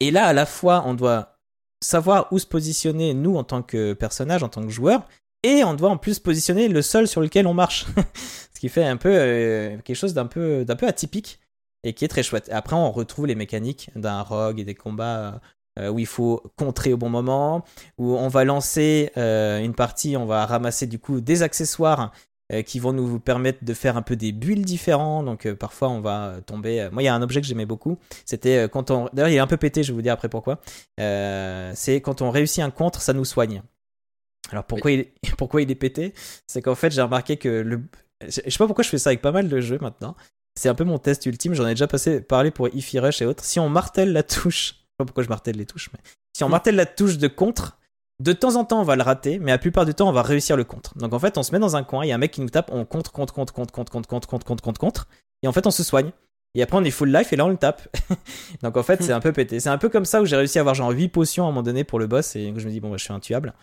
Et 0.00 0.10
là, 0.10 0.24
à 0.24 0.32
la 0.32 0.46
fois, 0.46 0.84
on 0.86 0.94
doit 0.94 1.36
savoir 1.82 2.32
où 2.32 2.38
se 2.38 2.46
positionner, 2.46 3.12
nous, 3.12 3.36
en 3.36 3.44
tant 3.44 3.62
que 3.62 3.92
personnage, 3.92 4.42
en 4.42 4.48
tant 4.48 4.62
que 4.62 4.70
joueur, 4.70 5.06
et 5.42 5.64
on 5.64 5.74
doit 5.74 5.90
en 5.90 5.96
plus 5.96 6.18
positionner 6.18 6.68
le 6.68 6.82
sol 6.82 7.06
sur 7.08 7.20
lequel 7.20 7.46
on 7.46 7.54
marche. 7.54 7.86
Ce 8.54 8.60
qui 8.60 8.68
fait 8.68 8.84
un 8.84 8.96
peu 8.96 9.10
euh, 9.12 9.78
quelque 9.78 9.96
chose 9.96 10.14
d'un 10.14 10.26
peu, 10.26 10.64
atypique 10.82 11.40
et 11.82 11.94
qui 11.94 12.04
est 12.04 12.08
très 12.08 12.22
chouette. 12.22 12.50
Après, 12.52 12.76
on 12.76 12.90
retrouve 12.90 13.26
les 13.26 13.34
mécaniques 13.34 13.90
d'un 13.96 14.20
rogue 14.20 14.60
et 14.60 14.64
des 14.64 14.74
combats 14.74 15.40
euh, 15.78 15.88
où 15.88 15.98
il 15.98 16.06
faut 16.06 16.42
contrer 16.56 16.92
au 16.92 16.98
bon 16.98 17.08
moment, 17.08 17.64
où 17.96 18.16
on 18.16 18.28
va 18.28 18.44
lancer 18.44 19.12
euh, 19.16 19.60
une 19.60 19.74
partie, 19.74 20.16
on 20.16 20.26
va 20.26 20.44
ramasser 20.44 20.86
du 20.86 20.98
coup 20.98 21.20
des 21.22 21.42
accessoires 21.42 22.12
euh, 22.52 22.62
qui 22.62 22.80
vont 22.80 22.92
nous 22.92 23.18
permettre 23.20 23.64
de 23.64 23.72
faire 23.72 23.96
un 23.96 24.02
peu 24.02 24.16
des 24.16 24.32
builds 24.32 24.66
différents. 24.66 25.22
Donc 25.22 25.46
euh, 25.46 25.54
parfois 25.54 25.88
on 25.88 26.00
va 26.00 26.34
tomber. 26.44 26.80
euh, 26.82 26.90
Moi 26.90 27.02
il 27.02 27.06
y 27.06 27.08
a 27.08 27.14
un 27.14 27.22
objet 27.22 27.40
que 27.40 27.46
j'aimais 27.46 27.66
beaucoup. 27.66 27.96
C'était 28.26 28.64
euh, 28.64 28.68
quand 28.68 28.90
on. 28.90 29.08
D'ailleurs 29.14 29.30
il 29.30 29.36
est 29.36 29.38
un 29.38 29.46
peu 29.46 29.56
pété. 29.56 29.82
Je 29.84 29.92
vais 29.92 29.96
vous 29.96 30.02
dire 30.02 30.12
après 30.12 30.28
pourquoi. 30.28 30.60
Euh, 30.98 31.72
c'est 31.74 32.00
quand 32.02 32.20
on 32.20 32.30
réussit 32.30 32.62
un 32.62 32.70
contre, 32.70 33.00
ça 33.00 33.12
nous 33.14 33.24
soigne. 33.24 33.62
Alors 34.50 34.64
pourquoi 34.64 34.90
il 34.90 35.00
est, 35.00 35.12
pourquoi 35.38 35.62
il 35.62 35.70
est 35.70 35.76
pété 35.76 36.14
C'est 36.46 36.62
qu'en 36.62 36.74
fait 36.74 36.90
j'ai 36.90 37.02
remarqué 37.02 37.36
que 37.36 37.48
le. 37.48 37.82
Je 38.22 38.30
sais 38.30 38.58
pas 38.58 38.66
pourquoi 38.66 38.84
je 38.84 38.90
fais 38.90 38.98
ça 38.98 39.10
avec 39.10 39.22
pas 39.22 39.32
mal 39.32 39.48
de 39.48 39.60
jeux 39.60 39.78
maintenant. 39.80 40.14
C'est 40.58 40.68
un 40.68 40.74
peu 40.74 40.84
mon 40.84 40.98
test 40.98 41.24
ultime. 41.26 41.54
J'en 41.54 41.66
ai 41.66 41.70
déjà 41.70 41.86
passé 41.86 42.20
parlé 42.20 42.50
pour 42.50 42.68
Ify 42.68 42.98
Rush 42.98 43.22
et 43.22 43.26
autres. 43.26 43.44
Si 43.44 43.60
on 43.60 43.68
martèle 43.68 44.12
la 44.12 44.22
touche, 44.22 44.66
je 44.66 44.72
sais 44.72 44.74
pas 44.98 45.04
pourquoi 45.04 45.22
je 45.22 45.28
martèle 45.28 45.56
les 45.56 45.66
touches, 45.66 45.90
mais 45.92 46.00
si 46.36 46.44
on 46.44 46.48
martèle 46.48 46.76
la 46.76 46.86
touche 46.86 47.18
de 47.18 47.28
contre, 47.28 47.78
de 48.20 48.32
temps 48.32 48.56
en 48.56 48.64
temps, 48.64 48.80
on 48.80 48.84
va 48.84 48.96
le 48.96 49.02
rater, 49.02 49.38
mais 49.38 49.52
la 49.52 49.58
plupart 49.58 49.86
du 49.86 49.94
temps, 49.94 50.08
on 50.08 50.12
va 50.12 50.22
réussir 50.22 50.56
le 50.56 50.64
contre. 50.64 50.96
Donc 50.98 51.14
en 51.14 51.18
fait, 51.18 51.38
on 51.38 51.42
se 51.42 51.52
met 51.52 51.58
dans 51.58 51.76
un 51.76 51.82
coin, 51.82 52.04
il 52.04 52.08
y 52.08 52.12
a 52.12 52.14
un 52.14 52.18
mec 52.18 52.32
qui 52.32 52.42
nous 52.42 52.50
tape, 52.50 52.70
on 52.72 52.84
contre, 52.84 53.12
contre, 53.12 53.32
contre, 53.32 53.52
contre, 53.52 53.72
contre, 53.72 53.90
contre, 53.90 54.08
contre, 54.08 54.26
contre, 54.28 54.46
contre, 54.46 54.62
contre, 54.62 54.80
contre, 54.80 55.08
et 55.42 55.48
en 55.48 55.52
fait, 55.52 55.66
on 55.66 55.70
se 55.70 55.82
soigne. 55.82 56.12
Et 56.54 56.62
après, 56.62 56.76
on 56.76 56.84
est 56.84 56.90
full 56.90 57.12
life 57.12 57.32
et 57.32 57.36
là, 57.36 57.46
on 57.46 57.48
le 57.48 57.56
tape. 57.56 57.96
Donc 58.62 58.76
en 58.76 58.82
fait, 58.82 59.02
c'est 59.02 59.12
un 59.12 59.20
peu 59.20 59.32
pété. 59.32 59.60
C'est 59.60 59.68
un 59.68 59.78
peu 59.78 59.88
comme 59.88 60.04
ça 60.04 60.20
où 60.20 60.26
j'ai 60.26 60.36
réussi 60.36 60.58
à 60.58 60.62
avoir 60.62 60.74
genre 60.74 60.90
8 60.90 61.08
potions 61.08 61.44
à 61.44 61.46
un 61.46 61.50
moment 61.50 61.62
donné 61.62 61.84
pour 61.84 61.98
le 61.98 62.08
boss 62.08 62.34
et 62.34 62.52
je 62.56 62.66
me 62.66 62.70
dis, 62.70 62.80
bon, 62.80 62.90
bah, 62.90 62.96
je 62.96 63.04
suis 63.04 63.12
intuable. 63.12 63.54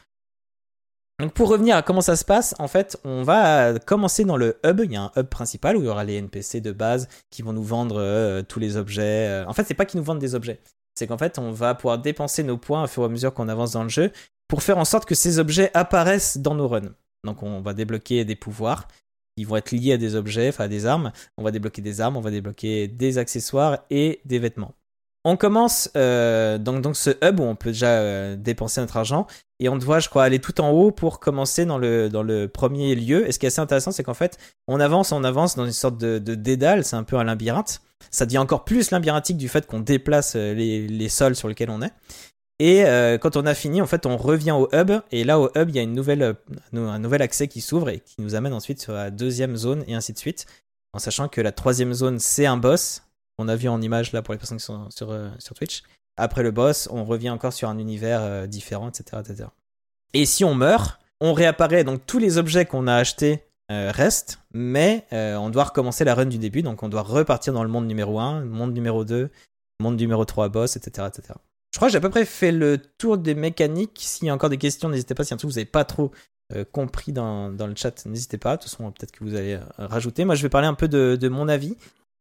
Donc 1.19 1.33
pour 1.33 1.49
revenir 1.49 1.75
à 1.75 1.81
comment 1.81 2.01
ça 2.01 2.15
se 2.15 2.23
passe, 2.23 2.53
en 2.59 2.67
fait, 2.67 2.97
on 3.03 3.23
va 3.23 3.79
commencer 3.79 4.23
dans 4.23 4.37
le 4.37 4.59
hub. 4.63 4.81
Il 4.83 4.91
y 4.91 4.95
a 4.95 5.01
un 5.01 5.11
hub 5.17 5.27
principal 5.27 5.75
où 5.75 5.81
il 5.81 5.85
y 5.85 5.89
aura 5.89 6.03
les 6.03 6.15
NPC 6.15 6.61
de 6.61 6.71
base 6.71 7.07
qui 7.31 7.41
vont 7.41 7.53
nous 7.53 7.63
vendre 7.63 7.99
euh, 7.99 8.43
tous 8.43 8.59
les 8.59 8.77
objets. 8.77 9.27
Euh, 9.27 9.45
En 9.47 9.53
fait, 9.53 9.63
c'est 9.63 9.73
pas 9.73 9.85
qu'ils 9.85 9.99
nous 9.99 10.05
vendent 10.05 10.19
des 10.19 10.35
objets. 10.35 10.59
C'est 10.93 11.07
qu'en 11.07 11.17
fait, 11.17 11.39
on 11.39 11.51
va 11.51 11.73
pouvoir 11.73 11.97
dépenser 11.97 12.43
nos 12.43 12.57
points 12.57 12.83
au 12.83 12.87
fur 12.87 13.01
et 13.01 13.05
à 13.07 13.09
mesure 13.09 13.33
qu'on 13.33 13.49
avance 13.49 13.71
dans 13.71 13.83
le 13.83 13.89
jeu 13.89 14.11
pour 14.47 14.61
faire 14.61 14.77
en 14.77 14.85
sorte 14.85 15.05
que 15.05 15.15
ces 15.15 15.39
objets 15.39 15.71
apparaissent 15.73 16.37
dans 16.37 16.53
nos 16.53 16.67
runs. 16.67 16.93
Donc 17.23 17.41
on 17.41 17.61
va 17.61 17.73
débloquer 17.73 18.23
des 18.23 18.35
pouvoirs 18.35 18.87
qui 19.35 19.43
vont 19.43 19.55
être 19.55 19.71
liés 19.71 19.93
à 19.93 19.97
des 19.97 20.15
objets, 20.15 20.49
enfin 20.49 20.65
à 20.65 20.67
des 20.67 20.85
armes. 20.85 21.11
On 21.37 21.43
va 21.43 21.51
débloquer 21.51 21.81
des 21.81 21.99
armes, 21.99 22.17
on 22.17 22.21
va 22.21 22.31
débloquer 22.31 22.87
des 22.87 23.17
accessoires 23.17 23.79
et 23.89 24.21
des 24.25 24.39
vêtements. 24.39 24.73
On 25.29 25.35
commence 25.35 25.91
euh, 25.97 26.57
donc, 26.57 26.95
ce 26.95 27.09
hub 27.21 27.41
où 27.41 27.43
on 27.43 27.57
peut 27.57 27.71
déjà 27.71 27.99
euh, 27.99 28.37
dépenser 28.37 28.79
notre 28.79 28.95
argent 28.95 29.27
et 29.59 29.67
on 29.67 29.75
doit, 29.75 29.99
je 29.99 30.07
crois, 30.07 30.23
aller 30.23 30.39
tout 30.39 30.61
en 30.61 30.69
haut 30.69 30.89
pour 30.89 31.19
commencer 31.19 31.65
dans 31.65 31.77
le, 31.77 32.45
premier 32.45 32.95
lieu. 32.95 33.27
Et 33.27 33.33
ce 33.33 33.37
qui 33.37 33.45
est 33.45 33.47
assez 33.47 33.59
intéressant, 33.59 33.91
c'est 33.91 34.03
qu'en 34.03 34.13
fait, 34.13 34.37
on 34.69 34.79
avance, 34.79 35.11
on 35.11 35.25
avance 35.25 35.57
dans 35.57 35.65
une 35.65 35.73
sorte 35.73 35.97
de, 35.97 36.17
dédale, 36.17 36.85
c'est 36.85 36.95
un 36.95 37.03
peu 37.03 37.17
un 37.17 37.25
labyrinthe. 37.25 37.81
Ça 38.09 38.25
devient 38.25 38.37
encore 38.37 38.63
plus 38.63 38.89
labyrinthique 38.91 39.35
du 39.35 39.49
fait 39.49 39.67
qu'on 39.67 39.81
déplace 39.81 40.35
euh, 40.37 40.53
les, 40.53 41.09
sols 41.09 41.35
sur 41.35 41.49
lesquels 41.49 41.71
on 41.71 41.81
est. 41.81 41.91
Et 42.59 42.85
quand 43.19 43.35
on 43.35 43.45
a 43.45 43.53
fini, 43.53 43.81
en 43.81 43.85
fait, 43.85 44.05
on 44.05 44.15
revient 44.15 44.51
au 44.51 44.69
hub. 44.71 44.91
Et 45.11 45.25
là, 45.25 45.41
au 45.41 45.49
hub, 45.57 45.69
il 45.69 45.75
y 45.75 45.79
a 45.79 45.83
un 45.83 46.99
nouvel 46.99 47.21
accès 47.21 47.49
qui 47.49 47.59
s'ouvre 47.59 47.89
et 47.89 47.99
qui 47.99 48.15
nous 48.19 48.33
amène 48.33 48.53
ensuite 48.53 48.81
sur 48.81 48.93
la 48.93 49.11
deuxième 49.11 49.57
zone 49.57 49.83
et 49.87 49.93
ainsi 49.93 50.13
de 50.13 50.17
suite. 50.17 50.45
En 50.93 50.99
sachant 50.99 51.27
que 51.27 51.41
la 51.41 51.51
troisième 51.51 51.93
zone, 51.93 52.17
c'est 52.17 52.45
un 52.45 52.55
boss. 52.55 53.06
On 53.37 53.47
a 53.47 53.55
vu 53.55 53.67
en 53.67 53.81
image 53.81 54.13
là 54.13 54.21
pour 54.21 54.33
les 54.33 54.37
personnes 54.37 54.57
qui 54.57 54.63
sont 54.63 54.89
sur, 54.89 55.11
euh, 55.11 55.29
sur 55.39 55.55
Twitch. 55.55 55.83
Après 56.17 56.41
le 56.41 56.51
boss, 56.51 56.89
on 56.91 57.05
revient 57.05 57.29
encore 57.29 57.53
sur 57.53 57.69
un 57.69 57.77
univers 57.77 58.21
euh, 58.23 58.47
différent, 58.47 58.89
etc., 58.89 59.21
etc. 59.21 59.49
Et 60.13 60.25
si 60.25 60.43
on 60.43 60.55
meurt, 60.55 60.99
on 61.21 61.33
réapparaît. 61.33 61.83
Donc 61.83 62.05
tous 62.07 62.17
les 62.17 62.39
objets 62.39 62.65
qu'on 62.65 62.87
a 62.87 62.95
achetés 62.95 63.43
euh, 63.71 63.91
restent, 63.91 64.39
mais 64.53 65.05
on 65.11 65.49
doit 65.49 65.65
recommencer 65.65 66.03
la 66.03 66.15
run 66.15 66.25
du 66.25 66.39
début. 66.39 66.63
Donc 66.63 66.81
on 66.81 66.89
doit 66.89 67.03
repartir 67.03 67.53
dans 67.53 67.63
le 67.63 67.69
monde 67.69 67.85
numéro 67.85 68.19
1, 68.19 68.45
monde 68.45 68.73
numéro 68.73 69.05
2, 69.05 69.29
monde 69.79 69.97
numéro 69.97 70.25
3 70.25 70.49
boss, 70.49 70.75
etc., 70.75 71.07
etc. 71.07 71.33
Je 71.73 71.77
crois 71.77 71.89
que 71.89 71.91
j'ai 71.91 71.97
à 71.97 72.01
peu 72.01 72.09
près 72.09 72.25
fait 72.25 72.51
le 72.51 72.79
tour 72.97 73.19
des 73.19 73.35
mécaniques. 73.35 73.99
S'il 73.99 74.27
y 74.27 74.29
a 74.31 74.33
encore 74.33 74.49
des 74.49 74.57
questions, 74.57 74.89
n'hésitez 74.89 75.13
pas. 75.13 75.23
Si 75.23 75.33
un 75.33 75.37
truc 75.37 75.51
vous 75.51 75.57
n'avez 75.57 75.65
pas 75.65 75.85
trop 75.85 76.11
compris 76.71 77.11
dans, 77.11 77.51
dans 77.51 77.67
le 77.67 77.75
chat, 77.75 78.05
n'hésitez 78.07 78.37
pas. 78.37 78.55
De 78.55 78.61
toute 78.61 78.71
façon, 78.71 78.89
peut-être 78.91 79.11
que 79.11 79.23
vous 79.23 79.35
allez 79.35 79.59
rajouter. 79.77 80.25
Moi, 80.25 80.33
je 80.33 80.41
vais 80.41 80.49
parler 80.49 80.67
un 80.67 80.73
peu 80.73 80.87
de, 80.87 81.17
de 81.19 81.27
mon 81.27 81.49
avis. 81.49 81.75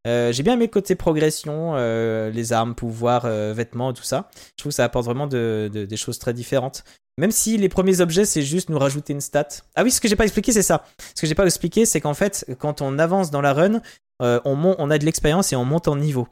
Euh, 0.06 0.32
j'ai 0.32 0.42
bien 0.42 0.54
aimé 0.54 0.66
le 0.66 0.70
côté 0.70 0.94
progression, 0.94 1.72
euh, 1.76 2.30
les 2.30 2.52
armes, 2.52 2.74
pouvoirs, 2.74 3.24
euh, 3.24 3.52
vêtements, 3.52 3.92
tout 3.92 4.04
ça. 4.04 4.30
Je 4.56 4.62
trouve 4.62 4.70
que 4.70 4.76
ça 4.76 4.84
apporte 4.84 5.04
vraiment 5.04 5.26
de, 5.26 5.68
de- 5.72 5.84
des 5.84 5.96
choses 5.96 6.18
très 6.18 6.32
différentes. 6.32 6.84
Même 7.18 7.30
si 7.32 7.56
les 7.56 7.68
premiers 7.68 8.00
objets, 8.00 8.24
c'est 8.24 8.42
juste 8.42 8.68
nous 8.68 8.78
rajouter 8.78 9.12
une 9.14 9.20
stat. 9.20 9.48
Ah 9.74 9.82
oui, 9.82 9.90
ce 9.90 10.00
que 10.00 10.06
j'ai 10.08 10.16
pas 10.16 10.24
expliqué, 10.24 10.52
c'est 10.52 10.62
ça. 10.62 10.84
Ce 11.14 11.20
que 11.22 11.26
j'ai 11.26 11.34
pas 11.34 11.44
expliqué, 11.46 11.86
c'est 11.86 12.00
qu'en 12.00 12.14
fait, 12.14 12.44
quand 12.58 12.82
on 12.82 12.98
avance 12.98 13.30
dans 13.30 13.40
la 13.40 13.52
run, 13.54 13.80
on, 14.20 14.40
on 14.44 14.90
a 14.90 14.98
de 14.98 15.04
l'expérience 15.04 15.52
et 15.52 15.56
on 15.56 15.64
monte 15.64 15.88
en 15.88 15.96
niveau. 15.96 16.28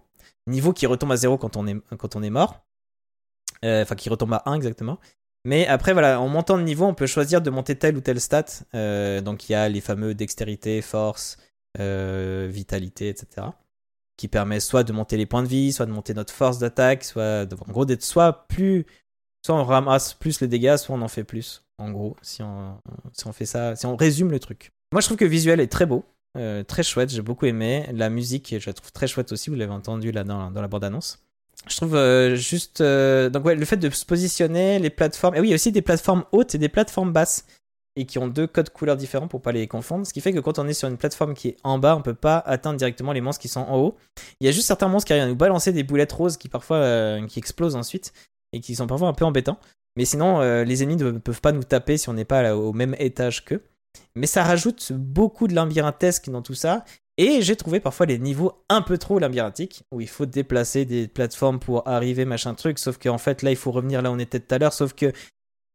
Niveau 0.46 0.72
qui 0.74 0.86
retombe 0.86 1.10
à 1.12 1.16
zéro 1.16 1.38
quand 1.38 1.56
on 1.56 1.66
est, 1.66 1.76
quand 1.96 2.16
on 2.16 2.22
est 2.22 2.28
mort. 2.30 2.60
Enfin, 3.64 3.94
qui 3.94 4.10
retombe 4.10 4.34
à 4.34 4.42
1 4.44 4.55
exactement. 4.56 4.98
Mais 5.46 5.66
après, 5.66 5.94
voilà, 5.94 6.20
en 6.20 6.28
montant 6.28 6.59
de 6.59 6.62
niveau, 6.62 6.84
on 6.84 6.92
peut 6.94 7.06
choisir 7.06 7.40
de 7.40 7.48
monter 7.48 7.76
telle 7.76 7.96
ou 7.96 8.02
telle 8.02 8.20
stat. 8.20 8.44
Donc, 9.22 9.48
il 9.48 9.52
y 9.52 9.55
a 9.55 9.68
les 9.70 9.80
fameux 9.80 10.14
dextérité, 10.14 10.82
force, 10.82 11.38
vitalité, 11.78 13.09
etc. 13.09 13.46
Qui 14.16 14.28
permet 14.28 14.60
soit 14.60 14.84
de 14.84 14.92
monter 14.92 15.16
les 15.16 15.26
points 15.26 15.42
de 15.42 15.48
vie, 15.48 15.72
soit 15.72 15.86
de 15.86 15.90
monter 15.90 16.14
notre 16.14 16.32
force 16.32 16.58
d'attaque, 16.58 17.02
soit 17.04 17.46
de- 17.46 17.56
en 17.56 17.72
gros 17.72 17.84
d'être 17.84 18.04
soit 18.04 18.46
plus, 18.48 18.86
soit 19.44 19.56
on 19.56 19.64
ramasse 19.64 20.14
plus 20.14 20.40
les 20.40 20.46
dégâts, 20.48 20.76
soit 20.76 20.94
on 20.94 21.02
en 21.02 21.08
fait 21.08 21.24
plus. 21.24 21.64
En 21.78 21.90
gros, 21.90 22.16
si 22.22 22.42
on, 22.42 22.78
si 23.12 23.26
on 23.26 23.32
fait 23.32 23.46
ça, 23.46 23.74
si 23.74 23.86
on 23.86 23.96
résume 23.96 24.30
le 24.30 24.38
truc. 24.38 24.70
Moi, 24.92 25.00
je 25.00 25.06
trouve 25.06 25.16
que 25.16 25.24
le 25.24 25.30
visuel 25.30 25.58
est 25.58 25.66
très 25.66 25.86
beau, 25.86 26.04
euh, 26.38 26.62
très 26.62 26.84
chouette. 26.84 27.10
J'ai 27.10 27.22
beaucoup 27.22 27.46
aimé 27.46 27.88
la 27.92 28.08
musique, 28.10 28.54
je 28.60 28.66
la 28.70 28.72
trouve 28.72 28.92
très 28.92 29.08
chouette 29.08 29.32
aussi. 29.32 29.50
Vous 29.50 29.56
l'avez 29.56 29.72
entendu 29.72 30.12
là 30.12 30.22
dans, 30.22 30.52
dans 30.52 30.62
la 30.62 30.68
bande 30.68 30.84
annonce. 30.84 31.18
Je 31.66 31.76
trouve 31.76 31.96
euh, 31.96 32.36
juste 32.36 32.80
euh, 32.82 33.30
donc 33.30 33.44
ouais 33.46 33.54
le 33.56 33.64
fait 33.64 33.76
de 33.78 33.88
se 33.90 34.04
positionner 34.04 34.78
les 34.78 34.90
plateformes 34.90 35.34
et 35.34 35.40
oui 35.40 35.46
il 35.46 35.50
y 35.50 35.54
a 35.54 35.56
aussi 35.56 35.72
des 35.72 35.82
plateformes 35.82 36.24
hautes 36.30 36.54
et 36.54 36.58
des 36.58 36.68
plateformes 36.68 37.12
basses 37.12 37.46
et 37.96 38.06
qui 38.06 38.18
ont 38.18 38.28
deux 38.28 38.46
codes 38.46 38.70
couleurs 38.70 38.96
différents 38.96 39.28
pour 39.28 39.40
pas 39.40 39.52
les 39.52 39.68
confondre 39.68 40.06
ce 40.06 40.12
qui 40.12 40.20
fait 40.20 40.32
que 40.32 40.40
quand 40.40 40.58
on 40.58 40.66
est 40.66 40.74
sur 40.74 40.88
une 40.88 40.96
plateforme 40.96 41.34
qui 41.34 41.48
est 41.48 41.56
en 41.62 41.78
bas 41.78 41.96
on 41.96 42.02
peut 42.02 42.14
pas 42.14 42.38
atteindre 42.38 42.76
directement 42.76 43.12
les 43.12 43.20
monstres 43.20 43.40
qui 43.40 43.48
sont 43.48 43.60
en 43.60 43.78
haut. 43.78 43.96
Il 44.40 44.46
y 44.46 44.48
a 44.48 44.52
juste 44.52 44.66
certains 44.66 44.88
monstres 44.88 45.06
qui 45.06 45.12
arrivent 45.12 45.24
à 45.24 45.28
nous 45.28 45.36
balancer 45.36 45.72
des 45.72 45.84
boulettes 45.84 46.12
roses 46.12 46.36
qui 46.36 46.48
parfois 46.48 46.78
euh, 46.78 47.26
qui 47.26 47.38
explosent 47.38 47.76
ensuite 47.76 48.12
et 48.52 48.60
qui 48.60 48.74
sont 48.74 48.86
parfois 48.86 49.08
un 49.08 49.12
peu 49.12 49.24
embêtants. 49.24 49.58
Mais 49.96 50.04
sinon 50.04 50.40
euh, 50.40 50.64
les 50.64 50.82
ennemis 50.82 50.96
ne 50.96 51.12
peuvent 51.12 51.40
pas 51.40 51.52
nous 51.52 51.62
taper 51.62 51.96
si 51.96 52.08
on 52.08 52.14
n'est 52.14 52.24
pas 52.24 52.56
au 52.56 52.72
même 52.72 52.96
étage 52.98 53.44
qu'eux. 53.44 53.62
Mais 54.16 54.26
ça 54.26 54.42
rajoute 54.42 54.92
beaucoup 54.92 55.48
de 55.48 55.54
labyrinthesque 55.54 56.28
dans 56.30 56.42
tout 56.42 56.54
ça 56.54 56.84
Et 57.16 57.42
j'ai 57.42 57.56
trouvé 57.56 57.80
parfois 57.80 58.06
les 58.06 58.18
niveaux 58.18 58.64
un 58.68 58.82
peu 58.82 58.98
trop 58.98 59.18
labyrinthiques, 59.18 59.84
où 59.92 60.00
il 60.00 60.08
faut 60.08 60.26
déplacer 60.26 60.84
des 60.84 61.08
plateformes 61.08 61.60
pour 61.60 61.86
arriver, 61.86 62.24
machin 62.24 62.54
truc, 62.54 62.78
sauf 62.78 62.98
qu'en 62.98 63.18
fait 63.18 63.42
là 63.42 63.50
il 63.50 63.56
faut 63.56 63.70
revenir 63.70 64.02
là 64.02 64.10
où 64.10 64.14
on 64.14 64.18
était 64.18 64.40
tout 64.40 64.54
à 64.54 64.58
l'heure, 64.58 64.72
sauf 64.72 64.94
que, 64.94 65.12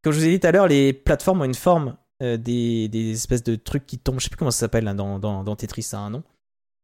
comme 0.02 0.12
je 0.12 0.18
vous 0.18 0.26
ai 0.26 0.30
dit 0.30 0.40
tout 0.40 0.46
à 0.46 0.52
l'heure, 0.52 0.68
les 0.68 0.92
plateformes 0.92 1.40
ont 1.40 1.44
une 1.44 1.54
forme, 1.54 1.96
euh, 2.22 2.36
des, 2.36 2.88
des 2.88 3.12
espèces 3.12 3.42
de 3.42 3.56
trucs 3.56 3.86
qui 3.86 3.98
tombent, 3.98 4.18
je 4.20 4.24
sais 4.24 4.30
plus 4.30 4.36
comment 4.36 4.50
ça 4.50 4.60
s'appelle 4.60 4.84
là, 4.84 4.94
dans, 4.94 5.18
dans, 5.18 5.44
dans 5.44 5.56
Tetris, 5.56 5.82
ça 5.82 5.98
a 5.98 6.02
un 6.02 6.10
nom. 6.10 6.22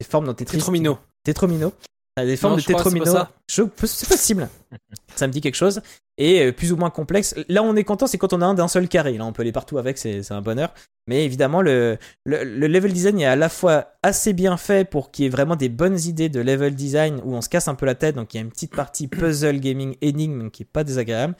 Des 0.00 0.06
formes 0.06 0.26
dans 0.26 0.34
Tetris. 0.34 0.58
Tétromino. 0.58 0.98
Tétromino. 1.24 1.72
Ah, 2.18 2.24
Des 2.24 2.36
formes 2.36 2.54
Non, 2.54 2.58
de 2.58 2.62
tétromino. 2.64 3.04
C'est 3.46 3.68
possible. 3.68 4.48
ça 5.16 5.26
me 5.26 5.32
dit 5.32 5.42
quelque 5.42 5.54
chose. 5.54 5.82
Et 6.16 6.40
euh, 6.40 6.52
plus 6.52 6.72
ou 6.72 6.76
moins 6.76 6.88
complexe. 6.88 7.34
Là, 7.48 7.62
on 7.62 7.76
est 7.76 7.84
content, 7.84 8.06
c'est 8.06 8.16
quand 8.16 8.32
on 8.32 8.40
a 8.40 8.46
un 8.46 8.54
d'un 8.54 8.68
seul 8.68 8.88
carré. 8.88 9.18
Là, 9.18 9.26
on 9.26 9.34
peut 9.34 9.42
aller 9.42 9.52
partout 9.52 9.76
avec, 9.76 9.98
c'est 9.98 10.22
c'est 10.22 10.32
un 10.32 10.40
bonheur. 10.40 10.72
Mais 11.08 11.26
évidemment, 11.26 11.60
le, 11.60 11.98
le, 12.24 12.42
le 12.42 12.66
level 12.66 12.92
design 12.92 13.20
est 13.20 13.26
à 13.26 13.36
la 13.36 13.50
fois 13.50 13.92
assez 14.02 14.32
bien 14.32 14.56
fait 14.56 14.88
pour 14.88 15.10
qu'il 15.10 15.24
y 15.24 15.26
ait 15.26 15.30
vraiment 15.30 15.56
des 15.56 15.68
bonnes 15.68 15.98
idées 16.00 16.30
de 16.30 16.40
level 16.40 16.74
design 16.74 17.20
où 17.22 17.34
on 17.34 17.42
se 17.42 17.50
casse 17.50 17.68
un 17.68 17.74
peu 17.74 17.84
la 17.84 17.94
tête. 17.94 18.16
Donc, 18.16 18.32
il 18.32 18.38
y 18.38 18.40
a 18.40 18.42
une 18.42 18.50
petite 18.50 18.74
partie 18.74 19.08
puzzle, 19.08 19.60
gaming, 19.60 19.96
énigme 20.00 20.50
qui 20.50 20.62
est 20.62 20.70
pas 20.72 20.84
désagréable. 20.84 21.34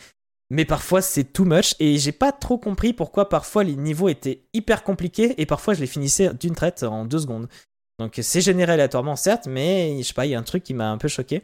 Mais 0.50 0.64
parfois, 0.64 1.02
c'est 1.02 1.24
too 1.24 1.44
much. 1.44 1.74
Et 1.80 1.98
j'ai 1.98 2.12
pas 2.12 2.32
trop 2.32 2.58
compris 2.58 2.92
pourquoi 2.92 3.28
parfois 3.28 3.64
les 3.64 3.76
niveaux 3.76 4.08
étaient 4.08 4.42
hyper 4.52 4.84
compliqués 4.84 5.40
et 5.40 5.46
parfois 5.46 5.74
je 5.74 5.80
les 5.80 5.86
finissais 5.86 6.32
d'une 6.34 6.54
traite 6.54 6.82
en 6.82 7.04
deux 7.04 7.18
secondes. 7.18 7.48
Donc 7.98 8.18
c'est 8.22 8.40
généré 8.40 8.72
aléatoirement, 8.72 9.16
certes, 9.16 9.46
mais 9.46 9.96
je 9.98 10.02
sais 10.06 10.14
pas, 10.14 10.26
il 10.26 10.30
y 10.30 10.34
a 10.34 10.38
un 10.38 10.42
truc 10.44 10.62
qui 10.62 10.74
m'a 10.74 10.90
un 10.90 10.98
peu 10.98 11.08
choqué. 11.08 11.42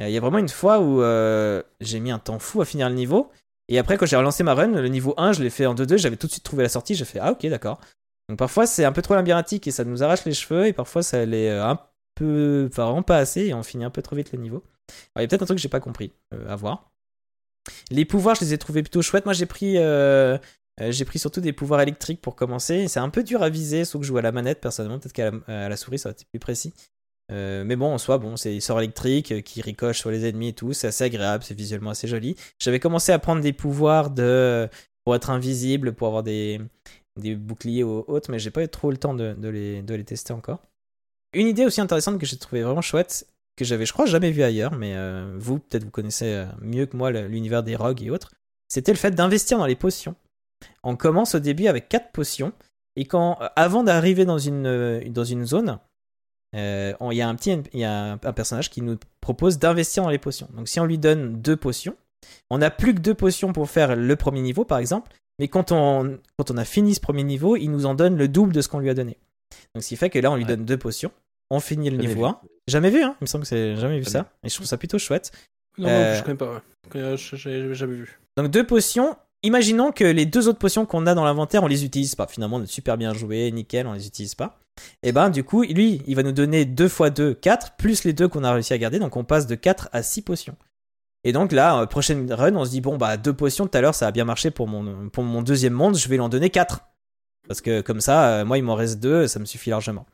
Euh, 0.00 0.08
Il 0.08 0.12
y 0.12 0.16
a 0.16 0.20
vraiment 0.20 0.38
une 0.38 0.48
fois 0.48 0.80
où 0.80 1.02
euh, 1.02 1.62
j'ai 1.80 2.00
mis 2.00 2.10
un 2.10 2.18
temps 2.18 2.38
fou 2.38 2.60
à 2.60 2.64
finir 2.64 2.88
le 2.88 2.94
niveau. 2.94 3.30
Et 3.68 3.78
après, 3.78 3.96
quand 3.96 4.06
j'ai 4.06 4.16
relancé 4.16 4.42
ma 4.42 4.54
run, 4.54 4.66
le 4.66 4.88
niveau 4.88 5.14
1, 5.16 5.32
je 5.32 5.42
l'ai 5.42 5.50
fait 5.50 5.66
en 5.66 5.74
2-2, 5.74 5.96
j'avais 5.96 6.16
tout 6.16 6.26
de 6.26 6.32
suite 6.32 6.44
trouvé 6.44 6.64
la 6.64 6.68
sortie, 6.68 6.94
j'ai 6.94 7.04
fait 7.04 7.18
Ah, 7.20 7.32
ok, 7.32 7.46
d'accord. 7.46 7.80
Donc 8.28 8.38
parfois, 8.38 8.66
c'est 8.66 8.84
un 8.84 8.92
peu 8.92 9.02
trop 9.02 9.14
labyrinthique 9.14 9.66
et 9.66 9.70
ça 9.70 9.84
nous 9.84 10.02
arrache 10.02 10.24
les 10.24 10.34
cheveux, 10.34 10.66
et 10.66 10.72
parfois, 10.72 11.02
ça 11.02 11.24
l'est 11.24 11.48
euh, 11.50 11.64
un 11.64 11.78
peu. 12.14 12.68
Enfin, 12.70 12.84
vraiment 12.84 13.02
pas 13.02 13.16
assez, 13.18 13.46
et 13.46 13.54
on 13.54 13.62
finit 13.62 13.84
un 13.84 13.90
peu 13.90 14.02
trop 14.02 14.16
vite 14.16 14.32
le 14.32 14.38
niveau. 14.38 14.62
Alors, 15.14 15.20
il 15.20 15.22
y 15.22 15.24
a 15.24 15.28
peut-être 15.28 15.42
un 15.42 15.46
truc 15.46 15.58
que 15.58 15.62
j'ai 15.62 15.68
pas 15.68 15.80
compris, 15.80 16.12
à 16.46 16.56
voir. 16.56 16.90
Les 17.90 18.04
pouvoirs, 18.04 18.34
je 18.34 18.44
les 18.44 18.54
ai 18.54 18.58
trouvés 18.58 18.82
plutôt 18.82 19.02
chouettes. 19.02 19.24
Moi, 19.24 19.34
j'ai 19.34 19.46
pris. 19.46 19.78
euh, 19.78 20.38
euh, 20.80 20.90
j'ai 20.90 21.04
pris 21.04 21.18
surtout 21.18 21.40
des 21.40 21.52
pouvoirs 21.52 21.80
électriques 21.80 22.20
pour 22.20 22.34
commencer. 22.34 22.88
C'est 22.88 23.00
un 23.00 23.10
peu 23.10 23.22
dur 23.22 23.42
à 23.42 23.48
viser, 23.48 23.84
sauf 23.84 24.00
que 24.00 24.06
je 24.06 24.08
joue 24.08 24.18
à 24.18 24.22
la 24.22 24.32
manette 24.32 24.60
personnellement. 24.60 24.98
Peut-être 24.98 25.12
qu'à 25.12 25.30
la, 25.68 25.76
souris, 25.76 25.98
ça 25.98 26.08
va 26.08 26.12
être 26.12 26.24
plus 26.32 26.40
précis. 26.40 26.72
Euh, 27.32 27.64
mais 27.64 27.76
bon, 27.76 27.92
en 27.94 27.98
soi, 27.98 28.18
bon, 28.18 28.36
c'est 28.36 28.58
sort 28.60 28.80
électrique 28.80 29.42
qui 29.44 29.62
ricoche 29.62 29.98
sur 29.98 30.10
les 30.10 30.26
ennemis 30.26 30.48
et 30.48 30.52
tout. 30.52 30.72
C'est 30.72 30.88
assez 30.88 31.04
agréable, 31.04 31.44
c'est 31.44 31.54
visuellement 31.56 31.90
assez 31.90 32.08
joli. 32.08 32.36
J'avais 32.58 32.80
commencé 32.80 33.12
à 33.12 33.18
prendre 33.18 33.40
des 33.40 33.52
pouvoirs 33.52 34.10
de 34.10 34.68
pour 35.04 35.14
être 35.14 35.30
invisible, 35.30 35.92
pour 35.92 36.08
avoir 36.08 36.22
des, 36.22 36.60
boucliers 37.16 37.84
ou 37.84 38.04
autres, 38.08 38.30
mais 38.30 38.38
j'ai 38.38 38.50
pas 38.50 38.62
eu 38.62 38.68
trop 38.68 38.90
le 38.90 38.96
temps 38.96 39.14
de, 39.14 39.34
de 39.34 39.48
les, 39.48 39.82
de 39.82 39.94
les 39.94 40.04
tester 40.04 40.32
encore. 40.32 40.62
Une 41.34 41.46
idée 41.46 41.66
aussi 41.66 41.80
intéressante 41.80 42.18
que 42.18 42.26
j'ai 42.26 42.38
trouvé 42.38 42.62
vraiment 42.62 42.80
chouette, 42.80 43.26
que 43.56 43.64
j'avais, 43.64 43.86
je 43.86 43.92
crois, 43.92 44.06
jamais 44.06 44.30
vu 44.30 44.42
ailleurs, 44.42 44.72
mais 44.76 44.94
euh, 44.96 45.34
vous, 45.38 45.58
peut-être 45.58 45.84
vous 45.84 45.90
connaissez 45.90 46.32
euh, 46.32 46.46
mieux 46.60 46.86
que 46.86 46.96
moi 46.96 47.10
l'univers 47.10 47.62
des 47.62 47.76
rogues 47.76 48.02
et 48.02 48.10
autres, 48.10 48.32
c'était 48.68 48.92
le 48.92 48.98
fait 48.98 49.12
d'investir 49.12 49.58
dans 49.58 49.66
les 49.66 49.76
potions. 49.76 50.14
On 50.82 50.96
commence 50.96 51.34
au 51.34 51.38
début 51.40 51.66
avec 51.68 51.88
4 51.88 52.10
potions, 52.12 52.52
et 52.96 53.04
quand, 53.04 53.38
euh, 53.40 53.48
avant 53.56 53.82
d'arriver 53.84 54.24
dans 54.24 54.38
une, 54.38 55.00
dans 55.10 55.24
une 55.24 55.44
zone, 55.44 55.78
euh, 56.56 56.94
on- 57.00 57.10
il 57.10 57.16
y 57.16 57.22
a 57.22 57.28
un 57.28 57.34
petit 57.34 57.56
il 57.72 57.80
y 57.80 57.84
a 57.84 58.12
un, 58.12 58.12
un 58.14 58.32
personnage 58.32 58.70
qui 58.70 58.80
nous 58.82 58.96
propose 59.20 59.58
d'investir 59.58 60.02
dans 60.04 60.10
les 60.10 60.18
potions. 60.18 60.48
Donc 60.54 60.68
si 60.68 60.78
on 60.80 60.84
lui 60.86 60.98
donne 60.98 61.40
deux 61.40 61.56
potions, 61.56 61.96
on 62.50 62.58
n'a 62.58 62.70
plus 62.70 62.94
que 62.94 63.00
deux 63.00 63.14
potions 63.14 63.52
pour 63.52 63.68
faire 63.68 63.96
le 63.96 64.16
premier 64.16 64.40
niveau 64.40 64.64
par 64.64 64.78
exemple, 64.78 65.12
mais 65.38 65.48
quand 65.48 65.72
on, 65.72 66.18
quand 66.38 66.50
on 66.52 66.56
a 66.56 66.64
fini 66.64 66.94
ce 66.94 67.00
premier 67.00 67.24
niveau, 67.24 67.56
il 67.56 67.68
nous 67.70 67.86
en 67.86 67.94
donne 67.94 68.16
le 68.16 68.28
double 68.28 68.52
de 68.52 68.60
ce 68.60 68.68
qu'on 68.68 68.78
lui 68.78 68.88
a 68.90 68.94
donné. 68.94 69.18
Donc 69.74 69.82
ce 69.82 69.88
qui 69.88 69.96
fait 69.96 70.10
que 70.10 70.18
là 70.20 70.30
on 70.30 70.36
lui 70.36 70.44
Ouais. 70.44 70.48
donne 70.48 70.64
deux 70.64 70.78
potions, 70.78 71.10
on 71.50 71.58
finit 71.60 71.90
le 71.90 71.96
niveau 71.98 72.20
vu. 72.22 72.24
1. 72.26 72.40
Jamais 72.66 72.90
vu, 72.90 73.02
hein 73.02 73.14
Il 73.20 73.24
me 73.24 73.26
semble 73.26 73.42
que 73.42 73.48
c'est 73.48 73.76
jamais 73.76 73.98
vu 73.98 74.04
Jamais. 74.04 74.24
ça. 74.24 74.30
Et 74.42 74.48
je 74.48 74.54
trouve 74.54 74.66
ça 74.66 74.76
plutôt 74.78 74.98
chouette. 74.98 75.32
Non, 75.78 75.88
Euh, 75.88 76.12
non, 76.12 76.18
je 76.18 76.22
connais 76.24 76.36
pas. 76.36 76.52
ouais. 76.94 77.16
Je- 77.16 77.36
J'ai 77.36 77.74
jamais 77.74 77.94
vu. 77.96 78.18
Donc 78.36 78.50
deux 78.50 78.66
potions. 78.66 79.16
Imaginons 79.42 79.92
que 79.92 80.04
les 80.04 80.24
deux 80.24 80.48
autres 80.48 80.58
potions 80.58 80.86
qu'on 80.86 81.06
a 81.06 81.14
dans 81.14 81.24
l'inventaire, 81.24 81.62
on 81.62 81.66
les 81.66 81.84
utilise 81.84 82.14
pas. 82.14 82.26
Finalement, 82.26 82.56
on 82.56 82.62
est 82.62 82.66
super 82.66 82.96
bien 82.96 83.12
joué, 83.12 83.50
nickel, 83.50 83.86
on 83.86 83.92
les 83.92 84.06
utilise 84.06 84.34
pas. 84.34 84.58
Et 85.02 85.12
ben 85.12 85.28
du 85.30 85.44
coup, 85.44 85.62
lui, 85.62 86.02
il 86.06 86.16
va 86.16 86.22
nous 86.22 86.32
donner 86.32 86.64
2 86.64 86.86
x 86.86 87.02
2, 87.14 87.34
4, 87.34 87.76
plus 87.76 88.04
les 88.04 88.12
deux 88.14 88.26
qu'on 88.28 88.42
a 88.42 88.52
réussi 88.52 88.72
à 88.72 88.78
garder. 88.78 88.98
Donc 88.98 89.16
on 89.16 89.24
passe 89.24 89.46
de 89.46 89.54
4 89.54 89.90
à 89.92 90.02
6 90.02 90.22
potions. 90.22 90.56
Et 91.24 91.32
donc 91.32 91.52
là, 91.52 91.78
euh, 91.80 91.86
prochaine 91.86 92.30
run, 92.32 92.54
on 92.56 92.64
se 92.64 92.70
dit, 92.70 92.80
bon 92.80 92.96
bah 92.96 93.16
deux 93.18 93.32
potions 93.34 93.66
tout 93.66 93.76
à 93.76 93.80
l'heure, 93.82 93.94
ça 93.94 94.06
a 94.06 94.10
bien 94.10 94.24
marché 94.24 94.50
pour 94.50 94.66
mon, 94.66 95.08
pour 95.10 95.24
mon 95.24 95.42
deuxième 95.42 95.72
monde, 95.74 95.96
je 95.96 96.08
vais 96.08 96.16
l'en 96.16 96.28
donner 96.30 96.48
4. 96.50 96.80
Parce 97.46 97.60
que 97.60 97.82
comme 97.82 98.00
ça, 98.00 98.28
euh, 98.40 98.44
moi 98.46 98.56
il 98.58 98.64
m'en 98.64 98.74
reste 98.74 98.98
2, 99.00 99.26
ça 99.26 99.38
me 99.38 99.44
suffit 99.44 99.70
largement. 99.70 100.06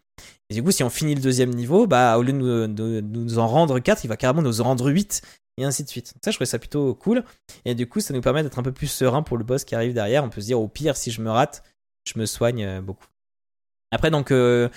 Et 0.51 0.55
du 0.55 0.63
coup, 0.63 0.73
si 0.73 0.83
on 0.83 0.91
finit 0.91 1.15
le 1.15 1.21
deuxième 1.21 1.51
niveau, 1.51 1.87
bah 1.87 2.19
au 2.19 2.23
lieu 2.23 2.33
de 2.33 3.01
nous, 3.01 3.39
en 3.39 3.47
rendre 3.47 3.79
4, 3.79 4.05
il 4.05 4.09
va 4.09 4.17
carrément 4.17 4.43
nous 4.43 4.61
en 4.61 4.65
rendre 4.65 4.91
8. 4.91 5.23
Et 5.59 5.65
ainsi 5.65 5.85
de 5.85 5.89
suite. 5.89 6.15
Ça, 6.25 6.31
je 6.31 6.37
trouvais 6.37 6.47
ça 6.47 6.59
plutôt 6.59 6.95
cool. 6.95 7.25
Et 7.65 7.75
du 7.75 7.87
coup, 7.87 8.01
ça 8.01 8.15
nous 8.15 8.21
permet 8.21 8.43
d'être 8.43 8.59
un 8.59 8.63
peu 8.63 8.73
plus 8.73 8.87
serein 8.87 9.23
pour 9.23 9.37
le 9.37 9.45
boss 9.45 9.65
qui 9.65 9.75
arrive 9.75 9.93
derrière. 9.93 10.25
On 10.25 10.31
peut 10.31 10.41
se 10.41 10.47
dire, 10.47 10.61
au 10.61 10.69
pire, 10.69 10.97
si 10.97 11.11
je 11.11 11.21
me 11.21 11.31
rate, 11.31 11.63
je 12.05 12.19
me 12.19 12.27
soigne 12.27 12.65
euh, 12.65 12.81
beaucoup. 12.81 13.07
Après, 13.91 14.11
donc, 14.11 14.31
euh, 14.31 14.69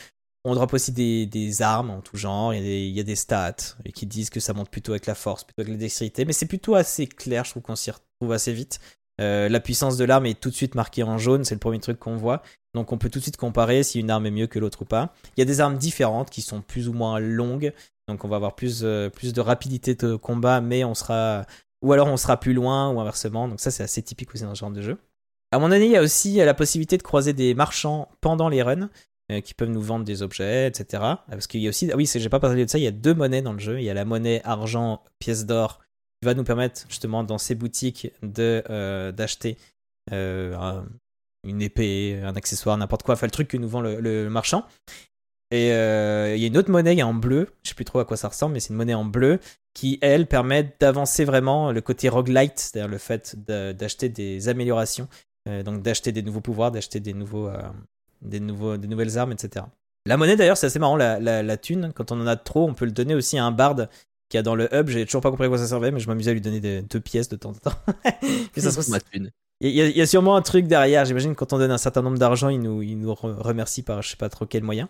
on 0.44 0.56
drop 0.56 0.74
aussi 0.74 0.92
des, 0.92 1.62
armes 1.62 1.90
en 1.90 2.02
tout 2.02 2.18
genre. 2.18 2.54
Il 2.54 2.58
y, 2.58 2.60
a 2.60 2.64
des, 2.64 2.86
il 2.86 2.94
y 2.94 3.00
a 3.00 3.04
des 3.04 3.16
stats 3.16 3.78
et 3.86 3.92
qui 3.92 4.06
disent 4.06 4.30
que 4.30 4.40
ça 4.40 4.54
monte 4.54 4.70
plutôt 4.70 4.92
avec 4.92 5.06
la 5.06 5.16
force, 5.16 5.44
plutôt 5.44 5.62
avec 5.62 5.72
la 5.72 5.80
dextérité. 5.80 6.26
Mais 6.26 6.34
c'est 6.34 6.48
plutôt 6.48 6.76
assez 6.76 7.08
clair. 7.08 7.46
Je 7.46 7.52
trouve 7.52 7.64
qu'on 7.64 7.76
s'y 7.76 7.92
retrouve 7.92 8.34
assez 8.34 8.52
vite. 8.52 8.80
Euh, 9.22 9.48
la 9.48 9.60
puissance 9.60 9.98
de 9.98 10.06
l'arme 10.06 10.26
est 10.26 10.40
tout 10.40 10.50
de 10.50 10.56
suite 10.56 10.76
marquée 10.76 11.04
en 11.04 11.18
jaune. 11.18 11.44
C'est 11.44 11.56
le 11.56 11.60
premier 11.60 11.80
truc 11.80 12.00
qu'on 12.00 12.18
voit. 12.18 12.42
Donc, 12.74 12.92
on 12.92 12.98
peut 12.98 13.10
tout 13.10 13.20
de 13.20 13.24
suite 13.24 13.38
comparer 13.38 13.84
si 13.84 14.00
une 14.00 14.10
arme 14.10 14.26
est 14.26 14.32
mieux 14.32 14.48
que 14.48 14.60
l'autre 14.60 14.82
ou 14.82 14.86
pas. 14.86 15.14
Il 15.38 15.42
y 15.42 15.44
a 15.44 15.46
des 15.46 15.62
armes 15.62 15.78
différentes 15.78 16.30
qui 16.30 16.42
sont 16.42 16.62
plus 16.62 16.88
ou 16.90 16.94
moins 16.94 17.20
longues. 17.20 17.74
Donc, 18.08 18.26
on 18.26 18.28
va 18.28 18.38
avoir 18.38 18.56
plus, 18.56 18.82
euh, 18.84 19.10
plus 19.10 19.34
de 19.34 19.42
rapidité 19.42 19.96
de 19.96 20.16
combat, 20.16 20.62
mais 20.62 20.84
on 20.84 20.96
sera 20.96 21.46
ou 21.84 21.92
alors 21.92 22.08
on 22.08 22.18
sera 22.18 22.40
plus 22.40 22.54
loin 22.54 22.90
ou 22.90 23.00
inversement. 23.00 23.48
Donc 23.48 23.60
ça 23.60 23.70
c'est 23.70 23.84
assez 23.84 24.02
typique 24.02 24.34
aussi 24.34 24.44
dans 24.44 24.56
ce 24.56 24.60
genre 24.60 24.72
de 24.72 24.82
jeu. 24.82 24.98
À 25.52 25.60
mon 25.60 25.70
avis, 25.70 25.86
il 25.86 25.92
y 25.92 25.98
a 25.98 26.02
aussi 26.02 26.42
euh, 26.42 26.46
la 26.46 26.56
possibilité 26.56 26.98
de 26.98 27.04
croiser 27.04 27.34
des 27.34 27.54
marchands 27.54 28.10
pendant 28.22 28.50
les 28.50 28.64
runs 28.64 28.90
qui 29.46 29.56
peuvent 29.56 29.70
nous 29.70 29.82
vendre 29.82 30.06
des 30.06 30.22
objets, 30.22 30.68
etc. 30.68 31.02
Parce 31.28 31.48
qu'il 31.48 31.62
y 31.62 31.66
a 31.66 31.70
aussi, 31.70 31.90
ah 31.92 31.96
oui, 31.96 32.06
j'ai 32.14 32.30
pas 32.30 32.40
parlé 32.40 32.66
de 32.66 32.70
ça, 32.70 32.78
il 32.78 32.84
y 32.84 32.88
a 32.88 32.92
deux 32.92 33.16
monnaies 33.16 33.42
dans 33.42 33.54
le 33.54 33.58
jeu. 33.58 33.80
Il 33.80 33.84
y 33.84 33.90
a 33.90 33.94
la 33.96 34.06
monnaie 34.06 34.42
argent, 34.44 35.02
pièce 35.18 35.48
d'or, 35.48 35.80
va 36.24 36.34
nous 36.34 36.44
permettre 36.44 36.84
justement 36.90 37.24
dans 37.24 37.38
ces 37.38 37.56
boutiques 37.56 38.12
de 38.22 38.64
euh, 38.70 39.12
d'acheter 39.12 39.58
euh, 40.12 40.56
un- 40.58 40.86
une 41.46 41.62
épée, 41.62 42.20
un 42.24 42.36
accessoire, 42.36 42.78
n'importe 42.78 43.04
quoi, 43.04 43.16
enfin 43.16 43.28
le 43.28 43.32
truc 43.32 43.48
que 43.50 43.58
nous 43.58 43.68
vend 43.68 43.82
le, 43.82 44.30
marchand. 44.30 44.66
Et 45.52 45.72
euh, 45.74 46.36
il 46.36 46.42
y 46.42 46.46
a 46.46 46.48
une 46.48 46.58
autre 46.58 46.72
monnaie 46.72 47.04
en 47.04 47.14
bleu, 47.14 47.50
je 47.64 47.70
sais 47.70 47.76
plus 47.76 47.86
trop 47.86 48.00
à 48.00 48.06
quoi 48.06 48.18
ça 48.18 48.30
ressemble, 48.30 48.54
mais 48.54 48.60
c'est 48.60 48.70
une 48.70 48.78
monnaie 48.78 48.94
en 48.94 49.06
bleu 49.06 49.40
qui, 49.74 50.00
elle, 50.02 50.26
permet 50.26 50.74
d'avancer 50.80 51.26
vraiment 51.26 51.72
le 51.72 51.82
côté 51.82 52.10
roguelite, 52.10 52.58
c'est-à-dire 52.60 52.88
le 52.90 52.98
fait 52.98 53.36
d'acheter 53.46 54.10
des 54.10 54.48
améliorations, 54.48 55.08
donc 55.66 55.82
d'acheter 55.84 56.12
des 56.12 56.22
nouveaux 56.24 56.42
pouvoirs, 56.42 56.72
d'acheter 56.72 57.00
des, 57.00 57.14
nouveaux, 57.14 57.50
des, 58.22 58.40
des 58.40 58.88
nouvelles 58.88 59.18
armes, 59.18 59.32
etc. 59.34 59.66
La 60.06 60.18
monnaie, 60.18 60.36
d'ailleurs, 60.36 60.58
c'est 60.58 60.68
assez 60.68 60.80
marrant, 60.80 60.96
la, 60.96 61.20
la, 61.20 61.44
la 61.44 61.58
thune, 61.58 61.92
quand 61.94 62.12
on 62.12 62.20
en 62.20 62.28
a 62.28 62.36
trop, 62.36 62.68
on 62.68 62.74
peut 62.74 62.86
le 62.86 62.92
donner 62.92 63.14
aussi 63.16 63.38
à 63.38 63.46
un 63.46 63.52
barde 63.52 63.90
qui 64.30 64.38
a 64.38 64.42
dans 64.42 64.56
le 64.56 64.74
hub, 64.74 64.88
j'ai 64.90 65.06
toujours 65.06 65.22
pas 65.22 65.30
compris 65.30 65.46
à 65.46 65.50
quoi 65.50 65.58
ça 65.58 65.68
servait, 65.68 65.92
mais 65.92 66.00
je 66.00 66.08
m'amusais 66.08 66.32
à 66.32 66.34
lui 66.34 66.42
donner 66.42 66.60
des, 66.60 66.82
deux 66.82 67.00
pièces 67.00 67.30
de 67.30 67.36
temps 67.36 67.52
en 67.52 67.54
temps. 67.54 67.78
Ça 68.62 68.72
se 68.72 68.76
trouve, 68.82 68.86
il 69.62 69.70
y, 69.70 69.82
a- 69.82 69.88
il 69.88 69.96
y 69.98 70.02
a 70.02 70.08
sûrement 70.08 70.36
un 70.36 70.42
truc 70.42 70.68
derrière. 70.68 71.06
J'imagine 71.06 71.34
que 71.34 71.40
quand 71.40 71.54
on 71.54 71.58
donne 71.60 71.72
un 71.72 71.78
certain 71.78 72.02
nombre 72.02 72.18
d'argent, 72.18 72.50
il 72.50 72.60
nous, 72.60 72.82
il 72.82 72.98
nous 73.00 73.12
re- 73.12 73.34
remercie 73.40 73.82
par 73.84 74.02
je 74.02 74.10
sais 74.10 74.18
pas 74.18 74.30
trop 74.30 74.46
quel 74.46 74.64
moyen. 74.64 74.90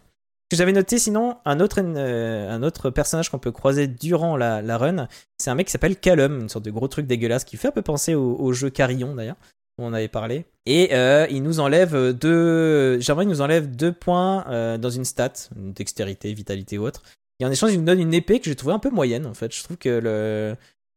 Que 0.49 0.57
j'avais 0.57 0.71
noté 0.71 0.99
sinon, 0.99 1.37
un 1.45 1.59
autre, 1.59 1.79
euh, 1.81 2.49
un 2.49 2.63
autre 2.63 2.89
personnage 2.89 3.29
qu'on 3.29 3.39
peut 3.39 3.51
croiser 3.51 3.87
durant 3.87 4.37
la, 4.37 4.61
la 4.61 4.77
run, 4.77 5.07
c'est 5.37 5.49
un 5.49 5.55
mec 5.55 5.67
qui 5.67 5.71
s'appelle 5.71 5.97
Callum, 5.97 6.41
une 6.41 6.49
sorte 6.49 6.65
de 6.65 6.71
gros 6.71 6.87
truc 6.87 7.07
dégueulasse 7.07 7.43
qui 7.43 7.57
fait 7.57 7.69
un 7.69 7.71
peu 7.71 7.81
penser 7.81 8.13
au, 8.15 8.35
au 8.39 8.53
jeu 8.53 8.69
Carillon 8.69 9.15
d'ailleurs, 9.15 9.37
dont 9.79 9.85
on 9.85 9.93
avait 9.93 10.07
parlé. 10.09 10.45
Et 10.65 10.89
euh, 10.93 11.27
il 11.29 11.43
nous 11.43 11.59
enlève 11.59 12.13
deux. 12.13 12.99
Il 13.01 13.27
nous 13.27 13.41
enlève 13.41 13.69
deux 13.75 13.91
points 13.91 14.45
euh, 14.47 14.77
dans 14.77 14.89
une 14.91 15.05
stat, 15.05 15.33
une 15.55 15.73
dextérité, 15.73 16.33
vitalité 16.33 16.77
ou 16.77 16.85
autre. 16.85 17.01
Et 17.39 17.45
en 17.45 17.51
échange, 17.51 17.73
il 17.73 17.79
nous 17.79 17.85
donne 17.85 17.99
une 17.99 18.13
épée 18.13 18.39
que 18.39 18.45
j'ai 18.45 18.55
trouvé 18.55 18.73
un 18.73 18.79
peu 18.79 18.89
moyenne 18.89 19.25
en 19.25 19.33
fait. 19.33 19.53
Je 19.53 19.63
trouve 19.63 19.77
que 19.77 19.89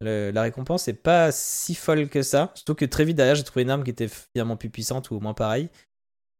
le, 0.01 0.31
la 0.31 0.41
récompense 0.41 0.87
est 0.87 0.93
pas 0.93 1.31
si 1.31 1.75
folle 1.75 2.09
que 2.09 2.21
ça. 2.21 2.51
Surtout 2.55 2.75
que 2.75 2.85
très 2.85 3.05
vite 3.05 3.17
derrière, 3.17 3.35
j'ai 3.35 3.43
trouvé 3.43 3.63
une 3.63 3.69
arme 3.69 3.83
qui 3.83 3.91
était 3.91 4.07
finalement 4.07 4.57
plus 4.57 4.69
puissante 4.69 5.09
ou 5.11 5.15
au 5.15 5.19
moins 5.19 5.33
pareil. 5.33 5.69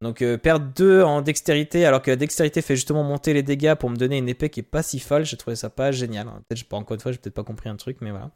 Donc 0.01 0.21
euh, 0.21 0.37
perdre 0.37 0.71
2 0.75 1.01
en 1.01 1.21
dextérité 1.21 1.85
alors 1.85 2.03
que 2.03 2.11
la 2.11 2.17
dextérité 2.17 2.61
fait 2.61 2.75
justement 2.75 3.03
monter 3.03 3.33
les 3.33 3.41
dégâts 3.41 3.73
pour 3.73 3.89
me 3.89 3.95
donner 3.95 4.19
une 4.19 4.29
épée 4.29 4.49
qui 4.49 4.59
est 4.59 4.63
pas 4.63 4.83
si 4.83 4.99
folle, 4.99 5.25
j'ai 5.25 5.37
trouvé 5.37 5.55
ça 5.55 5.71
pas 5.71 5.91
génial. 5.91 6.27
Peut-être 6.27 6.57
j'ai 6.57 6.65
pas 6.65 6.77
encore 6.77 6.93
une 6.93 7.01
fois, 7.01 7.11
j'ai 7.11 7.17
peut-être 7.17 7.33
pas 7.33 7.43
compris 7.43 7.69
un 7.69 7.75
truc, 7.75 7.97
mais 8.01 8.11
voilà. 8.11 8.31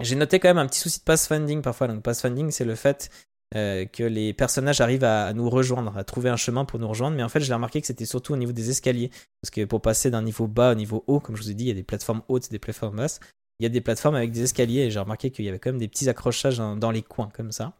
J'ai 0.00 0.14
noté 0.14 0.38
quand 0.40 0.48
même 0.48 0.58
un 0.58 0.66
petit 0.66 0.80
souci 0.80 0.98
de 0.98 1.04
pathfinding 1.04 1.62
parfois. 1.62 1.88
Donc 1.88 2.02
pathfinding, 2.02 2.50
c'est 2.50 2.66
le 2.66 2.74
fait 2.74 3.10
euh, 3.54 3.84
que 3.84 4.02
les 4.02 4.32
personnages 4.32 4.80
arrivent 4.80 5.04
à, 5.04 5.26
à 5.26 5.32
nous 5.32 5.48
rejoindre, 5.48 5.96
à 5.96 6.02
trouver 6.04 6.30
un 6.30 6.36
chemin 6.36 6.64
pour 6.64 6.78
nous 6.80 6.88
rejoindre. 6.88 7.16
Mais 7.16 7.22
en 7.22 7.28
fait, 7.28 7.40
j'ai 7.40 7.54
remarqué 7.54 7.80
que 7.80 7.86
c'était 7.86 8.04
surtout 8.06 8.32
au 8.32 8.36
niveau 8.36 8.52
des 8.52 8.70
escaliers, 8.70 9.10
parce 9.40 9.50
que 9.50 9.64
pour 9.64 9.80
passer 9.80 10.10
d'un 10.10 10.22
niveau 10.22 10.46
bas 10.48 10.72
au 10.72 10.74
niveau 10.74 11.04
haut, 11.06 11.20
comme 11.20 11.36
je 11.36 11.42
vous 11.42 11.50
ai 11.50 11.54
dit, 11.54 11.64
il 11.64 11.68
y 11.68 11.70
a 11.70 11.74
des 11.74 11.82
plateformes 11.84 12.22
hautes 12.28 12.46
et 12.46 12.50
des 12.50 12.58
plateformes 12.58 12.96
basses. 12.96 13.20
Il 13.60 13.62
y 13.62 13.66
a 13.66 13.70
des 13.70 13.80
plateformes 13.80 14.16
avec 14.16 14.32
des 14.32 14.42
escaliers 14.42 14.80
et 14.82 14.90
j'ai 14.90 14.98
remarqué 14.98 15.30
qu'il 15.30 15.44
y 15.44 15.48
avait 15.48 15.58
quand 15.58 15.70
même 15.70 15.78
des 15.78 15.88
petits 15.88 16.08
accrochages 16.08 16.58
dans, 16.58 16.76
dans 16.76 16.90
les 16.90 17.02
coins 17.02 17.30
comme 17.34 17.52
ça. 17.52 17.72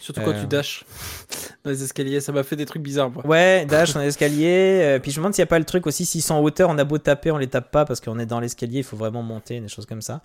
Surtout 0.00 0.20
quand 0.22 0.30
Euh. 0.30 0.40
tu 0.40 0.46
dashes 0.46 0.84
dans 1.64 1.70
les 1.70 1.82
escaliers, 1.82 2.20
ça 2.20 2.30
m'a 2.32 2.42
fait 2.44 2.54
des 2.56 2.64
trucs 2.64 2.80
bizarres. 2.82 3.10
moi. 3.10 3.26
Ouais, 3.26 3.66
dash 3.66 3.92
dans 3.92 4.00
l'escalier. 4.00 4.80
euh, 4.82 4.98
puis 5.00 5.10
je 5.10 5.16
me 5.18 5.22
demande 5.24 5.34
s'il 5.34 5.42
n'y 5.42 5.48
a 5.48 5.48
pas 5.48 5.58
le 5.58 5.64
truc 5.66 5.86
aussi, 5.88 6.06
s'ils 6.06 6.22
sont 6.22 6.34
en 6.36 6.40
hauteur, 6.40 6.70
on 6.70 6.78
a 6.78 6.84
beau 6.84 6.96
taper, 6.98 7.32
on 7.32 7.36
les 7.38 7.48
tape 7.48 7.70
pas 7.72 7.84
parce 7.84 8.00
qu'on 8.00 8.18
est 8.20 8.24
dans 8.24 8.38
l'escalier, 8.40 8.78
il 8.78 8.84
faut 8.84 8.96
vraiment 8.96 9.22
monter, 9.22 9.60
des 9.60 9.66
choses 9.68 9.84
comme 9.86 10.00
ça. 10.00 10.22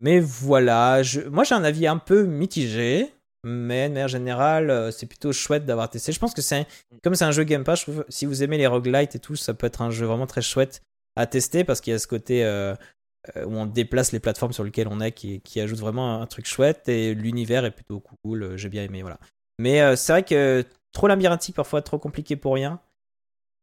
Mais 0.00 0.18
voilà, 0.18 1.02
je... 1.04 1.20
moi 1.20 1.44
j'ai 1.44 1.54
un 1.54 1.62
avis 1.64 1.86
un 1.86 1.96
peu 1.98 2.24
mitigé, 2.24 3.14
mais 3.44 3.88
de 3.88 3.94
manière 3.94 4.08
générale, 4.08 4.70
euh, 4.70 4.90
c'est 4.90 5.06
plutôt 5.06 5.32
chouette 5.32 5.64
d'avoir 5.64 5.88
testé. 5.90 6.10
Je 6.10 6.18
pense 6.18 6.34
que 6.34 6.42
c'est, 6.42 6.66
comme 7.02 7.14
c'est 7.14 7.24
un 7.24 7.30
jeu 7.30 7.44
Game 7.44 7.62
Pass, 7.62 7.80
je 7.80 7.84
trouve, 7.84 8.04
si 8.08 8.26
vous 8.26 8.42
aimez 8.42 8.58
les 8.58 8.66
roguelites 8.66 9.14
et 9.14 9.18
tout, 9.20 9.36
ça 9.36 9.54
peut 9.54 9.66
être 9.66 9.82
un 9.82 9.90
jeu 9.90 10.06
vraiment 10.06 10.26
très 10.26 10.42
chouette 10.42 10.82
à 11.16 11.26
tester 11.26 11.62
parce 11.62 11.80
qu'il 11.80 11.92
y 11.92 11.94
a 11.94 11.98
ce 11.98 12.08
côté 12.08 12.44
euh, 12.44 12.74
euh, 13.36 13.44
où 13.44 13.54
on 13.54 13.66
déplace 13.66 14.10
les 14.10 14.20
plateformes 14.20 14.52
sur 14.52 14.64
lesquelles 14.64 14.88
on 14.88 15.00
est 15.00 15.12
qui, 15.12 15.40
qui 15.40 15.60
ajoute 15.60 15.78
vraiment 15.78 16.20
un 16.20 16.26
truc 16.26 16.46
chouette 16.46 16.88
et 16.88 17.14
l'univers 17.14 17.64
est 17.64 17.70
plutôt 17.70 18.00
cool, 18.00 18.56
j'ai 18.56 18.68
bien 18.68 18.82
aimé, 18.82 19.02
voilà. 19.02 19.20
Mais 19.60 19.80
euh, 19.80 19.94
c'est 19.94 20.12
vrai 20.12 20.22
que 20.24 20.64
trop 20.92 21.06
labyrinthique, 21.06 21.54
parfois 21.54 21.82
trop 21.82 21.98
compliqué 21.98 22.34
pour 22.36 22.54
rien. 22.54 22.80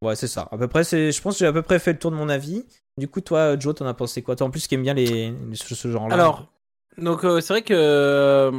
Ouais, 0.03 0.15
c'est 0.15 0.27
ça. 0.27 0.47
À 0.51 0.57
peu 0.57 0.67
près, 0.67 0.83
c'est, 0.83 1.11
je 1.11 1.21
pense 1.21 1.35
que 1.35 1.39
j'ai 1.39 1.45
à 1.47 1.53
peu 1.53 1.61
près 1.61 1.77
fait 1.79 1.93
le 1.93 1.99
tour 1.99 2.11
de 2.11 2.15
mon 2.15 2.29
avis. 2.29 2.65
Du 2.97 3.07
coup, 3.07 3.21
toi, 3.21 3.57
Joe, 3.59 3.75
t'en 3.75 3.85
as 3.85 3.93
pensé 3.93 4.21
quoi? 4.21 4.35
Toi, 4.35 4.47
en 4.47 4.49
plus, 4.49 4.67
qui 4.67 4.75
aime 4.75 4.83
bien 4.83 4.93
les, 4.93 5.33
ce, 5.53 5.75
ce 5.75 5.91
genre-là. 5.91 6.13
Alors, 6.13 6.51
donc 6.97 7.23
euh, 7.23 7.39
c'est 7.39 7.53
vrai 7.53 7.61
que 7.61 8.51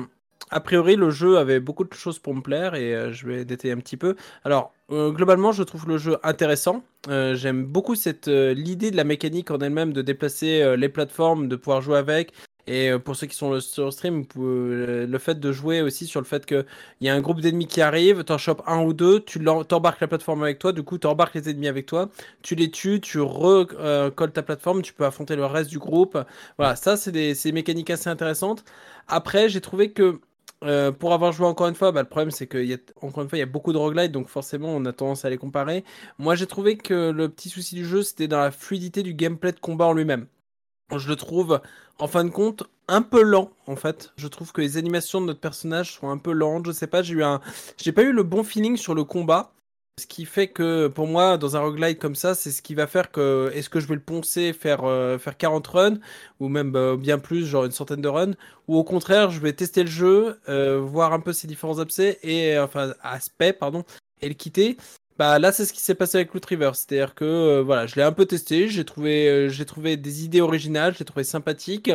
a 0.51 0.61
priori 0.61 0.97
le 0.97 1.11
jeu 1.11 1.39
avait 1.39 1.61
beaucoup 1.61 1.85
de 1.85 1.93
choses 1.95 2.19
pour 2.19 2.35
me 2.35 2.43
plaire 2.43 2.75
et 2.75 2.95
euh, 2.95 3.13
je 3.13 3.27
vais 3.27 3.45
détailler 3.45 3.73
un 3.73 3.79
petit 3.79 3.97
peu. 3.97 4.17
Alors 4.45 4.73
euh, 4.91 5.11
globalement, 5.11 5.53
je 5.53 5.63
trouve 5.63 5.89
le 5.89 5.99
jeu 5.99 6.19
intéressant. 6.23 6.85
Euh, 7.09 7.35
J'aime 7.35 7.65
beaucoup 7.65 7.95
cette 7.95 8.29
l'idée 8.29 8.91
de 8.91 8.97
la 8.97 9.05
mécanique 9.05 9.51
en 9.51 9.59
elle-même 9.59 9.93
de 9.93 10.03
déplacer 10.03 10.77
les 10.77 10.89
plateformes, 10.89 11.49
de 11.49 11.57
pouvoir 11.57 11.81
jouer 11.81 11.99
avec. 11.99 12.33
Et 12.69 12.93
pour 13.05 13.17
ceux 13.17 13.27
qui 13.27 13.35
sont 13.35 13.59
sur 13.59 13.93
stream, 13.93 14.25
le 14.37 15.19
fait 15.19 15.41
de 15.41 15.51
jouer 15.51 15.83
aussi 15.83 16.07
sur 16.07 16.21
le 16.21 16.27
fait 16.27 16.47
qu'il 16.47 16.65
y 17.01 17.09
a 17.09 17.15
un 17.15 17.21
groupe 17.21 17.41
d'ennemis 17.41 17.67
qui 17.67 17.81
arrive, 17.81 18.23
t'en 18.23 18.39
chopes 18.39 18.63
un 18.69 18.85
ou 18.85 18.93
deux, 18.93 19.19
tu 19.19 19.45
t'embarques 19.67 20.01
la 20.01 20.07
plateforme 20.07 20.45
avec 20.45 20.61
toi, 20.61 20.71
du 20.71 20.85
coup 20.85 20.97
t'embarques 20.97 21.35
les 21.35 21.51
ennemis 21.51 21.67
avec 21.67 21.87
toi, 21.87 22.09
tu 22.43 22.55
les 22.55 22.71
tues, 22.71 23.01
tu 23.01 23.19
recolles 23.19 24.31
ta 24.33 24.45
plateforme, 24.45 24.83
tu 24.83 24.93
peux 24.93 25.05
affronter 25.05 25.35
le 25.35 25.45
reste 25.45 25.71
du 25.71 25.81
groupe. 25.81 26.17
Voilà, 26.57 26.77
ça 26.77 26.97
c'est 26.97 27.11
des 27.11 27.35
mécaniques 27.53 27.91
assez 27.91 28.09
intéressantes. 28.09 28.65
Après, 29.09 29.49
j'ai 29.49 29.61
trouvé 29.61 29.91
que 29.91 30.21
euh, 30.63 30.93
pour 30.93 31.13
avoir 31.13 31.33
joué 31.33 31.47
encore 31.47 31.69
une 31.69 31.75
fois, 31.75 31.93
bah, 31.93 32.03
le 32.03 32.09
problème 32.09 32.31
c'est 32.31 32.47
que 32.47 32.59
y 32.59 32.75
a, 32.75 32.79
encore 33.01 33.23
une 33.23 33.29
fois 33.29 33.39
il 33.39 33.41
y 33.41 33.43
a 33.43 33.47
beaucoup 33.47 33.73
de 33.73 33.79
roguelites, 33.79 34.13
donc 34.13 34.29
forcément 34.29 34.69
on 34.69 34.85
a 34.85 34.93
tendance 34.93 35.25
à 35.25 35.31
les 35.31 35.39
comparer. 35.39 35.85
Moi 36.19 36.35
j'ai 36.35 36.47
trouvé 36.47 36.77
que 36.77 37.11
le 37.11 37.29
petit 37.29 37.49
souci 37.49 37.75
du 37.75 37.85
jeu 37.85 38.03
c'était 38.03 38.29
dans 38.29 38.41
la 38.41 38.51
fluidité 38.51 39.03
du 39.03 39.15
gameplay 39.15 39.53
de 39.53 39.61
combat 39.61 39.87
en 39.87 39.93
lui-même. 39.93 40.27
Je 40.97 41.09
le 41.09 41.17
trouve 41.17 41.61
en 41.99 42.07
fin 42.09 42.25
de 42.25 42.31
compte 42.31 42.65
un 42.89 43.03
peu 43.03 43.23
lent 43.23 43.51
en 43.67 43.77
fait. 43.77 44.13
Je 44.17 44.29
trouve 44.29 44.53
que 44.53 44.61
les 44.61 44.77
animations 44.77 45.21
de 45.21 45.27
notre 45.27 45.41
personnage 45.41 45.93
sont 45.95 46.11
un 46.11 46.19
peu 46.19 46.33
lentes. 46.33 46.67
Je 46.67 46.73
sais 46.73 46.87
pas, 46.87 47.03
eu 47.03 47.23
un, 47.23 47.41
j'ai 47.77 47.93
pas 47.93 48.03
eu 48.03 48.13
le 48.13 48.23
bon 48.23 48.45
feeling 48.45 48.77
sur 48.77 48.95
le 48.95 49.05
combat. 49.05 49.53
Ce 50.01 50.07
qui 50.07 50.25
fait 50.25 50.49
que 50.49 50.89
pour 50.89 51.07
moi, 51.07 51.37
dans 51.37 51.55
un 51.57 51.61
roguelite 51.61 51.99
comme 51.99 52.15
ça, 52.15 52.35
c'est 52.35 52.51
ce 52.51 52.63
qui 52.63 52.75
va 52.75 52.87
faire 52.87 53.11
que 53.11 53.51
est-ce 53.55 53.69
que 53.69 53.79
je 53.79 53.87
vais 53.87 53.95
le 53.95 54.01
poncer, 54.01 54.55
faire, 54.55 54.85
euh, 54.85 55.19
faire 55.19 55.37
40 55.37 55.67
runs, 55.67 55.99
ou 56.41 56.49
même 56.49 56.73
bah, 56.73 56.97
bien 56.97 57.19
plus, 57.19 57.47
genre 57.47 57.67
une 57.67 57.73
centaine 57.73 58.01
de 58.01 58.09
runs, 58.09 58.33
ou 58.69 58.77
au 58.79 58.85
contraire, 58.85 59.31
je 59.31 59.39
vais 59.41 59.53
tester 59.53 59.83
le 59.83 59.91
jeu, 59.91 60.41
euh, 60.49 60.81
voir 60.81 61.13
un 61.13 61.21
peu 61.21 61.35
ses 61.35 61.47
différents 61.47 61.79
abcès 61.79 62.19
et 62.23 62.59
enfin 62.59 62.95
aspects, 63.03 63.53
pardon, 63.59 63.85
et 64.23 64.29
le 64.29 64.35
quitter. 64.35 64.79
Bah 65.19 65.39
là, 65.39 65.53
c'est 65.53 65.67
ce 65.67 65.73
qui 65.75 65.81
s'est 65.81 65.95
passé 65.95 66.17
avec 66.19 66.33
Loot 66.33 66.45
River, 66.47 66.71
c'est-à-dire 66.75 67.15
que 67.15 67.25
euh, 67.25 67.63
voilà, 67.63 67.87
je 67.87 67.97
l'ai 67.97 68.03
un 68.03 68.13
peu 68.13 68.25
testé, 68.25 68.69
j'ai 68.69 68.85
trouvé, 68.85 69.29
euh, 69.29 69.49
j'ai 69.51 69.67
trouvé 69.67 69.97
des 69.99 70.25
idées 70.25 70.41
originales, 70.41 70.95
j'ai 70.97 71.05
trouvé 71.05 71.23
sympathique. 71.23 71.91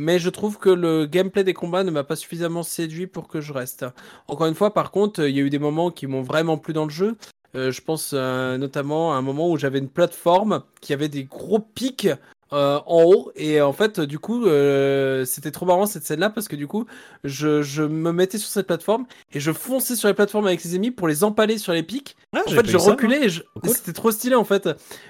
Mais 0.00 0.20
je 0.20 0.30
trouve 0.30 0.58
que 0.58 0.68
le 0.68 1.06
gameplay 1.06 1.42
des 1.42 1.54
combats 1.54 1.82
ne 1.82 1.90
m'a 1.90 2.04
pas 2.04 2.14
suffisamment 2.14 2.62
séduit 2.62 3.08
pour 3.08 3.26
que 3.26 3.40
je 3.40 3.52
reste. 3.52 3.84
Encore 4.28 4.46
une 4.46 4.54
fois, 4.54 4.72
par 4.72 4.92
contre, 4.92 5.26
il 5.26 5.36
y 5.36 5.40
a 5.40 5.42
eu 5.42 5.50
des 5.50 5.58
moments 5.58 5.90
qui 5.90 6.06
m'ont 6.06 6.22
vraiment 6.22 6.56
plu 6.56 6.72
dans 6.72 6.84
le 6.84 6.90
jeu. 6.90 7.16
Euh, 7.56 7.72
je 7.72 7.80
pense 7.80 8.12
euh, 8.14 8.58
notamment 8.58 9.12
à 9.12 9.16
un 9.16 9.22
moment 9.22 9.50
où 9.50 9.56
j'avais 9.56 9.80
une 9.80 9.88
plateforme 9.88 10.62
qui 10.80 10.92
avait 10.92 11.08
des 11.08 11.24
gros 11.24 11.58
pics 11.58 12.08
euh, 12.52 12.78
en 12.86 13.02
haut 13.04 13.30
et 13.36 13.60
en 13.60 13.72
fait 13.72 14.00
du 14.00 14.18
coup 14.18 14.46
euh, 14.46 15.24
c'était 15.26 15.50
trop 15.50 15.66
marrant 15.66 15.84
cette 15.84 16.04
scène 16.04 16.20
là 16.20 16.30
parce 16.30 16.48
que 16.48 16.56
du 16.56 16.66
coup 16.66 16.86
je, 17.24 17.62
je 17.62 17.82
me 17.82 18.10
mettais 18.10 18.38
sur 18.38 18.48
cette 18.48 18.66
plateforme 18.66 19.04
et 19.32 19.40
je 19.40 19.52
fonçais 19.52 19.96
sur 19.96 20.08
les 20.08 20.14
plateformes 20.14 20.46
avec 20.46 20.64
les 20.64 20.74
ennemis 20.74 20.90
pour 20.90 21.08
les 21.08 21.24
empaler 21.24 21.58
sur 21.58 21.72
les 21.74 21.82
pics 21.82 22.16
Ah, 22.34 22.40
en 22.46 22.50
fait, 22.50 22.66
je 22.66 22.78
ça, 22.78 22.90
reculais 22.92 23.24
et 23.24 23.28
je... 23.28 23.42
Cool. 23.60 23.70
c'était 23.70 23.92
trop 23.92 24.10
stylé 24.10 24.34
en 24.34 24.44
fait. 24.44 24.68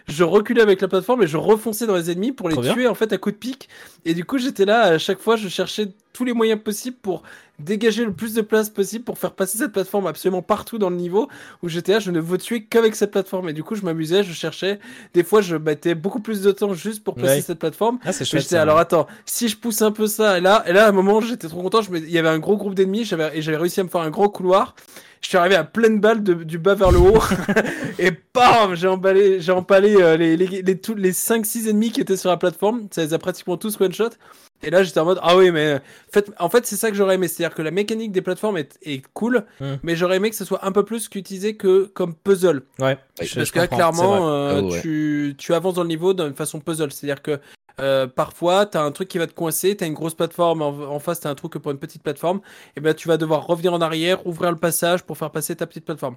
Je 0.08 0.24
reculais 0.24 0.62
avec 0.62 0.80
la 0.80 0.88
plateforme 0.88 1.22
et 1.22 1.26
je 1.26 1.36
refonçais 1.36 1.86
dans 1.86 1.96
les 1.96 2.10
ennemis 2.10 2.32
pour 2.32 2.48
les 2.48 2.54
Trop 2.54 2.62
bien. 2.62 2.72
tuer 2.72 2.88
en 2.88 2.94
fait 2.94 3.12
à 3.12 3.18
coups 3.18 3.34
de 3.34 3.38
pique. 3.38 3.68
Et 4.04 4.14
du 4.14 4.24
coup, 4.24 4.38
j'étais 4.38 4.64
là 4.64 4.82
à 4.82 4.98
chaque 4.98 5.18
fois, 5.20 5.36
je 5.36 5.48
cherchais 5.48 5.88
tous 6.12 6.24
les 6.24 6.32
moyens 6.32 6.60
possibles 6.60 6.96
pour 7.00 7.22
dégager 7.58 8.04
le 8.04 8.12
plus 8.12 8.34
de 8.34 8.40
place 8.40 8.70
possible 8.70 9.04
pour 9.04 9.18
faire 9.18 9.32
passer 9.32 9.58
cette 9.58 9.72
plateforme 9.72 10.06
absolument 10.06 10.42
partout 10.42 10.78
dans 10.78 10.90
le 10.90 10.96
niveau 10.96 11.28
où 11.62 11.68
j'étais 11.68 11.92
là, 11.92 11.98
je 11.98 12.10
ne 12.12 12.20
veux 12.20 12.38
tuer 12.38 12.64
qu'avec 12.64 12.94
cette 12.94 13.10
plateforme. 13.10 13.48
Et 13.48 13.52
du 13.52 13.64
coup, 13.64 13.74
je 13.74 13.82
m'amusais, 13.82 14.22
je 14.22 14.32
cherchais. 14.32 14.78
Des 15.14 15.24
fois, 15.24 15.40
je 15.40 15.56
mettais 15.56 15.94
beaucoup 15.96 16.20
plus 16.20 16.40
de 16.42 16.52
temps 16.52 16.72
juste 16.74 17.02
pour 17.02 17.14
passer 17.16 17.26
Ouais. 17.36 17.40
cette 17.40 17.58
plateforme. 17.58 17.98
Ah, 18.04 18.12
c'est 18.12 18.52
alors 18.54 18.78
attends, 18.78 19.06
si 19.26 19.48
je 19.48 19.56
pousse 19.56 19.82
un 19.82 19.90
peu 19.92 20.06
ça 20.06 20.38
et 20.38 20.40
là 20.40 20.62
et 20.66 20.72
là 20.72 20.86
à 20.86 20.88
un 20.88 20.92
moment 20.92 21.20
j'étais 21.20 21.48
trop 21.48 21.62
content, 21.62 21.82
je 21.82 21.90
me- 21.90 21.98
il 21.98 22.10
y 22.10 22.18
avait 22.18 22.28
un 22.28 22.38
gros 22.38 22.56
groupe 22.56 22.74
d'ennemis, 22.74 23.04
j'avais 23.04 23.36
et 23.36 23.42
j'avais 23.42 23.56
réussi 23.56 23.80
à 23.80 23.84
me 23.84 23.88
faire 23.88 24.00
un 24.02 24.10
grand 24.10 24.28
couloir. 24.28 24.74
Je 25.20 25.28
suis 25.28 25.36
arrivé 25.36 25.56
à 25.56 25.64
pleine 25.64 26.00
balle 26.00 26.22
de- 26.22 26.34
du 26.34 26.58
bas 26.58 26.74
vers 26.74 26.90
le 26.92 26.98
haut 26.98 27.18
et 27.98 28.10
bam, 28.34 28.74
j'ai 28.74 28.86
emballé 28.88 29.40
j'ai 29.40 29.52
empalé 29.52 29.96
euh, 29.96 30.16
les 30.16 30.36
les 30.36 30.62
les, 30.62 30.78
tous 30.78 30.94
les 30.94 31.12
5 31.12 31.44
6 31.44 31.68
ennemis 31.68 31.90
qui 31.90 32.00
étaient 32.00 32.16
sur 32.16 32.30
la 32.30 32.36
plateforme, 32.36 32.86
ça 32.90 33.02
les 33.02 33.14
a 33.14 33.18
pratiquement 33.18 33.56
tous 33.56 33.80
one 33.80 33.92
shot. 33.92 34.10
Et 34.62 34.70
là 34.70 34.82
j'étais 34.82 34.98
en 35.00 35.04
mode 35.04 35.20
ah 35.22 35.36
oui 35.36 35.50
mais 35.52 35.78
euh, 36.16 36.20
en 36.38 36.48
fait 36.48 36.66
c'est 36.66 36.76
ça 36.76 36.90
que 36.90 36.96
j'aurais 36.96 37.14
aimé, 37.16 37.28
c'est-à-dire 37.28 37.54
que 37.54 37.62
la 37.62 37.70
mécanique 37.70 38.10
des 38.12 38.22
plateformes 38.22 38.56
est, 38.58 38.78
est 38.82 39.02
cool, 39.14 39.44
Hmm. 39.60 39.74
mais 39.82 39.94
j'aurais 39.96 40.16
aimé 40.16 40.30
que 40.30 40.36
ce 40.36 40.44
soit 40.44 40.64
un 40.64 40.72
peu 40.72 40.84
plus 40.84 41.08
qu'utilisé 41.08 41.56
que 41.56 41.84
comme 41.94 42.14
puzzle. 42.14 42.62
Ouais, 42.78 42.86
Ouais, 43.20 43.26
je- 43.26 43.34
Parce 43.36 43.48
je 43.48 43.52
que 43.52 43.58
là, 43.58 43.66
clairement, 43.68 44.28
euh, 44.30 44.62
ouais. 44.62 44.80
tu, 44.80 45.34
tu 45.38 45.52
avances 45.54 45.74
dans 45.74 45.82
le 45.82 45.88
niveau 45.88 46.14
d'une 46.14 46.34
façon 46.34 46.60
puzzle. 46.60 46.90
C'est-à-dire 46.92 47.22
que 47.22 47.38
euh, 47.80 48.06
parfois, 48.06 48.66
tu 48.66 48.76
as 48.76 48.82
un 48.82 48.90
truc 48.92 49.08
qui 49.08 49.18
va 49.18 49.26
te 49.26 49.34
coincer, 49.34 49.76
tu 49.76 49.84
as 49.84 49.86
une 49.86 49.94
grosse 49.94 50.14
plateforme, 50.14 50.62
en, 50.62 50.98
face, 50.98 51.20
tu 51.20 51.26
as 51.26 51.30
un 51.30 51.34
truc 51.34 51.58
pour 51.58 51.70
une 51.70 51.78
petite 51.78 52.02
plateforme, 52.02 52.40
et 52.76 52.80
ben 52.80 52.94
tu 52.94 53.08
vas 53.08 53.16
devoir 53.16 53.46
revenir 53.46 53.72
en 53.72 53.80
arrière, 53.80 54.26
ouvrir 54.26 54.50
le 54.50 54.58
passage 54.58 55.02
pour 55.04 55.16
faire 55.18 55.30
passer 55.30 55.56
ta 55.56 55.66
petite 55.66 55.84
plateforme. 55.84 56.16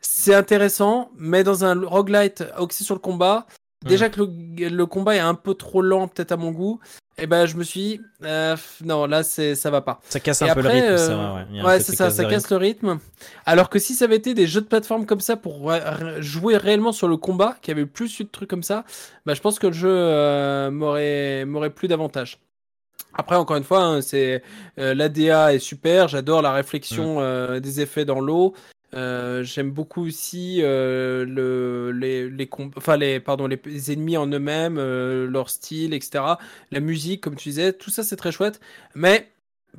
C'est 0.00 0.34
intéressant, 0.34 1.10
mais 1.16 1.44
dans 1.44 1.64
un 1.64 1.80
roguelite 1.86 2.44
axé 2.56 2.84
sur 2.84 2.94
le 2.94 3.00
combat, 3.00 3.46
déjà 3.84 4.08
que 4.08 4.20
le, 4.20 4.68
le 4.68 4.86
combat 4.86 5.16
est 5.16 5.20
un 5.20 5.34
peu 5.34 5.54
trop 5.54 5.82
lent, 5.82 6.08
peut-être 6.08 6.32
à 6.32 6.36
mon 6.36 6.50
goût, 6.50 6.80
et 7.18 7.26
ben 7.26 7.44
je 7.46 7.56
me 7.56 7.64
suis 7.64 7.80
dit, 7.80 8.00
euh, 8.24 8.56
non, 8.82 9.06
là, 9.06 9.22
c'est 9.22 9.54
ça 9.54 9.70
va 9.70 9.82
pas. 9.82 10.00
Ça 10.08 10.20
casse 10.20 10.40
Et 10.42 10.48
un 10.48 10.54
peu 10.54 10.62
le 10.62 10.68
rythme, 10.68 10.96
c'est 10.96 11.10
euh, 11.10 11.16
vrai. 11.16 11.46
Ouais, 11.52 11.62
Ouais, 11.62 11.80
c'est 11.80 11.94
ça, 11.94 12.10
ça 12.10 12.24
casse 12.24 12.50
le 12.50 12.56
rythme. 12.56 12.98
Alors 13.44 13.68
que 13.68 13.78
si 13.78 13.94
ça 13.94 14.06
avait 14.06 14.16
été 14.16 14.32
des 14.32 14.46
jeux 14.46 14.62
de 14.62 14.66
plateforme 14.66 15.04
comme 15.04 15.20
ça 15.20 15.36
pour 15.36 15.70
jouer 16.20 16.56
réellement 16.56 16.92
sur 16.92 17.08
le 17.08 17.16
combat, 17.18 17.56
qui 17.60 17.70
avait 17.70 17.84
plus 17.86 18.20
eu 18.20 18.24
de 18.24 18.30
trucs 18.30 18.48
comme 18.48 18.62
ça, 18.62 18.84
bah, 19.26 19.34
je 19.34 19.40
pense 19.40 19.58
que 19.58 19.66
le 19.66 19.72
jeu 19.74 19.90
euh, 19.90 20.70
m'aurait 20.70 21.44
m'aurait 21.44 21.70
plus 21.70 21.88
davantage. 21.88 22.38
Après, 23.12 23.36
encore 23.36 23.56
une 23.56 23.64
fois, 23.64 23.82
hein, 23.82 24.00
c'est 24.02 24.42
euh, 24.78 24.94
l'ADA 24.94 25.52
est 25.52 25.58
super. 25.58 26.06
J'adore 26.08 26.42
la 26.42 26.52
réflexion 26.52 27.16
Mm. 27.16 27.22
euh, 27.22 27.60
des 27.60 27.80
effets 27.80 28.04
dans 28.04 28.20
l'eau. 28.20 28.54
Euh, 28.94 29.44
J'aime 29.44 29.70
beaucoup 29.70 30.04
aussi 30.06 30.58
euh, 30.62 31.24
le, 31.24 31.92
les, 31.92 32.28
les, 32.28 32.48
enfin 32.76 32.96
les, 32.96 33.20
pardon, 33.20 33.46
les, 33.46 33.92
ennemis 33.92 34.16
en 34.16 34.26
eux-mêmes, 34.26 34.78
euh, 34.78 35.26
leur 35.28 35.50
style, 35.50 35.94
etc. 35.94 36.24
La 36.70 36.80
musique, 36.80 37.20
comme 37.20 37.36
tu 37.36 37.50
disais, 37.50 37.72
tout 37.72 37.90
ça 37.90 38.02
c'est 38.02 38.16
très 38.16 38.32
chouette. 38.32 38.60
Mais 38.94 39.28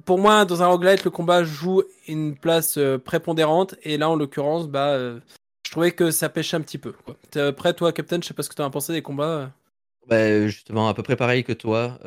pour 0.05 0.17
moi, 0.19 0.45
dans 0.45 0.63
un 0.63 0.67
roguelite, 0.67 1.03
le 1.03 1.11
combat 1.11 1.43
joue 1.43 1.83
une 2.07 2.35
place 2.35 2.77
euh, 2.77 2.97
prépondérante. 2.97 3.75
Et 3.83 3.97
là, 3.97 4.09
en 4.09 4.15
l'occurrence, 4.15 4.67
bah, 4.67 4.97
je 4.97 5.71
trouvais 5.71 5.91
que 5.91 6.11
ça 6.11 6.29
pêchait 6.29 6.57
un 6.57 6.61
petit 6.61 6.77
peu. 6.77 6.93
Quoi. 6.93 7.15
Après, 7.35 7.73
toi, 7.73 7.91
Captain, 7.91 8.19
je 8.21 8.27
sais 8.27 8.33
pas 8.33 8.43
ce 8.43 8.49
que 8.49 8.55
tu 8.55 8.61
as 8.61 8.69
pensé 8.69 8.93
des 8.93 9.01
combats. 9.01 9.51
Bah, 10.07 10.47
justement, 10.47 10.87
à 10.87 10.93
peu 10.93 11.03
près 11.03 11.15
pareil 11.15 11.43
que 11.43 11.53
toi. 11.53 11.99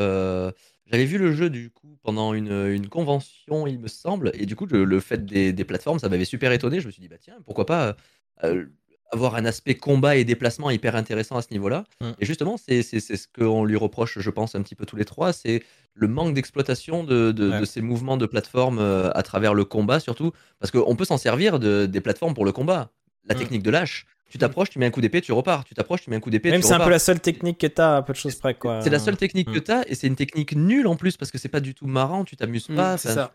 Euh, 0.87 0.91
J'avais 0.93 1.05
vu 1.05 1.19
le 1.19 1.33
jeu 1.33 1.51
du 1.51 1.71
coup 1.71 1.99
pendant 2.03 2.35
une, 2.35 2.53
une 2.69 2.89
convention, 2.89 3.67
il 3.67 3.79
me 3.79 3.89
semble, 3.89 4.31
et 4.35 4.47
du 4.47 4.57
coup 4.57 4.67
le, 4.67 4.85
le 4.85 5.01
fait 5.01 5.25
des, 5.25 5.53
des 5.53 5.65
plateformes, 5.65 5.99
ça 5.99 6.09
m'avait 6.09 6.25
super 6.25 6.53
étonné. 6.53 6.81
Je 6.81 6.87
me 6.87 6.93
suis 6.93 7.01
dit 7.01 7.09
bah 7.09 7.17
tiens, 7.21 7.37
pourquoi 7.45 7.67
pas 7.67 7.97
euh, 8.45 8.67
avoir 9.13 9.37
un 9.37 9.45
aspect 9.45 9.77
combat 9.77 10.17
et 10.17 10.25
déplacement 10.25 10.71
hyper 10.71 10.97
intéressant 10.97 11.37
à 11.37 11.43
ce 11.43 11.49
niveau-là. 11.53 11.85
Mm. 12.01 12.11
Et 12.19 12.25
justement, 12.27 12.57
c'est 12.57 12.83
ce 12.83 13.27
qu'on 13.29 13.65
lui 13.65 13.77
reproche, 13.77 14.19
je 14.19 14.31
pense, 14.31 14.55
un 14.57 14.63
petit 14.63 14.75
peu 14.75 14.87
tous 14.87 14.97
les 14.97 15.05
trois, 15.05 15.33
c'est 15.33 15.63
le 15.95 16.09
manque 16.09 16.35
d'exploitation 16.35 17.05
de, 17.05 17.31
de- 17.31 17.51
Ouais. 17.51 17.61
de 17.61 17.65
ces 17.65 17.81
mouvements 17.81 18.17
de 18.17 18.27
plateforme 18.27 18.79
euh, 18.81 19.11
à 19.15 19.23
travers 19.23 19.55
le 19.55 19.65
combat, 19.65 20.01
surtout 20.01 20.33
parce 20.59 20.71
qu'on 20.73 20.97
peut 20.97 21.05
s'en 21.05 21.19
servir 21.19 21.61
de, 21.61 21.87
des 21.87 22.01
plateformes 22.01 22.35
pour 22.35 22.45
le 22.45 22.53
combat. 22.53 22.91
La 23.27 23.35
Mm. 23.35 23.39
technique 23.39 23.63
de 23.63 23.71
lâche. 23.71 24.07
Tu 24.35 24.39
t'approches, 24.39 24.69
tu 24.71 24.81
mets 24.81 24.87
un 24.87 24.91
coup 24.91 25.01
d'épée, 25.01 25.21
tu 25.21 25.31
repars. 25.31 25.63
Tu 25.65 25.75
t'approches, 25.75 26.03
tu 26.03 26.11
mets 26.11 26.17
un 26.17 26.21
coup 26.21 26.29
d'épée, 26.29 26.51
Même 26.51 26.61
c'est 26.61 26.73
un 26.73 26.81
peu 26.81 26.91
la 26.91 26.99
seule 26.99 27.21
technique 27.21 27.57
que 27.59 27.69
t'as, 27.69 27.99
un 27.99 28.03
peu 28.03 28.13
de 28.13 28.19
choses 28.19 28.35
près, 28.35 28.53
quoi. 28.55 28.81
C'est 28.83 28.91
la 28.91 28.99
seule 28.99 29.17
technique 29.17 29.47
que 29.53 29.61
Mm. 29.61 29.63
tu 29.63 29.71
as 29.71 29.89
et 29.89 29.95
c'est 29.95 30.09
une 30.09 30.17
technique 30.17 30.57
nulle 30.57 30.89
en 30.89 30.97
plus 30.97 31.17
parce 31.17 31.31
que 31.31 31.39
c'est 31.39 31.49
pas 31.49 31.61
du 31.61 31.73
tout 31.73 31.87
marrant, 31.87 32.25
tu 32.25 32.35
t'amuses 32.35 32.69
Mm, 32.69 32.75
pas. 32.75 32.97
c'est 32.99 33.11
enfin, 33.13 33.15
ça. 33.15 33.33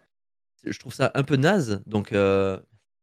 Je 0.66 0.78
trouve 0.78 0.94
ça 0.94 1.10
un 1.16 1.24
peu 1.24 1.38
naze. 1.38 1.82
Donc 1.86 2.12
euh, 2.12 2.60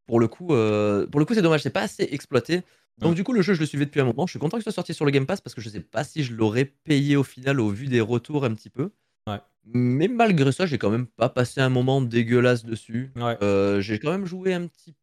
pour 0.07 0.21
le 0.21 0.29
coup, 0.29 0.53
euh, 0.53 1.07
pour 1.07 1.21
le 1.21 1.25
coup 1.25 1.33
c'est 1.33 1.41
dommage, 1.41 1.63
c'est 1.63 1.71
pas 1.71 1.81
assez 1.81 2.07
exploité. 2.13 2.61
Donc 2.99 3.15
du 3.15 3.25
coup 3.25 3.33
le 3.33 3.41
jeu 3.41 3.55
je 3.55 3.61
le 3.61 3.67
suivais 3.67 3.87
depuis 3.87 4.03
un 4.03 4.05
moment. 4.05 4.27
Je 4.27 4.33
suis 4.33 4.39
content 4.39 4.59
qu'il 4.59 4.63
soit 4.65 4.73
sorti 4.73 4.93
sur 4.93 5.07
le 5.07 5.11
Game 5.11 5.25
Pass 5.25 5.41
parce 5.41 5.55
que 5.55 5.63
je 5.63 5.71
sais 5.71 5.81
pas 5.81 6.05
si 6.05 6.23
je 6.23 6.35
l'aurais 6.35 6.67
payé 6.67 7.17
au 7.17 7.25
final 7.25 7.61
au 7.61 7.71
vu 7.71 7.87
des 7.87 8.03
retours 8.03 8.45
un 8.45 8.53
petit 8.53 8.69
peu. 8.69 8.91
Ouais. 9.27 9.41
Mais 9.65 10.07
malgré 10.09 10.53
ça, 10.53 10.67
j'ai 10.67 10.77
quand 10.77 10.91
même 10.91 11.07
pas 11.07 11.31
passé 11.31 11.63
un 11.63 11.71
moment 11.71 12.03
dégueulasse 12.03 12.67
dessus. 12.67 13.11
Ouais. 13.17 13.39
Euh, 13.43 13.81
j'ai 13.81 13.99
quand 13.99 14.11
même 14.13 14.27
joué 14.27 14.53
un 14.53 14.67
petit 14.67 14.95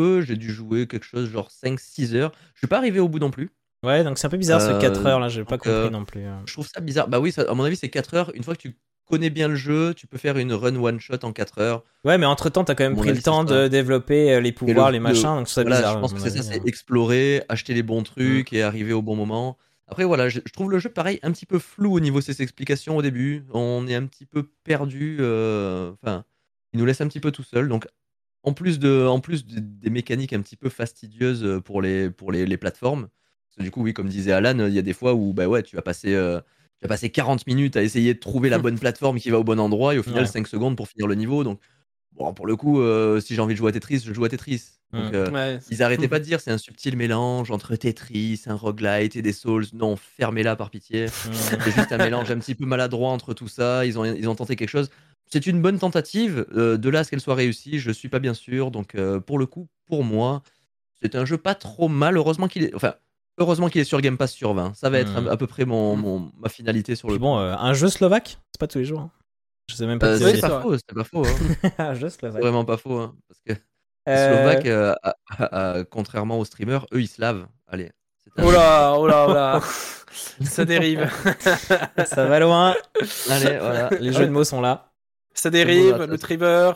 peu. 0.00 0.20
J'ai 0.22 0.36
dû 0.36 0.50
jouer 0.50 0.86
quelque 0.86 1.04
chose 1.04 1.30
genre 1.30 1.50
5-6 1.50 2.14
heures. 2.14 2.32
Je 2.54 2.58
suis 2.60 2.66
pas 2.66 2.78
arrivé 2.78 3.00
au 3.00 3.08
bout 3.08 3.18
non 3.18 3.30
plus. 3.30 3.50
Ouais, 3.84 4.04
donc 4.04 4.18
c'est 4.18 4.26
un 4.26 4.30
peu 4.30 4.36
bizarre 4.36 4.60
ce 4.60 4.70
Euh, 4.72 4.78
4 4.78 5.06
heures 5.06 5.20
là, 5.20 5.28
j'ai 5.28 5.44
pas 5.44 5.56
compris 5.56 5.70
euh, 5.70 5.90
non 5.90 6.04
plus. 6.04 6.24
hein. 6.24 6.42
Je 6.46 6.52
trouve 6.52 6.68
ça 6.68 6.80
bizarre. 6.80 7.08
Bah 7.08 7.18
oui, 7.20 7.32
ça- 7.32 7.46
à 7.48 7.54
mon 7.54 7.64
avis, 7.64 7.76
c'est 7.76 7.88
4 7.88 8.14
heures. 8.14 8.30
Une 8.34 8.42
fois 8.42 8.54
que 8.54 8.60
tu 8.60 8.76
connais 9.08 9.30
bien 9.30 9.48
le 9.48 9.56
jeu, 9.56 9.94
tu 9.94 10.06
peux 10.06 10.18
faire 10.18 10.36
une 10.38 10.52
run 10.52 10.76
one 10.76 11.00
shot 11.00 11.14
en 11.22 11.32
4 11.32 11.58
heures. 11.60 11.82
Ouais, 12.04 12.16
mais 12.18 12.26
entre 12.26 12.48
temps, 12.50 12.62
t'as 12.62 12.74
quand 12.74 12.84
même 12.84 12.92
mon 12.94 13.00
pris 13.02 13.12
le 13.12 13.22
temps 13.22 13.46
ça. 13.46 13.54
de 13.64 13.68
développer 13.68 14.32
euh, 14.34 14.40
les 14.40 14.52
pouvoirs, 14.52 14.88
le- 14.88 14.92
les 14.92 14.98
le- 14.98 15.02
machins, 15.02 15.22
donc 15.34 15.48
c'est 15.48 15.62
Voilà, 15.62 15.76
bizarre. 15.78 15.94
je 15.94 15.98
pense 16.00 16.12
que 16.14 16.20
c'est 16.20 16.30
ça, 16.30 16.42
c'est 16.42 16.66
explorer, 16.66 17.42
acheter 17.48 17.72
les 17.74 17.82
bons 17.82 18.02
trucs 18.02 18.52
et 18.52 18.62
arriver 18.62 18.92
au 18.92 19.02
bon 19.02 19.16
moment. 19.16 19.56
Après, 19.88 20.04
voilà, 20.04 20.28
je, 20.28 20.38
je 20.46 20.52
trouve 20.52 20.70
le 20.70 20.78
jeu 20.78 20.88
pareil 20.90 21.18
un 21.24 21.32
petit 21.32 21.46
peu 21.46 21.58
flou 21.58 21.92
au 21.96 22.00
niveau 22.00 22.20
de 22.20 22.24
ses 22.24 22.42
explications 22.42 22.96
au 22.96 23.02
début. 23.02 23.44
On 23.52 23.88
est 23.88 23.94
un 23.96 24.06
petit 24.06 24.26
peu 24.26 24.44
perdu. 24.62 25.16
euh, 25.20 25.90
Enfin, 26.02 26.24
il 26.72 26.78
nous 26.78 26.86
laisse 26.86 27.00
un 27.00 27.08
petit 27.08 27.18
peu 27.18 27.32
tout 27.32 27.42
seul. 27.42 27.66
Donc, 27.68 27.88
en 28.42 28.52
plus, 28.54 28.78
de, 28.78 29.06
en 29.06 29.20
plus 29.20 29.44
de- 29.46 29.60
des 29.60 29.90
mécaniques 29.90 30.32
un 30.32 30.40
petit 30.40 30.56
peu 30.56 30.68
fastidieuses 30.68 31.60
pour 31.64 31.82
les, 31.82 32.10
pour 32.10 32.32
les, 32.32 32.46
les 32.46 32.56
plateformes, 32.56 33.08
parce 33.48 33.56
que 33.58 33.62
du 33.62 33.70
coup, 33.70 33.82
oui, 33.82 33.92
comme 33.92 34.08
disait 34.08 34.32
Alan, 34.32 34.66
il 34.66 34.74
y 34.74 34.78
a 34.78 34.82
des 34.82 34.92
fois 34.94 35.14
où 35.14 35.32
bah 35.32 35.46
ouais, 35.48 35.62
tu 35.62 35.76
vas 35.76 35.82
passer. 35.82 36.14
euh, 36.14 36.40
tu 36.78 36.84
vas 36.86 36.88
passer 36.88 37.10
40 37.10 37.46
minutes 37.46 37.76
à 37.76 37.82
essayer 37.82 38.14
de 38.14 38.18
trouver 38.18 38.48
la 38.48 38.58
bonne 38.58 38.78
plateforme 38.78 39.18
qui 39.20 39.28
va 39.28 39.38
au 39.38 39.44
bon 39.44 39.60
endroit 39.60 39.94
et 39.94 39.98
au 39.98 40.02
final 40.02 40.22
Ouais. 40.22 40.26
5 40.26 40.46
secondes 40.46 40.76
pour 40.78 40.88
finir 40.88 41.06
le 41.06 41.14
niveau. 41.14 41.44
Donc, 41.44 41.60
bon, 42.12 42.32
pour 42.32 42.46
le 42.46 42.56
coup, 42.56 42.80
euh, 42.80 43.20
si 43.20 43.34
j'ai 43.34 43.40
envie 43.42 43.52
de 43.52 43.58
jouer 43.58 43.68
à 43.68 43.72
Tetris, 43.72 43.98
je 44.06 44.14
joue 44.14 44.24
à 44.24 44.30
Tetris. 44.30 44.62
Donc, 44.94 45.12
Mm. 45.12 45.14
euh, 45.14 45.30
Ouais. 45.30 45.58
ils 45.70 45.82
arrêtaient 45.82 46.08
pas 46.08 46.18
de 46.20 46.24
dire 46.24 46.40
c'est 46.40 46.50
un 46.50 46.56
subtil 46.58 46.96
mélange 46.96 47.50
entre 47.50 47.76
Tetris, 47.76 48.42
un 48.46 48.54
roguelite 48.54 49.14
et 49.14 49.20
des 49.22 49.34
Souls. 49.34 49.66
Non, 49.74 49.94
fermez-la 49.96 50.56
par 50.56 50.70
pitié. 50.70 51.06
C'est 51.08 51.70
juste 51.70 51.92
un 51.92 51.98
mélange 51.98 52.30
un 52.30 52.38
petit 52.38 52.54
peu 52.54 52.64
maladroit 52.64 53.10
entre 53.10 53.34
tout 53.34 53.46
ça. 53.48 53.84
Ils 53.84 53.98
ont, 53.98 54.04
ils 54.06 54.26
ont 54.28 54.34
tenté 54.34 54.56
quelque 54.56 54.70
chose. 54.70 54.88
C'est 55.32 55.46
une 55.46 55.62
bonne 55.62 55.78
tentative. 55.78 56.44
Euh, 56.56 56.76
de 56.76 56.88
là 56.90 57.00
à 57.00 57.04
ce 57.04 57.10
qu'elle 57.10 57.20
soit 57.20 57.34
réussie, 57.36 57.78
je 57.78 57.90
suis 57.90 58.08
pas 58.08 58.18
bien 58.18 58.34
sûr. 58.34 58.70
Donc 58.70 58.94
euh, 58.94 59.20
pour 59.20 59.38
le 59.38 59.46
coup, 59.46 59.68
pour 59.86 60.02
moi, 60.04 60.42
c'est 61.00 61.14
un 61.14 61.24
jeu 61.24 61.36
pas 61.38 61.54
trop 61.54 61.88
mal. 61.88 62.16
Heureusement 62.16 62.48
qu'il 62.48 62.64
est, 62.64 62.74
enfin, 62.74 62.94
heureusement 63.38 63.68
qu'il 63.68 63.80
est 63.80 63.84
sur 63.84 64.00
Game 64.00 64.16
Pass 64.18 64.32
sur 64.32 64.52
20. 64.54 64.74
Ça 64.74 64.90
va 64.90 64.98
être 64.98 65.20
Mm. 65.22 65.28
à, 65.28 65.32
à 65.32 65.36
peu 65.36 65.46
près 65.46 65.64
mon, 65.64 65.96
mon- 65.96 66.30
ma 66.38 66.48
finalité 66.48 66.94
sur 66.96 67.08
Puis 67.08 67.14
le. 67.14 67.20
bon, 67.20 67.38
euh, 67.38 67.54
un 67.56 67.72
jeu 67.74 67.88
slovaque, 67.88 68.38
c'est 68.52 68.58
pas 68.60 68.66
tous 68.66 68.78
les 68.78 68.84
jours. 68.84 69.00
hein. 69.00 69.10
Je 69.68 69.76
sais 69.76 69.86
même 69.86 70.00
pas 70.00 70.18
si 70.18 70.24
c'est 70.24 70.40
pas 70.40 70.60
faux, 70.60 70.76
c'est 70.76 70.94
pas 70.94 71.04
faux. 71.04 71.24
hein. 71.24 71.70
un 71.78 71.94
jeu 71.94 72.08
slovaque. 72.08 72.42
vraiment 72.42 72.64
pas 72.64 72.76
faux. 72.76 72.98
hein. 72.98 73.14
Parce 73.28 73.40
que 73.46 73.52
les 74.06 74.16
Slovaques, 74.16 74.66
à- 74.66 75.14
à- 75.28 75.70
à- 75.78 75.84
contrairement 75.84 76.40
aux 76.40 76.44
streamers, 76.44 76.86
eux 76.92 77.00
ils 77.02 77.06
se 77.06 77.20
lavent. 77.20 77.46
Allez. 77.68 77.92
Oh 78.38 78.50
là, 78.50 78.94
oh 78.98 79.06
là, 79.06 79.26
oh 79.28 79.32
là. 79.34 79.60
Ça 80.44 80.64
dérive. 80.64 81.08
ça 82.06 82.26
va 82.26 82.40
loin. 82.40 82.74
Allez, 83.28 83.58
voilà. 83.58 83.90
Les 84.00 84.12
jeux 84.12 84.26
de 84.26 84.30
mots 84.32 84.42
sont 84.44 84.60
là. 84.60 84.89
Ça 85.40 85.48
dérive, 85.48 85.94
Bon, 85.96 86.06
le 86.06 86.18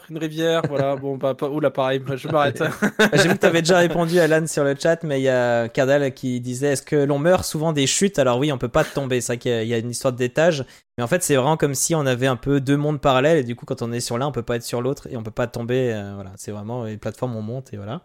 une 0.09 0.17
rivière, 0.19 0.63
voilà. 0.67 0.97
Bon, 0.97 1.19
bah, 1.19 1.35
pas, 1.35 1.51
oula, 1.51 1.71
pareil, 1.71 2.01
je 2.17 2.29
m'arrête. 2.29 2.63
J'ai 3.13 3.29
vu 3.29 3.35
que 3.35 3.41
tu 3.41 3.45
avais 3.47 3.61
déjà 3.61 3.77
répondu 3.77 4.19
Alan 4.19 4.47
sur 4.47 4.65
le 4.65 4.75
chat, 4.75 5.03
mais 5.03 5.21
il 5.21 5.25
y 5.25 5.29
a 5.29 5.69
Cardal 5.69 6.15
qui 6.15 6.41
disait 6.41 6.69
est-ce 6.69 6.83
que 6.83 6.97
l'on 6.97 7.19
meurt 7.19 7.45
souvent 7.45 7.75
des 7.75 7.87
chutes? 7.87 8.19
Alors 8.19 8.39
oui, 8.39 8.51
on 8.53 8.57
peut 8.57 8.69
pas 8.69 8.83
tomber. 8.85 9.21
C'est 9.21 9.35
vrai 9.35 9.39
qu'il 9.39 9.69
y 9.69 9.75
a- 9.75 9.79
une 9.79 9.91
histoire 9.91 10.15
d'étage, 10.15 10.65
mais 10.97 11.05
en 11.05 11.07
fait 11.07 11.23
c'est 11.23 11.37
vraiment 11.37 11.59
comme 11.59 11.75
si 11.75 11.95
on 11.95 12.07
avait 12.07 12.27
un 12.27 12.37
peu 12.37 12.59
deux 12.59 12.79
mondes 12.79 13.03
parallèles 13.03 13.37
et 13.37 13.45
du 13.45 13.55
coup 13.55 13.67
quand 13.67 13.83
on 13.83 13.93
est 13.93 14.01
sur 14.01 14.17
l'un, 14.17 14.29
on 14.29 14.33
peut 14.33 14.43
pas 14.43 14.57
être 14.57 14.63
sur 14.63 14.81
l'autre 14.81 15.09
et 15.11 15.17
on 15.19 15.23
peut 15.23 15.31
pas 15.31 15.47
tomber. 15.47 15.93
euh, 15.93 16.15
voilà, 16.15 16.33
c'est 16.37 16.51
vraiment 16.51 16.85
les 16.85 16.97
plateformes 16.97 17.37
on 17.37 17.43
monte 17.43 17.75
et 17.75 17.77
voilà. 17.77 18.01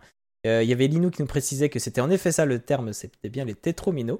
Euh, 0.45 0.61
Il 0.61 0.69
y 0.69 0.73
avait 0.73 0.87
Linou 0.87 1.09
qui 1.09 1.21
nous 1.21 1.27
précisait 1.27 1.69
que 1.69 1.79
c'était 1.79 2.01
en 2.01 2.09
effet 2.09 2.33
ça 2.33 2.45
le 2.45 2.59
terme, 2.59 2.91
c'était 2.91 3.29
bien 3.29 3.45
les 3.45 3.55
tétrominos. 3.55 4.19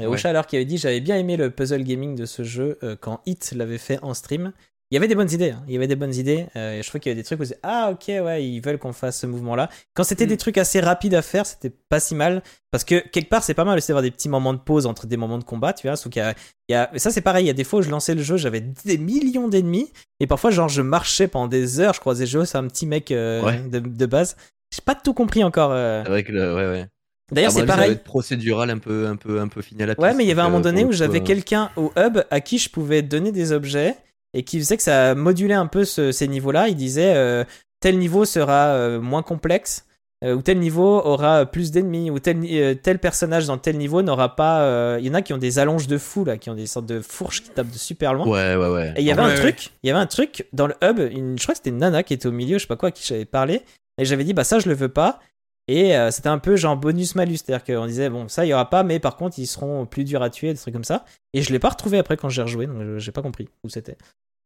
Et 0.00 0.06
Ouais. 0.06 0.14
Ocha 0.14 0.30
alors 0.30 0.46
qui 0.46 0.56
avait 0.56 0.64
dit 0.64 0.78
j'avais 0.78 1.00
bien 1.00 1.16
aimé 1.18 1.36
le 1.36 1.50
puzzle 1.50 1.82
gaming 1.84 2.14
de 2.16 2.24
ce 2.24 2.44
jeu 2.44 2.78
euh, 2.82 2.96
quand 2.98 3.20
Hit 3.26 3.52
l'avait 3.54 3.76
fait 3.78 3.98
en 4.02 4.14
stream. 4.14 4.52
Il 4.92 4.94
y 4.94 4.98
avait 4.98 5.08
des 5.08 5.16
bonnes 5.16 5.30
idées, 5.32 5.50
hein. 5.50 5.64
il 5.66 5.74
y 5.74 5.76
avait 5.76 5.88
des 5.88 5.96
bonnes 5.96 6.14
idées. 6.14 6.46
euh, 6.54 6.78
et 6.78 6.82
je 6.82 6.88
crois 6.88 7.00
qu'il 7.00 7.10
y 7.10 7.12
avait 7.12 7.20
des 7.20 7.24
trucs 7.24 7.40
où 7.40 7.42
disait, 7.42 7.58
ah 7.64 7.90
ok 7.90 8.04
ouais 8.06 8.46
ils 8.46 8.60
veulent 8.60 8.78
qu'on 8.78 8.92
fasse 8.92 9.18
ce 9.20 9.26
mouvement 9.26 9.56
là. 9.56 9.68
Quand 9.94 10.04
c'était 10.04 10.26
Mm. 10.26 10.28
des 10.28 10.36
trucs 10.36 10.58
assez 10.58 10.78
rapides 10.78 11.14
à 11.14 11.22
faire, 11.22 11.44
c'était 11.44 11.72
pas 11.88 11.98
si 11.98 12.14
mal 12.14 12.40
parce 12.70 12.84
que 12.84 13.00
quelque 13.08 13.28
part 13.28 13.42
c'est 13.42 13.54
pas 13.54 13.64
mal 13.64 13.76
aussi 13.78 13.88
d'avoir 13.88 14.02
des 14.04 14.12
petits 14.12 14.28
moments 14.28 14.52
de 14.54 14.58
pause 14.60 14.86
entre 14.86 15.06
des 15.08 15.16
moments 15.16 15.38
de 15.38 15.44
combat, 15.44 15.72
tu 15.72 15.88
vois. 15.88 15.96
Sauf 15.96 16.12
qu'il 16.12 16.22
y 16.22 16.24
a, 16.24 16.34
il 16.68 16.72
y 16.72 16.74
a- 16.76 16.88
et 16.94 17.00
ça 17.00 17.10
c'est 17.10 17.20
pareil, 17.20 17.44
il 17.44 17.48
y 17.48 17.50
a 17.50 17.54
des 17.54 17.64
fois 17.64 17.80
où 17.80 17.82
je 17.82 17.90
lançais 17.90 18.14
le 18.14 18.22
jeu, 18.22 18.36
j'avais 18.36 18.60
des 18.60 18.98
millions 18.98 19.48
d'ennemis 19.48 19.92
et 20.20 20.28
parfois 20.28 20.50
genre 20.52 20.68
je 20.68 20.82
marchais 20.82 21.26
pendant 21.26 21.48
des 21.48 21.80
heures, 21.80 21.94
je 21.94 22.00
croisais 22.00 22.26
jeu, 22.26 22.44
c'est 22.44 22.58
un 22.58 22.68
petit 22.68 22.86
mec 22.86 23.10
euh, 23.10 23.42
Ouais. 23.42 23.58
de, 23.68 23.80
de 23.80 24.06
base. 24.06 24.36
J'ai 24.72 24.82
pas 24.84 24.94
tout 24.94 25.14
compris 25.14 25.42
encore. 25.42 25.70
euh. 25.72 26.04
C'est 26.06 26.22
que 26.22 26.30
le- 26.32 26.54
ouais, 26.54 26.66
ouais. 26.68 26.86
D'ailleurs 27.32 27.50
c'est 27.50 27.60
ça 27.60 27.66
pareil. 27.66 27.88
va 27.88 27.92
être 27.94 28.04
procédural 28.04 28.70
un 28.70 28.78
peu, 28.78 29.08
un 29.08 29.16
peu, 29.16 29.40
un 29.40 29.48
peu 29.48 29.62
fini 29.62 29.82
à 29.82 29.86
Ouais, 29.98 30.14
mais 30.14 30.22
il 30.22 30.28
y 30.28 30.30
avait 30.30 30.42
un 30.42 30.44
donc, 30.44 30.52
moment 30.52 30.58
euh, 30.60 30.70
donné 30.70 30.84
où 30.84 30.92
j'avais 30.92 31.18
euh, 31.20 31.24
quelqu'un 31.24 31.70
au 31.74 31.90
hub 31.96 32.18
à 32.30 32.40
qui 32.40 32.58
je 32.58 32.70
pouvais 32.70 33.02
donner 33.02 33.32
des 33.32 33.50
objets 33.50 33.96
et 34.36 34.42
qui 34.44 34.58
faisait 34.58 34.76
que 34.76 34.82
ça 34.82 35.14
modulait 35.14 35.54
un 35.54 35.66
peu 35.66 35.84
ce- 35.84 36.12
ces 36.12 36.28
niveaux-là. 36.28 36.68
Il 36.68 36.76
disait 36.76 37.14
euh, 37.16 37.44
tel 37.80 37.98
niveau 37.98 38.24
sera 38.24 38.66
euh, 38.68 39.00
moins 39.00 39.22
complexe 39.22 39.86
euh, 40.24 40.34
ou 40.34 40.42
tel 40.42 40.58
niveau 40.58 41.00
aura 41.04 41.44
plus 41.46 41.70
d'ennemis 41.72 42.10
ou 42.10 42.18
tel, 42.18 42.38
euh, 42.50 42.74
tel 42.74 42.98
personnage 42.98 43.46
dans 43.46 43.58
tel 43.58 43.76
niveau 43.76 44.02
n'aura 44.02 44.34
pas. 44.36 44.62
euh, 44.62 44.98
Il 45.00 45.06
y 45.06 45.10
en 45.10 45.14
a 45.14 45.22
qui 45.22 45.32
ont 45.32 45.38
des 45.38 45.58
allonges 45.58 45.86
de 45.88 45.98
fou 45.98 46.24
là, 46.24 46.36
qui 46.38 46.48
ont 46.50 46.54
des 46.54 46.66
sortes 46.66 46.86
de 46.86 47.00
fourches 47.00 47.42
qui 47.42 47.50
tapent 47.50 47.70
de 47.70 47.78
super 47.78 48.14
loin. 48.14 48.26
Ouais, 48.26 48.56
ouais, 48.56 48.68
ouais. 48.70 48.92
Et 48.96 49.00
il 49.00 49.06
y 49.06 49.10
avait 49.10 49.20
Ouais, 49.22 49.26
un 49.28 49.34
ouais. 49.34 49.40
truc, 49.40 49.70
il 49.82 49.88
y 49.88 49.90
avait 49.90 49.98
un 50.00 50.06
truc 50.06 50.46
dans 50.52 50.66
le 50.66 50.74
hub, 50.82 50.98
une, 50.98 51.38
je 51.38 51.42
crois 51.42 51.52
que 51.54 51.58
c'était 51.58 51.70
une 51.70 51.78
nana 51.78 52.02
qui 52.02 52.14
était 52.14 52.26
au 52.28 52.32
milieu, 52.32 52.56
je 52.58 52.62
sais 52.62 52.66
pas 52.68 52.76
quoi, 52.76 52.88
à 52.90 52.92
qui 52.92 53.06
j'avais 53.06 53.24
parlé, 53.26 53.62
et 53.98 54.04
j'avais 54.04 54.24
dit 54.24 54.32
bah 54.32 54.44
ça 54.44 54.58
je 54.58 54.68
le 54.68 54.74
veux 54.74 54.88
pas. 54.90 55.20
Et 55.68 55.96
euh, 55.96 56.12
c'était 56.12 56.28
un 56.28 56.38
peu 56.38 56.54
genre 56.54 56.76
bonus 56.76 57.16
malus, 57.16 57.38
c'est-à-dire 57.44 57.64
qu'on 57.64 57.86
disait 57.86 58.08
bon 58.08 58.28
ça 58.28 58.46
il 58.46 58.48
y 58.50 58.54
aura 58.54 58.70
pas, 58.70 58.84
mais 58.84 59.00
par 59.00 59.16
contre 59.16 59.38
ils 59.40 59.46
seront 59.48 59.84
plus 59.84 60.04
durs 60.04 60.22
à 60.22 60.30
tuer, 60.30 60.52
des 60.52 60.58
trucs 60.58 60.72
comme 60.72 60.84
ça. 60.84 61.04
Et 61.34 61.42
je 61.42 61.52
l'ai 61.52 61.58
pas 61.58 61.70
retrouvé 61.70 61.98
après 61.98 62.16
quand 62.16 62.28
j'ai 62.28 62.40
rejoué, 62.42 62.66
donc 62.68 62.82
je- 62.82 62.98
j'ai 62.98 63.10
pas 63.12 63.20
compris 63.22 63.48
où 63.64 63.68
c'était. 63.68 63.98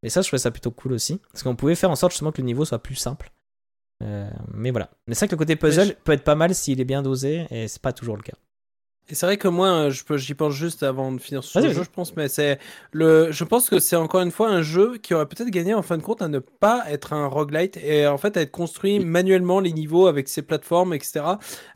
Mais 0.03 0.09
ça 0.09 0.21
je 0.21 0.27
trouvais 0.27 0.39
ça 0.39 0.51
plutôt 0.51 0.71
cool 0.71 0.93
aussi, 0.93 1.19
parce 1.31 1.43
qu'on 1.43 1.55
pouvait 1.55 1.75
faire 1.75 1.91
en 1.91 1.95
sorte 1.95 2.11
justement 2.13 2.31
que 2.31 2.41
le 2.41 2.45
niveau 2.47 2.65
soit 2.65 2.79
plus 2.79 2.95
simple. 2.95 3.31
Euh, 4.03 4.29
mais 4.53 4.71
voilà. 4.71 4.89
Mais 5.07 5.13
c'est 5.13 5.21
vrai 5.25 5.27
que 5.29 5.35
le 5.35 5.39
côté 5.39 5.55
puzzle 5.55 5.87
je- 5.89 5.93
peut 6.03 6.11
être 6.13 6.23
pas 6.23 6.35
mal 6.35 6.55
s'il 6.55 6.81
est 6.81 6.85
bien 6.85 7.01
dosé, 7.03 7.45
et 7.51 7.67
c'est 7.67 7.81
pas 7.81 7.93
toujours 7.93 8.17
le 8.17 8.23
cas. 8.23 8.33
Et 9.11 9.15
c'est 9.15 9.25
vrai 9.25 9.35
que 9.35 9.49
moi, 9.49 9.67
euh, 9.67 9.91
j'y 10.15 10.33
pense 10.33 10.53
juste 10.53 10.83
avant 10.83 11.11
de 11.11 11.19
finir 11.19 11.43
sur 11.43 11.59
le 11.67 11.73
jeu, 11.73 11.83
je 11.83 11.89
pense, 11.89 12.15
mais 12.15 12.29
c'est 12.29 12.59
le, 12.93 13.29
je 13.31 13.43
pense 13.43 13.69
que 13.69 13.79
c'est 13.79 13.97
encore 13.97 14.21
une 14.21 14.31
fois 14.31 14.47
un 14.49 14.61
jeu 14.61 14.97
qui 14.97 15.13
aurait 15.13 15.25
peut-être 15.25 15.49
gagné 15.49 15.73
en 15.73 15.81
fin 15.81 15.97
de 15.97 16.01
compte 16.01 16.21
à 16.21 16.29
ne 16.29 16.39
pas 16.39 16.85
être 16.89 17.11
un 17.11 17.27
roguelite 17.27 17.75
et 17.83 18.07
en 18.07 18.17
fait 18.17 18.37
à 18.37 18.41
être 18.41 18.51
construit 18.51 18.99
manuellement 18.99 19.59
les 19.59 19.73
niveaux 19.73 20.07
avec 20.07 20.29
ses 20.29 20.41
plateformes, 20.43 20.93
etc. 20.93 21.21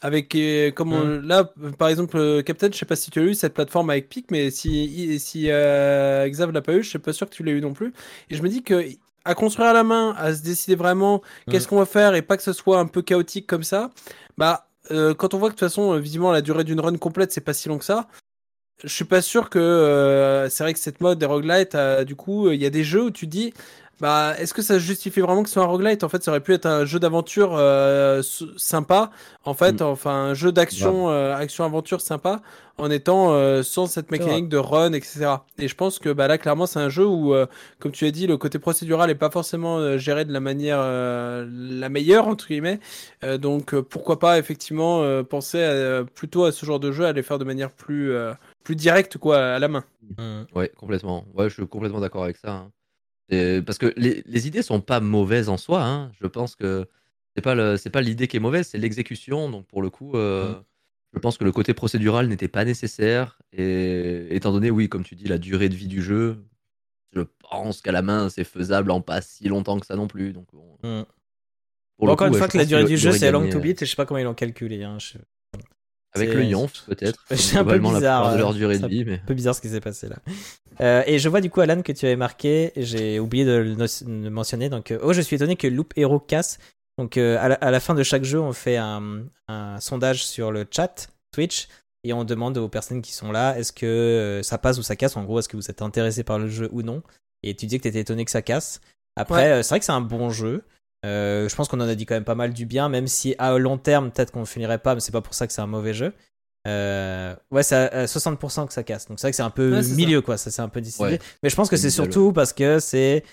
Avec, 0.02 0.34
euh, 0.36 0.72
comme 0.72 0.94
on- 0.94 1.22
là, 1.28 1.52
par 1.78 1.90
exemple, 1.90 2.16
euh, 2.18 2.42
Captain, 2.42 2.70
je 2.72 2.78
sais 2.78 2.86
pas 2.86 2.96
si 2.96 3.12
tu 3.12 3.20
as 3.20 3.24
eu 3.24 3.34
cette 3.34 3.54
plateforme 3.54 3.90
avec 3.90 4.08
Pic, 4.08 4.32
mais 4.32 4.50
si, 4.50 5.20
si 5.20 5.48
euh, 5.52 6.26
Xav 6.30 6.52
l'a 6.54 6.62
pas 6.62 6.74
eu, 6.74 6.84
je 6.84 6.90
suis 6.90 7.00
pas 7.00 7.12
sûr 7.14 7.30
que 7.30 7.36
tu 7.36 7.44
l'aies 7.44 7.52
eu 7.52 7.62
non 7.62 7.74
plus. 7.74 7.94
Et 8.30 8.36
je 8.36 8.42
me 8.42 8.48
dis 8.48 8.64
que 8.64 8.82
à 9.26 9.34
construire 9.36 9.68
à 9.70 9.74
la 9.74 9.84
main, 9.84 10.14
à 10.18 10.34
se 10.34 10.42
décider 10.42 10.76
vraiment 10.76 11.22
qu'est-ce 11.52 11.68
qu'on 11.68 11.78
va 11.80 11.86
faire 11.86 12.16
et 12.16 12.22
pas 12.22 12.38
que 12.38 12.44
ce 12.44 12.54
soit 12.54 12.80
un 12.80 12.86
peu 12.86 13.02
chaotique 13.02 13.48
comme 13.48 13.64
ça, 13.64 13.90
bah 14.38 14.68
euh, 14.92 15.14
quand 15.14 15.34
on 15.34 15.38
voit 15.38 15.50
que 15.50 15.56
de 15.56 15.60
toute 15.60 15.68
façon, 15.68 15.94
euh, 15.94 16.00
visiblement, 16.00 16.32
la 16.32 16.42
durée 16.42 16.64
d'une 16.64 16.80
run 16.80 16.98
complète, 16.98 17.32
c'est 17.32 17.42
pas 17.42 17.54
si 17.54 17.70
long 17.70 17.78
que 17.78 17.86
ça. 17.86 18.08
Je 18.84 18.90
suis 18.90 19.06
pas 19.06 19.22
sûr 19.22 19.50
que 19.50 19.60
euh, 19.60 20.50
c'est 20.50 20.64
vrai 20.64 20.74
que 20.74 20.80
cette 20.80 21.02
mode 21.02 21.20
des 21.20 21.26
roguelites, 21.26 21.78
du 22.06 22.16
coup, 22.16 22.52
il 22.52 22.62
y 22.62 22.66
a 22.66 22.70
des 22.70 22.84
jeux 22.84 23.06
où 23.06 23.12
tu 23.12 23.28
dis, 23.28 23.54
bah, 24.02 24.34
est-ce 24.40 24.54
que 24.54 24.62
ça 24.62 24.78
justifie 24.80 25.20
vraiment 25.22 25.42
que 25.44 25.50
ce 25.50 25.54
soit 25.54 25.64
un 25.64 25.68
roguelite? 25.68 26.04
En 26.04 26.10
fait, 26.10 26.24
ça 26.24 26.32
aurait 26.32 26.42
pu 26.42 26.54
être 26.54 26.66
un 26.66 26.86
jeu 26.86 27.00
d'aventure 27.00 27.56
euh, 27.56 28.22
sympa, 28.58 29.12
en 29.46 29.54
fait, 29.54 29.82
Mm. 29.82 29.86
enfin 29.86 30.12
un 30.12 30.34
jeu 30.34 30.52
d'action, 30.52 31.10
euh, 31.10 31.36
action-aventure 31.36 32.02
sympa, 32.02 32.42
en 32.78 32.92
étant 32.92 33.32
euh, 33.32 33.64
sans 33.64 33.86
cette 33.88 34.12
mécanique 34.12 34.50
de 34.50 34.58
run, 34.58 34.92
etc. 34.94 35.28
Et 35.58 35.68
je 35.70 35.76
pense 35.76 35.98
que 36.00 36.10
bah, 36.10 36.28
là, 36.28 36.38
clairement, 36.38 36.66
c'est 36.66 36.80
un 36.80 36.90
jeu 36.90 37.06
où, 37.06 37.34
euh, 37.34 37.46
comme 37.80 37.94
tu 37.94 38.06
as 38.06 38.12
dit, 38.12 38.28
le 38.28 38.36
côté 38.38 38.60
procédural 38.60 39.10
est 39.10 39.16
pas 39.16 39.30
forcément 39.30 39.78
euh, 39.78 39.98
géré 39.98 40.26
de 40.26 40.34
la 40.34 40.42
manière 40.42 40.78
euh, 40.80 41.48
la 41.50 41.88
meilleure 41.90 42.28
entre 42.28 42.48
guillemets. 42.48 42.80
Euh, 43.24 43.38
donc 43.38 43.74
euh, 43.74 43.82
pourquoi 43.82 44.20
pas 44.20 44.38
effectivement 44.40 45.04
euh, 45.04 45.24
penser 45.24 45.64
à, 45.64 45.70
euh, 45.70 46.04
plutôt 46.04 46.44
à 46.44 46.52
ce 46.52 46.66
genre 46.66 46.80
de 46.82 46.92
jeu, 46.92 47.06
à 47.06 47.14
les 47.14 47.24
faire 47.24 47.40
de 47.40 47.46
manière 47.46 47.72
plus 47.72 48.12
euh, 48.12 48.34
plus 48.64 48.76
directe 48.76 49.18
quoi, 49.18 49.38
à 49.38 49.60
la 49.60 49.68
main. 49.70 49.86
Mm. 50.18 50.44
Ouais, 50.54 50.70
complètement. 50.78 51.24
Ouais, 51.34 51.48
je 51.50 51.54
suis 51.54 51.68
complètement 51.68 52.02
d'accord 52.02 52.24
avec 52.26 52.36
ça. 52.38 52.52
hein. 52.52 52.72
Et 53.30 53.62
parce 53.62 53.78
que 53.78 53.94
les, 53.98 54.22
les 54.26 54.48
idées 54.48 54.62
sont 54.62 54.82
pas 54.82 55.00
mauvaises 55.00 55.50
en 55.50 55.58
soi. 55.58 55.84
hein. 55.84 56.12
Je 56.22 56.28
pense 56.28 56.56
que 56.56 56.88
c'est 57.36 57.42
pas 57.42 57.56
le, 57.56 57.76
c'est 57.78 57.90
pas 57.90 58.02
l'idée 58.02 58.28
qui 58.28 58.38
est 58.38 58.40
mauvaise, 58.40 58.68
c'est 58.68 58.78
l'exécution. 58.78 59.50
Donc 59.50 59.66
pour 59.68 59.82
le 59.82 59.90
coup, 59.90 60.16
euh, 60.16 60.54
Mm. 60.54 60.64
je 61.14 61.20
pense 61.20 61.38
que 61.38 61.44
le 61.44 61.52
côté 61.52 61.74
procédural 61.74 62.28
n'était 62.28 62.48
pas 62.48 62.66
nécessaire. 62.66 63.40
Et 63.52 64.28
étant 64.36 64.52
donné, 64.52 64.70
oui, 64.72 64.90
comme 64.90 65.04
tu 65.04 65.16
dis, 65.16 65.26
la 65.26 65.38
durée 65.38 65.70
de 65.70 65.76
vie 65.76 65.88
du 65.88 66.02
jeu, 66.04 66.44
je 67.14 67.22
pense 67.50 67.82
qu'à 67.82 67.92
la 67.92 68.02
main, 68.02 68.30
c'est 68.30 68.44
faisable 68.44 68.92
en 68.92 69.02
pas 69.02 69.22
si 69.22 69.48
longtemps 69.48 69.80
que 69.80 69.86
ça 69.86 69.96
non 69.96 70.08
plus. 70.08 70.32
Donc 70.34 70.48
Mm. 70.54 71.02
le 72.04 72.12
Encore 72.12 72.28
coup, 72.28 72.34
une 72.34 72.38
fois 72.38 72.48
que 72.48 72.58
la 72.58 72.66
durée 72.66 72.84
du 72.86 72.98
jeu 72.98 73.12
c'est 73.14 73.32
long 73.32 73.50
to 73.50 73.58
euh, 73.58 73.62
beat, 73.62 73.82
et 73.82 73.86
je 73.86 73.90
sais 73.92 73.96
pas 73.96 74.06
comment 74.06 74.18
ils 74.20 74.24
l'ont 74.24 74.34
calculé. 74.34 74.84
hein. 74.84 74.98
Je- 75.00 75.18
Avec 76.16 76.34
le 76.34 76.44
Yonf, 76.46 76.84
peut-être. 76.88 77.20
C'est 77.36 77.58
un 77.58 77.64
peu 77.64 77.72
la 77.74 77.78
bizarre, 77.80 78.22
plupart 78.24 78.34
de 78.34 78.38
leur 78.40 78.54
durée 78.54 78.78
ça- 78.80 78.84
de 78.84 78.88
vie, 78.88 79.06
mais 79.06 79.16
un 79.16 79.26
peu 79.28 79.34
bizarre 79.34 79.56
ce 79.56 79.62
qui 79.62 79.70
s'est 79.70 79.82
passé 79.82 80.08
là. 80.08 80.18
Euh, 80.82 81.04
et 81.06 81.20
je 81.20 81.30
vois 81.30 81.42
du 81.42 81.50
coup 81.50 81.62
Alan 81.62 81.82
que 81.82 81.92
tu 81.92 82.06
avais 82.06 82.16
marqué, 82.16 82.72
j'ai 82.76 83.20
oublié 83.20 83.46
de 83.46 83.52
le 83.54 83.76
de 83.76 84.30
mentionner. 84.30 84.70
Donc, 84.70 84.92
euh, 84.92 85.00
oh, 85.04 85.14
je 85.14 85.22
suis 85.22 85.36
étonné 85.36 85.56
que 85.56 85.68
Loop 85.68 85.94
Hero 85.96 86.20
casse. 86.20 86.58
Donc, 86.98 87.18
euh, 87.18 87.38
à, 87.40 87.50
la, 87.50 87.56
à 87.56 87.72
la 87.72 87.80
fin 87.80 87.94
de 87.94 88.04
chaque 88.04 88.24
jeu, 88.24 88.40
on 88.40 88.54
fait 88.54 88.78
un, 88.78 89.24
un 89.48 89.80
sondage 89.80 90.26
sur 90.26 90.52
le 90.52 90.66
chat 90.70 91.10
Twitch 91.32 91.68
et 92.04 92.14
on 92.14 92.24
demande 92.24 92.58
aux 92.58 92.70
personnes 92.70 93.02
qui 93.02 93.14
sont 93.14 93.32
là 93.32 93.58
est-ce 93.58 93.74
que 93.74 93.86
euh, 93.86 94.44
ça 94.44 94.58
passe 94.58 94.78
ou 94.78 94.84
ça 94.84 94.96
casse? 94.96 95.18
En 95.18 95.24
gros, 95.24 95.40
est-ce 95.40 95.50
que 95.50 95.58
vous 95.58 95.70
êtes 95.70 95.82
intéressé 95.82 96.24
par 96.24 96.40
le 96.40 96.48
jeu 96.48 96.70
ou 96.72 96.82
non? 96.84 97.02
Et 97.44 97.54
tu 97.56 97.66
disais 97.66 97.78
que 97.80 97.84
t'étais 97.84 98.00
étonné 98.00 98.24
que 98.26 98.32
ça 98.32 98.42
casse. 98.42 98.80
Après, 99.18 99.52
euh, 99.52 99.64
c'est 99.64 99.70
vrai 99.70 99.80
que 99.80 99.86
c'est 99.86 99.92
un 99.92 100.02
bon 100.02 100.30
jeu. 100.30 100.64
Euh, 101.06 101.48
je 101.48 101.56
pense 101.56 101.68
qu'on 101.68 101.80
en 101.80 101.88
a 101.88 101.96
dit 101.96 102.06
quand 102.06 102.16
même 102.16 102.24
pas 102.26 102.36
mal 102.36 102.52
du 102.54 102.66
bien, 102.66 102.90
même 102.90 103.08
si 103.08 103.36
à 103.38 103.58
long 103.58 103.78
terme, 103.78 104.12
peut-être 104.12 104.32
qu'on 104.32 104.40
ne 104.42 104.46
finirait 104.46 104.80
pas, 104.80 104.96
mais 104.96 105.02
c'est 105.02 105.12
pas 105.12 105.22
pour 105.22 105.34
ça 105.36 105.46
que 105.48 105.54
c'est 105.54 105.62
un 105.62 105.68
mauvais 105.68 105.94
jeu. 105.94 106.12
Euh, 106.68 107.36
ouais, 107.52 107.62
c'est 107.64 107.76
à 107.76 108.06
60% 108.08 108.66
que 108.68 108.74
ça 108.74 108.84
casse. 108.84 109.08
Donc 109.08 109.20
c'est 109.20 109.28
vrai 109.28 109.32
que 109.32 109.36
c'est 109.38 109.44
un 109.44 109.50
peu 109.52 109.72
Ouais, 109.72 109.84
milieu, 109.96 110.22
quoi. 110.22 110.38
Ça, 110.38 110.50
c'est 110.50 110.62
un 110.64 110.70
peu 110.70 110.82
décidé. 110.82 111.04
Ouais. 111.04 111.20
Mais 111.44 111.50
je 111.50 111.56
pense 111.56 111.70
que 111.70 111.78
C'est 111.78 111.92
surtout 111.92 112.34
parce 112.34 112.54
que 112.54 112.80
c'est 112.80 113.24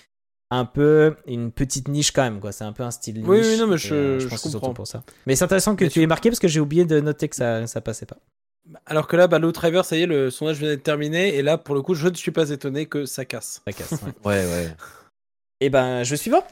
un 0.50 0.66
peu 0.66 1.16
une 1.26 1.50
petite 1.50 1.88
niche 1.88 2.12
quand 2.12 2.22
même, 2.22 2.40
quoi. 2.40 2.52
C'est 2.52 2.64
un 2.64 2.74
peu 2.74 2.82
un 2.82 2.90
style 2.90 3.16
niche. 3.20 3.26
Oui, 3.26 3.40
oui, 3.42 3.56
non, 3.58 3.66
mais 3.68 3.78
je- 3.78 3.94
euh, 3.94 4.18
je 4.20 4.28
pense 4.28 4.42
que 4.42 4.50
surtout 4.50 4.74
pour 4.74 4.86
ça. 4.86 5.02
Mais 5.26 5.34
c'est 5.34 5.44
intéressant 5.44 5.74
que 5.76 5.84
Mais 5.84 5.88
tu 5.88 5.94
tu- 5.94 6.02
aies 6.02 6.06
marqué 6.06 6.28
parce 6.28 6.40
que 6.40 6.48
j'ai 6.48 6.60
oublié 6.60 6.84
de 6.84 7.00
noter 7.00 7.28
que 7.30 7.36
ça, 7.36 7.66
ça 7.66 7.80
passait 7.80 8.04
pas. 8.04 8.18
Alors 8.84 9.06
que 9.08 9.16
là, 9.16 9.28
bah, 9.28 9.38
Low 9.38 9.50
Driver, 9.50 9.84
ça 9.86 9.96
y 9.96 10.02
est, 10.02 10.06
le 10.06 10.30
sondage 10.30 10.58
vient 10.58 10.68
d'être 10.68 10.82
terminé. 10.82 11.34
Et 11.36 11.42
là, 11.42 11.56
pour 11.56 11.74
le 11.74 11.80
coup, 11.80 11.94
je 11.94 12.08
ne 12.08 12.14
suis 12.14 12.30
pas 12.32 12.50
étonné 12.50 12.84
que 12.84 13.06
ça 13.06 13.24
casse. 13.24 13.62
Ça 13.66 13.72
casse. 13.72 13.92
ouais. 13.92 14.12
Ouais, 14.26 14.44
ouais. 14.44 14.74
Et 15.60 15.70
ben, 15.70 16.02
jeu 16.04 16.16
suivant. 16.16 16.44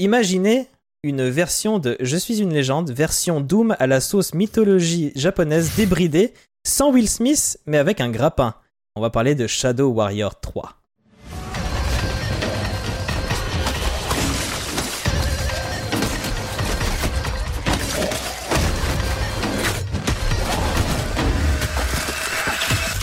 Imaginez 0.00 0.66
une 1.04 1.28
version 1.28 1.78
de 1.78 1.96
Je 2.00 2.16
suis 2.16 2.40
une 2.40 2.52
légende, 2.52 2.90
version 2.90 3.40
Doom 3.40 3.76
à 3.78 3.86
la 3.86 4.00
sauce 4.00 4.34
mythologie 4.34 5.12
japonaise 5.14 5.76
débridée, 5.76 6.34
sans 6.66 6.90
Will 6.90 7.08
Smith, 7.08 7.60
mais 7.66 7.78
avec 7.78 8.00
un 8.00 8.10
grappin. 8.10 8.56
On 8.96 9.00
va 9.00 9.10
parler 9.10 9.36
de 9.36 9.46
Shadow 9.46 9.90
Warrior 9.90 10.40
3. 10.40 10.74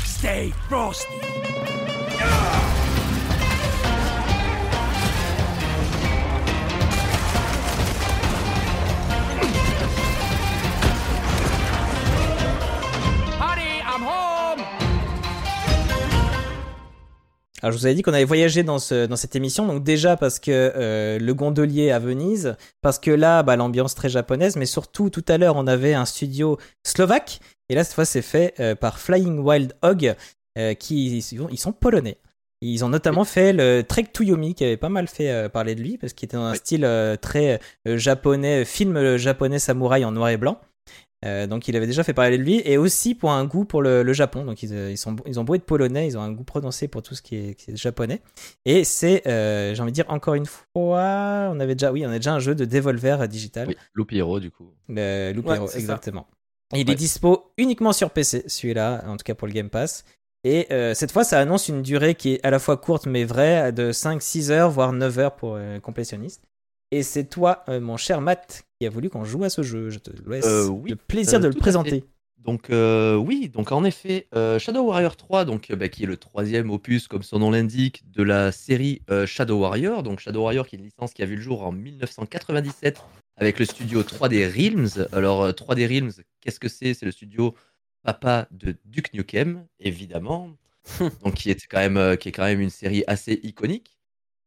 Stay 0.04 0.52
frosty. 0.68 1.31
Alors 17.62 17.72
je 17.74 17.78
vous 17.78 17.86
avais 17.86 17.94
dit 17.96 18.02
qu'on 18.02 18.14
avait 18.14 18.24
voyagé 18.24 18.64
dans, 18.64 18.80
ce, 18.80 19.06
dans 19.06 19.16
cette 19.16 19.36
émission, 19.36 19.68
donc 19.68 19.84
déjà 19.84 20.18
parce 20.18 20.40
que 20.40 20.52
euh, 20.52 21.20
le 21.20 21.34
gondolier 21.34 21.92
à 21.92 22.00
Venise, 22.00 22.56
parce 22.82 22.98
que 22.98 23.12
là, 23.12 23.44
bah, 23.44 23.56
l'ambiance 23.56 23.94
très 23.94 24.10
japonaise, 24.10 24.56
mais 24.56 24.66
surtout 24.66 25.10
tout 25.12 25.24
à 25.28 25.38
l'heure 25.38 25.56
on 25.58 25.68
avait 25.68 25.94
un 25.94 26.06
studio 26.06 26.58
slovaque, 26.84 27.40
et 27.70 27.76
là 27.76 27.84
cette 27.84 27.94
fois 27.94 28.06
c'est 28.06 28.24
fait 28.24 28.56
euh, 28.60 28.74
par 28.74 29.00
Flying 29.00 29.40
Wild 29.40 29.74
Hog, 29.84 30.16
euh, 30.58 30.74
qui 30.74 31.18
ils 31.20 31.58
sont 31.60 31.72
polonais. 31.72 32.18
Ils 32.64 32.86
ont 32.86 32.90
notamment 32.90 33.24
fait 33.26 33.54
le 33.54 33.82
Trek 33.82 34.06
to 34.14 34.24
Yomi, 34.24 34.54
qui 34.54 34.64
avait 34.64 34.78
pas 34.78 34.90
mal 34.90 35.08
fait 35.08 35.32
euh, 35.32 35.50
parler 35.50 35.74
de 35.76 35.82
lui, 35.82 35.98
parce 35.98 36.14
qu'il 36.14 36.26
était 36.28 36.38
dans 36.38 36.44
un 36.44 36.52
Oui. 36.52 36.58
style 36.58 36.86
euh, 36.86 37.16
très 37.16 37.60
japonais, 37.86 38.66
film 38.66 39.18
japonais 39.18 39.60
samouraï 39.60 40.04
en 40.06 40.12
noir 40.12 40.30
et 40.30 40.38
blanc. 40.38 40.60
Euh, 41.24 41.46
donc 41.46 41.68
il 41.68 41.76
avait 41.76 41.86
déjà 41.86 42.04
fait 42.04 42.14
parler 42.16 42.38
de 42.40 42.44
lui 42.44 42.62
et 42.66 42.78
aussi 42.78 43.14
pour 43.14 43.32
un 43.32 43.46
goût 43.46 43.64
pour 43.64 43.82
le, 43.84 44.02
le 44.02 44.14
Japon. 44.14 44.44
Donc 44.44 44.64
ils, 44.64 44.74
euh, 44.74 44.90
ils, 44.92 44.98
sont, 44.98 45.16
ils 45.28 45.40
ont 45.40 45.44
beau 45.44 45.54
être 45.56 45.66
polonais, 45.66 46.08
ils 46.08 46.18
ont 46.18 46.22
un 46.22 46.32
goût 46.32 46.44
prononcé 46.44 46.88
pour 46.88 47.04
tout 47.04 47.14
ce 47.14 47.22
qui 47.22 47.36
est, 47.36 47.54
qui 47.54 47.72
est 47.72 47.76
japonais. 47.76 48.22
Et 48.66 48.84
c'est, 48.84 49.28
euh, 49.28 49.76
j'ai 49.76 49.82
envie 49.82 49.92
de 49.92 49.96
dire 49.96 50.06
encore 50.10 50.34
une 50.34 50.48
fois, 50.48 51.50
on 51.54 51.60
avait 51.60 51.76
déjà, 51.76 51.92
oui, 51.92 52.06
on 52.06 52.10
a 52.10 52.18
déjà 52.18 52.34
un 52.34 52.40
jeu 52.40 52.56
de 52.56 52.66
Devolver 52.66 53.28
digital, 53.28 53.68
oui. 53.68 53.76
Loop 53.94 54.12
Hero, 54.14 54.40
du 54.40 54.50
coup. 54.50 54.72
le 54.90 55.32
Loop 55.34 55.46
Ouais, 55.48 55.58
Hero, 55.58 55.68
c'est 55.68 55.74
ça. 55.74 55.80
exactement. 55.80 56.28
Il 56.74 56.88
Ouais. 56.88 56.94
est 56.94 56.96
dispo 56.96 57.52
uniquement 57.58 57.94
sur 57.94 58.10
PC, 58.12 58.44
celui-là, 58.48 59.04
en 59.08 59.18
tout 59.18 59.24
cas 59.24 59.36
pour 59.36 59.48
le 59.48 59.54
Game 59.54 59.70
Pass. 59.70 60.06
Et 60.44 60.66
euh, 60.72 60.96
cette 60.96 61.12
fois, 61.12 61.24
ça 61.24 61.38
annonce 61.40 61.68
une 61.68 61.84
durée 61.84 62.16
qui 62.16 62.34
est 62.34 62.44
à 62.44 62.50
la 62.50 62.58
fois 62.58 62.78
courte 62.78 63.06
mais 63.06 63.26
vraie, 63.26 63.72
de 63.72 63.92
5-6 63.92 64.50
heures, 64.50 64.72
voire 64.72 64.92
9 64.92 65.20
heures 65.20 65.36
pour 65.36 65.54
euh, 65.56 65.80
complétionniste. 65.80 66.42
Et 66.92 67.04
c'est 67.04 67.24
toi, 67.24 67.64
euh, 67.70 67.80
mon 67.80 67.98
cher 67.98 68.20
Matt, 68.22 68.64
qui 68.80 68.86
a 68.86 68.90
voulu 68.90 69.10
qu'on 69.10 69.24
joue 69.24 69.44
à 69.44 69.50
ce 69.50 69.64
jeu. 69.64 69.90
Je 69.90 70.00
te 70.00 70.12
laisse 70.30 70.46
Euh, 70.46 70.68
oui, 70.68 70.92
le 70.92 70.96
plaisir 70.98 71.40
euh, 71.40 71.44
de 71.44 71.48
le 71.48 71.54
présenter. 71.54 72.04
Donc 72.38 72.70
euh, 72.70 73.16
oui, 73.16 73.50
donc 73.50 73.72
en 73.72 73.84
effet, 73.84 74.28
euh, 74.36 74.58
Shadow 74.58 74.82
Warrior 74.84 75.16
3, 75.16 75.46
donc 75.46 75.72
bah, 75.72 75.90
qui 75.90 76.04
est 76.04 76.08
le 76.08 76.18
troisième 76.18 76.72
opus, 76.72 77.08
comme 77.08 77.22
son 77.22 77.40
nom 77.40 77.52
l'indique, 77.52 78.04
de 78.12 78.24
la 78.24 78.52
série 78.52 79.04
euh, 79.10 79.26
Shadow 79.26 79.60
Warrior. 79.60 80.04
Donc 80.04 80.20
Shadow 80.20 80.42
Warrior, 80.42 80.68
qui 80.68 80.76
est 80.76 80.80
une 80.80 80.86
licence 80.86 81.14
qui 81.14 81.22
a 81.22 81.26
vu 81.26 81.36
le 81.36 81.42
jour 81.42 81.64
en 81.64 81.72
1997 81.72 83.00
avec 83.38 83.60
le 83.60 83.66
studio 83.66 84.02
3D 84.02 84.48
Realms. 84.52 85.08
Alors 85.14 85.44
euh, 85.44 85.52
3D 85.52 85.88
Realms, 85.88 86.12
qu'est-ce 86.42 86.60
que 86.60 86.68
c'est? 86.68 86.94
C'est 86.94 87.06
le 87.06 87.12
studio 87.12 87.54
papa 88.04 88.48
de 88.52 88.76
Duke 88.86 89.14
Nukem, 89.14 89.66
évidemment. 89.80 90.50
donc 91.24 91.36
qui 91.36 91.52
est 91.52 91.68
quand 91.70 91.78
même, 91.78 92.18
qui 92.18 92.30
est 92.30 92.32
quand 92.32 92.44
même 92.44 92.60
une 92.60 92.72
série 92.72 93.04
assez 93.06 93.40
iconique. 93.44 94.01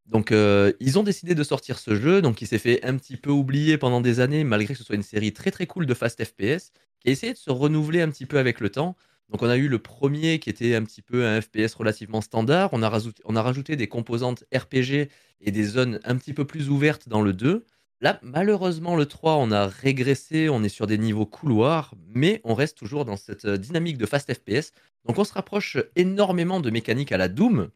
Donc 0.06 0.32
euh, 0.32 0.72
ils 0.80 0.98
ont 0.98 1.02
décidé 1.02 1.34
de 1.34 1.42
sortir 1.42 1.78
ce 1.78 1.94
jeu, 1.94 2.20
donc 2.20 2.42
il 2.42 2.46
s'est 2.46 2.58
fait 2.58 2.84
un 2.84 2.96
petit 2.96 3.16
peu 3.16 3.30
oublier 3.30 3.78
pendant 3.78 4.00
des 4.00 4.20
années, 4.20 4.44
malgré 4.44 4.74
que 4.74 4.78
ce 4.78 4.84
soit 4.84 4.96
une 4.96 5.02
série 5.02 5.32
très 5.32 5.50
très 5.50 5.66
cool 5.66 5.86
de 5.86 5.94
fast 5.94 6.22
FPS 6.22 6.72
qui 7.00 7.08
a 7.08 7.12
essayé 7.12 7.32
de 7.32 7.38
se 7.38 7.50
renouveler 7.50 8.02
un 8.02 8.10
petit 8.10 8.26
peu 8.26 8.38
avec 8.38 8.60
le 8.60 8.70
temps. 8.70 8.96
Donc 9.30 9.42
on 9.42 9.48
a 9.48 9.56
eu 9.56 9.68
le 9.68 9.78
premier 9.78 10.38
qui 10.38 10.50
était 10.50 10.74
un 10.74 10.84
petit 10.84 11.02
peu 11.02 11.24
un 11.26 11.40
FPS 11.40 11.74
relativement 11.74 12.20
standard. 12.20 12.70
On 12.72 12.82
a, 12.82 12.88
rajouté, 12.88 13.22
on 13.24 13.36
a 13.36 13.42
rajouté 13.42 13.76
des 13.76 13.88
composantes 13.88 14.44
RPG 14.54 15.08
et 15.40 15.50
des 15.50 15.64
zones 15.64 16.00
un 16.04 16.16
petit 16.16 16.34
peu 16.34 16.44
plus 16.44 16.68
ouvertes 16.68 17.08
dans 17.08 17.22
le 17.22 17.32
2. 17.32 17.64
Là, 18.00 18.18
malheureusement, 18.22 18.96
le 18.96 19.06
3, 19.06 19.36
on 19.36 19.50
a 19.50 19.66
régressé, 19.66 20.50
on 20.50 20.62
est 20.62 20.68
sur 20.68 20.86
des 20.86 20.98
niveaux 20.98 21.24
couloirs, 21.24 21.94
mais 22.08 22.40
on 22.44 22.54
reste 22.54 22.76
toujours 22.76 23.06
dans 23.06 23.16
cette 23.16 23.46
euh, 23.46 23.56
dynamique 23.56 23.96
de 23.96 24.04
fast 24.04 24.32
FPS. 24.32 24.72
Donc 25.06 25.18
on 25.18 25.24
se 25.24 25.32
rapproche 25.32 25.78
énormément 25.96 26.60
de 26.60 26.70
mécaniques 26.70 27.12
à 27.12 27.16
la 27.16 27.28
Doom. 27.28 27.70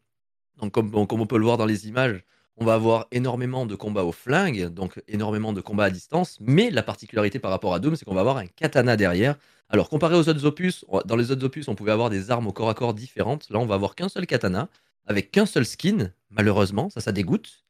Donc 0.59 0.73
comme, 0.73 0.93
on 0.93 1.25
peut 1.25 1.37
le 1.37 1.43
voir 1.43 1.57
dans 1.57 1.65
les 1.65 1.87
images, 1.87 2.23
on 2.57 2.65
va 2.65 2.73
avoir 2.73 3.07
énormément 3.11 3.65
de 3.65 3.75
combats 3.75 4.03
au 4.03 4.11
flingue, 4.11 4.65
donc 4.67 5.01
énormément 5.07 5.53
de 5.53 5.61
combats 5.61 5.85
à 5.85 5.89
distance, 5.89 6.37
mais 6.41 6.69
la 6.69 6.83
particularité 6.83 7.39
par 7.39 7.51
rapport 7.51 7.73
à 7.73 7.79
Doom, 7.79 7.95
c'est 7.95 8.03
qu'on 8.03 8.13
va 8.13 8.21
avoir 8.21 8.37
un 8.37 8.47
katana 8.47 8.97
derrière. 8.97 9.37
Alors 9.69 9.89
comparé 9.89 10.15
aux 10.15 10.27
autres 10.27 10.45
opus, 10.45 10.83
dans 11.05 11.15
les 11.15 11.31
autres 11.31 11.45
opus, 11.45 11.67
on 11.67 11.75
pouvait 11.75 11.91
avoir 11.91 12.09
des 12.09 12.31
armes 12.31 12.47
au 12.47 12.51
corps 12.51 12.69
à 12.69 12.73
corps 12.73 12.93
différentes. 12.93 13.49
Là, 13.49 13.59
on 13.59 13.65
va 13.65 13.75
avoir 13.75 13.95
qu'un 13.95 14.09
seul 14.09 14.25
katana, 14.25 14.67
avec 15.05 15.31
qu'un 15.31 15.45
seul 15.45 15.65
skin, 15.65 16.11
malheureusement, 16.31 16.89
ça, 16.89 17.01
ça 17.01 17.11
dégoûte. 17.11 17.63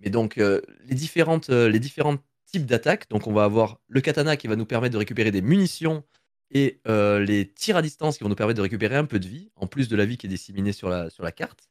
Mais 0.00 0.10
donc, 0.10 0.38
euh, 0.38 0.60
les, 0.86 0.94
différentes, 0.94 1.50
euh, 1.50 1.68
les 1.68 1.80
différents 1.80 2.16
types 2.46 2.66
d'attaques, 2.66 3.08
donc 3.10 3.26
on 3.26 3.32
va 3.32 3.44
avoir 3.44 3.80
le 3.88 4.00
katana 4.00 4.36
qui 4.36 4.48
va 4.48 4.56
nous 4.56 4.66
permettre 4.66 4.92
de 4.94 4.98
récupérer 4.98 5.30
des 5.30 5.42
munitions 5.42 6.04
et 6.50 6.80
euh, 6.88 7.20
les 7.20 7.50
tirs 7.50 7.76
à 7.76 7.82
distance 7.82 8.16
qui 8.16 8.24
vont 8.24 8.30
nous 8.30 8.36
permettre 8.36 8.58
de 8.58 8.62
récupérer 8.62 8.96
un 8.96 9.04
peu 9.04 9.18
de 9.18 9.26
vie, 9.26 9.50
en 9.56 9.66
plus 9.66 9.88
de 9.88 9.96
la 9.96 10.04
vie 10.06 10.16
qui 10.16 10.26
est 10.26 10.30
disséminée 10.30 10.72
sur 10.72 10.88
la, 10.88 11.10
sur 11.10 11.24
la 11.24 11.32
carte. 11.32 11.68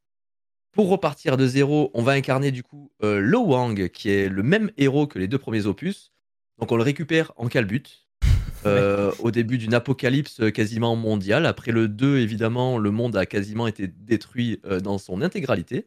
Pour 0.74 0.90
repartir 0.90 1.38
de 1.38 1.46
zéro, 1.46 1.92
on 1.94 2.02
va 2.02 2.14
incarner 2.14 2.52
du 2.52 2.64
coup 2.64 2.92
euh, 3.04 3.20
Lo 3.20 3.42
Wang, 3.42 3.90
qui 3.90 4.10
est 4.10 4.28
le 4.28 4.42
même 4.44 4.72
héros 4.78 5.06
que 5.08 5.20
les 5.20 5.28
deux 5.28 5.38
premiers 5.38 5.68
opus. 5.68 6.12
Donc 6.60 6.72
on 6.72 6.76
le 6.78 6.84
récupère 6.84 7.32
en 7.38 7.48
calbut, 7.48 8.08
euh, 8.66 9.12
au 9.20 9.30
début 9.30 9.58
d'une 9.60 9.76
apocalypse 9.76 10.42
quasiment 10.52 10.96
mondiale. 10.96 11.46
Après 11.46 11.72
le 11.72 11.88
2, 11.88 12.18
évidemment, 12.18 12.80
le 12.80 12.90
monde 12.90 13.16
a 13.16 13.26
quasiment 13.28 13.68
été 13.68 13.88
détruit 13.88 14.60
euh, 14.66 14.80
dans 14.80 14.98
son 14.98 15.22
intégralité. 15.22 15.86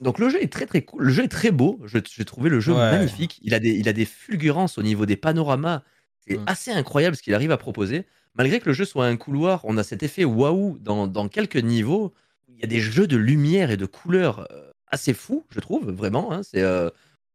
Donc 0.00 0.18
le 0.18 0.30
jeu 0.30 0.40
est 0.42 0.50
très 0.52 0.64
très 0.64 0.82
cool, 0.82 1.02
le 1.02 1.10
jeu 1.12 1.24
est 1.24 1.28
très 1.28 1.50
beau, 1.50 1.78
Je- 1.84 1.98
j'ai 2.10 2.24
trouvé 2.24 2.48
le 2.48 2.58
jeu 2.60 2.72
Ouais. 2.72 2.90
magnifique, 2.90 3.38
il 3.42 3.52
a, 3.52 3.58
des, 3.58 3.72
il 3.72 3.86
a 3.88 3.92
des 3.92 4.06
fulgurances 4.06 4.78
au 4.78 4.82
niveau 4.82 5.04
des 5.04 5.16
panoramas, 5.16 5.82
c'est 6.26 6.38
Mm. 6.38 6.44
assez 6.46 6.70
incroyable 6.70 7.16
ce 7.16 7.22
qu'il 7.22 7.34
arrive 7.34 7.50
à 7.50 7.58
proposer. 7.58 8.06
Malgré 8.36 8.60
que 8.60 8.66
le 8.68 8.72
jeu 8.72 8.84
soit 8.86 9.06
un 9.06 9.16
couloir, 9.16 9.60
on 9.64 9.76
a 9.76 9.82
cet 9.82 10.02
effet 10.02 10.24
waouh 10.24 10.78
dans, 10.80 11.06
dans 11.06 11.28
quelques 11.28 11.56
niveaux, 11.56 12.14
il 12.60 12.64
y 12.64 12.64
a 12.64 12.68
des 12.68 12.80
jeux 12.80 13.06
de 13.06 13.16
lumière 13.16 13.70
et 13.70 13.78
de 13.78 13.86
couleurs 13.86 14.46
euh, 14.52 14.70
assez 14.86 15.14
fous, 15.14 15.46
je 15.50 15.60
trouve, 15.60 15.90
vraiment. 15.90 16.30
hein. 16.30 16.42
C'est 16.42 16.60
euh, 16.62 16.90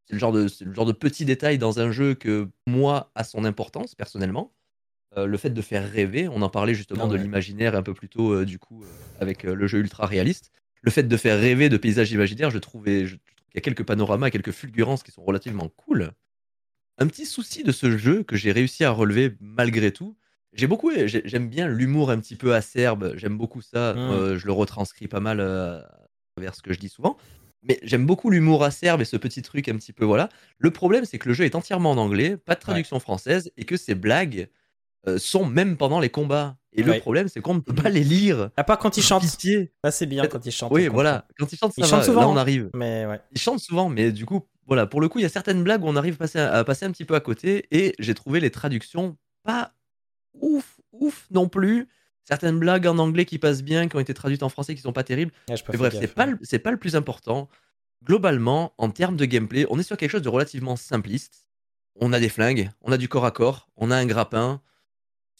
c'est 0.05 0.13
le, 0.13 0.19
genre 0.19 0.31
de- 0.31 0.47
c'est 0.47 0.65
le 0.65 0.73
genre 0.73 0.85
de 0.85 0.91
petit 0.91 1.25
détail 1.25 1.57
dans 1.57 1.79
un 1.79 1.91
jeu 1.91 2.13
que, 2.13 2.47
moi, 2.67 3.11
a 3.15 3.23
son 3.23 3.43
importance, 3.43 3.95
personnellement. 3.95 4.51
Euh, 5.17 5.25
le 5.25 5.37
fait 5.37 5.49
de 5.49 5.61
faire 5.63 5.89
rêver, 5.89 6.27
on 6.27 6.43
en 6.43 6.49
parlait 6.49 6.75
justement 6.75 7.05
Ah 7.05 7.09
de 7.09 7.15
l'imaginaire 7.17 7.75
un 7.75 7.81
peu 7.81 7.95
plus 7.95 8.09
tôt, 8.09 8.33
euh, 8.33 8.45
du 8.45 8.59
coup, 8.59 8.83
avec 9.19 9.41
le 9.43 9.65
jeu 9.65 9.79
ultra 9.79 10.05
réaliste. 10.05 10.51
Le 10.83 10.91
fait 10.91 11.03
de 11.03 11.17
faire 11.17 11.39
rêver 11.39 11.69
de 11.69 11.77
paysages 11.77 12.11
imaginaires, 12.11 12.51
je 12.51 12.55
je 12.55 12.59
trouve 12.59 12.83
qu'il 12.83 13.19
y 13.55 13.57
a 13.57 13.61
quelques 13.61 13.83
panoramas, 13.83 14.29
quelques 14.29 14.51
fulgurances 14.51 15.01
qui 15.01 15.11
sont 15.11 15.23
relativement 15.23 15.69
cool. 15.69 16.11
Un 16.99 17.07
petit 17.07 17.25
souci 17.25 17.63
de 17.63 17.71
ce 17.71 17.97
jeu 17.97 18.23
que 18.23 18.35
j'ai 18.35 18.51
réussi 18.51 18.83
à 18.83 18.91
relever 18.91 19.35
malgré 19.39 19.91
tout, 19.91 20.15
j'ai 20.55 20.67
beaucoup, 20.67 20.91
j'ai- 20.91 21.21
j'aime 21.25 21.47
bien 21.49 21.67
l'humour 21.67 22.09
un 22.09 22.19
petit 22.19 22.35
peu 22.35 22.55
acerbe, 22.55 23.13
j'aime 23.15 23.37
beaucoup 23.37 23.61
ça, 23.61 23.93
Mm. 23.93 23.97
euh, 23.97 24.37
je 24.39 24.45
le 24.47 24.51
retranscris 24.53 25.07
pas 25.07 25.19
mal 25.19 25.39
euh, 25.39 25.79
à 25.81 25.97
travers 26.35 26.55
ce 26.55 26.61
que 26.63 26.73
je 26.73 26.79
dis 26.79 26.89
souvent. 26.89 27.17
Mais 27.67 27.79
j'aime 27.83 28.05
beaucoup 28.05 28.29
l'humour 28.29 28.63
acerbe 28.63 29.01
et 29.01 29.05
ce 29.05 29.17
petit 29.17 29.41
truc 29.41 29.67
un 29.69 29.75
petit 29.75 29.93
peu 29.93 30.05
voilà. 30.05 30.29
Le 30.59 30.71
problème, 30.71 31.05
c'est 31.05 31.17
que 31.17 31.27
le 31.27 31.33
jeu 31.33 31.45
est 31.45 31.55
entièrement 31.55 31.91
en 31.91 31.97
anglais, 31.97 32.37
pas 32.37 32.55
de 32.55 32.59
traduction 32.59 32.99
française, 32.99 33.51
et 33.57 33.65
que 33.65 33.75
ces 33.77 33.95
blagues 33.95 34.47
euh, 35.07 35.19
sont 35.19 35.45
même 35.45 35.77
pendant 35.77 35.99
les 35.99 36.09
combats. 36.09 36.57
Et 36.73 36.83
Ouais. 36.83 36.95
le 36.95 36.99
problème, 36.99 37.27
c'est 37.27 37.39
qu'on 37.39 37.53
ne 37.53 37.59
peut 37.59 37.75
pas 37.75 37.89
les 37.89 38.03
lire. 38.03 38.49
À 38.57 38.63
part 38.63 38.79
quand 38.79 38.97
il 38.97 39.03
chante. 39.03 39.21
Pitié. 39.21 39.71
C'est 39.91 40.07
bien 40.07 40.25
quand 40.27 40.43
il 40.45 40.51
chante. 40.51 40.71
Oui, 40.71 40.87
voilà. 40.87 41.27
Quand 41.39 41.51
ils 41.53 41.57
chantent, 41.57 41.73
ça 41.73 41.75
Ils 41.77 41.83
va. 41.83 41.87
chantent 41.89 42.03
souvent, 42.05 42.21
Là, 42.21 42.27
on 42.29 42.33
hein. 42.37 42.37
arrive. 42.37 42.63
comprend. 42.65 42.79
Mais 42.79 43.05
ouais. 43.05 43.19
Ils 43.31 43.39
chantent 43.39 43.59
souvent, 43.59 43.87
mais 43.87 44.11
du 44.11 44.25
coup, 44.25 44.41
voilà, 44.67 44.87
pour 44.87 45.01
le 45.01 45.07
coup, 45.07 45.19
il 45.19 45.21
y 45.21 45.25
a 45.25 45.29
certaines 45.29 45.63
blagues 45.63 45.83
où 45.83 45.87
on 45.87 45.95
arrive 45.95 46.15
à 46.15 46.17
passer, 46.17 46.39
à 46.39 46.63
passer 46.63 46.85
un 46.87 46.91
petit 46.91 47.05
peu 47.05 47.13
à 47.13 47.19
côté, 47.19 47.67
et 47.69 47.93
j'ai 47.99 48.15
trouvé 48.15 48.39
les 48.39 48.49
traductions 48.49 49.15
pas 49.43 49.73
ouf, 50.41 50.79
ouf 50.91 51.27
non 51.31 51.47
plus. 51.49 51.87
Certaines 52.23 52.57
blagues 52.59 52.87
en 52.87 52.97
anglais 52.97 53.25
qui 53.25 53.37
passent 53.37 53.61
bien, 53.63 53.87
qui 53.87 53.95
ont 53.95 53.99
été 53.99 54.13
traduites 54.13 54.41
en 54.43 54.49
français, 54.49 54.73
qui 54.75 54.81
sont 54.81 54.93
pas 54.93 55.03
terribles. 55.03 55.31
Ouais, 55.47 55.55
pas 55.57 55.71
Mais 55.73 55.77
bref, 55.77 55.93
c'est 56.01 56.07
pas, 56.15 56.25
le- 56.25 56.59
pas 56.59 56.71
le 56.71 56.77
plus 56.77 56.95
important. 56.95 57.49
globalement, 58.03 58.73
en 58.77 58.89
termes 58.89 59.15
de 59.15 59.25
gameplay, 59.25 59.65
on 59.69 59.79
est 59.79 59.83
sur 59.83 59.97
quelque 59.97 60.11
chose 60.11 60.21
de 60.21 60.29
relativement 60.29 60.75
simpliste. 60.75 61.47
On 61.95 62.13
a 62.13 62.19
des 62.19 62.29
flingues, 62.29 62.69
on 62.81 62.91
a 62.91 62.97
du 62.97 63.07
corps 63.07 63.25
à 63.25 63.31
corps, 63.31 63.69
on 63.77 63.89
a 63.89 63.95
un 63.95 64.05
grappin. 64.05 64.61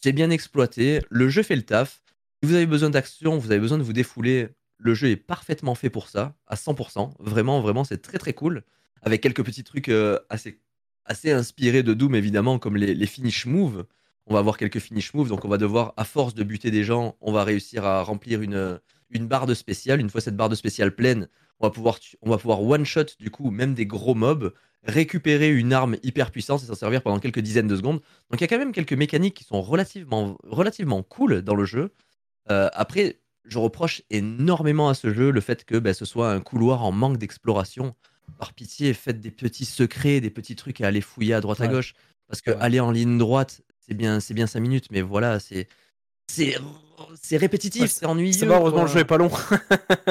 C'est 0.02 0.14
bien 0.14 0.30
exploité, 0.30 1.02
le 1.10 1.30
jeu 1.30 1.44
fait 1.44 1.56
le 1.56 1.64
taf. 1.64 2.02
Si 2.42 2.50
vous 2.50 2.56
avez 2.56 2.66
besoin 2.66 2.90
d'action, 2.90 3.38
vous 3.38 3.52
avez 3.52 3.60
besoin 3.60 3.78
de 3.78 3.84
vous 3.84 3.94
défouler, 3.94 4.50
le 4.78 4.94
jeu 4.94 5.10
est 5.10 5.16
parfaitement 5.16 5.76
fait 5.76 5.90
pour 5.90 6.08
ça, 6.10 6.36
à 6.48 6.56
100%. 6.56 7.14
Vraiment, 7.20 7.62
vraiment, 7.62 7.84
c'est 7.84 8.02
très 8.02 8.18
très 8.18 8.34
cool. 8.34 8.64
Avec 9.02 9.22
quelques 9.22 9.44
petits 9.44 9.64
trucs 9.64 9.90
euh, 9.90 10.20
assez, 10.30 10.60
assez 11.06 11.32
inspirés 11.32 11.84
de 11.84 11.94
Doom, 11.94 12.16
évidemment, 12.16 12.58
comme 12.60 12.78
les, 12.78 12.94
les 12.94 13.06
finish 13.08 13.46
moves. 13.46 13.86
On 14.28 14.34
va 14.34 14.40
avoir 14.40 14.58
quelques 14.58 14.80
finish 14.80 15.14
moves, 15.14 15.30
donc 15.30 15.46
on 15.46 15.48
va 15.50 15.58
devoir, 15.58 15.94
à 15.98 16.04
force 16.04 16.34
de 16.34 16.44
buter 16.44 16.72
des 16.72 16.84
gens, 16.84 17.16
on 17.22 17.32
va 17.32 17.44
réussir 17.44 17.86
à 17.86 18.02
remplir 18.02 18.42
une, 18.42 18.80
une 19.12 19.28
barre 19.28 19.46
de 19.46 19.54
spécial. 19.54 20.00
Une 20.00 20.10
fois 20.10 20.22
cette 20.22 20.36
barre 20.36 20.50
de 20.50 20.56
spécial 20.56 20.96
pleine, 20.96 21.28
on 21.60 21.68
va 21.68 21.72
pouvoir, 21.72 22.00
tu- 22.00 22.18
on 22.22 22.30
va 22.30 22.38
pouvoir 22.38 22.62
one-shot, 22.64 23.06
du 23.20 23.30
coup, 23.30 23.52
même 23.52 23.74
des 23.76 23.86
gros 23.86 24.16
mobs, 24.16 24.52
récupérer 24.84 25.52
une 25.52 25.74
arme 25.74 25.98
hyper 26.04 26.32
puissante 26.32 26.64
et 26.64 26.66
s'en 26.66 26.76
servir 26.76 27.02
pendant 27.02 27.20
quelques 27.20 27.40
dizaines 27.40 27.68
de 27.68 27.76
secondes. 27.76 28.02
Donc 28.30 28.40
il 28.40 28.42
y 28.42 28.44
a 28.44 28.48
quand 28.48 28.58
même 28.58 28.72
quelques 28.72 28.94
mécaniques 28.94 29.36
qui 29.36 29.44
sont 29.44 29.62
relativement, 29.62 30.38
relativement 30.44 31.02
cool 31.04 31.42
dans 31.42 31.56
le 31.56 31.66
jeu. 31.66 31.92
Euh, 32.52 32.70
après, 32.74 33.20
je 33.46 33.58
reproche 33.60 34.02
énormément 34.10 34.90
à 34.90 34.94
ce 34.96 35.14
jeu 35.14 35.32
le 35.32 35.42
fait 35.42 35.66
que 35.66 35.78
ben, 35.78 35.94
ce 35.94 36.06
soit 36.06 36.32
un 36.32 36.40
couloir 36.40 36.84
en 36.84 36.92
manque 36.92 37.18
d'exploration. 37.18 37.96
Par 38.40 38.54
pitié, 38.54 38.94
faites 38.94 39.20
des 39.22 39.32
petits 39.32 39.66
secrets, 39.66 40.20
des 40.20 40.32
petits 40.32 40.56
trucs 40.56 40.82
à 40.82 40.88
aller 40.88 41.02
fouiller 41.02 41.36
à 41.36 41.42
droite 41.42 41.62
à 41.62 41.68
gauche. 41.68 41.94
Parce 42.28 42.42
que 42.42 42.52
aller 42.60 42.80
en 42.80 42.90
ligne 42.92 43.18
droite, 43.20 43.62
c'est 43.88 43.94
bien, 43.94 44.20
c'est 44.20 44.34
bien 44.34 44.48
5 44.48 44.60
minutes, 44.60 44.86
mais 44.92 45.02
voilà, 45.02 45.40
c'est. 45.40 45.68
C'est 46.28 46.58
c'est 47.22 47.38
répétitif, 47.38 47.82
Ouais, 47.84 47.88
c'est 47.88 48.06
ennuyeux. 48.06 48.32
C'est 48.32 48.46
bon, 48.46 48.56
heureusement 48.56 48.80
quoi. 48.80 48.88
le 48.88 48.94
jeu 48.94 49.00
est 49.00 49.06
pas 49.06 49.18
long. 49.18 49.30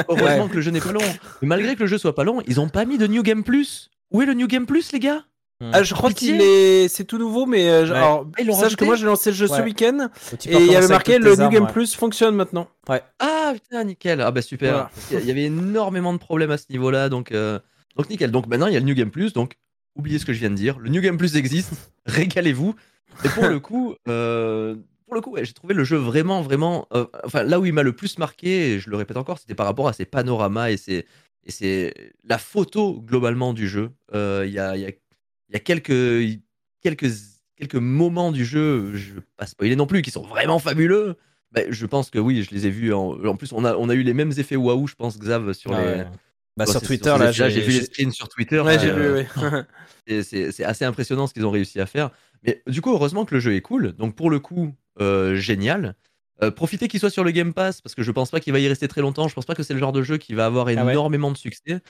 Heureusement 0.09 0.45
Ouais. 0.45 0.51
que 0.51 0.55
le 0.57 0.61
jeu 0.61 0.71
n'est 0.71 0.81
pas 0.81 0.93
long. 0.93 1.01
Mais 1.43 1.49
malgré 1.49 1.75
que 1.77 1.81
le 1.81 1.87
jeu 1.87 1.99
soit 1.99 2.15
pas 2.15 2.25
long, 2.25 2.41
ils 2.47 2.61
ont 2.61 2.69
pas 2.69 2.85
mis 2.85 2.99
de 2.99 3.07
New 3.07 3.23
Game 3.23 3.43
Plus. 3.43 3.91
Où 4.11 4.23
est 4.23 4.27
le 4.27 4.35
New 4.35 4.47
Game 4.47 4.67
Plus, 4.67 4.93
les 4.93 5.01
gars? 5.01 5.25
Ah, 5.73 5.83
je 5.83 5.95
crois 5.95 6.13
qu'il 6.13 6.41
est, 6.43 6.89
c'est 6.89 7.05
tout 7.05 7.17
nouveau, 7.17 7.47
mais 7.47 7.69
euh, 7.71 7.85
Ouais. 7.85 7.91
alors, 7.97 8.27
Ah, 8.37 8.43
sache 8.45 8.55
rajouté 8.61 8.77
que 8.77 8.85
moi 8.85 8.97
j'ai 8.97 9.07
lancé 9.07 9.31
le 9.31 9.37
jeu 9.37 9.47
ce 9.47 9.63
week-end 9.63 10.09
et 10.45 10.57
il 10.57 10.67
y 10.67 10.77
avait 10.77 10.89
marqué 10.89 11.19
le 11.19 11.35
New 11.37 11.49
Game 11.49 11.65
ouais. 11.65 11.73
Plus 11.73 11.95
fonctionne 11.95 12.35
maintenant. 12.35 12.69
Ah 13.19 13.53
putain, 13.55 13.85
nickel. 13.85 14.21
Ah 14.21 14.31
bah 14.31 14.43
super. 14.43 14.91
Voilà. 15.11 15.23
Il 15.23 15.27
y 15.27 15.31
avait 15.31 15.45
énormément 15.45 16.13
de 16.13 16.19
problèmes 16.19 16.51
à 16.51 16.59
ce 16.59 16.65
niveau-là, 16.71 17.09
donc, 17.09 17.33
euh, 17.33 17.59
donc 17.97 18.11
nickel. 18.11 18.31
Donc 18.31 18.47
maintenant 18.47 18.67
il 18.67 18.75
y 18.75 18.77
a 18.77 18.81
le 18.81 18.85
New 18.87 18.95
Game 18.95 19.11
Plus, 19.11 19.33
donc 19.33 19.55
oubliez 19.97 20.19
ce 20.19 20.25
que 20.25 20.33
je 20.33 20.41
viens 20.41 20.51
de 20.51 20.55
dire. 20.57 20.79
Le 20.79 20.91
New 20.91 21.01
Game 21.01 21.17
Plus 21.17 21.37
existe, 21.37 21.91
régalez-vous. 22.07 22.75
Et 23.25 23.29
pour 23.29 23.47
le 23.47 23.61
coup, 23.61 23.95
euh, 24.09 24.77
pour 25.07 25.15
le 25.15 25.21
coup, 25.21 25.31
ouais, 25.33 25.45
j'ai 25.45 25.53
trouvé 25.53 25.75
le 25.75 25.85
jeu 25.85 25.97
vraiment, 25.97 26.43
vraiment. 26.43 26.87
euh, 26.93 27.07
enfin, 27.25 27.43
là 27.45 27.61
où 27.61 27.67
il 27.67 27.73
m'a 27.73 27.83
le 27.83 27.93
plus 27.93 28.19
marqué, 28.19 28.73
et 28.75 28.79
je 28.81 28.91
le 28.91 28.97
répète 28.97 29.17
encore, 29.17 29.39
c'était 29.39 29.55
par 29.55 29.67
rapport 29.67 29.87
à 29.89 29.93
ses 29.93 30.05
panoramas 30.05 30.71
et 30.71 30.77
ses 30.77 31.07
et 31.47 31.51
c'est 31.51 31.93
la 32.25 32.39
photo 32.39 33.01
globalement 33.03 33.53
du 33.53 33.69
jeu. 33.69 33.91
Euh, 34.15 34.45
Il 34.47 34.53
y 34.53 34.59
a, 34.59 34.77
il 34.77 34.83
y 34.83 34.87
a, 34.87 34.89
il 34.89 35.53
y 35.53 35.57
a 35.57 35.61
quelques 35.61 36.41
quelques 36.81 37.07
quelques 37.57 37.75
moments 37.77 38.33
du 38.33 38.45
jeu, 38.45 38.95
je 38.97 39.15
vais 39.15 39.21
pas 39.37 39.47
spoiler 39.47 39.77
non 39.77 39.87
plus, 39.87 40.03
qui 40.03 40.11
sont 40.11 40.23
vraiment 40.23 40.59
fabuleux. 40.59 41.17
Bah, 41.53 41.61
je 41.71 41.87
pense 41.87 42.11
que 42.11 42.19
oui, 42.19 42.43
je 42.43 42.51
les 42.53 42.67
ai 42.67 42.71
vus. 42.71 42.93
En, 42.93 43.13
en 43.25 43.37
plus, 43.37 43.53
on 43.53 43.65
a, 43.65 43.77
on 43.77 43.89
a 43.89 43.95
eu 43.95 44.03
les 44.03 44.15
mêmes 44.15 44.33
effets 44.39 44.57
waouh, 44.57 44.89
je 44.89 44.97
pense, 44.97 45.19
Xav, 45.21 45.53
sur 45.53 45.73
Ah 45.73 45.81
les. 45.83 45.99
ouais. 45.99 46.07
Bah, 46.57 46.67
sur 46.67 46.81
Twitter, 46.83 47.15
là, 47.19 47.33
j'ai 47.33 47.61
vu 47.61 47.73
les 47.73 47.85
screens 47.85 48.13
sur 48.13 48.29
Twitter. 48.29 48.61
Ouais, 48.61 48.79
j'ai 48.79 48.91
euh, 48.91 49.23
vu, 49.23 49.27
oui. 49.43 49.59
et 50.07 50.23
c'est 50.23 50.65
assez 50.65 50.85
impressionnant 50.85 51.27
ce 51.27 51.35
qu'ils 51.35 51.45
ont 51.45 51.51
réussi 51.51 51.81
à 51.81 51.87
faire. 51.87 52.11
Mais 52.43 52.63
du 52.67 52.81
coup, 52.81 52.93
heureusement 52.93 53.25
que 53.25 53.35
le 53.35 53.41
jeu 53.41 53.55
est 53.55 53.61
cool. 53.61 53.93
Donc 53.93 54.15
pour 54.15 54.31
le 54.31 54.39
coup, 54.39 54.75
euh, 55.01 55.35
génial. 55.35 55.97
Euh, 56.43 56.51
profitez 56.51 56.89
qu'il 56.89 57.01
soit 57.01 57.11
sur 57.11 57.25
le 57.25 57.31
Game 57.31 57.55
Pass 57.55 57.81
parce 57.81 57.95
que 57.95 58.03
je 58.03 58.11
pense 58.11 58.31
pas 58.31 58.41
qu'il 58.41 58.53
va 58.53 58.59
y 58.59 58.69
rester 58.69 58.87
très 58.89 59.01
longtemps. 59.01 59.29
Je 59.29 59.35
pense 59.35 59.47
pas 59.47 59.55
que 59.55 59.63
c'est 59.63 59.75
le 59.75 59.81
genre 59.81 59.93
de 59.93 60.03
jeu 60.03 60.17
qui 60.19 60.35
va 60.35 60.47
avoir 60.47 60.69
Ah 60.69 60.85
ouais. 60.85 60.93
énormément 60.93 61.31
de 61.31 61.37
succès. 61.37 61.81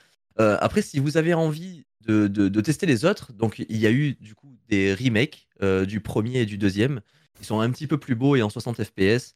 Euh, 0.41 0.57
après, 0.61 0.83
si 0.83 0.99
vous 0.99 1.17
avez 1.17 1.35
envie 1.35 1.85
de, 2.07 2.27
de- 2.29 2.49
de 2.49 2.61
tester 2.61 2.87
les 2.87 3.05
autres, 3.05 3.33
donc 3.33 3.65
il 3.69 3.77
y 3.77 3.87
a 3.87 3.91
eu 3.91 4.15
du 4.21 4.35
coup 4.35 4.57
des 4.69 4.95
remakes 4.95 5.49
du 5.87 6.01
premier 6.01 6.41
et 6.41 6.47
du 6.47 6.59
deuxième 6.59 7.01
qui 7.35 7.45
sont 7.45 7.61
un 7.61 7.71
petit 7.71 7.87
peu 7.87 7.99
plus 7.99 8.15
beaux 8.15 8.37
et 8.37 8.43
en 8.43 8.51
60 8.51 8.83
FPS. 8.85 9.35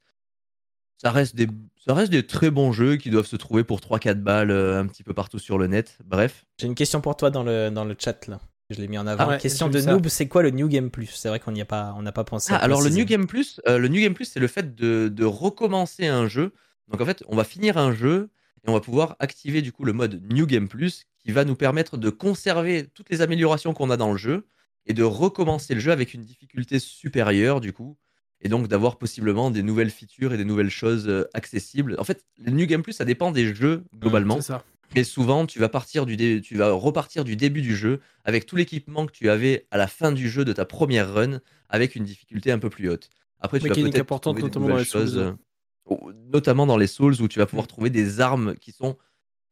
Ça 0.99 1.11
reste 1.13 1.37
des, 1.37 1.47
ça 1.85 1.95
reste 1.95 2.11
des 2.11 2.27
très 2.27 2.51
bons 2.51 2.73
jeux 2.73 2.97
qui 2.97 3.11
doivent 3.11 3.27
se 3.27 3.37
trouver 3.37 3.65
pour 3.65 3.79
3-4 3.79 4.15
balles 4.15 4.51
euh, 4.51 4.81
un 4.81 4.87
petit 4.87 5.05
peu 5.05 5.15
partout 5.15 5.39
sur 5.39 5.57
le 5.57 5.69
net. 5.69 5.97
Bref. 6.05 6.45
J'ai 6.61 6.67
une 6.67 6.75
question 6.75 7.01
pour 7.01 7.17
toi 7.17 7.31
dans 7.31 7.45
le, 7.45 7.71
dans 7.71 7.85
le 7.85 7.97
chat 7.99 8.27
là. 8.27 8.41
Je 8.71 8.81
l'ai 8.81 8.89
mis 8.89 8.99
en 8.99 9.07
avant. 9.07 9.25
Ah 9.25 9.29
ouais, 9.29 9.39
question 9.39 9.69
de 9.69 9.81
noob, 9.81 10.09
c'est 10.09 10.29
quoi 10.29 10.43
le 10.43 10.51
New 10.51 10.69
Game 10.69 10.91
Plus? 10.91 11.07
C'est 11.07 11.31
vrai 11.31 11.41
qu'on 11.41 11.53
n'y 11.53 11.63
a 11.63 11.65
pas, 11.65 11.95
on 11.97 12.03
n'a 12.03 12.13
pas 12.13 12.25
pensé. 12.25 12.53
Ah, 12.53 12.59
alors 12.59 12.83
le. 12.83 12.91
New 12.91 13.07
Game 13.07 13.27
Plus, 13.27 13.63
euh, 13.67 13.79
le 13.79 13.89
New 13.89 14.03
Game 14.03 14.13
Plus, 14.13 14.27
c'est 14.27 14.41
le 14.41 14.47
fait 14.47 14.75
de, 14.75 15.09
de 15.09 15.25
recommencer 15.25 16.07
un 16.07 16.29
jeu. 16.29 16.53
Donc 16.89 17.01
en 17.01 17.07
fait, 17.07 17.25
on 17.29 17.37
va 17.37 17.45
finir 17.45 17.79
un 17.79 17.95
jeu 17.95 18.29
et 18.67 18.69
on 18.69 18.75
va 18.75 18.81
pouvoir 18.81 19.17
activer 19.21 19.63
du 19.63 19.73
coup 19.73 19.85
le 19.85 19.95
mode 19.95 20.21
New 20.31 20.47
Game 20.47 20.69
Plus 20.69 21.07
qui 21.19 21.33
va 21.33 21.47
nous 21.47 21.57
permettre 21.57 21.97
de 21.97 22.11
conserver 22.11 22.89
toutes 22.93 23.09
les 23.09 23.23
améliorations 23.23 23.73
qu'on 23.73 23.89
a 23.89 23.97
dans 23.97 24.13
le 24.13 24.19
jeu 24.19 24.47
et 24.87 24.93
de 24.93 25.03
recommencer 25.03 25.75
le 25.75 25.81
jeu 25.81 25.93
avec 25.93 26.13
une 26.13 26.23
difficulté 26.23 26.79
supérieure 26.79 27.61
du 27.61 27.73
coup 27.73 27.97
et 28.41 28.49
donc 28.49 28.69
d'avoir 28.69 28.99
possiblement 28.99 29.51
des 29.51 29.63
nouvelles 29.63 29.91
features 29.91 30.33
et 30.33 30.37
des 30.37 30.45
nouvelles 30.45 30.71
choses 30.71 31.09
euh, 31.09 31.29
accessibles. 31.35 31.97
En 31.99 32.05
fait, 32.05 32.25
le 32.39 32.53
New 32.53 32.67
Game 32.67 32.83
Plus, 32.83 32.93
ça 32.93 33.05
dépend 33.05 33.33
des 33.33 33.55
jeux 33.55 33.85
globalement. 34.01 34.37
C'est 34.37 34.47
ça. 34.47 34.65
Mais 34.95 35.05
souvent, 35.05 35.45
tu 35.45 35.59
vas, 35.59 35.69
partir 35.69 36.07
du 36.07 36.17
dé- 36.17 36.41
tu 36.41 36.57
vas 36.57 36.73
repartir 36.73 37.25
du 37.25 37.37
début 37.37 37.61
du 37.61 37.77
jeu 37.77 38.01
avec 38.25 38.47
tout 38.47 38.57
l'équipement 38.57 39.07
que 39.07 39.13
tu 39.13 39.29
avais 39.29 39.67
à 39.71 39.77
la 39.77 39.87
fin 39.87 40.13
du 40.13 40.31
jeu 40.31 40.45
de 40.47 40.53
ta 40.53 40.65
première 40.65 41.13
run 41.13 41.41
avec 41.69 41.95
une 41.95 42.05
difficulté 42.05 42.51
un 42.53 42.59
peu 42.59 42.71
plus 42.71 42.89
haute. 42.89 43.11
Après, 43.41 43.61
tu 43.61 43.69
vas 43.69 43.75
peut-être 43.75 44.21
trouver 44.21 44.41
des 44.41 44.47
notamment 44.47 44.67
dans 44.67 44.71
nouvelles 44.73 44.87
Souls. 44.87 45.01
choses, 45.03 45.19
euh, 45.19 45.97
notamment 46.33 46.67
dans 46.67 46.79
les 46.79 46.87
Souls 46.87 47.21
où 47.21 47.29
tu 47.29 47.39
vas 47.39 47.47
pouvoir 47.47 47.67
trouver 47.67 47.91
des 47.91 48.21
armes 48.21 48.55
qui 48.57 48.73
sont 48.73 48.97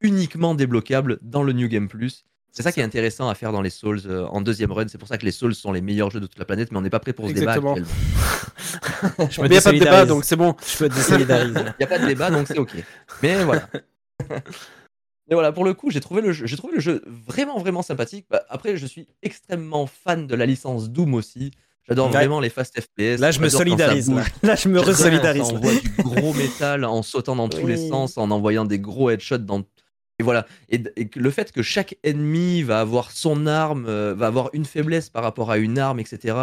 uniquement 0.01 0.55
débloquables 0.55 1.19
dans 1.23 1.43
le 1.43 1.53
New 1.53 1.69
Game 1.69 1.89
Plus. 1.89 2.25
C'est 2.57 2.62
ça 2.62 2.73
qui 2.73 2.81
est 2.81 2.83
intéressant 2.83 3.28
à 3.28 3.35
faire 3.35 3.53
dans 3.53 3.61
les 3.61 3.69
Souls 3.69 4.01
euh, 4.07 4.24
en 4.28 4.41
deuxième 4.41 4.73
run. 4.73 4.87
C'est 4.89 4.97
pour 4.97 5.09
ça 5.09 5.19
que 5.19 5.27
les 5.27 5.31
Souls 5.31 5.55
sont 5.55 5.73
les 5.73 5.83
meilleurs 5.83 6.11
jeux 6.11 6.20
de 6.20 6.27
toute 6.27 6.39
la 6.39 6.47
planète, 6.47 6.73
mais 6.73 6.78
on 6.78 6.81
n'est 6.81 6.89
pas 6.89 7.01
prêt 7.01 7.12
pour 7.12 7.28
ce 7.28 7.35
débat 7.35 7.55
Exactement. 7.55 7.74
actuellement. 7.74 9.28
Je 9.31 9.41
me 9.43 9.49
Mais 9.49 9.49
il 9.49 9.51
n'y 9.51 9.59
a 9.59 9.61
pas 9.61 9.73
de 9.73 9.78
débat, 9.78 10.07
donc 10.07 10.24
c'est 10.24 10.37
bon. 10.37 10.57
Je 10.78 10.85
me 10.85 10.89
désolidarise. 10.89 11.53
Il 11.55 11.74
n'y 11.81 11.85
a 11.85 11.87
pas 11.87 11.99
de 11.99 12.07
débat, 12.07 12.31
donc 12.31 12.47
c'est 12.49 12.57
ok. 12.59 12.73
Mais 13.23 13.45
voilà. 13.45 13.69
Mais 14.31 15.35
voilà, 15.35 15.53
pour 15.53 15.65
le 15.65 15.74
coup, 15.74 15.91
j'ai 15.91 16.01
trouvé 16.01 16.23
le 16.23 16.33
jeu, 16.33 16.47
j'ai 16.47 16.57
trouvé 16.57 16.73
le 16.77 16.81
jeu 16.81 17.03
vraiment, 17.07 17.59
vraiment 17.59 17.83
sympathique. 17.83 18.24
Bah, 18.31 18.43
après, 18.49 18.78
je 18.78 18.87
suis 18.87 19.07
extrêmement 19.23 19.87
fan 19.87 20.27
de 20.27 20.35
la 20.35 20.47
licence 20.47 20.89
Doom 20.89 21.12
aussi. 21.12 21.51
J'adore 21.87 22.07
Ouais. 22.07 22.12
vraiment 22.12 22.41
les 22.41 22.49
fast 22.49 22.81
FPS. 22.81 23.20
Là, 23.20 23.33
je 23.33 23.41
me 23.41 23.51
solidarise. 23.51 24.11
Là, 24.43 24.55
je 24.55 24.69
me 24.70 24.81
resolidarise. 24.81 25.53
Là. 25.53 25.59
envoie 25.59 25.73
du 25.74 25.91
gros 25.99 26.33
métal 26.33 26.87
en 26.87 27.03
sautant 27.03 27.37
dans 27.37 27.51
tous 27.51 27.66
les 27.66 27.89
sens, 27.89 28.16
en 28.16 28.31
envoyant 28.31 28.65
des 28.65 28.78
gros 28.78 29.11
headshots 29.11 29.39
dans. 29.39 29.62
Et 30.19 30.23
voilà. 30.23 30.47
Et, 30.71 30.83
le 31.15 31.31
fait 31.31 31.53
que 31.53 31.63
chaque 31.63 31.97
ennemi 32.03 32.63
va 32.63 32.81
avoir 32.81 33.11
son 33.11 33.47
arme, 33.47 33.87
euh, 33.87 34.15
va 34.15 34.29
avoir 34.29 34.51
une 34.55 34.65
faiblesse 34.65 35.11
par 35.11 35.23
rapport 35.23 35.51
à 35.51 35.59
une 35.59 35.79
arme, 35.79 36.01
etc. 36.01 36.37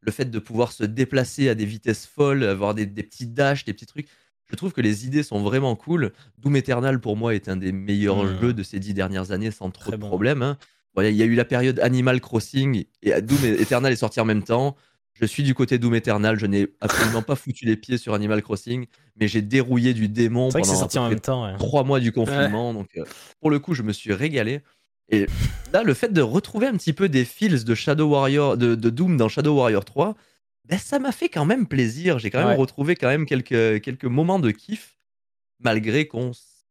Le 0.00 0.12
fait 0.12 0.30
de 0.30 0.38
pouvoir 0.38 0.72
se 0.72 0.84
déplacer 0.84 1.48
à 1.50 1.54
des 1.54 1.66
vitesses 1.66 2.06
folles, 2.06 2.44
avoir 2.44 2.74
des, 2.74 2.86
des 2.86 3.02
petits 3.02 3.26
dashs, 3.26 3.64
des 3.64 3.74
petits 3.74 3.86
trucs. 3.86 4.08
Je 4.50 4.56
trouve 4.56 4.72
que 4.72 4.80
les 4.80 5.06
idées 5.06 5.22
sont 5.22 5.42
vraiment 5.42 5.76
cool. 5.76 6.12
Doom 6.38 6.56
Eternal, 6.56 6.98
pour 7.00 7.16
moi, 7.16 7.34
est 7.34 7.48
un 7.48 7.56
des 7.56 7.70
meilleurs 7.72 8.26
jeux 8.40 8.52
de 8.52 8.62
ces 8.62 8.80
dix 8.80 8.94
dernières 8.94 9.30
années, 9.30 9.50
sans 9.50 9.70
trop 9.70 9.90
Très 9.90 9.96
de 9.96 10.02
bon. 10.02 10.08
problèmes. 10.08 10.42
hein. 10.42 10.56
Bon, 10.94 11.02
Il 11.02 11.14
y 11.14 11.22
a 11.22 11.26
eu 11.26 11.34
la 11.36 11.44
période 11.44 11.78
Animal 11.80 12.20
Crossing 12.20 12.84
et 13.02 13.20
Doom 13.22 13.44
Eternal 13.44 13.92
est 13.92 13.96
sorti 13.96 14.18
en 14.18 14.24
même 14.24 14.42
temps. 14.42 14.74
Je 15.20 15.26
suis 15.26 15.42
du 15.42 15.54
côté 15.54 15.78
Doom 15.78 15.94
Eternal. 15.94 16.38
Je 16.38 16.46
n'ai 16.46 16.68
absolument 16.80 17.22
pas 17.22 17.36
foutu 17.36 17.66
les 17.66 17.76
pieds 17.76 17.98
sur 17.98 18.14
Animal 18.14 18.42
Crossing, 18.42 18.86
mais 19.16 19.28
j'ai 19.28 19.42
dérouillé 19.42 19.92
du 19.94 20.08
démon 20.08 20.50
pendant 20.50 20.64
sorti 20.64 20.98
en 20.98 21.04
à 21.04 21.08
peu 21.08 21.14
même 21.14 21.20
temps. 21.20 21.44
ouais. 21.44 21.50
près 21.56 21.58
trois 21.58 21.84
mois 21.84 22.00
du 22.00 22.10
confinement. 22.12 22.72
Donc, 22.74 22.88
euh, 22.96 23.04
pour 23.40 23.50
le 23.50 23.58
coup, 23.58 23.74
je 23.74 23.82
me 23.82 23.92
suis 23.92 24.12
régalé. 24.12 24.60
Et 25.10 25.26
là, 25.72 25.82
le 25.82 25.92
fait 25.94 26.12
de 26.12 26.22
retrouver 26.22 26.68
un 26.68 26.72
petit 26.76 26.92
peu 26.92 27.08
des 27.08 27.24
feels 27.24 27.64
de 27.64 27.74
Shadow 27.74 28.08
Warrior, 28.08 28.56
de, 28.56 28.74
de 28.74 28.90
Doom 28.90 29.16
dans 29.16 29.28
Shadow 29.28 29.56
Warrior 29.56 29.84
3, 29.84 30.14
ben, 30.68 30.78
ça 30.78 30.98
m'a 31.00 31.10
fait 31.12 31.28
quand 31.28 31.44
même 31.44 31.66
plaisir. 31.66 32.18
J'ai 32.18 32.30
quand 32.30 32.38
même 32.38 32.48
Ouais. 32.48 32.54
retrouvé 32.54 32.94
quand 32.96 33.08
même 33.08 33.26
quelques, 33.26 33.82
quelques 33.82 34.04
moments 34.04 34.38
de 34.38 34.50
kiff, 34.52 34.96
malgré 35.58 36.06
qu'on 36.06 36.30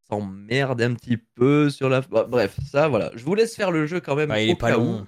s'emmerde 0.09 0.81
un 0.81 0.93
petit 0.93 1.17
peu 1.17 1.69
sur 1.69 1.89
la. 1.89 2.01
Bah, 2.01 2.25
bref, 2.29 2.55
ça, 2.71 2.87
voilà. 2.87 3.11
Je 3.15 3.23
vous 3.25 3.35
laisse 3.35 3.55
faire 3.55 3.71
le 3.71 3.85
jeu 3.85 3.99
quand 3.99 4.15
même. 4.15 4.29
Bah, 4.29 4.41
il 4.41 4.49
au 4.49 4.53
est 4.53 4.55
pas 4.55 4.69
cas 4.71 4.77
long. 4.77 5.05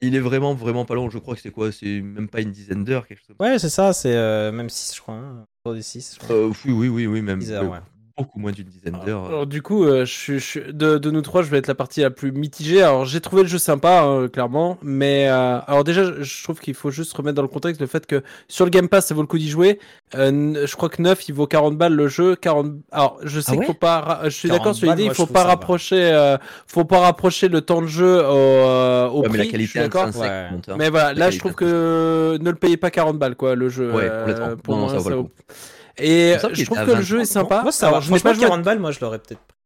Il 0.00 0.14
est 0.14 0.20
vraiment, 0.20 0.54
vraiment 0.54 0.84
pas 0.84 0.94
long. 0.94 1.10
Je 1.10 1.18
crois 1.18 1.34
que 1.34 1.40
c'est 1.40 1.50
quoi? 1.50 1.72
C'est 1.72 2.00
même 2.00 2.28
pas 2.28 2.40
une 2.40 2.52
dizaine 2.52 2.84
d'heures, 2.84 3.06
quelque 3.06 3.18
chose 3.18 3.34
comme 3.36 3.46
ça. 3.46 3.52
Ouais, 3.52 3.58
c'est 3.58 3.68
ça. 3.68 3.92
C'est 3.92 4.14
euh, 4.14 4.52
même 4.52 4.68
6, 4.68 4.94
je 4.94 5.00
crois. 5.00 5.14
Hein. 5.14 5.46
Autour 5.64 5.74
des 5.74 5.82
6. 5.82 6.18
Euh, 6.30 6.52
oui, 6.64 6.72
oui, 6.72 6.88
oui, 6.88 7.06
oui, 7.06 7.22
même 7.22 7.40
10 7.40 7.52
heures, 7.52 7.70
ouais. 7.70 7.78
Beaucoup 8.18 8.38
moins 8.38 8.52
d'une 8.52 8.66
dizaine 8.66 8.98
d'heures. 9.06 9.26
Alors 9.26 9.46
du 9.46 9.62
coup, 9.62 9.84
euh, 9.84 10.04
je, 10.04 10.12
suis- 10.12 10.38
je 10.40 10.44
suis- 10.44 10.72
de, 10.72 10.98
de 10.98 11.10
nous 11.10 11.22
trois, 11.22 11.42
je 11.42 11.48
vais 11.50 11.58
être 11.58 11.66
la 11.68 11.74
partie 11.74 12.00
la 12.00 12.10
plus 12.10 12.32
mitigée. 12.32 12.82
Alors 12.82 13.04
j'ai 13.04 13.20
trouvé 13.20 13.42
le 13.42 13.48
jeu 13.48 13.58
sympa, 13.58 14.02
hein, 14.02 14.28
clairement, 14.28 14.76
mais 14.82 15.28
euh, 15.28 15.58
alors 15.66 15.84
déjà, 15.84 16.04
je, 16.04 16.22
je 16.22 16.42
trouve 16.44 16.58
qu'il 16.60 16.74
faut 16.74 16.90
juste 16.90 17.12
remettre 17.14 17.36
dans 17.36 17.42
le 17.42 17.48
contexte 17.48 17.80
le 17.80 17.86
fait 17.86 18.06
que 18.06 18.22
sur 18.48 18.64
le 18.64 18.70
Game 18.70 18.88
Pass, 18.88 19.06
ça 19.06 19.14
vaut 19.14 19.20
le 19.22 19.26
coup 19.26 19.38
d'y 19.38 19.48
jouer. 19.48 19.78
Euh, 20.14 20.66
je 20.66 20.76
crois 20.76 20.88
que 20.88 21.00
9, 21.00 21.28
il 21.28 21.34
vaut 21.34 21.46
40 21.46 21.76
balles 21.78 21.94
le 21.94 22.08
jeu. 22.08 22.34
40... 22.36 22.72
Alors 22.92 23.18
je 23.22 23.40
sais 23.40 23.48
Ah 23.48 23.52
qu'il 23.52 23.60
ouais 23.60 23.66
faut 23.66 23.74
pas. 23.74 24.00
ra- 24.00 24.20
Je 24.24 24.30
suis 24.30 24.48
40 24.48 24.58
d'accord 24.60 24.74
sur 24.74 24.88
l'idée, 24.90 25.04
il 25.04 25.14
faut 25.14 25.26
pas 25.26 25.42
ça 25.42 25.46
rapprocher, 25.48 26.10
euh, 26.12 26.36
faut 26.66 26.84
pas 26.84 26.98
rapprocher 27.00 27.48
le 27.48 27.60
temps 27.60 27.82
de 27.82 27.86
jeu 27.86 28.18
au, 28.18 28.22
euh, 28.24 29.08
au 29.08 29.22
Ouais, 29.22 29.28
prix. 29.28 29.32
mais 29.32 29.38
la 29.38 29.44
je 29.44 29.48
suis 29.48 29.50
qualité 29.52 29.78
d'accord. 29.80 30.20
Ouais. 30.20 30.28
hein. 30.28 30.60
Mais 30.78 30.90
voilà, 30.90 31.12
La 31.12 31.26
là 31.26 31.30
je 31.30 31.38
trouve 31.38 31.54
que 31.54 32.38
ne 32.40 32.50
le 32.50 32.56
payez 32.56 32.76
pas 32.76 32.90
40 32.90 33.18
balles 33.18 33.36
quoi 33.36 33.54
le 33.54 33.68
jeu. 33.68 33.92
Ouais, 33.92 34.08
euh, 34.10 34.18
complètement. 34.24 34.56
pour 34.56 34.74
Non, 34.76 34.80
moi, 34.82 34.90
ça 34.90 34.98
vaut 34.98 35.10
le 35.10 35.16
vaut- 35.16 35.24
coup. 35.24 35.30
Et 35.98 36.36
je 36.52 36.64
trouve 36.64 36.78
que 36.84 36.90
le 36.92 37.02
jeu 37.02 37.16
est 37.20 37.32
23. 37.34 37.42
sympa. 37.42 37.62
Moi, 37.62 37.72
ça 37.72 37.88
Alors, 37.88 38.00
va. 38.00 38.06
je 38.06 38.12
n'ai 38.12 38.20
pas 38.20 38.32
joué 38.34 38.44
à 38.44 38.48
40 38.48 38.64
balles, 38.64 38.78
moi, 38.78 38.90
je 38.92 39.00
l'aurais 39.00 39.18
peut-être 39.18 39.40
pris. 39.40 39.56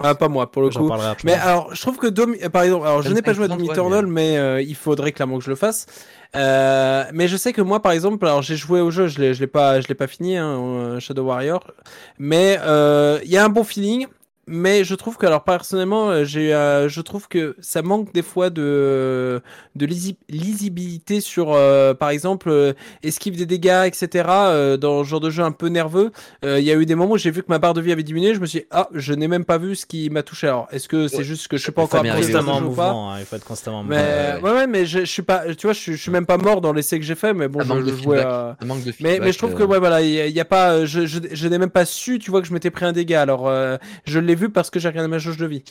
Ah, 0.00 0.16
pas 0.16 0.26
moi, 0.28 0.50
pour 0.50 0.62
le 0.62 0.70
coup. 0.70 0.90
Mais 1.22 1.34
alors, 1.34 1.72
je 1.72 1.80
trouve 1.80 1.98
que 1.98 2.08
Doom, 2.08 2.34
euh, 2.42 2.48
par 2.48 2.62
exemple, 2.64 2.84
alors 2.86 3.02
je 3.02 3.12
n'ai 3.12 3.22
pas 3.22 3.32
joué 3.32 3.44
à 3.44 3.48
Doom 3.48 3.62
Eternal, 3.62 4.06
mais- 4.06 4.32
mais 4.32 4.38
euh, 4.38 4.60
il 4.60 4.74
faudrait 4.74 5.12
clairement 5.12 5.38
que 5.38 5.44
je 5.44 5.50
le 5.50 5.56
fasse. 5.56 5.86
Euh, 6.34 7.04
mais 7.12 7.28
je 7.28 7.36
sais 7.36 7.52
que 7.52 7.62
moi, 7.62 7.80
par 7.80 7.92
exemple, 7.92 8.26
alors 8.26 8.42
j'ai 8.42 8.56
joué 8.56 8.80
au 8.80 8.90
jeu, 8.90 9.06
je 9.06 9.20
l'ai, 9.20 9.34
je 9.34 9.40
l'ai 9.40 9.46
pas, 9.46 9.80
je 9.80 9.86
l'ai 9.86 9.94
pas 9.94 10.08
fini, 10.08 10.36
hein, 10.36 10.98
Shadow 10.98 11.22
Warrior, 11.22 11.70
mais 12.18 12.58
euh, 12.62 13.20
il 13.24 13.30
y 13.30 13.36
a 13.36 13.44
un 13.44 13.48
bon 13.48 13.62
feeling. 13.62 14.08
Mais 14.46 14.84
je 14.84 14.94
trouve 14.94 15.16
que, 15.16 15.24
alors 15.26 15.44
personnellement, 15.44 16.10
euh, 16.10 16.24
j'ai, 16.24 16.54
euh, 16.54 16.88
je 16.88 17.00
trouve 17.00 17.28
que 17.28 17.56
ça 17.60 17.80
manque 17.82 18.12
des 18.12 18.22
fois 18.22 18.50
de, 18.50 19.40
de 19.74 19.86
lisi- 19.86 20.16
lisibilité 20.28 21.20
sur, 21.20 21.52
euh, 21.54 21.94
par 21.94 22.10
exemple, 22.10 22.48
euh, 22.50 22.72
esquive 23.02 23.36
des 23.36 23.46
dégâts, 23.46 23.84
etc. 23.86 24.24
euh, 24.28 24.76
dans 24.76 25.02
ce 25.04 25.08
genre 25.08 25.20
de 25.20 25.30
jeu 25.30 25.42
un 25.42 25.52
peu 25.52 25.68
nerveux. 25.68 26.10
Euh, 26.44 26.58
Il 26.60 26.64
y 26.64 26.70
a 26.70 26.74
eu 26.74 26.86
des 26.86 26.94
moments 26.94 27.14
où 27.14 27.18
j'ai 27.18 27.30
vu 27.30 27.42
que 27.42 27.48
ma 27.48 27.58
barre 27.58 27.74
de 27.74 27.80
vie 27.80 27.92
avait 27.92 28.02
diminué. 28.02 28.34
Je 28.34 28.40
me 28.40 28.46
suis 28.46 28.60
dit, 28.60 28.66
ah, 28.70 28.88
je 28.92 29.12
n'ai 29.14 29.28
même 29.28 29.44
pas 29.44 29.58
vu 29.58 29.74
ce 29.76 29.86
qui 29.86 30.10
m'a 30.10 30.22
touché. 30.22 30.46
Alors, 30.48 30.68
est-ce 30.70 30.88
que 30.88 31.08
c'est 31.08 31.18
Ouais, 31.18 31.24
juste 31.24 31.48
que 31.48 31.56
je 31.56 31.62
suis 31.62 31.72
pas 31.72 31.82
encore 31.82 32.02
constamment 32.02 32.52
en 32.56 32.60
mouvement. 32.60 33.12
hein, 33.12 33.16
Il 33.20 33.24
faut 33.26 33.36
être 33.36 33.44
constamment 33.44 33.80
en 33.80 33.84
mais 33.84 34.32
mouvement. 34.34 34.48
Ouais, 34.50 34.54
ouais, 34.56 34.66
mais 34.66 34.86
je, 34.86 35.00
je 35.00 35.04
suis 35.04 35.22
pas, 35.22 35.54
tu 35.54 35.66
vois, 35.66 35.72
je, 35.74 35.92
je 35.92 35.96
suis 35.96 36.10
même 36.10 36.26
pas 36.26 36.36
mort 36.38 36.60
dans 36.60 36.72
l'essai 36.72 36.98
que 36.98 37.04
j'ai 37.04 37.14
fait, 37.14 37.32
mais 37.34 37.48
bon, 37.48 37.60
Ça 37.60 37.74
je, 37.80 37.94
jouais. 38.02 38.24
manque 38.64 38.84
de 38.84 38.92
Mais, 39.00 39.18
mais 39.20 39.32
je 39.32 39.38
trouve 39.38 39.54
que 39.54 39.62
ouais, 39.62 39.78
voilà, 39.78 40.02
il 40.02 40.10
y, 40.28 40.32
y 40.32 40.40
a 40.40 40.44
pas, 40.44 40.84
je, 40.84 41.06
je, 41.06 41.18
je 41.32 41.48
n'ai 41.48 41.58
même 41.58 41.70
pas 41.70 41.84
su, 41.84 42.18
tu 42.18 42.30
vois, 42.30 42.40
que 42.42 42.48
je 42.48 42.52
m'étais 42.52 42.70
pris 42.70 42.84
un 42.84 42.92
dégât. 42.92 43.22
Alors, 43.22 43.48
euh, 43.48 43.76
je 44.04 44.18
l'ai 44.18 44.33
vu 44.34 44.48
parce 44.50 44.70
que 44.70 44.78
j'ai 44.80 44.88
regardé 44.88 45.08
ma 45.08 45.18
jauge 45.18 45.36
de 45.36 45.46
vie. 45.46 45.62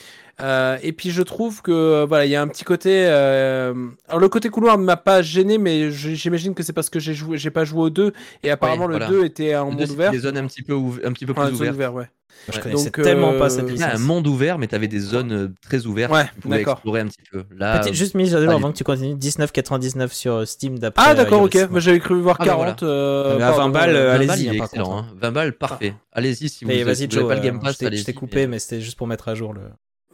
Euh, 0.42 0.78
et 0.82 0.94
puis 0.94 1.12
je 1.12 1.22
trouve 1.22 1.62
que 1.62 1.72
euh, 1.72 2.06
voilà, 2.08 2.26
il 2.26 2.32
y 2.32 2.36
a 2.36 2.42
un 2.42 2.48
petit 2.48 2.64
côté. 2.64 3.06
euh, 3.08 3.74
Alors 4.08 4.20
le 4.20 4.30
côté 4.30 4.50
couloir 4.50 4.78
ne 4.78 4.84
m'a 4.84 4.98
pas 4.98 5.22
gêné, 5.22 5.58
mais 5.58 5.92
j'imagine 5.92 6.54
que 6.56 6.64
c'est 6.64 6.74
parce 6.74 6.90
que 6.90 7.00
j'ai 7.00 7.14
joué, 7.14 7.38
j'ai 7.38 7.52
pas 7.52 7.66
joué 7.66 7.82
au 7.82 7.90
2 7.90 8.14
et 8.44 8.50
apparemment 8.52 8.88
voilà. 8.88 9.08
le 9.10 9.20
2 9.20 9.26
était 9.26 9.56
en 9.56 9.70
le 9.70 9.76
monde 9.76 9.90
ouvert. 9.90 10.12
des 10.12 10.20
zones 10.20 10.38
un 10.38 10.48
petit 10.48 10.64
peu, 10.64 10.74
ouv- 10.74 11.06
un 11.06 11.12
petit 11.14 11.26
peu 11.26 11.34
plus 11.34 11.42
ouvertes. 11.54 11.76
ouverte, 11.76 11.94
ouais. 11.96 12.10
Je 12.50 12.56
ouais. 12.58 12.62
connaissais 12.62 12.86
donc, 12.92 13.02
tellement 13.04 13.32
euh, 13.32 13.40
pas 13.40 13.50
cette 13.50 13.70
y 13.70 13.82
a 13.84 13.86
un 13.88 13.90
licence. 13.92 14.00
monde 14.02 14.28
ouvert, 14.28 14.58
mais 14.58 14.68
t'avais 14.68 14.88
des 14.88 15.00
zones 15.00 15.32
euh, 15.32 15.48
très 15.62 15.86
ouvertes. 15.86 16.12
Ouais, 16.12 16.26
que 16.26 16.34
tu 16.36 16.42
pouvais 16.42 16.58
d'accord. 16.58 16.74
explorer 16.74 17.00
un 17.02 17.08
petit 17.08 17.22
peu. 17.32 17.44
Là, 17.58 17.80
Petite- 17.80 17.94
juste 17.94 18.16
mise 18.16 18.36
à 18.36 18.40
jour 18.40 18.48
pas 18.50 18.56
avant 18.56 18.72
que 18.72 18.78
tu 18.78 18.84
continues. 18.84 19.16
19,99 19.16 20.10
sur 20.14 20.48
Steam 20.48 20.78
d'après. 20.80 21.06
Ah 21.08 21.12
euh, 21.12 21.16
d'accord, 21.16 21.42
ok. 21.44 21.58
J'avais 21.78 22.00
cru 22.00 22.20
voir 22.22 22.36
Ah, 22.40 22.46
bah, 22.46 22.52
40. 22.52 22.84
euh, 22.84 23.38
Mais 23.38 23.44
à 23.44 23.52
20 23.52 23.56
pardon, 23.58 23.70
balles, 23.72 23.96
euh, 23.96 24.08
20 24.10 24.14
allez-y, 24.16 24.28
balles, 24.28 24.40
il 24.42 24.62
hein, 24.62 24.86
hein. 24.86 25.06
20 25.22 25.32
balles, 25.32 25.54
parfait. 25.54 25.94
Allez-y 26.12 26.50
si 26.50 26.66
vous 26.66 26.70
Mais 26.72 26.80
vous 26.84 26.86
vas-y, 26.90 27.04
avez 27.04 27.28
pas 27.28 27.36
le 27.36 27.42
Game 27.42 27.58
euh, 27.58 27.60
Pass, 27.60 27.78
je 27.82 28.04
t'ai- 28.04 28.14
coupé, 28.14 28.48
mais 28.48 28.60
c'était 28.60 28.82
juste 28.82 28.98
pour 28.98 29.08
mettre 29.08 29.28
à 29.30 29.36
jour 29.36 29.54
le. 29.54 29.62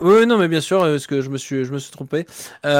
Oui, 0.01 0.25
non, 0.25 0.37
mais 0.37 0.47
bien 0.47 0.61
sûr, 0.61 0.81
euh, 0.81 0.91
parce 0.93 1.07
que 1.07 1.19
je 1.19 1.29
me 1.29 1.37
suis, 1.37 1.65
je 1.65 1.73
me 1.73 1.77
suis 1.77 1.91
trompé. 1.91 2.25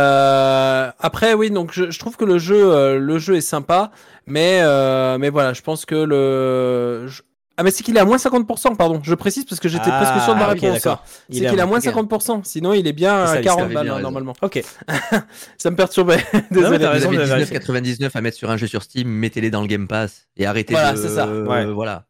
Euh, 0.04 0.90
après, 1.00 1.34
oui, 1.34 1.52
donc 1.52 1.72
je, 1.74 1.92
je 1.92 2.00
trouve 2.00 2.16
que 2.16 2.24
le 2.26 2.38
jeu, 2.40 2.72
euh, 2.74 2.98
le 2.98 3.20
jeu 3.20 3.36
est 3.36 3.42
sympa, 3.42 3.92
mais, 4.26 4.60
euh, 4.62 5.18
mais 5.18 5.30
voilà, 5.30 5.54
je 5.54 5.62
pense 5.62 5.86
que 5.86 5.96
le. 5.96 7.08
je- 7.08 7.22
Ah, 7.60 7.64
mais 7.64 7.72
c'est 7.72 7.84
qu'il 7.84 7.98
est 7.98 8.00
à 8.00 8.06
moins 8.06 8.16
50%, 8.18 8.78
pardon. 8.78 9.02
Je 9.04 9.14
précise 9.16 9.44
parce 9.44 9.60
que 9.60 9.68
j'étais 9.68 9.90
Ah, 9.92 10.02
presque 10.02 10.24
sûr 10.24 10.34
de 10.34 10.40
ma 10.40 10.46
ok, 10.54 10.62
réponse. 10.62 10.86
hein. 10.88 11.00
C'est 11.30 11.36
qu'il 11.36 11.44
est 11.44 11.60
à 11.60 11.66
moins 11.66 11.80
50%, 11.80 12.42
sinon 12.46 12.72
il 12.74 12.88
est 12.88 12.94
bien 12.94 13.26
ça, 13.26 13.34
à 13.34 13.40
il 13.40 13.44
40 13.44 13.62
avait 13.64 13.74
balles 13.74 13.84
bien 13.86 13.96
hein, 13.98 14.00
normalement. 14.00 14.34
Ok. 14.42 14.64
Ça 15.58 15.70
me 15.70 15.76
perturbait. 15.76 16.24
Non, 16.34 16.42
Désolé. 16.52 16.78
Vous 16.86 16.92
raison 16.92 17.08
avez 17.10 17.18
de 17.18 17.24
vérifier. 17.24 17.60
19,99 17.60 18.12
à 18.16 18.22
mettre 18.22 18.38
sur 18.38 18.50
un 18.50 18.56
jeu 18.56 18.68
sur 18.68 18.82
Steam, 18.84 19.10
mettez-les 19.10 19.50
dans 19.52 19.60
le 19.62 19.68
Game 19.68 19.88
Pass 19.88 20.28
et 20.38 20.46
arrêtez 20.46 20.74
Voilà, 20.74 20.94
de. 20.94 20.98
c'est 20.98 21.10
ça. 21.10 21.28
euh, 21.28 21.46
Ouais. 21.46 21.66
Voilà. 21.66 22.06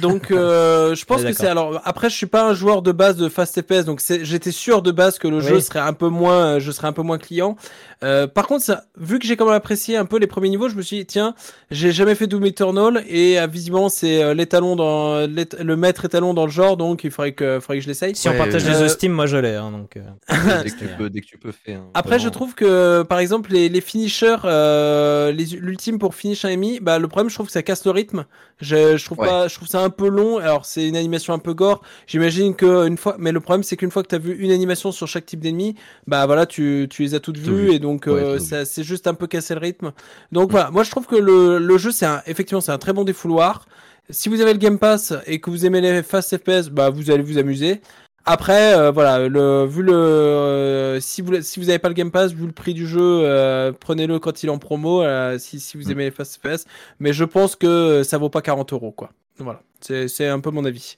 Donc, 0.00 0.30
euh, 0.30 0.94
je 0.94 1.04
pense 1.04 1.22
que 1.22 1.32
c'est 1.32 1.46
alors. 1.46 1.80
Après, 1.84 2.10
je 2.10 2.14
suis 2.16 2.26
pas 2.26 2.48
un 2.48 2.54
joueur 2.54 2.82
de 2.82 2.92
base 2.92 3.16
de 3.16 3.28
Fast 3.28 3.60
FPS, 3.62 3.84
donc 3.84 4.00
c'est- 4.00 4.24
j'étais 4.24 4.50
sûr 4.52 4.82
de 4.82 4.90
base 4.90 5.18
que 5.18 5.28
le 5.28 5.40
jeu 5.40 5.60
serait 5.60 5.80
un 5.80 5.92
peu 5.92 6.08
moins, 6.08 6.58
je 6.58 6.70
serais 6.70 6.88
un 6.88 6.92
peu 6.92 7.02
moins 7.02 7.18
client. 7.18 7.56
Euh, 8.04 8.26
par 8.26 8.46
contre, 8.46 8.62
ça, 8.64 8.84
vu 8.98 9.18
que 9.18 9.26
j'ai 9.26 9.36
quand 9.36 9.46
même 9.46 9.54
apprécié 9.54 9.96
un 9.96 10.04
peu 10.04 10.18
les 10.18 10.26
premiers 10.26 10.50
niveaux, 10.50 10.68
je 10.68 10.74
me 10.74 10.82
suis 10.82 10.98
dit 10.98 11.06
tiens, 11.06 11.34
j'ai 11.70 11.92
jamais 11.92 12.14
fait 12.14 12.26
Doom 12.26 12.44
Eternal 12.44 13.02
et 13.08 13.40
euh, 13.40 13.46
visiblement 13.46 13.88
c'est 13.88 14.22
euh, 14.22 14.34
l'étalon 14.34 14.76
dans 14.76 15.20
le 15.26 15.76
maître 15.76 16.04
étalon 16.04 16.34
dans 16.34 16.44
le 16.44 16.50
genre, 16.52 16.76
donc 16.76 17.04
il 17.04 17.10
faudrait 17.10 17.32
que, 17.32 17.58
faudrait 17.58 17.78
que 17.78 17.82
je 17.84 17.88
l'essaye. 17.88 18.14
Si 18.14 18.28
on 18.28 18.36
partage 18.36 18.64
euh, 18.66 18.82
les 18.82 18.88
Steam, 18.90 19.12
moi 19.12 19.24
je 19.26 19.38
l'ai. 19.38 19.54
hein, 19.54 19.70
donc, 19.70 19.96
euh, 19.96 20.02
dès, 20.62 20.70
que 20.70 20.78
tu 20.78 20.88
peux, 20.98 21.08
dès 21.08 21.20
que 21.22 21.26
tu 21.26 21.38
peux 21.38 21.52
faire. 21.52 21.78
hein, 21.78 21.90
Après, 21.94 22.18
je 22.18 22.28
trouve 22.28 22.54
que, 22.54 23.02
par 23.02 23.18
exemple, 23.18 23.50
les, 23.52 23.70
les 23.70 23.80
finishers, 23.80 24.36
euh, 24.44 25.32
l'ultime 25.32 25.98
pour 25.98 26.14
finish 26.14 26.44
un 26.44 26.50
ennemi, 26.50 26.80
bah, 26.80 26.98
le 26.98 27.08
problème, 27.08 27.30
je 27.30 27.34
trouve 27.34 27.46
que 27.46 27.52
ça 27.52 27.62
casse 27.62 27.84
le 27.86 27.92
rythme. 27.92 28.26
Je, 28.60 28.96
je 28.96 29.04
trouve 29.04 29.18
Ouais. 29.18 29.26
pas, 29.28 29.48
je 29.48 29.54
trouve 29.54 29.68
ça 29.68 29.80
un 29.86 29.90
peu 29.90 30.08
long. 30.08 30.38
Alors, 30.38 30.66
c'est 30.66 30.86
une 30.86 30.96
animation 30.96 31.32
un 31.32 31.38
peu 31.38 31.54
gore. 31.54 31.80
J'imagine 32.06 32.54
que 32.54 32.86
une 32.86 32.96
fois, 32.98 33.16
mais 33.18 33.32
le 33.32 33.40
problème, 33.40 33.62
c'est 33.62 33.76
qu'une 33.76 33.90
fois 33.90 34.02
que 34.02 34.08
tu 34.08 34.14
as 34.14 34.18
vu 34.18 34.36
une 34.38 34.50
animation 34.50 34.92
sur 34.92 35.08
chaque 35.08 35.24
type 35.26 35.40
d'ennemi, 35.40 35.74
bah, 36.06 36.26
voilà, 36.26 36.44
tu, 36.46 36.86
tu 36.90 37.02
les 37.02 37.14
as 37.14 37.20
toutes 37.20 37.42
Tout 37.42 37.54
vues 37.54 37.66
vu. 37.68 37.72
et 37.72 37.78
donc, 37.78 38.04
Ouais, 38.06 38.12
euh, 38.12 38.38
ça, 38.38 38.64
c'est 38.66 38.84
juste 38.84 39.06
un 39.06 39.14
peu 39.14 39.26
casser 39.26 39.54
le 39.54 39.60
rythme. 39.60 39.92
Donc, 40.32 40.50
voilà. 40.50 40.70
Moi, 40.70 40.82
je 40.82 40.90
trouve 40.90 41.06
que 41.06 41.16
le, 41.16 41.58
le 41.58 41.78
jeu, 41.78 41.90
c'est 41.92 42.06
un, 42.06 42.22
effectivement, 42.26 42.60
c'est 42.60 42.72
un 42.72 42.78
très 42.78 42.92
bon 42.92 43.04
défouloir. 43.04 43.66
Si 44.10 44.28
vous 44.28 44.40
avez 44.40 44.52
le 44.52 44.58
Game 44.58 44.78
Pass 44.78 45.14
et 45.26 45.40
que 45.40 45.50
vous 45.50 45.66
aimez 45.66 45.80
les 45.80 46.02
fast 46.02 46.36
FPS, 46.36 46.68
bah, 46.70 46.90
vous 46.90 47.10
allez 47.10 47.22
vous 47.22 47.38
amuser. 47.38 47.80
Après, 48.28 48.74
euh, 48.76 48.90
voilà, 48.90 49.28
le, 49.28 49.66
vu 49.66 49.82
le, 49.84 49.92
euh, 49.92 51.00
si 51.00 51.22
vous 51.22 51.40
si 51.42 51.60
vous 51.60 51.68
avez 51.70 51.78
pas 51.78 51.86
le 51.88 51.94
Game 51.94 52.10
Pass, 52.10 52.32
vu 52.32 52.46
le 52.46 52.52
prix 52.52 52.74
du 52.74 52.86
jeu, 52.86 52.98
euh, 53.00 53.70
prenez-le 53.78 54.18
quand 54.18 54.42
il 54.42 54.46
est 54.46 54.50
en 54.50 54.58
promo, 54.58 55.02
si, 55.38 55.60
si 55.60 55.76
vous 55.76 55.84
Mm. 55.88 55.90
aimez 55.92 56.04
les 56.06 56.10
fast 56.10 56.36
FPS. 56.40 56.64
Mais 56.98 57.12
je 57.12 57.22
pense 57.24 57.54
que 57.54 58.02
ça 58.02 58.18
vaut 58.18 58.28
pas 58.28 58.42
40 58.42 58.72
euros, 58.72 58.90
quoi. 58.90 59.10
Voilà, 59.38 59.60
c'est 59.80 60.08
c'est 60.08 60.26
un 60.28 60.40
peu 60.40 60.50
mon 60.50 60.64
avis. 60.64 60.96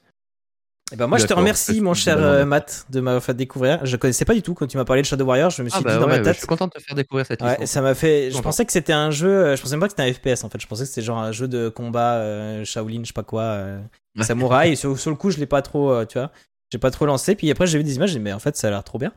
Eh 0.91 0.97
ben 0.97 1.07
moi, 1.07 1.19
je 1.19 1.27
te 1.27 1.35
remercie, 1.35 1.83
mon 1.83 1.93
cher 1.93 2.17
euh. 2.19 2.47
Matt, 2.47 2.87
de 2.89 3.01
m'avoir 3.01 3.23
fait 3.23 3.35
découvrir. 3.35 3.85
Je 3.85 3.97
connaissais 3.97 4.25
pas 4.25 4.33
du 4.33 4.41
tout 4.41 4.55
quand 4.55 4.67
tu 4.67 4.79
m'as 4.79 4.87
parlé 4.87 5.03
de 5.03 5.07
Shadow 5.07 5.27
Warrior. 5.27 5.51
Je 5.51 5.63
me 5.63 5.69
suis 5.69 5.79
Ah 5.79 5.83
bah 5.85 5.93
dit 5.93 5.97
dans 5.99 6.05
ouais, 6.07 6.13
ma 6.13 6.17
ouais, 6.17 6.23
tête. 6.23 6.33
je 6.35 6.39
suis 6.39 6.47
content 6.47 6.67
de 6.67 6.71
te 6.73 6.79
faire 6.81 6.95
découvrir 6.95 7.27
cette 7.27 7.43
Ouais, 7.43 7.67
ça 7.67 7.83
m'a 7.83 7.95
fait. 7.95 8.31
Je 8.31 8.37
Content. 8.37 8.45
pensais 8.45 8.65
que 8.65 8.73
c'était 8.73 8.95
un 8.95 9.11
jeu. 9.11 9.29
euh, 9.29 9.57
Je 9.57 9.61
pensais 9.61 9.73
même 9.75 9.81
pas 9.81 9.89
que 9.89 9.93
c'était 9.99 10.09
un 10.09 10.13
FPS 10.15 10.45
en 10.45 10.49
fait. 10.49 10.59
Je 10.59 10.67
pensais 10.67 10.85
que 10.85 10.89
c'était 10.89 11.03
genre 11.03 11.19
un 11.19 11.31
jeu 11.33 11.47
de 11.47 11.69
combat 11.69 12.15
euh, 12.21 12.65
Shaolin, 12.65 13.01
je 13.03 13.09
sais 13.09 13.13
pas 13.13 13.23
quoi, 13.23 13.43
euh, 13.43 13.79
samouraï. 14.23 14.73
Et 14.73 14.77
sur, 14.77 14.99
sur 14.99 15.11
le 15.11 15.17
coup, 15.17 15.31
je 15.31 15.37
l'ai 15.37 15.47
pas 15.47 15.61
trop, 15.61 15.91
euh, 15.93 16.07
tu 16.07 16.17
vois, 16.19 16.31
j'ai 16.73 16.79
pas 16.79 16.91
trop 16.91 17.05
lancé. 17.05 17.35
Puis 17.35 17.51
après, 17.51 17.67
j'ai 17.67 17.77
vu 17.77 17.85
des 17.85 17.97
images. 17.97 18.09
J'ai 18.13 18.19
dit, 18.19 18.25
mais 18.25 18.33
en 18.33 18.39
fait, 18.39 18.57
ça 18.57 18.69
a 18.69 18.71
l'air 18.71 18.83
trop 18.85 18.99
bien. 18.99 19.13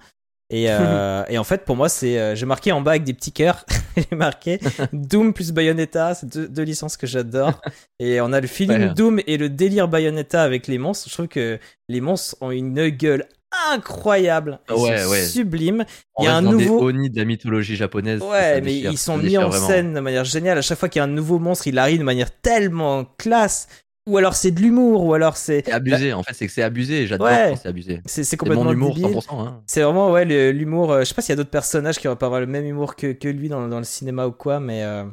Et, 0.53 0.65
euh, 0.69 1.23
et 1.29 1.37
en 1.39 1.43
fait, 1.43 1.65
pour 1.65 1.75
moi, 1.75 1.89
c'est. 1.89 2.19
euh, 2.19 2.35
j'ai 2.35 2.45
marqué 2.45 2.71
en 2.71 2.81
bas 2.81 2.91
avec 2.91 3.03
des 3.03 3.13
petits 3.13 3.31
cœurs. 3.31 3.65
j'ai 3.97 4.15
marqué 4.15 4.59
Doom 4.93 5.33
plus 5.33 5.51
Bayonetta. 5.51 6.13
C'est 6.13 6.27
deux, 6.27 6.47
deux 6.47 6.63
licences 6.63 6.97
que 6.97 7.07
j'adore. 7.07 7.59
Et 7.99 8.21
on 8.21 8.31
a 8.33 8.39
le 8.41 8.47
feeling 8.47 8.87
Ouais. 8.89 8.93
Doom 8.93 9.21
et 9.25 9.37
le 9.37 9.49
délire 9.49 9.87
Bayonetta 9.87 10.43
avec 10.43 10.67
les 10.67 10.77
monstres. 10.77 11.07
Je 11.09 11.13
trouve 11.13 11.27
que 11.27 11.57
les 11.89 12.01
monstres 12.01 12.35
ont 12.41 12.51
une 12.51 12.89
gueule 12.89 13.25
incroyable. 13.69 14.59
Ils 14.69 14.75
Ouais, 14.75 14.97
sont 14.99 15.09
ouais. 15.11 15.23
sublimes. 15.25 15.85
On 16.15 16.23
il 16.23 16.25
y 16.25 16.29
a 16.29 16.35
un 16.35 16.41
nouveau- 16.41 16.81
Oni 16.83 17.09
de 17.09 17.17
la 17.17 17.25
mythologie 17.25 17.75
japonaise. 17.75 18.21
Ouais, 18.21 18.55
mais 18.61 18.73
déchire, 18.73 18.91
ils 18.91 18.97
sont 18.97 19.17
mis 19.17 19.37
en 19.37 19.49
vraiment. 19.49 19.67
scène 19.67 19.93
de 19.93 19.99
manière 19.99 20.23
géniale. 20.25 20.57
À 20.57 20.61
chaque 20.61 20.77
fois 20.79 20.89
qu'il 20.89 20.99
y 20.99 21.01
a 21.01 21.05
un 21.05 21.07
nouveau 21.07 21.37
monstre, 21.39 21.67
il 21.67 21.77
arrive 21.77 21.99
de 21.99 22.03
manière 22.03 22.31
tellement 22.41 23.05
classe. 23.17 23.67
Ou 24.07 24.17
alors 24.17 24.33
c'est 24.33 24.51
de 24.51 24.59
l'humour, 24.59 25.03
ou 25.05 25.13
alors 25.13 25.37
c'est. 25.37 25.63
C'est 25.65 25.71
abusé, 25.71 26.11
en 26.13 26.23
fait, 26.23 26.33
c'est 26.33 26.47
que 26.47 26.51
c'est 26.53 26.63
abusé. 26.63 27.05
J'adore 27.05 27.27
Ouais. 27.27 27.49
quand 27.51 27.59
c'est 27.61 27.69
abusé. 27.69 28.01
C'est 28.05 28.23
c'est 28.23 28.23
C'est 28.23 28.37
complètement 28.37 28.63
mon 28.65 28.71
humour 28.73 28.95
débile. 28.95 29.15
100%. 29.17 29.39
Hein. 29.39 29.61
C'est 29.67 29.81
vraiment, 29.83 30.11
ouais, 30.11 30.25
l'humour. 30.51 30.91
euh, 30.91 30.99
je 31.01 31.05
sais 31.05 31.13
pas 31.13 31.21
s'il 31.21 31.29
y 31.29 31.33
a 31.33 31.35
d'autres 31.35 31.51
personnages 31.51 31.99
qui 31.99 32.07
auraient 32.07 32.17
pas 32.17 32.25
avoir 32.25 32.41
le 32.41 32.47
même 32.47 32.65
humour 32.65 32.95
que, 32.95 33.11
que 33.13 33.27
lui 33.27 33.47
dans, 33.47 33.67
dans 33.67 33.77
le 33.77 33.83
cinéma 33.83 34.25
ou 34.27 34.31
quoi, 34.31 34.59
mais. 34.59 34.83
euh, 34.83 35.03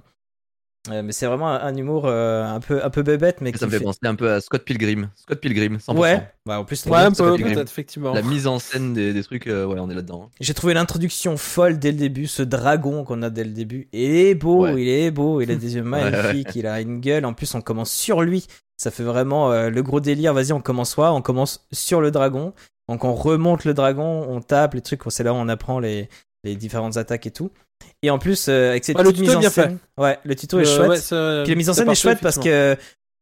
euh, 0.91 1.03
mais 1.03 1.13
c'est 1.13 1.27
vraiment 1.27 1.49
un, 1.51 1.61
un 1.61 1.77
humour 1.77 2.05
euh, 2.07 2.45
un 2.45 2.61
peu 2.61 2.83
un 2.83 2.89
peu 2.89 3.03
bébête 3.03 3.43
mais 3.43 3.53
Ça 3.55 3.67
me 3.67 3.71
fait 3.73 3.81
penser 3.81 3.99
un 4.05 4.15
peu 4.15 4.33
à 4.33 4.41
Scott 4.41 4.65
Pilgrim. 4.65 5.11
Scott 5.17 5.39
Pilgrim, 5.39 5.77
100%. 5.77 5.99
ouais 5.99 6.23
ouais 6.47 6.55
en 6.55 6.65
plus 6.65 6.87
Ouais, 6.87 6.99
un 6.99 7.11
peu, 7.13 7.37
effectivement. 7.61 8.15
La 8.15 8.23
mise 8.23 8.47
en 8.47 8.59
scène 8.59 8.95
des, 8.95 9.13
des 9.13 9.23
trucs, 9.23 9.49
euh, 9.49 9.67
ouais, 9.67 9.79
on 9.81 9.91
est 9.91 9.95
là-dedans. 9.95 10.23
hein. 10.27 10.31
j'ai 10.41 10.55
trouvé 10.55 10.73
l'introduction 10.73 11.37
folle 11.37 11.79
dès 11.79 11.91
le 11.93 11.99
début 11.99 12.27
ce 12.27 12.43
dragon 12.43 13.05
qu'on 13.05 13.21
a 13.23 13.29
dès 13.29 13.45
le 13.45 13.51
début 13.51 13.89
il 13.93 14.15
est 14.15 14.35
beau 14.35 14.63
Ouais. 14.63 14.81
il 14.83 14.89
est 14.89 15.11
beau 15.11 15.43
il 15.43 15.51
a 15.51 15.57
des 15.57 15.75
yeux 15.75 15.83
Ouais, 15.83 16.03
ouais. 16.05 16.11
magnifiques 16.11 16.55
il 16.57 16.67
a 16.67 16.81
une 16.81 17.01
gueule 17.01 17.27
en 17.27 17.35
plus 17.35 17.55
on 17.55 17.61
commence 17.61 17.91
sur 17.91 18.23
lui 18.23 18.47
ça 18.79 18.91
fait 18.91 19.03
vraiment 19.03 19.53
euh, 19.53 19.69
le 19.69 19.83
gros 19.83 20.01
délire 20.01 20.33
vas-y 20.33 20.53
on 20.53 20.61
commence 20.61 20.95
quoi 20.95 21.13
on 21.13 21.21
commence 21.21 21.67
sur 21.73 22.01
le 22.01 22.11
dragon. 22.11 22.55
Donc 22.89 23.05
on 23.05 23.13
remonte 23.15 23.65
le 23.67 23.75
dragon 23.75 24.25
on 24.31 24.41
tape 24.41 24.75
les 24.75 24.81
trucs 24.81 25.03
c'est 25.09 25.23
là 25.25 25.33
où 25.35 25.37
on 25.37 25.49
apprend 25.49 25.79
les 25.81 26.09
les 26.45 26.55
différentes 26.57 26.97
attaques 26.97 27.27
et 27.27 27.31
tout. 27.33 27.51
Et 28.03 28.11
en 28.11 28.19
plus 28.19 28.47
euh, 28.49 28.71
avec 28.71 28.85
cette 28.85 28.97
Ouais, 28.97 29.03
le 29.03 29.11
petite 29.11 29.25
tuto 29.25 29.27
mise 29.27 29.35
est 29.35 29.37
en 29.37 29.41
bien 29.41 29.51
scène 29.51 29.79
ouais 29.99 30.19
le 30.25 30.35
tuto 30.37 30.61
est 30.61 30.67
Euh, 30.67 30.77
chouette. 30.77 30.89
ouais, 30.91 30.97
ça- 30.97 31.41
Puis 31.45 31.53
la 31.53 31.57
mise 31.57 31.69
en 31.69 31.75
scène 31.75 31.91
est 31.91 31.95
chouette 31.97 32.21
parce 32.23 32.39
que, 32.39 32.77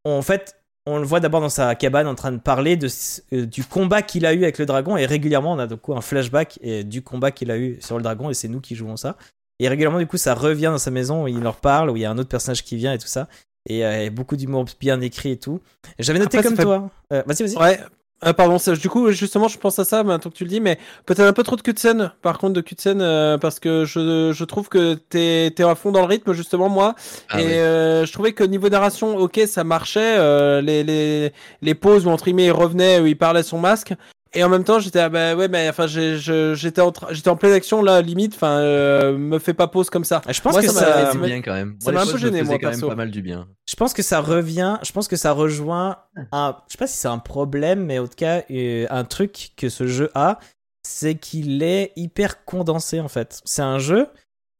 en 0.05 0.21
fait, 0.21 0.55
on 0.85 0.99
le 0.99 1.05
voit 1.05 1.19
d'abord 1.19 1.41
dans 1.41 1.49
sa 1.49 1.75
cabane 1.75 2.07
en 2.07 2.15
train 2.15 2.31
de 2.31 2.37
parler 2.37 2.77
de, 2.77 2.87
euh, 3.33 3.45
du 3.45 3.65
combat 3.65 4.01
qu'il 4.01 4.25
a 4.25 4.33
eu 4.33 4.43
avec 4.43 4.57
le 4.57 4.65
dragon. 4.65 4.95
Et 4.95 5.05
régulièrement 5.05 5.53
on 5.53 5.59
a 5.59 5.67
coup 5.67 5.93
un 5.95 6.01
flashback 6.01 6.59
et, 6.61 6.83
du 6.83 7.01
combat 7.01 7.31
qu'il 7.31 7.51
a 7.51 7.57
eu 7.57 7.77
sur 7.81 7.97
le 7.97 8.03
dragon. 8.03 8.29
Et 8.29 8.33
c'est 8.33 8.47
nous 8.47 8.61
qui 8.61 8.75
jouons 8.75 8.95
ça. 8.95 9.17
Et 9.59 9.67
régulièrement 9.67 9.97
du 9.99 10.07
coup 10.07 10.17
ça 10.17 10.33
revient 10.35 10.69
dans 10.71 10.77
sa 10.77 10.91
maison 10.91 11.23
où 11.23 11.27
il 11.27 11.39
leur 11.41 11.57
parle, 11.57 11.89
où 11.89 11.97
il 11.97 12.03
y 12.03 12.05
a 12.05 12.11
un 12.11 12.17
autre 12.17 12.29
personnage 12.29 12.63
qui 12.63 12.75
vient 12.77 12.93
et 12.93 12.99
tout 12.99 13.07
ça. 13.07 13.27
Et 13.67 13.85
euh, 13.85 14.07
a 14.07 14.09
beaucoup 14.09 14.35
d'humour 14.35 14.65
bien 14.79 14.99
écrit 15.01 15.31
et 15.31 15.37
tout. 15.37 15.59
Et 15.99 16.03
J'avais 16.03 16.19
noté 16.19 16.37
Après, 16.37 16.47
comme 16.49 16.57
fait- 16.57 16.63
toi. 16.63 16.89
Euh, 17.13 17.23
vas-y, 17.25 17.43
vas-y. 17.43 17.57
Ouais. 17.57 17.79
Euh, 18.25 18.33
pardon, 18.33 18.57
ça- 18.57 18.75
du 18.75 18.89
coup, 18.89 19.11
justement, 19.11 19.47
je 19.47 19.59
pense 19.59 19.77
à 19.77 19.85
ça 19.85 20.03
maintenant 20.03 20.31
que 20.31 20.35
tu 20.35 20.43
le 20.43 20.49
dis, 20.49 20.59
mais 20.59 20.79
peut-être 21.05 21.19
un 21.19 21.33
peu 21.33 21.43
trop 21.43 21.55
de 21.55 21.61
cutscene, 21.61 22.11
par 22.23 22.39
contre, 22.39 22.53
de 22.53 22.61
cutscene, 22.61 22.99
euh, 23.01 23.37
parce 23.37 23.59
que 23.59 23.85
je, 23.85 24.31
je 24.33 24.43
trouve 24.43 24.69
que 24.69 24.95
t'es 24.95 25.51
t'es 25.55 25.61
à 25.61 25.75
fond 25.75 25.91
dans 25.91 25.99
le 25.99 26.07
rythme, 26.07 26.33
justement, 26.33 26.67
moi. 26.67 26.95
Ah 27.29 27.39
et 27.39 27.59
euh, 27.59 28.05
je 28.07 28.11
trouvais 28.13 28.31
que 28.31 28.43
niveau 28.43 28.69
narration, 28.69 29.15
ok, 29.17 29.41
ça 29.45 29.63
marchait. 29.63 30.15
euh, 30.17 30.61
les, 30.61 30.83
les, 30.83 31.31
les 31.61 31.75
pauses 31.75 32.07
où, 32.07 32.09
entre 32.09 32.23
guillemets, 32.25 32.45
il 32.45 32.51
revenait, 32.51 32.99
où 32.99 33.05
il 33.05 33.15
parlait 33.17 33.43
son 33.43 33.59
masque. 33.59 33.93
Et 34.33 34.43
en 34.43 34.49
même 34.49 34.63
temps, 34.63 34.79
j'étais 34.79 34.99
ah 34.99 35.09
bah 35.09 35.35
ouais, 35.35 35.47
mais 35.47 35.67
enfin, 35.69 35.87
j'étais 35.87 36.81
en, 36.81 36.93
j'étais 37.11 37.29
en 37.29 37.35
pleine 37.35 37.53
action 37.53 37.81
là, 37.81 38.01
limite. 38.01 38.35
Enfin, 38.35 38.59
euh, 38.59 39.17
me 39.17 39.39
fais 39.39 39.53
pas 39.53 39.67
pause 39.67 39.89
comme 39.89 40.03
ça. 40.03 40.21
Ah, 40.25 40.31
Je 40.33 40.41
pense 40.41 40.53
Moi, 40.53 40.61
que 40.61 40.67
ça 40.69 41.13
m'a- 41.13 41.25
bien 41.27 41.41
quand 41.41 41.53
même. 41.53 41.77
ça 41.79 41.91
m'a 41.91 42.01
un 42.01 42.05
peu 42.05 42.17
gêné, 42.17 42.43
moi, 42.43 42.55
quand 42.59 42.67
même 42.69 42.71
perso. 42.79 42.87
pas 42.89 42.95
mal 42.95 43.11
du 43.11 43.21
bien. 43.21 43.47
je 43.67 43.75
pense 43.75 43.93
que 43.93 44.03
ça 44.03 44.19
revient. 44.21 44.77
Je 44.83 44.91
pense 44.91 45.07
que 45.07 45.15
ça 45.15 45.31
rejoint 45.31 45.97
un. 46.31 46.55
Je 46.67 46.73
sais 46.73 46.77
pas 46.77 46.87
si 46.87 46.97
c'est 46.97 47.07
un 47.07 47.19
problème, 47.19 47.85
mais 47.85 47.99
en 47.99 48.07
tout 48.07 48.15
cas, 48.17 48.43
euh, 48.51 48.85
un 48.89 49.03
truc 49.03 49.51
que 49.57 49.69
ce 49.69 49.87
jeu 49.87 50.09
a, 50.15 50.39
c'est 50.83 51.15
qu'il 51.15 51.63
est 51.63 51.91
hyper 51.95 52.45
condensé 52.45 52.99
en 52.99 53.07
fait. 53.07 53.41
C'est 53.45 53.61
un 53.61 53.79
jeu. 53.79 54.07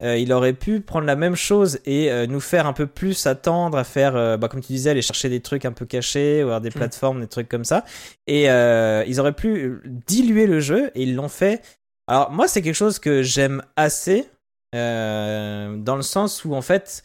Euh, 0.02 0.16
il 0.16 0.32
aurait 0.32 0.52
pu 0.52 0.80
prendre 0.80 1.06
la 1.06 1.16
même 1.16 1.34
chose 1.34 1.80
et 1.84 2.10
euh, 2.12 2.26
nous 2.26 2.38
faire 2.40 2.66
un 2.66 2.72
peu 2.72 2.86
plus 2.86 3.26
attendre 3.26 3.76
à 3.76 3.82
faire, 3.84 4.14
euh, 4.14 4.36
bah, 4.36 4.48
comme 4.48 4.60
tu 4.60 4.72
disais, 4.72 4.90
aller 4.90 5.02
chercher 5.02 5.28
des 5.28 5.40
trucs 5.40 5.64
un 5.64 5.72
peu 5.72 5.86
cachés, 5.86 6.42
ou 6.42 6.46
avoir 6.46 6.60
des 6.60 6.70
plateformes, 6.70 7.20
des 7.20 7.26
trucs 7.26 7.48
comme 7.48 7.64
ça. 7.64 7.84
Et 8.26 8.44
ils 8.44 9.20
auraient 9.20 9.32
pu 9.32 9.80
diluer 10.06 10.46
le 10.46 10.60
jeu 10.60 10.90
et 10.94 11.02
ils 11.02 11.14
l'ont 11.16 11.28
fait. 11.28 11.62
Alors 12.06 12.30
moi, 12.30 12.46
c'est 12.48 12.62
quelque 12.62 12.74
chose 12.74 12.98
que 12.98 13.22
j'aime 13.22 13.62
assez, 13.76 14.26
dans 14.72 15.96
le 15.96 16.02
sens 16.02 16.44
où 16.44 16.54
en 16.54 16.62
fait, 16.62 17.02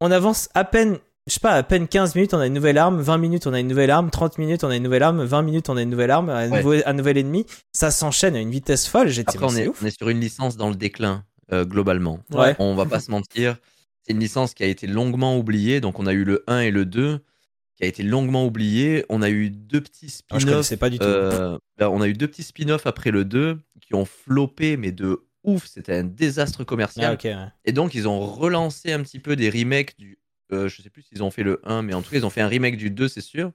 on 0.00 0.10
avance 0.10 0.48
à 0.54 0.64
peine, 0.64 0.98
je 1.26 1.34
sais 1.34 1.40
pas, 1.40 1.52
à 1.52 1.62
peine 1.62 1.86
15 1.86 2.14
minutes, 2.14 2.34
on 2.34 2.38
a 2.40 2.46
une 2.46 2.54
nouvelle 2.54 2.78
arme, 2.78 3.00
20 3.00 3.18
minutes, 3.18 3.46
on 3.46 3.52
a 3.52 3.60
une 3.60 3.68
nouvelle 3.68 3.90
arme, 3.90 4.10
30 4.10 4.38
minutes, 4.38 4.64
on 4.64 4.70
a 4.70 4.76
une 4.76 4.82
nouvelle 4.82 5.02
arme, 5.02 5.22
20 5.22 5.42
minutes, 5.42 5.68
on 5.68 5.76
a 5.76 5.82
une 5.82 5.90
nouvelle 5.90 6.10
arme, 6.10 6.30
un, 6.30 6.50
Ouais. 6.50 6.56
nouveau, 6.62 6.74
un 6.84 6.92
nouvel 6.92 7.18
ennemi. 7.18 7.46
Ça 7.72 7.90
s'enchaîne 7.90 8.34
à 8.34 8.40
une 8.40 8.50
vitesse 8.50 8.88
folle. 8.88 9.08
J'étais, 9.08 9.38
on 9.40 9.54
est, 9.54 9.68
ouf. 9.68 9.80
on 9.82 9.86
est 9.86 9.96
sur 9.96 10.08
une 10.08 10.18
licence 10.20 10.56
dans 10.56 10.68
le 10.70 10.74
déclin, 10.74 11.24
euh, 11.52 11.64
globalement. 11.64 12.20
Ouais. 12.32 12.54
On 12.58 12.74
va 12.74 12.84
pas 12.86 13.00
se 13.00 13.10
mentir. 13.10 13.56
C'est 14.02 14.12
une 14.12 14.20
licence 14.20 14.54
qui 14.54 14.62
a 14.64 14.66
été 14.66 14.86
longuement 14.86 15.38
oubliée. 15.38 15.80
Donc, 15.80 15.98
on 15.98 16.06
a 16.06 16.12
eu 16.12 16.24
le 16.24 16.42
1 16.46 16.60
et 16.60 16.70
le 16.70 16.84
2 16.84 17.20
qui 17.74 17.84
a 17.84 17.86
été 17.86 18.02
longuement 18.02 18.44
oublié. 18.46 19.04
On 19.08 19.22
a 19.22 19.30
eu 19.30 19.50
deux 19.50 19.80
petits 19.80 20.08
je 20.08 20.12
spin-offs. 20.14 20.44
connaissais 20.44 20.76
pas 20.76 20.90
du 20.90 20.98
tout. 20.98 21.04
euh, 21.04 21.58
ben, 21.78 21.88
on 21.88 22.00
a 22.00 22.08
eu 22.08 22.12
deux 22.12 22.26
petits 22.28 22.42
spin-offs 22.42 22.86
après 22.86 23.10
le 23.10 23.24
2 23.24 23.58
qui 23.80 23.94
ont 23.94 24.04
floppé, 24.04 24.76
mais 24.76 24.92
de 24.92 25.24
ouf. 25.44 25.66
C'était 25.66 25.94
un 25.96 26.04
désastre 26.04 26.64
commercial. 26.64 27.16
Ah, 27.18 27.24
ouais. 27.26 27.36
Et 27.64 27.72
donc, 27.72 27.94
ils 27.94 28.06
ont 28.08 28.20
relancé 28.20 28.92
un 28.92 29.02
petit 29.02 29.18
peu 29.18 29.36
des 29.36 29.50
remakes 29.50 29.96
du. 29.98 30.18
euh, 30.52 30.68
je 30.68 30.82
sais 30.82 30.90
plus 30.90 31.02
s'ils 31.02 31.22
ont 31.22 31.30
fait 31.30 31.42
le 31.42 31.60
1, 31.64 31.82
mais 31.82 31.94
en 31.94 32.02
tout 32.02 32.10
cas, 32.10 32.16
ils 32.18 32.26
ont 32.26 32.30
fait 32.30 32.40
un 32.42 32.48
remake 32.48 32.76
du 32.76 32.90
2, 32.90 33.08
c'est 33.08 33.20
sûr. 33.20 33.52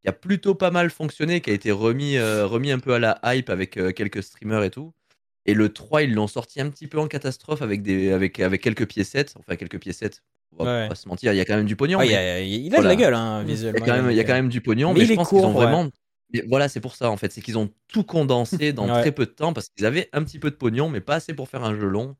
Qui 0.00 0.08
a 0.08 0.12
plutôt 0.12 0.54
pas 0.54 0.70
mal 0.70 0.90
fonctionné, 0.90 1.42
qui 1.42 1.50
a 1.50 1.52
été 1.52 1.70
remis, 1.70 2.16
euh, 2.16 2.46
remis 2.46 2.70
un 2.72 2.78
peu 2.78 2.94
à 2.94 2.98
la 2.98 3.20
hype 3.24 3.50
avec 3.50 3.72
quelques 3.94 4.22
streamers 4.22 4.62
et 4.64 4.70
tout. 4.70 4.92
Et 5.46 5.54
le 5.54 5.72
3, 5.72 6.02
ils 6.02 6.12
l'ont 6.14 6.26
sorti 6.26 6.60
un 6.60 6.68
petit 6.70 6.86
peu 6.86 6.98
en 6.98 7.06
catastrophe 7.08 7.62
avec, 7.62 7.82
des, 7.82 8.12
avec, 8.12 8.38
avec 8.40 8.60
quelques 8.62 8.86
piécettes. 8.86 9.34
Enfin, 9.38 9.56
quelques 9.56 9.78
piécettes. 9.80 10.22
On 10.58 10.64
va 10.64 10.82
Ouais. 10.82 10.88
pas 10.88 10.94
se 10.94 11.08
mentir, 11.08 11.32
il 11.32 11.36
y 11.36 11.40
a 11.40 11.44
quand 11.44 11.56
même 11.56 11.64
du 11.66 11.76
pognon. 11.76 11.98
Ah, 12.00 12.02
mais 12.02 12.08
il, 12.08 12.12
y 12.12 12.16
a- 12.16 12.40
il 12.40 12.66
a 12.66 12.68
de 12.70 12.74
Voilà. 12.82 12.88
la 12.88 12.96
gueule, 12.96 13.14
hein, 13.14 13.42
il 13.42 13.48
y 13.50 13.52
visuellement. 13.52 13.82
a 13.84 13.86
quand 13.86 13.94
même, 14.02 14.10
il 14.10 14.16
y 14.16 14.20
a 14.20 14.24
quand 14.24 14.32
même 14.34 14.48
du 14.48 14.60
pognon, 14.60 14.92
Mais 14.92 15.00
mais, 15.00 15.06
je 15.06 15.14
pense 15.14 15.28
qu'ils 15.28 15.38
ont 15.38 15.52
vraiment. 15.52 15.88
Mais 16.32 16.44
voilà, 16.48 16.68
c'est 16.68 16.80
pour 16.80 16.94
ça 16.96 17.10
en 17.10 17.16
fait, 17.16 17.32
c'est 17.32 17.40
qu'ils 17.40 17.56
ont 17.58 17.70
tout 17.88 18.04
condensé 18.04 18.72
dans 18.72 18.86
Ouais. 18.92 19.00
très 19.00 19.12
peu 19.12 19.26
de 19.26 19.30
temps 19.30 19.52
parce 19.52 19.68
qu'ils 19.68 19.86
avaient 19.86 20.08
un 20.12 20.22
petit 20.24 20.38
peu 20.38 20.50
de 20.50 20.56
pognon, 20.56 20.88
mais 20.88 21.00
pas 21.00 21.16
assez 21.16 21.34
pour 21.34 21.48
faire 21.48 21.64
un 21.64 21.74
jeu 21.78 21.86
long. 21.88 22.16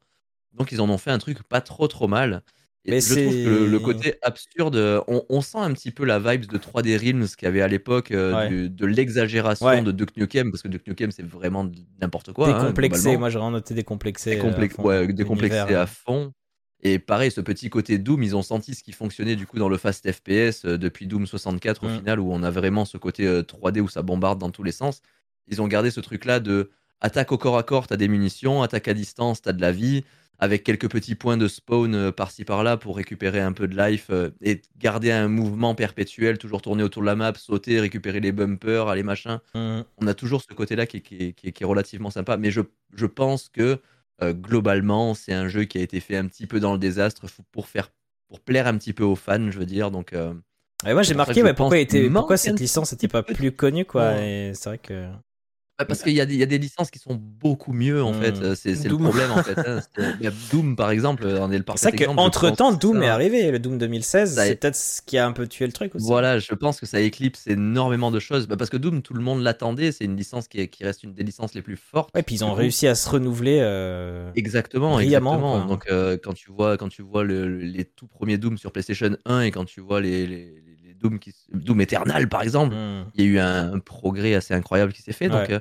Donc 0.53 0.73
ils 0.73 0.81
en 0.81 0.89
ont 0.91 0.99
fait 0.99 1.11
un 1.13 1.19
truc 1.19 1.43
pas 1.45 1.61
trop 1.61 1.87
trop 1.89 2.09
mal. 2.09 2.43
Et 2.87 2.93
Mais 2.93 3.01
je 3.03 3.15
trouve 3.15 3.35
que 3.35 3.49
le, 3.49 3.67
le 3.67 3.79
côté 3.79 4.15
absurde, 4.23 5.03
on, 5.07 5.23
on 5.29 5.41
sent 5.43 5.59
un 5.59 5.73
petit 5.75 5.91
peu 5.91 6.05
la 6.07 6.19
vibes 6.19 6.47
de 6.47 6.57
3D 6.57 6.97
Realms 6.97 7.27
qu'il 7.37 7.45
y 7.45 7.47
avait 7.47 7.61
à 7.61 7.69
l'époque, 7.69 8.11
euh, 8.11 8.35
Ouais. 8.35 8.49
du- 8.49 8.71
de 8.71 8.87
l'exagération 8.87 9.67
Ouais. 9.67 9.83
de 9.83 9.93
Duke 9.93 10.17
Nukem, 10.17 10.51
parce 10.51 10.63
que 10.63 10.69
Duke 10.69 10.87
Nukem 10.87 11.11
c'est 11.11 11.23
vraiment 11.27 11.71
n'importe 12.01 12.33
quoi. 12.33 12.49
hein, 12.49 12.61
décomplexé. 12.63 13.01
globalement. 13.03 13.21
Moi, 13.21 13.29
j'ai 13.31 13.39
vraiment 13.39 13.51
noté 13.51 13.75
décomplexé. 13.75 14.31
euh, 14.31 14.35
Décomplex- 14.43 14.73
à 14.73 14.77
fond, 14.77 14.83
ouais, 14.85 15.13
décomplexé 15.13 15.75
à 15.75 15.87
fond. 15.87 16.33
Et 16.83 16.99
pareil, 16.99 17.31
ce 17.31 17.43
petit 17.43 17.69
côté 17.69 17.99
Doom, 17.99 18.23
ils 18.23 18.35
ont 18.35 18.41
senti 18.43 18.75
ce 18.75 18.83
qui 18.83 18.93
fonctionnait 18.93 19.37
du 19.37 19.47
coup 19.47 19.59
dans 19.59 19.69
le 19.69 19.77
fast 19.77 20.11
FPS 20.11 20.65
euh, 20.65 20.79
depuis 20.79 21.07
Doom 21.07 21.27
64 21.27 21.85
au 21.85 21.89
Mm. 21.91 21.99
final, 21.99 22.19
où 22.21 22.33
on 22.33 22.43
a 22.43 22.51
vraiment 22.51 22.87
ce 22.87 22.97
côté 22.97 23.27
euh, 23.27 23.43
3D 23.43 23.81
où 23.83 23.89
ça 23.89 24.01
bombarde 24.01 24.39
dans 24.39 24.49
tous 24.51 24.63
les 24.63 24.73
sens. 24.73 25.03
Ils 25.49 25.61
ont 25.61 25.69
gardé 25.69 25.91
ce 25.91 26.01
truc-là 26.01 26.41
de 26.41 26.71
attaque 27.03 27.31
au 27.33 27.37
corps 27.37 27.59
à 27.59 27.63
corps, 27.63 27.87
t'as 27.87 27.99
des 27.99 28.09
munitions, 28.09 28.63
attaque 28.63 28.89
à 28.89 28.95
distance, 28.95 29.43
t'as 29.43 29.53
de 29.53 29.61
la 29.61 29.73
vie, 29.73 30.05
avec 30.43 30.65
quelques 30.65 30.91
petits 30.91 31.15
points 31.15 31.37
de 31.37 31.47
spawn 31.47 31.95
euh, 31.95 32.11
par-ci 32.13 32.45
par-là 32.45 32.77
pour 32.77 32.97
récupérer 32.97 33.41
un 33.41 33.53
peu 33.53 33.69
de 33.69 33.77
life 33.77 34.07
euh, 34.11 34.31
et 34.43 34.63
garder 34.79 35.13
un 35.13 35.29
mouvement 35.29 35.75
perpétuel, 35.75 36.39
toujours 36.39 36.63
tourner 36.63 36.83
autour 36.83 37.03
de 37.03 37.07
la 37.07 37.15
map, 37.15 37.33
sauter, 37.37 37.79
récupérer 37.79 38.21
les 38.21 38.33
bumpers, 38.33 38.89
aller 38.89 39.03
machin 39.03 39.41
Mhm. 39.55 39.85
on 39.99 40.07
a 40.07 40.15
toujours 40.15 40.43
ce 40.43 40.53
côté-là 40.55 40.87
qui, 40.87 40.97
est- 40.99 41.01
qui 41.03 41.35
qui 41.35 41.53
qui 41.53 41.63
est 41.63 41.67
relativement 41.67 42.11
sympa. 42.11 42.37
Mais 42.39 42.51
je, 42.51 42.63
je 42.95 43.07
pense 43.07 43.49
que 43.49 43.79
euh, 44.23 44.33
globalement, 44.35 45.15
c'est 45.15 45.33
un 45.33 45.49
jeu 45.49 45.65
qui 45.65 45.79
a 45.79 45.83
été 45.83 46.01
fait 46.01 46.17
un 46.17 46.27
petit 46.27 46.47
peu 46.47 46.59
dans 46.61 46.73
le 46.73 46.79
désastre 46.79 47.27
pour 47.53 47.69
faire 47.69 47.91
pour 48.29 48.41
plaire 48.41 48.67
un 48.67 48.77
petit 48.79 48.93
peu 48.93 49.05
aux 49.05 49.17
fans, 49.17 49.51
je 49.51 49.59
veux 49.59 49.67
dire. 49.67 49.91
Donc, 49.91 50.13
euh, 50.13 50.33
Et 50.87 50.93
moi, 50.95 51.03
j'ai 51.03 51.15
marqué 51.15 51.43
ouais, 51.43 51.53
pourquoi, 51.55 51.79
était, 51.79 52.09
pourquoi 52.09 52.37
cette 52.37 52.61
licence 52.61 52.93
n'était 52.93 53.09
pas 53.09 53.23
plus 53.23 53.53
connue, 53.53 53.85
quoi. 53.85 54.17
Et 54.23 54.53
c'est 54.55 54.69
vrai 54.71 54.79
que. 54.79 55.09
Bah, 55.81 55.87
parce 55.87 56.03
qu'il 56.03 56.13
y, 56.13 56.21
a 56.21 56.27
des- 56.27 56.35
il 56.35 56.41
y 56.41 56.43
a 56.43 56.47
des 56.47 56.59
licences 56.59 56.91
qui 56.91 56.99
sont 56.99 57.15
beaucoup 57.15 57.73
mieux, 57.73 58.03
en 58.03 58.13
fait. 58.13 58.35
Euh, 58.43 58.55
C'est 58.55 58.75
le 58.89 58.97
problème, 58.99 59.31
en 59.33 59.43
fait. 59.43 59.59
hein. 59.59 59.81
C'est- 59.97 60.15
il 60.21 60.25
y 60.25 60.29
a 60.29 60.33
Doom, 60.51 60.77
par 60.77 60.91
exemple, 60.91 61.27
en 61.27 61.51
est 61.51 61.59
le 61.59 61.65
parfait 61.65 61.91
C'est 61.91 61.99
je 61.99 62.05
qu'entre 62.05 62.51
temps, 62.51 62.75
que 62.75 62.81
Doom 62.81 63.03
est 63.03 63.09
arrivé. 63.09 63.51
Le 63.51 63.59
Doom 63.59 63.79
2016, 63.79 64.35
Ça 64.35 64.43
c'est 64.45 64.51
est- 64.53 64.55
peut-être 64.57 64.77
ce 64.77 65.01
qui 65.03 65.17
a 65.19 65.27
un 65.27 65.33
peu 65.33 65.47
tué 65.47 65.67
le 65.67 65.73
truc 65.73 65.95
aussi. 65.95 66.07
Voilà, 66.07 66.39
je 66.39 66.53
pense 66.55 66.79
que 66.81 66.87
ça 66.87 67.01
éclipse 67.01 67.47
énormément 67.47 68.11
de 68.11 68.19
choses. 68.21 68.47
Bah, 68.47 68.57
parce 68.57 68.71
que 68.71 68.77
Doom, 68.77 69.03
tout 69.03 69.15
le 69.15 69.23
monde 69.23 69.43
l'attendait. 69.43 69.93
C'est 69.93 70.05
une 70.05 70.17
licence 70.17 70.47
qui, 70.49 70.61
est- 70.61 70.69
qui 70.69 70.85
reste 70.85 71.03
une 71.03 71.15
des 71.15 71.25
licences 71.25 71.55
les 71.55 71.63
plus 71.63 71.77
fortes. 71.77 72.11
Ouais, 72.15 72.23
puis 72.23 72.37
ils 72.37 72.45
ont 72.45 72.53
réussi 72.55 72.87
à 72.87 72.95
se 72.95 73.09
renouveler. 73.09 73.59
euh, 73.63 74.31
Exactement, 74.35 75.01
exactement. 75.01 75.65
Donc 75.67 75.85
euh, 75.91 76.17
quand 76.23 76.33
tu 76.35 76.51
vois 76.51 76.77
quand 76.77 76.89
tu 76.89 77.03
vois 77.03 77.25
le- 77.25 77.59
les 77.59 77.85
tout 77.85 78.07
premiers 78.07 78.39
Doom 78.39 78.59
sur 78.59 78.73
PlayStation 78.73 79.17
1 79.25 79.41
et 79.43 79.51
quand 79.51 79.65
tu 79.65 79.81
vois 79.81 80.01
les, 80.01 80.27
les 80.27 80.63
Doom 81.01 81.19
qui 81.19 81.35
Doom 81.53 81.81
Eternal 81.81 82.29
par 82.29 82.43
exemple, 82.43 82.75
hmm. 82.75 83.11
il 83.15 83.25
y 83.25 83.29
a 83.29 83.31
eu 83.31 83.39
un, 83.39 83.73
un 83.75 83.79
progrès 83.79 84.35
assez 84.35 84.55
incroyable 84.55 84.93
qui 84.93 85.03
s'est 85.03 85.13
fait. 85.13 85.29
Donc 85.29 85.51
euh, 85.51 85.61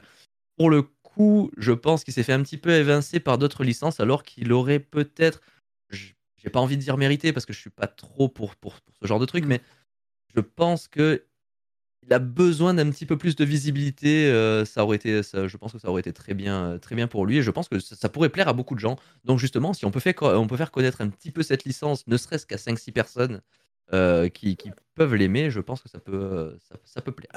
pour 0.57 0.69
le 0.69 0.83
coup, 1.03 1.51
je 1.57 1.71
pense 1.71 2.03
qu'il 2.03 2.13
s'est 2.13 2.23
fait 2.23 2.33
un 2.33 2.43
petit 2.43 2.57
peu 2.57 2.71
évincer 2.71 3.19
par 3.19 3.37
d'autres 3.37 3.63
licences 3.63 3.99
alors 3.99 4.23
qu'il 4.23 4.51
aurait 4.53 4.79
peut-être 4.79 5.41
j'ai 5.91 6.49
pas 6.49 6.59
envie 6.59 6.77
de 6.77 6.81
dire 6.81 6.97
mérité 6.97 7.33
parce 7.33 7.45
que 7.45 7.53
je 7.53 7.59
suis 7.59 7.69
pas 7.69 7.87
trop 7.87 8.29
pour 8.29 8.55
pour, 8.55 8.79
pour 8.81 8.95
ce 9.01 9.07
genre 9.07 9.19
de 9.19 9.25
truc 9.25 9.45
mais 9.45 9.61
je 10.35 10.39
pense 10.41 10.87
que 10.87 11.23
il 12.05 12.13
a 12.13 12.19
besoin 12.19 12.73
d'un 12.73 12.89
petit 12.89 13.05
peu 13.05 13.17
plus 13.17 13.35
de 13.35 13.45
visibilité. 13.45 14.27
euh, 14.31 14.65
ça 14.65 14.83
aurait 14.83 14.95
été, 14.95 15.21
ça- 15.21 15.47
je 15.47 15.57
pense 15.57 15.73
que 15.73 15.79
ça 15.79 15.89
aurait 15.89 15.99
été 15.99 16.13
très 16.13 16.33
bien, 16.33 16.71
euh, 16.71 16.77
très 16.77 16.95
bien 16.95 17.07
pour 17.07 17.25
lui. 17.25 17.37
Et 17.37 17.43
je 17.43 17.51
pense 17.51 17.67
que 17.67 17.79
ça, 17.79 17.95
ça 17.95 18.09
pourrait 18.09 18.29
plaire 18.29 18.47
à 18.47 18.53
beaucoup 18.53 18.73
de 18.75 18.79
gens. 18.79 18.95
Donc 19.25 19.37
justement, 19.39 19.73
si 19.73 19.85
on 19.85 19.91
peut 19.91 19.99
faire, 19.99 20.15
on 20.21 20.47
peut 20.47 20.57
faire 20.57 20.71
connaître 20.71 21.01
un 21.01 21.09
petit 21.09 21.31
peu 21.31 21.43
cette 21.43 21.65
licence, 21.65 22.07
ne 22.07 22.17
serait-ce 22.17 22.45
qu'à 22.45 22.57
5-6 22.57 22.91
personnes 22.91 23.41
qui, 24.29 24.57
qui 24.57 24.71
peuvent 24.95 25.15
l'aimer, 25.15 25.49
je 25.51 25.59
pense 25.59 25.81
que 25.81 25.89
ça 25.89 25.99
peut, 25.99 26.13
euh, 26.13 26.57
ça, 26.59 26.75
ça 26.85 27.01
peut 27.01 27.11
plaire. 27.11 27.31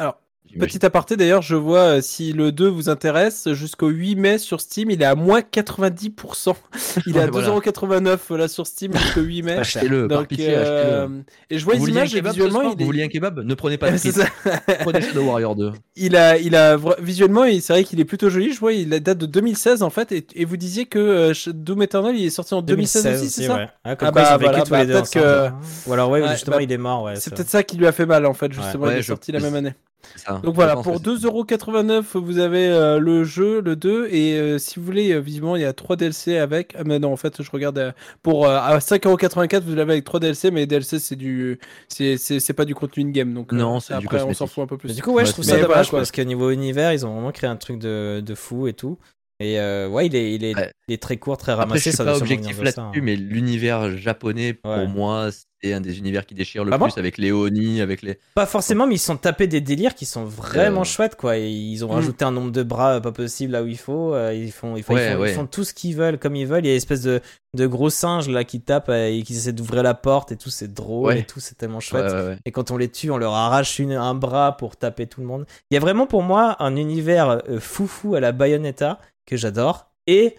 Petit 0.59 0.85
aparté 0.85 1.16
d'ailleurs, 1.16 1.40
je 1.40 1.56
vois 1.56 1.78
euh, 1.78 2.01
si 2.02 2.35
le 2.35 2.52
2 2.52 2.69
vous 2.69 2.90
intéresse, 2.90 3.51
jusqu'au 3.52 3.89
8 3.89 4.16
mai 4.16 4.36
sur 4.36 4.60
Steam, 4.60 4.90
il 4.90 5.01
est 5.01 5.06
à 5.06 5.14
moins 5.14 5.40
90%. 5.40 6.55
Il 7.06 7.16
est 7.16 7.20
à 7.20 7.24
Ouais, 7.24 7.31
voilà. 7.31 7.48
2,89€ 7.48 8.36
là 8.36 8.48
sur 8.48 8.66
Steam 8.66 8.93
jusqu'au 8.94 9.23
8 9.23 9.43
mai. 9.43 9.51
cher. 9.64 9.81
Achetez-le, 9.82 10.09
par 10.09 10.27
pitié, 10.27 10.48
euh, 10.51 11.05
achetez-le. 11.06 11.24
et 11.48 11.59
je 11.59 11.64
vois 11.64 11.74
Vous 11.77 11.86
les 11.86 11.93
images 11.93 12.14
et 12.14 12.20
visuellement, 12.20 12.60
soir 12.60 12.73
il 12.73 12.77
Vous 12.77 12.82
est... 12.82 12.85
vouliez 12.85 13.02
un 13.05 13.09
kebab 13.09 13.40
Ne 13.40 13.55
prenez 13.55 13.78
pas 13.78 13.90
de. 13.90 13.97
Prenez 14.82 15.01
Shadow 15.01 15.23
Warrior 15.23 15.56
2. 15.56 15.73
Il 15.97 16.16
a, 16.16 16.36
il 16.36 16.55
a 16.55 16.77
visuellement, 17.01 17.44
il- 17.44 17.62
c'est 17.62 17.73
vrai 17.73 17.85
qu'il 17.85 17.98
est 18.01 18.05
plutôt 18.05 18.28
joli. 18.28 18.52
Je 18.52 18.60
vois, 18.60 18.74
il 18.74 18.90
date 18.90 19.16
de 19.19 19.27
2016 19.27 19.82
en 19.82 19.89
fait. 19.90 20.12
Et, 20.12 20.27
et 20.35 20.44
vous 20.44 20.59
disiez 20.59 20.85
que 20.85 20.98
euh, 20.98 21.32
Doom 21.47 21.82
Eternal, 21.82 22.14
il 22.14 22.27
est 22.27 22.31
sorti 22.31 22.52
en 22.52 22.60
2016, 22.60 23.23
aussi, 23.23 23.31
c'est 23.31 23.47
ça 23.47 23.55
ouais. 23.56 23.69
Ah, 23.85 23.97
comme 23.97 24.09
Ah 24.09 24.12
quoi, 24.12 24.23
bah 24.23 24.28
ils 24.28 24.35
ont 24.35 24.39
vécu 24.39 24.51
voilà, 24.51 24.64
tous 24.64 24.70
bah 24.70 24.81
les 24.81 24.86
deux 24.86 24.93
peut-être 24.93 25.16
ensemble. 25.48 25.55
Ou 25.86 25.93
alors, 25.94 26.10
ouais, 26.10 26.28
justement, 26.28 26.56
bah, 26.59 26.62
il 26.62 26.70
est 26.73 26.77
mort. 26.78 27.10
C'est 27.14 27.35
peut-être 27.35 27.48
ça 27.48 27.62
qui 27.62 27.78
lui 27.78 27.86
a 27.86 27.93
fait 27.93 28.05
mal 28.06 28.27
en 28.27 28.35
fait. 28.35 28.52
Justement, 28.52 28.90
il 28.90 28.98
est 28.98 29.02
sorti 29.02 29.32
la 29.32 29.40
même 29.40 29.55
année. 29.55 29.73
Ça. 30.16 30.41
Donc 30.43 30.55
voilà, 30.55 30.74
pour 30.74 30.85
que 30.85 30.99
c'est- 30.99 31.05
2,89€, 31.05 32.19
vous 32.20 32.39
avez 32.39 32.69
euh, 32.69 32.99
le 32.99 33.24
jeu, 33.24 33.61
le 33.61 33.77
2, 33.77 34.09
et 34.11 34.35
euh, 34.39 34.59
si 34.59 34.79
vous 34.79 34.85
voulez, 34.85 35.12
euh, 35.12 35.19
visiblement, 35.20 35.57
il 35.57 35.62
y 35.62 35.65
a 35.65 35.73
3 35.73 35.97
DLC 35.97 36.39
avec. 36.39 36.74
Ah, 36.79 36.83
mais 36.85 36.99
non, 36.99 37.12
en 37.12 37.16
fait, 37.16 37.43
je 37.43 37.51
regarde 37.51 37.79
euh, 37.79 37.93
pour 38.23 38.47
euh, 38.47 38.57
à 38.57 38.79
5,84€, 38.79 39.61
vous 39.65 39.74
l'avez 39.74 39.93
avec 39.93 40.05
3 40.05 40.20
DLC, 40.20 40.51
mais 40.51 40.66
DLC, 40.66 40.99
c'est 40.99 41.16
du, 41.16 41.59
c'est 41.89 42.16
c'est 42.16 42.41
c'est 42.41 42.53
pas 42.53 42.65
du 42.65 42.74
contenu 42.74 43.05
in-game, 43.05 43.33
donc 43.35 43.53
Non, 43.53 43.81
c'est 43.81 43.97
du 43.99 44.05
après, 44.07 44.23
on 44.23 44.35
s'en 44.35 44.47
fout 44.47 44.65
un 44.65 44.66
peu 44.66 44.77
plus. 44.77 44.89
Mais 44.89 44.95
du 44.95 45.03
coup, 45.03 45.12
ouais, 45.12 45.24
je 45.24 45.33
trouve 45.33 45.45
ça 45.45 45.59
dommage 45.61 45.91
quoi. 45.91 46.01
parce 46.01 46.11
qu'au 46.12 46.24
niveau 46.24 46.51
univers, 46.51 46.93
ils 46.93 47.07
ont 47.07 47.12
vraiment 47.12 47.33
créé 47.33 47.49
un 47.49 47.57
truc 47.57 47.79
de, 47.79 48.20
de 48.24 48.35
fou 48.35 48.66
et 48.69 48.73
tout. 48.74 48.99
Et 49.41 49.59
euh, 49.59 49.89
ouais, 49.89 50.07
il 50.07 50.15
est, 50.15 50.35
il, 50.35 50.45
est, 50.45 50.55
Ouais. 50.55 50.71
Il 50.93 50.95
est 50.95 51.03
très 51.03 51.16
court, 51.16 51.37
très 51.37 51.53
Après, 51.53 51.64
ramassé. 51.64 51.90
je 51.90 51.96
suis 51.96 52.04
pas 52.04 52.16
objectif 52.16 52.59
là-dessus, 52.61 52.80
hein. 52.80 52.93
mais 53.03 53.16
l'univers 53.16 53.96
japonais, 53.96 54.53
pour 54.54 54.71
Ouais. 54.72 54.87
moi, 54.87 55.29
c'est 55.62 55.72
un 55.72 55.80
des 55.80 55.98
univers 55.98 56.27
qui 56.27 56.35
déchire 56.35 56.64
le 56.64 56.71
Bah, 56.71 56.79
plus 56.79 56.98
avec 56.98 57.19
les 57.19 57.30
Oni, 57.30 57.80
avec 57.80 58.03
les. 58.03 58.19
Pas 58.35 58.46
forcément, 58.46 58.87
mais 58.87 58.96
ils 58.96 58.98
sont 58.98 59.16
tapés 59.16 59.46
des 59.46 59.61
délires 59.61 59.95
qui 59.95 60.06
sont 60.06 60.24
vraiment 60.24 60.80
Euh. 60.80 60.85
chouettes, 60.85 61.14
quoi. 61.16 61.38
Et 61.38 61.48
ils 61.51 61.85
ont 61.85 61.88
Mm. 61.88 61.93
rajouté 61.93 62.24
un 62.24 62.32
nombre 62.32 62.51
de 62.51 62.62
bras 62.64 62.95
euh, 62.96 63.01
pas 63.01 63.12
possible 63.12 63.53
là 63.53 63.62
où 63.62 63.66
il 63.69 63.79
faut. 63.79 64.12
euh, 64.14 64.35
Ils 64.35 64.51
font, 64.51 64.77
ils 64.77 64.82
font, 64.82 64.95
ils 64.95 64.96
Ouais, 64.96 65.12
font, 65.12 65.19
ils 65.19 65.21
ouais. 65.22 65.32
font 65.35 65.46
tout 65.46 65.62
ce 65.64 65.72
qu'ils 65.72 65.95
veulent, 65.96 66.19
comme 66.19 66.35
ils 66.35 66.46
veulent. 66.46 66.64
Il 66.64 66.69
y 66.69 66.71
a 66.71 66.72
une 66.72 66.79
espèce 66.79 67.03
de, 67.03 67.21
de 67.54 67.66
gros 67.66 67.90
singe 67.90 68.29
là 68.29 68.43
qui 68.45 68.61
tape 68.61 68.88
et 68.88 69.22
qui 69.24 69.35
essaie 69.35 69.53
d'ouvrir 69.53 69.82
la 69.85 69.95
porte 69.95 70.32
et 70.32 70.37
tout. 70.37 70.51
C'est 70.51 70.72
drôle 70.74 71.09
Ouais. 71.09 71.21
et 71.21 71.24
tout. 71.24 71.38
C'est 71.38 71.56
tellement 71.56 71.80
chouette. 71.80 72.12
Et 72.45 72.51
quand 72.51 72.71
on 72.72 72.77
les 72.77 72.88
tue, 72.88 73.11
on 73.12 73.16
leur 73.19 73.35
arrache 73.35 73.79
une, 73.79 73.93
un 73.93 74.14
bras 74.14 74.56
pour 74.56 74.77
taper 74.77 75.06
tout 75.06 75.21
le 75.21 75.27
monde. 75.29 75.46
Il 75.71 75.74
y 75.74 75.77
a 75.77 75.80
vraiment 75.80 76.06
pour 76.06 76.22
moi 76.24 76.56
un 76.59 76.74
univers 76.77 77.40
foufou 77.61 78.16
à 78.16 78.21
la 78.21 78.32
Bayonetta 78.32 78.98
que 79.27 79.37
j'adore 79.37 79.87
et 80.09 80.35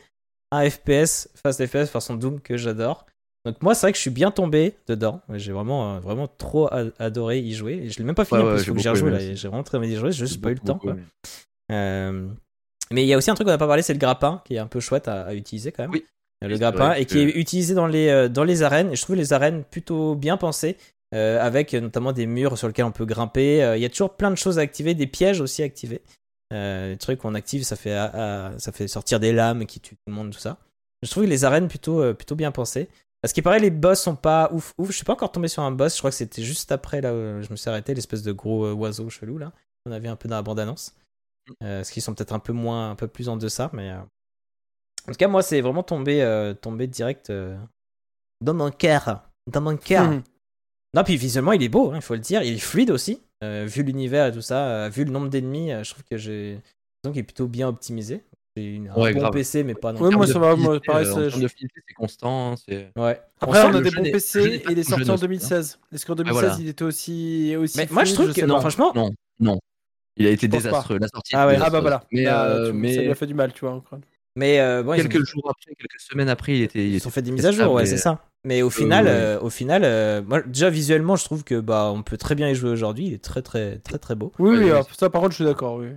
un 0.58 0.70
FPS, 0.70 1.30
Fast 1.42 1.66
FPS 1.66 1.90
façon 1.90 2.16
Doom 2.16 2.40
que 2.40 2.58
j'adore. 2.58 3.06
Donc 3.46 3.62
moi, 3.62 3.76
c'est 3.76 3.88
vrai 3.88 3.92
que 3.92 3.98
je 3.98 4.02
suis 4.02 4.10
bien 4.10 4.32
tombé 4.32 4.74
dedans. 4.88 5.22
J'ai 5.34 5.52
vraiment, 5.52 5.96
euh, 5.96 6.00
vraiment 6.00 6.28
trop 6.28 6.70
adoré 7.00 7.40
y 7.40 7.54
jouer. 7.54 7.74
Et 7.84 7.90
je 7.90 7.98
l'ai 7.98 8.06
même 8.06 8.16
pas 8.16 8.24
fini 8.26 8.42
Ouais, 8.42 8.52
ouais, 8.54 8.58
j'ai 8.60 8.66
faut 8.66 8.74
que 8.74 8.90
aussi. 8.90 9.26
et 9.26 9.36
J'ai 9.36 9.48
vraiment 9.48 9.64
très 9.64 9.80
d'y 9.80 9.96
jouer, 9.96 10.12
j'ai 10.12 10.26
juste 10.26 10.42
pas 10.42 10.50
eu 10.52 10.54
le 10.54 10.60
temps. 10.60 10.78
Quoi. 10.78 10.96
Euh, 11.72 12.28
Mais 12.92 13.04
il 13.04 13.08
y 13.08 13.14
a 13.14 13.18
aussi 13.18 13.32
un 13.32 13.36
truc 13.36 13.46
qu'on 13.46 13.52
n'a 13.54 13.58
pas 13.58 13.68
parlé, 13.68 13.82
c'est 13.82 13.94
le 13.94 14.00
grappin, 14.00 14.42
qui 14.46 14.56
est 14.56 14.60
un 14.60 14.68
peu 14.68 14.80
chouette 14.80 15.08
à, 15.08 15.24
à 15.24 15.34
utiliser 15.34 15.72
quand 15.72 15.84
même. 15.84 15.92
Oui. 15.92 16.06
Euh, 16.44 16.48
Le 16.48 16.58
grappin, 16.58 16.94
et 16.94 17.06
qui 17.06 17.20
est 17.20 17.24
utilisé 17.38 17.74
dans 17.74 17.88
les, 17.88 18.30
dans 18.30 18.44
les 18.44 18.64
arènes. 18.64 18.92
Et 18.92 18.96
je 18.96 19.02
trouve 19.02 19.16
les 19.18 19.34
arènes 19.34 19.64
plutôt 19.64 20.16
bien 20.16 20.38
pensées, 20.38 20.78
euh, 21.14 21.40
avec 21.42 21.74
notamment 21.74 22.12
des 22.12 22.26
murs 22.26 22.58
sur 22.58 22.68
lesquels 22.68 22.86
on 22.86 22.92
peut 22.92 23.06
grimper. 23.06 23.64
Euh, 23.64 23.78
Il 23.78 23.82
y 23.82 23.86
a 23.86 23.90
toujours 23.90 24.16
plein 24.16 24.32
de 24.32 24.36
choses 24.36 24.58
à 24.58 24.62
activer, 24.62 24.94
des 24.94 25.08
pièges 25.08 25.42
aussi 25.42 25.62
à 25.62 25.66
activer. 25.66 26.02
Euh, 26.54 26.92
des 26.92 26.98
trucs 26.98 27.20
qu'on 27.20 27.34
active, 27.36 27.64
ça 27.64 27.76
fait, 27.76 27.94
ah, 27.94 28.52
ça 28.58 28.72
fait 28.72 28.88
sortir 28.88 29.20
des 29.20 29.34
lames 29.34 29.66
qui 29.66 29.80
tuent 29.80 29.96
tout 29.96 30.02
le 30.08 30.14
monde, 30.14 30.32
tout 30.32 30.40
ça. 30.40 30.58
Je 31.02 31.10
trouve 31.10 31.26
les 31.26 31.44
arènes 31.44 31.68
plutôt, 31.68 32.02
euh, 32.02 32.14
plutôt 32.14 32.36
bien 32.36 32.52
pensées. 32.52 32.90
À 33.24 33.28
ce 33.28 33.34
qui 33.34 33.42
paraît, 33.42 33.60
les 33.60 33.72
boss 33.72 34.02
sont 34.02 34.16
pas 34.16 34.50
ouf, 34.52 34.74
ouf. 34.78 34.90
Je 34.90 34.96
suis 34.96 35.06
pas 35.06 35.14
encore 35.14 35.32
tombé 35.32 35.48
sur 35.48 35.64
un 35.64 35.72
boss. 35.72 35.96
Je 35.96 36.00
crois 36.00 36.12
que 36.12 36.16
c'était 36.16 36.44
juste 36.44 36.72
après 36.72 37.02
là 37.02 37.14
où 37.14 37.42
je 37.42 37.50
me 37.50 37.56
suis 37.56 37.70
arrêté, 37.70 37.94
l'espèce 37.94 38.22
de 38.22 38.32
gros 38.32 38.66
euh, 38.66 38.74
oiseau 38.74 39.10
chelou 39.10 39.38
là. 39.38 39.52
On 39.86 39.92
avait 39.92 40.08
un 40.08 40.16
peu 40.16 40.30
dans 40.30 40.36
la 40.36 40.42
bande-annonce. 40.42 40.94
Euh, 41.62 41.84
ce 41.84 41.92
qui 41.92 42.02
sont 42.02 42.14
peut-être 42.14 42.34
un 42.34 42.40
peu 42.40 42.54
moins, 42.54 42.92
un 42.92 42.96
peu 42.96 43.08
plus 43.08 43.28
en 43.28 43.36
deçà, 43.38 43.70
mais 43.74 43.92
euh, 43.92 44.00
en 45.08 45.12
tout 45.12 45.18
cas, 45.18 45.28
moi, 45.28 45.44
c'est 45.44 45.62
vraiment 45.62 45.84
tombé, 45.84 46.22
euh, 46.22 46.54
tombé 46.54 46.88
direct 46.88 47.30
euh, 47.30 47.58
dans 48.42 48.54
mon 48.54 48.72
cœur, 48.72 49.24
dans 49.52 49.62
mon 49.62 49.76
cœur. 49.76 50.10
Mhm. 50.10 50.24
Non, 50.96 51.04
puis 51.04 51.18
visuellement, 51.18 51.52
il 51.52 51.64
est 51.64 51.70
beau, 51.70 51.92
hein, 51.92 51.96
il 51.96 52.02
faut 52.02 52.14
le 52.14 52.20
dire. 52.20 52.44
Il 52.44 52.54
est 52.54 52.60
fluide 52.60 52.92
aussi. 52.92 53.22
Euh, 53.44 53.66
vu 53.68 53.84
l'univers 53.84 54.28
et 54.28 54.32
tout 54.32 54.42
ça, 54.42 54.68
euh, 54.86 54.90
vu 54.90 55.04
le 55.04 55.12
nombre 55.12 55.28
d'ennemis, 55.30 55.72
euh, 55.72 55.84
je 55.84 55.92
trouve 55.92 56.04
que 56.10 56.18
j'ai 56.18 56.54
l'impression 56.54 57.12
qu'il 57.12 57.20
est 57.20 57.24
plutôt 57.24 57.48
bien 57.48 57.68
optimisé. 57.68 58.22
J'ai 58.56 58.76
une- 58.76 58.90
un 58.90 58.96
Ouais, 58.96 59.14
bon 59.14 59.20
grave. 59.22 59.34
PC, 59.34 59.64
mais 59.64 59.74
pas 59.74 59.92
non 59.92 60.00
Ouais, 60.00 60.10
plus. 60.10 60.18
moi, 60.18 60.28
ça 60.28 60.38
va, 60.40 60.56
moi, 60.56 60.80
pareil, 60.86 61.08
euh, 61.08 61.30
c'est- 61.32 61.48
fluidité, 61.50 61.82
c'est 61.88 61.94
constant. 61.96 62.56
C'est... 62.56 62.90
Ouais. 62.96 63.20
Après, 63.42 63.64
on 63.66 63.74
a 63.74 63.82
des 63.82 63.90
bons 63.92 64.04
PC 64.04 64.40
et 64.44 64.64
il 64.70 64.78
est 64.80 64.84
sorti 64.84 65.10
en 65.10 65.14
aussi, 65.16 65.22
2016. 65.22 65.80
Est-ce 65.92 66.06
qu'en 66.06 66.16
2016 66.16 66.40
voilà. 66.42 66.58
il 66.60 66.68
était 66.70 66.84
aussi, 66.84 67.56
aussi 67.58 67.78
Mais 67.78 67.88
moi, 67.92 68.04
je 68.06 68.14
trouve 68.14 68.32
que 68.34 68.46
non, 68.46 68.56
pas. 68.56 68.62
franchement, 68.62 68.92
Non, 68.96 69.10
non. 69.40 69.60
Il 70.16 70.28
a 70.28 70.30
été 70.30 70.48
pas. 70.48 70.58
désastreux. 70.58 71.00
La 71.00 71.08
sortie 71.08 71.32
Ah 71.36 71.48
ouais. 71.48 71.58
Ah 71.60 71.72
bah 71.72 71.82
voilà. 71.82 72.04
Mais, 72.12 72.24
Là, 72.26 72.46
euh, 72.46 72.66
ça 72.68 73.02
lui 73.02 73.10
a 73.10 73.16
fait 73.16 73.26
du 73.26 73.34
mal, 73.34 73.52
tu 73.52 73.62
vois. 73.62 73.72
encore. 73.74 73.98
mais 74.36 74.60
euh, 74.60 74.84
bon, 74.84 74.92
ont- 74.94 74.96
quelques 74.96 75.26
jours 75.26 75.50
après, 75.50 75.74
quelques 75.76 76.00
semaines 76.00 76.30
après, 76.30 76.56
il 76.56 76.62
était. 76.62 76.86
il 76.88 76.94
Ils 76.94 77.08
ont 77.08 77.12
fait 77.12 77.24
des 77.24 77.32
mises 77.32 77.46
à 77.48 77.52
jour, 77.52 77.74
ouais, 77.74 77.86
c'est 77.88 77.98
ça. 77.98 78.24
Mais 78.46 78.62
au 78.62 78.70
final, 78.70 79.06
ouais. 79.06 79.12
euh, 79.12 79.40
au 79.40 79.50
final, 79.50 79.84
euh, 79.86 80.22
moi, 80.22 80.42
déjà 80.42 80.70
visuellement, 80.70 81.16
je 81.16 81.24
trouve 81.24 81.44
que 81.44 81.60
bah, 81.60 81.92
on 81.94 82.04
peut 82.04 82.18
très 82.18 82.36
bien 82.36 82.50
y 82.50 82.56
jouer 82.56 82.72
aujourd'hui. 82.72 83.08
Il 83.08 83.14
est 83.14 83.24
très, 83.24 83.42
très, 83.42 83.78
très, 83.80 83.98
très 83.98 84.16
beau. 84.16 84.32
Oui, 84.38 84.58
oui, 84.58 84.70
alors, 84.70 84.88
ça 84.98 85.10
par 85.10 85.22
contre, 85.22 85.32
je 85.32 85.36
suis 85.38 85.46
d'accord. 85.46 85.76
Oui. 85.76 85.88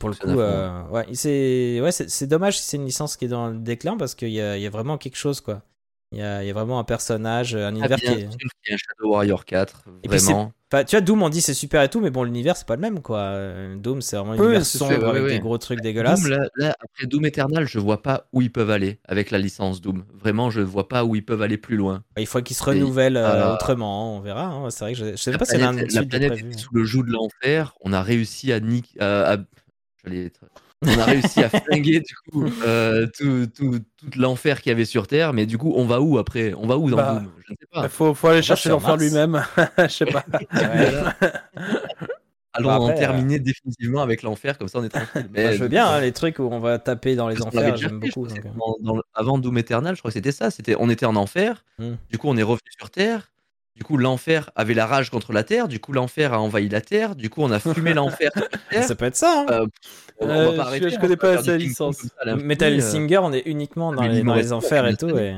Pour 0.00 0.08
le 0.08 0.14
C'est 0.14 0.22
coup, 0.22 0.40
euh, 0.40 0.82
ouais, 0.88 1.06
c'est, 1.12 1.80
ouais, 1.82 1.92
c'est, 1.92 2.26
dommage 2.26 2.58
si 2.58 2.64
c'est 2.66 2.78
une 2.78 2.86
licence 2.86 3.16
qui 3.18 3.26
est 3.26 3.28
dans 3.28 3.48
le 3.50 3.58
déclin 3.58 3.98
parce 3.98 4.14
qu'il 4.14 4.30
y 4.30 4.40
a, 4.40 4.56
il 4.56 4.62
y 4.62 4.66
a 4.66 4.70
vraiment 4.70 4.96
quelque 4.96 5.16
chose, 5.16 5.42
quoi. 5.42 5.60
Il 6.12 6.18
y 6.18 6.22
a, 6.22 6.42
il 6.42 6.46
y 6.46 6.50
a 6.50 6.54
vraiment 6.54 6.78
un 6.78 6.84
personnage, 6.84 7.54
un 7.54 7.66
Ah, 7.66 7.70
univers 7.70 7.98
bien 7.98 8.14
qui 8.14 8.20
est. 8.22 8.28
qu'il 8.28 8.48
y 8.68 8.70
a 8.70 8.74
un 8.74 8.76
Shadow 8.78 9.10
Warrior 9.10 9.44
4, 9.44 9.84
Et 10.02 10.08
puis 10.08 10.18
vraiment. 10.18 10.52
Enfin, 10.72 10.84
tu 10.84 10.96
vois, 10.96 11.02
Doom, 11.02 11.22
on 11.22 11.28
dit 11.28 11.42
c'est 11.42 11.52
super 11.52 11.82
et 11.82 11.90
tout, 11.90 12.00
mais 12.00 12.08
bon, 12.08 12.22
l'univers 12.22 12.56
c'est 12.56 12.66
pas 12.66 12.76
le 12.76 12.80
même, 12.80 13.02
quoi. 13.02 13.18
Euh, 13.18 13.76
Doom, 13.76 14.00
c'est 14.00 14.16
vraiment 14.16 14.32
un 14.32 14.38
Oui, 14.38 14.44
univers 14.44 14.64
sombre 14.64 15.06
avec 15.08 15.26
des 15.26 15.38
gros 15.38 15.58
trucs 15.58 15.82
dégueulasses. 15.82 16.22
Doom, 16.22 16.30
là, 16.30 16.48
là, 16.56 16.74
après 16.80 17.06
Doom 17.06 17.26
Eternal, 17.26 17.66
je 17.66 17.78
vois 17.78 18.02
pas 18.02 18.26
où 18.32 18.40
ils 18.40 18.50
peuvent 18.50 18.70
aller 18.70 18.98
avec 19.04 19.30
la 19.30 19.36
licence 19.36 19.82
Doom. 19.82 20.04
Vraiment, 20.14 20.48
je 20.50 20.62
vois 20.62 20.88
pas 20.88 21.04
où 21.04 21.14
ils 21.14 21.22
peuvent 21.24 21.42
aller 21.42 21.58
plus 21.58 21.76
loin. 21.76 22.04
Il 22.16 22.26
faut 22.26 22.40
qu'ils 22.40 22.56
se 22.56 22.64
renouvellent 22.64 23.18
euh, 23.18 23.50
euh, 23.50 23.54
autrement, 23.54 24.16
on 24.16 24.20
verra. 24.20 24.46
hein. 24.46 24.70
C'est 24.70 24.84
vrai 24.84 24.92
que 24.94 24.98
je, 24.98 25.10
je 25.10 25.16
sais 25.16 25.32
La 25.32 25.36
pas 25.36 25.44
s'il 25.44 25.60
y 25.60 25.62
a 25.62 25.68
un 25.68 25.72
la 25.72 26.02
planète 26.04 26.32
prévu. 26.32 26.48
était 26.48 26.58
sous 26.58 26.74
le 26.74 26.84
joug 26.84 27.02
de 27.02 27.12
l'enfer. 27.12 27.74
On 27.82 27.92
a 27.92 28.00
réussi 28.02 28.50
à 28.50 28.58
niquer. 28.60 28.98
à- 28.98 29.36
j'allais 30.02 30.24
être- 30.24 30.40
On 30.84 30.98
a 30.98 31.04
réussi 31.04 31.42
à 31.42 31.48
flinguer 31.48 32.00
du 32.00 32.14
coup 32.30 32.44
euh, 32.66 33.06
tout, 33.16 33.46
tout, 33.46 33.78
tout 33.96 34.18
l'enfer 34.18 34.60
qu'il 34.60 34.70
y 34.70 34.72
avait 34.74 34.84
sur 34.84 35.06
Terre, 35.06 35.32
mais 35.32 35.46
du 35.46 35.56
coup, 35.58 35.72
on 35.76 35.84
va 35.86 36.00
où 36.00 36.18
après? 36.18 36.54
On 36.56 36.66
va 36.66 36.76
où 36.76 36.90
dans 36.90 36.96
Bah, 36.96 37.14
Doom? 37.20 37.30
Je 37.46 37.52
ne 37.52 37.56
sais 37.60 37.66
pas. 37.72 37.82
Il 37.84 37.88
faut, 37.88 38.14
faut 38.14 38.28
aller 38.28 38.42
chercher 38.42 38.68
l'enfer 38.70 38.96
lui-même. 38.96 39.42
Je 39.78 39.86
sais 39.88 40.06
pas. 40.06 40.24
Ouais. 40.52 40.92
Allons 42.54 42.68
Bah, 42.68 42.80
en 42.80 42.84
après, 42.88 42.98
terminer 43.00 43.38
définitivement 43.38 44.02
avec 44.02 44.22
l'enfer, 44.22 44.58
comme 44.58 44.68
ça 44.68 44.78
on 44.78 44.84
est 44.84 44.90
tranquille. 44.90 45.26
Mais 45.32 45.54
je 45.54 45.62
veux 45.62 45.68
bien 45.68 45.86
hein, 45.86 46.00
les 46.02 46.12
trucs 46.12 46.38
où 46.38 46.42
on 46.42 46.58
va 46.58 46.78
taper 46.78 47.16
dans 47.16 47.28
les 47.28 47.36
Parce 47.36 47.46
enfers, 47.46 47.76
j'aime 47.78 47.98
beaucoup. 47.98 48.26
euh. 48.26 48.28
dans- 48.82 48.94
dans- 48.94 49.02
avant 49.14 49.38
Doom 49.38 49.56
Eternal, 49.56 49.94
je 49.94 50.00
crois 50.02 50.10
que 50.10 50.14
c'était 50.14 50.32
ça. 50.32 50.50
C'était, 50.50 50.76
on 50.78 50.90
était 50.90 51.06
en 51.06 51.16
enfer. 51.16 51.64
Hmm. 51.78 51.94
Du 52.10 52.18
coup, 52.18 52.28
on 52.28 52.36
est 52.36 52.42
revenu 52.42 52.60
sur 52.76 52.90
Terre. 52.90 53.31
Du 53.74 53.84
coup, 53.84 53.96
l'enfer 53.96 54.50
avait 54.54 54.74
la 54.74 54.86
rage 54.86 55.08
contre 55.10 55.32
la 55.32 55.44
Terre. 55.44 55.66
Du 55.66 55.80
coup, 55.80 55.92
l'enfer 55.92 56.34
a 56.34 56.40
envahi 56.40 56.68
la 56.68 56.80
Terre. 56.82 57.16
Du 57.16 57.30
coup, 57.30 57.42
on 57.42 57.50
a 57.50 57.58
fumé 57.58 57.94
l'enfer. 57.94 58.30
Ça 58.70 58.94
peut 58.94 59.06
être 59.06 59.16
ça. 59.16 59.40
hein. 59.40 59.46
Euh, 59.50 59.66
on 60.20 60.26
va 60.26 60.34
Euh, 60.34 60.46
pas 60.48 60.52
je- 60.54 60.60
arrêter, 60.60 60.90
je 60.90 60.96
on 60.96 61.00
connais 61.00 61.16
pas 61.16 61.36
ping-pong 61.38 61.58
licence. 61.58 61.96
ça 62.24 62.36
Metal 62.36 62.74
euh. 62.74 62.80
Singer, 62.80 63.18
on 63.18 63.32
est 63.32 63.42
uniquement 63.46 63.92
dans 63.92 64.02
les, 64.02 64.22
dans 64.22 64.34
les 64.34 64.52
enfers 64.52 64.86
et 64.86 64.96
tout. 64.96 65.08
Et... 65.16 65.34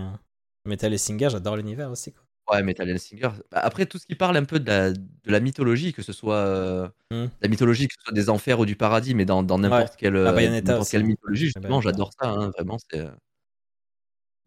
Metal 0.67 0.99
Singer, 0.99 1.29
j'adore 1.31 1.57
l'univers 1.57 1.91
aussi. 1.91 2.13
Quoi. 2.13 2.23
Ouais, 2.51 2.63
Metal 2.63 2.87
Hellsinger. 2.91 3.31
Bah, 3.51 3.61
Après, 3.63 3.87
tout 3.87 3.97
ce 3.99 4.05
qui 4.07 4.15
parle 4.17 4.37
un 4.37 4.45
peu 4.45 4.61
de 4.61 4.67
la, 4.69 4.93
de 4.93 4.99
la 5.27 5.41
mythologie, 5.41 5.93
que 5.95 6.03
ce 6.03 6.13
soit 6.13 6.35
euh, 6.37 6.89
Hmm. 7.11 7.27
la 7.41 7.49
mythologie, 7.49 7.87
que 7.89 7.95
ce 7.97 8.03
soit 8.05 8.13
des 8.15 8.29
enfers 8.29 8.59
ou 8.61 8.67
du 8.67 8.77
paradis, 8.77 9.15
mais 9.15 9.25
dans 9.25 9.43
dans 9.43 9.59
n'importe 9.59 9.97
quelle, 9.97 10.17
euh, 10.17 10.31
Bayonetta 10.33 10.73
n'importe 10.73 10.83
aussi, 10.83 10.91
quelle 10.91 11.05
mythologie, 11.05 11.45
justement, 11.47 11.81
j'adore 11.81 12.11
ça. 12.21 12.29
hein, 12.29 12.51
vraiment, 12.51 12.77
c'est. 12.91 12.99
euh. 13.01 13.11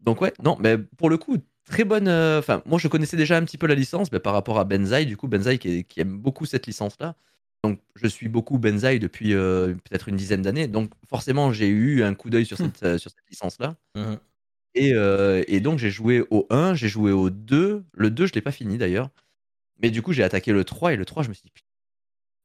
Donc 0.00 0.20
ouais, 0.20 0.32
non, 0.44 0.56
mais 0.60 0.78
pour 0.78 1.10
le 1.10 1.18
coup, 1.18 1.38
très 1.68 1.84
bonne. 1.84 2.08
euh, 2.08 2.38
Enfin, 2.38 2.62
moi, 2.66 2.78
je 2.78 2.88
connaissais 2.88 3.16
déjà 3.16 3.36
un 3.36 3.44
petit 3.44 3.58
peu 3.58 3.66
la 3.66 3.74
licence, 3.74 4.10
mais 4.12 4.20
par 4.20 4.32
rapport 4.32 4.58
à 4.58 4.64
Benzaï, 4.64 5.06
du 5.06 5.16
coup, 5.16 5.28
Benzaï 5.28 5.58
qui, 5.58 5.68
est- 5.78 5.84
qui 5.84 6.00
aime 6.00 6.18
beaucoup 6.18 6.46
cette 6.46 6.66
licence-là. 6.66 7.14
Donc, 7.64 7.80
je 7.96 8.06
suis 8.06 8.28
beaucoup 8.28 8.58
Benzaï 8.58 8.98
depuis 9.00 9.34
euh, 9.34 9.74
peut-être 9.74 10.08
une 10.08 10.16
dizaine 10.16 10.42
d'années. 10.42 10.68
Donc, 10.68 10.92
forcément, 11.08 11.52
j'ai 11.52 11.68
eu 11.68 12.02
un 12.02 12.14
coup 12.14 12.30
d'œil 12.30 12.46
sur 12.46 12.56
cette, 12.56 12.82
euh, 12.84 12.98
sur 12.98 13.10
cette 13.10 13.28
licence-là. 13.30 13.76
Mhm. 13.96 14.18
Et, 14.74 14.92
et 15.48 15.60
donc 15.60 15.78
j'ai 15.80 15.90
joué 15.90 16.24
au 16.30 16.46
1, 16.50 16.74
j'ai 16.74 16.88
joué 16.88 17.10
au 17.12 17.30
2. 17.30 17.84
Le 17.94 18.10
2, 18.10 18.26
je 18.26 18.32
l'ai 18.34 18.42
pas 18.42 18.52
fini 18.52 18.78
d'ailleurs. 18.78 19.10
Mais 19.82 19.90
du 19.90 20.02
coup, 20.02 20.12
j'ai 20.12 20.22
attaqué 20.24 20.52
le 20.52 20.64
3 20.64 20.92
et 20.92 20.96
le 20.96 21.04
3, 21.04 21.22
je 21.24 21.28
me 21.30 21.34
suis 21.34 21.44
dit, 21.44 21.52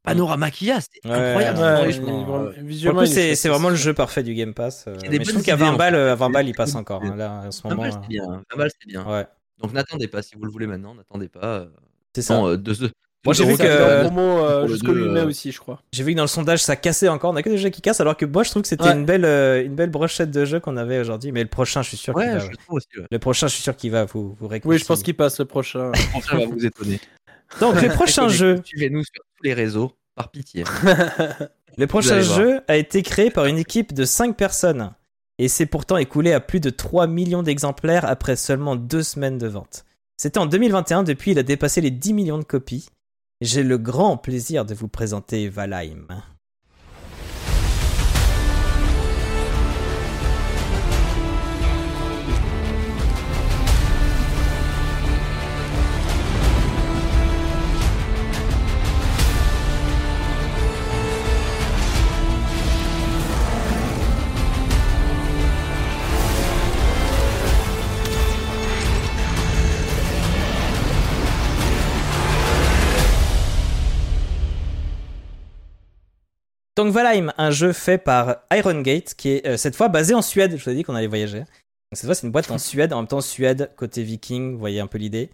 Panorama 0.04 0.52
Kia, 0.52 0.80
c'était 0.82 1.08
Ouais, 1.08 1.14
incroyable. 1.16 1.60
ouais, 1.60 1.64
Ouais, 1.64 1.76
franchement, 1.76 1.92
il- 2.08 2.26
vraiment- 2.26 2.40
euh, 2.44 2.52
Pour 2.54 2.64
visuellement, 2.64 3.02
le 3.02 3.08
coup, 3.08 3.12
il 3.12 3.18
est 3.18 3.22
c'est 3.22 3.28
chouette, 3.28 3.38
c'est 3.38 3.50
vraiment 3.50 3.70
le 3.70 3.76
jeu 3.76 3.94
parfait 3.94 4.24
du 4.24 4.34
Game 4.34 4.54
Pass. 4.54 4.86
euh, 4.88 4.96
Il 5.00 5.04
y 5.04 5.08
a 5.08 5.10
des 5.12 5.20
mais 5.20 5.26
je 5.26 5.30
trouve 5.32 5.44
qu'à 5.44 5.54
idées, 5.54 5.64
20 5.64 5.72
en 5.74 5.78
balles, 5.78 5.94
fait. 5.94 6.00
à 6.10 6.16
20 6.16 6.30
balles, 6.30 6.48
il 6.50 6.56
passe 6.56 6.76
encore. 6.76 7.02
hein, 7.04 7.16
Là, 7.16 7.44
en 7.48 7.52
ce 7.52 7.62
20 7.64 7.70
moment. 7.70 7.82
balles, 7.84 7.92
c'est 8.02 8.08
bien. 8.10 8.28
20 8.52 8.58
balles, 8.58 8.72
c'est 8.82 8.88
bien. 8.88 9.02
euh, 9.08 9.20
Ouais, 9.20 9.28
Donc 9.62 9.74
n'attendez 9.74 10.08
pas, 10.10 10.22
si 10.22 10.36
vous 10.36 10.44
le 10.44 10.52
voulez 10.52 10.68
maintenant, 10.68 10.94
n'attendez 10.96 11.30
pas. 11.30 11.40
euh, 11.46 11.66
c'est 12.14 12.22
ça. 12.22 12.36
Non, 12.36 12.48
euh, 12.50 12.58
deux- 12.58 12.76
deux- 12.76 12.92
Moi, 13.26 13.34
j'ai 13.34 13.46
vu 13.46 13.56
que- 13.56 13.64
euh, 13.64 14.62
le 14.64 14.68
jusqu'au 14.68 14.88
deux, 14.94 15.06
8 15.06 15.10
mai 15.12 15.20
euh, 15.22 15.28
aussi, 15.28 15.54
je 15.54 15.60
crois. 15.60 15.82
J'ai 15.94 16.04
vu 16.04 16.12
que 16.12 16.18
dans 16.18 16.24
le 16.24 16.28
sondage, 16.28 16.62
ça 16.62 16.76
cassait 16.76 17.08
encore. 17.08 17.32
On 17.32 17.36
a 17.38 17.42
que 17.42 17.48
des 17.50 17.58
jeux 17.58 17.70
qui 17.70 17.82
cassent, 17.82 18.02
alors 18.02 18.18
que 18.18 18.26
moi, 18.26 18.44
je 18.44 18.50
trouve 18.50 18.64
que 18.64 18.68
c'était 18.68 18.84
Ouais. 18.84 18.92
une, 18.92 19.06
belle, 19.06 19.24
euh, 19.24 19.64
une 19.64 19.76
belle 19.76 19.90
brochette 19.92 20.30
de 20.30 20.44
jeux 20.44 20.60
qu'on 20.60 20.76
avait 20.76 21.00
aujourd'hui. 21.00 21.32
Mais 21.32 21.42
le 21.42 21.48
prochain, 21.48 21.82
je 21.82 21.88
suis 21.88 21.96
sûr 21.98 22.14
Donc, 27.60 27.76
le 27.82 27.90
prochain 27.90 28.28
jeu, 28.28 28.62
Suivez-nous 28.64 29.04
sur 29.04 29.24
tous 29.36 29.44
les 29.44 29.54
réseaux, 29.54 29.94
par 30.16 30.32
pitié. 30.32 30.64
le 31.78 31.88
prochain 31.88 32.22
jeu 32.22 32.62
a 32.68 32.78
été 32.78 33.02
créé 33.02 33.30
par 33.30 33.46
une 33.46 33.58
équipe 33.58 33.94
de 33.94 34.06
5 34.06 34.36
personnes. 34.36 34.94
Et 35.40 35.48
s'est 35.48 35.66
pourtant 35.66 35.98
écoulé 35.98 36.32
à 36.32 36.40
plus 36.40 36.60
de 36.60 36.70
3 36.70 37.08
millions 37.08 37.42
d'exemplaires 37.42 38.06
après 38.06 38.36
seulement 38.36 38.76
2 38.76 39.02
semaines 39.02 39.40
de 39.40 39.48
vente. 39.48 39.84
C'était 40.16 40.38
en 40.38 40.46
2021, 40.46 41.04
depuis 41.04 41.32
il 41.32 41.40
a 41.40 41.44
dépassé 41.44 41.82
les 41.82 41.90
10 41.90 42.14
millions 42.14 42.38
de 42.38 42.44
copies. 42.44 42.88
J'ai 43.42 43.64
le 43.64 43.78
grand 43.78 44.16
plaisir 44.16 44.64
de 44.64 44.76
vous 44.76 44.88
présenter 44.88 45.50
Valheim. 45.50 46.08
Valheim, 76.78 77.32
un 77.38 77.52
jeu 77.52 77.74
fait 77.74 77.98
par 77.98 78.38
Iron 78.52 78.82
Gate, 78.82 79.14
qui 79.16 79.30
est 79.30 79.48
euh, 79.48 79.58
cette 79.58 79.76
fois 79.76 79.90
basé 79.90 80.14
en 80.14 80.22
Suède. 80.22 80.56
Je 80.58 80.64
vous 80.64 80.70
ai 80.70 80.76
dit 80.76 80.84
qu'on 80.84 80.96
allait 80.96 81.08
voyager. 81.08 81.40
Donc 81.40 81.48
cette 81.94 82.06
fois, 82.06 82.16
c'est 82.16 82.26
une 82.26 82.32
boîte 82.32 82.50
en 82.52 82.58
Suède, 82.60 82.94
en 82.94 82.98
même 82.98 83.08
temps 83.08 83.22
Suède, 83.22 83.72
côté 83.76 84.04
viking, 84.04 84.54
vous 84.54 84.60
voyez 84.60 84.80
un 84.80 84.88
peu 84.88 84.98
l'idée. 84.98 85.30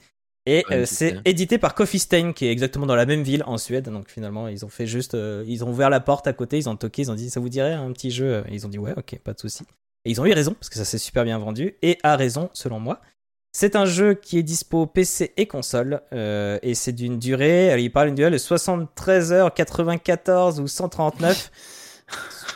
Et 0.45 0.65
euh, 0.71 0.85
c'est 0.85 1.17
édité 1.25 1.57
par 1.57 1.75
Coffee 1.75 1.99
Stain, 1.99 2.33
qui 2.33 2.45
est 2.47 2.51
exactement 2.51 2.85
dans 2.85 2.95
la 2.95 3.05
même 3.05 3.23
ville 3.23 3.43
en 3.45 3.57
Suède. 3.57 3.89
Donc 3.89 4.09
finalement, 4.09 4.47
ils 4.47 4.65
ont 4.65 4.69
fait 4.69 4.87
juste, 4.87 5.13
euh, 5.13 5.43
ils 5.47 5.63
ont 5.63 5.69
ouvert 5.69 5.89
la 5.89 5.99
porte 5.99 6.27
à 6.27 6.33
côté, 6.33 6.57
ils 6.57 6.69
ont 6.69 6.75
toqué, 6.75 7.03
ils 7.03 7.11
ont 7.11 7.15
dit, 7.15 7.29
ça 7.29 7.39
vous 7.39 7.49
dirait 7.49 7.73
un 7.73 7.91
petit 7.91 8.09
jeu? 8.09 8.43
Et 8.47 8.55
ils 8.55 8.65
ont 8.65 8.69
dit, 8.69 8.79
ouais, 8.79 8.93
ok, 8.97 9.19
pas 9.23 9.33
de 9.33 9.39
souci. 9.39 9.63
Et 10.05 10.11
ils 10.11 10.19
ont 10.21 10.25
eu 10.25 10.33
raison, 10.33 10.53
parce 10.53 10.69
que 10.69 10.75
ça 10.75 10.85
s'est 10.85 10.97
super 10.97 11.23
bien 11.23 11.37
vendu, 11.37 11.75
et 11.81 11.99
a 12.03 12.15
raison, 12.15 12.49
selon 12.53 12.79
moi. 12.79 13.01
C'est 13.51 13.75
un 13.75 13.85
jeu 13.85 14.13
qui 14.13 14.37
est 14.37 14.43
dispo 14.43 14.85
PC 14.85 15.33
et 15.35 15.47
console, 15.47 16.01
euh, 16.13 16.59
et 16.61 16.75
c'est 16.75 16.91
d'une 16.91 17.17
durée, 17.17 17.81
il 17.81 17.91
parle 17.91 18.07
d'une 18.07 18.15
durée 18.15 18.31
de 18.31 18.37
73 18.37 19.31
heures 19.31 19.53
94 19.53 20.59
ou 20.59 20.67
139. 20.67 21.51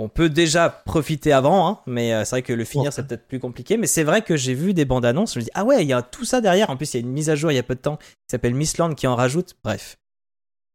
On 0.00 0.08
peut 0.08 0.28
déjà 0.28 0.70
profiter 0.70 1.32
avant, 1.32 1.66
hein, 1.68 1.80
mais 1.86 2.14
euh, 2.14 2.24
c'est 2.24 2.36
vrai 2.36 2.42
que 2.42 2.52
le 2.52 2.64
finir 2.64 2.92
c'est 2.92 3.04
peut-être 3.04 3.26
plus 3.26 3.40
compliqué. 3.40 3.76
Mais 3.76 3.88
c'est 3.88 4.04
vrai 4.04 4.22
que 4.22 4.36
j'ai 4.36 4.54
vu 4.54 4.72
des 4.72 4.84
bandes 4.84 5.04
annonces, 5.04 5.34
je 5.34 5.40
me 5.40 5.44
dis 5.44 5.50
ah 5.54 5.64
ouais, 5.64 5.82
il 5.82 5.88
y 5.88 5.92
a 5.92 6.02
tout 6.02 6.24
ça 6.24 6.40
derrière. 6.40 6.70
En 6.70 6.76
plus, 6.76 6.94
il 6.94 6.98
y 6.98 7.02
a 7.02 7.04
une 7.04 7.12
mise 7.12 7.30
à 7.30 7.34
jour 7.34 7.50
il 7.50 7.56
y 7.56 7.58
a 7.58 7.64
peu 7.64 7.74
de 7.74 7.80
temps 7.80 7.96
qui 7.96 8.30
s'appelle 8.30 8.54
Missland 8.54 8.94
qui 8.94 9.08
en 9.08 9.16
rajoute. 9.16 9.56
Bref, 9.64 9.98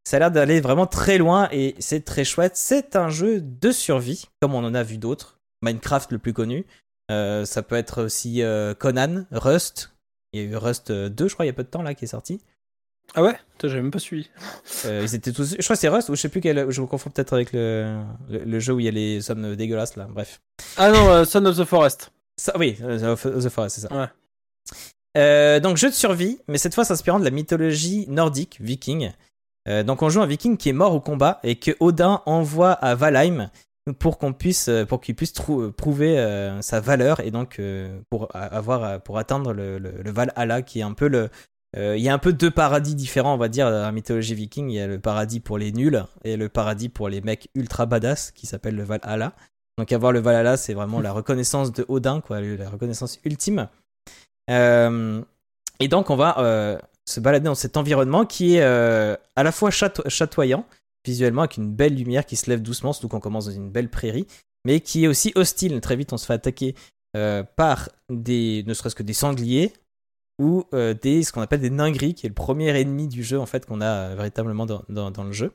Ça 0.04 0.18
a 0.18 0.20
l'air 0.20 0.32
d'aller 0.32 0.60
vraiment 0.60 0.88
très 0.88 1.18
loin 1.18 1.48
et 1.54 1.76
c'est 1.80 2.04
très 2.04 2.26
chouette. 2.26 2.58
C'est 2.58 2.98
un 2.98 3.08
jeu 3.08 3.40
de 3.40 3.72
survie, 3.72 4.26
comme 4.42 4.56
on 4.56 4.64
en 4.66 4.74
a 4.74 4.84
vu 4.84 4.98
d'autres. 4.98 5.40
Minecraft 5.62 6.12
le 6.12 6.20
plus 6.20 6.34
connu. 6.34 6.66
Euh, 7.12 7.46
ça 7.46 7.62
peut 7.64 7.76
être 7.76 8.04
aussi 8.04 8.42
euh, 8.42 8.74
Conan, 8.74 9.26
Rust. 9.32 9.92
Il 10.32 10.42
y 10.42 10.44
a 10.44 10.48
eu 10.48 10.56
Rust 10.56 10.92
2, 10.92 11.28
je 11.28 11.34
crois, 11.34 11.46
il 11.46 11.50
y 11.50 11.52
a 11.52 11.54
peu 11.54 11.64
de 11.64 11.70
temps 11.70 11.84
là 11.84 11.94
qui 11.94 12.06
est 12.06 12.08
sorti. 12.08 12.42
Ah 13.16 13.22
ouais? 13.22 13.38
J'avais 13.62 13.82
même 13.82 13.92
pas 13.92 14.00
suivi. 14.00 14.30
Euh, 14.86 15.02
ils 15.04 15.16
étaient 15.16 15.32
tous. 15.32 15.56
Je 15.58 15.64
crois 15.64 15.76
que 15.76 15.80
c'est 15.80 15.88
Rust 15.88 16.10
ou 16.10 16.16
je 16.16 16.22
sais 16.22 16.30
plus 16.30 16.42
quel. 16.42 16.70
Je 16.70 16.82
me 16.82 16.88
confonds 16.88 17.10
peut-être 17.10 17.34
avec 17.34 17.54
le, 17.54 18.02
le, 18.30 18.40
le 18.40 18.60
jeu 18.60 18.74
où 18.74 18.80
il 18.80 18.86
y 18.86 18.90
a 18.90 18.92
les 18.92 19.32
hommes 19.32 19.56
dégueulasses 19.56 19.96
là. 19.96 20.08
Bref. 20.10 20.42
Ah 20.76 20.92
non, 20.92 21.10
euh, 21.10 21.24
Son 21.26 21.46
of 21.46 21.58
the 21.58 21.64
Forest. 21.64 22.12
Ça, 22.38 22.54
oui, 22.58 22.78
euh, 22.82 23.16
The 23.16 23.46
The 23.46 23.50
Forest, 23.50 23.76
c'est 23.76 23.88
ça. 23.88 23.94
Ouais. 23.96 24.08
Euh, 25.18 25.60
donc 25.60 25.78
jeu 25.78 25.90
de 25.90 25.94
survie, 25.94 26.40
mais 26.48 26.58
cette 26.58 26.74
fois 26.74 26.84
s'inspirant 26.86 27.20
de 27.20 27.24
la 27.26 27.32
mythologie 27.32 28.06
nordique, 28.10 28.58
viking. 28.60 29.12
Euh, 29.70 29.84
donc 29.84 30.02
on 30.02 30.10
joue 30.10 30.22
un 30.22 30.26
viking 30.26 30.58
qui 30.58 30.70
est 30.70 30.74
mort 30.74 30.94
au 30.94 31.00
combat 31.00 31.40
et 31.44 31.56
que 31.56 31.72
Odin 31.80 32.22
envoie 32.26 32.72
à 32.72 32.96
Valheim 32.96 33.50
pour 34.00 34.18
qu'on 34.18 34.32
puisse, 34.32 34.70
euh, 34.70 34.86
pour 34.86 35.02
qu'il 35.02 35.16
puisse 35.16 35.34
prouver 35.76 36.18
euh, 36.18 36.62
sa 36.62 36.80
valeur 36.80 37.20
et 37.20 37.32
donc 37.32 37.60
euh, 37.60 38.00
pour 38.10 38.30
avoir, 38.34 39.02
pour 39.02 39.18
atteindre 39.18 39.52
le, 39.52 39.78
le, 39.78 39.92
le 40.02 40.12
Valhalla 40.12 40.62
qui 40.62 40.80
est 40.80 40.84
un 40.84 40.94
peu 40.94 41.08
le, 41.08 41.30
il 41.76 42.00
y 42.00 42.08
a 42.08 42.14
un 42.14 42.20
peu 42.20 42.34
deux 42.34 42.52
paradis 42.52 42.94
différents, 42.94 43.34
on 43.34 43.38
va 43.38 43.50
dire, 43.50 43.72
dans 43.72 43.82
la 43.82 43.92
mythologie 43.92 44.36
viking. 44.36 44.70
Il 44.70 44.76
y 44.76 44.80
a 44.80 44.86
le 44.86 45.00
paradis 45.00 45.40
pour 45.40 45.58
les 45.58 45.72
nuls 45.72 46.06
et 46.24 46.38
le 46.38 46.48
paradis 46.48 46.88
pour 46.88 47.10
les 47.10 47.20
mecs 47.22 47.50
ultra 47.56 47.88
badass 47.88 48.30
qui 48.32 48.46
s'appelle 48.46 48.76
le 48.76 48.84
Valhalla. 48.84 49.34
Donc 49.80 49.92
avoir 49.92 50.12
le 50.12 50.20
Valhalla, 50.20 50.56
c'est 50.56 50.76
vraiment 50.76 51.02
la 51.02 51.12
reconnaissance 51.12 51.74
de 51.74 51.84
Odin, 51.88 52.22
quoi, 52.22 52.42
la 52.42 52.70
reconnaissance 52.70 53.20
ultime. 53.26 53.70
Et 54.48 55.88
donc 55.90 56.12
on 56.12 56.16
va 56.16 56.78
se 57.06 57.20
balader 57.20 57.46
dans 57.46 57.56
cet 57.56 57.76
environnement 57.76 58.26
qui 58.26 58.58
est 58.58 58.62
à 58.62 59.44
la 59.44 59.52
fois 59.52 59.72
chato- 59.72 60.08
chatoyant 60.08 60.68
visuellement 61.06 61.42
avec 61.42 61.58
une 61.58 61.74
belle 61.74 61.96
lumière 61.96 62.26
qui 62.26 62.36
se 62.36 62.50
lève 62.50 62.62
doucement, 62.62 62.94
surtout 62.94 63.08
qu'on 63.10 63.20
commence 63.20 63.46
dans 63.46 63.52
une 63.52 63.70
belle 63.70 63.90
prairie, 63.90 64.28
mais 64.66 64.80
qui 64.80 65.04
est 65.04 65.08
aussi 65.08 65.32
hostile. 65.36 65.80
Très 65.82 65.96
vite, 65.96 66.14
on 66.14 66.18
se 66.18 66.26
fait 66.26 66.34
attaquer 66.34 66.76
euh, 67.16 67.44
par 67.44 67.90
des, 68.10 68.64
ne 68.66 68.74
serait-ce 68.74 68.96
que 68.96 69.04
des 69.04 69.14
sangliers 69.14 69.74
ou 70.42 70.64
euh, 70.74 70.94
des, 70.94 71.24
ce 71.24 71.32
qu'on 71.32 71.42
appelle 71.42 71.62
des 71.62 71.70
ningris, 71.70 72.14
qui 72.16 72.26
est 72.26 72.30
le 72.30 72.36
premier 72.36 72.70
ennemi 72.80 73.08
du 73.08 73.24
jeu 73.24 73.40
en 73.40 73.46
fait 73.46 73.66
qu'on 73.66 73.82
a 73.82 73.86
euh, 74.12 74.16
véritablement 74.16 74.66
dans, 74.66 74.84
dans- 74.90 75.24
le 75.24 75.32
jeu. 75.32 75.52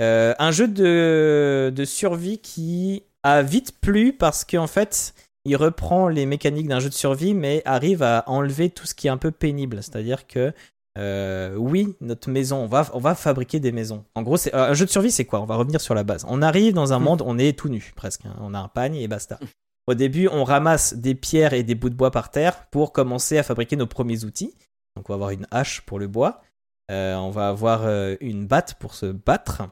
Un 0.00 0.50
jeu 0.52 0.68
de, 0.68 1.72
de 1.74 1.84
survie 1.84 2.38
qui 2.38 3.02
a 3.24 3.42
vite 3.42 3.80
plu 3.80 4.12
parce 4.12 4.44
qu'en 4.44 4.66
fait, 4.68 5.14
il 5.44 5.56
reprend 5.56 6.08
les 6.08 6.26
mécaniques 6.26 6.68
d'un 6.68 6.78
jeu 6.80 6.88
de 6.88 6.94
survie, 6.94 7.34
mais 7.34 7.62
arrive 7.64 8.02
à 8.02 8.22
enlever 8.26 8.70
tout 8.70 8.86
ce 8.86 8.94
qui 8.94 9.06
est 9.06 9.10
un 9.10 9.16
peu 9.16 9.30
pénible. 9.30 9.82
C'est-à-dire 9.82 10.26
que 10.26 10.52
euh, 10.96 11.54
oui, 11.56 11.94
notre 12.00 12.30
maison, 12.30 12.56
on 12.58 12.66
va, 12.66 12.88
on 12.92 12.98
va 12.98 13.14
fabriquer 13.14 13.60
des 13.60 13.70
maisons. 13.72 14.04
En 14.14 14.22
gros, 14.22 14.36
c'est 14.36 14.54
euh, 14.54 14.70
un 14.70 14.74
jeu 14.74 14.84
de 14.86 14.90
survie, 14.90 15.10
c'est 15.12 15.24
quoi? 15.26 15.40
On 15.40 15.44
va 15.46 15.56
revenir 15.56 15.80
sur 15.80 15.94
la 15.94 16.02
base. 16.04 16.24
On 16.28 16.42
arrive 16.42 16.72
dans 16.74 16.92
un 16.92 16.98
Mm. 16.98 17.02
monde, 17.04 17.22
on 17.24 17.38
est 17.38 17.56
tout 17.58 17.68
nu 17.68 17.92
presque. 17.94 18.24
hein. 18.26 18.34
On 18.40 18.54
a 18.54 18.58
un 18.58 18.68
pagne 18.68 18.96
et 18.96 19.06
basta. 19.08 19.38
Au 19.86 19.94
début, 19.94 20.28
on 20.28 20.44
ramasse 20.44 20.94
des 20.94 21.14
pierres 21.14 21.52
et 21.52 21.62
des 21.62 21.74
bouts 21.74 21.88
de 21.90 21.94
bois 21.94 22.10
par 22.10 22.30
terre 22.30 22.66
pour 22.70 22.92
commencer 22.92 23.38
à 23.38 23.42
fabriquer 23.42 23.76
nos 23.76 23.86
premiers 23.86 24.24
outils. 24.24 24.54
Donc, 24.96 25.08
on 25.08 25.12
va 25.12 25.14
avoir 25.14 25.30
une 25.30 25.46
hache 25.50 25.82
pour 25.82 25.98
le 25.98 26.08
bois. 26.08 26.42
Euh, 26.90 27.14
on 27.16 27.30
va 27.30 27.48
avoir 27.48 27.86
une 28.20 28.46
batte 28.46 28.74
pour 28.80 28.94
se 28.94 29.06
battre, 29.06 29.62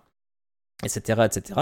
etc., 0.85 1.23
etc. 1.27 1.61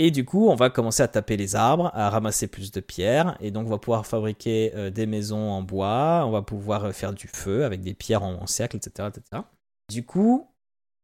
Et 0.00 0.12
du 0.12 0.24
coup, 0.24 0.48
on 0.48 0.54
va 0.54 0.70
commencer 0.70 1.02
à 1.02 1.08
taper 1.08 1.36
les 1.36 1.56
arbres, 1.56 1.90
à 1.92 2.08
ramasser 2.08 2.46
plus 2.46 2.70
de 2.70 2.80
pierres, 2.80 3.36
et 3.40 3.50
donc 3.50 3.66
on 3.66 3.70
va 3.70 3.78
pouvoir 3.78 4.06
fabriquer 4.06 4.72
euh, 4.76 4.90
des 4.90 5.06
maisons 5.06 5.50
en 5.50 5.62
bois, 5.62 6.22
on 6.24 6.30
va 6.30 6.42
pouvoir 6.42 6.84
euh, 6.84 6.92
faire 6.92 7.12
du 7.12 7.26
feu 7.26 7.64
avec 7.64 7.80
des 7.80 7.94
pierres 7.94 8.22
en, 8.22 8.46
cercle, 8.46 8.76
etc., 8.76 9.08
etc. 9.08 9.42
Du 9.90 10.04
coup, 10.04 10.46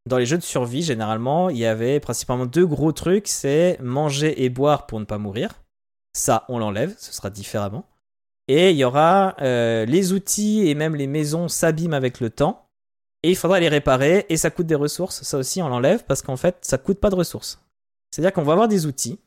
dans 0.07 0.17
les 0.17 0.27
jeux 0.27 0.39
de 0.39 0.43
survie, 0.43 0.83
généralement, 0.83 1.51
il 1.51 1.59
y 1.59 1.67
avait 1.67 1.99
principalement 1.99 2.47
deux 2.47 2.67
gros 2.67 2.93
trucs, 2.93 3.27
c'est 3.27 3.79
manger 3.81 4.45
et 4.45 4.49
boire 4.49 4.87
pour 4.87 5.01
ne 5.01 5.05
pas 5.05 5.19
mourir. 5.19 5.63
Ça, 6.17 6.45
on 6.49 6.59
l'enlève, 6.59 6.95
ce 6.97 7.13
sera 7.13 7.31
différemment. 7.31 7.87
Et 8.47 8.71
il 8.71 8.77
y 8.77 8.85
aura 8.85 9.35
euh, 9.41 9.87
les 9.87 10.13
outils 10.13 10.69
et 10.69 10.75
même 10.75 10.95
les 10.95 11.07
maisons 11.09 11.49
s'abîment 11.49 11.95
avec 11.95 12.21
le 12.21 12.31
temps. 12.31 12.69
Et 13.25 13.31
il 13.31 13.37
faudra 13.37 13.59
les 13.59 13.71
réparer 13.71 14.27
et 14.29 14.37
ça 14.37 14.51
coûte 14.51 14.67
des 14.67 14.75
ressources. 14.75 15.23
Ça 15.23 15.39
aussi, 15.39 15.63
on 15.63 15.69
l'enlève 15.69 16.05
parce 16.05 16.21
qu'en 16.23 16.37
fait, 16.37 16.59
ça 16.61 16.77
coûte 16.77 17.01
pas 17.01 17.09
de 17.09 17.15
ressources. 17.15 17.64
C'est-à-dire 18.15 18.33
qu'on 18.33 18.45
va 18.45 18.53
avoir 18.53 18.69
des 18.69 18.87
outils. 18.87 19.19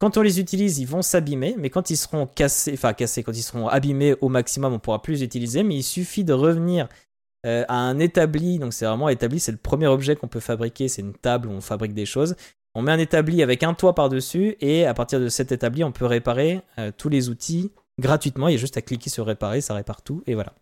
Quand 0.00 0.16
on 0.16 0.22
les 0.22 0.40
utilise, 0.40 0.80
ils 0.80 0.88
vont 0.88 1.02
s'abîmer, 1.02 1.54
mais 1.56 1.70
quand 1.70 1.90
ils 1.90 1.96
seront 1.96 2.26
cassés, 2.26 2.72
enfin 2.74 2.92
cassés, 2.92 3.22
quand 3.22 3.32
ils 3.32 3.44
seront 3.44 3.68
abîmés 3.68 4.16
au 4.20 4.28
maximum, 4.28 4.72
on 4.72 4.80
pourra 4.80 5.00
plus 5.00 5.12
les 5.12 5.22
utiliser. 5.22 5.62
Mais 5.62 5.76
il 5.76 5.82
suffit 5.84 6.24
de 6.24 6.32
revenir 6.32 6.88
euh, 7.46 7.64
à 7.68 7.76
un 7.76 8.00
établi. 8.00 8.58
Donc 8.58 8.72
c'est 8.72 8.86
vraiment 8.86 9.08
établi, 9.08 9.38
c'est 9.38 9.52
le 9.52 9.58
premier 9.58 9.86
objet 9.86 10.16
qu'on 10.16 10.26
peut 10.26 10.40
fabriquer. 10.40 10.88
C'est 10.88 11.02
une 11.02 11.14
table 11.14 11.46
où 11.46 11.52
on 11.52 11.60
fabrique 11.60 11.94
des 11.94 12.06
choses. 12.06 12.34
On 12.74 12.82
met 12.82 12.90
un 12.90 12.98
établi 12.98 13.40
avec 13.40 13.62
un 13.62 13.72
toit 13.72 13.94
par-dessus 13.94 14.56
et 14.60 14.84
à 14.84 14.94
partir 14.94 15.20
de 15.20 15.28
cet 15.28 15.52
établi, 15.52 15.84
on 15.84 15.92
peut 15.92 16.06
réparer 16.06 16.60
euh, 16.80 16.90
tous 16.96 17.08
les 17.08 17.28
outils 17.28 17.70
gratuitement. 18.00 18.48
Il 18.48 18.52
y 18.52 18.56
a 18.56 18.58
juste 18.58 18.76
à 18.76 18.82
cliquer 18.82 19.10
sur 19.10 19.26
réparer, 19.26 19.60
ça 19.60 19.74
répare 19.74 20.02
tout 20.02 20.24
et 20.26 20.34
voilà. 20.34 20.54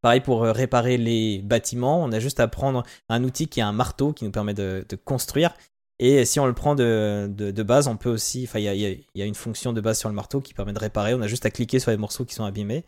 Pareil 0.00 0.22
pour 0.22 0.44
euh, 0.44 0.52
réparer 0.52 0.96
les 0.96 1.42
bâtiments, 1.42 2.02
on 2.02 2.10
a 2.10 2.20
juste 2.20 2.40
à 2.40 2.48
prendre 2.48 2.84
un 3.10 3.22
outil 3.22 3.48
qui 3.48 3.60
est 3.60 3.64
un 3.64 3.72
marteau 3.72 4.14
qui 4.14 4.24
nous 4.24 4.30
permet 4.30 4.54
de 4.54 4.82
construire. 5.04 5.52
Et 6.00 6.24
si 6.24 6.38
on 6.38 6.46
le 6.46 6.52
prend 6.52 6.74
de, 6.76 7.28
de, 7.28 7.62
base, 7.62 7.88
on 7.88 7.96
peut 7.96 8.10
aussi. 8.10 8.44
Enfin, 8.44 8.60
il 8.60 9.04
y 9.14 9.22
a 9.22 9.24
une 9.24 9.34
fonction 9.34 9.72
de 9.72 9.80
base 9.80 9.98
sur 9.98 10.08
le 10.08 10.14
marteau 10.14 10.40
qui 10.40 10.54
permet 10.54 10.72
de 10.72 10.78
réparer. 10.78 11.14
On 11.14 11.22
a 11.22 11.26
juste 11.26 11.44
à 11.44 11.50
cliquer 11.50 11.80
sur 11.80 11.90
les 11.90 11.96
morceaux 11.96 12.24
qui 12.24 12.34
sont 12.34 12.44
abîmés. 12.44 12.84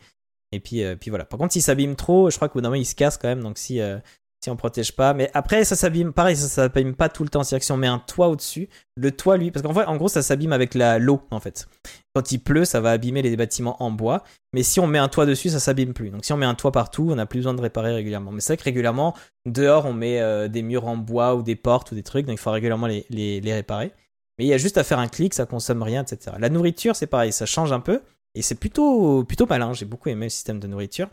Et 0.53 0.59
puis, 0.59 0.83
euh, 0.83 0.95
puis 0.95 1.09
voilà. 1.09 1.25
Par 1.25 1.39
contre, 1.39 1.53
s'il 1.53 1.61
s'abîme 1.61 1.95
trop, 1.95 2.29
je 2.29 2.35
crois 2.35 2.47
qu'au 2.47 2.55
bout 2.55 2.61
d'un 2.61 2.69
moment, 2.69 2.81
il 2.81 2.85
se 2.85 2.95
casse 2.95 3.17
quand 3.17 3.27
même. 3.27 3.41
Donc 3.41 3.57
si, 3.57 3.81
euh, 3.81 3.99
si 4.43 4.49
on 4.49 4.55
protège 4.55 4.93
pas. 4.93 5.13
Mais 5.13 5.29
après, 5.33 5.63
ça 5.63 5.75
s'abîme. 5.75 6.13
Pareil, 6.13 6.35
ça 6.35 6.47
s'abîme 6.47 6.95
pas 6.95 7.09
tout 7.09 7.23
le 7.23 7.29
temps. 7.29 7.43
C'est-à-dire 7.43 7.61
que 7.61 7.65
si 7.65 7.71
on 7.71 7.77
met 7.77 7.87
un 7.87 7.99
toit 7.99 8.27
au-dessus, 8.27 8.69
le 8.95 9.11
toit, 9.11 9.37
lui. 9.37 9.51
Parce 9.51 9.63
qu'en 9.63 9.73
fait, 9.73 9.85
en 9.85 9.97
gros, 9.97 10.07
ça 10.07 10.21
s'abîme 10.21 10.53
avec 10.53 10.73
la 10.73 10.99
l'eau, 10.99 11.21
en 11.31 11.39
fait. 11.39 11.67
Quand 12.15 12.31
il 12.31 12.39
pleut, 12.39 12.65
ça 12.65 12.81
va 12.81 12.91
abîmer 12.91 13.21
les 13.21 13.37
bâtiments 13.37 13.81
en 13.81 13.91
bois. 13.91 14.23
Mais 14.53 14.63
si 14.63 14.79
on 14.79 14.87
met 14.87 14.97
un 14.97 15.07
toit 15.07 15.25
dessus, 15.25 15.49
ça 15.49 15.59
s'abîme 15.59 15.93
plus. 15.93 16.09
Donc 16.09 16.25
si 16.25 16.33
on 16.33 16.37
met 16.37 16.45
un 16.45 16.55
toit 16.55 16.71
partout, 16.71 17.07
on 17.09 17.15
n'a 17.15 17.25
plus 17.25 17.39
besoin 17.39 17.53
de 17.53 17.61
réparer 17.61 17.93
régulièrement. 17.93 18.31
Mais 18.31 18.41
c'est 18.41 18.53
vrai 18.53 18.57
que 18.57 18.63
régulièrement, 18.63 19.15
dehors, 19.45 19.85
on 19.85 19.93
met 19.93 20.19
euh, 20.19 20.49
des 20.49 20.61
murs 20.61 20.87
en 20.87 20.97
bois 20.97 21.35
ou 21.35 21.41
des 21.41 21.55
portes 21.55 21.91
ou 21.91 21.95
des 21.95 22.03
trucs, 22.03 22.25
donc 22.25 22.35
il 22.35 22.41
faut 22.41 22.51
régulièrement 22.51 22.87
les, 22.87 23.05
les, 23.09 23.39
les 23.39 23.53
réparer. 23.53 23.93
Mais 24.37 24.45
il 24.45 24.47
y 24.49 24.53
a 24.53 24.57
juste 24.57 24.77
à 24.77 24.83
faire 24.83 24.99
un 24.99 25.07
clic, 25.07 25.33
ça 25.33 25.45
consomme 25.45 25.83
rien, 25.83 26.03
etc. 26.03 26.35
La 26.39 26.49
nourriture, 26.49 26.95
c'est 26.97 27.07
pareil, 27.07 27.31
ça 27.31 27.45
change 27.45 27.71
un 27.71 27.79
peu. 27.79 28.01
Et 28.35 28.41
c'est 28.41 28.55
plutôt, 28.55 29.23
plutôt 29.23 29.45
malin. 29.45 29.73
J'ai 29.73 29.85
beaucoup 29.85 30.09
aimé 30.09 30.25
le 30.25 30.29
système 30.29 30.59
de 30.59 30.67
nourriture. 30.67 31.09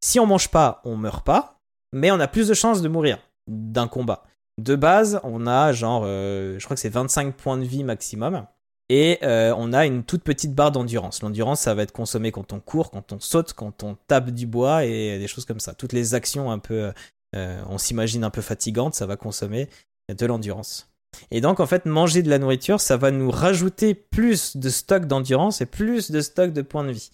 Si 0.00 0.18
on 0.18 0.26
mange 0.26 0.48
pas, 0.48 0.80
on 0.84 0.96
meurt 0.96 1.24
pas. 1.24 1.61
Mais 1.92 2.10
on 2.10 2.20
a 2.20 2.28
plus 2.28 2.48
de 2.48 2.54
chances 2.54 2.82
de 2.82 2.88
mourir 2.88 3.18
d'un 3.48 3.88
combat. 3.88 4.24
De 4.58 4.76
base, 4.76 5.20
on 5.24 5.46
a 5.46 5.72
genre, 5.72 6.02
euh, 6.04 6.58
je 6.58 6.64
crois 6.64 6.74
que 6.74 6.80
c'est 6.80 6.88
25 6.88 7.34
points 7.34 7.58
de 7.58 7.64
vie 7.64 7.84
maximum. 7.84 8.46
Et 8.88 9.18
euh, 9.22 9.54
on 9.56 9.72
a 9.72 9.86
une 9.86 10.04
toute 10.04 10.22
petite 10.22 10.54
barre 10.54 10.72
d'endurance. 10.72 11.22
L'endurance, 11.22 11.60
ça 11.60 11.74
va 11.74 11.82
être 11.82 11.92
consommé 11.92 12.30
quand 12.30 12.52
on 12.52 12.60
court, 12.60 12.90
quand 12.90 13.12
on 13.12 13.20
saute, 13.20 13.54
quand 13.54 13.82
on 13.82 13.96
tape 14.06 14.30
du 14.30 14.46
bois 14.46 14.84
et 14.84 15.18
des 15.18 15.26
choses 15.26 15.46
comme 15.46 15.60
ça. 15.60 15.72
Toutes 15.72 15.94
les 15.94 16.14
actions 16.14 16.50
un 16.50 16.58
peu, 16.58 16.92
euh, 17.34 17.62
on 17.68 17.78
s'imagine 17.78 18.24
un 18.24 18.30
peu 18.30 18.42
fatigantes, 18.42 18.94
ça 18.94 19.06
va 19.06 19.16
consommer 19.16 19.68
de 20.14 20.26
l'endurance. 20.26 20.90
Et 21.30 21.40
donc, 21.40 21.60
en 21.60 21.66
fait, 21.66 21.86
manger 21.86 22.22
de 22.22 22.30
la 22.30 22.38
nourriture, 22.38 22.80
ça 22.80 22.96
va 22.96 23.10
nous 23.10 23.30
rajouter 23.30 23.94
plus 23.94 24.56
de 24.56 24.68
stock 24.68 25.06
d'endurance 25.06 25.60
et 25.60 25.66
plus 25.66 26.10
de 26.10 26.20
stock 26.20 26.52
de 26.52 26.62
points 26.62 26.84
de 26.84 26.92
vie. 26.92 27.10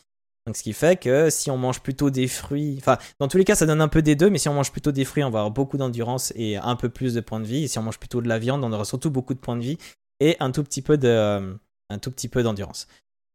Donc, 0.49 0.57
ce 0.57 0.62
qui 0.62 0.73
fait 0.73 0.99
que 0.99 1.28
si 1.28 1.51
on 1.51 1.59
mange 1.59 1.81
plutôt 1.81 2.09
des 2.09 2.27
fruits, 2.27 2.77
enfin, 2.78 2.97
dans 3.20 3.28
tous 3.28 3.36
les 3.36 3.44
cas, 3.44 3.55
ça 3.55 3.67
donne 3.67 3.83
un 3.83 3.89
peu 3.89 4.01
des 4.01 4.17
deux, 4.17 4.31
mais 4.31 4.39
si 4.39 4.49
on 4.49 4.55
mange 4.55 4.73
plutôt 4.73 4.93
des 4.93 5.05
fruits, 5.05 5.23
on 5.23 5.28
va 5.28 5.41
avoir 5.41 5.51
beaucoup 5.51 5.77
d'endurance 5.77 6.33
et 6.36 6.57
un 6.57 6.75
peu 6.75 6.89
plus 6.89 7.12
de 7.12 7.20
points 7.20 7.39
de 7.39 7.44
vie. 7.44 7.65
Et 7.65 7.68
si 7.68 7.78
on 7.78 7.83
mange 7.83 7.99
plutôt 7.99 8.23
de 8.23 8.28
la 8.28 8.39
viande, 8.39 8.65
on 8.65 8.73
aura 8.73 8.86
surtout 8.86 9.10
beaucoup 9.10 9.35
de 9.35 9.41
points 9.41 9.57
de 9.57 9.60
vie 9.60 9.77
et 10.20 10.39
un 10.41 10.51
tout 10.51 10.65
petit 10.65 10.81
peu 10.81 10.99
euh, 11.05 11.52
d'endurance. 11.91 12.86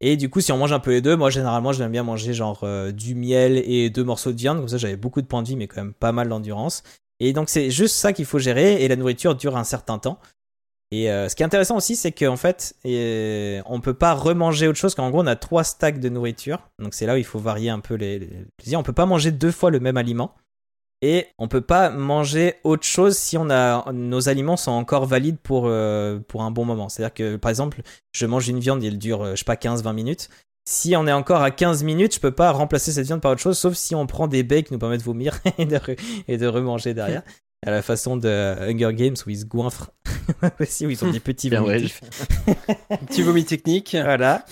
Et 0.01 0.17
du 0.17 0.27
coup, 0.31 0.41
si 0.41 0.51
on 0.51 0.57
mange 0.57 0.73
un 0.73 0.79
peu 0.79 0.89
les 0.89 1.01
deux, 1.01 1.15
moi 1.15 1.29
généralement 1.29 1.71
j'aime 1.71 1.91
bien 1.91 2.01
manger 2.01 2.33
genre 2.33 2.61
euh, 2.63 2.91
du 2.91 3.13
miel 3.13 3.57
et 3.57 3.91
deux 3.91 4.03
morceaux 4.03 4.31
de 4.31 4.37
viande, 4.37 4.57
comme 4.57 4.67
ça 4.67 4.77
j'avais 4.77 4.97
beaucoup 4.97 5.21
de 5.21 5.27
points 5.27 5.43
de 5.43 5.49
vie, 5.49 5.55
mais 5.55 5.67
quand 5.67 5.83
même 5.83 5.93
pas 5.93 6.13
mal 6.13 6.29
d'endurance. 6.29 6.81
Et 7.19 7.31
donc 7.31 7.47
c'est 7.47 7.69
juste 7.69 7.93
ça 7.93 8.11
qu'il 8.11 8.25
faut 8.25 8.39
gérer, 8.39 8.83
et 8.83 8.87
la 8.87 8.95
nourriture 8.95 9.35
dure 9.35 9.55
un 9.55 9.63
certain 9.63 9.99
temps. 9.99 10.17
Et 10.93 11.09
euh, 11.09 11.27
ce 11.27 11.35
qui 11.35 11.41
est 11.41 11.45
intéressant 11.45 11.75
aussi, 11.75 11.95
c'est 11.95 12.11
qu'en 12.11 12.35
fait, 12.35 12.75
euh, 12.85 13.63
on 13.65 13.81
peut 13.81 13.95
pas 13.95 14.13
remanger 14.13 14.67
autre 14.67 14.77
chose, 14.77 14.93
qu'en 14.93 15.09
gros 15.09 15.23
on 15.23 15.25
a 15.25 15.35
trois 15.35 15.63
stacks 15.63 15.99
de 15.99 16.07
nourriture, 16.07 16.69
donc 16.77 16.93
c'est 16.93 17.07
là 17.07 17.15
où 17.15 17.17
il 17.17 17.23
faut 17.23 17.39
varier 17.39 17.71
un 17.71 17.79
peu 17.79 17.95
les, 17.95 18.29
plaisirs. 18.57 18.79
On 18.79 18.83
peut 18.83 18.93
pas 18.93 19.07
manger 19.07 19.31
deux 19.31 19.49
fois 19.49 19.71
le 19.71 19.79
même 19.79 19.97
aliment. 19.97 20.35
Et 21.01 21.25
on 21.39 21.47
peut 21.47 21.61
pas 21.61 21.89
manger 21.89 22.57
autre 22.63 22.85
chose 22.85 23.17
si 23.17 23.39
on 23.39 23.49
a 23.49 23.91
nos 23.91 24.29
aliments 24.29 24.55
sont 24.55 24.71
encore 24.71 25.07
valides 25.07 25.39
pour, 25.39 25.63
euh, 25.65 26.19
pour 26.27 26.43
un 26.43 26.51
bon 26.51 26.63
moment. 26.63 26.89
C'est-à-dire 26.89 27.15
que 27.15 27.35
par 27.37 27.49
exemple, 27.49 27.81
je 28.11 28.25
mange 28.27 28.47
une 28.47 28.59
viande 28.59 28.83
et 28.83 28.87
elle 28.87 28.99
dure, 28.99 29.23
euh, 29.23 29.31
je 29.31 29.37
sais 29.37 29.45
pas, 29.45 29.55
15-20 29.55 29.93
minutes. 29.93 30.29
Si 30.69 30.95
on 30.95 31.07
est 31.07 31.11
encore 31.11 31.41
à 31.41 31.49
15 31.49 31.83
minutes, 31.83 32.13
je 32.13 32.19
peux 32.19 32.31
pas 32.31 32.51
remplacer 32.51 32.91
cette 32.91 33.07
viande 33.07 33.19
par 33.19 33.31
autre 33.31 33.41
chose, 33.41 33.57
sauf 33.57 33.73
si 33.73 33.95
on 33.95 34.05
prend 34.05 34.27
des 34.27 34.43
baies 34.43 34.61
qui 34.61 34.71
nous 34.71 34.79
permettent 34.79 34.99
de 34.99 35.05
vomir 35.05 35.39
et 35.57 35.67
et 36.27 36.37
de 36.37 36.47
remanger 36.47 36.93
derrière. 36.93 37.23
À 37.65 37.71
la 37.71 37.81
façon 37.81 38.17
de 38.17 38.27
Hunger 38.27 38.93
Games 38.93 39.15
où 39.25 39.29
ils 39.29 39.39
se 39.39 39.45
goinfrent. 39.45 39.91
aussi, 40.59 40.85
où 40.85 40.89
ils 40.89 41.03
ont 41.03 41.11
des 41.11 41.19
petits 41.19 41.49
vomitifs. 41.49 42.01
Petit 43.07 43.21
vomi 43.23 43.45
technique. 43.45 43.95
Voilà. 43.99 44.45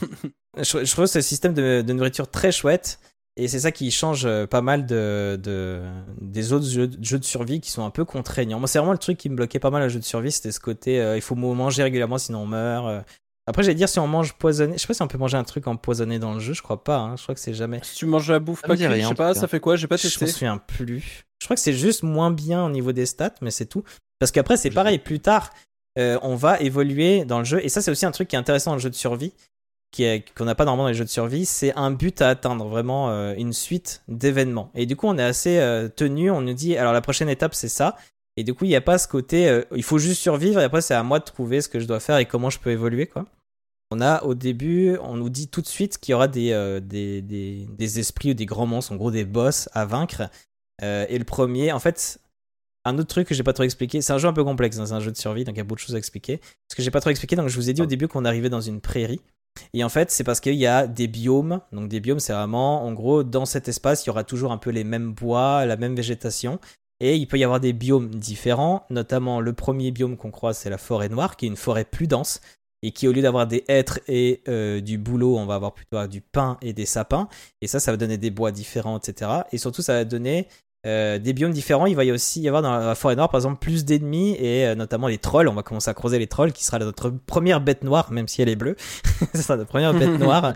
je, 0.56 0.84
je 0.84 0.90
trouve 0.92 1.06
ce 1.06 1.20
système 1.20 1.54
de, 1.54 1.82
de 1.82 1.92
nourriture 1.92 2.28
très 2.30 2.52
chouette. 2.52 2.98
Et 3.38 3.48
c'est 3.48 3.60
ça 3.60 3.72
qui 3.72 3.90
change 3.90 4.26
euh, 4.26 4.46
pas 4.46 4.60
mal 4.60 4.84
de, 4.84 5.40
de- 5.42 5.80
des 6.20 6.52
autres 6.52 6.66
jeux, 6.66 6.90
jeux 7.00 7.18
de 7.18 7.24
survie 7.24 7.60
qui 7.62 7.70
sont 7.70 7.82
un 7.84 7.88
peu 7.90 8.04
contraignants. 8.04 8.58
Moi, 8.58 8.68
c'est 8.68 8.78
vraiment 8.78 8.92
le 8.92 8.98
truc 8.98 9.16
qui 9.16 9.30
me 9.30 9.36
bloquait 9.36 9.58
pas 9.58 9.70
mal 9.70 9.82
à 9.82 9.88
jeu 9.88 9.98
de 9.98 10.04
survie, 10.04 10.30
c'était 10.30 10.52
ce 10.52 10.60
côté 10.60 11.00
euh, 11.00 11.16
il 11.16 11.22
faut 11.22 11.34
manger 11.34 11.82
régulièrement 11.82 12.18
sinon 12.18 12.40
on 12.40 12.46
meurt. 12.46 13.06
Après, 13.46 13.62
j'allais 13.62 13.74
dire 13.74 13.88
si 13.88 13.98
on 13.98 14.06
mange 14.06 14.34
poisonné. 14.34 14.74
Je 14.74 14.78
sais 14.78 14.86
pas 14.86 14.94
si 14.94 15.02
on 15.02 15.08
peut 15.08 15.18
manger 15.18 15.36
un 15.36 15.44
truc 15.44 15.66
empoisonné 15.66 16.18
dans 16.18 16.32
le 16.34 16.40
jeu, 16.40 16.52
je 16.52 16.62
crois 16.62 16.84
pas. 16.84 16.98
hein. 16.98 17.16
Je 17.16 17.22
crois 17.24 17.34
que 17.34 17.40
c'est 17.40 17.54
jamais. 17.54 17.80
Si 17.82 17.96
tu 17.96 18.06
manges 18.06 18.30
la 18.30 18.38
bouffe 18.38 18.60
Ça 18.60 18.68
pas 18.68 18.76
cuite, 18.76 18.86
je 18.88 19.08
sais 19.08 19.14
pas, 19.14 19.34
ça 19.34 19.48
fait 19.48 19.58
quoi? 19.60 19.74
J'ai 19.76 19.88
pas 19.88 19.96
Je 19.96 20.02
testé. 20.02 20.24
me 20.26 20.30
souviens 20.30 20.58
plus. 20.58 21.24
Je 21.40 21.46
crois 21.46 21.56
que 21.56 21.62
c'est 21.62 21.72
juste 21.72 22.04
moins 22.04 22.30
bien 22.30 22.64
au 22.64 22.70
niveau 22.70 22.92
des 22.92 23.04
stats, 23.06 23.34
mais 23.40 23.50
c'est 23.50 23.66
tout. 23.66 23.82
Parce 24.20 24.30
qu'après, 24.30 24.56
c'est 24.56 24.70
pareil, 24.70 24.98
plus 25.00 25.18
tard, 25.18 25.50
euh, 25.98 26.18
on 26.22 26.36
va 26.36 26.60
évoluer 26.60 27.24
dans 27.24 27.38
le 27.40 27.44
jeu. 27.44 27.60
Et 27.64 27.68
ça, 27.68 27.82
c'est 27.82 27.90
aussi 27.90 28.06
un 28.06 28.12
truc 28.12 28.28
qui 28.28 28.36
est 28.36 28.38
intéressant 28.38 28.70
dans 28.70 28.76
le 28.76 28.80
jeu 28.80 28.90
de 28.90 28.94
survie, 28.94 29.32
qui 29.90 30.04
est- 30.04 30.24
qu'on 30.36 30.44
n'a 30.44 30.54
pas 30.54 30.64
normalement 30.64 30.84
dans 30.84 30.90
les 30.90 30.94
jeux 30.94 31.04
de 31.04 31.10
survie. 31.10 31.44
C'est 31.44 31.74
un 31.74 31.90
but 31.90 32.22
à 32.22 32.28
atteindre, 32.28 32.68
vraiment 32.68 33.10
euh, 33.10 33.34
une 33.36 33.52
suite 33.52 34.02
d'événements. 34.06 34.70
Et 34.76 34.86
du 34.86 34.94
coup, 34.94 35.08
on 35.08 35.18
est 35.18 35.22
assez 35.24 35.58
euh, 35.58 35.88
tenu. 35.88 36.30
On 36.30 36.42
nous 36.42 36.54
dit, 36.54 36.76
alors 36.76 36.92
la 36.92 37.00
prochaine 37.00 37.28
étape, 37.28 37.56
c'est 37.56 37.68
ça. 37.68 37.96
Et 38.36 38.44
du 38.44 38.54
coup, 38.54 38.64
il 38.64 38.68
n'y 38.68 38.76
a 38.76 38.80
pas 38.80 38.98
ce 38.98 39.08
côté, 39.08 39.48
euh, 39.48 39.62
il 39.74 39.82
faut 39.82 39.98
juste 39.98 40.20
survivre. 40.20 40.60
Et 40.60 40.64
après, 40.64 40.80
c'est 40.80 40.94
à 40.94 41.02
moi 41.02 41.18
de 41.18 41.24
trouver 41.24 41.60
ce 41.60 41.68
que 41.68 41.80
je 41.80 41.86
dois 41.86 42.00
faire 42.00 42.18
et 42.18 42.26
comment 42.26 42.50
je 42.50 42.58
peux 42.58 42.70
évoluer, 42.70 43.06
quoi. 43.06 43.26
On 43.90 44.00
a 44.00 44.22
au 44.22 44.34
début, 44.34 44.96
on 45.02 45.16
nous 45.16 45.28
dit 45.28 45.48
tout 45.48 45.60
de 45.60 45.66
suite 45.66 45.98
qu'il 45.98 46.12
y 46.12 46.14
aura 46.14 46.26
des, 46.26 46.52
euh, 46.52 46.80
des, 46.80 47.20
des, 47.20 47.98
esprits 47.98 48.30
ou 48.30 48.34
des 48.34 48.46
grands 48.46 48.64
monstres, 48.64 48.92
en 48.92 48.96
gros 48.96 49.10
des 49.10 49.26
boss 49.26 49.68
à 49.74 49.84
vaincre. 49.84 50.30
Euh, 50.82 51.04
et 51.10 51.18
le 51.18 51.24
premier, 51.24 51.72
en 51.72 51.78
fait, 51.78 52.18
un 52.86 52.96
autre 52.96 53.08
truc 53.08 53.28
que 53.28 53.34
j'ai 53.34 53.42
pas 53.42 53.52
trop 53.52 53.64
expliqué, 53.64 54.00
c'est 54.00 54.14
un 54.14 54.18
jeu 54.18 54.28
un 54.28 54.32
peu 54.32 54.44
complexe, 54.44 54.78
hein, 54.78 54.86
c'est 54.86 54.94
un 54.94 55.00
jeu 55.00 55.12
de 55.12 55.18
survie, 55.18 55.44
donc 55.44 55.56
il 55.56 55.58
y 55.58 55.60
a 55.60 55.64
beaucoup 55.64 55.76
de 55.76 55.80
choses 55.80 55.94
à 55.94 55.98
expliquer. 55.98 56.40
Ce 56.70 56.74
que 56.74 56.82
j'ai 56.82 56.90
pas 56.90 57.00
trop 57.00 57.10
expliqué, 57.10 57.36
donc 57.36 57.48
je 57.48 57.56
vous 57.56 57.68
ai 57.68 57.74
dit 57.74 57.82
au 57.82 57.86
début 57.86 58.08
qu'on 58.08 58.24
arrivait 58.24 58.48
dans 58.48 58.62
une 58.62 58.80
prairie. 58.80 59.20
Et 59.74 59.84
en 59.84 59.90
fait, 59.90 60.10
c'est 60.10 60.24
parce 60.24 60.40
qu'il 60.40 60.54
y 60.54 60.66
a 60.66 60.86
des 60.86 61.06
biomes. 61.06 61.60
Donc 61.72 61.88
des 61.88 62.00
biomes, 62.00 62.18
c'est 62.18 62.32
vraiment, 62.32 62.84
en 62.84 62.92
gros, 62.92 63.22
dans 63.22 63.44
cet 63.44 63.68
espace, 63.68 64.04
il 64.04 64.08
y 64.08 64.10
aura 64.10 64.24
toujours 64.24 64.52
un 64.52 64.58
peu 64.58 64.70
les 64.70 64.84
mêmes 64.84 65.12
bois, 65.12 65.66
la 65.66 65.76
même 65.76 65.94
végétation. 65.94 66.58
Et 67.02 67.16
il 67.16 67.26
peut 67.26 67.36
y 67.36 67.42
avoir 67.42 67.58
des 67.58 67.72
biomes 67.72 68.14
différents, 68.14 68.86
notamment 68.88 69.40
le 69.40 69.52
premier 69.52 69.90
biome 69.90 70.16
qu'on 70.16 70.30
croise, 70.30 70.56
c'est 70.56 70.70
la 70.70 70.78
forêt 70.78 71.08
noire, 71.08 71.36
qui 71.36 71.46
est 71.46 71.48
une 71.48 71.56
forêt 71.56 71.84
plus 71.84 72.06
dense, 72.06 72.40
et 72.84 72.92
qui 72.92 73.08
au 73.08 73.12
lieu 73.12 73.22
d'avoir 73.22 73.48
des 73.48 73.64
hêtres 73.66 73.98
et 74.06 74.40
euh, 74.46 74.80
du 74.80 74.98
bouleau, 74.98 75.36
on 75.36 75.44
va 75.44 75.56
avoir 75.56 75.74
plutôt 75.74 76.06
du 76.06 76.20
pin 76.20 76.58
et 76.62 76.72
des 76.72 76.86
sapins. 76.86 77.28
Et 77.60 77.66
ça, 77.66 77.80
ça 77.80 77.90
va 77.90 77.96
donner 77.96 78.18
des 78.18 78.30
bois 78.30 78.52
différents, 78.52 78.98
etc. 78.98 79.30
Et 79.50 79.58
surtout, 79.58 79.82
ça 79.82 79.94
va 79.94 80.04
donner 80.04 80.46
euh, 80.86 81.18
des 81.18 81.32
biomes 81.32 81.50
différents. 81.50 81.86
Il 81.86 81.96
va 81.96 82.04
y 82.04 82.12
aussi 82.12 82.40
y 82.40 82.46
avoir 82.46 82.62
dans 82.62 82.76
la 82.76 82.94
forêt 82.94 83.16
noire, 83.16 83.30
par 83.30 83.38
exemple, 83.38 83.58
plus 83.58 83.84
d'ennemis, 83.84 84.36
et 84.38 84.68
euh, 84.68 84.76
notamment 84.76 85.08
les 85.08 85.18
trolls. 85.18 85.48
On 85.48 85.54
va 85.54 85.64
commencer 85.64 85.90
à 85.90 85.94
creuser 85.94 86.20
les 86.20 86.28
trolls, 86.28 86.52
qui 86.52 86.62
sera 86.62 86.78
notre 86.78 87.10
première 87.10 87.60
bête 87.60 87.82
noire, 87.82 88.12
même 88.12 88.28
si 88.28 88.42
elle 88.42 88.48
est 88.48 88.54
bleue. 88.54 88.76
Ce 89.34 89.42
sera 89.42 89.56
notre 89.56 89.70
première 89.70 89.92
bête 89.92 90.20
noire. 90.20 90.54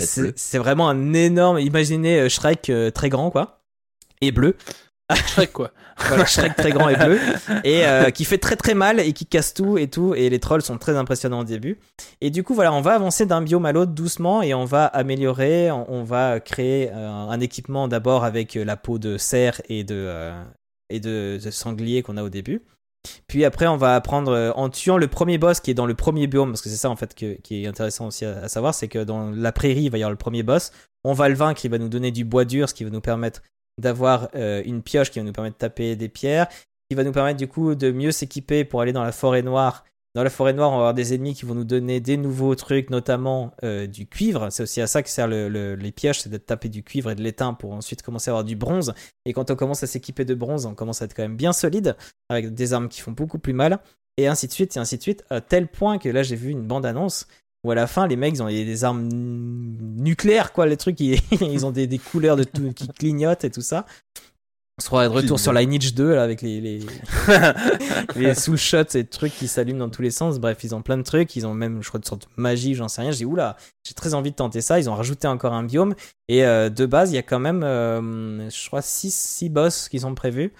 C'est 0.00 0.58
vraiment 0.58 0.88
un 0.88 1.12
énorme. 1.12 1.58
Imaginez 1.58 2.30
Shrek 2.30 2.72
très 2.94 3.10
grand, 3.10 3.30
quoi. 3.30 3.60
Et 4.22 4.32
bleu. 4.32 4.56
Shrek, 5.16 5.52
quoi. 5.52 5.70
Shrek 6.26 6.56
très 6.56 6.70
grand 6.70 6.88
et 6.88 6.96
bleu. 6.96 7.18
Et 7.64 7.86
euh, 7.86 8.10
qui 8.10 8.24
fait 8.24 8.38
très 8.38 8.56
très 8.56 8.74
mal 8.74 9.00
et 9.00 9.12
qui 9.12 9.24
casse 9.24 9.54
tout 9.54 9.78
et 9.78 9.88
tout. 9.88 10.14
Et 10.14 10.28
les 10.28 10.38
trolls 10.38 10.62
sont 10.62 10.76
très 10.76 10.96
impressionnants 10.96 11.40
au 11.40 11.44
début. 11.44 11.78
Et 12.20 12.30
du 12.30 12.42
coup, 12.42 12.54
voilà, 12.54 12.72
on 12.72 12.80
va 12.82 12.94
avancer 12.94 13.24
d'un 13.24 13.40
biome 13.40 13.64
à 13.64 13.72
l'autre 13.72 13.92
doucement 13.92 14.42
et 14.42 14.52
on 14.52 14.64
va 14.64 14.84
améliorer. 14.86 15.70
On, 15.70 16.04
va 16.04 16.40
créer 16.40 16.90
euh, 16.92 17.08
un 17.08 17.40
équipement 17.40 17.88
d'abord 17.88 18.24
avec 18.24 18.56
euh, 18.56 18.64
la 18.64 18.76
peau 18.76 18.98
de 18.98 19.16
cerf 19.16 19.62
et 19.68 19.82
de, 19.82 20.30
et 20.90 21.00
de, 21.00 21.38
sanglier 21.50 22.02
qu'on 22.02 22.16
a 22.16 22.22
au 22.22 22.28
début. 22.28 22.62
Puis 23.28 23.44
après, 23.44 23.66
on 23.66 23.76
va 23.76 23.94
apprendre 23.94 24.52
en 24.56 24.68
tuant 24.68 24.98
le 24.98 25.06
premier 25.06 25.38
boss 25.38 25.60
qui 25.60 25.70
est 25.70 25.74
dans 25.74 25.86
le 25.86 25.94
premier 25.94 26.26
biome, 26.26 26.50
parce 26.50 26.60
que 26.60 26.68
c'est 26.68 26.76
ça 26.76 26.90
en 26.90 26.96
fait 26.96 27.14
qui 27.14 27.64
est 27.64 27.66
intéressant 27.66 28.08
aussi 28.08 28.24
à, 28.24 28.38
à 28.42 28.48
savoir, 28.48 28.74
c'est 28.74 28.88
que 28.88 29.04
dans 29.04 29.30
la 29.30 29.52
prairie, 29.52 29.84
il 29.84 29.90
va 29.90 29.98
y 29.98 30.02
avoir 30.02 30.10
le 30.10 30.16
premier 30.16 30.42
boss. 30.42 30.72
On 31.04 31.12
va 31.12 31.28
le 31.28 31.34
vaincre, 31.34 31.64
il 31.64 31.70
va 31.70 31.78
nous 31.78 31.88
donner 31.88 32.10
du 32.10 32.24
bois 32.24 32.44
dur, 32.44 32.68
ce 32.68 32.74
qui 32.74 32.84
va 32.84 32.90
nous 32.90 33.00
permettre 33.00 33.40
d'avoir 33.78 34.28
euh, 34.34 34.62
une 34.64 34.82
pioche 34.82 35.10
qui 35.10 35.18
va 35.18 35.24
nous 35.24 35.32
permettre 35.32 35.56
de 35.56 35.60
taper 35.60 35.96
des 35.96 36.08
pierres, 36.08 36.48
qui 36.90 36.96
va 36.96 37.04
nous 37.04 37.12
permettre 37.12 37.38
du 37.38 37.48
coup 37.48 37.74
de 37.74 37.90
mieux 37.90 38.12
s'équiper 38.12 38.64
pour 38.64 38.80
aller 38.80 38.92
dans 38.92 39.02
la 39.04 39.12
forêt 39.12 39.42
noire. 39.42 39.84
Dans 40.14 40.22
la 40.24 40.30
forêt 40.30 40.54
noire, 40.54 40.70
on 40.70 40.72
va 40.72 40.78
avoir 40.78 40.94
des 40.94 41.14
ennemis 41.14 41.34
qui 41.34 41.44
vont 41.44 41.54
nous 41.54 41.64
donner 41.64 42.00
des 42.00 42.16
nouveaux 42.16 42.54
trucs, 42.54 42.90
notamment 42.90 43.52
euh, 43.62 43.86
du 43.86 44.06
cuivre. 44.06 44.48
C'est 44.50 44.62
aussi 44.62 44.80
à 44.80 44.86
ça 44.86 45.02
que 45.02 45.10
servent 45.10 45.30
le- 45.30 45.48
le- 45.48 45.74
les 45.76 45.92
pioches, 45.92 46.20
c'est 46.20 46.30
de 46.30 46.38
taper 46.38 46.68
du 46.70 46.82
cuivre 46.82 47.10
et 47.10 47.14
de 47.14 47.22
l'étain 47.22 47.52
pour 47.54 47.72
ensuite 47.72 48.02
commencer 48.02 48.30
à 48.30 48.32
avoir 48.32 48.42
du 48.44 48.56
bronze. 48.56 48.94
Et 49.26 49.32
quand 49.32 49.50
on 49.50 49.54
commence 49.54 49.82
à 49.82 49.86
s'équiper 49.86 50.24
de 50.24 50.34
bronze, 50.34 50.66
on 50.66 50.74
commence 50.74 51.02
à 51.02 51.04
être 51.04 51.14
quand 51.14 51.22
même 51.22 51.36
bien 51.36 51.52
solide, 51.52 51.94
avec 52.30 52.52
des 52.54 52.72
armes 52.72 52.88
qui 52.88 53.00
font 53.02 53.12
beaucoup 53.12 53.38
plus 53.38 53.52
mal, 53.52 53.80
et 54.16 54.26
ainsi 54.26 54.48
de 54.48 54.52
suite, 54.52 54.76
et 54.76 54.80
ainsi 54.80 54.96
de 54.96 55.02
suite, 55.02 55.24
à 55.30 55.40
tel 55.40 55.68
point 55.68 55.98
que 55.98 56.08
là 56.08 56.22
j'ai 56.24 56.36
vu 56.36 56.50
une 56.50 56.66
bande-annonce 56.66 57.28
où 57.68 57.70
à 57.70 57.74
la 57.74 57.86
fin 57.86 58.06
les 58.06 58.16
mecs 58.16 58.34
ils 58.34 58.42
ont 58.42 58.48
des 58.48 58.84
armes 58.84 59.08
nucléaires, 59.96 60.52
quoi, 60.52 60.66
les 60.66 60.76
trucs, 60.76 60.98
ils, 61.00 61.20
ils 61.40 61.66
ont 61.66 61.70
des, 61.70 61.86
des 61.86 61.98
couleurs 61.98 62.36
de 62.36 62.44
tout, 62.44 62.72
qui 62.72 62.88
clignotent 62.88 63.44
et 63.44 63.50
tout 63.50 63.60
ça. 63.60 63.84
On 64.80 64.84
sera 64.84 65.08
de 65.08 65.12
retour 65.12 65.40
sur 65.40 65.52
Lineage 65.52 65.92
2 65.92 66.14
là, 66.14 66.22
avec 66.22 66.40
les, 66.40 66.60
les, 66.60 66.80
les 68.14 68.34
soul 68.34 68.56
shots 68.56 68.94
et 68.94 69.04
trucs 69.04 69.34
qui 69.34 69.48
s'allument 69.48 69.80
dans 69.80 69.88
tous 69.88 70.02
les 70.02 70.12
sens. 70.12 70.38
Bref, 70.38 70.58
ils 70.62 70.72
ont 70.72 70.82
plein 70.82 70.96
de 70.96 71.02
trucs. 71.02 71.34
Ils 71.34 71.48
ont 71.48 71.54
même, 71.54 71.82
je 71.82 71.88
crois, 71.88 71.98
une 71.98 72.04
sorte 72.04 72.22
de 72.22 72.40
magie, 72.40 72.74
j'en 72.74 72.86
sais 72.86 73.00
rien. 73.02 73.10
J'ai 73.10 73.24
oula, 73.24 73.56
j'ai 73.84 73.94
très 73.94 74.14
envie 74.14 74.30
de 74.30 74.36
tenter 74.36 74.60
ça. 74.60 74.78
Ils 74.78 74.88
ont 74.88 74.94
rajouté 74.94 75.26
encore 75.26 75.52
un 75.52 75.64
biome. 75.64 75.96
Et 76.28 76.44
euh, 76.44 76.70
de 76.70 76.86
base, 76.86 77.10
il 77.10 77.16
y 77.16 77.18
a 77.18 77.24
quand 77.24 77.40
même, 77.40 77.64
euh, 77.64 78.48
je 78.48 78.66
crois, 78.68 78.80
6 78.80 79.10
six, 79.10 79.16
six 79.16 79.48
boss 79.48 79.88
qui 79.88 79.98
sont 79.98 80.14
prévus. 80.14 80.52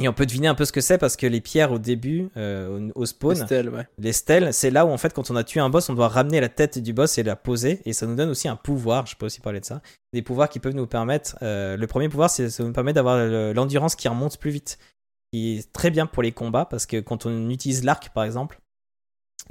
Et 0.00 0.08
on 0.08 0.12
peut 0.12 0.26
deviner 0.26 0.48
un 0.48 0.54
peu 0.54 0.64
ce 0.64 0.72
que 0.72 0.80
c'est 0.80 0.98
parce 0.98 1.16
que 1.16 1.26
les 1.26 1.40
pierres 1.40 1.72
au 1.72 1.78
début, 1.78 2.30
euh, 2.36 2.90
au, 2.94 3.02
au 3.02 3.06
spawn, 3.06 3.36
ouais. 3.68 3.86
les 3.98 4.12
stèles, 4.12 4.52
c'est 4.54 4.70
là 4.70 4.86
où 4.86 4.90
en 4.90 4.96
fait 4.98 5.12
quand 5.12 5.30
on 5.30 5.36
a 5.36 5.44
tué 5.44 5.60
un 5.60 5.68
boss, 5.70 5.88
on 5.88 5.94
doit 5.94 6.08
ramener 6.08 6.40
la 6.40 6.48
tête 6.48 6.78
du 6.78 6.92
boss 6.92 7.18
et 7.18 7.22
la 7.22 7.36
poser. 7.36 7.80
Et 7.84 7.92
ça 7.92 8.06
nous 8.06 8.14
donne 8.16 8.30
aussi 8.30 8.48
un 8.48 8.56
pouvoir, 8.56 9.06
je 9.06 9.16
peux 9.16 9.26
aussi 9.26 9.40
parler 9.40 9.60
de 9.60 9.64
ça, 9.64 9.82
des 10.12 10.22
pouvoirs 10.22 10.48
qui 10.48 10.58
peuvent 10.58 10.74
nous 10.74 10.86
permettre, 10.86 11.36
euh, 11.42 11.76
le 11.76 11.86
premier 11.86 12.08
pouvoir 12.08 12.30
c'est 12.30 12.48
ça 12.50 12.64
nous 12.64 12.72
permet 12.72 12.92
d'avoir 12.92 13.18
le- 13.18 13.52
l'endurance 13.52 13.94
qui 13.96 14.08
remonte 14.08 14.38
plus 14.38 14.50
vite, 14.50 14.78
qui 15.32 15.58
est 15.58 15.72
très 15.72 15.90
bien 15.90 16.06
pour 16.06 16.22
les 16.22 16.32
combats 16.32 16.64
parce 16.64 16.86
que 16.86 16.98
quand 17.00 17.26
on 17.26 17.50
utilise 17.50 17.84
l'arc 17.84 18.10
par 18.14 18.24
exemple, 18.24 18.58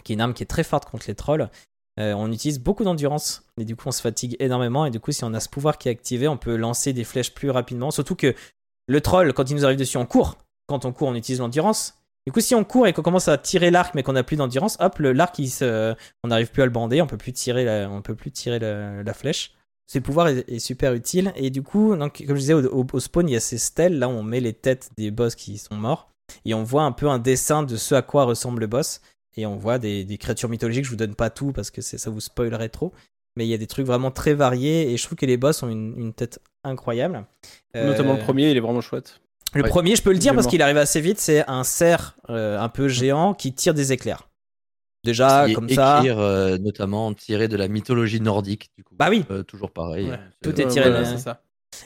qui 0.04 0.14
est 0.14 0.16
une 0.16 0.22
arme 0.22 0.34
qui 0.34 0.44
est 0.44 0.48
très 0.48 0.64
forte 0.64 0.86
contre 0.90 1.06
les 1.08 1.16
trolls, 1.16 1.50
euh, 2.00 2.14
on 2.14 2.32
utilise 2.32 2.60
beaucoup 2.60 2.84
d'endurance. 2.84 3.44
Et 3.60 3.66
du 3.66 3.76
coup 3.76 3.88
on 3.88 3.92
se 3.92 4.02
fatigue 4.02 4.36
énormément. 4.40 4.86
Et 4.86 4.90
du 4.92 5.00
coup 5.00 5.12
si 5.12 5.24
on 5.24 5.34
a 5.34 5.40
ce 5.40 5.50
pouvoir 5.50 5.78
qui 5.78 5.90
est 5.90 5.92
activé, 5.92 6.28
on 6.28 6.38
peut 6.38 6.56
lancer 6.56 6.94
des 6.94 7.04
flèches 7.04 7.34
plus 7.34 7.50
rapidement, 7.50 7.92
surtout 7.92 8.16
que 8.16 8.34
le 8.90 9.02
troll 9.02 9.34
quand 9.34 9.50
il 9.50 9.56
nous 9.56 9.66
arrive 9.66 9.78
dessus 9.78 9.98
on 9.98 10.06
court, 10.06 10.38
quand 10.68 10.84
on 10.86 10.92
court 10.92 11.08
on 11.08 11.16
utilise 11.16 11.40
l'endurance 11.40 12.00
du 12.30 12.34
coup, 12.34 12.42
si 12.42 12.54
on 12.54 12.64
court 12.64 12.86
et 12.86 12.94
qu'on 12.94 13.02
commence 13.02 13.28
à 13.28 13.38
tirer 13.38 13.72
l'arc, 13.72 13.96
mais 13.96 14.04
qu'on 14.04 14.14
n'a 14.14 14.24
plus 14.24 14.36
d'endurance, 14.36 14.78
hop, 14.80 15.00
l'arc, 15.00 15.42
on 16.24 16.28
n'arrive 16.28 16.52
plus 16.52 16.62
à 16.62 16.66
le 16.66 16.72
bander, 16.72 17.02
on 17.02 17.08
peut 17.08 17.18
plus 17.18 17.34
tirer 17.34 17.88
peut 18.04 18.14
plus 18.14 18.32
tirer 18.32 18.60
la, 18.60 19.14
flèche. 19.14 19.54
Ce 19.88 19.98
pouvoir 19.98 20.28
est, 20.28 20.60
super 20.60 20.94
utile. 20.94 21.34
Et 21.36 21.50
du 21.50 21.64
coup, 21.64 21.96
donc, 21.96 22.24
comme 22.28 22.36
je 22.36 22.42
disais, 22.42 22.54
au, 22.54 23.00
spawn, 23.00 23.28
il 23.28 23.32
y 23.32 23.36
a 23.36 23.40
ces 23.40 23.58
stèles, 23.58 23.98
là 23.98 24.10
on 24.10 24.22
met 24.22 24.42
les 24.42 24.54
têtes 24.54 24.92
des 24.96 25.10
boss 25.10 25.34
qui 25.34 25.58
sont 25.58 25.76
morts. 25.76 26.12
Et 26.46 26.54
on 26.54 26.64
voit 26.64 26.84
un 26.84 26.92
peu 26.92 27.10
un 27.10 27.18
dessin 27.18 27.64
de 27.64 27.76
ce 27.78 27.96
à 27.96 28.04
quoi 28.04 28.26
ressemble 28.26 28.60
le 28.60 28.68
boss. 28.68 29.02
Et 29.36 29.48
on 29.48 29.56
voit 29.56 29.80
des, 29.80 30.06
créatures 30.20 30.50
mythologiques. 30.50 30.86
Je 30.86 30.92
vous 30.92 30.96
donne 30.96 31.16
pas 31.16 31.32
tout 31.32 31.52
parce 31.52 31.72
que 31.72 31.82
ça 31.82 32.10
vous 32.12 32.20
spoilerait 32.20 32.70
trop. 32.70 32.94
Mais 33.40 33.46
il 33.48 33.50
y 33.50 33.54
a 33.54 33.58
des 33.58 33.68
trucs 33.68 33.86
vraiment 33.88 34.12
très 34.12 34.34
variés. 34.34 34.92
Et 34.92 34.98
je 34.98 35.04
trouve 35.06 35.18
que 35.18 35.26
les 35.26 35.38
boss 35.38 35.64
ont 35.64 35.70
une, 35.70 35.96
une 35.98 36.14
tête 36.14 36.40
incroyable. 36.66 37.26
Notamment 37.74 38.14
le 38.14 38.20
Euh, 38.20 38.24
premier, 38.24 38.52
il 38.52 38.58
est 38.58 38.60
vraiment 38.60 38.82
chouette. 38.82 39.22
le 39.54 39.64
Ouais. 39.64 39.70
premier, 39.70 39.96
je 39.96 40.04
peux 40.04 40.12
le 40.12 40.18
dire 40.20 40.36
parce 40.36 40.46
qu'il 40.46 40.62
arrive 40.62 40.78
assez 40.78 41.00
vite, 41.00 41.20
c'est 41.20 41.44
un 41.50 41.64
cerf 41.64 42.18
euh, 42.30 42.60
un 42.60 42.68
peu 42.70 42.88
géant 42.90 43.34
qui 43.34 43.54
tire 43.54 43.74
des 43.74 43.94
éclairs. 43.94 44.28
Déjà, 45.06 45.48
comme 45.56 45.70
ça. 45.70 46.00
écrire, 46.00 46.20
euh, 46.20 46.58
notamment 46.58 47.14
tiré 47.14 47.48
de 47.48 47.56
la 47.56 47.70
mythologie 47.70 48.20
nordique, 48.20 48.70
du 48.78 48.84
coup. 48.84 48.96
Bah 49.00 49.08
oui. 49.10 49.24
Euh, 49.32 49.44
toujours 49.44 49.72
pareil. 49.72 50.10
Ouais. 50.10 50.20
Tout 50.44 50.60
est 50.60 50.68
tiré 50.68 50.90
Voilà, 50.92 51.14
de- 51.14 51.18
ça. 51.18 51.42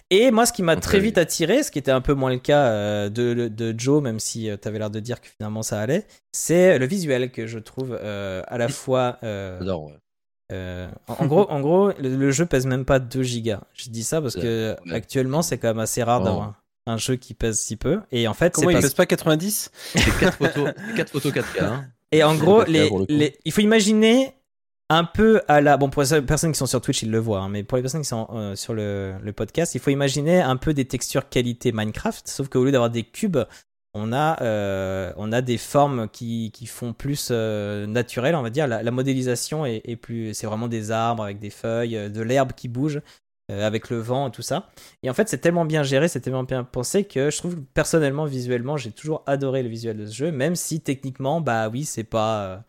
Et 0.10 0.32
moi, 0.32 0.46
ce 0.48 0.54
qui 0.54 0.64
m'a 0.64 0.76
très 0.78 0.98
euh, 0.98 1.02
vite 1.02 1.18
attiré, 1.20 1.62
ce 1.62 1.70
qui 1.70 1.78
était 1.78 1.92
un 1.92 2.02
peu 2.02 2.14
moins 2.14 2.32
le 2.32 2.40
cas 2.40 2.66
euh, 2.72 3.10
de, 3.10 3.50
de 3.50 3.76
Joe, 3.78 4.02
même 4.02 4.18
si 4.18 4.50
tu 4.60 4.68
avais 4.68 4.80
l'air 4.80 4.90
de 4.90 5.00
dire 5.00 5.22
que 5.22 5.28
finalement 5.28 5.62
ça 5.62 5.80
allait, 5.80 6.08
c'est 6.32 6.80
le 6.80 6.88
visuel 6.88 7.32
que 7.32 7.46
je 7.46 7.60
trouve 7.60 7.96
euh, 8.02 8.42
à 8.48 8.58
la 8.58 8.68
fois. 8.70 9.20
euh, 9.24 9.60
J'adore, 9.60 9.84
ouais. 9.86 9.98
Euh, 10.54 10.88
en, 11.08 11.24
en 11.24 11.26
gros, 11.28 11.50
en 11.50 11.60
gros 11.60 11.92
le, 12.00 12.16
le 12.16 12.32
jeu 12.32 12.46
pèse 12.46 12.66
même 12.66 12.86
pas 12.86 13.00
2 13.00 13.24
gigas. 13.24 13.62
Je 13.74 13.90
dis 13.90 14.04
ça 14.04 14.22
parce 14.22 14.36
que 14.36 14.76
Ouais. 14.86 14.94
actuellement, 14.96 15.42
c'est 15.42 15.58
quand 15.58 15.68
même 15.70 15.80
assez 15.80 16.04
rare 16.04 16.22
Oh. 16.22 16.26
d'avoir 16.26 16.54
un 16.86 16.98
jeu 16.98 17.16
qui 17.16 17.34
pèse 17.34 17.60
si 17.60 17.76
peu. 17.76 18.00
Et 18.12 18.28
en 18.28 18.34
fait, 18.34 18.54
Comment 18.54 18.70
il 18.70 18.74
parce 18.74 18.86
pèse 18.86 18.94
pas 18.94 19.06
90 19.06 19.72
C'est 19.96 20.20
4 20.20 20.38
photos, 20.38 20.70
quatre 20.96 21.10
photos 21.12 21.32
4K. 21.34 21.64
hein. 21.64 21.86
Et 22.12 22.24
en 22.24 22.36
gros, 22.36 22.60
pas 22.64 22.70
les, 22.70 22.90
le 22.90 23.06
les- 23.10 23.38
il 23.46 23.52
faut 23.52 23.62
imaginer 23.62 24.34
un 24.90 25.04
peu 25.06 25.42
à 25.48 25.62
la. 25.62 25.78
Bon, 25.78 25.90
pour 25.90 26.04
les 26.04 26.22
personnes 26.22 26.52
qui 26.52 26.58
sont 26.60 26.66
sur 26.68 26.82
Twitch, 26.82 27.02
ils 27.04 27.10
le 27.10 27.18
voient, 27.18 27.40
hein, 27.40 27.50
mais 27.50 27.64
pour 27.64 27.78
les 27.78 27.82
personnes 27.82 28.02
qui 28.02 28.08
sont 28.08 28.28
euh, 28.34 28.56
sur 28.56 28.74
le, 28.74 29.16
le 29.24 29.34
podcast, 29.34 29.74
il 29.76 29.80
faut 29.82 29.90
imaginer 29.90 30.42
un 30.42 30.58
peu 30.58 30.74
des 30.74 30.86
textures 30.86 31.28
qualité 31.30 31.72
Minecraft, 31.72 32.28
sauf 32.28 32.50
qu'au 32.50 32.64
lieu 32.66 32.72
d'avoir 32.72 32.90
des 32.92 33.04
cubes, 33.04 33.40
on 33.94 34.12
a, 34.14 34.42
euh, 34.42 35.14
on 35.18 35.32
a 35.32 35.42
des 35.42 35.58
formes 35.58 36.10
qui, 36.10 36.52
qui 36.52 36.66
font 36.66 36.94
plus 36.94 37.30
euh, 37.32 37.86
naturelles, 37.86 38.36
on 38.36 38.42
va 38.42 38.50
dire. 38.50 38.68
La, 38.68 38.82
la 38.84 38.92
modélisation 38.92 39.66
est, 39.66 39.82
est 39.86 39.96
plus. 39.96 40.34
C'est 40.34 40.48
vraiment 40.48 40.68
des 40.68 40.92
arbres 40.92 41.24
avec 41.24 41.40
des 41.40 41.52
feuilles, 41.52 41.98
euh, 41.98 42.10
de 42.10 42.22
l'herbe 42.22 42.54
qui 42.54 42.68
bouge. 42.68 43.02
euh, 43.52 43.68
avec 43.68 43.90
le 43.90 44.00
vent 44.00 44.30
et 44.30 44.32
tout 44.32 44.42
ça. 44.42 44.70
Et 45.04 45.10
en 45.10 45.14
fait, 45.14 45.28
c'est 45.30 45.40
tellement 45.40 45.66
bien 45.66 45.84
géré, 45.84 46.08
c'est 46.08 46.22
tellement 46.22 46.44
bien 46.44 46.64
pensé 46.64 47.04
que 47.04 47.30
je 47.30 47.38
trouve 47.38 47.56
que 47.56 47.62
personnellement, 47.74 48.26
visuellement, 48.26 48.78
j'ai 48.78 48.92
toujours 48.92 49.22
adoré 49.28 49.64
le 49.64 49.70
visuel 49.70 49.98
de 49.98 50.06
ce 50.06 50.16
jeu, 50.16 50.32
même 50.32 50.56
si 50.56 50.80
techniquement, 50.82 51.42
bah 51.42 51.70
oui, 51.70 51.84
c'est 51.84 52.06
pas, 52.06 52.64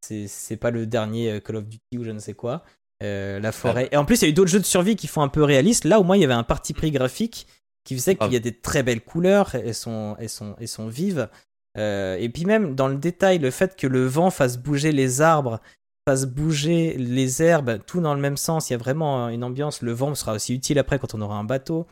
c'est 0.00 0.56
pas 0.56 0.70
le 0.70 0.86
dernier 0.86 1.40
Call 1.42 1.56
of 1.56 1.66
Duty 1.68 1.98
ou 1.98 2.04
je 2.04 2.10
ne 2.10 2.18
sais 2.18 2.34
quoi. 2.34 2.64
la 3.00 3.52
forêt. 3.52 3.88
Et 3.92 3.96
en 3.98 4.04
plus, 4.06 4.22
il 4.22 4.24
y 4.24 4.28
a 4.28 4.30
eu 4.30 4.32
d'autres 4.32 4.50
jeux 4.50 4.60
de 4.60 4.64
survie 4.64 4.96
qui 4.96 5.06
font 5.08 5.22
un 5.22 5.28
peu 5.28 5.42
réaliste. 5.44 5.84
Là, 5.84 6.00
au 6.00 6.04
moins, 6.04 6.16
il 6.16 6.20
y 6.20 6.24
avait 6.24 6.32
un 6.34 6.42
parti 6.42 6.72
pris 6.72 6.90
graphique 6.90 7.46
qui 7.84 7.94
faisait 7.94 8.16
qu'il 8.16 8.32
y 8.32 8.36
a 8.36 8.40
des 8.40 8.52
très 8.54 8.82
belles 8.82 9.02
couleurs. 9.02 9.54
Elles 9.54 9.74
sont, 9.74 10.16
elles 10.18 10.28
sont, 10.28 10.56
elles 10.58 10.68
sont 10.68 10.88
vives. 10.88 11.28
Euh, 11.76 12.16
et 12.18 12.28
puis 12.28 12.44
même 12.44 12.74
dans 12.74 12.88
le 12.88 12.96
détail, 12.96 13.38
le 13.38 13.50
fait 13.50 13.76
que 13.76 13.86
le 13.86 14.06
vent 14.06 14.30
fasse 14.30 14.58
bouger 14.58 14.92
les 14.92 15.20
arbres, 15.20 15.60
fasse 16.08 16.24
bouger 16.26 16.96
les 16.98 17.42
herbes, 17.42 17.80
tout 17.86 18.00
dans 18.00 18.14
le 18.14 18.20
même 18.20 18.36
sens. 18.36 18.70
Il 18.70 18.72
y 18.72 18.76
a 18.76 18.78
vraiment 18.78 19.28
une 19.28 19.44
ambiance. 19.44 19.82
Le 19.82 19.92
vent 19.92 20.14
sera 20.14 20.34
aussi 20.34 20.54
utile 20.54 20.78
après 20.78 20.98
quand 20.98 21.14
on 21.14 21.20
aura 21.20 21.36
un 21.36 21.44
bateau. 21.44 21.86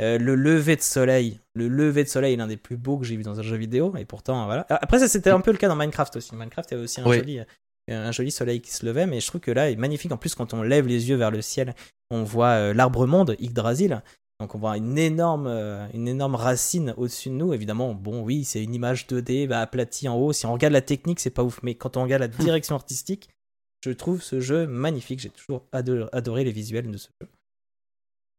Euh, 0.00 0.18
le 0.18 0.34
lever 0.34 0.76
de 0.76 0.80
soleil, 0.82 1.38
le 1.54 1.68
lever 1.68 2.02
de 2.04 2.08
soleil 2.08 2.34
est 2.34 2.36
l'un 2.36 2.46
des 2.46 2.56
plus 2.56 2.76
beaux 2.76 2.98
que 2.98 3.04
j'ai 3.04 3.16
vu 3.16 3.22
dans 3.22 3.38
un 3.38 3.42
jeu 3.42 3.56
vidéo. 3.56 3.94
Et 3.96 4.04
pourtant, 4.04 4.46
voilà. 4.46 4.66
Après, 4.68 4.98
ça 4.98 5.08
c'était 5.08 5.30
un 5.30 5.40
peu 5.40 5.52
le 5.52 5.58
cas 5.58 5.68
dans 5.68 5.76
Minecraft 5.76 6.16
aussi. 6.16 6.34
Minecraft, 6.34 6.70
il 6.70 6.74
y 6.74 6.76
avait 6.76 6.84
aussi 6.84 7.00
un 7.00 7.06
Oui. 7.06 7.18
joli, 7.18 7.40
un 7.88 8.12
joli 8.12 8.30
soleil 8.30 8.60
qui 8.60 8.72
se 8.72 8.84
levait, 8.84 9.06
mais 9.06 9.20
je 9.20 9.26
trouve 9.26 9.40
que 9.40 9.50
là, 9.50 9.70
il 9.70 9.74
est 9.74 9.76
magnifique. 9.76 10.10
En 10.12 10.16
plus, 10.16 10.34
quand 10.34 10.54
on 10.54 10.62
lève 10.62 10.86
les 10.88 11.08
yeux 11.08 11.16
vers 11.16 11.30
le 11.30 11.40
ciel, 11.42 11.74
on 12.10 12.22
voit 12.24 12.48
euh, 12.48 12.74
l'arbre 12.74 13.06
monde, 13.06 13.36
Yggdrasil. 13.38 14.02
Donc 14.42 14.54
on 14.56 14.58
voit 14.58 14.76
une 14.76 14.98
énorme, 14.98 15.46
euh, 15.46 15.86
une 15.94 16.08
énorme 16.08 16.34
racine 16.34 16.94
au-dessus 16.96 17.28
de 17.30 17.34
nous. 17.34 17.54
Évidemment, 17.54 17.94
bon, 17.94 18.22
oui, 18.22 18.42
c'est 18.44 18.62
une 18.62 18.74
image 18.74 19.06
2D 19.06 19.46
bah, 19.46 19.60
aplatie 19.60 20.08
en 20.08 20.16
haut. 20.16 20.32
Si 20.32 20.46
on 20.46 20.52
regarde 20.52 20.72
la 20.72 20.80
technique, 20.80 21.20
c'est 21.20 21.30
pas 21.30 21.44
ouf. 21.44 21.60
Mais 21.62 21.76
quand 21.76 21.96
on 21.96 22.02
regarde 22.02 22.22
la 22.22 22.28
direction 22.46 22.74
artistique, 22.74 23.28
je 23.84 23.92
trouve 23.92 24.20
ce 24.20 24.40
jeu 24.40 24.66
magnifique. 24.66 25.20
J'ai 25.20 25.30
toujours 25.30 25.64
ado- 25.70 26.08
adoré 26.12 26.42
les 26.42 26.50
visuels 26.52 26.90
de 26.90 26.96
ce 26.96 27.08
jeu. 27.20 27.28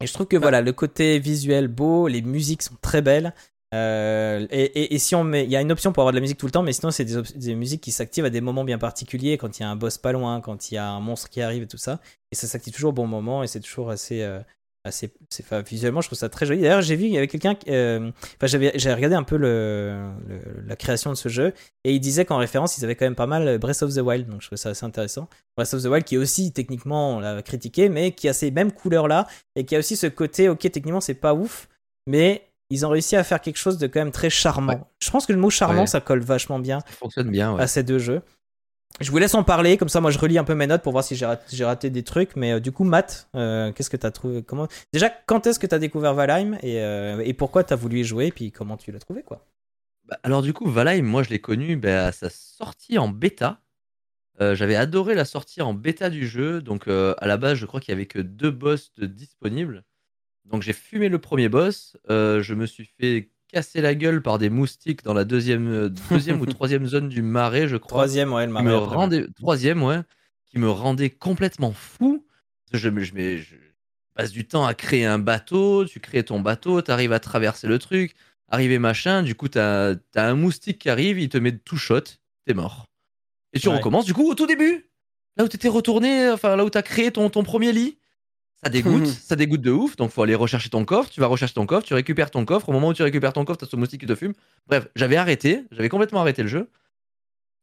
Et 0.01 0.07
je 0.07 0.14
trouve 0.14 0.27
que 0.27 0.35
voilà, 0.35 0.59
le 0.61 0.73
côté 0.73 1.19
visuel 1.19 1.69
beau, 1.69 2.09
les 2.09 2.22
musiques 2.22 2.64
sont 2.64 2.75
très 2.82 3.01
belles. 3.01 3.33
Euh, 3.73 4.45
et, 4.51 4.64
et- 4.64 4.93
et 4.95 4.99
si 4.99 5.15
on 5.15 5.23
met, 5.23 5.45
il 5.45 5.49
y 5.49 5.56
a 5.56 5.61
une 5.61 5.72
option 5.72 5.93
pour 5.93 6.01
avoir 6.03 6.11
de 6.11 6.17
la 6.17 6.22
musique 6.22 6.38
tout 6.38 6.45
le 6.45 6.51
temps, 6.51 6.61
mais 6.64 6.73
sinon 6.73 6.91
c'est 6.91 7.06
des 7.06 7.56
musiques 7.56 7.82
qui 7.82 7.91
s'activent 7.91 8.25
à 8.25 8.30
des 8.30 8.41
moments 8.41 8.65
bien 8.65 8.77
particuliers, 8.77 9.38
quand 9.38 9.57
il 9.57 9.64
y 9.64 9.65
a 9.65 9.69
un 9.69 9.75
boss 9.75 9.98
pas 9.98 10.11
loin, 10.11 10.41
quand 10.41 10.69
il 10.69 10.75
y 10.75 10.77
a 10.77 10.88
un 10.90 10.99
monstre 10.99 11.30
qui 11.30 11.41
arrive 11.41 11.64
et 11.64 11.67
tout 11.67 11.77
ça. 11.77 11.99
Et 12.32 12.35
ça 12.35 12.45
s'active 12.45 12.73
toujours 12.73 12.90
au 12.90 12.93
bon 12.93 13.07
moment 13.07 13.41
et 13.41 13.48
c'est 13.48 13.61
toujours 13.61 13.90
assez, 13.90 14.22
euh, 14.22 14.41
assez, 14.86 15.14
enfin, 15.40 15.62
visuellement 15.62 16.02
je 16.02 16.10
trouve 16.10 16.20
ça 16.20 16.28
très 16.30 16.45
joli. 16.45 16.62
D'ailleurs 16.62 16.82
j'ai 16.82 16.95
vu 16.95 17.06
il 17.06 17.12
y 17.12 17.18
avait 17.18 17.28
quelqu'un, 17.28 17.56
euh, 17.70 18.12
enfin 18.42 18.48
j'ai 18.76 18.94
regardé 18.94 19.16
un 19.16 19.24
peu 19.24 19.38
le, 19.38 20.12
le- 20.28 20.62
la 20.68 20.76
création 20.76 21.10
de 21.12 21.16
ce 21.16 21.30
jeu 21.30 21.53
et 21.86 21.94
il 21.94 22.00
disait 22.00 22.26
qu'en 22.26 22.38
référence 22.38 22.78
ils 22.78 22.84
avaient 22.84 22.95
quand 22.95 23.06
même 23.06 23.16
pas 23.16 23.28
mal 23.28 23.58
Breath 23.60 23.82
of 23.84 23.94
the 23.94 24.00
Wild, 24.00 24.28
donc 24.28 24.42
je 24.42 24.48
trouvais 24.48 24.58
ça 24.58 24.70
assez 24.70 24.86
intéressant. 24.86 25.30
Breath 25.56 25.74
of 25.74 25.84
the 25.84 25.86
Wild 25.86 26.03
qui 26.03 26.16
est 26.16 26.18
aussi 26.18 26.52
techniquement 26.52 27.16
on 27.18 27.20
l'a 27.20 27.42
critiqué, 27.42 27.88
mais 27.90 28.12
qui 28.12 28.28
a 28.28 28.34
ces 28.34 28.52
mêmes 28.52 28.72
couleurs 28.74 29.08
là 29.08 29.26
et 29.56 29.66
qui 29.66 29.76
a 29.76 29.80
aussi 29.80 29.95
ce 29.95 30.08
côté 30.08 30.50
ok 30.50 30.60
techniquement 30.60 31.02
c'est 31.02 31.14
pas 31.14 31.34
ouf, 31.34 31.70
mais 32.06 32.44
ils 32.70 32.86
ont 32.86 32.90
réussi 32.90 33.16
à 33.16 33.24
faire 33.24 33.40
quelque 33.40 33.58
chose 33.58 33.78
de 33.78 33.88
quand 33.88 34.00
même 34.00 34.12
très 34.12 34.30
charmant. 34.30 34.74
Ouais. 34.74 34.80
Je 35.00 35.12
pense 35.12 35.26
que 35.26 35.34
le 35.34 35.40
mot 35.40 35.50
charmant 35.50 35.82
Ouais. 35.82 35.88
ça 35.88 36.02
colle 36.02 36.22
vachement 36.22 36.60
bien 36.60 36.80
Ça 36.80 36.95
fonctionne 36.98 37.30
bien. 37.30 37.53
ouais. 37.56 37.62
à 37.62 37.68
ces 37.68 37.84
deux 37.84 38.00
jeux. 38.00 38.22
Je 39.01 39.09
vous 39.09 39.17
laisse 39.17 39.33
en 39.33 39.43
parler, 39.43 39.77
comme 39.77 39.89
ça 39.89 40.01
moi 40.01 40.11
je 40.11 40.19
relis 40.19 40.38
un 40.38 40.43
peu 40.43 40.53
mes 40.53 40.67
notes 40.67 40.83
pour 40.83 40.91
voir 40.91 41.03
si 41.03 41.15
j'ai 41.15 41.65
raté, 41.65 41.89
des 41.89 42.03
trucs. 42.03 42.35
Mais 42.35 42.53
euh, 42.53 42.59
du 42.59 42.72
coup, 42.72 42.83
Matt, 42.83 43.27
euh, 43.35 43.72
qu'est-ce 43.72 43.89
que 43.89 43.97
tu 43.97 44.05
as 44.05 44.11
trouvé 44.11 44.43
comment... 44.43 44.67
Déjà, 44.91 45.09
quand 45.09 45.47
est-ce 45.47 45.59
que 45.59 45.65
tu 45.65 45.73
as 45.73 45.80
découvert 45.80 46.13
Valheim 46.13 46.57
et, 46.61 46.80
euh, 46.80 47.19
et 47.25 47.33
pourquoi 47.33 47.63
tu 47.63 47.73
as 47.73 47.75
voulu 47.75 48.01
y 48.01 48.03
jouer 48.03 48.27
et 48.27 48.31
puis 48.31 48.51
comment 48.51 48.77
tu 48.77 48.91
l'as 48.91 48.99
trouvé 48.99 49.23
quoi? 49.23 49.47
Bah, 50.05 50.19
alors 50.22 50.43
du 50.43 50.53
coup, 50.53 50.69
Valheim, 50.69 51.03
moi 51.03 51.23
je 51.23 51.30
l'ai 51.30 51.39
connu 51.39 51.75
bah, 51.75 52.07
à 52.07 52.11
sa 52.11 52.30
sortie 52.30 52.99
en 52.99 53.07
bêta. 53.07 53.61
Euh, 54.41 54.53
J'avais 54.53 54.75
adoré 54.75 55.15
la 55.15 55.25
sortie 55.25 55.61
en 55.63 55.73
bêta 55.73 56.11
du 56.11 56.27
jeu. 56.27 56.61
Donc 56.61 56.88
à 56.88 57.27
la 57.27 57.38
base, 57.38 57.57
je 57.57 57.65
crois 57.65 57.80
qu'il 57.80 57.93
y 57.93 57.95
avait 57.95 58.05
que 58.05 58.19
deux 58.19 58.51
boss 58.51 58.93
disponibles. 58.99 59.83
Donc 60.45 60.61
j'ai 60.61 60.73
fumé 60.73 61.09
le 61.09 61.19
premier 61.19 61.49
boss. 61.49 61.97
Je 62.09 62.53
me 62.53 62.67
suis 62.67 62.85
fait 62.99 63.31
casser 63.53 63.82
la 63.82 63.93
gueule 63.95 64.22
par 64.22 64.40
des 64.40 64.49
moustiques 64.49 65.03
dans 65.03 65.14
la 65.14 65.23
deuxième, 65.25 65.67
euh, 65.72 65.90
deuxième 66.09 66.41
ou 66.41 66.45
troisième 66.48 66.85
zone 66.88 67.07
du 67.09 67.22
marais, 67.22 67.67
je 67.67 67.77
crois. 67.77 67.90
Troisième, 67.90 68.33
ouais, 68.33 68.45
le 68.48 68.51
marais. 68.51 68.65
me 68.65 68.75
rendait 68.75 69.27
troisième 69.35 69.83
ouais 69.83 69.99
qui 70.48 70.57
me 70.59 70.69
rendait 70.69 71.09
complètement 71.09 71.72
fou 71.72 72.25
je, 72.73 72.77
je, 72.80 73.01
je 73.03 73.56
passe 74.15 74.32
du 74.32 74.45
temps 74.45 74.65
à 74.65 74.73
créer 74.73 75.06
un 75.06 75.19
bateau 75.19 75.85
tu 75.85 75.99
crées 75.99 76.23
ton 76.23 76.40
bateau 76.40 76.82
tu 76.82 76.91
arrives 76.91 77.14
à 77.14 77.19
traverser 77.19 77.67
le 77.67 77.80
truc 77.80 78.15
arriver 78.49 78.77
machin 78.80 79.23
du 79.23 79.33
coup 79.35 79.48
t'as 79.48 79.93
as 80.15 80.23
un 80.27 80.35
moustique 80.35 80.80
qui 80.80 80.90
arrive 80.90 81.19
il 81.19 81.30
te 81.30 81.38
met 81.38 81.51
tout 81.57 81.77
shot 81.77 82.01
t'es 82.45 82.53
mort 82.53 82.85
et 83.53 83.59
tu 83.59 83.67
Ouais. 83.69 83.75
recommences 83.77 84.06
du 84.06 84.14
coup 84.14 84.30
au 84.30 84.35
tout 84.35 84.45
début 84.48 84.85
là 85.38 85.43
où 85.43 85.48
t'étais 85.48 85.67
retourné 85.69 86.30
enfin 86.30 86.56
là 86.56 86.65
où 86.65 86.69
t'as 86.69 86.82
créé 86.83 87.11
ton, 87.11 87.30
ton 87.32 87.43
premier 87.43 87.72
lit 87.72 87.98
ça 88.64 88.69
dégoûte, 88.69 89.06
ça 89.08 89.35
dégoûte 89.35 89.61
de 89.61 89.72
ouf, 89.72 89.95
donc 89.95 90.11
faut 90.11 90.24
aller 90.24 90.35
rechercher 90.35 90.69
ton 90.69 90.85
coffre, 90.85 91.09
tu 91.09 91.19
vas 91.19 91.27
rechercher 91.27 91.53
ton 91.53 91.66
coffre, 91.66 91.85
tu 91.85 91.93
récupères 91.93 92.32
ton 92.32 92.45
coffre, 92.45 92.69
au 92.69 92.72
moment 92.72 92.90
où 92.90 92.93
tu 92.93 93.03
récupères 93.03 93.33
ton 93.33 93.45
coffre, 93.45 93.59
t'as 93.59 93.66
ce 93.67 93.75
moustique 93.75 94.01
qui 94.01 94.08
te 94.08 94.16
fume. 94.16 94.33
Bref, 94.67 94.88
j'avais 94.95 95.16
arrêté, 95.17 95.64
j'avais 95.72 95.90
complètement 95.90 96.22
arrêté 96.22 96.42
le 96.43 96.50
jeu. 96.50 96.69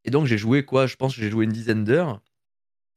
Et 0.05 0.11
donc 0.11 0.25
j'ai 0.25 0.37
joué 0.37 0.63
quoi? 0.65 0.87
Je 0.87 0.95
pense 0.95 1.15
que 1.15 1.21
j'ai 1.21 1.29
joué 1.29 1.45
une 1.45 1.51
dizaine 1.51 1.83
d'heures. 1.83 2.21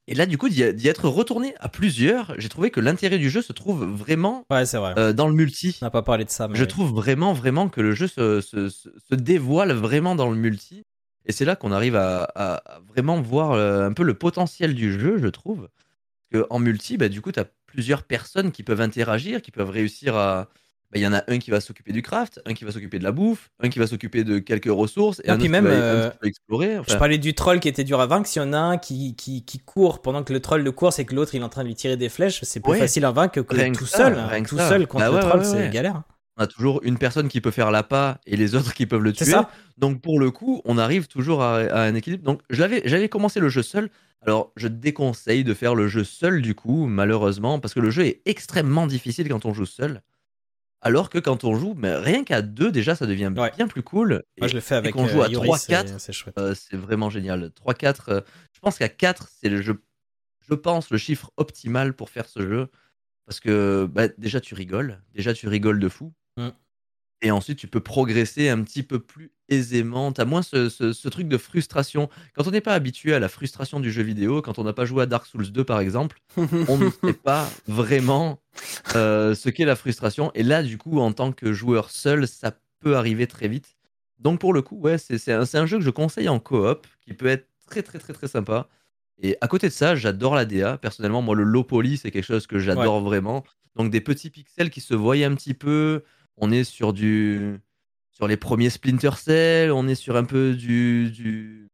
Et 0.06 0.14
là, 0.14 0.26
du 0.26 0.36
coup, 0.36 0.50
d'y 0.50 0.60
être 0.86 1.08
retourné 1.08 1.54
à 1.60 1.70
plusieurs, 1.70 2.34
j'ai 2.38 2.50
trouvé 2.50 2.70
que 2.70 2.78
l'intérêt 2.78 3.18
du 3.18 3.30
jeu 3.30 3.40
se 3.40 3.54
trouve 3.54 3.84
vraiment 3.84 4.44
Ouais, 4.50 4.66
c'est 4.66 4.76
vrai. 4.76 4.92
euh, 4.98 5.14
dans 5.14 5.28
le 5.28 5.34
multi. 5.34 5.78
On 5.80 5.86
n'a 5.86 5.90
pas 5.90 6.02
parlé 6.02 6.26
de 6.26 6.30
ça. 6.30 6.46
Mais 6.46 6.56
Je 6.56 6.64
trouve 6.64 6.90
vraiment, 6.92 7.32
vraiment 7.32 7.70
que 7.70 7.80
le 7.80 7.94
jeu 7.94 8.06
se, 8.06 8.42
se- 8.42 8.68
se- 8.68 8.90
se 9.08 9.14
dévoile 9.14 9.72
vraiment 9.72 10.14
dans 10.14 10.28
le 10.30 10.36
multi. 10.36 10.82
Et 11.24 11.32
c'est 11.32 11.46
là 11.46 11.56
qu'on 11.56 11.72
arrive 11.72 11.96
à, 11.96 12.62
vraiment 12.86 13.18
voir 13.22 13.52
euh, 13.52 13.88
un 13.88 13.94
peu 13.94 14.02
le 14.02 14.12
potentiel 14.12 14.74
du 14.74 14.92
jeu, 14.92 15.16
je 15.16 15.28
trouve. 15.28 15.68
Parce 16.30 16.44
qu'en 16.46 16.58
multi, 16.58 16.98
bah, 16.98 17.08
du 17.08 17.22
coup, 17.22 17.32
tu 17.32 17.40
as 17.40 17.46
plusieurs 17.74 18.04
personnes 18.04 18.52
qui 18.52 18.62
peuvent 18.62 18.80
interagir, 18.80 19.42
qui 19.42 19.50
peuvent 19.50 19.68
réussir 19.70 20.14
à. 20.16 20.48
bah, 20.92 20.98
Il 20.98 21.02
y 21.02 21.06
en 21.08 21.12
a 21.12 21.24
un 21.26 21.38
qui 21.38 21.50
va 21.50 21.60
s'occuper 21.60 21.92
du 21.92 22.02
craft, 22.02 22.40
un 22.46 22.54
qui 22.54 22.64
va 22.64 22.70
s'occuper 22.70 23.00
de 23.00 23.04
la 23.04 23.10
bouffe, 23.10 23.50
un 23.60 23.68
qui 23.68 23.80
va 23.80 23.88
s'occuper 23.88 24.22
de 24.22 24.38
quelques 24.38 24.70
ressources, 24.70 25.20
et 25.24 25.30
un 25.30 25.36
puis 25.36 25.44
autre 25.48 25.52
même, 25.52 25.64
qui 25.64 25.70
va, 25.70 25.76
euh, 25.76 26.10
explorer. 26.22 26.78
Je 26.88 26.96
parlais 26.96 27.18
du 27.18 27.34
troll 27.34 27.58
qui 27.58 27.68
était 27.68 27.82
dur 27.82 28.00
à 28.00 28.06
vaincre. 28.06 28.28
S'il 28.28 28.40
y 28.42 28.44
en 28.44 28.52
a 28.52 28.58
un 28.58 28.78
qui, 28.78 29.16
qui, 29.16 29.44
qui 29.44 29.58
court 29.58 30.02
pendant 30.02 30.22
que 30.22 30.32
le 30.32 30.38
troll 30.40 30.62
le 30.62 30.70
court, 30.72 30.92
c'est 30.92 31.04
que 31.04 31.14
l'autre 31.16 31.34
il 31.34 31.40
est 31.40 31.44
en 31.44 31.48
train 31.48 31.62
de 31.64 31.68
lui 31.68 31.74
tirer 31.74 31.96
des 31.96 32.08
flèches. 32.08 32.40
C'est 32.44 32.60
plus 32.60 32.72
Ouais. 32.72 32.78
facile 32.78 33.04
à 33.04 33.10
vaincre 33.10 33.34
que 33.34 33.40
que 33.40 33.76
tout 33.76 33.86
seul. 33.86 34.14
rien 34.14 34.42
Tout 34.44 34.56
ça. 34.56 34.68
seul 34.68 34.86
contre 34.86 35.04
Bah 35.04 35.10
le 35.10 35.16
ouais, 35.16 35.20
troll, 35.20 35.40
ouais, 35.40 35.44
c'est 35.44 35.70
galère. 35.70 36.02
On 36.36 36.42
a 36.42 36.46
toujours 36.46 36.80
une 36.82 36.98
personne 36.98 37.28
qui 37.28 37.40
peut 37.40 37.50
faire 37.50 37.70
l'appât 37.70 38.18
et 38.26 38.36
les 38.36 38.54
autres 38.54 38.74
qui 38.74 38.86
peuvent 38.86 39.02
le 39.02 39.12
tuer. 39.12 39.24
ça. 39.26 39.50
Donc 39.78 40.00
pour 40.00 40.18
le 40.18 40.30
coup, 40.30 40.62
on 40.64 40.78
arrive 40.78 41.06
toujours 41.06 41.42
à, 41.42 41.58
à 41.58 41.82
un 41.82 41.94
équilibre. 41.94 42.24
Donc 42.24 42.40
j'avais 42.50 43.08
commencé 43.08 43.40
le 43.40 43.48
jeu 43.48 43.62
seul. 43.62 43.88
Alors 44.26 44.52
je 44.56 44.68
déconseille 44.68 45.44
de 45.44 45.54
faire 45.54 45.74
le 45.74 45.86
jeu 45.88 46.02
seul 46.04 46.42
du 46.42 46.54
coup, 46.54 46.86
malheureusement, 46.86 47.60
parce 47.60 47.74
que 47.74 47.80
le 47.80 47.90
jeu 47.90 48.04
est 48.06 48.22
extrêmement 48.24 48.86
difficile 48.86 49.28
quand 49.28 49.44
on 49.44 49.52
joue 49.54 49.66
seul. 49.66 50.02
Alors 50.80 51.08
que 51.08 51.18
quand 51.18 51.44
on 51.44 51.54
joue, 51.56 51.74
mais 51.76 51.94
rien 51.94 52.24
qu'à 52.24 52.42
deux 52.42 52.70
déjà, 52.70 52.94
ça 52.94 53.06
devient 53.06 53.32
Ouais. 53.36 53.50
bien 53.56 53.66
plus 53.68 53.82
cool. 53.82 54.22
Moi, 54.38 54.46
Et- 54.46 54.50
je 54.50 54.54
le 54.54 54.60
fais 54.60 54.74
avec 54.74 54.92
qu'on 54.94 55.06
joue 55.08 55.20
euh, 55.22 55.24
à 55.24 55.28
Yuri, 55.28 55.46
3, 55.46 55.58
c'est- 55.58 55.72
4, 55.72 55.98
C'est 56.00 56.12
chouette. 56.12 56.36
euh, 56.38 56.54
c'est 56.54 56.76
vraiment 56.76 57.08
génial. 57.10 57.50
3-4, 57.54 58.08
euh, 58.10 58.20
je 58.52 58.60
pense 58.60 58.76
qu'à 58.76 58.90
4, 58.90 59.28
c'est 59.40 59.48
le 59.48 59.62
jeu, 59.62 59.82
je 60.46 60.52
pense, 60.54 60.90
le 60.90 60.98
chiffre 60.98 61.30
optimal 61.38 61.94
pour 61.94 62.10
faire 62.10 62.26
ce 62.28 62.40
jeu. 62.40 62.68
Parce 63.26 63.40
que 63.40 63.88
bah, 63.90 64.08
déjà, 64.18 64.40
tu 64.42 64.54
rigoles. 64.54 65.00
Déjà, 65.14 65.32
tu 65.32 65.48
rigoles 65.48 65.78
de 65.80 65.88
fou. 65.88 66.12
Mm. 66.36 66.48
Et 67.22 67.30
ensuite, 67.30 67.58
tu 67.58 67.68
peux 67.68 67.80
progresser 67.80 68.48
un 68.50 68.62
petit 68.62 68.82
peu 68.82 68.98
plus 68.98 69.30
aisément. 69.48 70.12
Tu 70.12 70.20
as 70.20 70.24
moins 70.26 70.42
ce, 70.42 70.68
ce- 70.68 70.92
ce 70.92 71.08
truc 71.08 71.26
de 71.28 71.38
frustration. 71.38 72.10
Quand 72.34 72.46
on 72.46 72.50
n'est 72.50 72.60
pas 72.60 72.74
habitué 72.74 73.14
à 73.14 73.18
la 73.18 73.28
frustration 73.28 73.80
du 73.80 73.90
jeu 73.90 74.02
vidéo, 74.02 74.42
quand 74.42 74.58
on 74.58 74.64
n'a 74.64 74.72
pas 74.74 74.84
joué 74.84 75.02
à 75.04 75.06
Dark 75.06 75.26
Souls 75.26 75.50
2, 75.50 75.64
par 75.64 75.80
exemple, 75.80 76.20
on 76.36 76.76
ne 76.78 76.90
sait 76.90 77.14
pas 77.14 77.48
vraiment 77.66 78.40
euh, 78.94 79.34
ce 79.34 79.48
qu'est 79.48 79.64
la 79.64 79.76
frustration. 79.76 80.30
Et 80.34 80.42
là, 80.42 80.62
du 80.62 80.76
coup, 80.76 80.98
en 81.00 81.12
tant 81.12 81.32
que 81.32 81.52
joueur 81.52 81.88
seul, 81.90 82.28
ça 82.28 82.52
peut 82.80 82.96
arriver 82.96 83.26
très 83.26 83.48
vite. 83.48 83.76
Donc, 84.18 84.38
pour 84.40 84.52
le 84.52 84.60
coup, 84.60 84.76
ouais, 84.78 84.98
c'est 84.98 85.32
un, 85.32 85.46
c'est 85.46 85.58
un 85.58 85.66
jeu 85.66 85.78
que 85.78 85.84
je 85.84 85.90
conseille 85.90 86.28
en 86.28 86.40
coop, 86.40 86.86
qui 87.00 87.14
peut 87.14 87.26
être 87.26 87.48
très, 87.66 87.82
très, 87.82 87.98
très, 87.98 88.12
très 88.12 88.28
sympa. 88.28 88.68
Et 89.22 89.36
à 89.40 89.48
côté 89.48 89.68
de 89.68 89.72
ça, 89.72 89.94
j'adore 89.94 90.34
la 90.34 90.44
DA. 90.44 90.76
Personnellement, 90.76 91.22
moi, 91.22 91.34
le 91.36 91.44
low 91.44 91.64
poly, 91.64 91.96
c'est 91.96 92.10
quelque 92.10 92.24
chose 92.26 92.46
que 92.46 92.58
j'adore 92.58 93.00
vraiment. 93.00 93.44
Donc, 93.76 93.90
des 93.90 94.00
petits 94.00 94.28
pixels 94.30 94.70
qui 94.70 94.80
se 94.80 94.94
voient 94.94 95.16
un 95.16 95.34
petit 95.34 95.54
peu. 95.54 96.02
On 96.36 96.50
est 96.50 96.64
sur 96.64 96.92
du. 96.92 97.58
Sur 98.10 98.28
les 98.28 98.36
premiers 98.36 98.70
Splinter 98.70 99.10
Cell, 99.16 99.72
on 99.72 99.88
est 99.88 99.94
sur 99.96 100.16
un 100.16 100.24
peu 100.24 100.54
du. 100.54 101.10
du 101.10 101.68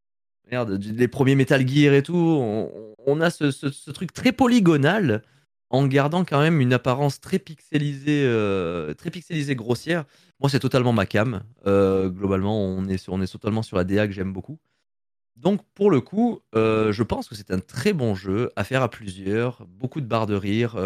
merde, 0.51 0.79
du- 0.79 0.93
les 0.93 1.09
premiers 1.09 1.35
Metal 1.35 1.67
Gear 1.69 1.93
et 1.95 2.03
tout. 2.03 2.15
On, 2.17 2.71
on 3.07 3.21
a 3.21 3.31
ce, 3.31 3.51
ce- 3.51 3.71
ce 3.71 3.91
truc 3.91 4.13
très 4.13 4.33
polygonal 4.33 5.23
en 5.69 5.87
gardant 5.87 6.25
quand 6.25 6.41
même 6.41 6.61
une 6.61 6.73
apparence 6.73 7.21
très 7.21 7.39
pixelisée, 7.39 8.25
euh, 8.25 8.93
très 8.95 9.11
pixelisée 9.11 9.55
grossière. 9.55 10.05
Moi, 10.41 10.49
c'est 10.51 10.59
totalement 10.59 10.93
ma 10.93 11.07
cam. 11.07 11.43
Euh, 11.67 12.09
globalement, 12.09 12.59
on 12.65 12.87
est, 12.89 12.97
sur- 12.99 13.13
on 13.13 13.21
est 13.23 13.31
totalement 13.31 13.63
sur 13.63 13.77
la 13.77 13.85
DA 13.85 14.07
que 14.09 14.13
j'aime 14.13 14.33
beaucoup. 14.33 14.59
Donc, 15.37 15.61
pour 15.75 15.91
le 15.91 16.01
coup, 16.01 16.41
euh, 16.55 16.91
je 16.93 17.03
pense 17.03 17.29
que 17.29 17.35
c'est 17.35 17.51
un 17.53 17.61
très 17.61 17.93
bon 17.93 18.15
jeu 18.15 18.51
à 18.57 18.65
faire 18.65 18.83
à 18.83 18.91
plusieurs, 18.91 19.65
beaucoup 19.67 20.01
de 20.01 20.07
barres 20.07 20.27
de 20.27 20.35
rire. 20.35 20.77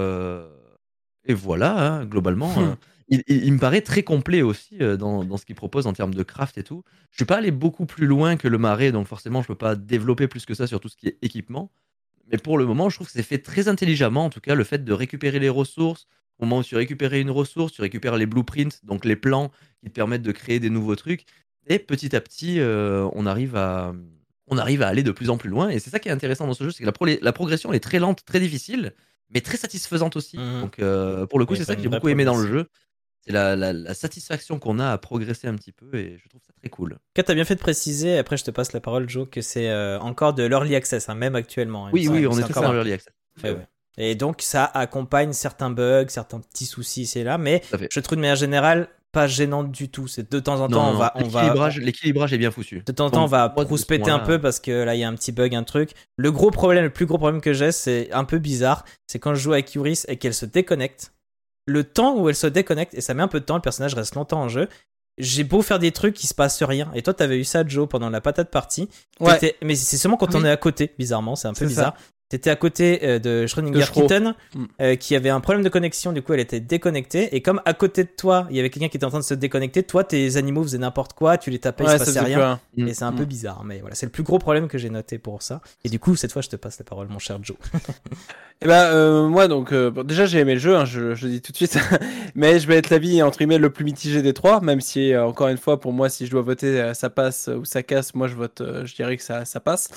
et 1.27 1.35
voilà, 1.35 1.79
hein, 1.95 2.05
globalement, 2.05 2.53
euh, 2.61 2.75
il, 3.09 3.23
il- 3.27 3.45
il 3.45 3.53
me 3.53 3.59
paraît 3.59 3.81
très 3.83 4.03
complet 4.03 4.43
aussi 4.43 4.79
euh, 4.81 4.97
dans, 4.97 5.25
dans 5.25 5.37
ce 5.37 5.45
qu'il 5.45 5.55
propose 5.55 5.87
en 5.87 5.93
termes 5.93 6.15
de 6.15 6.23
craft 6.23 6.59
et 6.59 6.63
tout. 6.65 6.83
Je 7.11 7.17
suis 7.17 7.25
pas 7.25 7.37
allé 7.37 7.51
beaucoup 7.51 7.87
plus 7.87 8.07
loin 8.07 8.37
que 8.37 8.49
le 8.49 8.59
marais, 8.59 8.93
donc 8.93 9.07
forcément, 9.07 9.43
je 9.43 9.49
peux 9.49 9.55
pas 9.55 9.75
développer 9.77 10.27
plus 10.29 10.47
que 10.47 10.55
ça 10.55 10.67
sur 10.67 10.81
tout 10.81 10.89
ce 10.89 10.97
qui 10.97 11.09
est 11.09 11.19
équipement. 11.23 11.71
Mais 12.31 12.39
pour 12.39 12.57
le 12.57 12.65
moment, 12.65 12.89
je 12.89 12.97
trouve 12.97 13.07
que 13.07 13.13
c'est 13.13 13.23
fait 13.23 13.39
très 13.39 13.69
intelligemment, 13.69 14.25
en 14.25 14.31
tout 14.31 14.41
cas, 14.41 14.55
le 14.55 14.65
fait 14.65 14.83
de 14.85 14.93
récupérer 14.93 15.39
les 15.39 15.51
ressources. 15.51 16.07
Au 16.39 16.47
moment 16.47 16.59
où 16.61 16.65
tu 16.65 16.75
récupères 16.75 17.13
une 17.13 17.31
ressource, 17.31 17.73
tu 17.73 17.83
récupères 17.83 18.17
les 18.17 18.27
blueprints, 18.27 18.81
donc 18.83 19.05
les 19.05 19.15
plans 19.17 19.51
qui 19.83 19.89
te 19.91 19.95
permettent 19.95 20.23
de 20.23 20.33
créer 20.33 20.59
des 20.59 20.71
nouveaux 20.71 20.97
trucs. 20.97 21.27
Et 21.69 21.79
petit 21.79 22.17
à 22.17 22.21
petit, 22.21 22.59
euh, 22.61 23.09
on 23.13 23.25
arrive 23.27 23.55
à, 23.57 23.95
on 24.49 24.59
arrive 24.59 24.83
à 24.83 24.89
aller 24.89 25.03
de 25.03 25.13
plus 25.13 25.31
en 25.31 25.37
plus 25.37 25.49
loin. 25.51 25.69
Et 25.69 25.79
c'est 25.79 25.91
ça 25.91 25.99
qui 26.01 26.09
est 26.09 26.13
intéressant 26.13 26.47
dans 26.47 26.55
ce 26.55 26.65
jeu, 26.65 26.71
c'est 26.71 26.81
que 26.83 26.87
la, 26.87 26.93
pro- 26.93 27.07
la 27.07 27.33
progression 27.33 27.71
elle 27.71 27.77
est 27.77 27.81
très 27.81 27.99
lente, 28.01 28.25
très 28.25 28.41
difficile, 28.41 28.95
mais 29.31 29.41
très 29.43 29.57
satisfaisante 29.59 30.17
aussi. 30.17 30.39
Mhm. 30.39 30.61
Donc 30.63 30.79
euh, 30.81 31.27
pour 31.27 31.39
le 31.39 31.45
coup, 31.47 31.55
c'est 31.55 31.65
ça 31.65 31.77
que 31.77 31.83
j'ai 31.83 31.89
beaucoup 31.89 32.09
aimé 32.09 32.25
dans 32.25 32.37
le 32.37 32.49
jeu. 32.49 32.69
C'est 33.27 33.33
la, 33.33 33.57
la- 33.57 33.73
la 33.73 33.95
satisfaction 33.95 34.59
qu'on 34.59 34.79
a 34.79 34.91
à 34.91 34.99
progresser 34.99 35.47
un 35.49 35.55
petit 35.55 35.73
peu 35.73 35.95
et 35.95 36.19
je 36.23 36.29
trouve 36.29 36.41
ça 36.47 36.53
très 36.61 36.69
cool. 36.69 36.99
Kat, 37.15 37.23
t'as 37.23 37.35
bien 37.35 37.45
fait 37.45 37.55
de 37.55 37.61
préciser, 37.61 38.19
après 38.19 38.37
je 38.37 38.45
te 38.45 38.51
passe 38.51 38.73
la 38.73 38.81
parole, 38.81 39.09
Joe, 39.09 39.29
que 39.31 39.41
c'est 39.41 39.71
euh, 39.71 39.99
encore 40.01 40.35
de 40.35 40.43
l'early 40.45 40.75
access, 40.75 41.09
hein, 41.09 41.15
même 41.15 41.35
actuellement. 41.35 41.87
hein, 41.87 41.91
Oui, 41.93 42.07
oui, 42.09 42.27
on 42.27 42.33
est 42.33 42.43
C'est 42.43 42.49
tous 42.49 42.59
encore 42.59 42.71
en 42.71 42.75
early 42.75 42.93
access. 42.93 43.13
Ouais, 43.43 43.51
ouais. 43.51 43.67
Et 43.97 44.15
donc 44.15 44.43
ça 44.43 44.65
accompagne 44.65 45.33
certains 45.33 45.71
bugs, 45.71 46.07
certains 46.09 46.41
petits 46.41 46.67
soucis, 46.67 47.07
c'est 47.07 47.25
là, 47.25 47.39
mais 47.39 47.63
je 47.91 48.01
trouve 48.01 48.17
de 48.17 48.21
manière 48.23 48.37
générale 48.37 48.89
pas 49.13 49.29
gênante 49.29 49.71
du 49.71 49.89
tout. 49.89 50.09
C'est 50.09 50.29
de 50.33 50.41
temps 50.41 50.57
en 50.61 50.69
Non, 50.69 50.77
temps, 50.77 50.89
on 50.89 50.93
non, 50.95 50.99
va, 50.99 51.13
on 51.15 51.29
va, 51.29 51.69
l'équilibrage, 51.79 52.33
est 52.33 52.39
bien 52.39 52.51
foutu. 52.51 52.83
de 52.85 52.93
temps 52.93 53.07
en 53.07 53.11
temps, 53.11 53.23
on 53.23 53.27
va 53.29 53.47
rouspéter 53.57 54.11
un 54.11 54.19
peu 54.19 54.41
parce 54.41 54.59
que 54.59 54.73
là, 54.73 54.97
il 54.97 55.01
y 55.01 55.05
a 55.05 55.09
un 55.09 55.15
petit 55.15 55.31
bug, 55.31 55.55
un 55.55 55.63
truc. 55.63 55.93
Le 56.17 56.33
gros 56.33 56.51
problème, 56.51 56.83
le 56.83 56.91
plus 56.91 57.07
gros 57.07 57.17
problème 57.19 57.41
que 57.41 57.53
j'ai, 57.53 57.71
c'est 57.71 58.13
un 58.13 58.25
peu 58.25 58.39
bizarre. 58.39 58.85
C'est 59.07 59.21
quand 59.21 59.33
je 59.37 59.41
joue 59.41 59.53
avec 59.53 59.73
Yuris 59.75 60.03
et 60.09 60.17
qu'elle 60.17 60.35
se 60.35 60.45
déconnecte. 60.47 61.13
Le 61.67 61.85
temps 61.85 62.17
où 62.19 62.29
elle 62.29 62.35
se 62.35 62.47
déconnecte, 62.47 62.95
et 62.95 63.01
ça 63.01 63.15
met 63.15 63.23
un 63.23 63.29
peu 63.29 63.41
de 63.41 63.45
temps, 63.45 63.55
le 63.57 63.63
personnage 63.63 63.95
reste 63.95 64.15
longtemps 64.15 64.43
en 64.43 64.49
jeu. 64.49 64.69
J'ai 65.17 65.45
beau 65.45 65.63
faire 65.63 65.79
des 65.79 65.93
trucs, 65.93 66.23
il 66.25 66.27
se 66.27 66.35
passe 66.35 66.63
rien. 66.63 66.91
Et 66.95 67.03
toi, 67.03 67.15
t'avais 67.15 67.39
eu 67.39 67.45
ça, 67.45 67.65
Joe, 67.67 67.89
pendant 67.89 68.11
la 68.11 68.21
patate 68.21 68.51
partie. 68.51 68.89
Ouais. 69.21 69.57
Mais 69.63 69.77
c'est 69.77 69.97
seulement 69.97 70.17
quand 70.17 70.35
Oui. 70.35 70.41
on 70.43 70.45
est 70.45 70.51
à 70.51 70.57
côté, 70.57 70.93
bizarrement, 70.99 71.37
c'est 71.37 71.47
un 71.49 71.53
peu 71.55 71.67
bizarre. 71.67 71.95
T'étais 72.31 72.49
à 72.51 72.57
côté 72.57 73.01
euh, 73.03 73.19
de 73.19 73.47
Schrödinger. 73.47 73.85
Kitten, 73.93 74.35
Mm. 74.55 74.65
euh, 74.81 74.97
qui 74.97 75.15
avait 75.15 75.29
un 75.29 75.41
problème 75.41 75.63
de 75.63 75.69
connexion, 75.69 76.13
du 76.13 76.23
coup 76.23 76.33
elle 76.33 76.41
était 76.41 76.59
déconnectée. 76.61 77.37
Et 77.37 77.43
comme 77.43 77.61
à 77.67 77.75
côté 77.75 78.05
de 78.05 78.09
toi, 78.17 78.47
il 78.51 78.57
y 78.57 78.61
avait 78.61 78.71
quelqu'un 78.71 78.89
qui 78.89 78.97
était 78.97 79.05
en 79.07 79.11
train 79.11 79.19
de 79.19 79.25
se 79.25 79.35
déconnecter, 79.35 79.83
toi 79.83 80.05
tes 80.05 80.37
animaux 80.37 80.63
faisaient 80.63 80.79
n'importe 80.79 81.13
quoi, 81.13 81.37
tu 81.37 81.51
les 81.51 81.59
tapais, 81.59 81.85
il 81.85 81.87
Ouais, 81.87 81.99
se 81.99 82.05
ça 82.07 82.13
passait 82.23 82.35
rien. 82.35 82.61
Mm. 82.77 82.89
Et 82.89 82.95
c'est 82.95 83.05
un 83.05 83.13
Mm. 83.13 83.17
peu 83.17 83.25
bizarre, 83.27 83.63
mais 83.65 83.79
voilà, 83.81 83.95
c'est 83.95 84.07
le 84.07 84.13
plus 84.13 84.23
gros 84.23 84.39
problème 84.39 84.69
que 84.69 84.79
j'ai 84.79 84.91
noté 84.91 85.19
pour 85.19 85.43
ça. 85.43 85.61
Et 85.85 85.89
du 85.91 85.99
coup, 86.01 86.17
cette 86.17 86.33
fois, 86.33 86.41
je 86.43 86.49
te 86.49 86.57
passe 86.57 86.79
la 86.79 86.85
parole, 86.85 87.09
mon 87.09 87.19
cher 87.19 87.39
Joe. 87.43 87.57
Eh 88.63 88.67
ben, 88.69 88.85
euh, 88.85 89.29
moi, 89.29 89.49
donc, 89.49 89.73
euh, 89.73 89.91
bon, 89.91 90.05
déjà, 90.05 90.27
j'ai 90.27 90.39
aimé 90.39 90.55
le 90.55 90.61
jeu, 90.61 90.77
hein, 90.77 90.85
je, 90.85 91.15
je 91.17 91.27
le 91.27 91.33
dis 91.33 91.43
tout 91.43 91.51
de 91.51 91.57
suite. 91.57 91.77
mais 92.37 92.61
je 92.61 92.69
vais 92.69 92.77
être 92.77 92.89
l'avis, 92.89 93.21
entre 93.21 93.37
guillemets, 93.39 93.59
le 93.59 93.69
plus 93.69 93.85
mitigé 93.85 94.23
des 94.23 94.33
trois, 94.33 94.61
même 94.61 94.81
si, 94.81 95.15
encore 95.17 95.49
une 95.49 95.59
fois, 95.59 95.81
pour 95.81 95.93
moi, 95.93 96.09
si 96.09 96.25
je 96.25 96.31
dois 96.31 96.41
voter, 96.41 96.93
ça 96.95 97.11
passe 97.11 97.51
ou 97.55 97.65
ça 97.65 97.83
casse, 97.83 98.15
moi, 98.15 98.29
je 98.29 98.35
vote, 98.37 98.63
je 98.85 98.95
dirais 98.95 99.17
que 99.17 99.25
ça, 99.25 99.45
ça 99.45 99.59
passe. 99.61 99.89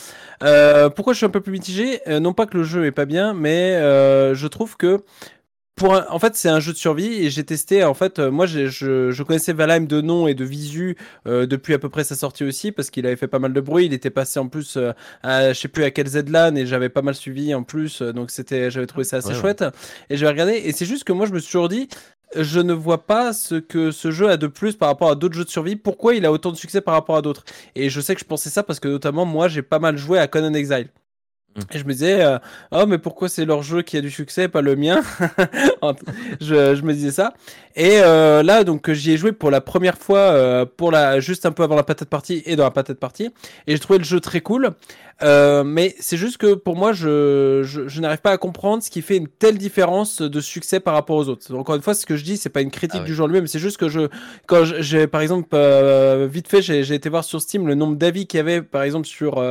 Pourquoi 0.96 1.14
je 1.14 1.18
suis 1.18 1.26
un 1.26 1.30
peu 1.30 1.40
plus 1.40 1.52
mitigé? 1.54 2.02
Non 2.20 2.34
pas 2.34 2.46
que 2.46 2.58
le 2.58 2.64
jeu 2.64 2.86
est 2.86 2.92
pas 2.92 3.06
bien, 3.06 3.34
mais 3.34 3.76
euh, 3.76 4.34
je 4.36 4.48
trouve 4.48 4.78
que. 4.78 5.04
Pour 5.76 5.94
un- 5.96 6.08
en 6.10 6.18
fait, 6.18 6.36
c'est 6.36 6.50
un 6.50 6.60
jeu 6.60 6.74
de 6.74 6.78
survie 6.78 7.24
et 7.24 7.30
j'ai 7.30 7.44
testé. 7.44 7.84
En 7.84 7.94
fait, 7.94 8.18
euh, 8.18 8.32
moi, 8.32 8.48
je, 8.48 8.66
je 8.68 9.24
connaissais 9.24 9.54
Valheim 9.54 9.86
de 9.86 10.02
nom 10.02 10.28
et 10.28 10.34
de 10.34 10.44
visu 10.44 10.98
euh, 11.28 11.46
depuis 11.46 11.76
à 11.76 11.80
peu 11.80 11.88
près 11.88 12.04
sa 12.04 12.16
sortie 12.16 12.44
aussi 12.44 12.72
parce 12.72 12.90
qu'il 12.90 13.06
avait 13.06 13.16
fait 13.16 13.28
pas 13.28 13.38
mal 13.38 13.54
de 13.54 13.62
bruit. 13.62 13.86
Il 13.86 13.94
était 13.94 14.10
passé 14.10 14.40
en 14.40 14.48
plus 14.48 14.76
euh, 14.78 14.94
à, 15.22 15.54
je 15.54 15.60
sais 15.60 15.68
plus 15.68 15.84
à 15.84 15.92
quel 15.92 16.08
ZLAN 16.08 16.56
et 16.56 16.66
j'avais 16.66 16.90
pas 16.90 17.04
mal 17.04 17.14
suivi 17.14 17.54
en 17.54 17.62
plus, 17.62 18.02
euh, 18.02 18.12
donc 18.12 18.32
c'était, 18.32 18.72
j'avais 18.72 18.88
trouvé 18.88 19.04
ça 19.04 19.18
assez 19.18 19.28
Ouais, 19.30 19.36
ouais. 19.36 19.40
chouette. 19.40 19.64
Et 20.10 20.18
j'avais 20.18 20.32
regardé 20.32 20.54
et 20.54 20.72
c'est 20.72 20.88
juste 20.88 21.04
que 21.04 21.14
moi, 21.14 21.28
je 21.28 21.32
me 21.34 21.38
suis 21.38 21.52
toujours 21.52 21.70
dit, 21.70 21.88
je 22.36 22.60
ne 22.60 22.74
vois 22.74 23.06
pas 23.06 23.32
ce 23.32 23.54
que 23.54 23.92
ce 23.92 24.10
jeu 24.10 24.30
a 24.30 24.38
de 24.38 24.48
plus 24.48 24.76
par 24.76 24.90
rapport 24.90 25.12
à 25.12 25.16
d'autres 25.16 25.36
jeux 25.36 25.46
de 25.46 25.50
survie. 25.50 25.76
Pourquoi 25.76 26.16
il 26.16 26.26
a 26.26 26.32
autant 26.32 26.52
de 26.52 26.58
succès 26.58 26.82
par 26.82 26.96
rapport 26.96 27.18
à 27.18 27.22
d'autres? 27.22 27.46
Et 27.76 27.92
je 27.92 28.02
sais 28.02 28.16
que 28.16 28.20
je 28.22 28.26
pensais 28.26 28.50
ça 28.50 28.64
parce 28.64 28.80
que 28.80 28.88
notamment 28.88 29.26
moi, 29.26 29.48
j'ai 29.48 29.62
pas 29.62 29.78
mal 29.78 29.96
joué 29.96 30.18
à 30.18 30.28
Conan 30.28 30.56
Exile. 30.56 30.88
Et 31.74 31.80
je 31.80 31.86
me 31.86 31.92
disais, 31.92 32.22
euh, 32.22 32.38
oh, 32.72 32.86
mais 32.88 32.98
pourquoi 32.98 33.30
c'est 33.30 33.46
leur 33.46 33.64
jeu 33.64 33.82
qui 33.82 33.98
a 33.98 34.02
du 34.02 34.12
succès, 34.12 34.48
pas 34.48 34.62
le 34.62 34.76
mien 34.76 35.02
je, 36.42 36.76
je 36.76 36.82
me 36.84 36.94
disais 36.94 37.12
ça. 37.12 37.34
Et 37.76 38.00
euh, 38.02 38.44
là, 38.44 38.64
donc, 38.64 38.92
j'y 38.92 39.12
ai 39.12 39.18
joué 39.18 39.32
pour 39.32 39.52
la 39.52 39.62
première 39.62 39.98
fois, 39.98 40.20
euh, 40.20 40.66
pour 40.66 40.92
la, 40.92 41.20
juste 41.20 41.46
un 41.46 41.52
peu 41.52 41.64
avant 41.64 41.76
la 41.76 41.84
patate 41.84 42.10
partie 42.10 42.44
et 42.46 42.56
dans 42.56 42.64
la 42.64 42.72
patate 42.72 43.00
partie. 43.00 43.32
Et 43.66 43.74
j'ai 43.74 43.80
trouvé 43.80 44.00
le 44.00 44.06
jeu 44.06 44.20
très 44.20 44.42
cool. 44.42 44.72
Mais 45.22 45.96
c'est 46.00 46.18
juste 46.18 46.38
que 46.38 46.54
pour 46.54 46.76
moi, 46.76 46.94
je, 46.94 47.62
je, 47.64 47.88
je 47.88 48.02
n'arrive 48.02 48.22
pas 48.22 48.32
à 48.32 48.38
comprendre 48.38 48.84
ce 48.84 48.92
qui 48.92 49.02
fait 49.02 49.18
une 49.18 49.28
telle 49.28 49.58
différence 49.58 50.22
de 50.22 50.40
succès 50.42 50.80
par 50.80 50.94
rapport 50.94 51.18
aux 51.18 51.28
autres. 51.28 51.56
Encore 51.56 51.76
une 51.76 51.82
fois, 51.82 51.96
ce 51.96 52.06
que 52.06 52.16
je 52.16 52.24
dis, 52.24 52.38
c'est 52.38 52.50
pas 52.50 52.62
une 52.62 52.70
critique 52.70 53.02
Ah 53.04 53.06
du 53.06 53.16
jeu 53.16 53.24
en 53.24 53.28
lui-même, 53.28 53.48
c'est 53.48 53.58
juste 53.58 53.78
que 53.78 53.90
je, 53.90 54.10
quand 54.46 54.64
j'ai, 54.64 55.08
par 55.08 55.22
exemple, 55.22 55.58
vite 56.30 56.48
fait, 56.48 56.62
j'ai 56.62 56.84
j'ai 56.84 56.94
été 56.94 57.10
voir 57.10 57.24
sur 57.24 57.42
Steam 57.42 57.68
le 57.68 57.74
nombre 57.74 57.96
d'avis 57.96 58.28
qu'il 58.28 58.38
y 58.38 58.42
avait, 58.42 58.62
par 58.62 58.84
exemple, 58.84 59.08
sur 59.08 59.44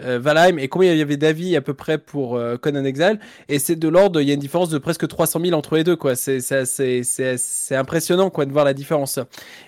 Valheim 0.00 0.58
et 0.58 0.66
combien 0.66 0.92
il 0.92 0.98
y 0.98 1.02
avait 1.02 1.16
d'avis 1.20 1.54
à 1.54 1.60
peu 1.60 1.74
près 1.74 1.98
pour 1.98 2.34
euh, 2.34 2.56
Conan 2.56 2.84
Exile. 2.84 3.20
Et 3.48 3.60
c'est 3.60 3.76
de 3.76 3.88
l'ordre, 3.88 4.20
il 4.20 4.26
y 4.26 4.32
a 4.32 4.34
une 4.34 4.40
différence 4.40 4.70
de 4.70 4.78
presque 4.78 5.06
300 5.06 5.40
000 5.44 5.56
entre 5.56 5.76
les 5.76 5.84
deux, 5.84 5.94
quoi. 5.94 6.16
C'est, 6.16 6.40
c'est, 6.40 7.76
impressionnant, 7.76 8.30
quoi, 8.30 8.46
de 8.46 8.52
voir 8.52 8.64
la 8.64 8.74
différence. 8.74 9.20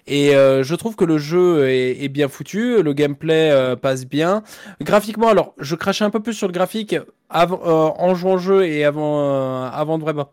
Et 0.09 0.35
euh, 0.35 0.65
je 0.65 0.75
trouve 0.75 0.97
que 0.97 1.05
le 1.05 1.19
jeu 1.19 1.69
est, 1.69 2.09
bien 2.09 2.29
foutu, 2.29 2.83
le 2.83 2.93
gameplay 2.93 3.53
euh, 3.53 3.77
passe 3.77 4.05
bien. 4.05 4.43
Graphiquement, 4.81 5.29
alors, 5.29 5.55
je 5.59 5.77
crachais 5.77 6.05
un 6.05 6.11
peu 6.11 6.21
plus 6.21 6.35
sur 6.35 6.49
le 6.49 6.53
graphique 6.53 6.97
avant, 7.31 7.61
en 7.63 8.15
jouant 8.15 8.35
au 8.35 8.39
jeu 8.39 8.67
et 8.67 8.85
avant, 8.85 9.65
avant 9.65 9.99
de 9.99 10.03
vraiment 10.03 10.29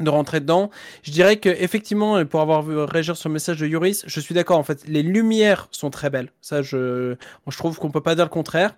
de 0.00 0.10
rentrer 0.10 0.40
dedans. 0.40 0.70
Je 1.02 1.10
dirais 1.12 1.36
que 1.36 1.48
effectivement, 1.48 2.24
pour 2.24 2.40
avoir 2.40 2.62
vu 2.62 2.76
réagir 2.78 3.16
sur 3.16 3.28
le 3.28 3.34
message 3.34 3.58
de 3.58 3.66
Yuris, 3.66 4.02
je 4.06 4.20
suis 4.20 4.34
d'accord. 4.34 4.58
En 4.58 4.64
fait, 4.64 4.82
les 4.88 5.02
lumières 5.02 5.68
sont 5.70 5.90
très 5.90 6.10
belles. 6.10 6.30
Ça, 6.40 6.62
je, 6.62 7.14
je 7.48 7.56
trouve 7.56 7.78
qu'on 7.78 7.90
peut 7.90 8.00
pas 8.00 8.14
dire 8.14 8.24
le 8.24 8.30
contraire. 8.30 8.74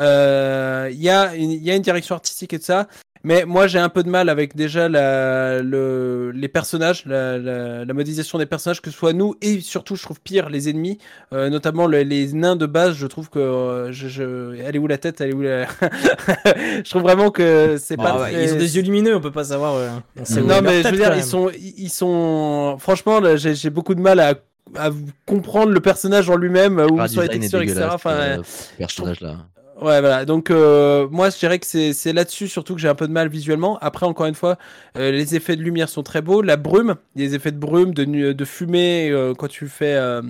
Euh, 0.00 0.88
Il 0.92 1.00
y 1.02 1.08
a, 1.10 1.34
une- 1.34 1.50
il 1.50 1.62
y 1.62 1.70
a 1.70 1.74
une 1.76 1.82
direction 1.82 2.14
artistique 2.14 2.52
et 2.52 2.58
tout 2.58 2.64
ça. 2.64 2.86
Mais 3.24 3.44
moi, 3.44 3.66
j'ai 3.66 3.78
un 3.78 3.88
peu 3.88 4.02
de 4.02 4.08
mal 4.08 4.28
avec 4.28 4.54
déjà 4.56 4.88
la, 4.88 5.60
le, 5.60 6.30
les 6.32 6.48
personnages, 6.48 7.04
la, 7.06 7.36
la, 7.38 7.84
la 7.84 7.92
modélisation 7.94 8.38
des 8.38 8.46
personnages, 8.46 8.80
que 8.80 8.90
ce 8.90 8.96
soit 8.96 9.12
nous 9.12 9.34
et 9.42 9.60
surtout, 9.60 9.96
je 9.96 10.02
trouve 10.02 10.20
pire, 10.20 10.48
les 10.50 10.68
ennemis, 10.68 10.98
euh, 11.32 11.50
notamment 11.50 11.86
le- 11.86 12.02
les 12.02 12.32
nains 12.32 12.56
de 12.56 12.66
base. 12.66 12.94
Je 12.94 13.06
trouve 13.06 13.28
que 13.30 13.38
euh, 13.38 13.92
je, 13.92 14.08
je, 14.08 14.54
elle 14.64 14.76
est 14.76 14.78
où 14.78 14.86
la 14.86 14.98
tête, 14.98 15.20
elle 15.20 15.30
est 15.30 15.34
où 15.34 15.42
la... 15.42 15.66
je 16.84 16.88
trouve 16.90 17.02
vraiment 17.02 17.30
que 17.30 17.76
c'est 17.78 17.96
pas. 17.96 18.20
ouais, 18.20 18.32
très- 18.32 18.44
Ils 18.44 18.52
ont 18.54 18.58
des 18.58 18.76
yeux 18.76 18.82
lumineux, 18.82 19.16
on 19.16 19.20
peut 19.20 19.30
pas 19.32 19.44
savoir. 19.44 19.74
euh, 19.74 19.88
on 20.18 20.22
est 20.24 20.40
non, 20.42 20.60
mais 20.62 20.82
je 20.82 20.88
veux 20.88 20.96
dire, 20.96 21.16
ils 21.16 21.24
sont, 21.24 21.50
ils 21.58 21.90
sont. 21.90 22.76
Franchement, 22.78 23.20
là, 23.20 23.36
j'ai 23.36 23.54
j'ai 23.54 23.70
beaucoup 23.70 23.94
de 23.94 24.00
mal 24.00 24.20
à, 24.20 24.34
à 24.76 24.90
comprendre 25.26 25.72
le 25.72 25.80
personnage 25.80 26.30
en 26.30 26.36
lui-même, 26.36 26.78
où 26.78 26.98
Ah, 27.00 27.08
sont 27.08 27.20
les 27.20 27.28
textures, 27.28 27.60
etc. 27.62 27.88
Enfin, 27.92 28.10
euh, 28.14 28.42
personnage 28.78 29.20
là. 29.20 29.36
Ouais, 29.80 30.00
voilà. 30.00 30.24
Donc, 30.24 30.50
euh, 30.50 31.06
moi, 31.10 31.30
je 31.30 31.38
dirais 31.38 31.60
que 31.60 31.66
c'est 31.66 32.12
là-dessus 32.12 32.48
surtout 32.48 32.74
que 32.74 32.80
j'ai 32.80 32.88
un 32.88 32.96
peu 32.96 33.06
de 33.06 33.12
mal 33.12 33.28
visuellement. 33.28 33.78
Après, 33.80 34.06
encore 34.06 34.26
une 34.26 34.34
fois, 34.34 34.58
euh, 34.96 35.12
les 35.12 35.36
effets 35.36 35.54
de 35.54 35.62
lumière 35.62 35.88
sont 35.88 36.02
très 36.02 36.20
beaux. 36.20 36.42
La 36.42 36.56
brume, 36.56 36.96
les 37.14 37.36
effets 37.36 37.52
de 37.52 37.58
brume, 37.58 37.94
de, 37.94 38.32
de 38.32 38.44
fumée 38.44 39.08
euh, 39.10 39.34
quand 39.34 39.46
tu 39.48 39.68
fais. 39.68 39.94
euh, 39.94 40.22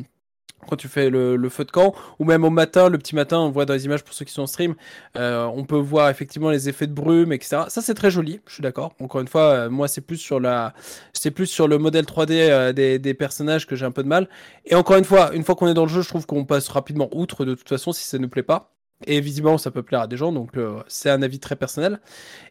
quand 0.68 0.76
tu 0.76 0.88
fais 0.88 1.10
le, 1.10 1.36
le 1.36 1.48
feu 1.50 1.64
de 1.64 1.72
camp, 1.72 1.94
ou 2.20 2.24
même 2.24 2.44
au 2.44 2.50
matin, 2.50 2.88
le 2.90 2.98
petit 2.98 3.14
matin, 3.16 3.38
on 3.40 3.50
voit 3.50 3.66
dans 3.66 3.74
les 3.74 3.86
images 3.86 4.04
pour 4.04 4.14
ceux 4.14 4.24
qui 4.26 4.32
sont 4.32 4.42
en 4.42 4.46
stream, 4.48 4.76
euh, 5.16 5.44
on 5.46 5.64
peut 5.64 5.76
voir 5.78 6.10
effectivement 6.10 6.50
les 6.50 6.68
effets 6.68 6.86
de 6.86 6.92
brume, 6.94 7.32
etc. 7.32 7.64
Ça 7.68 7.82
c'est 7.82 7.94
très 7.94 8.10
joli, 8.10 8.40
je 8.46 8.54
suis 8.54 8.62
d'accord. 8.62 8.94
Encore 9.00 9.20
une 9.22 9.28
fois, 9.28 9.42
euh, 9.52 9.70
moi 9.70 9.88
c'est 9.88 10.02
plus 10.02 10.18
sur 10.18 10.40
la, 10.40 10.74
c'est 11.14 11.32
plus 11.32 11.46
sur 11.46 11.68
le 11.68 11.78
modèle 11.78 12.06
3D 12.06 12.50
euh, 12.50 12.72
des, 12.72 12.98
des 12.98 13.14
personnages 13.14 13.66
que 13.66 13.76
j'ai 13.76 13.86
un 13.86 13.92
peu 13.92 14.02
de 14.04 14.08
mal. 14.08 14.28
Et 14.66 14.74
encore 14.76 14.96
une 14.98 15.04
fois, 15.04 15.32
une 15.34 15.44
fois 15.44 15.56
qu'on 15.56 15.68
est 15.68 15.74
dans 15.74 15.84
le 15.86 15.90
jeu, 15.90 16.02
je 16.02 16.08
trouve 16.08 16.26
qu'on 16.26 16.44
passe 16.46 16.68
rapidement 16.68 17.08
outre 17.12 17.44
de 17.44 17.54
toute 17.54 17.68
façon 17.68 17.92
si 17.92 18.04
ça 18.04 18.18
nous 18.18 18.28
plaît 18.28 18.42
pas. 18.44 18.77
Et 19.06 19.20
visiblement, 19.20 19.58
ça 19.58 19.70
peut 19.70 19.82
plaire 19.82 20.00
à 20.00 20.06
des 20.08 20.16
gens, 20.16 20.32
donc 20.32 20.56
euh, 20.56 20.82
c'est 20.88 21.08
un 21.10 21.22
avis 21.22 21.38
très 21.38 21.54
personnel. 21.54 22.00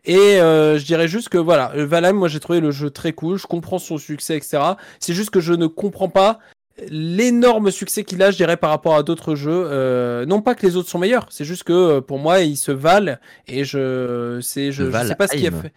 Et 0.05 0.39
euh, 0.39 0.79
je 0.79 0.85
dirais 0.85 1.07
juste 1.07 1.29
que 1.29 1.37
voilà, 1.37 1.71
Valheim, 1.75 2.13
moi 2.13 2.29
j'ai 2.29 2.39
trouvé 2.39 2.61
le 2.61 2.71
jeu 2.71 2.89
très 2.89 3.11
cool, 3.11 3.37
je 3.37 3.47
comprends 3.47 3.79
son 3.79 3.97
succès, 3.97 4.37
etc. 4.37 4.59
C'est 4.99 5.13
juste 5.13 5.29
que 5.29 5.41
je 5.41 5.53
ne 5.53 5.67
comprends 5.67 6.09
pas 6.09 6.39
l'énorme 6.89 7.71
succès 7.71 8.03
qu'il 8.03 8.21
a, 8.23 8.31
je 8.31 8.37
dirais, 8.37 8.57
par 8.57 8.69
rapport 8.69 8.95
à 8.95 9.03
d'autres 9.03 9.35
jeux. 9.35 9.67
Euh, 9.71 10.25
non 10.25 10.41
pas 10.41 10.55
que 10.55 10.65
les 10.65 10.75
autres 10.75 10.89
sont 10.89 10.99
meilleurs, 10.99 11.25
c'est 11.29 11.45
juste 11.45 11.63
que 11.63 11.73
euh, 11.73 12.01
pour 12.01 12.19
moi, 12.19 12.41
ils 12.41 12.57
se 12.57 12.71
valent 12.71 13.17
et 13.47 13.63
je, 13.63 14.39
c'est, 14.41 14.71
je, 14.71 14.89
je 14.91 15.07
sais 15.07 15.15
pas 15.15 15.27
ce 15.27 15.35
qui 15.37 15.47
a 15.47 15.51
fait. 15.51 15.73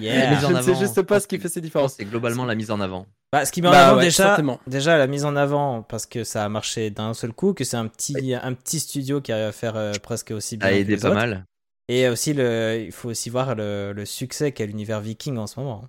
Yeah. 0.00 0.38
je 0.40 0.46
ne 0.52 0.60
sais 0.60 0.74
juste 0.74 1.00
pas 1.02 1.14
pense 1.14 1.22
ce 1.22 1.28
qui 1.28 1.36
que- 1.36 1.42
fait 1.42 1.48
ces 1.48 1.60
différences. 1.60 1.94
c'est 1.96 2.04
globalement 2.04 2.44
la 2.44 2.54
mise 2.54 2.70
en 2.70 2.80
avant. 2.80 3.06
Bah, 3.32 3.44
ce 3.44 3.52
qui 3.52 3.62
met 3.62 3.68
en 3.68 3.72
Bah 3.72 3.88
avant 3.88 3.96
ouais, 3.98 4.04
déjà, 4.04 4.24
certainement. 4.24 4.58
déjà 4.66 4.96
la 4.98 5.06
mise 5.06 5.24
en 5.24 5.36
avant 5.36 5.82
parce 5.82 6.06
que 6.06 6.24
ça 6.24 6.44
a 6.44 6.48
marché 6.48 6.90
d'un 6.90 7.14
seul 7.14 7.32
coup, 7.32 7.52
que 7.54 7.64
c'est 7.64 7.76
un 7.76 7.86
petit, 7.86 8.34
un 8.34 8.52
petit 8.54 8.80
studio 8.80 9.20
qui 9.20 9.32
arrive 9.32 9.46
à 9.46 9.52
faire 9.52 9.76
euh, 9.76 9.92
presque 10.02 10.30
aussi 10.32 10.56
bien 10.56 10.68
A 10.68 10.72
aidé 10.72 10.96
pas 10.96 11.08
autres. 11.08 11.14
mal. 11.16 11.44
Et 11.90 12.08
aussi 12.08 12.34
le, 12.34 12.82
il 12.86 12.92
faut 12.92 13.08
aussi 13.10 13.30
voir 13.30 13.54
le, 13.54 13.92
le 13.94 14.04
succès 14.04 14.52
qu'a 14.52 14.66
l'univers 14.66 15.00
viking 15.00 15.38
en 15.38 15.46
ce 15.46 15.58
moment. 15.60 15.84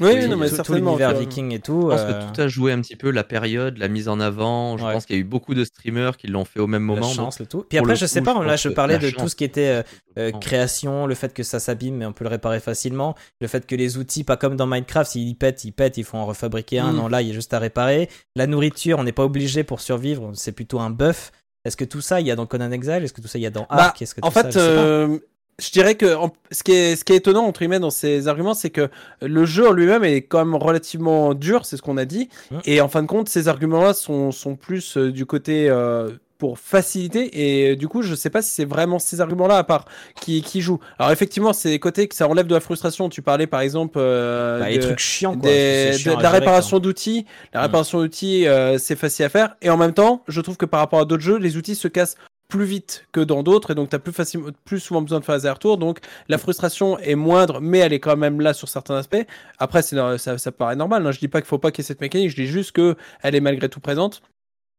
Oui, 0.00 0.10
Oui, 0.14 0.28
non, 0.28 0.36
mais 0.36 0.48
tout, 0.48 0.56
tout 0.62 0.74
l'univers 0.74 1.14
viking 1.14 1.52
et 1.52 1.60
tout. 1.60 1.82
Je 1.90 1.96
pense 1.96 2.00
euh, 2.00 2.28
que 2.30 2.34
tout 2.34 2.40
a 2.40 2.48
joué 2.48 2.72
un 2.72 2.80
petit 2.80 2.96
peu 2.96 3.10
la 3.10 3.24
période, 3.24 3.78
la 3.78 3.88
mise 3.88 4.08
en 4.08 4.18
avant. 4.20 4.76
Je 4.78 4.84
Ouais. 4.84 4.92
pense 4.92 5.06
qu'il 5.06 5.16
y 5.16 5.18
a 5.18 5.20
eu 5.20 5.24
beaucoup 5.24 5.54
de 5.54 5.64
streamers 5.64 6.16
qui 6.16 6.26
l'ont 6.26 6.44
fait 6.44 6.60
au 6.60 6.66
même 6.66 6.82
la 6.82 6.86
moment. 6.86 7.06
donc 7.06 7.14
chance, 7.14 7.38
le 7.38 7.46
tout. 7.46 7.64
Puis 7.68 7.78
après, 7.78 7.96
je 7.96 8.06
sais 8.06 8.20
coup, 8.20 8.26
pas, 8.26 8.36
je 8.42 8.46
là 8.46 8.56
je 8.56 8.68
parlais 8.70 8.94
la 8.98 9.00
de 9.00 9.10
tout 9.10 9.28
ce 9.28 9.36
qui 9.36 9.44
était 9.44 9.68
euh, 9.68 9.82
euh, 10.18 10.30
création, 10.32 11.06
le 11.06 11.14
fait 11.14 11.32
que 11.34 11.42
ça 11.42 11.60
s'abîme, 11.60 11.96
mais 11.96 12.06
on 12.06 12.12
peut 12.12 12.24
le 12.24 12.30
réparer 12.30 12.60
facilement. 12.60 13.14
Le 13.40 13.46
fait 13.46 13.66
que 13.66 13.74
les 13.74 13.98
outils, 13.98 14.24
pas 14.24 14.36
comme 14.36 14.56
dans 14.56 14.66
Minecraft, 14.66 15.10
s'ils 15.10 15.36
pètent, 15.36 15.64
ils 15.64 15.72
pètent, 15.72 15.98
il 15.98 16.04
faut 16.04 16.16
en 16.16 16.26
refabriquer 16.26 16.78
un. 16.78 16.92
Mm. 16.92 16.96
Non, 16.96 17.08
là, 17.08 17.22
il 17.22 17.28
y 17.28 17.30
a 17.30 17.34
juste 17.34 17.52
à 17.54 17.58
réparer. 17.58 18.08
La 18.36 18.46
nourriture, 18.46 18.98
on 18.98 19.04
n'est 19.04 19.12
pas 19.12 19.24
obligé 19.24 19.64
pour 19.64 19.80
survivre, 19.80 20.30
c'est 20.34 20.52
plutôt 20.52 20.80
un 20.80 20.90
buff. 20.90 21.32
Est-ce 21.66 21.76
que 21.76 21.84
tout 21.84 22.00
ça, 22.00 22.20
il 22.22 22.26
y 22.26 22.30
a 22.30 22.36
dans 22.36 22.46
Conan 22.46 22.70
Exile 22.72 23.02
Est-ce 23.04 23.12
que 23.12 23.20
tout 23.20 23.28
ça, 23.28 23.38
il 23.38 23.42
y 23.42 23.46
a 23.46 23.50
dans 23.50 23.66
Bah, 23.68 23.76
Ark? 23.88 23.98
Que 23.98 24.04
En 24.22 24.28
tout 24.30 24.32
fait, 24.32 24.50
sais 24.52 24.58
pas. 24.58 24.62
euh, 24.62 25.18
je 25.60 25.70
dirais 25.70 25.94
que 25.94 26.14
en- 26.16 26.32
ce, 26.50 26.62
qui 26.62 26.72
est, 26.72 26.96
ce 26.96 27.04
qui 27.04 27.12
est 27.12 27.16
étonnant 27.16 27.44
entre 27.44 27.60
guillemets 27.60 27.78
dans 27.80 27.90
ces 27.90 28.28
arguments, 28.28 28.54
c'est 28.54 28.70
que 28.70 28.88
le 29.22 29.44
jeu 29.44 29.68
en 29.68 29.72
lui-même 29.72 30.04
est 30.04 30.22
quand 30.22 30.38
même 30.44 30.54
relativement 30.54 31.34
dur, 31.34 31.64
c'est 31.66 31.76
ce 31.76 31.82
qu'on 31.82 31.96
a 31.96 32.04
dit. 32.04 32.28
Et 32.64 32.80
en 32.80 32.88
fin 32.88 33.02
de 33.02 33.06
compte, 33.06 33.28
ces 33.28 33.48
arguments-là 33.48 33.94
sont, 33.94 34.32
sont 34.32 34.56
plus 34.56 34.96
euh, 34.96 35.12
du 35.12 35.26
côté 35.26 35.68
euh, 35.68 36.10
pour 36.38 36.58
faciliter. 36.58 37.68
Et 37.68 37.76
du 37.76 37.86
coup, 37.86 38.00
je 38.00 38.14
sais 38.14 38.30
pas 38.30 38.40
si 38.40 38.50
c'est 38.50 38.64
vraiment 38.64 38.98
ces 38.98 39.20
arguments-là, 39.20 39.58
à 39.58 39.64
part 39.64 39.84
qui, 40.22 40.40
qui 40.40 40.62
jouent. 40.62 40.80
Alors 40.98 41.12
effectivement, 41.12 41.52
c'est 41.52 41.68
des 41.68 41.78
côtés 41.78 42.08
que 42.08 42.14
ça 42.14 42.26
enlève 42.28 42.46
de 42.46 42.54
la 42.54 42.60
frustration. 42.60 43.10
Tu 43.10 43.20
parlais 43.20 43.46
par 43.46 43.60
exemple 43.60 43.98
euh, 44.00 44.58
Bah, 44.60 44.70
les 44.70 44.78
trucs 44.78 45.00
chiants, 45.00 45.34
quoi. 45.36 45.50
des- 45.50 45.92
chiant 45.98 46.12
de, 46.14 46.18
de 46.18 46.22
la 46.22 46.30
réparation 46.30 46.78
d'outils. 46.78 47.26
La 47.52 47.60
réparation 47.62 47.98
d'outils, 48.00 48.48
euh, 48.48 48.78
c'est 48.78 48.96
facile 48.96 49.26
à 49.26 49.28
faire. 49.28 49.56
Et 49.60 49.68
en 49.68 49.76
même 49.76 49.92
temps, 49.92 50.22
je 50.28 50.40
trouve 50.40 50.56
que 50.56 50.64
par 50.64 50.80
rapport 50.80 51.00
à 51.00 51.04
d'autres 51.04 51.22
jeux, 51.22 51.36
les 51.36 51.58
outils 51.58 51.74
se 51.74 51.88
cassent 51.88 52.16
plus 52.50 52.64
vite 52.64 53.06
que 53.12 53.20
dans 53.20 53.42
d'autres 53.42 53.70
et 53.70 53.74
donc 53.74 53.88
tu 53.88 53.98
plus, 53.98 54.12
facilement, 54.12 54.48
plus 54.66 54.80
souvent 54.80 55.00
besoin 55.00 55.20
de 55.20 55.24
faire 55.24 55.36
des 55.36 55.46
allers-retours 55.46 55.78
donc 55.78 56.00
la 56.28 56.36
frustration 56.36 56.98
est 56.98 57.14
moindre 57.14 57.60
mais 57.62 57.78
elle 57.78 57.94
est 57.94 58.00
quand 58.00 58.16
même 58.16 58.40
là 58.42 58.52
sur 58.52 58.68
certains 58.68 58.96
aspects 58.96 59.24
après 59.58 59.80
c'est 59.80 59.96
ça, 60.18 60.36
ça 60.36 60.52
paraît 60.52 60.76
normal 60.76 61.06
hein. 61.06 61.12
je 61.12 61.18
dis 61.18 61.28
pas 61.28 61.40
qu'il 61.40 61.48
faut 61.48 61.58
pas 61.58 61.70
qu'il 61.70 61.82
y 61.82 61.86
ait 61.86 61.88
cette 61.88 62.02
mécanique 62.02 62.30
je 62.30 62.36
dis 62.36 62.46
juste 62.46 62.72
que 62.72 62.96
elle 63.22 63.34
est 63.34 63.40
malgré 63.40 63.70
tout 63.70 63.80
présente 63.80 64.20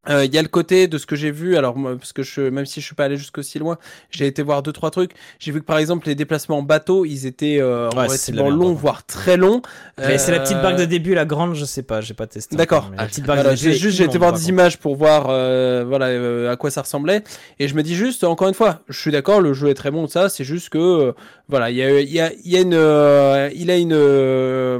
Euh, 0.09 0.25
Il 0.25 0.33
y 0.33 0.37
a 0.39 0.41
le 0.41 0.47
côté 0.47 0.87
de 0.87 0.97
ce 0.97 1.05
que 1.05 1.15
j'ai 1.15 1.29
vu, 1.29 1.57
alors 1.57 1.75
parce 1.99 2.11
que 2.11 2.23
je, 2.23 2.41
même 2.41 2.65
si 2.65 2.81
je 2.81 2.85
suis 2.87 2.95
pas 2.95 3.05
allé 3.05 3.17
jusqu'aussi 3.17 3.59
loin, 3.59 3.77
j'ai 4.09 4.25
été 4.25 4.41
voir 4.41 4.63
deux 4.63 4.71
trois 4.71 4.89
trucs. 4.89 5.11
J'ai 5.39 5.51
vu 5.51 5.59
que 5.61 5.65
par 5.65 5.77
exemple 5.77 6.07
les 6.07 6.15
déplacements 6.15 6.57
en 6.57 6.63
bateau, 6.63 7.05
ils 7.05 7.27
étaient 7.27 7.59
euh, 7.61 7.87
Ouais, 7.95 8.07
relativement 8.07 8.49
longs, 8.49 8.69
contre. 8.69 8.79
voire 8.81 9.05
très 9.05 9.37
longs. 9.37 9.61
Mais 9.99 10.17
C'est 10.17 10.31
la 10.31 10.39
petite 10.39 10.57
Euh, 10.57 10.61
barque 10.63 10.77
de 10.77 10.85
début, 10.85 11.13
la 11.13 11.25
grande, 11.25 11.53
je 11.53 11.65
sais 11.65 11.83
pas, 11.83 12.01
j'ai 12.01 12.15
pas 12.15 12.25
testé. 12.25 12.55
D'accord. 12.55 12.89
Ah, 12.97 13.05
petite 13.05 13.25
barque 13.25 13.41
Voilà, 13.41 13.55
j'ai 13.55 13.73
juste 13.73 13.97
j'ai 13.97 14.05
été 14.05 14.17
voir 14.17 14.33
des 14.33 14.49
images 14.49 14.77
pour 14.79 14.95
voir 14.95 15.27
euh, 15.29 15.83
voilà 15.87 16.07
euh, 16.07 16.51
à 16.51 16.55
quoi 16.55 16.71
ça 16.71 16.81
ressemblait 16.81 17.23
et 17.59 17.67
je 17.67 17.75
me 17.75 17.83
dis 17.83 17.93
juste 17.95 18.23
encore 18.23 18.47
une 18.47 18.53
fois 18.55 18.81
je 18.89 18.99
suis 18.99 19.11
d'accord 19.11 19.39
le 19.41 19.53
jeu 19.53 19.69
est 19.69 19.73
très 19.75 19.91
bon 19.91 20.07
ça 20.07 20.29
c'est 20.29 20.43
juste 20.43 20.69
que 20.69 20.77
euh, 20.79 21.11
voilà 21.47 21.69
il 21.69 21.77
y 21.77 21.83
a 21.83 21.99
il 21.99 22.11
y 22.11 22.19
a, 22.19 22.31
il 22.43 22.51
y 22.51 22.57
a 22.57 22.61
une 22.61 22.73
euh, 22.73 23.49
il 23.55 23.69
a 23.69 23.77
une 23.77 23.93
euh, 23.93 24.79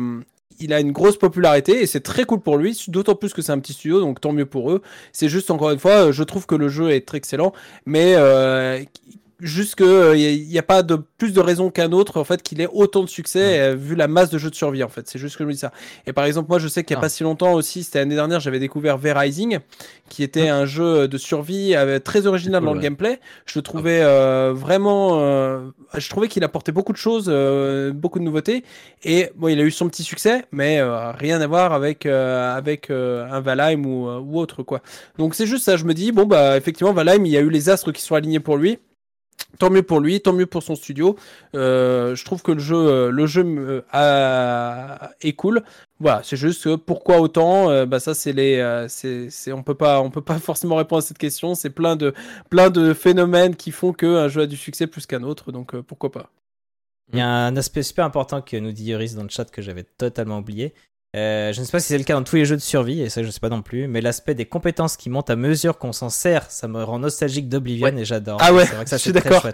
il 0.62 0.74
a 0.74 0.80
une 0.80 0.92
grosse 0.92 1.18
popularité 1.18 1.82
et 1.82 1.86
c'est 1.86 2.02
très 2.02 2.26
cool 2.26 2.40
pour 2.40 2.58
lui 2.58 2.80
d'autant 2.88 3.16
plus 3.16 3.34
que 3.34 3.42
c'est 3.42 3.52
un 3.52 3.60
petit 3.60 3.74
studio 3.74 4.00
donc 4.00 4.22
tant 4.22 4.32
mieux 4.32 4.46
pour 4.46 4.72
eux. 4.72 4.82
C'est 5.12 5.30
juste 5.30 5.52
encore 5.52 5.72
une 5.72 5.80
fois 5.80 6.08
euh, 6.08 6.12
je 6.12 6.24
trouve 6.24 6.46
que 6.46 6.56
le 6.56 6.70
jeu 6.70 6.92
est 6.92 7.06
très 7.06 7.18
excellent 7.18 7.54
mais 7.86 8.14
euh, 8.16 8.84
juste 9.42 9.76
que 9.76 9.84
euh, 9.84 10.16
il 10.16 10.48
n'y 10.48 10.58
a, 10.58 10.64
pas 10.64 10.84
de 10.84 10.96
plus 11.18 11.34
de 11.34 11.40
raison 11.40 11.70
qu'un 11.70 11.92
autre 11.92 12.20
en 12.20 12.24
fait 12.24 12.42
qu'il 12.42 12.62
ait 12.62 12.70
autant 12.72 13.04
de 13.04 13.10
succès 13.10 13.60
euh, 13.60 13.76
vu 13.76 13.96
la 13.96 14.08
masse 14.08 14.30
de 14.30 14.38
jeux 14.38 14.50
de 14.50 14.56
survie 14.56 14.84
en 14.84 14.90
fait. 14.90 15.08
C'est 15.08 15.20
juste 15.20 15.36
que 15.38 15.44
je 15.44 15.48
me 15.48 15.54
dis 15.54 15.60
ça. 15.60 15.72
Et 16.06 16.14
par 16.14 16.26
exemple 16.26 16.48
moi 16.50 16.60
je 16.60 16.68
sais 16.68 16.84
qu'il 16.84 16.96
n'y 16.96 17.00
a 17.00 17.00
Ah. 17.00 17.02
pas 17.02 17.10
si 17.10 17.24
longtemps 17.24 17.54
aussi 17.54 17.84
c'était 17.84 18.00
l'année 18.00 18.16
dernière 18.16 18.40
j'avais 18.40 18.60
découvert 18.60 18.98
V-Rising 18.98 19.60
qui 20.10 20.24
était 20.24 20.50
un 20.50 20.66
jeu 20.66 21.08
de 21.08 21.18
survie 21.18 21.74
euh, 21.76 22.00
très 22.00 22.28
original 22.28 22.62
cool, 22.62 22.68
dans 22.68 22.74
le 22.74 22.80
gameplay. 22.82 23.20
Je 23.46 23.58
le 23.60 23.64
trouvais 23.64 24.02
euh, 24.02 24.54
vraiment 24.56 25.20
euh, 25.22 25.62
je 25.98 26.10
trouvais 26.10 26.28
qu'il 26.28 26.44
apportait 26.44 26.72
beaucoup 26.72 26.94
de 26.94 26.98
choses 26.98 27.26
euh, 27.30 27.92
beaucoup 27.92 28.20
de 28.20 28.24
nouveautés. 28.24 28.64
Et 29.04 29.32
bon 29.36 29.48
il 29.48 29.60
a 29.60 29.64
eu 29.64 29.72
son 29.72 29.88
petit 29.90 30.04
succès 30.04 30.46
mais 30.52 30.80
euh, 30.80 31.12
rien 31.12 31.42
à 31.42 31.48
voir 31.48 31.74
avec 31.74 32.06
euh, 32.06 32.56
avec 32.56 32.90
euh, 32.90 33.28
un 33.32 33.40
Valheim 33.40 33.86
ou, 33.86 34.08
euh, 34.08 34.20
ou 34.20 34.40
autre 34.40 34.64
quoi. 34.64 34.82
Donc 35.18 35.34
c'est 35.36 35.48
juste 35.48 35.66
ça. 35.66 35.78
Je 35.78 35.86
me 35.86 35.94
dis 35.94 36.12
bon 36.12 36.26
bah 36.26 36.58
effectivement 36.58 36.94
Valheim 36.94 37.26
il 37.26 37.32
y 37.32 37.38
a 37.38 37.42
eu 37.42 37.50
les 37.50 37.70
astres 37.70 37.92
qui 37.92 38.02
sont 38.02 38.16
alignés 38.16 38.40
pour 38.40 38.58
lui 38.58 38.80
Tant 39.60 39.70
mieux 39.70 39.84
pour 39.84 40.00
lui, 40.00 40.22
tant 40.22 40.34
mieux 40.34 40.46
pour 40.46 40.64
son 40.64 40.76
studio. 40.76 41.16
Euh, 41.56 42.16
je 42.16 42.26
trouve 42.26 42.42
que 42.42 42.52
le 42.52 42.60
jeu, 42.60 42.76
euh, 42.76 43.12
le 43.12 43.28
jeu 43.28 43.84
euh, 43.94 44.96
est 45.22 45.34
cool. 45.34 45.64
Voilà, 46.00 46.22
c'est 46.24 46.38
juste 46.38 46.64
que 46.64 46.76
pourquoi 46.76 47.20
autant 47.20 47.86
Bah 47.86 48.00
ça, 48.00 48.16
c'est 48.16 48.34
les, 48.34 48.86
c'est, 48.90 49.52
on 49.52 49.62
peut 49.62 49.76
pas, 49.76 50.02
on 50.02 50.10
peut 50.10 50.22
pas 50.22 50.40
forcément 50.40 50.76
répondre 50.76 51.04
à 51.04 51.06
cette 51.06 51.20
question. 51.20 51.54
C'est 51.54 51.70
plein 51.70 51.96
de, 51.96 52.14
plein 52.50 52.70
de 52.70 52.94
phénomènes 52.94 53.56
qui 53.56 53.72
font 53.72 53.94
que 53.94 54.08
un 54.08 54.28
jeu 54.28 54.42
a 54.42 54.48
du 54.48 54.58
succès 54.58 54.88
plus 54.88 55.06
qu'un 55.06 55.24
autre. 55.24 55.52
Donc 55.52 55.80
pourquoi 55.82 56.12
pas 56.12 56.32
Il 57.14 57.20
y 57.20 57.22
a 57.22 57.28
un 57.28 57.56
aspect 57.56 57.84
super 57.84 58.06
important 58.06 58.42
que 58.42 58.58
nous 58.58 58.72
dit 58.72 58.86
Yoris 58.86 59.14
dans 59.14 59.24
le 59.24 59.30
chat 59.30 59.46
que 59.46 59.62
j'avais 59.62 59.84
totalement 59.84 60.40
oublié. 60.40 60.74
Euh, 61.16 61.52
je 61.52 61.60
ne 61.60 61.66
sais 61.66 61.72
pas 61.72 61.80
si 61.82 61.88
c'est 61.88 61.98
le 61.98 62.04
cas 62.06 62.14
dans 62.14 62.24
tous 62.24 62.38
les 62.38 62.46
jeux 62.46 62.56
de 62.56 62.62
survie, 62.62 63.02
et 63.02 63.10
ça 63.10 63.22
je 63.22 63.30
sais 63.30 63.40
pas 63.42 63.50
non 63.50 63.62
plus, 63.62 63.88
mais 63.88 64.00
l'aspect 64.00 64.34
des 64.34 64.46
compétences 64.46 64.96
qui 64.96 65.10
montent 65.10 65.30
à 65.30 65.36
mesure 65.36 65.78
qu'on 65.78 65.92
s'en 65.92 66.10
sert, 66.10 66.50
ça 66.50 66.68
me 66.70 66.82
rend 66.84 67.00
nostalgique 67.00 67.50
d'Oblivion 67.50 67.96
et 67.98 68.06
j'adore. 68.06 68.38
Ah 68.42 68.54
ouais, 68.54 68.66
c'est 68.66 68.76
vrai 68.76 68.84
que 68.86 68.90
ça 68.90 68.98
je 68.98 69.02
suis 69.02 69.12
d'accord. 69.12 69.46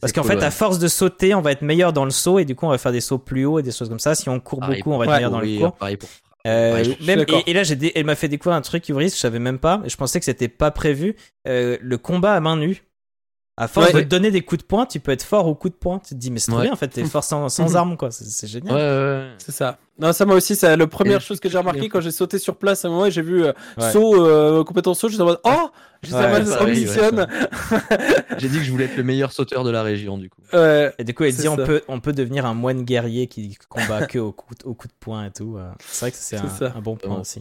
Parce 0.00 0.12
qu'en 0.12 0.22
cool, 0.22 0.30
fait, 0.32 0.36
ouais. 0.38 0.44
à 0.44 0.50
force 0.50 0.78
de 0.78 0.88
sauter, 0.88 1.34
on 1.34 1.42
va 1.42 1.52
être 1.52 1.62
meilleur 1.62 1.92
dans 1.92 2.06
le 2.06 2.10
saut 2.10 2.38
et 2.38 2.44
du 2.46 2.54
coup, 2.56 2.64
on 2.66 2.70
va 2.70 2.78
faire 2.78 2.90
des 2.90 3.02
sauts 3.02 3.18
plus 3.18 3.44
hauts 3.44 3.58
et 3.58 3.62
des 3.62 3.70
choses 3.70 3.88
comme 3.90 3.98
ça. 4.00 4.14
Si 4.14 4.28
on 4.30 4.40
court 4.40 4.60
Pareil 4.60 4.78
beaucoup, 4.78 4.92
on 4.92 4.98
va 4.98 5.04
être 5.04 5.12
meilleur 5.14 5.30
dans 5.30 5.40
le 5.40 5.58
cours. 5.58 5.72
pareil 5.74 5.96
pour 5.98 6.08
Euh, 6.46 6.70
pareil, 6.70 6.96
même, 7.04 7.20
et, 7.28 7.50
et 7.50 7.52
là, 7.52 7.62
j'ai 7.64 7.76
dé- 7.76 7.92
elle 7.94 8.06
m'a 8.06 8.14
fait 8.14 8.28
découvrir 8.28 8.56
un 8.56 8.62
truc, 8.62 8.88
Ivris, 8.88 9.10
je 9.10 9.16
savais 9.16 9.38
même 9.38 9.58
pas, 9.58 9.82
et 9.84 9.90
je 9.90 9.96
pensais 9.98 10.18
que 10.18 10.24
c'était 10.24 10.48
pas 10.48 10.70
prévu. 10.70 11.16
Euh, 11.46 11.76
le 11.82 11.98
combat 11.98 12.32
à 12.32 12.40
main 12.40 12.56
nue. 12.56 12.82
À 13.62 13.68
force 13.68 13.88
Ouais. 13.88 13.92
de 13.92 14.00
te 14.00 14.08
donner 14.08 14.30
des 14.30 14.40
coups 14.40 14.62
de 14.62 14.66
poing, 14.66 14.86
tu 14.86 15.00
peux 15.00 15.12
être 15.12 15.22
fort 15.22 15.46
au 15.46 15.54
coup 15.54 15.68
de 15.68 15.74
poing. 15.74 15.98
Tu 15.98 16.14
te 16.14 16.18
dis, 16.18 16.30
mais 16.30 16.38
c'est 16.38 16.50
trop 16.50 16.60
Ouais. 16.60 16.64
bien, 16.66 16.72
en 16.72 16.76
fait, 16.76 16.88
t'es 16.88 17.04
fort 17.04 17.22
sans, 17.22 17.50
sans 17.50 17.76
armes, 17.76 17.98
quoi. 17.98 18.10
C'est 18.10 18.24
c'est 18.24 18.46
génial. 18.46 18.74
Ouais, 18.74 18.80
ouais, 18.80 19.06
ouais. 19.26 19.30
C'est 19.36 19.52
ça. 19.52 19.76
Non, 19.98 20.14
ça 20.14 20.24
moi 20.24 20.36
aussi, 20.36 20.56
c'est 20.56 20.74
la 20.78 20.86
première 20.86 21.20
chose 21.20 21.40
que 21.40 21.50
j'ai 21.50 21.58
remarqué 21.58 21.90
quand 21.90 22.00
j'ai 22.00 22.10
sauté 22.10 22.38
sur 22.38 22.56
place 22.56 22.86
à 22.86 22.88
un 22.88 22.90
moment 22.90 23.04
et 23.04 23.10
j'ai 23.10 23.20
vu 23.20 23.44
euh, 23.44 23.52
Ouais. 23.76 23.92
saut, 23.92 24.24
euh, 24.26 24.64
compétence 24.64 24.98
saut, 24.98 25.10
j'étais 25.10 25.22
en 25.22 25.26
mode 25.26 25.40
oh, 25.44 25.68
j'ai 26.02 26.14
ambitionne. 26.58 27.26
J'ai 28.38 28.48
dit 28.48 28.56
que 28.58 28.64
je 28.64 28.70
voulais 28.70 28.86
être 28.86 28.96
le 28.96 29.02
meilleur 29.02 29.30
sauteur 29.32 29.62
de 29.62 29.70
la 29.70 29.82
région, 29.82 30.16
du 30.16 30.30
coup. 30.30 30.40
Ouais. 30.54 30.94
Et 30.98 31.04
du 31.04 31.12
coup, 31.12 31.24
elle 31.24 31.34
dit 31.36 31.46
on 31.48 31.56
peut, 31.56 31.82
on 31.86 32.00
peut 32.00 32.14
devenir 32.14 32.46
un 32.46 32.54
moine 32.54 32.84
guerrier 32.84 33.26
qui 33.26 33.58
combat 33.68 34.06
que 34.06 34.18
au 34.18 34.32
coup, 34.32 34.54
au 34.64 34.72
coup 34.72 34.88
de 34.88 34.94
poing 34.98 35.26
et 35.26 35.30
tout. 35.32 35.56
euh. 35.58 35.70
C'est 35.86 36.06
vrai 36.06 36.10
que 36.12 36.16
c'est 36.16 36.38
C'est 36.38 36.64
un, 36.64 36.80
bon 36.80 36.96
point 36.96 37.20
aussi. 37.20 37.40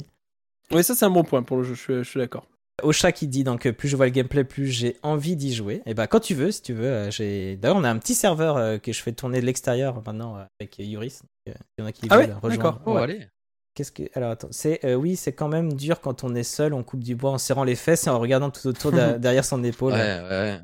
Oui, 0.71 0.83
ça 0.83 0.95
c'est 0.95 1.05
un 1.05 1.09
bon 1.09 1.23
point 1.23 1.43
pour 1.43 1.55
le 1.57 1.63
jeu, 1.63 1.75
je 1.75 1.79
suis, 1.81 1.93
je 1.95 2.03
suis 2.09 2.19
d'accord. 2.19 2.45
Ocha 2.83 3.11
qui 3.11 3.27
dit 3.27 3.43
donc 3.43 3.65
euh, 3.65 3.71
plus 3.73 3.87
je 3.89 3.95
vois 3.95 4.05
le 4.05 4.11
gameplay, 4.11 4.43
plus 4.43 4.67
j'ai 4.67 4.97
envie 5.03 5.35
d'y 5.35 5.53
jouer. 5.53 5.81
Et 5.85 5.93
bah 5.93 6.07
quand 6.07 6.19
tu 6.19 6.33
veux, 6.35 6.51
si 6.51 6.61
tu 6.61 6.73
veux. 6.73 6.85
euh, 6.85 7.11
j'ai 7.11 7.55
D'ailleurs, 7.57 7.77
on 7.77 7.83
a 7.83 7.89
un 7.89 7.97
petit 7.97 8.15
serveur 8.15 8.57
euh, 8.57 8.77
que 8.77 8.91
je 8.93 9.01
fais 9.01 9.11
tourner 9.11 9.41
de 9.41 9.45
l'extérieur 9.45 10.01
maintenant 10.05 10.37
avec 10.59 10.77
Yuris. 10.79 11.19
Il 11.45 11.53
y 11.79 11.81
en 11.81 11.85
a 11.85 11.91
qui 11.91 12.07
Ah 12.09 12.17
veulent 12.17 12.27
ouais 12.29 12.33
rejoindre. 12.41 12.57
D'accord. 12.57 12.81
Oh, 12.85 12.93
Ouais. 12.95 13.01
allez. 13.03 13.27
Qu'est-ce 13.75 13.91
que 13.91 14.03
alors 14.15 14.31
attends, 14.31 14.47
c'est 14.51 14.83
euh, 14.83 14.95
oui, 14.95 15.15
c'est 15.15 15.31
quand 15.31 15.47
même 15.47 15.73
dur 15.73 16.01
quand 16.01 16.23
on 16.23 16.35
est 16.35 16.43
seul, 16.43 16.73
on 16.73 16.83
coupe 16.83 17.03
du 17.03 17.15
bois 17.15 17.31
en 17.31 17.37
serrant 17.37 17.63
les 17.63 17.75
fesses 17.75 18.07
et 18.07 18.09
en 18.09 18.19
regardant 18.19 18.49
tout 18.49 18.67
autour 18.67 18.91
de- 18.91 19.17
derrière 19.17 19.45
son 19.45 19.63
épaule. 19.63 19.93
Ouais, 19.93 20.19
ouais. 20.29 20.59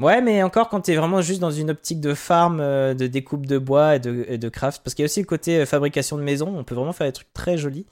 Ouais, 0.00 0.20
mais 0.20 0.42
encore 0.44 0.68
quand 0.68 0.82
t'es 0.82 0.94
vraiment 0.94 1.22
juste 1.22 1.40
dans 1.40 1.50
une 1.50 1.70
optique 1.70 2.00
de 2.00 2.14
farm, 2.14 2.60
euh, 2.60 2.94
de 2.94 3.06
découpe 3.08 3.46
de 3.46 3.58
bois 3.58 3.96
et 3.96 3.98
de, 4.00 4.24
et 4.28 4.38
de 4.38 4.48
craft, 4.48 4.82
parce 4.84 4.94
qu'il 4.94 5.02
y 5.02 5.04
a 5.04 5.06
aussi 5.06 5.20
le 5.20 5.26
côté 5.26 5.64
fabrication 5.66 6.16
de 6.18 6.22
maison, 6.22 6.56
on 6.56 6.62
peut 6.62 6.74
vraiment 6.76 6.92
faire 6.92 7.06
des 7.08 7.12
trucs 7.12 7.32
très 7.32 7.58
jolis, 7.58 7.84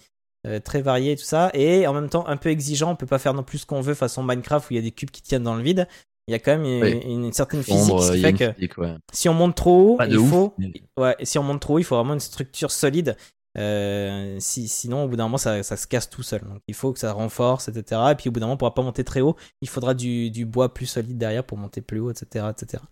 euh, 0.46 0.60
très 0.60 0.80
variés 0.82 1.12
et 1.12 1.16
tout 1.16 1.24
ça, 1.24 1.50
et 1.54 1.86
en 1.86 1.92
même 1.92 2.08
temps 2.08 2.26
un 2.28 2.36
peu 2.36 2.48
exigeant, 2.50 2.90
on 2.92 2.96
peut 2.96 3.06
pas 3.06 3.18
faire 3.18 3.34
non 3.34 3.42
plus 3.42 3.58
ce 3.58 3.66
qu'on 3.66 3.80
veut 3.80 3.94
façon 3.94 4.22
Minecraft 4.22 4.70
où 4.70 4.74
il 4.74 4.76
y 4.76 4.78
a 4.78 4.82
des 4.82 4.92
cubes 4.92 5.10
qui 5.10 5.22
tiennent 5.22 5.42
dans 5.42 5.56
le 5.56 5.62
vide. 5.62 5.86
Il 6.28 6.32
y 6.32 6.34
a 6.34 6.38
quand 6.40 6.56
même 6.58 6.64
une, 6.64 6.82
Oui. 6.82 7.00
une 7.06 7.32
certaine 7.32 7.62
physique 7.62 7.94
qui 7.96 8.04
a 8.04 8.12
fait 8.12 8.32
que 8.32 8.52
physique, 8.54 8.78
ouais. 8.78 8.94
si 9.12 9.28
on 9.28 9.34
monte 9.34 9.54
trop 9.54 9.92
haut, 9.92 9.96
Pas 9.96 10.06
il 10.08 10.18
ouf, 10.18 10.28
faut, 10.30 10.54
mais- 10.58 10.72
ouais, 10.98 11.14
si 11.22 11.38
on 11.38 11.42
monte 11.44 11.60
trop 11.60 11.74
haut, 11.74 11.78
il 11.78 11.84
faut 11.84 11.94
vraiment 11.96 12.14
une 12.14 12.20
structure 12.20 12.70
solide. 12.72 13.16
Euh, 13.58 14.36
si, 14.38 14.68
sinon, 14.68 15.04
au 15.04 15.08
bout 15.08 15.16
d'un 15.16 15.24
moment, 15.24 15.38
ça, 15.38 15.62
ça 15.62 15.76
se 15.76 15.86
casse 15.86 16.10
tout 16.10 16.22
seul. 16.22 16.42
Donc, 16.42 16.60
il 16.68 16.74
faut 16.74 16.92
que 16.92 16.98
ça 16.98 17.12
renforce, 17.12 17.68
etc. 17.68 18.00
Et 18.10 18.14
puis, 18.14 18.28
au 18.28 18.32
bout 18.32 18.40
d'un 18.40 18.46
moment, 18.46 18.54
on 18.54 18.58
pourra 18.58 18.74
pas 18.74 18.82
monter 18.82 19.02
très 19.04 19.20
haut. 19.22 19.34
Il 19.62 19.68
faudra 19.68 19.94
du, 19.94 20.30
du 20.30 20.44
bois 20.44 20.74
plus 20.74 20.86
solide 20.86 21.16
derrière 21.16 21.42
pour 21.44 21.56
monter 21.58 21.80
plus 21.80 22.00
haut, 22.00 22.10
etc., 22.10 22.46
etc. 22.50 22.82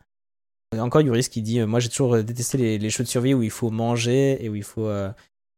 Et 0.74 0.80
encore 0.80 1.02
Yuris 1.02 1.28
qui 1.28 1.42
dit, 1.42 1.60
euh, 1.60 1.66
moi, 1.66 1.80
j'ai 1.80 1.88
toujours 1.90 2.14
euh, 2.14 2.22
détesté 2.22 2.56
les, 2.56 2.78
les 2.78 2.88
jeux 2.90 3.04
de 3.04 3.08
survie 3.08 3.34
où 3.34 3.42
il 3.42 3.50
faut 3.50 3.70
manger 3.70 4.42
et 4.42 4.48
où 4.48 4.54
il 4.54 4.62
faut 4.62 4.86
euh, 4.86 5.10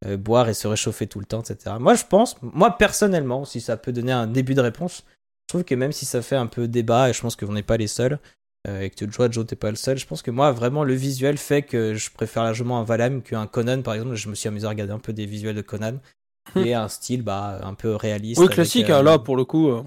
euh, 0.05 0.17
boire 0.17 0.49
et 0.49 0.55
se 0.55 0.69
réchauffer 0.69 1.07
tout 1.07 1.19
le 1.21 1.25
temps, 1.27 1.41
etc. 1.41 1.77
Moi, 1.81 1.95
je 1.95 2.05
pense, 2.05 2.37
moi 2.43 2.77
personnellement, 2.77 3.45
si 3.45 3.61
ça 3.61 3.77
peut 3.77 3.93
donner 3.93 4.13
un 4.13 4.27
début 4.27 4.55
de 4.55 4.61
réponse, 4.61 5.05
je 5.49 5.49
trouve 5.55 5.65
que 5.65 5.75
même 5.75 5.93
si 5.93 6.05
ça 6.05 6.21
fait 6.23 6.37
un 6.37 6.47
peu 6.47 6.69
débat, 6.69 7.09
et 7.09 7.13
je 7.13 7.21
pense 7.23 7.37
que 7.37 7.45
vous 7.45 7.53
n'êtes 7.53 7.67
pas 7.67 7.77
les 7.77 7.87
seuls, 7.87 8.19
euh, 8.69 8.81
et 8.83 8.91
que 8.91 9.11
Joe, 9.11 9.31
Joe, 9.31 9.47
t'es 9.47 9.55
pas 9.57 9.71
le 9.71 9.77
seul. 9.77 9.97
Je 9.97 10.07
pense 10.07 10.23
que 10.23 10.31
moi, 10.33 10.51
vraiment, 10.53 10.83
le 10.85 10.95
visuel 10.95 11.39
fait 11.39 11.63
que 11.63 11.95
je 11.95 12.11
préfère 12.11 12.43
largement 12.43 12.79
un 12.81 12.85
Valheim 12.85 13.21
qu'un 13.23 13.47
Conan, 13.47 13.81
par 13.83 13.95
exemple. 13.95 14.17
Je 14.17 14.29
me 14.29 14.35
suis 14.35 14.49
amusé 14.49 14.67
à 14.67 14.71
regarder 14.71 14.93
un 14.93 14.99
peu 14.99 15.13
des 15.13 15.25
visuels 15.25 15.55
de 15.55 15.63
Conan. 15.63 15.99
et 16.57 16.75
un 16.75 16.89
style 16.89 17.23
bah, 17.23 17.61
un 17.63 17.75
peu 17.75 17.95
réaliste. 17.95 18.39
Oui, 18.41 18.47
avec, 18.47 18.55
classique, 18.57 18.91
euh, 18.91 18.99
hein, 18.99 19.03
là 19.03 19.19
pour 19.19 19.37
le 19.37 19.45
coup. 19.45 19.69
euh, 19.71 19.83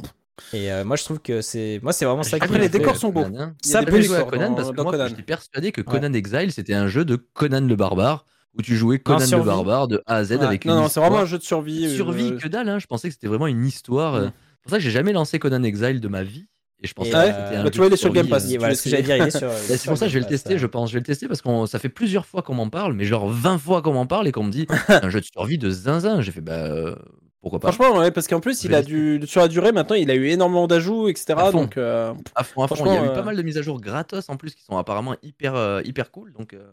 Et 0.53 0.71
euh, 0.71 0.83
moi, 0.85 0.95
je 0.95 1.03
trouve 1.03 1.19
que 1.19 1.41
c'est. 1.41 1.79
Moi, 1.83 1.91
c'est 1.93 2.05
vraiment 2.05 2.23
ça 2.23 2.37
qui 2.39 2.45
Après, 2.45 2.57
me 2.57 2.63
les 2.63 2.69
fait- 2.69 2.79
décors 2.79 2.95
sont 2.97 3.09
beaux. 3.09 3.23
Conan, 3.23 3.39
hein. 3.41 3.55
Ça 3.61 3.83
décors 3.83 4.27
Conan 4.27 4.49
dans- 4.51 4.55
parce 4.55 4.71
que 4.71 4.81
moi, 4.81 5.07
j'étais 5.09 5.21
persuadé 5.23 5.71
que 5.73 5.81
Conan 5.81 6.13
Exile, 6.13 6.51
c'était 6.53 6.73
un 6.73 6.87
jeu 6.87 7.03
de 7.05 7.15
Conan 7.17 7.61
le 7.61 7.75
barbare 7.75 8.25
où 8.57 8.61
tu 8.61 8.75
jouais 8.75 8.99
Conan 8.99 9.19
le 9.37 9.43
barbare 9.43 9.87
de 9.87 10.01
A 10.05 10.15
à 10.17 10.23
Z 10.23 10.31
Ouais. 10.31 10.43
avec 10.45 10.65
non, 10.65 10.73
une 10.75 10.79
non, 10.81 10.87
c'est 10.89 10.99
vraiment 10.99 11.19
un 11.19 11.25
jeu 11.25 11.37
de 11.37 11.43
survie. 11.43 11.85
euh, 11.85 11.95
survie 11.95 12.35
que 12.37 12.47
dalle. 12.47 12.67
Hein. 12.69 12.79
Je 12.79 12.87
pensais 12.87 13.07
que 13.09 13.13
c'était 13.13 13.27
vraiment 13.27 13.47
une 13.47 13.65
histoire. 13.65 14.15
euh. 14.15 14.25
C'est 14.25 14.61
pour 14.63 14.71
ça 14.71 14.77
que 14.77 14.83
j'ai 14.83 14.91
jamais 14.91 15.13
lancé 15.13 15.39
Conan 15.39 15.63
Exile 15.63 15.99
de 16.01 16.07
ma 16.07 16.23
vie. 16.23 16.47
Et 16.81 16.87
je 16.87 16.93
pensais 16.93 17.09
Et, 17.09 17.13
que 17.13 17.17
euh, 17.17 17.43
c'était 17.45 17.55
un 17.57 17.63
bah, 17.65 17.69
tu 17.71 17.77
vois, 17.77 17.87
il 17.87 17.93
est 17.93 17.97
sur 17.97 18.11
Game 18.13 18.27
Pass. 18.29 18.45
euh. 18.51 18.55
voilà 18.57 18.73
ce 18.75 18.83
que 18.83 18.89
j'allais 18.89 19.03
dire. 19.03 19.17
Il 19.17 19.23
est 19.23 19.31
sur. 19.37 19.47
Bah, 19.49 19.53
c'est 19.67 19.85
pour 19.85 19.97
ça 19.97 20.05
que 20.05 20.11
je 20.11 20.15
vais 20.17 20.21
le 20.23 20.29
tester, 20.29 20.57
je 20.57 20.65
pense. 20.65 20.89
Je 20.89 20.93
vais 20.93 20.99
le 21.01 21.05
tester 21.05 21.27
parce 21.27 21.41
que 21.41 21.65
ça 21.67 21.77
fait 21.79 21.89
plusieurs 21.89 22.25
fois 22.25 22.41
qu'on 22.41 22.53
m'en 22.55 22.69
parle, 22.69 22.93
mais 22.93 23.03
genre 23.05 23.27
20 23.29 23.57
fois 23.57 23.81
qu'on 23.81 23.93
m'en 23.93 24.05
parle 24.05 24.27
et 24.27 24.31
qu'on 24.31 24.43
me 24.43 24.51
dit 24.51 24.65
un 24.87 25.09
jeu 25.09 25.19
de 25.19 25.25
survie 25.25 25.57
de 25.57 25.69
zinzin. 25.69 26.21
J'ai 26.21 26.31
fait 26.31 26.39
bah 26.41 26.53
euh, 26.53 26.95
pourquoi 27.41 27.59
pas. 27.59 27.71
Franchement, 27.73 27.99
ouais, 27.99 28.11
parce 28.11 28.27
qu'en 28.27 28.39
plus, 28.39 28.63
il 28.63 28.73
a 28.73 28.81
du 28.81 29.21
sur 29.25 29.41
la 29.41 29.47
durée. 29.49 29.71
Maintenant, 29.73 29.95
il 29.95 30.09
a 30.09 30.15
eu 30.15 30.27
énormément 30.27 30.67
d'ajouts, 30.67 31.09
etc. 31.09 31.33
À 31.37 31.51
fond. 31.51 31.61
Donc, 31.61 31.77
euh, 31.77 32.13
À 32.35 32.43
fond, 32.45 32.63
à 32.63 32.67
fond. 32.67 32.75
Il 32.85 32.93
y 32.93 32.97
a 32.97 33.03
eu 33.03 33.07
euh, 33.09 33.13
pas 33.13 33.23
mal 33.23 33.35
de 33.35 33.41
mises 33.41 33.57
à 33.57 33.61
jour 33.61 33.79
gratos 33.81 34.29
en 34.29 34.37
plus 34.37 34.55
qui 34.55 34.63
sont 34.63 34.77
apparemment 34.77 35.15
hyper 35.21 35.55
euh, 35.55 35.81
hyper 35.83 36.11
cool. 36.11 36.31
Donc 36.33 36.53
euh, 36.53 36.63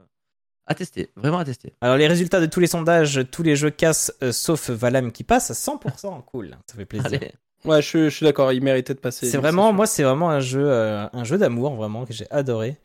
à 0.66 0.74
tester, 0.74 1.10
vraiment 1.16 1.38
à 1.38 1.44
tester. 1.44 1.72
Alors, 1.80 1.96
les 1.96 2.06
résultats 2.08 2.40
de 2.40 2.46
tous 2.46 2.60
les 2.60 2.66
sondages, 2.66 3.20
tous 3.30 3.42
les 3.42 3.54
jeux 3.56 3.70
cassent, 3.70 4.12
euh, 4.22 4.32
sauf 4.32 4.68
Valheim 4.70 5.10
qui 5.10 5.24
passe 5.24 5.50
à 5.50 5.54
100%. 5.54 6.22
Cool. 6.26 6.56
Ça 6.70 6.76
fait 6.76 6.84
plaisir. 6.86 7.06
Allez. 7.06 7.32
ouais, 7.64 7.82
je, 7.82 7.86
suis- 7.86 8.04
je 8.10 8.16
suis 8.16 8.24
d'accord. 8.26 8.52
Il 8.52 8.62
méritait 8.62 8.94
de 8.94 8.98
passer. 8.98 9.30
C'est 9.30 9.38
vraiment, 9.38 9.72
moi, 9.72 9.86
c'est 9.86 10.02
vraiment 10.02 10.30
un 10.30 10.40
jeu, 10.40 10.64
euh, 10.68 11.06
un 11.12 11.24
jeu 11.24 11.38
d'amour, 11.38 11.74
vraiment, 11.76 12.04
que 12.04 12.12
j'ai 12.12 12.26
adoré. 12.30 12.76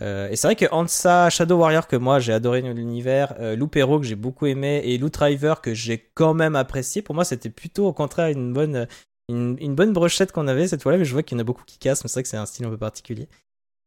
Euh, 0.00 0.28
et 0.30 0.36
c'est 0.36 0.46
vrai 0.46 0.54
que 0.56 0.66
Hansa, 0.70 1.28
Shadow 1.28 1.56
Warrior, 1.58 1.88
que 1.88 1.96
moi 1.96 2.20
j'ai 2.20 2.32
adoré 2.32 2.60
l'univers, 2.62 3.34
euh, 3.40 3.56
Loop 3.56 3.74
Hero, 3.74 3.98
que 3.98 4.06
j'ai 4.06 4.14
beaucoup 4.14 4.46
aimé, 4.46 4.80
et 4.84 4.96
Loot 4.96 5.12
Driver, 5.12 5.60
que 5.60 5.74
j'ai 5.74 5.98
quand 6.14 6.34
même 6.34 6.54
apprécié, 6.54 7.02
pour 7.02 7.16
moi 7.16 7.24
c'était 7.24 7.50
plutôt 7.50 7.84
au 7.88 7.92
contraire 7.92 8.28
une 8.28 8.52
bonne, 8.52 8.86
une, 9.28 9.56
une 9.60 9.74
bonne 9.74 9.92
brochette 9.92 10.30
qu'on 10.30 10.46
avait 10.46 10.68
cette 10.68 10.84
fois-là, 10.84 10.98
mais 10.98 11.04
je 11.04 11.12
vois 11.12 11.24
qu'il 11.24 11.36
y 11.36 11.40
en 11.40 11.42
a 11.42 11.44
beaucoup 11.44 11.64
qui 11.66 11.78
cassent, 11.78 12.04
mais 12.04 12.08
c'est 12.08 12.14
vrai 12.14 12.22
que 12.22 12.28
c'est 12.28 12.36
un 12.36 12.46
style 12.46 12.66
un 12.66 12.70
peu 12.70 12.76
particulier. 12.78 13.28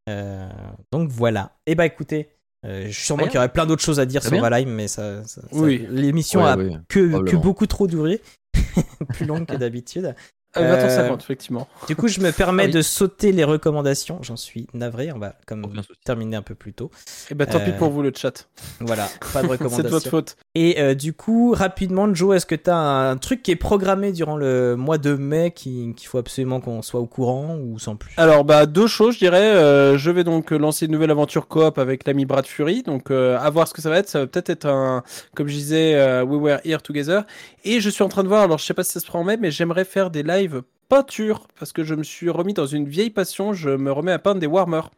Euh, 0.09 0.49
donc 0.91 1.09
voilà. 1.09 1.53
Et 1.65 1.75
bah 1.75 1.85
écoutez, 1.85 2.27
euh, 2.65 2.85
je 2.88 2.91
suis 2.91 3.06
sûrement 3.06 3.23
qu'il 3.25 3.35
y 3.35 3.38
aurait 3.38 3.51
plein 3.51 3.65
d'autres 3.65 3.81
choses 3.83 3.99
à 3.99 4.06
dire 4.06 4.22
sur. 4.23 4.40
Valheim, 4.41 4.69
mais 4.69 4.88
ça, 4.88 5.23
ça- 5.25 5.41
ça- 5.41 5.48
Oui. 5.53 5.85
l'émission 5.90 6.41
Ouais, 6.43 6.49
a 6.49 6.56
que, 6.90 7.23
que 7.23 7.35
beaucoup 7.35 7.65
trop 7.67 7.88
duré, 7.88 8.22
plus 9.14 9.25
longue 9.25 9.45
que 9.45 9.56
d'habitude. 9.56 10.15
Euh, 10.57 10.75
20h50, 10.75 11.11
Euh, 11.11 11.15
effectivement. 11.19 11.67
Du 11.88 11.95
coup, 11.95 12.07
je 12.07 12.19
me 12.19 12.31
permets 12.33 12.63
Ah 12.63 12.67
oui. 12.67 12.71
de 12.73 12.81
sauter 12.81 13.31
les 13.31 13.43
recommandations. 13.43 14.19
J'en 14.21 14.35
suis 14.35 14.67
navré. 14.73 15.11
On 15.13 15.19
va 15.19 15.35
comme 15.47 15.65
terminer 16.03 16.35
un 16.35 16.41
peu 16.41 16.55
plus 16.55 16.73
tôt. 16.73 16.91
Et 17.30 17.35
bah 17.35 17.45
tant 17.45 17.59
pis 17.59 17.69
Euh, 17.71 17.77
pour 17.77 17.89
vous 17.91 18.01
le 18.01 18.11
chat. 18.15 18.47
Voilà, 18.81 19.07
pas 19.33 19.43
de 19.43 19.47
C'est 19.47 19.53
de 19.53 19.63
votre 19.63 19.63
recommandations. 19.63 20.09
faute. 20.09 20.35
Et 20.55 20.81
euh, 20.81 20.93
du 20.93 21.13
coup, 21.13 21.53
rapidement, 21.55 22.13
Joe, 22.13 22.35
est-ce 22.35 22.45
que 22.45 22.55
tu 22.55 22.69
as 22.69 22.75
un 22.77 23.15
truc 23.17 23.43
qui 23.43 23.51
est 23.51 23.55
programmé 23.55 24.11
durant 24.11 24.35
le 24.35 24.75
mois 24.75 24.97
de 24.97 25.15
mai 25.15 25.51
qui- 25.51 25.93
qu'il 25.95 26.07
faut 26.07 26.17
absolument 26.17 26.59
qu'on 26.59 26.81
soit 26.81 26.99
au 26.99 27.05
courant 27.07 27.55
ou 27.57 27.80
sans 27.80 27.95
plus? 27.95 28.13
Alors 28.17 28.43
bah 28.43 28.65
deux 28.65 28.88
choses 28.88 29.13
je 29.13 29.19
dirais. 29.19 29.53
Euh, 29.55 29.97
je 29.97 30.11
vais 30.11 30.23
donc 30.25 30.51
lancer 30.51 30.85
une 30.85 30.91
nouvelle 30.91 31.11
aventure 31.11 31.47
coop 31.47 31.77
avec 31.77 32.05
l'ami 32.05 32.25
Brad 32.25 32.45
Fury. 32.45 32.83
Donc 32.83 33.09
euh, 33.11 33.38
à 33.39 33.49
voir 33.49 33.67
ce 33.69 33.73
que 33.73 33.81
ça 33.81 33.89
va 33.89 33.97
être. 33.99 34.09
Ça 34.09 34.19
va 34.19 34.27
peut-être 34.27 34.49
être 34.49 34.65
un, 34.67 35.03
comme 35.35 35.47
je 35.47 35.53
disais, 35.53 35.95
euh, 35.95 36.23
We 36.23 36.41
Were 36.41 36.59
Here 36.65 36.81
Together. 36.81 37.23
Et 37.63 37.80
je 37.80 37.89
suis 37.89 38.03
en 38.03 38.09
train 38.09 38.23
de 38.23 38.27
voir. 38.27 38.41
Alors 38.43 38.57
je 38.57 38.65
sais 38.65 38.73
pas 38.73 38.83
si 38.83 38.91
ça 38.91 38.99
se 38.99 39.05
prend 39.05 39.19
en 39.21 39.23
mai, 39.23 39.38
mais 39.38 39.51
j'aimerais 39.51 39.85
faire 39.85 40.09
des 40.09 40.23
lives 40.23 40.41
peinture 40.90 41.48
parce 41.60 41.72
que 41.74 41.84
je 41.84 41.95
me 41.95 42.03
suis 42.03 42.30
remis 42.30 42.53
dans 42.53 42.66
une 42.66 42.88
vieille 42.88 43.10
passion. 43.10 43.53
Je 43.53 43.70
me 43.70 43.92
remets 43.92 44.11
à 44.11 44.20
peindre 44.20 44.40
des 44.40 44.48
warmers. 44.48 44.90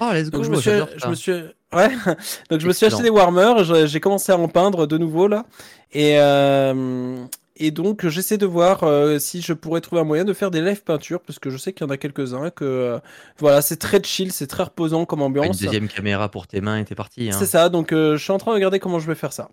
Oh, 0.00 0.10
let's 0.12 0.30
go, 0.30 0.38
Donc 0.38 0.44
je 0.44 0.50
me 0.50 0.56
suis, 0.56 0.70
j'adore 0.70 0.88
je 0.94 1.00
ça. 1.00 1.08
me 1.08 1.14
suis, 1.14 1.32
ouais. 1.32 1.88
Donc 2.50 2.60
je 2.60 2.66
me 2.66 2.72
suis 2.72 2.86
Excellent. 2.86 2.88
acheté 2.88 3.02
des 3.02 3.10
warmers. 3.10 3.86
J'ai 3.86 4.00
commencé 4.00 4.30
à 4.32 4.38
en 4.38 4.48
peindre 4.48 4.86
de 4.86 4.98
nouveau 4.98 5.26
là. 5.28 5.44
Et 5.92 6.18
euh, 6.20 7.16
et 7.56 7.70
donc 7.72 8.06
j'essaie 8.06 8.38
de 8.38 8.46
voir 8.46 8.84
euh, 8.84 9.18
si 9.18 9.42
je 9.42 9.52
pourrais 9.52 9.80
trouver 9.82 10.00
un 10.00 10.04
moyen 10.04 10.24
de 10.24 10.32
faire 10.32 10.50
des 10.50 10.62
live 10.62 10.82
peintures 10.82 11.20
parce 11.20 11.38
que 11.38 11.50
je 11.50 11.58
sais 11.58 11.72
qu'il 11.74 11.84
y 11.86 11.88
en 11.88 11.90
a 11.90 11.96
quelques-uns 11.98 12.50
que 12.50 12.64
euh, 12.64 12.98
voilà 13.38 13.60
c'est 13.60 13.76
très 13.76 14.02
chill, 14.02 14.32
c'est 14.32 14.46
très 14.46 14.62
reposant 14.62 15.04
comme 15.04 15.18
Une 15.20 15.26
ambiance. 15.26 15.60
deuxième 15.60 15.88
caméra 15.88 16.30
pour 16.30 16.46
tes 16.46 16.60
mains 16.62 16.78
et 16.78 16.84
t'es 16.84 16.94
parti. 16.94 17.28
Hein. 17.28 17.36
C'est 17.38 17.44
ça. 17.46 17.68
Donc 17.68 17.92
euh, 17.92 18.16
je 18.16 18.22
suis 18.22 18.32
en 18.32 18.38
train 18.38 18.52
de 18.52 18.54
regarder 18.56 18.78
comment 18.78 18.98
je 19.00 19.06
vais 19.06 19.14
faire 19.16 19.32
ça. 19.34 19.50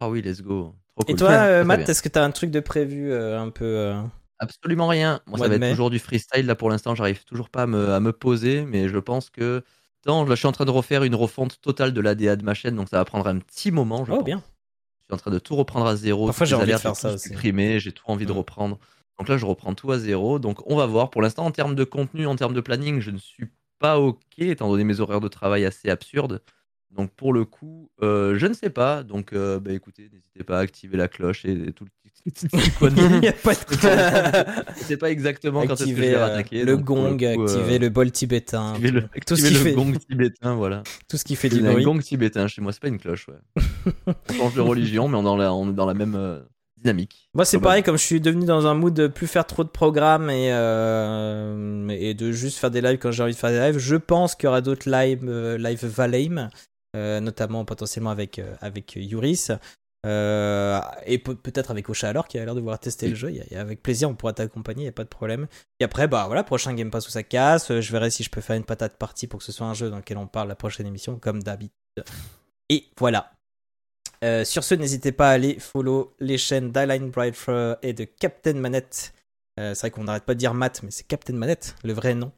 Ah 0.00 0.08
oui, 0.08 0.22
let's 0.22 0.42
go. 0.42 0.74
Trop 0.96 1.04
Et 1.08 1.12
cool. 1.12 1.16
toi, 1.18 1.30
euh, 1.32 1.64
Matt, 1.64 1.88
est-ce 1.88 2.02
que 2.02 2.08
tu 2.08 2.18
as 2.18 2.22
un 2.22 2.30
truc 2.30 2.50
de 2.52 2.60
prévu 2.60 3.10
euh, 3.10 3.40
un 3.40 3.50
peu 3.50 3.64
euh, 3.64 3.94
Absolument 4.38 4.86
rien. 4.88 5.20
Moi, 5.26 5.38
ça 5.38 5.48
va 5.48 5.54
être 5.56 5.70
toujours 5.70 5.90
du 5.90 5.98
freestyle. 5.98 6.46
Là, 6.46 6.54
pour 6.54 6.70
l'instant, 6.70 6.94
j'arrive 6.94 7.24
toujours 7.24 7.50
pas 7.50 7.62
à 7.62 7.66
me, 7.66 7.92
à 7.92 8.00
me 8.00 8.12
poser, 8.12 8.64
mais 8.64 8.88
je 8.88 8.98
pense 8.98 9.30
que. 9.30 9.62
Non, 10.06 10.24
là, 10.24 10.34
je 10.34 10.38
suis 10.38 10.46
en 10.46 10.52
train 10.52 10.64
de 10.64 10.70
refaire 10.70 11.02
une 11.02 11.14
refonte 11.16 11.60
totale 11.60 11.92
de 11.92 12.00
l'ADA 12.00 12.36
de 12.36 12.44
ma 12.44 12.54
chaîne, 12.54 12.76
donc 12.76 12.88
ça 12.88 12.98
va 12.98 13.04
prendre 13.04 13.26
un 13.26 13.38
petit 13.38 13.70
moment. 13.72 14.04
Je 14.04 14.12
Oh, 14.12 14.16
pense. 14.16 14.24
bien. 14.24 14.42
Je 15.00 15.04
suis 15.06 15.14
en 15.14 15.16
train 15.18 15.30
de 15.30 15.38
tout 15.38 15.56
reprendre 15.56 15.86
à 15.86 15.96
zéro. 15.96 16.26
Parfois, 16.26 16.46
j'ai 16.46 16.54
envie 16.54 16.72
de 16.72 16.76
faire 16.76 16.94
ça 16.96 17.12
aussi. 17.14 17.30
j'ai 17.80 17.92
tout 17.92 18.04
envie 18.06 18.26
de 18.26 18.32
reprendre. 18.32 18.78
Donc 19.18 19.28
là, 19.28 19.36
je 19.36 19.46
reprends 19.46 19.74
tout 19.74 19.90
à 19.90 19.98
zéro. 19.98 20.38
Donc 20.38 20.60
on 20.70 20.76
va 20.76 20.86
voir. 20.86 21.10
Pour 21.10 21.22
l'instant, 21.22 21.44
en 21.44 21.50
termes 21.50 21.74
de 21.74 21.84
contenu, 21.84 22.26
en 22.26 22.36
termes 22.36 22.54
de 22.54 22.60
planning, 22.60 23.00
je 23.00 23.10
ne 23.10 23.18
suis 23.18 23.48
pas 23.80 23.98
OK, 23.98 24.18
étant 24.38 24.70
donné 24.70 24.84
mes 24.84 25.00
horaires 25.00 25.20
de 25.20 25.28
travail 25.28 25.64
assez 25.64 25.88
absurdes. 25.90 26.40
Donc 26.90 27.10
pour 27.12 27.32
le 27.32 27.44
coup, 27.44 27.90
euh, 28.02 28.36
je 28.38 28.46
ne 28.46 28.54
sais 28.54 28.70
pas. 28.70 29.02
Donc 29.02 29.32
euh, 29.32 29.60
bah, 29.60 29.72
écoutez, 29.72 30.04
n'hésitez 30.12 30.42
pas 30.44 30.58
à 30.58 30.60
activer 30.60 30.96
la 30.96 31.08
cloche 31.08 31.44
et, 31.44 31.52
et 31.52 31.72
tout 31.72 31.84
le 31.84 31.90
petit 31.90 32.08
Il 32.82 33.20
n'y 33.20 33.28
a 33.28 33.32
pas 33.32 33.54
de 33.54 33.60
Je 34.78 34.82
sais 34.84 34.96
pas 34.96 35.10
exactement 35.10 35.66
quand 35.66 35.74
est-ce 35.74 35.84
que 35.84 35.90
je 35.90 35.92
activer 35.92 36.08
vais 36.08 36.14
euh, 36.14 36.26
attaquer. 36.26 36.64
le 36.64 36.76
gong, 36.76 37.22
euh, 37.22 37.44
activer 37.44 37.78
le 37.78 37.88
bol 37.88 38.10
tibétain, 38.10 38.70
activer 38.70 38.90
le, 38.90 39.02
tout 39.26 39.36
ce 39.36 39.46
activer 39.46 39.48
qui 39.48 39.54
le 39.54 39.60
fait, 39.60 39.72
gong 39.74 39.98
tibétain, 39.98 40.54
voilà. 40.54 40.82
tout 41.08 41.16
ce 41.16 41.24
qui 41.24 41.36
fait 41.36 41.48
du 41.48 41.66
un 41.66 41.72
bruit. 41.72 41.84
gong 41.84 42.00
tibétain 42.00 42.48
chez 42.48 42.60
moi, 42.60 42.72
c'est 42.72 42.82
pas 42.82 42.88
une 42.88 42.98
cloche, 42.98 43.28
ouais. 43.28 43.64
on 44.28 44.32
change 44.32 44.54
de 44.54 44.60
religion, 44.60 45.08
mais 45.08 45.16
on 45.16 45.20
est 45.20 45.24
dans 45.24 45.36
la, 45.36 45.54
on 45.54 45.70
est 45.70 45.74
dans 45.74 45.86
la 45.86 45.94
même 45.94 46.44
dynamique. 46.78 47.28
Moi, 47.34 47.44
c'est 47.44 47.58
pareil, 47.58 47.82
comme 47.82 47.96
je 47.98 48.02
suis 48.02 48.20
devenu 48.20 48.46
dans 48.46 48.66
un 48.66 48.74
mood 48.74 48.94
de 48.94 49.06
plus 49.06 49.26
faire 49.26 49.46
trop 49.46 49.64
de 49.64 49.68
programmes 49.68 50.30
et, 50.30 50.52
euh, 50.52 51.88
et 51.88 52.14
de 52.14 52.32
juste 52.32 52.58
faire 52.58 52.70
des 52.70 52.80
lives 52.80 52.98
quand 52.98 53.10
j'ai 53.10 53.22
envie 53.22 53.32
de 53.32 53.38
faire 53.38 53.50
des 53.50 53.60
lives, 53.60 53.78
je 53.78 53.96
pense 53.96 54.34
qu'il 54.34 54.46
y 54.46 54.48
aura 54.48 54.60
d'autres 54.60 54.88
lives, 54.90 55.24
euh, 55.28 55.58
live 55.58 55.84
Valheim, 55.84 56.48
notamment 56.94 57.64
potentiellement 57.64 58.10
avec, 58.10 58.38
euh, 58.38 58.54
avec 58.60 58.94
Yuris. 58.96 59.48
euh, 60.06 60.80
et 61.06 61.18
pe- 61.18 61.34
peut-être 61.34 61.70
avec 61.72 61.88
Ocha 61.90 62.08
alors 62.08 62.28
qui 62.28 62.38
a 62.38 62.44
l'air 62.44 62.54
de 62.54 62.60
vouloir 62.60 62.78
tester 62.78 63.08
le 63.08 63.14
jeu. 63.16 63.30
Et, 63.50 63.56
avec 63.56 63.82
plaisir, 63.82 64.08
on 64.08 64.14
pourra 64.14 64.32
t'accompagner, 64.32 64.82
il 64.82 64.84
n'y 64.84 64.88
a 64.90 64.92
pas 64.92 65.04
de 65.04 65.08
problème. 65.08 65.48
Et 65.80 65.84
après, 65.84 66.06
bah 66.08 66.24
voilà, 66.26 66.44
prochain 66.44 66.72
Game 66.74 66.90
Pass 66.90 67.06
où 67.08 67.10
ça 67.10 67.22
casse. 67.24 67.70
euh, 67.70 67.80
Je 67.80 67.90
verrai 67.92 68.10
si 68.10 68.22
je 68.22 68.30
peux 68.30 68.40
faire 68.40 68.56
une 68.56 68.64
patate 68.64 68.96
partie 68.96 69.26
pour 69.26 69.38
que 69.40 69.44
ce 69.44 69.52
soit 69.52 69.66
un 69.66 69.74
jeu 69.74 69.90
dans 69.90 69.96
lequel 69.96 70.16
on 70.18 70.26
parle 70.28 70.48
la 70.48 70.54
prochaine 70.54 70.86
émission, 70.86 71.18
comme 71.18 71.42
d'habitude. 71.42 71.72
Et 72.68 72.84
voilà. 72.98 73.32
Euh, 74.24 74.44
sur 74.44 74.64
ce, 74.64 74.74
n'hésitez 74.74 75.12
pas 75.12 75.28
à 75.30 75.32
aller 75.32 75.58
follow 75.60 76.14
les 76.20 76.38
chaînes 76.38 76.70
d'Align 76.72 77.10
Brightfur 77.10 77.76
et 77.82 77.92
de 77.92 78.04
Captain 78.04 78.54
Manette. 78.54 79.12
Euh, 79.60 79.74
c'est 79.74 79.80
vrai 79.80 79.90
qu'on 79.90 80.04
n'arrête 80.04 80.24
pas 80.24 80.34
de 80.34 80.38
dire 80.38 80.54
Matt, 80.54 80.82
mais 80.84 80.90
c'est 80.92 81.06
Captain 81.06 81.34
Manette, 81.34 81.74
le 81.84 81.92
vrai 81.92 82.14
nom. 82.14 82.30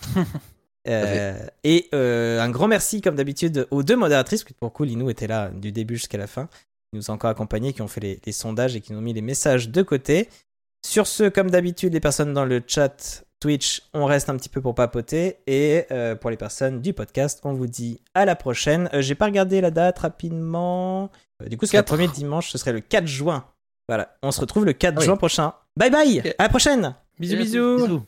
Euh, 0.88 1.34
et 1.64 1.88
euh, 1.94 2.40
un 2.40 2.48
grand 2.50 2.68
merci, 2.68 3.00
comme 3.00 3.16
d'habitude, 3.16 3.66
aux 3.70 3.82
deux 3.82 3.96
modératrices, 3.96 4.44
qui 4.44 4.52
pour 4.54 4.72
coup, 4.72 4.84
Linou 4.84 5.10
était 5.10 5.26
là 5.26 5.50
du 5.50 5.72
début 5.72 5.96
jusqu'à 5.96 6.18
la 6.18 6.26
fin, 6.26 6.46
qui 6.46 6.96
nous 6.98 7.10
ont 7.10 7.14
encore 7.14 7.30
accompagnés, 7.30 7.72
qui 7.72 7.82
ont 7.82 7.88
fait 7.88 8.00
les, 8.00 8.20
les 8.24 8.32
sondages 8.32 8.76
et 8.76 8.80
qui 8.80 8.92
nous 8.92 8.98
ont 8.98 9.02
mis 9.02 9.12
les 9.14 9.22
messages 9.22 9.68
de 9.68 9.82
côté. 9.82 10.28
Sur 10.86 11.06
ce, 11.06 11.24
comme 11.28 11.50
d'habitude, 11.50 11.92
les 11.92 12.00
personnes 12.00 12.32
dans 12.32 12.44
le 12.44 12.62
chat 12.66 13.24
Twitch, 13.40 13.82
on 13.92 14.04
reste 14.06 14.30
un 14.30 14.36
petit 14.36 14.48
peu 14.48 14.60
pour 14.60 14.74
papoter. 14.74 15.36
Et 15.46 15.84
euh, 15.90 16.14
pour 16.14 16.30
les 16.30 16.36
personnes 16.36 16.80
du 16.80 16.92
podcast, 16.92 17.40
on 17.44 17.52
vous 17.52 17.66
dit 17.66 18.00
à 18.14 18.24
la 18.24 18.36
prochaine. 18.36 18.88
Euh, 18.94 19.02
J'ai 19.02 19.14
pas 19.14 19.26
regardé 19.26 19.60
la 19.60 19.70
date 19.70 19.98
rapidement. 19.98 21.10
Euh, 21.42 21.48
du 21.48 21.56
coup, 21.58 21.66
c'est 21.66 21.76
le 21.76 21.82
premier 21.82 22.08
dimanche, 22.08 22.50
ce 22.50 22.58
serait 22.58 22.72
le 22.72 22.80
4 22.80 23.06
juin. 23.06 23.44
Voilà, 23.88 24.16
on 24.22 24.30
se 24.30 24.40
retrouve 24.40 24.64
le 24.64 24.72
4 24.72 24.94
Ah 24.96 24.98
oui. 25.00 25.04
juin 25.04 25.16
prochain. 25.16 25.52
Bye 25.76 25.90
bye, 25.90 26.34
à 26.38 26.44
la 26.44 26.48
prochaine 26.48 26.94
Bisous 27.18 27.36
bisous. 27.36 27.76
bisous. 27.86 28.06